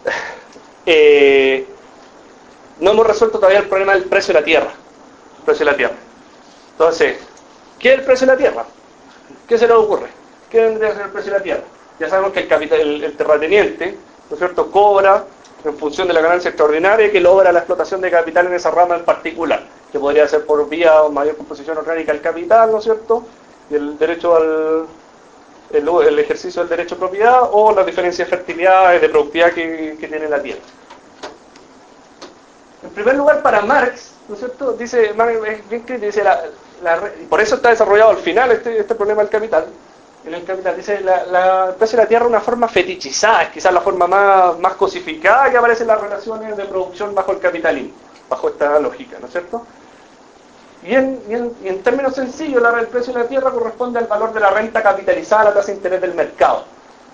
Eh, 0.91 1.69
no 2.81 2.93
hemos 2.93 3.07
resuelto 3.07 3.39
todavía 3.39 3.59
el 3.59 3.69
problema 3.69 3.93
del 3.93 4.05
precio 4.05 4.33
de 4.33 4.41
la 4.41 4.45
tierra. 4.47 4.71
El 5.39 5.45
precio 5.45 5.67
de 5.67 5.73
la 5.73 5.77
tierra. 5.77 5.95
Entonces, 6.71 7.19
¿qué 7.79 7.93
es 7.93 7.99
el 7.99 8.07
precio 8.07 8.27
de 8.27 8.33
la 8.33 8.39
tierra? 8.39 8.65
¿Qué 9.47 9.59
se 9.59 9.67
le 9.67 9.75
ocurre? 9.75 10.09
¿Qué 10.51 10.61
vendría 10.61 10.91
a 10.91 10.95
ser 10.95 11.03
el 11.07 11.11
precio 11.11 11.33
de 11.33 11.39
la 11.39 11.45
tierra? 11.45 11.63
Ya 11.99 12.09
sabemos 12.09 12.33
que 12.33 12.41
el, 12.41 12.49
capital, 12.49 12.81
el, 12.81 13.17
terrateniente, 13.17 13.97
¿no 14.31 14.35
es 14.35 14.39
cierto?, 14.39 14.71
cobra 14.71 15.25
en 15.65 15.77
función 15.77 16.07
de 16.09 16.15
la 16.15 16.21
ganancia 16.21 16.51
extraordinaria 16.51 17.11
que 17.11 17.21
logra 17.21 17.53
la 17.53 17.59
explotación 17.59 18.01
de 18.01 18.11
capital 18.11 18.47
en 18.47 18.55
esa 18.55 18.71
rama 18.71 18.97
en 18.97 19.05
particular, 19.05 19.63
que 19.91 19.99
podría 19.99 20.27
ser 20.29 20.47
por 20.47 20.69
vía 20.69 21.03
o 21.03 21.11
mayor 21.11 21.37
composición 21.37 21.77
orgánica 21.77 22.13
del 22.13 22.23
capital, 22.23 22.71
¿no 22.71 22.79
es 22.79 22.85
cierto?, 22.85 23.25
y 23.71 23.75
el 23.75 23.99
derecho 23.99 24.37
al 24.37 24.87
el, 25.71 26.19
ejercicio 26.19 26.63
del 26.63 26.71
derecho 26.71 26.95
de 26.95 27.01
propiedad 27.01 27.41
o 27.53 27.75
las 27.75 27.85
diferencias 27.85 28.29
de 28.29 28.37
fertilidad 28.37 28.99
de 28.99 29.09
productividad 29.09 29.53
que, 29.53 29.97
tiene 29.99 30.29
la 30.29 30.41
tierra. 30.41 30.61
En 32.83 32.91
primer 32.91 33.17
lugar, 33.17 33.43
para 33.43 33.61
Marx, 33.63 34.15
¿no 34.29 34.35
es 34.35 34.41
cierto?, 34.41 34.73
dice, 34.73 35.13
Marx 35.15 35.41
dice, 36.01 36.25
y 37.21 37.25
por 37.25 37.41
eso 37.41 37.57
está 37.57 37.71
desarrollado 37.71 38.11
al 38.11 38.19
final 38.19 38.53
este, 38.53 38.79
este 38.79 38.95
problema 38.95 39.21
del 39.23 39.31
capital, 39.31 39.67
en 40.29 40.35
el 40.35 40.45
capital. 40.45 40.77
Dice, 40.77 41.01
la, 41.01 41.25
la 41.27 41.73
de 41.73 41.97
la 41.97 42.07
tierra 42.07 42.25
es 42.25 42.31
una 42.31 42.41
forma 42.41 42.69
fetichizada, 42.69 43.45
es 43.45 43.49
quizás 43.51 43.73
la 43.73 43.81
forma 43.81 44.07
más, 44.07 44.59
más 44.59 44.75
cosificada 44.75 45.51
que 45.51 45.57
aparece 45.57 45.83
en 45.83 45.89
las 45.89 46.01
relaciones 46.01 46.57
de 46.57 46.65
producción 46.67 47.15
bajo 47.15 47.33
el 47.33 47.41
capitalismo, 47.41 47.93
bajo 48.29 48.49
esta 48.49 48.79
lógica, 48.79 49.19
¿no 49.21 49.27
es 49.27 49.33
cierto? 49.33 49.67
Y 50.87 50.95
en, 50.95 51.83
términos 51.83 52.15
sencillos, 52.15 52.63
el 52.79 52.87
precio 52.87 53.13
de 53.13 53.21
la 53.21 53.29
tierra 53.29 53.51
corresponde 53.51 53.99
al 53.99 54.07
valor 54.07 54.33
de 54.33 54.41
la 54.41 54.51
renta 54.51 54.83
capitalizada 54.83 55.43
a 55.43 55.45
la 55.47 55.55
tasa 55.55 55.69
de 55.69 55.75
interés 55.75 56.01
del 56.01 56.15
mercado. 56.15 56.65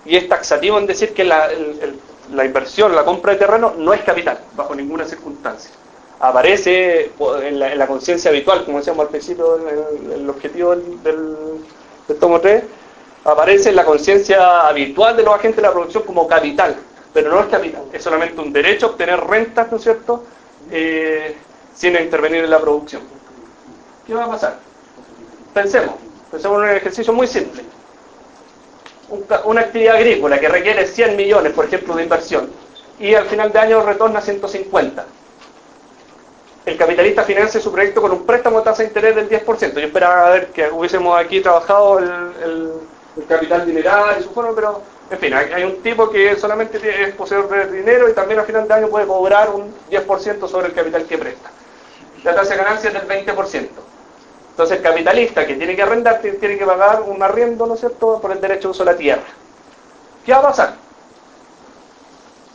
Y 0.05 0.17
es 0.17 0.29
taxativo 0.29 0.79
en 0.79 0.87
decir 0.87 1.15
que 1.15 1.25
la, 1.25 1.49
inversión, 2.45 2.95
la 2.95 3.05
compra 3.05 3.33
de 3.33 3.39
terreno, 3.39 3.73
no 3.79 3.95
es 3.95 4.03
capital, 4.03 4.39
bajo 4.55 4.75
ninguna 4.75 5.07
circunstancia. 5.07 5.71
Aparece 6.21 7.13
en 7.43 7.59
la, 7.59 7.87
conciencia 7.87 8.31
habitual, 8.31 8.65
como 8.67 8.79
decíamos 8.79 9.07
al 9.07 9.11
principio, 9.11 9.57
en 9.57 10.13
el, 10.13 10.29
objetivo 10.29 10.77
del, 10.77 11.03
del 12.07 12.19
tomo 12.19 12.41
3, 12.41 12.65
aparece 13.25 13.71
en 13.71 13.77
la 13.77 13.85
conciencia 13.85 14.67
habitual 14.67 15.17
de 15.17 15.23
los 15.23 15.35
agentes 15.35 15.57
de 15.57 15.63
la 15.63 15.73
producción 15.73 16.03
como 16.05 16.27
capital, 16.27 16.77
pero 17.13 17.31
no 17.31 17.41
es 17.41 17.47
capital, 17.47 17.85
es 17.93 18.03
solamente 18.03 18.41
un 18.41 18.53
derecho 18.53 18.87
a 18.87 18.89
obtener 18.91 19.21
rentas, 19.21 19.71
¿no 19.71 19.79
es 19.79 19.83
cierto?, 19.83 20.25
eh, 20.71 21.37
sin 21.75 21.97
intervenir 21.97 22.45
en 22.45 22.51
la 22.51 22.61
producción. 22.61 23.03
¿Qué 24.07 24.15
va 24.15 24.25
a 24.25 24.29
pasar? 24.29 24.59
Pensemos, 25.53 25.95
pensemos 26.31 26.59
en 26.59 26.71
un 26.71 26.77
ejercicio 26.77 27.13
muy 27.13 27.27
simple. 27.27 27.63
una 29.45 29.61
actividad 29.61 29.97
agrícola 29.97 30.39
que 30.39 30.49
requiere 30.49 30.87
100 30.87 31.17
millones, 31.17 31.53
por 31.53 31.67
ejemplo, 31.67 31.95
de 31.95 32.03
inversión, 32.03 32.51
y 32.99 33.15
al 33.15 33.27
final 33.27 33.53
de 33.53 33.59
año 33.59 33.83
retorna 33.83 34.21
150 34.21 35.05
el 36.67 36.79
capitalista 36.79 37.25
financia 37.25 37.61
su 37.61 37.71
proyecto 37.71 38.01
con 38.01 38.11
un 38.13 38.25
préstamo 38.25 38.59
de 38.59 38.65
tasa 38.65 38.83
de 38.83 38.89
interés 38.89 39.15
del 39.15 39.29
10%. 39.29 39.75
Yo 39.75 39.81
esperaba 39.81 40.31
ver 40.31 40.47
que 40.47 40.71
hubiésemos 40.71 41.19
aquí 41.19 41.43
trabajado 41.43 41.99
el, 41.99 42.11
el 42.43 42.73
capital 43.29 43.67
mineral 43.67 44.17
y 44.19 44.23
su 44.23 44.31
forma, 44.31 44.53
pero 44.55 44.83
en 45.11 45.19
fin, 45.19 45.35
hay, 45.35 45.65
un 45.65 45.83
tipo 45.83 46.11
que 46.11 46.37
solamente 46.37 46.81
es 47.03 47.15
poseedor 47.15 47.49
de 47.49 47.77
dinero 47.77 48.09
y 48.09 48.13
también 48.13 48.41
a 48.41 48.45
final 48.45 48.67
de 48.67 48.75
año 48.75 48.89
puede 48.89 49.07
cobrar 49.07 49.51
un 49.51 49.73
10% 49.91 50.49
sobre 50.49 50.69
el 50.69 50.73
capital 50.73 51.05
que 51.05 51.19
presta. 51.19 51.51
La 52.25 52.35
tasa 52.35 52.51
de 52.51 52.57
ganancia 52.57 52.91
es 52.91 52.95
del 52.95 53.07
20%. 53.07 53.69
Entonces 54.51 54.77
el 54.79 54.83
capitalista 54.83 55.47
que 55.47 55.55
tiene 55.55 55.77
que 55.77 55.83
arrendar 55.83 56.21
tiene 56.21 56.59
que 56.59 56.65
pagar 56.65 57.03
un 57.03 57.23
arriendo, 57.23 57.67
¿no 57.67 57.75
es 57.75 57.81
cierto?, 57.81 58.21
por 58.21 58.33
el 58.33 58.41
derecho 58.41 58.69
de 58.69 58.73
uso 58.73 58.85
de 58.85 58.93
la 58.93 58.97
tierra. 58.97 59.23
¿Qué 60.25 60.33
va 60.33 60.39
a 60.39 60.43
pasar? 60.43 60.75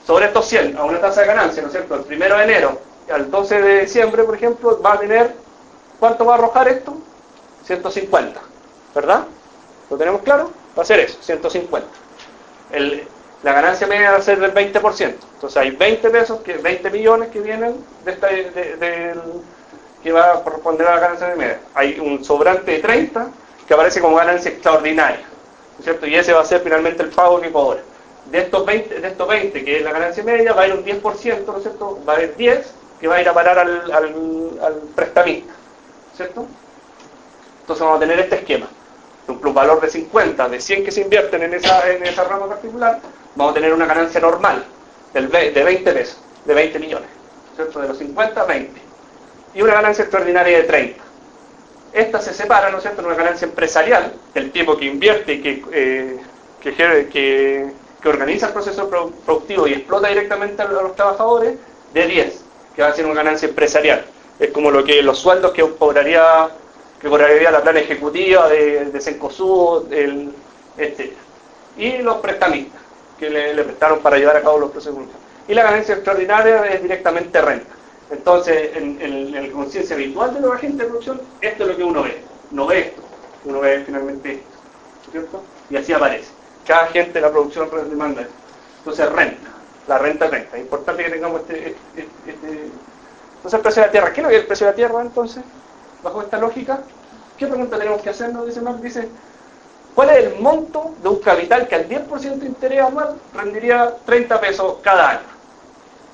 Sobre 0.07 0.25
estos 0.25 0.47
100, 0.47 0.77
a 0.77 0.83
una 0.85 0.99
tasa 0.99 1.21
de 1.21 1.27
ganancia, 1.27 1.61
¿no 1.61 1.67
es 1.67 1.73
cierto?, 1.73 1.95
el 1.95 2.01
primero 2.01 2.37
de 2.37 2.43
enero 2.43 2.89
al 3.11 3.29
12 3.29 3.61
de 3.61 3.81
diciembre, 3.81 4.23
por 4.23 4.35
ejemplo, 4.35 4.81
va 4.81 4.93
a 4.93 4.99
tener, 4.99 5.35
¿cuánto 5.99 6.25
va 6.25 6.33
a 6.33 6.37
arrojar 6.37 6.67
esto? 6.67 6.95
150, 7.65 8.39
¿verdad? 8.95 9.25
¿Lo 9.89 9.97
tenemos 9.97 10.21
claro? 10.21 10.51
Va 10.77 10.83
a 10.83 10.85
ser 10.85 10.99
eso, 10.99 11.17
150. 11.21 11.87
la 13.43 13.53
ganancia 13.53 13.87
media 13.87 14.11
va 14.11 14.17
a 14.17 14.21
ser 14.21 14.39
del 14.39 14.53
20%. 14.53 15.15
Entonces 15.33 15.57
hay 15.57 15.71
20 15.71 16.09
pesos, 16.09 16.41
que 16.41 16.57
20 16.57 16.89
millones 16.91 17.29
que 17.29 17.39
vienen 17.39 17.83
de 18.05 18.11
esta, 18.11 18.29
que 20.03 20.11
va 20.11 20.33
a 20.33 20.43
corresponder 20.43 20.87
a 20.87 20.95
la 20.95 21.01
ganancia 21.01 21.35
media. 21.35 21.59
Hay 21.73 21.99
un 21.99 22.23
sobrante 22.23 22.71
de 22.71 22.79
30 22.79 23.27
que 23.67 23.73
aparece 23.73 23.99
como 23.99 24.15
ganancia 24.15 24.51
extraordinaria. 24.51 25.25
¿no 25.25 25.79
es 25.79 25.85
cierto? 25.85 26.05
Y 26.05 26.15
ese 26.15 26.33
va 26.33 26.41
a 26.41 26.45
ser 26.45 26.61
finalmente 26.61 27.03
el 27.03 27.09
pago 27.09 27.41
que 27.41 27.51
cobra. 27.51 27.81
De 28.25 28.39
estos 28.39 28.65
20, 28.65 28.99
de 28.99 29.07
estos 29.07 29.27
20 29.27 29.65
que 29.65 29.77
es 29.77 29.83
la 29.83 29.91
ganancia 29.91 30.23
media, 30.23 30.53
va 30.53 30.63
a 30.63 30.67
ir 30.67 30.73
un 30.73 30.85
10%, 30.85 31.45
¿no 31.45 31.57
es 31.57 31.63
cierto? 31.63 31.99
Va 32.07 32.13
a 32.13 32.15
haber 32.17 32.35
10 32.35 32.73
que 32.99 33.07
va 33.07 33.15
a 33.15 33.21
ir 33.21 33.29
a 33.29 33.33
parar 33.33 33.57
al, 33.57 33.91
al 33.91 34.73
prestamista, 34.93 35.53
¿cierto? 36.15 36.45
Entonces 37.61 37.83
vamos 37.83 37.97
a 37.97 37.99
tener 38.01 38.19
este 38.19 38.35
esquema 38.35 38.67
un 39.29 39.53
valor 39.53 39.81
de 39.81 39.89
50, 39.89 40.49
de 40.49 40.59
100 40.59 40.85
que 40.85 40.91
se 40.91 41.01
invierten 41.01 41.43
en 41.43 41.53
esa, 41.53 41.89
en 41.91 42.05
esa 42.05 42.23
rama 42.23 42.47
particular, 42.47 42.99
vamos 43.35 43.51
a 43.51 43.55
tener 43.55 43.73
una 43.73 43.85
ganancia 43.85 44.19
normal 44.19 44.65
de 45.13 45.63
20 45.63 45.91
pesos, 45.91 46.17
de 46.45 46.53
20 46.53 46.79
millones, 46.79 47.09
¿cierto? 47.55 47.79
De 47.81 47.87
los 47.87 47.97
50 47.97 48.45
20. 48.45 48.81
Y 49.55 49.61
una 49.61 49.73
ganancia 49.73 50.03
extraordinaria 50.03 50.57
de 50.57 50.63
30. 50.63 51.03
Esta 51.93 52.21
se 52.21 52.33
separa, 52.33 52.69
¿no 52.69 52.77
es 52.77 52.83
cierto?, 52.83 53.01
en 53.01 53.07
una 53.07 53.15
ganancia 53.15 53.45
empresarial, 53.45 54.13
el 54.35 54.51
tipo 54.51 54.77
que 54.77 54.85
invierte 54.85 55.33
y 55.33 55.41
que, 55.41 55.63
eh, 55.71 56.19
que, 56.61 57.71
organiza 58.07 58.47
el 58.47 58.53
proceso 58.53 58.89
productivo 58.89 59.67
y 59.67 59.73
explota 59.73 60.07
directamente 60.07 60.61
a 60.61 60.67
los 60.67 60.95
trabajadores, 60.95 61.55
de 61.93 62.05
10, 62.05 62.45
que 62.75 62.83
va 62.83 62.89
a 62.89 62.93
ser 62.93 63.05
una 63.05 63.15
ganancia 63.15 63.47
empresarial. 63.47 64.05
Es 64.39 64.51
como 64.51 64.69
lo 64.69 64.83
que 64.83 65.01
los 65.01 65.17
sueldos 65.17 65.51
que 65.51 65.67
cobraría 65.77 66.49
que 66.99 67.09
correría 67.09 67.51
la 67.51 67.61
plana 67.61 67.79
ejecutiva 67.79 68.47
de, 68.49 68.85
de 68.85 69.01
Cencosud, 69.01 69.91
el, 69.91 70.33
etc. 70.77 71.13
Y 71.77 71.97
los 71.99 72.17
prestamistas, 72.17 72.81
que 73.17 73.29
le, 73.29 73.63
prestaron 73.63 73.99
para 73.99 74.17
llevar 74.17 74.37
a 74.37 74.41
cabo 74.41 74.59
los 74.59 74.71
procesos. 74.71 74.97
Y 75.47 75.53
la 75.53 75.63
ganancia 75.63 75.95
extraordinaria 75.95 76.65
es 76.65 76.81
directamente 76.81 77.41
renta. 77.41 77.73
Entonces, 78.11 78.75
en, 78.75 78.99
en, 79.01 79.31
la 79.31 79.51
conciencia 79.51 79.95
habitual 79.95 80.33
de 80.33 80.41
los 80.41 80.53
agentes 80.53 80.79
de 80.79 80.85
producción, 80.85 81.21
esto 81.41 81.63
es 81.63 81.69
lo 81.69 81.77
que 81.77 81.83
uno 81.83 82.03
ve. 82.03 82.21
No 82.51 82.67
ve 82.67 82.79
esto, 82.79 83.01
uno 83.45 83.59
ve 83.59 83.83
finalmente 83.85 84.31
esto. 84.33 85.11
¿Cierto? 85.11 85.43
Y 85.69 85.77
así 85.77 85.93
aparece. 85.93 86.31
Cada 86.67 86.83
agente 86.83 87.13
de 87.13 87.21
la 87.21 87.31
producción 87.31 87.69
demanda 87.89 88.21
esto. 88.21 88.33
Entonces, 88.79 89.11
renta. 89.11 89.49
La 89.87 89.97
renta 89.97 90.27
renta. 90.27 90.55
Es 90.55 90.63
importante 90.63 91.03
que 91.03 91.09
tengamos 91.09 91.41
este, 91.41 91.69
este, 91.69 91.77
este, 91.95 92.31
este 92.31 92.71
entonces 93.39 93.57
el 93.57 93.61
precio 93.61 93.81
de 93.81 93.87
la 93.87 93.91
tierra, 93.91 94.11
¿qué 94.11 94.19
es 94.19 94.23
lo 94.23 94.29
que 94.29 94.35
es 94.35 94.41
el 94.41 94.47
precio 94.47 94.65
de 94.67 94.71
la 94.73 94.75
tierra 94.75 95.01
entonces? 95.01 95.43
Bajo 96.03 96.21
esta 96.21 96.37
lógica, 96.37 96.79
¿qué 97.37 97.47
pregunta 97.47 97.77
tenemos 97.77 98.01
que 98.01 98.09
hacernos? 98.09 98.45
Dice 98.45 98.61
Marx, 98.61 98.81
dice, 98.81 99.09
¿cuál 99.95 100.09
es 100.11 100.17
el 100.25 100.39
monto 100.39 100.95
de 101.01 101.09
un 101.09 101.19
capital 101.19 101.67
que 101.67 101.75
al 101.75 101.89
10% 101.89 102.37
de 102.37 102.45
interés 102.45 102.81
anual 102.81 103.15
rendiría 103.33 103.95
30 104.05 104.39
pesos 104.39 104.77
cada 104.81 105.09
año? 105.11 105.27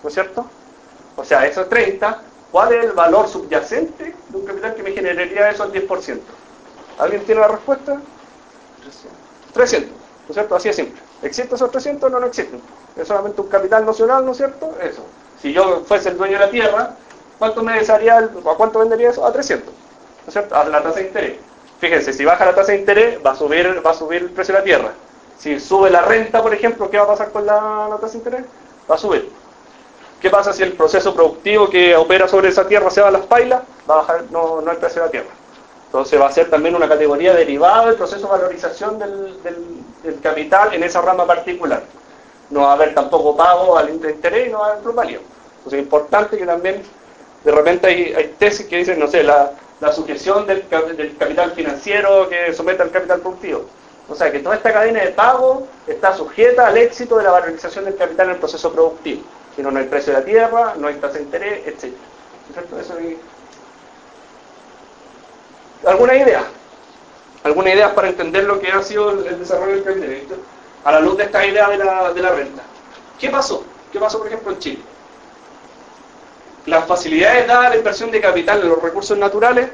¿No 0.01 0.09
es 0.09 0.14
cierto? 0.14 0.45
O 1.15 1.23
sea, 1.23 1.45
esos 1.45 1.69
30, 1.69 2.22
¿cuál 2.51 2.73
es 2.73 2.85
el 2.85 2.91
valor 2.91 3.27
subyacente 3.27 4.15
de 4.30 4.38
un 4.38 4.45
capital 4.45 4.75
que 4.75 4.83
me 4.83 4.91
generaría 4.91 5.49
eso 5.49 5.64
al 5.64 5.72
10%? 5.72 6.19
¿Alguien 6.97 7.23
tiene 7.25 7.41
la 7.41 7.47
respuesta? 7.47 8.01
300. 9.53 9.91
¿No 9.91 10.30
es 10.30 10.33
cierto? 10.33 10.55
Así 10.55 10.69
es 10.69 10.75
simple. 10.75 11.01
¿Existen 11.22 11.55
esos 11.55 11.72
300 11.72 12.11
no, 12.11 12.19
no 12.19 12.27
existen? 12.27 12.61
Es 12.95 13.07
solamente 13.07 13.41
un 13.41 13.47
capital 13.47 13.85
nacional, 13.85 14.25
¿no 14.25 14.31
es 14.31 14.38
cierto? 14.38 14.75
Eso. 14.81 15.05
Si 15.41 15.53
yo 15.53 15.83
fuese 15.85 16.09
el 16.09 16.17
dueño 16.17 16.39
de 16.39 16.45
la 16.45 16.51
tierra, 16.51 16.95
¿cuánto 17.39 17.64
me 17.64 17.73
desearía, 17.73 18.17
a 18.17 18.55
cuánto 18.57 18.80
vendería 18.80 19.09
eso? 19.09 19.25
A 19.25 19.31
300, 19.31 19.67
¿no 19.67 19.73
es 20.27 20.33
cierto? 20.33 20.55
A 20.55 20.65
la 20.65 20.81
tasa 20.81 20.99
de 20.99 21.07
interés. 21.07 21.38
Fíjense, 21.80 22.14
si 22.14 22.25
baja 22.25 22.45
la 22.45 22.55
tasa 22.55 22.72
de 22.72 22.80
interés, 22.80 23.19
va 23.25 23.31
a 23.31 23.35
subir, 23.35 23.85
va 23.85 23.91
a 23.91 23.93
subir 23.93 24.23
el 24.23 24.30
precio 24.31 24.53
de 24.53 24.59
la 24.59 24.64
tierra. 24.64 24.91
Si 25.38 25.59
sube 25.59 25.89
la 25.89 26.01
renta, 26.01 26.41
por 26.41 26.53
ejemplo, 26.53 26.89
¿qué 26.89 26.97
va 26.97 27.03
a 27.03 27.07
pasar 27.07 27.31
con 27.31 27.45
la, 27.45 27.89
tasa 27.99 28.14
de 28.14 28.17
interés? 28.17 28.45
Va 28.89 28.95
a 28.95 28.97
subir. 28.97 29.30
¿Qué 30.22 30.30
pasa 30.30 30.53
si 30.53 30.64
el 30.64 30.73
proceso 30.73 31.14
productivo 31.14 31.69
que 31.69 31.95
opera 31.95 32.27
sobre 32.27 32.49
esa 32.49 32.67
tierra 32.67 32.89
se 32.89 33.01
va 33.01 33.09
a 33.09 33.11
las 33.11 33.25
pailas? 33.25 33.61
Va 33.89 33.95
a 33.95 33.97
bajar, 33.97 34.23
no, 34.31 34.61
no 34.61 34.72
el 34.72 34.77
precio 34.77 35.01
de 35.01 35.07
la 35.07 35.11
tierra. 35.11 35.30
Entonces 35.95 36.19
va 36.19 36.27
a 36.27 36.31
ser 36.31 36.49
también 36.49 36.75
una 36.75 36.89
categoría 36.89 37.33
derivada 37.33 37.85
del 37.85 37.95
proceso 37.95 38.23
de 38.23 38.31
valorización 38.31 38.99
del, 38.99 40.19
capital 40.22 40.73
en 40.73 40.83
esa 40.83 41.01
rama 41.01 41.25
particular. 41.25 41.83
No 42.49 42.61
va 42.61 42.72
a 42.72 42.73
haber 42.73 42.93
tampoco 42.93 43.35
pago 43.38 43.77
al 43.77 43.89
interés 43.89 44.47
y 44.47 44.51
no 44.51 44.59
va 44.59 44.65
a 44.65 44.69
haber 44.72 44.83
plusvalía. 44.83 45.19
Entonces 45.57 45.80
es 45.80 45.83
importante 45.83 46.38
que 46.38 46.45
también 46.45 46.83
de 47.45 47.51
repente 47.51 47.88
hay, 47.88 48.35
tesis 48.40 48.65
que 48.65 48.77
dicen, 48.77 48.99
no 48.99 49.07
sé, 49.07 49.24
la, 49.24 49.51
sujeción 49.93 50.48
del, 50.48 50.67
capital 50.67 51.51
financiero 51.51 52.27
que 52.27 52.51
somete 52.53 52.82
al 52.82 52.90
capital 52.90 53.22
productivo. 53.22 53.65
O 54.09 54.15
sea, 54.15 54.32
que 54.32 54.40
toda 54.40 54.56
esta 54.56 54.74
cadena 54.74 55.01
de 55.01 55.11
pago 55.11 55.67
está 55.85 56.15
sujeta 56.15 56.67
al 56.67 56.77
éxito 56.77 57.17
de 57.17 57.24
la 57.24 57.32
valorización 57.32 57.85
del 57.85 57.95
capital 57.95 58.27
en 58.27 58.33
el 58.33 58.40
proceso 58.40 58.74
productivo. 58.74 59.22
Si 59.56 59.61
no, 59.61 59.69
no 59.69 59.80
hay 59.80 59.85
precio 59.85 60.14
de 60.14 60.19
la 60.19 60.25
tierra, 60.25 60.74
no 60.77 60.88
hay 60.88 60.95
tasa 60.95 61.14
de 61.17 61.24
interés, 61.24 61.67
etc. 61.67 61.93
¿Alguna 65.85 66.15
idea? 66.15 66.43
¿Alguna 67.43 67.74
idea 67.74 67.93
para 67.93 68.09
entender 68.09 68.45
lo 68.45 68.59
que 68.59 68.72
ha 68.72 68.82
sido 68.82 69.11
el, 69.11 69.40
desarrollo 69.40 69.74
del 69.74 69.83
capital? 69.83 70.40
A 70.83 70.91
la 70.93 70.99
luz 70.99 71.17
de 71.17 71.24
esta 71.25 71.45
idea 71.45 71.69
de 71.69 71.77
la, 71.77 72.11
de 72.11 72.22
la 72.22 72.32
renta. 72.32 72.64
¿Qué 73.19 73.30
pasó? 73.30 73.64
¿Qué 73.91 73.99
pasó, 73.99 74.17
por 74.17 74.27
ejemplo, 74.27 74.51
en 74.51 74.59
Chile? 74.59 74.80
Las 76.66 76.85
facilidades 76.85 77.48
dadas 77.48 77.68
a 77.68 77.69
la 77.69 77.76
inversión 77.77 78.11
de 78.11 78.22
capital 78.22 78.61
en 78.61 78.69
los 78.69 78.82
recursos 78.82 79.18
naturales, 79.18 79.69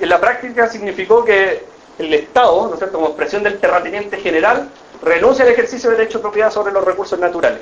en 0.00 0.08
la 0.08 0.20
práctica 0.20 0.68
significó 0.68 1.24
que 1.24 1.64
el 1.98 2.12
Estado, 2.12 2.68
¿no 2.68 2.74
es 2.74 2.90
como 2.90 3.06
expresión 3.08 3.42
del 3.42 3.58
terrateniente 3.60 4.18
general, 4.18 4.68
renuncia 5.02 5.44
al 5.44 5.50
ejercicio 5.52 5.90
de 5.90 5.96
derecho 5.96 6.18
de 6.18 6.22
propiedad 6.22 6.50
sobre 6.50 6.72
los 6.72 6.84
recursos 6.84 7.18
naturales. 7.18 7.60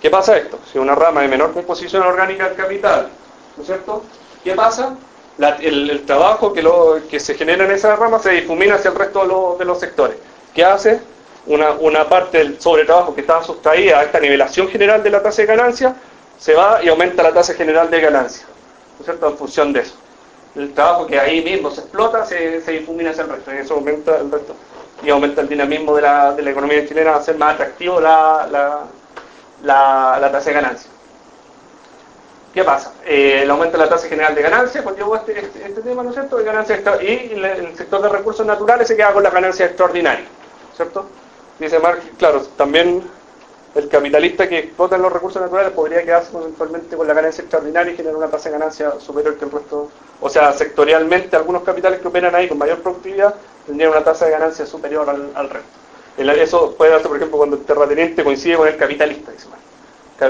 ¿Qué 0.00 0.10
pasa 0.10 0.36
esto? 0.36 0.58
Si 0.70 0.78
una 0.78 0.94
rama 0.94 1.22
de 1.22 1.28
menor 1.28 1.52
composición 1.52 2.02
orgánica 2.02 2.48
del 2.48 2.56
capital, 2.56 3.08
¿no 3.56 3.62
es 3.62 3.66
cierto? 3.66 4.02
¿Qué 4.42 4.54
pasa? 4.54 4.96
el, 5.60 6.02
trabajo 6.06 6.52
que, 6.52 6.62
lo, 6.62 6.98
que 7.10 7.18
se 7.18 7.34
genera 7.34 7.64
en 7.64 7.70
esa 7.72 7.96
rama 7.96 8.18
se 8.18 8.30
difumina 8.30 8.74
hacia 8.76 8.90
el 8.90 8.96
resto 8.96 9.56
de, 9.58 9.64
los 9.64 9.80
sectores. 9.80 10.16
¿Qué 10.54 10.64
hace? 10.64 11.00
Una, 11.46 11.72
una 11.72 12.08
parte 12.08 12.38
del 12.38 12.60
sobretrabajo 12.60 13.14
que 13.14 13.22
estaba 13.22 13.42
sustraída 13.42 14.00
a 14.00 14.02
esta 14.04 14.20
nivelación 14.20 14.68
general 14.68 15.02
de 15.02 15.10
la 15.10 15.22
tasa 15.22 15.42
de 15.42 15.46
ganancia 15.46 15.96
se 16.42 16.54
va 16.54 16.82
y 16.82 16.88
aumenta 16.88 17.22
la 17.22 17.32
tasa 17.32 17.54
general 17.54 17.88
de 17.88 18.00
ganancia, 18.00 18.44
¿no 18.46 18.98
es 18.98 19.04
cierto? 19.04 19.28
En 19.28 19.38
función 19.38 19.72
de 19.72 19.80
eso. 19.82 19.94
El 20.56 20.74
trabajo 20.74 21.06
que 21.06 21.18
ahí 21.20 21.40
mismo 21.40 21.70
se 21.70 21.82
explota 21.82 22.26
se, 22.26 22.60
difumina 22.72 23.10
hacia 23.10 23.22
el 23.22 23.30
resto, 23.30 23.54
y 23.54 23.58
eso 23.58 23.74
aumenta 23.74 24.16
el 24.16 24.28
resto. 24.28 24.56
Y 25.04 25.10
aumenta 25.10 25.40
el 25.40 25.48
dinamismo 25.48 25.94
de 25.94 26.02
la, 26.02 26.32
de 26.32 26.42
la 26.42 26.50
economía 26.50 26.84
chilena, 26.84 27.14
hacer 27.14 27.38
más 27.38 27.54
atractivo 27.54 28.00
la, 28.00 28.88
la, 29.62 30.32
tasa 30.32 30.50
de 30.50 30.52
ganancia. 30.52 30.90
¿Qué 32.52 32.64
pasa? 32.64 32.92
Eh, 33.06 33.42
el 33.44 33.50
aumento 33.50 33.78
de 33.78 33.84
la 33.84 33.88
tasa 33.88 34.08
general 34.08 34.34
de 34.34 34.42
ganancia 34.42 34.82
conllevó 34.82 35.14
este, 35.14 35.38
este, 35.38 35.64
este, 35.64 35.80
tema, 35.80 36.02
¿no 36.02 36.10
es 36.10 36.16
cierto? 36.16 36.38
De 36.38 37.04
y 37.04 37.40
el 37.40 37.76
sector 37.76 38.02
de 38.02 38.08
recursos 38.08 38.44
naturales 38.44 38.88
se 38.88 38.96
queda 38.96 39.12
con 39.12 39.22
la 39.22 39.30
ganancia 39.30 39.66
extraordinaria, 39.66 40.26
¿cierto? 40.74 41.06
Dice 41.60 41.78
Marx, 41.78 42.02
claro, 42.18 42.42
también 42.56 43.04
el 43.74 43.88
capitalista 43.88 44.48
que 44.48 44.58
explota 44.58 44.98
los 44.98 45.12
recursos 45.12 45.40
naturales 45.40 45.72
podría 45.72 46.02
quedarse 46.02 46.36
eventualmente 46.36 46.94
con 46.94 47.06
la 47.06 47.14
ganancia 47.14 47.42
extraordinaria 47.42 47.92
y 47.92 47.96
generar 47.96 48.16
una 48.16 48.28
tasa 48.28 48.50
de 48.50 48.58
ganancia 48.58 49.00
superior 49.00 49.38
que 49.38 49.46
el 49.46 49.50
resto. 49.50 49.90
O 50.20 50.28
sea, 50.28 50.52
sectorialmente, 50.52 51.36
algunos 51.36 51.62
capitales 51.62 52.00
que 52.00 52.08
operan 52.08 52.34
ahí 52.34 52.48
con 52.48 52.58
mayor 52.58 52.80
productividad 52.80 53.34
tendrían 53.66 53.92
una 53.92 54.04
tasa 54.04 54.26
de 54.26 54.32
ganancia 54.32 54.66
superior 54.66 55.08
al, 55.08 55.48
resto. 55.48 55.68
Eso 56.18 56.74
puede 56.76 56.90
darse, 56.90 57.08
por 57.08 57.16
ejemplo, 57.16 57.38
cuando 57.38 57.56
el 57.56 57.64
terrateniente 57.64 58.22
coincide 58.22 58.56
con 58.56 58.68
el 58.68 58.76
capitalista. 58.76 59.32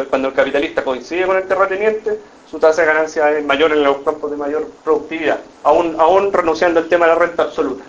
Cuando 0.08 0.28
el 0.28 0.34
capitalista 0.34 0.84
coincide 0.84 1.26
con 1.26 1.36
el 1.36 1.46
terrateniente, 1.48 2.18
su 2.48 2.58
tasa 2.58 2.82
de 2.82 2.88
ganancia 2.88 3.30
es 3.36 3.44
mayor 3.44 3.72
en 3.72 3.82
los 3.82 3.98
campos 3.98 4.30
de 4.30 4.36
mayor 4.36 4.68
productividad, 4.84 5.40
aún, 5.64 5.96
aún 5.98 6.32
renunciando 6.32 6.80
al 6.80 6.88
tema 6.88 7.06
de 7.06 7.12
la 7.12 7.18
renta 7.18 7.42
absoluta. 7.42 7.82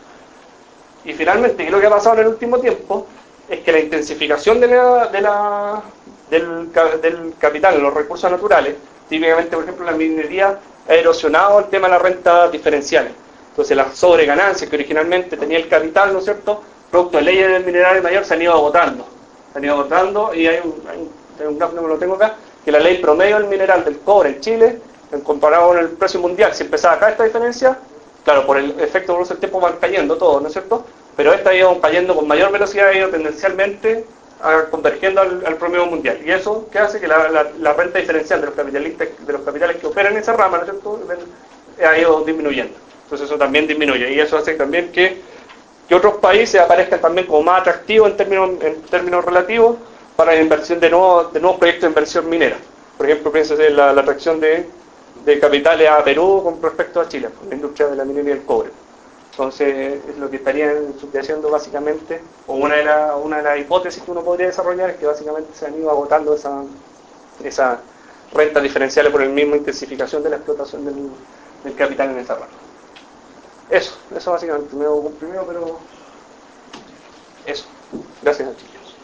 Y 1.06 1.14
finalmente, 1.14 1.58
¿qué 1.58 1.66
es 1.66 1.72
lo 1.72 1.80
que 1.80 1.88
ha 1.88 1.90
pasado 1.90 2.16
en 2.16 2.22
el 2.22 2.28
último 2.30 2.60
tiempo? 2.60 3.06
Es 3.50 3.60
que 3.60 3.72
la 3.72 3.80
intensificación 3.80 4.60
de 4.60 4.68
la, 4.68 5.82
del, 6.30 7.34
capital 7.38 7.76
en 7.76 7.84
los 7.84 7.94
recursos 7.94 8.30
naturales, 8.30 8.76
típicamente, 9.10 9.56
por 9.56 9.64
ejemplo, 9.64 9.86
la 9.86 9.92
minería 9.92 10.60
ha 10.88 10.94
erosionado 10.94 11.60
el 11.60 11.66
tema 11.66 11.88
de 11.88 11.94
las 11.94 12.02
rentas 12.02 12.52
diferenciales. 12.52 13.12
Entonces, 13.50 13.78
las 13.78 13.96
sobreganancias 13.96 14.70
que 14.70 14.76
originalmente 14.76 15.38
tenía 15.38 15.58
el 15.58 15.68
capital, 15.68 16.14
¿no 16.14 16.20
es 16.20 16.26
cierto?, 16.26 16.62
producto 16.90 17.18
de 17.18 17.24
leyes 17.24 17.50
del 17.50 17.66
mineral 17.66 18.02
mayor, 18.02 18.26
se 18.26 18.34
han 18.34 18.42
ido 18.42 18.54
agotando. 18.54 19.06
Se 19.52 19.58
han 19.58 19.66
ido 19.66 19.74
agotando 19.76 20.34
y 20.34 20.48
hay 20.48 20.60
un, 20.64 20.76
hay 20.90 21.48
un, 21.48 21.58
gráfico 21.58 21.82
que 21.82 21.88
lo 21.88 21.98
tengo 21.98 22.16
acá, 22.16 22.36
que 22.64 22.72
la 22.72 22.80
ley 22.80 22.98
promedio 23.00 23.38
del 23.38 23.48
mineral 23.48 23.84
del 23.84 24.00
cobre 24.00 24.30
en 24.30 24.42
Chile, 24.42 24.80
en 25.12 25.22
comparado 25.22 25.70
con 25.70 25.78
el 25.78 25.90
precio 25.90 26.20
mundial, 26.20 26.54
si 26.54 26.64
empezaba 26.64 26.96
acá 26.96 27.10
esta 27.10 27.24
diferencia, 27.24 27.78
claro, 28.24 28.46
por 28.46 28.58
el 28.58 28.80
efecto 28.80 29.18
de 29.18 29.26
del 29.26 29.38
tiempo 29.38 29.60
van 29.60 29.78
cayendo 29.80 30.18
todo, 30.18 30.40
¿no 30.40 30.48
es 30.48 30.54
cierto? 30.54 30.86
Pero 31.16 31.34
esta 31.34 31.52
ha 31.52 31.56
ido 31.56 31.80
cayendo 31.80 32.16
con 32.16 32.28
mayor 32.28 32.52
velocidad, 32.52 32.88
ha 32.88 32.98
ido 32.98 33.10
tendencialmente 33.10 34.06
convergiendo 34.70 35.22
al, 35.22 35.56
promedio 35.56 35.86
mundial. 35.86 36.20
Y 36.26 36.32
eso 36.32 36.68
¿qué 36.72 36.80
hace 36.80 37.00
que 37.00 37.08
la, 37.08 37.74
renta 37.78 38.00
diferencial 38.00 38.42
de 38.42 38.48
los 38.48 38.56
capitalistas, 38.56 39.08
de 39.26 39.34
los 39.34 39.42
capitales 39.42 39.78
que 39.78 39.88
operan 39.88 40.14
en 40.14 40.20
esa 40.20 40.34
rama, 40.34 40.58
¿no 40.58 40.64
es 40.64 40.70
cierto?, 40.70 41.00
ha 41.86 41.98
ido 41.98 42.22
disminuyendo. 42.22 42.74
Entonces 43.04 43.28
eso 43.28 43.38
también 43.38 43.68
disminuye 43.68 44.12
y 44.12 44.20
eso 44.20 44.38
hace 44.38 44.56
también 44.56 44.92
que, 44.92 45.22
que 45.88 45.96
otros 45.96 46.16
países 46.16 46.60
aparezcan 46.60 47.00
también 47.00 47.28
como 47.28 47.42
más 47.44 47.62
atractivos 47.62 48.10
en 48.10 48.18
términos, 48.18 48.50
en 48.62 48.82
términos 48.84 49.24
relativos 49.24 49.78
para 50.16 50.34
la 50.34 50.42
inversión 50.42 50.80
de 50.80 50.90
nuevos, 50.90 51.34
de 51.34 51.40
nuevos 51.40 51.60
proyectos 51.60 51.84
de 51.84 51.88
inversión 51.90 52.30
minera. 52.30 52.58
Por 52.98 53.08
ejemplo, 53.08 53.32
piénsese 53.32 53.68
en 53.68 53.78
la, 53.78 53.90
atracción 53.92 54.40
de, 54.40 54.68
de 55.26 55.40
capitales 55.40 55.90
a 55.90 56.04
Perú 56.04 56.42
con 56.44 56.62
respecto 56.62 57.02
a 57.02 57.08
Chile, 57.08 57.30
con 57.38 57.50
la 57.50 57.56
industria 57.56 57.88
de 57.88 57.96
la 57.96 58.06
minería 58.06 58.36
y 58.36 58.38
el 58.38 58.44
cobre. 58.44 58.70
Entonces, 59.34 60.00
es 60.08 60.18
lo 60.20 60.30
que 60.30 60.36
estarían 60.36 60.94
subyaciendo 61.00 61.50
básicamente, 61.50 62.22
o 62.46 62.54
una 62.54 62.76
de, 62.76 63.16
una 63.16 63.38
de 63.38 63.44
las 63.44 63.60
hipótesis 63.60 64.04
que 64.04 64.12
uno 64.12 64.24
podría 64.24 64.46
desarrollar 64.46 64.92
es 64.92 64.98
que 64.98 65.08
básicamente 65.08 65.56
se 65.56 65.66
han 65.66 65.76
ido 65.76 65.90
agotando 65.90 66.36
esa, 66.36 66.62
esa 67.44 67.82
renta 68.32 68.62
diferenciales 68.62 69.12
por 69.12 69.24
el 69.24 69.30
mismo 69.30 69.56
intensificación 69.56 70.22
de 70.22 70.30
la 70.30 70.36
explotación 70.36 70.86
del, 70.86 71.76
capital 71.76 72.12
en 72.12 72.20
esta 72.20 72.36
rama. 72.36 72.46
Eso, 73.72 73.98
eso 74.16 74.32
básicamente, 74.32 74.76
me 74.76 74.86
hago 74.86 75.02
comprimido, 75.02 75.46
pero 75.48 75.80
eso. 77.48 77.66
Gracias, 78.22 78.50
chicos. 78.58 78.96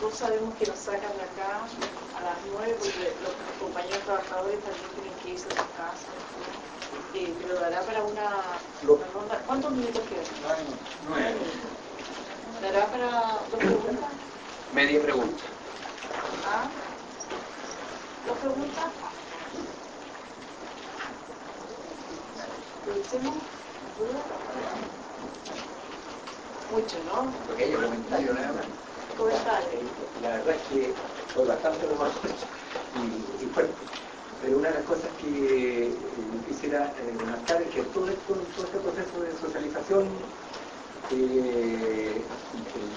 Todos 0.00 0.14
sabemos 0.16 0.52
que 0.56 0.66
nos 0.66 0.78
sacan 0.78 1.12
de 1.16 1.22
acá 1.22 2.11
las 2.22 2.38
nueve 2.50 2.76
porque 2.78 3.12
los 3.22 3.34
compañeros 3.60 4.02
trabajadores 4.04 4.58
también 4.64 4.88
tienen 4.94 5.14
que 5.22 5.30
irse 5.30 5.48
a 5.48 5.52
su 5.52 5.72
casa. 5.76 6.08
Eh, 7.14 7.34
pero 7.40 7.60
dará 7.60 7.80
para 7.82 8.02
una, 8.02 8.30
ronda. 9.12 9.42
¿Cuántos 9.46 9.72
minutos 9.72 10.02
quedan? 10.08 10.64
Nueve. 11.08 11.36
¿Dará 12.62 12.86
para 12.86 13.10
dos 13.50 13.58
preguntas? 13.58 14.10
Media 14.72 15.02
pregunta. 15.02 15.42
Ah. 16.46 16.70
¿Dos 18.26 18.38
preguntas? 18.38 18.92
¿Producimos? 22.84 23.34
Mucho, 26.70 26.96
¿no? 27.04 27.30
Pequeño 27.54 27.82
comentario 27.82 28.34
nada 28.34 28.52
más. 28.52 28.64
Comentario. 29.16 29.80
La 30.22 30.28
verdad 30.30 30.54
es 30.54 30.62
que 30.68 30.94
fue 31.32 31.44
bastante 31.46 31.86
remoto 31.86 32.20
y, 32.92 33.36
y 33.44 33.46
fuerte. 33.46 33.90
Pero 34.38 34.58
una 34.58 34.68
de 34.70 34.74
las 34.76 34.84
cosas 34.84 35.12
que 35.14 35.88
eh, 35.88 36.42
quisiera 36.44 36.94
eh, 36.98 37.16
es 37.62 37.70
que 37.70 37.84
todo, 37.84 38.08
esto, 38.08 38.48
este 38.64 38.80
proceso 38.80 39.20
de 39.20 39.34
socialización 39.34 40.34
eh, 41.10 42.38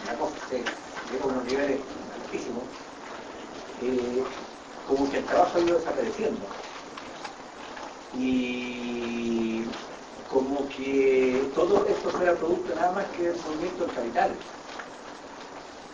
la 0.03 0.17
cosa 0.17 0.39
se 0.39 1.07
llega 1.07 1.25
a 1.25 1.27
unos 1.27 1.45
niveles 1.45 1.87
altísimos, 2.09 2.71
eh, 3.77 4.35
como 4.83 5.09
que 5.09 5.17
el 5.19 5.25
trabajo 5.25 5.57
ha 5.57 5.61
ido 5.61 5.75
desapareciendo. 5.75 6.61
Y 8.11 9.67
como 10.27 10.67
que 10.67 11.51
todo 11.53 11.85
esto 11.85 12.11
fuera 12.11 12.35
producto 12.37 12.73
nada 12.75 12.91
más 12.91 13.09
que 13.11 13.23
del 13.23 13.41
movimiento 13.41 13.83
del 13.83 13.93
capital. 13.93 14.49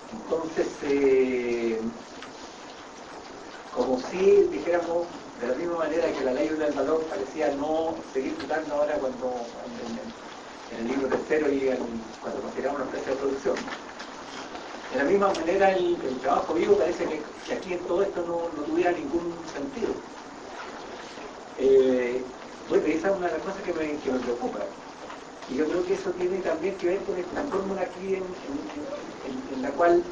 Entonces, 0.10 0.80
eh, 0.84 1.82
como 3.75 4.00
si 4.09 4.48
dijéramos 4.51 5.08
de 5.40 5.48
la 5.48 5.56
misma 5.56 5.77
manera 5.77 6.11
que 6.11 6.24
la 6.24 6.33
ley 6.33 6.50
del 6.50 6.74
valor 6.74 7.01
parecía 7.06 7.51
no 7.56 7.95
seguir 8.14 8.35
dando 8.48 8.75
ahora 8.75 8.93
cuando 8.95 9.45
en, 10.72 10.80
el 10.80 10.88
libro 10.88 11.08
tercero 11.08 11.51
y 11.51 11.69
cuando 12.22 12.41
consideramos 12.41 12.82
los 12.82 12.90
precios 12.90 13.16
de 13.16 13.22
producción. 13.22 13.56
De 14.91 14.98
la 14.98 15.03
misma 15.06 15.33
manera 15.33 15.72
el, 15.72 15.98
trabajo 16.22 16.53
vivo 16.53 16.77
parece 16.77 17.06
que, 17.06 17.53
aquí 17.53 17.74
en 17.74 17.80
todo 17.80 18.03
esto 18.03 18.24
no, 18.27 18.64
tuviera 18.66 18.91
ningún 18.91 19.33
sentido. 19.53 19.93
Eh, 21.58 22.22
bueno, 22.69 22.85
esa 22.88 23.09
es 23.09 23.17
una 23.17 23.27
de 23.27 23.33
las 23.33 23.41
cosas 23.41 23.61
que 23.64 23.74
me, 23.74 24.19
preocupa. 24.19 24.59
Y 25.50 25.56
yo 25.56 25.66
creo 25.66 25.85
que 25.85 25.93
eso 25.93 26.11
tiene 26.11 26.38
también 26.38 26.75
que 26.75 26.88
ver 26.88 27.00
con 27.00 27.17
esta 27.17 27.43
fórmula 27.43 27.82
aquí 27.82 28.16
en, 28.16 29.61
la 29.61 29.69
cual 29.72 30.03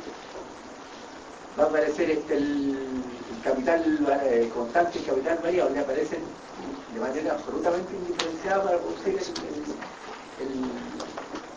va 1.59 1.65
a 1.65 1.67
aparecer 1.67 2.09
este, 2.09 2.35
el, 2.35 3.03
capital 3.43 3.83
eh, 4.23 4.49
constante 4.53 4.99
y 4.99 5.01
capital 5.01 5.39
variable, 5.41 5.79
aparecen 5.79 6.19
de 6.93 6.99
manera 6.99 7.33
absolutamente 7.33 7.95
indiferenciada 7.95 8.63
para 8.63 8.79
producir 8.79 9.15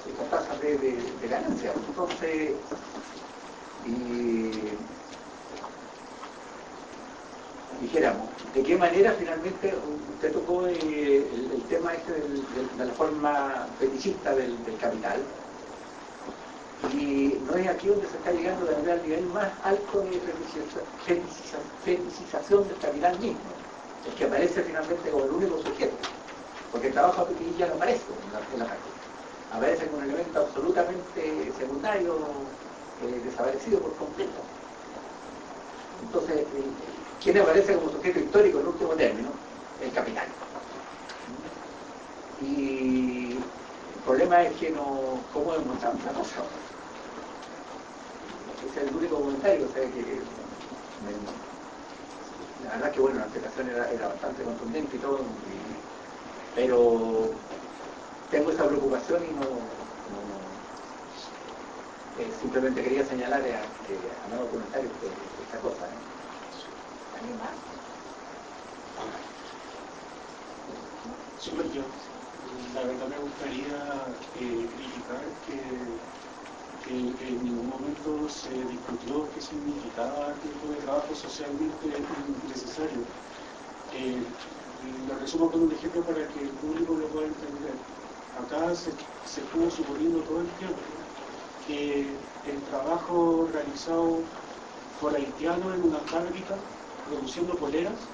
estas 0.06 0.31
tasas 0.31 0.60
de, 0.60 0.78
de, 0.78 1.28
ganancia. 1.28 1.72
Entonces, 1.89 2.52
y 3.84 4.70
dijéramos, 7.81 8.31
¿de 8.55 8.62
qué 8.62 8.76
manera 8.76 9.12
finalmente 9.18 9.74
usted 10.14 10.32
tocó 10.32 10.66
eh, 10.68 11.26
el, 11.52 11.62
tema 11.68 11.94
este 11.94 12.12
de 12.12 12.84
la 12.84 12.92
forma 12.92 13.66
fetichista 13.78 14.34
del, 14.34 14.56
capital? 14.81 15.42
Y 16.91 17.39
no 17.44 17.55
es 17.55 17.69
aquí 17.69 17.89
donde 17.89 18.09
se 18.09 18.17
está 18.17 18.33
llegando 18.33 18.67
de 18.67 18.93
al 18.93 19.02
nivel 19.02 19.27
más 19.27 19.52
alto 19.62 20.01
de 20.01 20.20
fetichización 21.85 22.67
del 22.67 22.78
capital 22.78 23.19
mismo, 23.20 23.52
el 24.05 24.15
que 24.15 24.25
aparece 24.25 24.62
finalmente 24.62 25.11
como 25.11 25.25
el 25.25 25.31
único 25.31 25.59
sujeto, 25.59 25.97
porque 26.70 26.89
el 26.89 26.93
trabajo 26.93 27.28
ya 27.57 27.69
no 27.69 27.75
aparece 27.75 28.12
en 28.25 28.33
la, 28.33 28.41
práctica, 28.67 28.94
aparece 29.51 29.86
como 29.86 29.99
un 29.99 30.05
elemento 30.05 30.41
absolutamente 30.41 31.52
secundario, 31.52 32.47
eh, 33.01 33.20
desaparecido 33.25 33.81
por 33.81 33.97
completo. 33.97 34.43
Entonces, 36.02 36.36
eh, 36.52 36.75
¿quién 37.20 37.39
aparece 37.39 37.75
como 37.77 37.91
sujeto 37.91 38.19
histórico 38.19 38.59
en 38.59 38.67
último 38.67 38.94
término? 38.97 39.31
El 39.78 39.93
capital. 39.93 40.27
Y 42.41 43.61
problema 44.05 44.42
es 44.42 44.58
que 44.58 44.70
no, 44.70 45.20
¿cómo 45.32 45.52
demostramos 45.52 46.05
la 46.05 46.12
cosa? 46.12 46.42
Ese 48.66 48.81
es 48.81 48.89
el 48.89 48.97
único 48.97 49.20
comentario, 49.20 49.66
o 49.66 49.68
sea 49.68 49.82
que 49.82 50.22
la 52.62 52.70
verdad 52.76 52.92
que 52.92 53.00
bueno, 53.00 53.18
la 53.18 53.24
explicación 53.24 53.68
era, 53.68 54.08
bastante 54.08 54.44
contundente 54.44 54.97
y 54.97 55.00
todo, 55.00 55.24
pero 56.55 57.31
tengo 58.31 58.50
esa 58.50 58.66
preocupación 58.66 59.24
y 59.24 59.32
no, 59.32 59.47
eh, 62.18 62.31
simplemente 62.40 62.82
quería 62.82 63.05
señalar 63.05 63.40
a, 63.40 63.86
que, 63.86 63.98
a 64.24 64.28
modo 64.28 64.50
comentario 64.50 64.90
esta 65.42 65.58
cosa. 65.58 65.86
¿eh? 65.86 65.98
¿Alguien 67.18 67.39
más? 67.39 67.50
Super 71.36 71.68
yo. 71.70 71.82
La 72.74 72.82
verdad 72.82 73.08
me 73.08 73.18
gustaría 73.18 74.05
eh, 74.34 74.68
criticar 74.74 75.32
que, 75.40 76.00
en 76.89 77.42
ningún 77.44 77.68
momento 77.68 78.28
se 78.28 78.50
discutió 78.64 79.31
qué 79.31 79.40
significaba 79.40 80.34
tiempo 80.40 80.68
de 80.68 80.81
trabajo 80.82 81.14
socialmente 81.14 81.89
necesario. 82.44 83.05
Eh, 83.92 84.26
lo 85.06 85.14
resumo 85.14 85.50
con 85.50 85.62
un 85.62 85.72
ejemplo 85.72 86.05
para 86.05 86.28
que 86.28 86.42
el 86.42 86.50
público 86.50 86.97
lo 86.97 87.08
pueda 87.10 87.28
entender. 87.28 87.78
Acá 88.34 88.74
se, 88.74 88.90
se 89.22 89.42
estuvo 89.42 89.70
suponiendo 89.70 90.22
todo 90.24 90.40
el 90.40 90.52
tiempo 90.55 90.81
que 91.66 92.18
el 92.44 92.64
trabajo 92.64 93.47
realizado 93.47 94.24
por 94.98 95.14
haitianos 95.14 95.74
en 95.74 95.82
una 95.84 96.00
fábrica 96.00 96.58
produciendo 97.05 97.56
poleras 97.58 98.10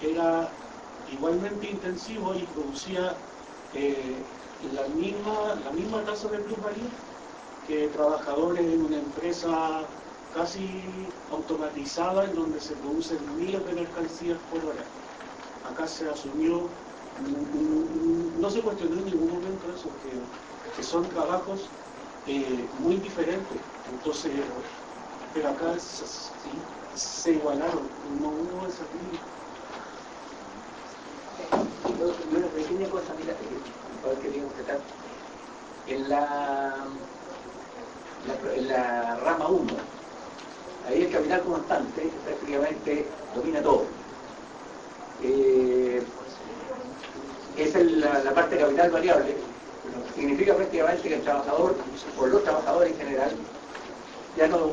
era 0.00 0.56
igualmente 1.06 1.70
intensivo 1.70 2.34
y 2.34 2.46
producía 2.46 3.22
eh, 3.74 4.16
la, 4.74 4.82
misma, 4.88 5.54
la 5.64 5.70
misma 5.72 6.04
tasa 6.04 6.28
de 6.28 6.38
plusvalía 6.38 6.90
que 7.66 7.88
trabajadores 7.88 8.64
en 8.64 8.82
una 8.82 8.96
empresa 8.98 9.84
casi 10.34 11.06
automatizada 11.30 12.24
en 12.24 12.34
donde 12.34 12.60
se 12.60 12.74
producen 12.74 13.18
miles 13.36 13.64
de 13.66 13.72
mercancías 13.74 14.38
por 14.50 14.64
hora. 14.64 14.84
Acá 15.70 15.86
se 15.86 16.08
asumió, 16.08 16.68
no 18.40 18.50
se 18.50 18.60
cuestionó 18.60 18.96
en 18.96 19.04
ningún 19.04 19.30
momento 19.30 19.66
eso, 19.74 19.90
que 20.76 20.82
son 20.82 21.08
trabajos 21.08 21.68
eh, 22.26 22.68
muy 22.80 22.96
diferente. 22.96 23.54
Entonces, 23.92 24.32
pero 25.34 25.48
acá 25.48 25.76
se 25.78 27.32
igualaron, 27.32 27.88
no 28.20 28.28
hubo 28.28 28.66
esa 28.66 28.84
Y 32.90 32.92
una 32.92 33.02
pequeña 33.02 33.02
cosa, 33.02 33.14
mira, 33.18 33.34
que 33.36 34.30
que 35.86 35.94
en 35.94 36.08
la, 36.08 36.74
en 38.54 38.68
la 38.68 39.16
rama 39.16 39.48
1, 39.48 39.72
ahí 40.88 41.02
el 41.02 41.10
capital 41.12 41.40
constante 41.42 42.10
prácticamente 42.24 43.06
domina 43.34 43.62
todo. 43.62 43.84
Eh, 45.22 46.02
es 47.56 47.74
la, 47.74 48.32
parte 48.34 48.58
capital 48.58 48.90
variable 48.90 49.36
significa 50.14 50.54
prácticamente 50.54 51.08
que 51.08 51.14
el 51.14 51.22
trabajador, 51.22 51.74
o 52.18 52.26
los 52.26 52.42
trabajadores 52.42 52.92
en 52.92 52.98
general, 52.98 53.30
ya 54.36 54.48
no, 54.48 54.72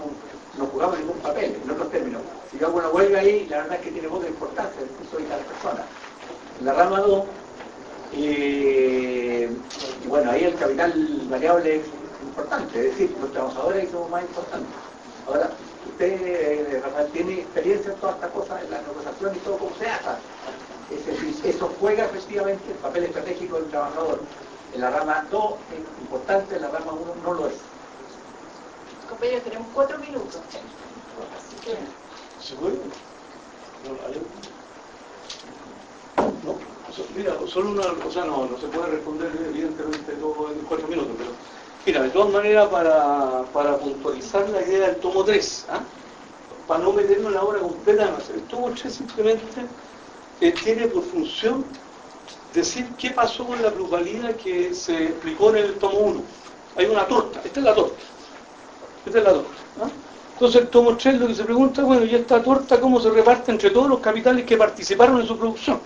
no 0.57 0.65
jugamos 0.65 0.99
ningún 0.99 1.19
papel, 1.19 1.55
en 1.63 1.69
otros 1.69 1.91
términos. 1.91 2.21
Si 2.51 2.57
yo 2.57 2.67
hago 2.67 2.77
una 2.77 2.89
huelga 2.89 3.19
ahí, 3.19 3.45
la 3.49 3.57
verdad 3.57 3.75
es 3.75 3.81
que 3.81 3.91
tiene 3.91 4.07
poca 4.07 4.27
importancia, 4.27 4.81
soy 5.11 5.23
tal 5.23 5.39
persona. 5.41 5.85
En 6.59 6.65
la 6.65 6.73
rama 6.73 6.99
2, 7.01 7.25
y 8.13 9.45
bueno, 10.07 10.31
ahí 10.31 10.45
el 10.45 10.55
capital 10.55 10.93
variable 11.29 11.77
es 11.77 11.85
importante, 12.23 12.79
es 12.79 12.97
decir, 12.97 13.15
los 13.19 13.31
trabajadores 13.31 13.91
son 13.91 14.09
más 14.09 14.21
importantes. 14.23 14.69
Ahora, 15.27 15.51
usted, 15.85 16.21
eh, 16.21 16.81
Rafael, 16.83 17.11
tiene 17.11 17.33
experiencia 17.41 17.91
en 17.91 17.99
todas 17.99 18.15
estas 18.15 18.31
cosas, 18.31 18.63
en 18.63 18.71
la 18.71 18.81
negociación 18.81 19.35
y 19.35 19.39
todo, 19.39 19.57
cómo 19.57 19.75
se 19.77 19.87
hace. 19.89 20.09
Es 20.89 21.05
decir, 21.05 21.35
eso 21.43 21.69
juega 21.79 22.05
efectivamente 22.05 22.63
el 22.71 22.77
papel 22.77 23.03
estratégico 23.05 23.57
del 23.57 23.69
trabajador. 23.69 24.21
En 24.73 24.81
la 24.81 24.89
rama 24.89 25.25
2 25.29 25.53
es 25.73 26.01
importante, 26.01 26.55
en 26.55 26.61
la 26.61 26.69
rama 26.69 26.93
1 26.93 27.15
no 27.23 27.33
lo 27.33 27.47
es. 27.47 27.55
Compañeros, 29.09 29.43
tenemos 29.43 29.67
cuatro 29.73 29.97
minutos. 29.99 30.39
¿Seguro? 32.41 32.75
No, 36.43 36.76
mira, 37.15 37.33
solo 37.47 37.71
una, 37.71 37.83
o 37.83 38.11
sea, 38.11 38.25
no, 38.25 38.45
no 38.45 38.57
se 38.57 38.67
puede 38.67 38.87
responder 38.91 39.31
evidentemente 39.49 40.13
todo 40.13 40.49
en 40.51 40.59
cuatro 40.67 40.87
minutos, 40.87 41.11
pero 41.17 41.29
mira, 41.85 42.01
de 42.03 42.09
todas 42.09 42.31
maneras 42.31 42.67
para, 42.67 43.43
para 43.53 43.77
puntualizar 43.77 44.49
la 44.49 44.61
idea 44.61 44.87
del 44.87 44.97
tomo 44.97 45.23
3, 45.23 45.65
¿ah? 45.69 45.79
para 46.67 46.83
no 46.83 46.93
meternos 46.93 47.27
en 47.27 47.33
la 47.33 47.43
obra 47.43 47.59
completa, 47.59 48.17
el 48.33 48.41
tomo 48.43 48.71
3 48.71 48.93
simplemente 48.93 49.61
eh, 50.41 50.51
tiene 50.51 50.87
por 50.87 51.03
función 51.03 51.65
decir 52.53 52.87
qué 52.97 53.11
pasó 53.11 53.45
con 53.45 53.61
la 53.61 53.71
plusvalía 53.71 54.35
que 54.35 54.73
se 54.73 55.05
explicó 55.05 55.49
en 55.51 55.57
el 55.57 55.73
tomo 55.75 55.99
1. 55.99 56.21
Hay 56.77 56.85
una 56.85 57.07
torta, 57.07 57.41
esta 57.43 57.59
es 57.59 57.65
la 57.65 57.75
torta, 57.75 58.03
esta 59.05 59.17
es 59.17 59.23
la 59.23 59.31
torta. 59.31 59.49
¿ah? 59.81 59.89
Entonces 60.33 60.61
el 60.61 60.67
tomo 60.69 60.95
3 60.95 61.19
lo 61.19 61.27
que 61.27 61.35
se 61.35 61.43
pregunta, 61.43 61.83
bueno, 61.83 62.05
¿y 62.05 62.13
esta 62.13 62.43
torta 62.43 62.79
cómo 62.79 62.99
se 62.99 63.09
reparte 63.09 63.51
entre 63.51 63.71
todos 63.71 63.89
los 63.89 63.99
capitales 63.99 64.45
que 64.45 64.57
participaron 64.57 65.19
en 65.21 65.27
su 65.27 65.37
producción? 65.37 65.79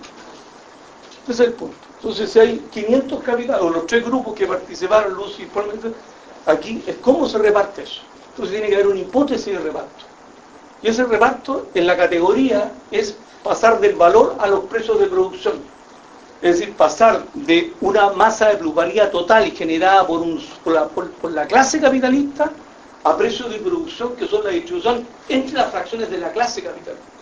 Ese 1.24 1.32
es 1.32 1.40
el 1.40 1.52
punto. 1.52 1.76
Entonces 1.96 2.30
si 2.30 2.38
hay 2.40 2.58
500 2.70 3.22
capitales, 3.22 3.62
o 3.62 3.70
los 3.70 3.86
tres 3.86 4.04
grupos 4.04 4.34
que 4.34 4.46
participaron, 4.46 5.14
Lucy, 5.14 5.46
aquí 6.46 6.82
es 6.86 6.96
cómo 6.96 7.28
se 7.28 7.38
reparte 7.38 7.82
eso. 7.82 8.02
Entonces 8.30 8.54
tiene 8.54 8.68
que 8.68 8.74
haber 8.74 8.88
una 8.88 9.00
hipótesis 9.00 9.52
de 9.52 9.58
reparto. 9.58 10.04
Y 10.82 10.88
ese 10.88 11.04
reparto 11.04 11.68
en 11.74 11.86
la 11.86 11.96
categoría 11.96 12.72
es 12.90 13.16
pasar 13.44 13.78
del 13.80 13.94
valor 13.94 14.34
a 14.38 14.48
los 14.48 14.64
precios 14.64 14.98
de 14.98 15.06
producción. 15.06 15.54
Es 16.40 16.58
decir, 16.58 16.74
pasar 16.74 17.24
de 17.34 17.72
una 17.80 18.10
masa 18.10 18.48
de 18.48 18.56
plusvalía 18.56 19.10
total 19.10 19.52
generada 19.52 20.04
por, 20.04 20.20
un, 20.20 20.42
por, 20.64 21.30
la, 21.30 21.46
clase 21.46 21.80
capitalista 21.80 22.50
a 23.04 23.16
precios 23.16 23.50
de 23.50 23.58
producción 23.58 24.16
que 24.16 24.26
son 24.26 24.42
la 24.42 24.50
distribución 24.50 25.06
entre 25.28 25.54
las 25.54 25.70
fracciones 25.70 26.10
de 26.10 26.18
la 26.18 26.32
clase 26.32 26.62
capitalista. 26.62 27.21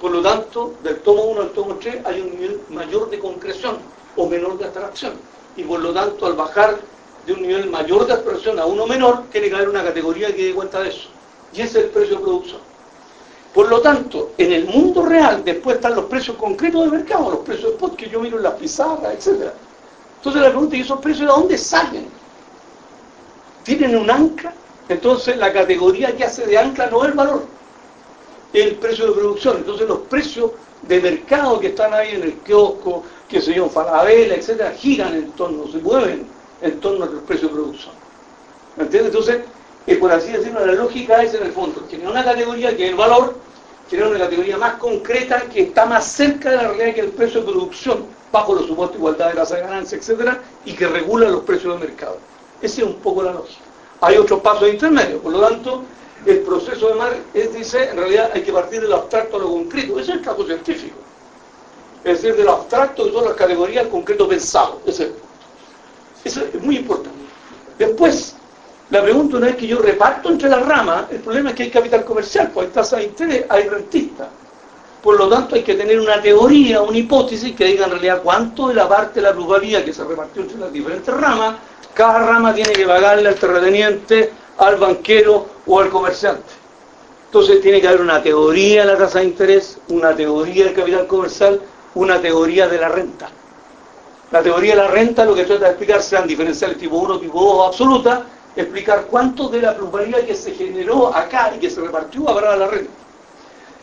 Por 0.00 0.12
lo 0.12 0.22
tanto, 0.22 0.74
del 0.82 1.00
tomo 1.00 1.24
1 1.24 1.40
al 1.40 1.50
tomo 1.50 1.74
3 1.74 2.06
hay 2.06 2.20
un 2.20 2.30
nivel 2.30 2.60
mayor 2.70 3.10
de 3.10 3.18
concreción 3.18 3.78
o 4.16 4.28
menor 4.28 4.56
de 4.58 4.66
abstracción. 4.66 5.14
Y 5.56 5.64
por 5.64 5.80
lo 5.80 5.92
tanto, 5.92 6.26
al 6.26 6.34
bajar 6.34 6.78
de 7.26 7.32
un 7.32 7.42
nivel 7.42 7.68
mayor 7.68 8.06
de 8.06 8.12
abstracción 8.12 8.58
a 8.60 8.66
uno 8.66 8.86
menor, 8.86 9.24
tiene 9.32 9.48
que 9.48 9.56
haber 9.56 9.68
una 9.68 9.82
categoría 9.82 10.34
que 10.34 10.46
dé 10.46 10.54
cuenta 10.54 10.80
de 10.80 10.90
eso. 10.90 11.08
Y 11.52 11.62
ese 11.62 11.80
es 11.80 11.84
el 11.86 11.90
precio 11.90 12.16
de 12.16 12.22
producción. 12.22 12.60
Por 13.52 13.68
lo 13.68 13.80
tanto, 13.80 14.32
en 14.38 14.52
el 14.52 14.66
mundo 14.66 15.04
real 15.04 15.42
después 15.44 15.76
están 15.76 15.96
los 15.96 16.04
precios 16.04 16.36
concretos 16.36 16.82
del 16.82 16.92
mercado, 16.92 17.30
los 17.30 17.40
precios 17.40 17.70
de 17.70 17.74
spot 17.74 17.96
que 17.96 18.08
yo 18.08 18.20
miro 18.20 18.36
en 18.36 18.44
las 18.44 18.54
pizarras, 18.54 19.14
etc. 19.14 19.50
Entonces 20.18 20.42
la 20.42 20.48
pregunta 20.50 20.76
es, 20.76 20.80
¿y 20.80 20.84
esos 20.84 21.00
precios 21.00 21.26
de 21.26 21.34
dónde 21.34 21.58
salen? 21.58 22.06
¿Tienen 23.64 23.96
un 23.96 24.10
ancla? 24.10 24.52
Entonces 24.88 25.36
la 25.38 25.52
categoría 25.52 26.16
que 26.16 26.24
hace 26.24 26.46
de 26.46 26.56
ancla 26.56 26.86
no 26.88 27.02
es 27.02 27.08
el 27.08 27.14
valor, 27.14 27.44
el 28.52 28.76
precio 28.76 29.06
de 29.06 29.12
producción. 29.12 29.58
Entonces 29.58 29.88
los 29.88 30.00
precios 30.00 30.52
de 30.82 31.00
mercado 31.00 31.60
que 31.60 31.68
están 31.68 31.92
ahí 31.92 32.14
en 32.14 32.22
el 32.22 32.34
kiosco, 32.38 33.04
que 33.28 33.40
se 33.40 33.52
llaman 33.52 33.70
Falabella, 33.70 34.34
etc., 34.34 34.74
giran 34.76 35.14
en 35.14 35.32
torno, 35.32 35.70
se 35.70 35.78
mueven 35.78 36.26
en 36.62 36.80
torno 36.80 37.04
a 37.04 37.08
los 37.08 37.22
precios 37.24 37.50
de 37.50 37.56
producción. 37.56 37.94
¿Me 38.76 38.84
entiendes? 38.84 39.12
Entonces, 39.12 39.40
eh, 39.86 39.96
por 39.96 40.12
así 40.12 40.32
decirlo, 40.32 40.64
la 40.64 40.72
lógica 40.72 41.22
es 41.22 41.34
en 41.34 41.44
el 41.44 41.52
fondo, 41.52 41.80
tiene 41.82 42.08
una 42.08 42.24
categoría 42.24 42.76
que 42.76 42.84
es 42.84 42.90
el 42.90 42.96
valor, 42.96 43.34
tiene 43.88 44.06
una 44.06 44.18
categoría 44.18 44.58
más 44.58 44.74
concreta 44.74 45.42
que 45.42 45.62
está 45.62 45.86
más 45.86 46.04
cerca 46.04 46.50
de 46.50 46.56
la 46.56 46.68
realidad 46.68 46.94
que 46.94 47.00
el 47.00 47.08
precio 47.08 47.40
de 47.40 47.50
producción, 47.50 48.04
bajo 48.30 48.54
los 48.54 48.66
supuestos 48.66 48.96
de 48.96 48.98
igualdad 48.98 49.28
de 49.30 49.34
tasa 49.34 49.56
de 49.56 49.62
ganancia, 49.62 49.96
etcétera, 49.98 50.42
y 50.64 50.74
que 50.74 50.86
regula 50.86 51.28
los 51.28 51.42
precios 51.42 51.78
del 51.78 51.88
mercado. 51.88 52.18
Esa 52.60 52.82
es 52.82 52.86
un 52.86 52.96
poco 52.96 53.22
la 53.22 53.32
lógica. 53.32 53.60
Hay 54.00 54.16
otros 54.16 54.40
pasos 54.40 54.68
intermedios, 54.68 55.20
por 55.22 55.32
lo 55.32 55.40
tanto, 55.40 55.82
el 56.26 56.40
proceso 56.40 56.88
de 56.88 56.94
Marx 56.94 57.16
dice, 57.54 57.90
en 57.90 57.96
realidad 57.96 58.30
hay 58.34 58.42
que 58.42 58.52
partir 58.52 58.80
de 58.80 58.88
lo 58.88 58.96
abstracto 58.96 59.36
a 59.36 59.40
lo 59.40 59.50
concreto. 59.50 59.98
Ese 59.98 60.12
es 60.12 60.18
el 60.18 60.24
caso 60.24 60.44
científico. 60.44 60.96
Es 62.04 62.22
decir, 62.22 62.36
de 62.36 62.44
lo 62.44 62.52
abstracto 62.52 63.04
que 63.04 63.12
son 63.12 63.24
las 63.24 63.34
categorías 63.34 63.84
al 63.84 63.90
concreto 63.90 64.28
pensado. 64.28 64.80
Ese, 64.86 65.12
eso 66.24 66.42
es 66.52 66.62
muy 66.62 66.76
importante. 66.76 67.18
Después, 67.78 68.34
la 68.90 69.02
pregunta 69.02 69.38
no 69.38 69.46
es 69.46 69.56
que 69.56 69.66
yo 69.66 69.78
reparto 69.78 70.30
entre 70.30 70.48
las 70.48 70.66
ramas, 70.66 71.04
el 71.10 71.18
problema 71.20 71.50
es 71.50 71.56
que 71.56 71.64
hay 71.64 71.70
capital 71.70 72.04
comercial, 72.04 72.50
pues 72.52 72.68
hay 72.68 72.72
tasa 72.72 72.96
de 72.96 73.04
interés, 73.04 73.44
hay 73.48 73.68
rentista. 73.68 74.28
Por 75.02 75.16
lo 75.16 75.28
tanto, 75.28 75.54
hay 75.54 75.62
que 75.62 75.74
tener 75.74 76.00
una 76.00 76.20
teoría, 76.20 76.82
una 76.82 76.98
hipótesis 76.98 77.54
que 77.54 77.66
diga 77.66 77.84
en 77.84 77.92
realidad 77.92 78.20
cuánto 78.22 78.68
de 78.68 78.74
la 78.74 78.88
parte 78.88 79.20
de 79.20 79.26
la 79.26 79.32
pluralidad 79.32 79.84
que 79.84 79.92
se 79.92 80.02
repartió 80.04 80.42
entre 80.42 80.58
las 80.58 80.72
diferentes 80.72 81.14
ramas, 81.14 81.56
cada 81.94 82.20
rama 82.20 82.54
tiene 82.54 82.72
que 82.72 82.86
pagarle 82.86 83.28
al 83.28 83.34
terrateniente, 83.36 84.32
al 84.58 84.76
banquero 84.76 85.46
o 85.66 85.80
al 85.80 85.88
comerciante. 85.88 86.58
Entonces 87.26 87.60
tiene 87.60 87.80
que 87.80 87.88
haber 87.88 88.00
una 88.00 88.22
teoría 88.22 88.86
de 88.86 88.92
la 88.92 88.98
tasa 88.98 89.18
de 89.18 89.26
interés, 89.26 89.78
una 89.88 90.14
teoría 90.14 90.64
del 90.64 90.74
capital 90.74 91.06
comercial, 91.06 91.60
una 91.94 92.20
teoría 92.20 92.68
de 92.68 92.78
la 92.78 92.88
renta. 92.88 93.28
La 94.30 94.42
teoría 94.42 94.74
de 94.74 94.82
la 94.82 94.88
renta 94.88 95.24
lo 95.24 95.34
que 95.34 95.44
trata 95.44 95.66
de 95.66 95.70
explicar 95.70 96.02
sean 96.02 96.26
diferenciales 96.26 96.78
tipo 96.78 96.96
1, 96.96 97.18
tipo 97.18 97.40
2 97.40 97.66
absoluta, 97.68 98.24
explicar 98.56 99.06
cuánto 99.10 99.48
de 99.48 99.62
la 99.62 99.76
plusvalía 99.76 100.24
que 100.24 100.34
se 100.34 100.52
generó 100.52 101.14
acá 101.14 101.52
y 101.54 101.60
que 101.60 101.70
se 101.70 101.80
repartió 101.80 102.28
habrá 102.28 102.56
la 102.56 102.66
renta. 102.66 102.92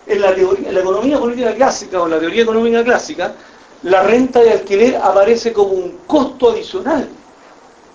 En 0.07 0.21
la, 0.21 0.35
teoría, 0.35 0.69
en 0.69 0.75
la 0.75 0.81
economía 0.81 1.19
política 1.19 1.53
clásica 1.53 2.01
o 2.01 2.05
en 2.05 2.11
la 2.11 2.19
teoría 2.19 2.43
económica 2.43 2.83
clásica, 2.83 3.33
la 3.83 4.03
renta 4.03 4.41
de 4.41 4.51
alquiler 4.51 4.97
aparece 4.97 5.53
como 5.53 5.73
un 5.73 5.99
costo 6.07 6.51
adicional, 6.51 7.07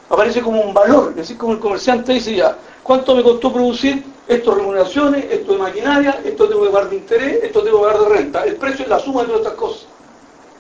aparece 0.08 0.40
como 0.42 0.60
un 0.60 0.72
valor, 0.72 1.10
es 1.10 1.16
decir, 1.16 1.36
como 1.36 1.52
el 1.54 1.58
comerciante 1.58 2.12
dice 2.12 2.34
ya, 2.34 2.56
¿cuánto 2.82 3.14
me 3.14 3.22
costó 3.22 3.52
producir? 3.52 4.04
Esto 4.28 4.54
remuneraciones, 4.54 5.26
esto 5.30 5.52
de 5.52 5.58
maquinaria, 5.58 6.20
esto 6.24 6.48
tengo 6.48 6.62
que 6.62 6.70
pagar 6.70 6.90
de 6.90 6.96
interés, 6.96 7.44
esto 7.44 7.62
tengo 7.62 7.78
que 7.78 7.86
pagar 7.86 8.00
de 8.02 8.08
renta. 8.08 8.44
El 8.44 8.56
precio 8.56 8.84
es 8.84 8.88
la 8.88 8.98
suma 9.00 9.22
de 9.22 9.26
todas 9.26 9.40
estas 9.42 9.54
cosas. 9.54 9.86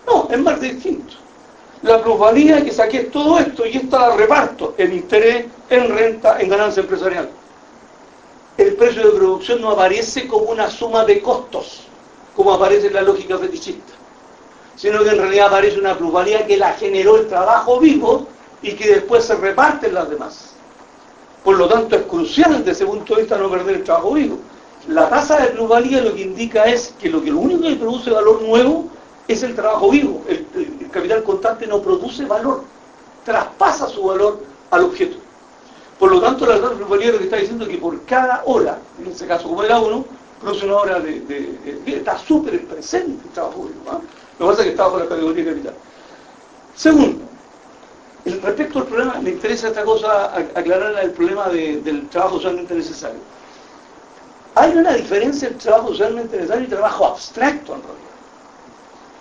No, 0.06 0.28
es 0.30 0.38
más 0.38 0.60
distinto 0.60 1.14
la 1.82 2.02
plusvalía 2.02 2.62
que 2.62 2.72
saqué 2.72 3.04
todo 3.04 3.38
esto 3.38 3.64
y 3.66 3.76
esta 3.76 4.08
la 4.08 4.16
reparto 4.16 4.74
en 4.76 4.92
interés, 4.92 5.46
en 5.68 5.88
renta, 5.88 6.38
en 6.40 6.48
ganancia 6.48 6.82
empresarial. 6.82 7.30
El 8.56 8.74
precio 8.74 9.02
de 9.02 9.18
producción 9.18 9.60
no 9.62 9.70
aparece 9.70 10.26
como 10.26 10.46
una 10.46 10.70
suma 10.70 11.04
de 11.04 11.22
costos, 11.22 11.82
como 12.36 12.52
aparece 12.52 12.88
en 12.88 12.94
la 12.94 13.02
lógica 13.02 13.38
fetichista, 13.38 13.94
sino 14.76 15.02
que 15.02 15.10
en 15.10 15.18
realidad 15.18 15.46
aparece 15.46 15.78
una 15.78 15.96
plusvalía 15.96 16.46
que 16.46 16.58
la 16.58 16.74
generó 16.74 17.16
el 17.16 17.28
trabajo 17.28 17.80
vivo 17.80 18.26
y 18.60 18.72
que 18.72 18.94
después 18.94 19.24
se 19.24 19.36
reparte 19.36 19.86
en 19.86 19.94
las 19.94 20.10
demás. 20.10 20.54
Por 21.44 21.56
lo 21.56 21.68
tanto, 21.68 21.96
es 21.96 22.02
crucial 22.02 22.58
desde 22.58 22.70
ese 22.72 22.86
punto 22.86 23.14
de 23.14 23.22
vista 23.22 23.38
no 23.38 23.50
perder 23.50 23.76
el 23.76 23.84
trabajo 23.84 24.12
vivo. 24.12 24.38
La 24.88 25.08
tasa 25.08 25.38
de 25.38 25.48
plusvalía 25.48 26.02
lo 26.02 26.14
que 26.14 26.22
indica 26.22 26.64
es 26.64 26.94
que 26.98 27.08
lo 27.08 27.22
que 27.22 27.30
lo 27.30 27.38
único 27.38 27.62
que 27.62 27.76
produce 27.76 28.10
valor 28.10 28.42
nuevo 28.42 28.88
es 29.28 29.42
el 29.42 29.54
trabajo 29.54 29.90
vivo. 29.90 30.22
El, 30.28 30.46
capital 30.90 31.22
constante 31.22 31.68
no 31.68 31.80
produce 31.80 32.24
valor, 32.24 32.64
traspasa 33.24 33.88
su 33.88 34.02
valor 34.02 34.40
al 34.72 34.84
objeto. 34.84 35.18
Por 36.00 36.10
lo 36.10 36.20
tanto, 36.20 36.46
la 36.46 36.58
gran 36.58 36.80
lo 36.80 36.88
que 36.88 37.24
está 37.24 37.36
diciendo 37.36 37.68
que 37.68 37.78
por 37.78 38.04
cada 38.06 38.42
hora, 38.46 38.78
en 38.98 39.12
este 39.12 39.26
caso 39.28 39.48
como 39.48 39.62
era 39.62 39.78
uno, 39.78 40.04
produce 40.40 40.66
una 40.66 40.76
hora 40.76 40.98
de... 40.98 41.82
está 41.86 42.18
súper 42.18 42.66
presente 42.66 43.24
el 43.24 43.32
trabajo 43.32 43.64
vivo. 43.64 43.82
¿ah? 43.88 44.00
Lo 44.38 44.46
que 44.46 44.50
pasa 44.50 44.62
es 44.62 44.64
que 44.64 44.70
está 44.70 44.84
bajo 44.84 44.98
la 44.98 45.06
categoría 45.06 45.44
de 45.44 45.50
capital. 45.50 45.74
Segundo, 46.74 47.24
respecto 48.24 48.80
al 48.80 48.86
problema, 48.86 49.18
me 49.20 49.30
interesa 49.30 49.68
esta 49.68 49.84
cosa, 49.84 50.34
aclarar 50.34 51.02
el 51.02 51.10
problema 51.12 51.48
del 51.48 52.08
trabajo 52.08 52.36
socialmente 52.36 52.74
necesario. 52.74 53.20
Hay 54.54 54.72
una 54.76 54.94
diferencia 54.94 55.48
entre 55.48 55.64
trabajo 55.64 55.88
socialmente 55.88 56.36
necesario 56.36 56.64
y 56.64 56.68
trabajo 56.68 57.06
abstracto 57.06 57.74
en 57.74 57.82
realidad. 57.82 58.10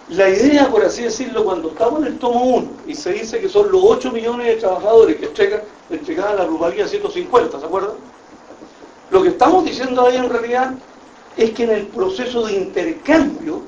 La 0.09 0.27
idea, 0.27 0.69
por 0.69 0.83
así 0.83 1.03
decirlo, 1.03 1.45
cuando 1.45 1.69
estamos 1.69 2.01
en 2.01 2.07
el 2.07 2.17
tomo 2.17 2.41
1 2.41 2.67
y 2.87 2.95
se 2.95 3.13
dice 3.13 3.39
que 3.39 3.47
son 3.47 3.71
los 3.71 3.81
8 3.83 4.11
millones 4.11 4.47
de 4.47 4.55
trabajadores 4.55 5.17
que 5.17 5.25
entregan, 5.25 5.61
entregan 5.91 6.35
la 6.35 6.45
ruralidad 6.45 6.87
150, 6.87 7.59
¿se 7.59 7.65
acuerdan? 7.65 7.91
Lo 9.11 9.21
que 9.21 9.29
estamos 9.29 9.65
diciendo 9.65 10.05
ahí 10.05 10.17
en 10.17 10.29
realidad 10.29 10.73
es 11.37 11.51
que 11.51 11.63
en 11.63 11.69
el 11.69 11.87
proceso 11.87 12.47
de 12.47 12.53
intercambio 12.53 13.61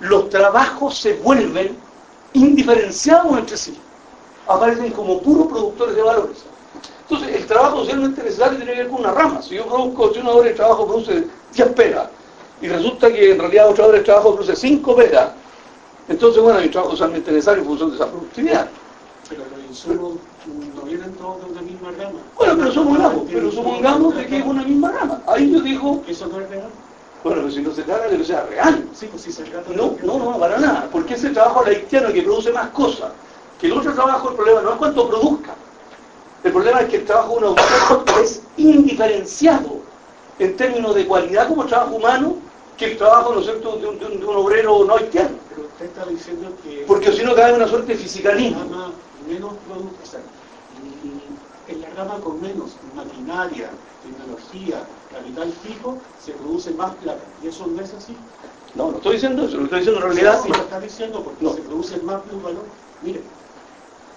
los 0.00 0.30
trabajos 0.30 0.98
se 0.98 1.14
vuelven 1.14 1.76
indiferenciados 2.32 3.36
entre 3.38 3.56
sí. 3.56 3.76
Aparecen 4.48 4.90
como 4.92 5.20
puros 5.20 5.46
productores 5.48 5.94
de 5.94 6.02
valores. 6.02 6.44
Entonces, 7.02 7.36
el 7.36 7.46
trabajo 7.46 7.78
socialmente 7.78 8.22
necesario 8.22 8.56
tiene 8.56 8.72
que 8.72 8.78
ver 8.78 8.88
con 8.88 9.00
una 9.00 9.12
rama. 9.12 9.42
Si 9.42 9.54
yo 9.54 9.66
produzco, 9.66 10.12
si 10.12 10.20
una 10.20 10.30
hora 10.30 10.48
de 10.48 10.54
trabajo 10.54 10.86
produce 10.86 11.26
10 11.52 11.68
peras, 11.74 12.08
y 12.60 12.68
resulta 12.68 13.12
que 13.12 13.32
en 13.32 13.38
realidad 13.38 13.68
otra 13.68 13.86
hora 13.86 13.98
de 13.98 14.04
trabajo 14.04 14.34
produce 14.34 14.56
5 14.56 14.96
peras, 14.96 15.30
entonces, 16.08 16.42
bueno, 16.42 16.58
hay 16.58 16.66
un 16.66 16.70
trabajo 16.72 16.92
socialmente 16.92 17.30
necesario 17.30 17.62
en 17.62 17.68
función 17.68 17.90
de 17.90 17.96
esa 17.96 18.06
productividad. 18.06 18.68
Pero 19.28 19.42
los 19.54 19.64
insumos 19.68 20.14
no 20.74 20.82
vienen 20.82 21.12
todos 21.14 21.44
de 21.44 21.52
una 21.52 21.62
misma 21.62 21.90
rama. 21.90 22.18
Bueno, 22.36 22.54
pero 22.58 22.72
supongamos, 22.72 23.22
pero 23.30 23.52
supongamos 23.52 24.16
de 24.16 24.26
que 24.26 24.38
es 24.38 24.44
una 24.44 24.62
misma 24.62 24.92
rama. 24.92 25.22
Ahí 25.26 25.52
yo 25.52 25.60
digo... 25.60 26.02
¿Eso 26.06 26.26
no 26.26 26.40
es 26.40 26.48
real? 26.50 26.68
Bueno, 27.22 27.42
pero 27.42 27.52
si 27.52 27.62
no 27.62 27.72
se 27.72 27.82
trata 27.82 28.08
de 28.08 28.18
que 28.18 28.24
sea 28.24 28.44
real. 28.46 28.88
Sí, 28.94 29.06
pues 29.10 29.22
si 29.22 29.32
se 29.32 29.44
trata 29.44 29.70
de 29.70 29.76
no, 29.76 29.96
no, 30.02 30.18
no, 30.18 30.38
para 30.38 30.58
nada. 30.58 30.88
Porque 30.90 31.14
ese 31.14 31.30
trabajo 31.30 31.64
haitiano 31.64 32.12
que 32.12 32.22
produce 32.22 32.52
más 32.52 32.70
cosas 32.70 33.12
que 33.62 33.68
el 33.68 33.74
otro 33.74 33.94
trabajo, 33.94 34.30
el 34.30 34.34
problema 34.34 34.60
no 34.60 34.72
es 34.72 34.76
cuánto 34.76 35.08
produzca. 35.08 35.54
El 36.42 36.52
problema 36.52 36.80
es 36.80 36.88
que 36.88 36.96
el 36.96 37.04
trabajo 37.04 37.38
de 37.38 37.38
un 37.38 37.44
autor 37.44 38.20
es 38.20 38.42
indiferenciado 38.56 39.82
en 40.40 40.56
términos 40.56 40.96
de 40.96 41.06
cualidad 41.06 41.46
como 41.46 41.64
trabajo 41.66 41.94
humano 41.94 42.38
que 42.76 42.86
el 42.86 42.98
trabajo, 42.98 43.32
¿no 43.32 43.38
es 43.38 43.46
cierto?, 43.46 43.76
de 43.76 43.86
un, 43.86 43.98
de 44.00 44.06
un, 44.06 44.36
obrero 44.36 44.84
no 44.84 44.96
haitiano. 44.96 45.36
Pero 45.48 45.68
usted 45.68 45.84
está 45.84 46.04
diciendo 46.06 46.48
que... 46.64 46.84
Porque 46.88 47.12
si 47.12 47.22
no 47.22 47.36
cae 47.36 47.52
una 47.52 47.68
suerte 47.68 47.92
de 47.92 47.98
fisicalismo. 47.98 48.64
menos 49.28 49.52
en 51.68 51.80
la 51.80 51.90
rama 51.90 52.16
con 52.16 52.42
menos 52.42 52.72
maquinaria, 52.96 53.70
tecnología, 54.02 54.82
capital 55.12 55.52
fijo, 55.62 55.98
se 56.20 56.32
produce 56.32 56.72
más 56.72 56.96
plata. 56.96 57.22
¿Y 57.44 57.46
eso 57.46 57.64
no 57.68 57.80
es 57.80 57.94
así? 57.94 58.16
No, 58.74 58.90
no 58.90 58.96
estoy 58.96 59.12
diciendo 59.12 59.44
eso, 59.44 59.56
lo 59.58 59.64
estoy 59.64 59.78
diciendo 59.78 60.00
en 60.00 60.12
realidad. 60.12 60.40
Sí, 60.42 60.48
lo 60.48 60.56
está 60.56 60.80
diciendo 60.80 61.22
porque 61.22 61.44
no. 61.44 61.52
se 61.52 61.60
produce 61.60 61.96
más 61.98 62.20
valor. 62.42 62.64
Mire, 63.02 63.20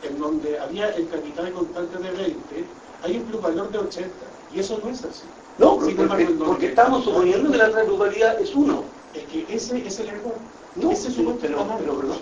en 0.04 0.20
donde 0.20 0.60
había 0.60 0.90
el 0.90 1.08
capital 1.10 1.52
constante 1.52 1.98
de 1.98 2.12
20, 2.12 2.66
hay 3.04 3.18
un 3.18 3.24
plusvalor 3.24 3.70
de 3.72 3.78
80. 3.80 4.10
Y 4.54 4.60
eso 4.60 4.80
no 4.84 4.90
es 4.90 5.04
así. 5.04 5.24
No, 5.58 5.78
porque, 5.78 6.26
porque, 6.38 6.68
estamos 6.68 7.04
suponiendo 7.04 7.52
que 7.52 7.58
la 7.58 7.70
plusvalía 7.70 8.34
es 8.34 8.54
uno. 8.56 8.84
Es 9.14 9.24
que 9.26 9.46
ese 9.54 9.86
es 9.86 10.00
el 10.00 10.10
error. 10.10 10.36
No, 10.76 10.92
ese 10.92 11.10
pero, 11.12 11.38
pero, 11.40 11.66
pero, 11.80 11.98
perdón. 11.98 12.18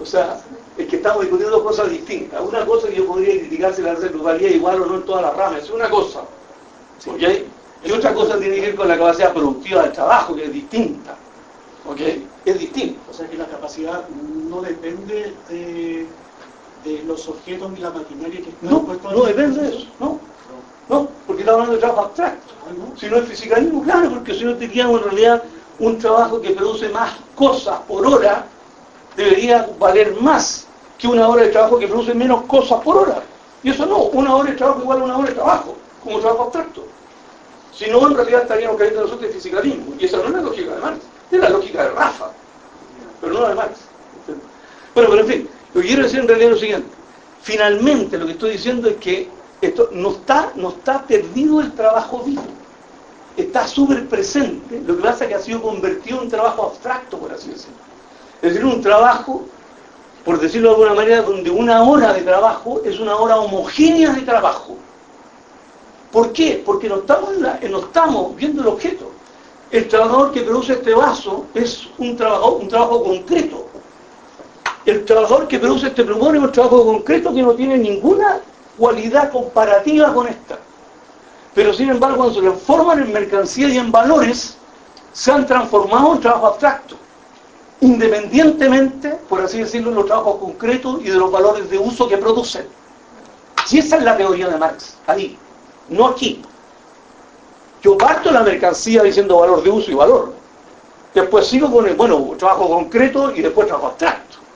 O 0.00 0.06
sea, 0.06 0.40
es 0.76 0.86
que 0.86 0.96
estamos 0.96 1.22
discutiendo 1.22 1.56
dos 1.56 1.66
cosas 1.66 1.90
distintas. 1.90 2.40
Una 2.40 2.64
cosa 2.64 2.88
que 2.88 2.96
yo 2.96 3.06
podría 3.06 3.38
criticar 3.38 3.74
si 3.74 3.82
la 3.82 3.94
plusvalía 3.94 4.48
es 4.48 4.56
igual 4.56 4.82
o 4.82 4.86
no 4.86 4.96
en 4.96 5.04
todas 5.04 5.22
las 5.22 5.36
ramas, 5.36 5.64
es 5.64 5.70
una 5.70 5.90
cosa. 5.90 6.20
¿Ok? 7.06 7.22
Y 7.84 7.92
otra 7.92 8.12
cosa 8.14 8.38
tiene 8.38 8.56
que 8.56 8.60
ver 8.62 8.74
con 8.74 8.88
la 8.88 8.98
capacidad 8.98 9.32
productiva 9.32 9.82
del 9.82 9.92
trabajo, 9.92 10.34
que 10.34 10.44
es 10.44 10.52
distinta. 10.52 11.16
¿Ok? 11.88 12.00
Es 12.44 12.58
distinto. 12.58 13.00
O 13.10 13.12
sea 13.12 13.28
que 13.28 13.36
la 13.36 13.46
capacidad 13.46 14.08
no 14.08 14.60
depende 14.62 15.34
de, 15.48 16.06
de 16.84 17.02
los 17.04 17.28
objetos 17.28 17.70
ni 17.70 17.80
la 17.80 17.90
maquinaria 17.90 18.40
que 18.42 18.50
están 18.50 18.70
No, 18.70 18.86
no 19.02 19.22
depende 19.24 19.60
de 19.60 19.68
eso, 19.68 19.86
no. 19.98 20.20
No, 20.88 21.08
porque 21.26 21.42
estamos 21.42 21.60
hablando 21.60 21.74
de 21.74 21.80
trabajo 21.80 22.06
abstracto. 22.06 22.54
Ah, 22.66 22.94
si 22.96 23.06
no 23.08 23.16
es 23.16 23.28
fisicalismo, 23.28 23.82
claro, 23.82 24.08
porque 24.10 24.34
si 24.34 24.44
no 24.44 24.56
teníamos 24.56 25.02
en 25.02 25.10
realidad 25.10 25.42
un 25.78 25.98
trabajo 25.98 26.40
que 26.40 26.50
produce 26.50 26.88
más 26.88 27.12
cosas 27.34 27.78
por 27.86 28.06
hora, 28.06 28.46
debería 29.16 29.68
valer 29.78 30.14
más 30.20 30.66
que 30.96 31.06
una 31.06 31.28
hora 31.28 31.42
de 31.42 31.50
trabajo 31.50 31.78
que 31.78 31.86
produce 31.86 32.14
menos 32.14 32.42
cosas 32.44 32.80
por 32.82 32.96
hora. 32.96 33.22
Y 33.62 33.70
eso 33.70 33.84
no, 33.86 33.98
una 34.04 34.34
hora 34.34 34.50
de 34.50 34.56
trabajo 34.56 34.80
igual 34.80 35.00
a 35.00 35.04
una 35.04 35.18
hora 35.18 35.28
de 35.28 35.34
trabajo, 35.34 35.76
como 36.02 36.20
trabajo 36.20 36.44
abstracto. 36.44 36.84
Si 37.72 37.88
no, 37.90 38.06
en 38.08 38.14
realidad 38.14 38.42
estaríamos 38.42 38.76
cayendo 38.78 39.02
nosotros 39.02 39.28
de 39.28 39.34
fisicalismo. 39.34 39.94
Y 39.98 40.06
esa 40.06 40.16
no 40.16 40.24
es 40.24 40.32
la 40.32 40.40
lógica 40.40 40.74
de 40.74 40.80
Marx, 40.80 40.98
es 41.30 41.38
la 41.38 41.48
lógica 41.50 41.82
de 41.84 41.90
Rafa, 41.90 42.30
pero 43.20 43.34
no 43.34 43.40
la 43.42 43.48
de 43.50 43.54
Marx. 43.54 43.78
Bueno, 44.94 45.10
pero 45.10 45.20
en 45.20 45.26
fin, 45.28 45.48
lo 45.74 45.80
que 45.80 45.86
quiero 45.86 46.02
decir 46.02 46.20
en 46.20 46.28
realidad 46.28 46.50
es 46.50 46.54
lo 46.54 46.60
siguiente. 46.60 46.88
Finalmente, 47.42 48.18
lo 48.18 48.26
que 48.26 48.32
estoy 48.32 48.52
diciendo 48.52 48.88
es 48.88 48.96
que 48.96 49.28
esto 49.60 49.90
no 49.92 50.10
está, 50.10 50.52
no 50.54 50.70
está 50.70 51.02
perdido 51.02 51.60
el 51.60 51.72
trabajo 51.72 52.22
vivo. 52.24 52.42
Está 53.36 53.66
súper 53.66 54.08
presente. 54.08 54.80
Lo 54.86 54.96
que 54.96 55.02
pasa 55.02 55.24
es 55.24 55.28
que 55.28 55.34
ha 55.36 55.40
sido 55.40 55.62
convertido 55.62 56.18
en 56.18 56.24
un 56.24 56.30
trabajo 56.30 56.64
abstracto, 56.64 57.18
por 57.18 57.32
así 57.32 57.50
decirlo. 57.50 57.76
Es 58.40 58.52
decir, 58.52 58.64
un 58.64 58.80
trabajo, 58.80 59.44
por 60.24 60.40
decirlo 60.40 60.68
de 60.68 60.74
alguna 60.74 60.94
manera, 60.94 61.22
donde 61.22 61.50
una 61.50 61.82
hora 61.82 62.12
de 62.12 62.22
trabajo 62.22 62.80
es 62.84 62.98
una 62.98 63.16
hora 63.16 63.36
homogénea 63.36 64.12
de 64.12 64.22
trabajo. 64.22 64.76
¿Por 66.12 66.32
qué? 66.32 66.62
Porque 66.64 66.88
no 66.88 66.96
estamos, 66.96 67.30
no 67.38 67.78
estamos 67.78 68.36
viendo 68.36 68.62
el 68.62 68.68
objeto. 68.68 69.10
El 69.70 69.86
trabajador 69.86 70.32
que 70.32 70.40
produce 70.40 70.72
este 70.72 70.94
vaso 70.94 71.46
es 71.54 71.88
un 71.98 72.16
trabajo, 72.16 72.52
un 72.52 72.68
trabajo 72.68 73.04
concreto. 73.04 73.66
El 74.88 75.04
trabajador 75.04 75.46
que 75.48 75.58
produce 75.58 75.88
este 75.88 76.02
plumón 76.02 76.34
es 76.34 76.42
un 76.42 76.50
trabajo 76.50 76.82
concreto 76.82 77.34
que 77.34 77.42
no 77.42 77.52
tiene 77.52 77.76
ninguna 77.76 78.40
cualidad 78.78 79.30
comparativa 79.30 80.14
con 80.14 80.26
esta. 80.26 80.58
Pero 81.54 81.74
sin 81.74 81.90
embargo, 81.90 82.16
cuando 82.16 82.34
se 82.36 82.40
transforman 82.40 83.02
en 83.02 83.12
mercancía 83.12 83.68
y 83.68 83.76
en 83.76 83.92
valores, 83.92 84.56
se 85.12 85.30
han 85.30 85.46
transformado 85.46 86.14
en 86.14 86.20
trabajo 86.22 86.46
abstracto, 86.46 86.96
independientemente, 87.82 89.10
por 89.28 89.42
así 89.42 89.58
decirlo, 89.58 89.90
de 89.90 89.96
los 89.96 90.06
trabajos 90.06 90.36
concretos 90.36 91.02
y 91.02 91.10
de 91.10 91.16
los 91.16 91.30
valores 91.30 91.68
de 91.68 91.78
uso 91.78 92.08
que 92.08 92.16
producen. 92.16 92.66
Y 93.70 93.80
esa 93.80 93.98
es 93.98 94.02
la 94.02 94.16
teoría 94.16 94.48
de 94.48 94.56
Marx, 94.56 94.96
ahí 95.06 95.38
no 95.90 96.06
aquí. 96.06 96.40
Yo 97.82 97.98
parto 97.98 98.30
la 98.30 98.40
mercancía 98.40 99.02
diciendo 99.02 99.38
valor 99.38 99.62
de 99.62 99.68
uso 99.68 99.90
y 99.90 99.94
valor. 99.94 100.32
Después 101.12 101.46
sigo 101.46 101.70
con 101.70 101.86
el, 101.86 101.94
bueno, 101.94 102.36
trabajo 102.38 102.70
concreto 102.70 103.34
y 103.34 103.42
después 103.42 103.66
trabajo 103.66 103.88
abstracto. 103.88 104.47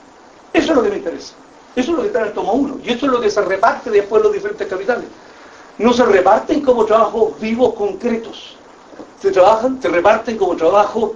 Eso 0.53 0.71
es 0.71 0.75
lo 0.75 0.83
que 0.83 0.89
me 0.89 0.97
interesa. 0.97 1.33
Eso 1.75 1.91
es 1.91 1.97
lo 1.97 2.01
que 2.01 2.07
está 2.07 2.21
en 2.21 2.27
el 2.27 2.33
tomo 2.33 2.53
1. 2.53 2.79
Y 2.83 2.91
eso 2.91 3.07
es 3.07 3.11
lo 3.11 3.19
que 3.19 3.29
se 3.31 3.41
reparte 3.41 3.89
después 3.89 4.19
en 4.19 4.23
los 4.23 4.33
diferentes 4.33 4.67
capitales. 4.67 5.05
No 5.79 5.91
se 5.91 6.05
reparten 6.05 6.61
como 6.61 6.85
trabajos 6.85 7.39
vivos 7.39 7.73
concretos. 7.73 8.55
Se 9.19 9.31
trabajan, 9.31 9.81
se 9.81 9.89
reparten 9.89 10.37
como 10.37 10.55
trabajos 10.55 11.13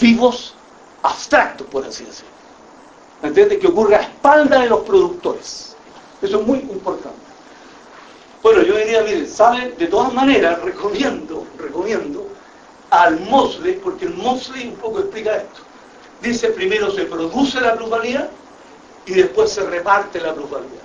vivos 0.00 0.54
abstractos, 1.02 1.66
por 1.68 1.84
así 1.84 2.04
decirlo. 2.04 2.30
¿Me 3.22 3.28
entiendes? 3.28 3.58
Que 3.58 3.68
ocurre 3.68 3.96
a 3.96 4.00
espalda 4.00 4.60
de 4.60 4.68
los 4.68 4.80
productores. 4.80 5.76
Eso 6.20 6.40
es 6.40 6.46
muy 6.46 6.58
importante. 6.58 7.16
Bueno, 8.42 8.62
yo 8.62 8.76
diría, 8.76 9.02
miren, 9.02 9.28
¿saben? 9.28 9.76
De 9.78 9.86
todas 9.86 10.12
maneras, 10.12 10.60
recomiendo, 10.62 11.44
recomiendo 11.58 12.26
al 12.90 13.20
Mosley, 13.20 13.80
porque 13.82 14.06
el 14.06 14.14
Mosley 14.14 14.68
un 14.68 14.76
poco 14.76 15.00
explica 15.00 15.36
esto. 15.36 15.60
Dice, 16.22 16.48
primero 16.48 16.90
se 16.90 17.04
produce 17.04 17.60
la 17.60 17.74
plusvalía 17.74 18.30
y 19.06 19.14
después 19.14 19.50
se 19.50 19.62
reparte 19.62 20.20
la 20.20 20.34
plusvalía. 20.34 20.80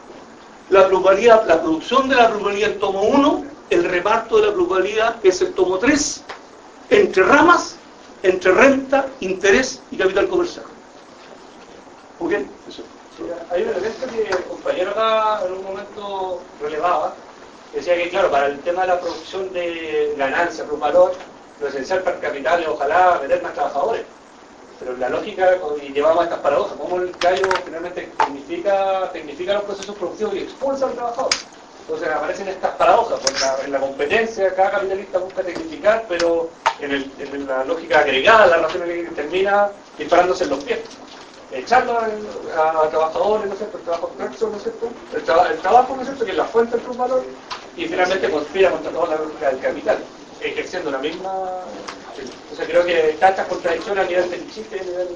La 0.69 0.88
plusvalía, 0.88 1.43
la 1.45 1.61
producción 1.61 2.08
de 2.08 2.16
la 2.16 2.30
plusvalía 2.30 2.67
el 2.67 2.80
tomo 2.80 3.01
1, 3.01 3.45
el 3.72 3.83
reparto 3.83 4.38
de 4.38 4.48
la 4.48 4.53
plusvalía 4.53 5.19
es 5.24 5.41
el 5.41 5.53
tomo 5.53 5.77
3, 5.80 6.24
entre 6.91 7.24
ramas, 7.24 7.75
entre 8.24 8.51
renta, 8.51 9.08
interés 9.19 9.82
y 9.91 9.98
capital 9.98 10.27
comercial. 10.27 10.66
¿Ok? 12.19 12.33
Hay 13.51 13.64
un 13.64 13.69
elemento 13.69 14.08
que 14.11 14.30
el 14.30 14.43
compañero 14.45 14.91
acá 14.91 15.41
en 15.45 15.53
un 15.53 15.64
momento 15.64 16.41
relevaba, 16.61 17.14
decía 17.74 17.95
que, 17.95 18.09
claro, 18.09 18.32
para 18.32 18.48
el 18.48 18.59
tema 18.59 18.82
de 18.82 18.88
la 18.88 19.00
producción 19.00 19.51
de 19.53 20.14
ganancia 20.17 20.64
por 20.66 20.80
valor, 20.80 21.14
lo 21.59 21.67
esencial 21.67 22.01
para 22.01 22.16
el 22.16 22.22
capital 22.22 22.61
es 22.61 22.67
ojalá 22.67 23.19
meter 23.22 23.41
más 23.41 23.53
trabajadores. 23.53 24.03
Pero 24.82 24.98
la 24.98 25.10
lógica, 25.10 25.58
y 25.82 25.93
llevamos 25.93 26.22
a 26.22 26.24
estas 26.26 26.40
paradojas, 26.40 26.77
cómo 26.77 26.98
el 27.00 27.11
callo 27.18 27.48
finalmente 27.64 28.11
tecnifica, 28.18 29.10
tecnifica 29.14 29.53
los 29.53 29.64
procesos 29.64 29.95
productivos 29.95 30.34
y 30.34 30.40
expulsa 30.40 30.88
al 30.88 30.93
trabajador. 30.93 31.32
Entonces 31.82 32.10
aparecen 32.10 32.48
estas 32.48 32.72
paradojas, 32.76 33.19
porque 33.19 33.66
en 33.66 33.72
la 33.72 33.80
competencia 33.80 34.53
cada 34.56 34.72
capitalista 34.72 35.19
busca 35.19 35.43
tecnificar, 35.43 36.06
pero 36.10 36.50
en, 36.80 37.48
la 37.48 37.64
lógica 37.64 38.00
agregada, 38.00 38.48
la 38.48 38.58
razón 38.58 38.82
termina 39.16 39.69
disparándose 39.98 40.45
en 40.45 40.50
los 40.50 40.64
pies 40.64 40.80
echando 41.53 41.98
a, 41.98 42.90
trabajadores, 42.90 43.48
¿no 43.48 43.53
es 43.53 43.60
cierto? 43.60 43.77
El 43.77 43.84
trabajo 43.84 44.11
¿no 44.18 44.26
es 44.26 44.64
cierto? 44.64 44.88
El, 45.14 45.24
trabajo, 45.60 45.95
¿no 45.95 46.01
es 46.01 46.08
cierto? 46.08 46.26
Que 46.26 46.32
es 46.32 46.38
la 46.38 46.45
fuente 46.45 46.77
del 46.77 46.98
valor 46.98 47.24
y 47.76 47.85
finalmente 47.88 48.30
conspira 48.30 48.72
contra 48.72 48.92
toda 48.92 49.16
la 49.16 49.24
lógica 49.24 49.50
del 49.50 49.60
capital, 49.60 49.98
ejerciendo 50.42 50.92
la 50.92 50.98
misma... 51.00 51.34
Entonces 52.22 52.67
creo 52.67 52.85
que 52.85 53.09
está 53.11 53.30
estas 53.30 53.48
contradicciones 53.48 54.06
a 54.06 54.08
nivel 54.08 54.30
del 54.30 54.51
chiste, 54.51 54.80
a 54.80 54.83
nivel, 54.83 55.08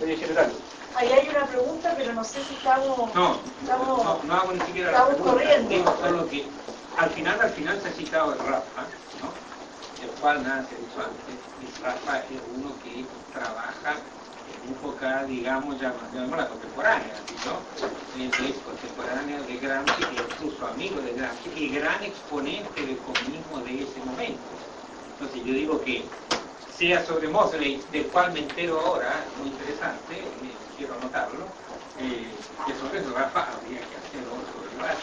medio 0.00 0.18
general. 0.18 0.52
Ahí 0.94 1.12
hay 1.12 1.28
una 1.28 1.46
pregunta, 1.46 1.94
pero 1.96 2.12
no 2.12 2.24
sé 2.24 2.42
si 2.44 2.54
estamos... 2.54 3.14
No, 3.14 3.40
estamos, 3.60 4.04
no, 4.04 4.22
no 4.22 4.34
hago 4.34 4.52
ni 4.52 4.60
siquiera 4.60 4.92
la 4.92 5.06
pregunta. 5.06 5.32
corriendo. 5.32 5.68
Digo 5.68 5.96
solo 6.00 6.28
que 6.28 6.48
al 6.96 7.10
final, 7.10 7.40
al 7.40 7.50
final 7.50 7.80
se 7.80 7.88
ha 7.88 7.92
citado 7.92 8.32
el 8.32 8.38
Rafa, 8.38 8.86
¿no? 9.20 9.32
El 10.02 10.10
cual 10.20 10.42
nada 10.42 10.66
se 10.68 10.76
dicho 10.76 11.00
antes. 11.00 11.36
Y 11.60 11.82
Rafa 11.82 12.18
es 12.20 12.40
uno 12.54 12.72
que 12.82 13.04
trabaja 13.32 13.96
época, 14.70 15.24
digamos, 15.24 15.80
llamémosla 15.80 16.48
contemporánea, 16.48 17.14
¿no? 17.44 17.60
Es 18.18 18.54
contemporánea 18.64 19.40
de 19.42 19.56
Gramsci, 19.56 20.02
incluso 20.12 20.66
amigo 20.66 21.00
de 21.00 21.12
Gramsci, 21.12 21.50
y 21.54 21.68
gran 21.74 22.02
exponente 22.02 22.80
del 22.80 22.98
comunismo 22.98 23.60
de 23.60 23.82
ese 23.82 24.00
momento. 24.00 24.55
Entonces 25.18 25.44
yo 25.44 25.54
digo 25.54 25.80
que 25.80 26.04
sea 26.76 27.04
sobre 27.06 27.28
Mosley, 27.28 27.82
del 27.90 28.04
cual 28.06 28.32
me 28.32 28.40
entero 28.40 28.78
ahora, 28.78 29.24
muy 29.38 29.48
interesante, 29.48 30.14
eh, 30.14 30.56
quiero 30.76 30.92
anotarlo, 30.94 31.46
eh, 32.00 32.28
que 32.66 32.74
sobre 32.74 33.00
eso 33.00 33.10
Rafa 33.14 33.46
habría 33.56 33.80
que 33.80 33.96
hacerlo 33.96 34.36
sobre 34.52 34.76
base. 34.82 35.00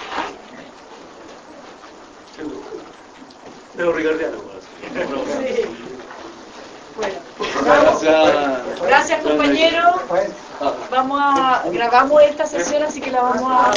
Pero 3.75 3.91
Ricardiano, 3.93 4.37
sí. 5.25 5.65
Bueno, 6.95 7.15
gracias. 7.63 8.81
gracias 8.81 9.23
compañero. 9.23 10.01
Vamos 10.91 11.19
a 11.23 11.63
grabamos 11.71 12.21
esta 12.21 12.45
sesión, 12.45 12.83
así 12.83 13.01
que 13.01 13.09
la 13.09 13.23
vamos 13.23 13.51
a 13.51 13.71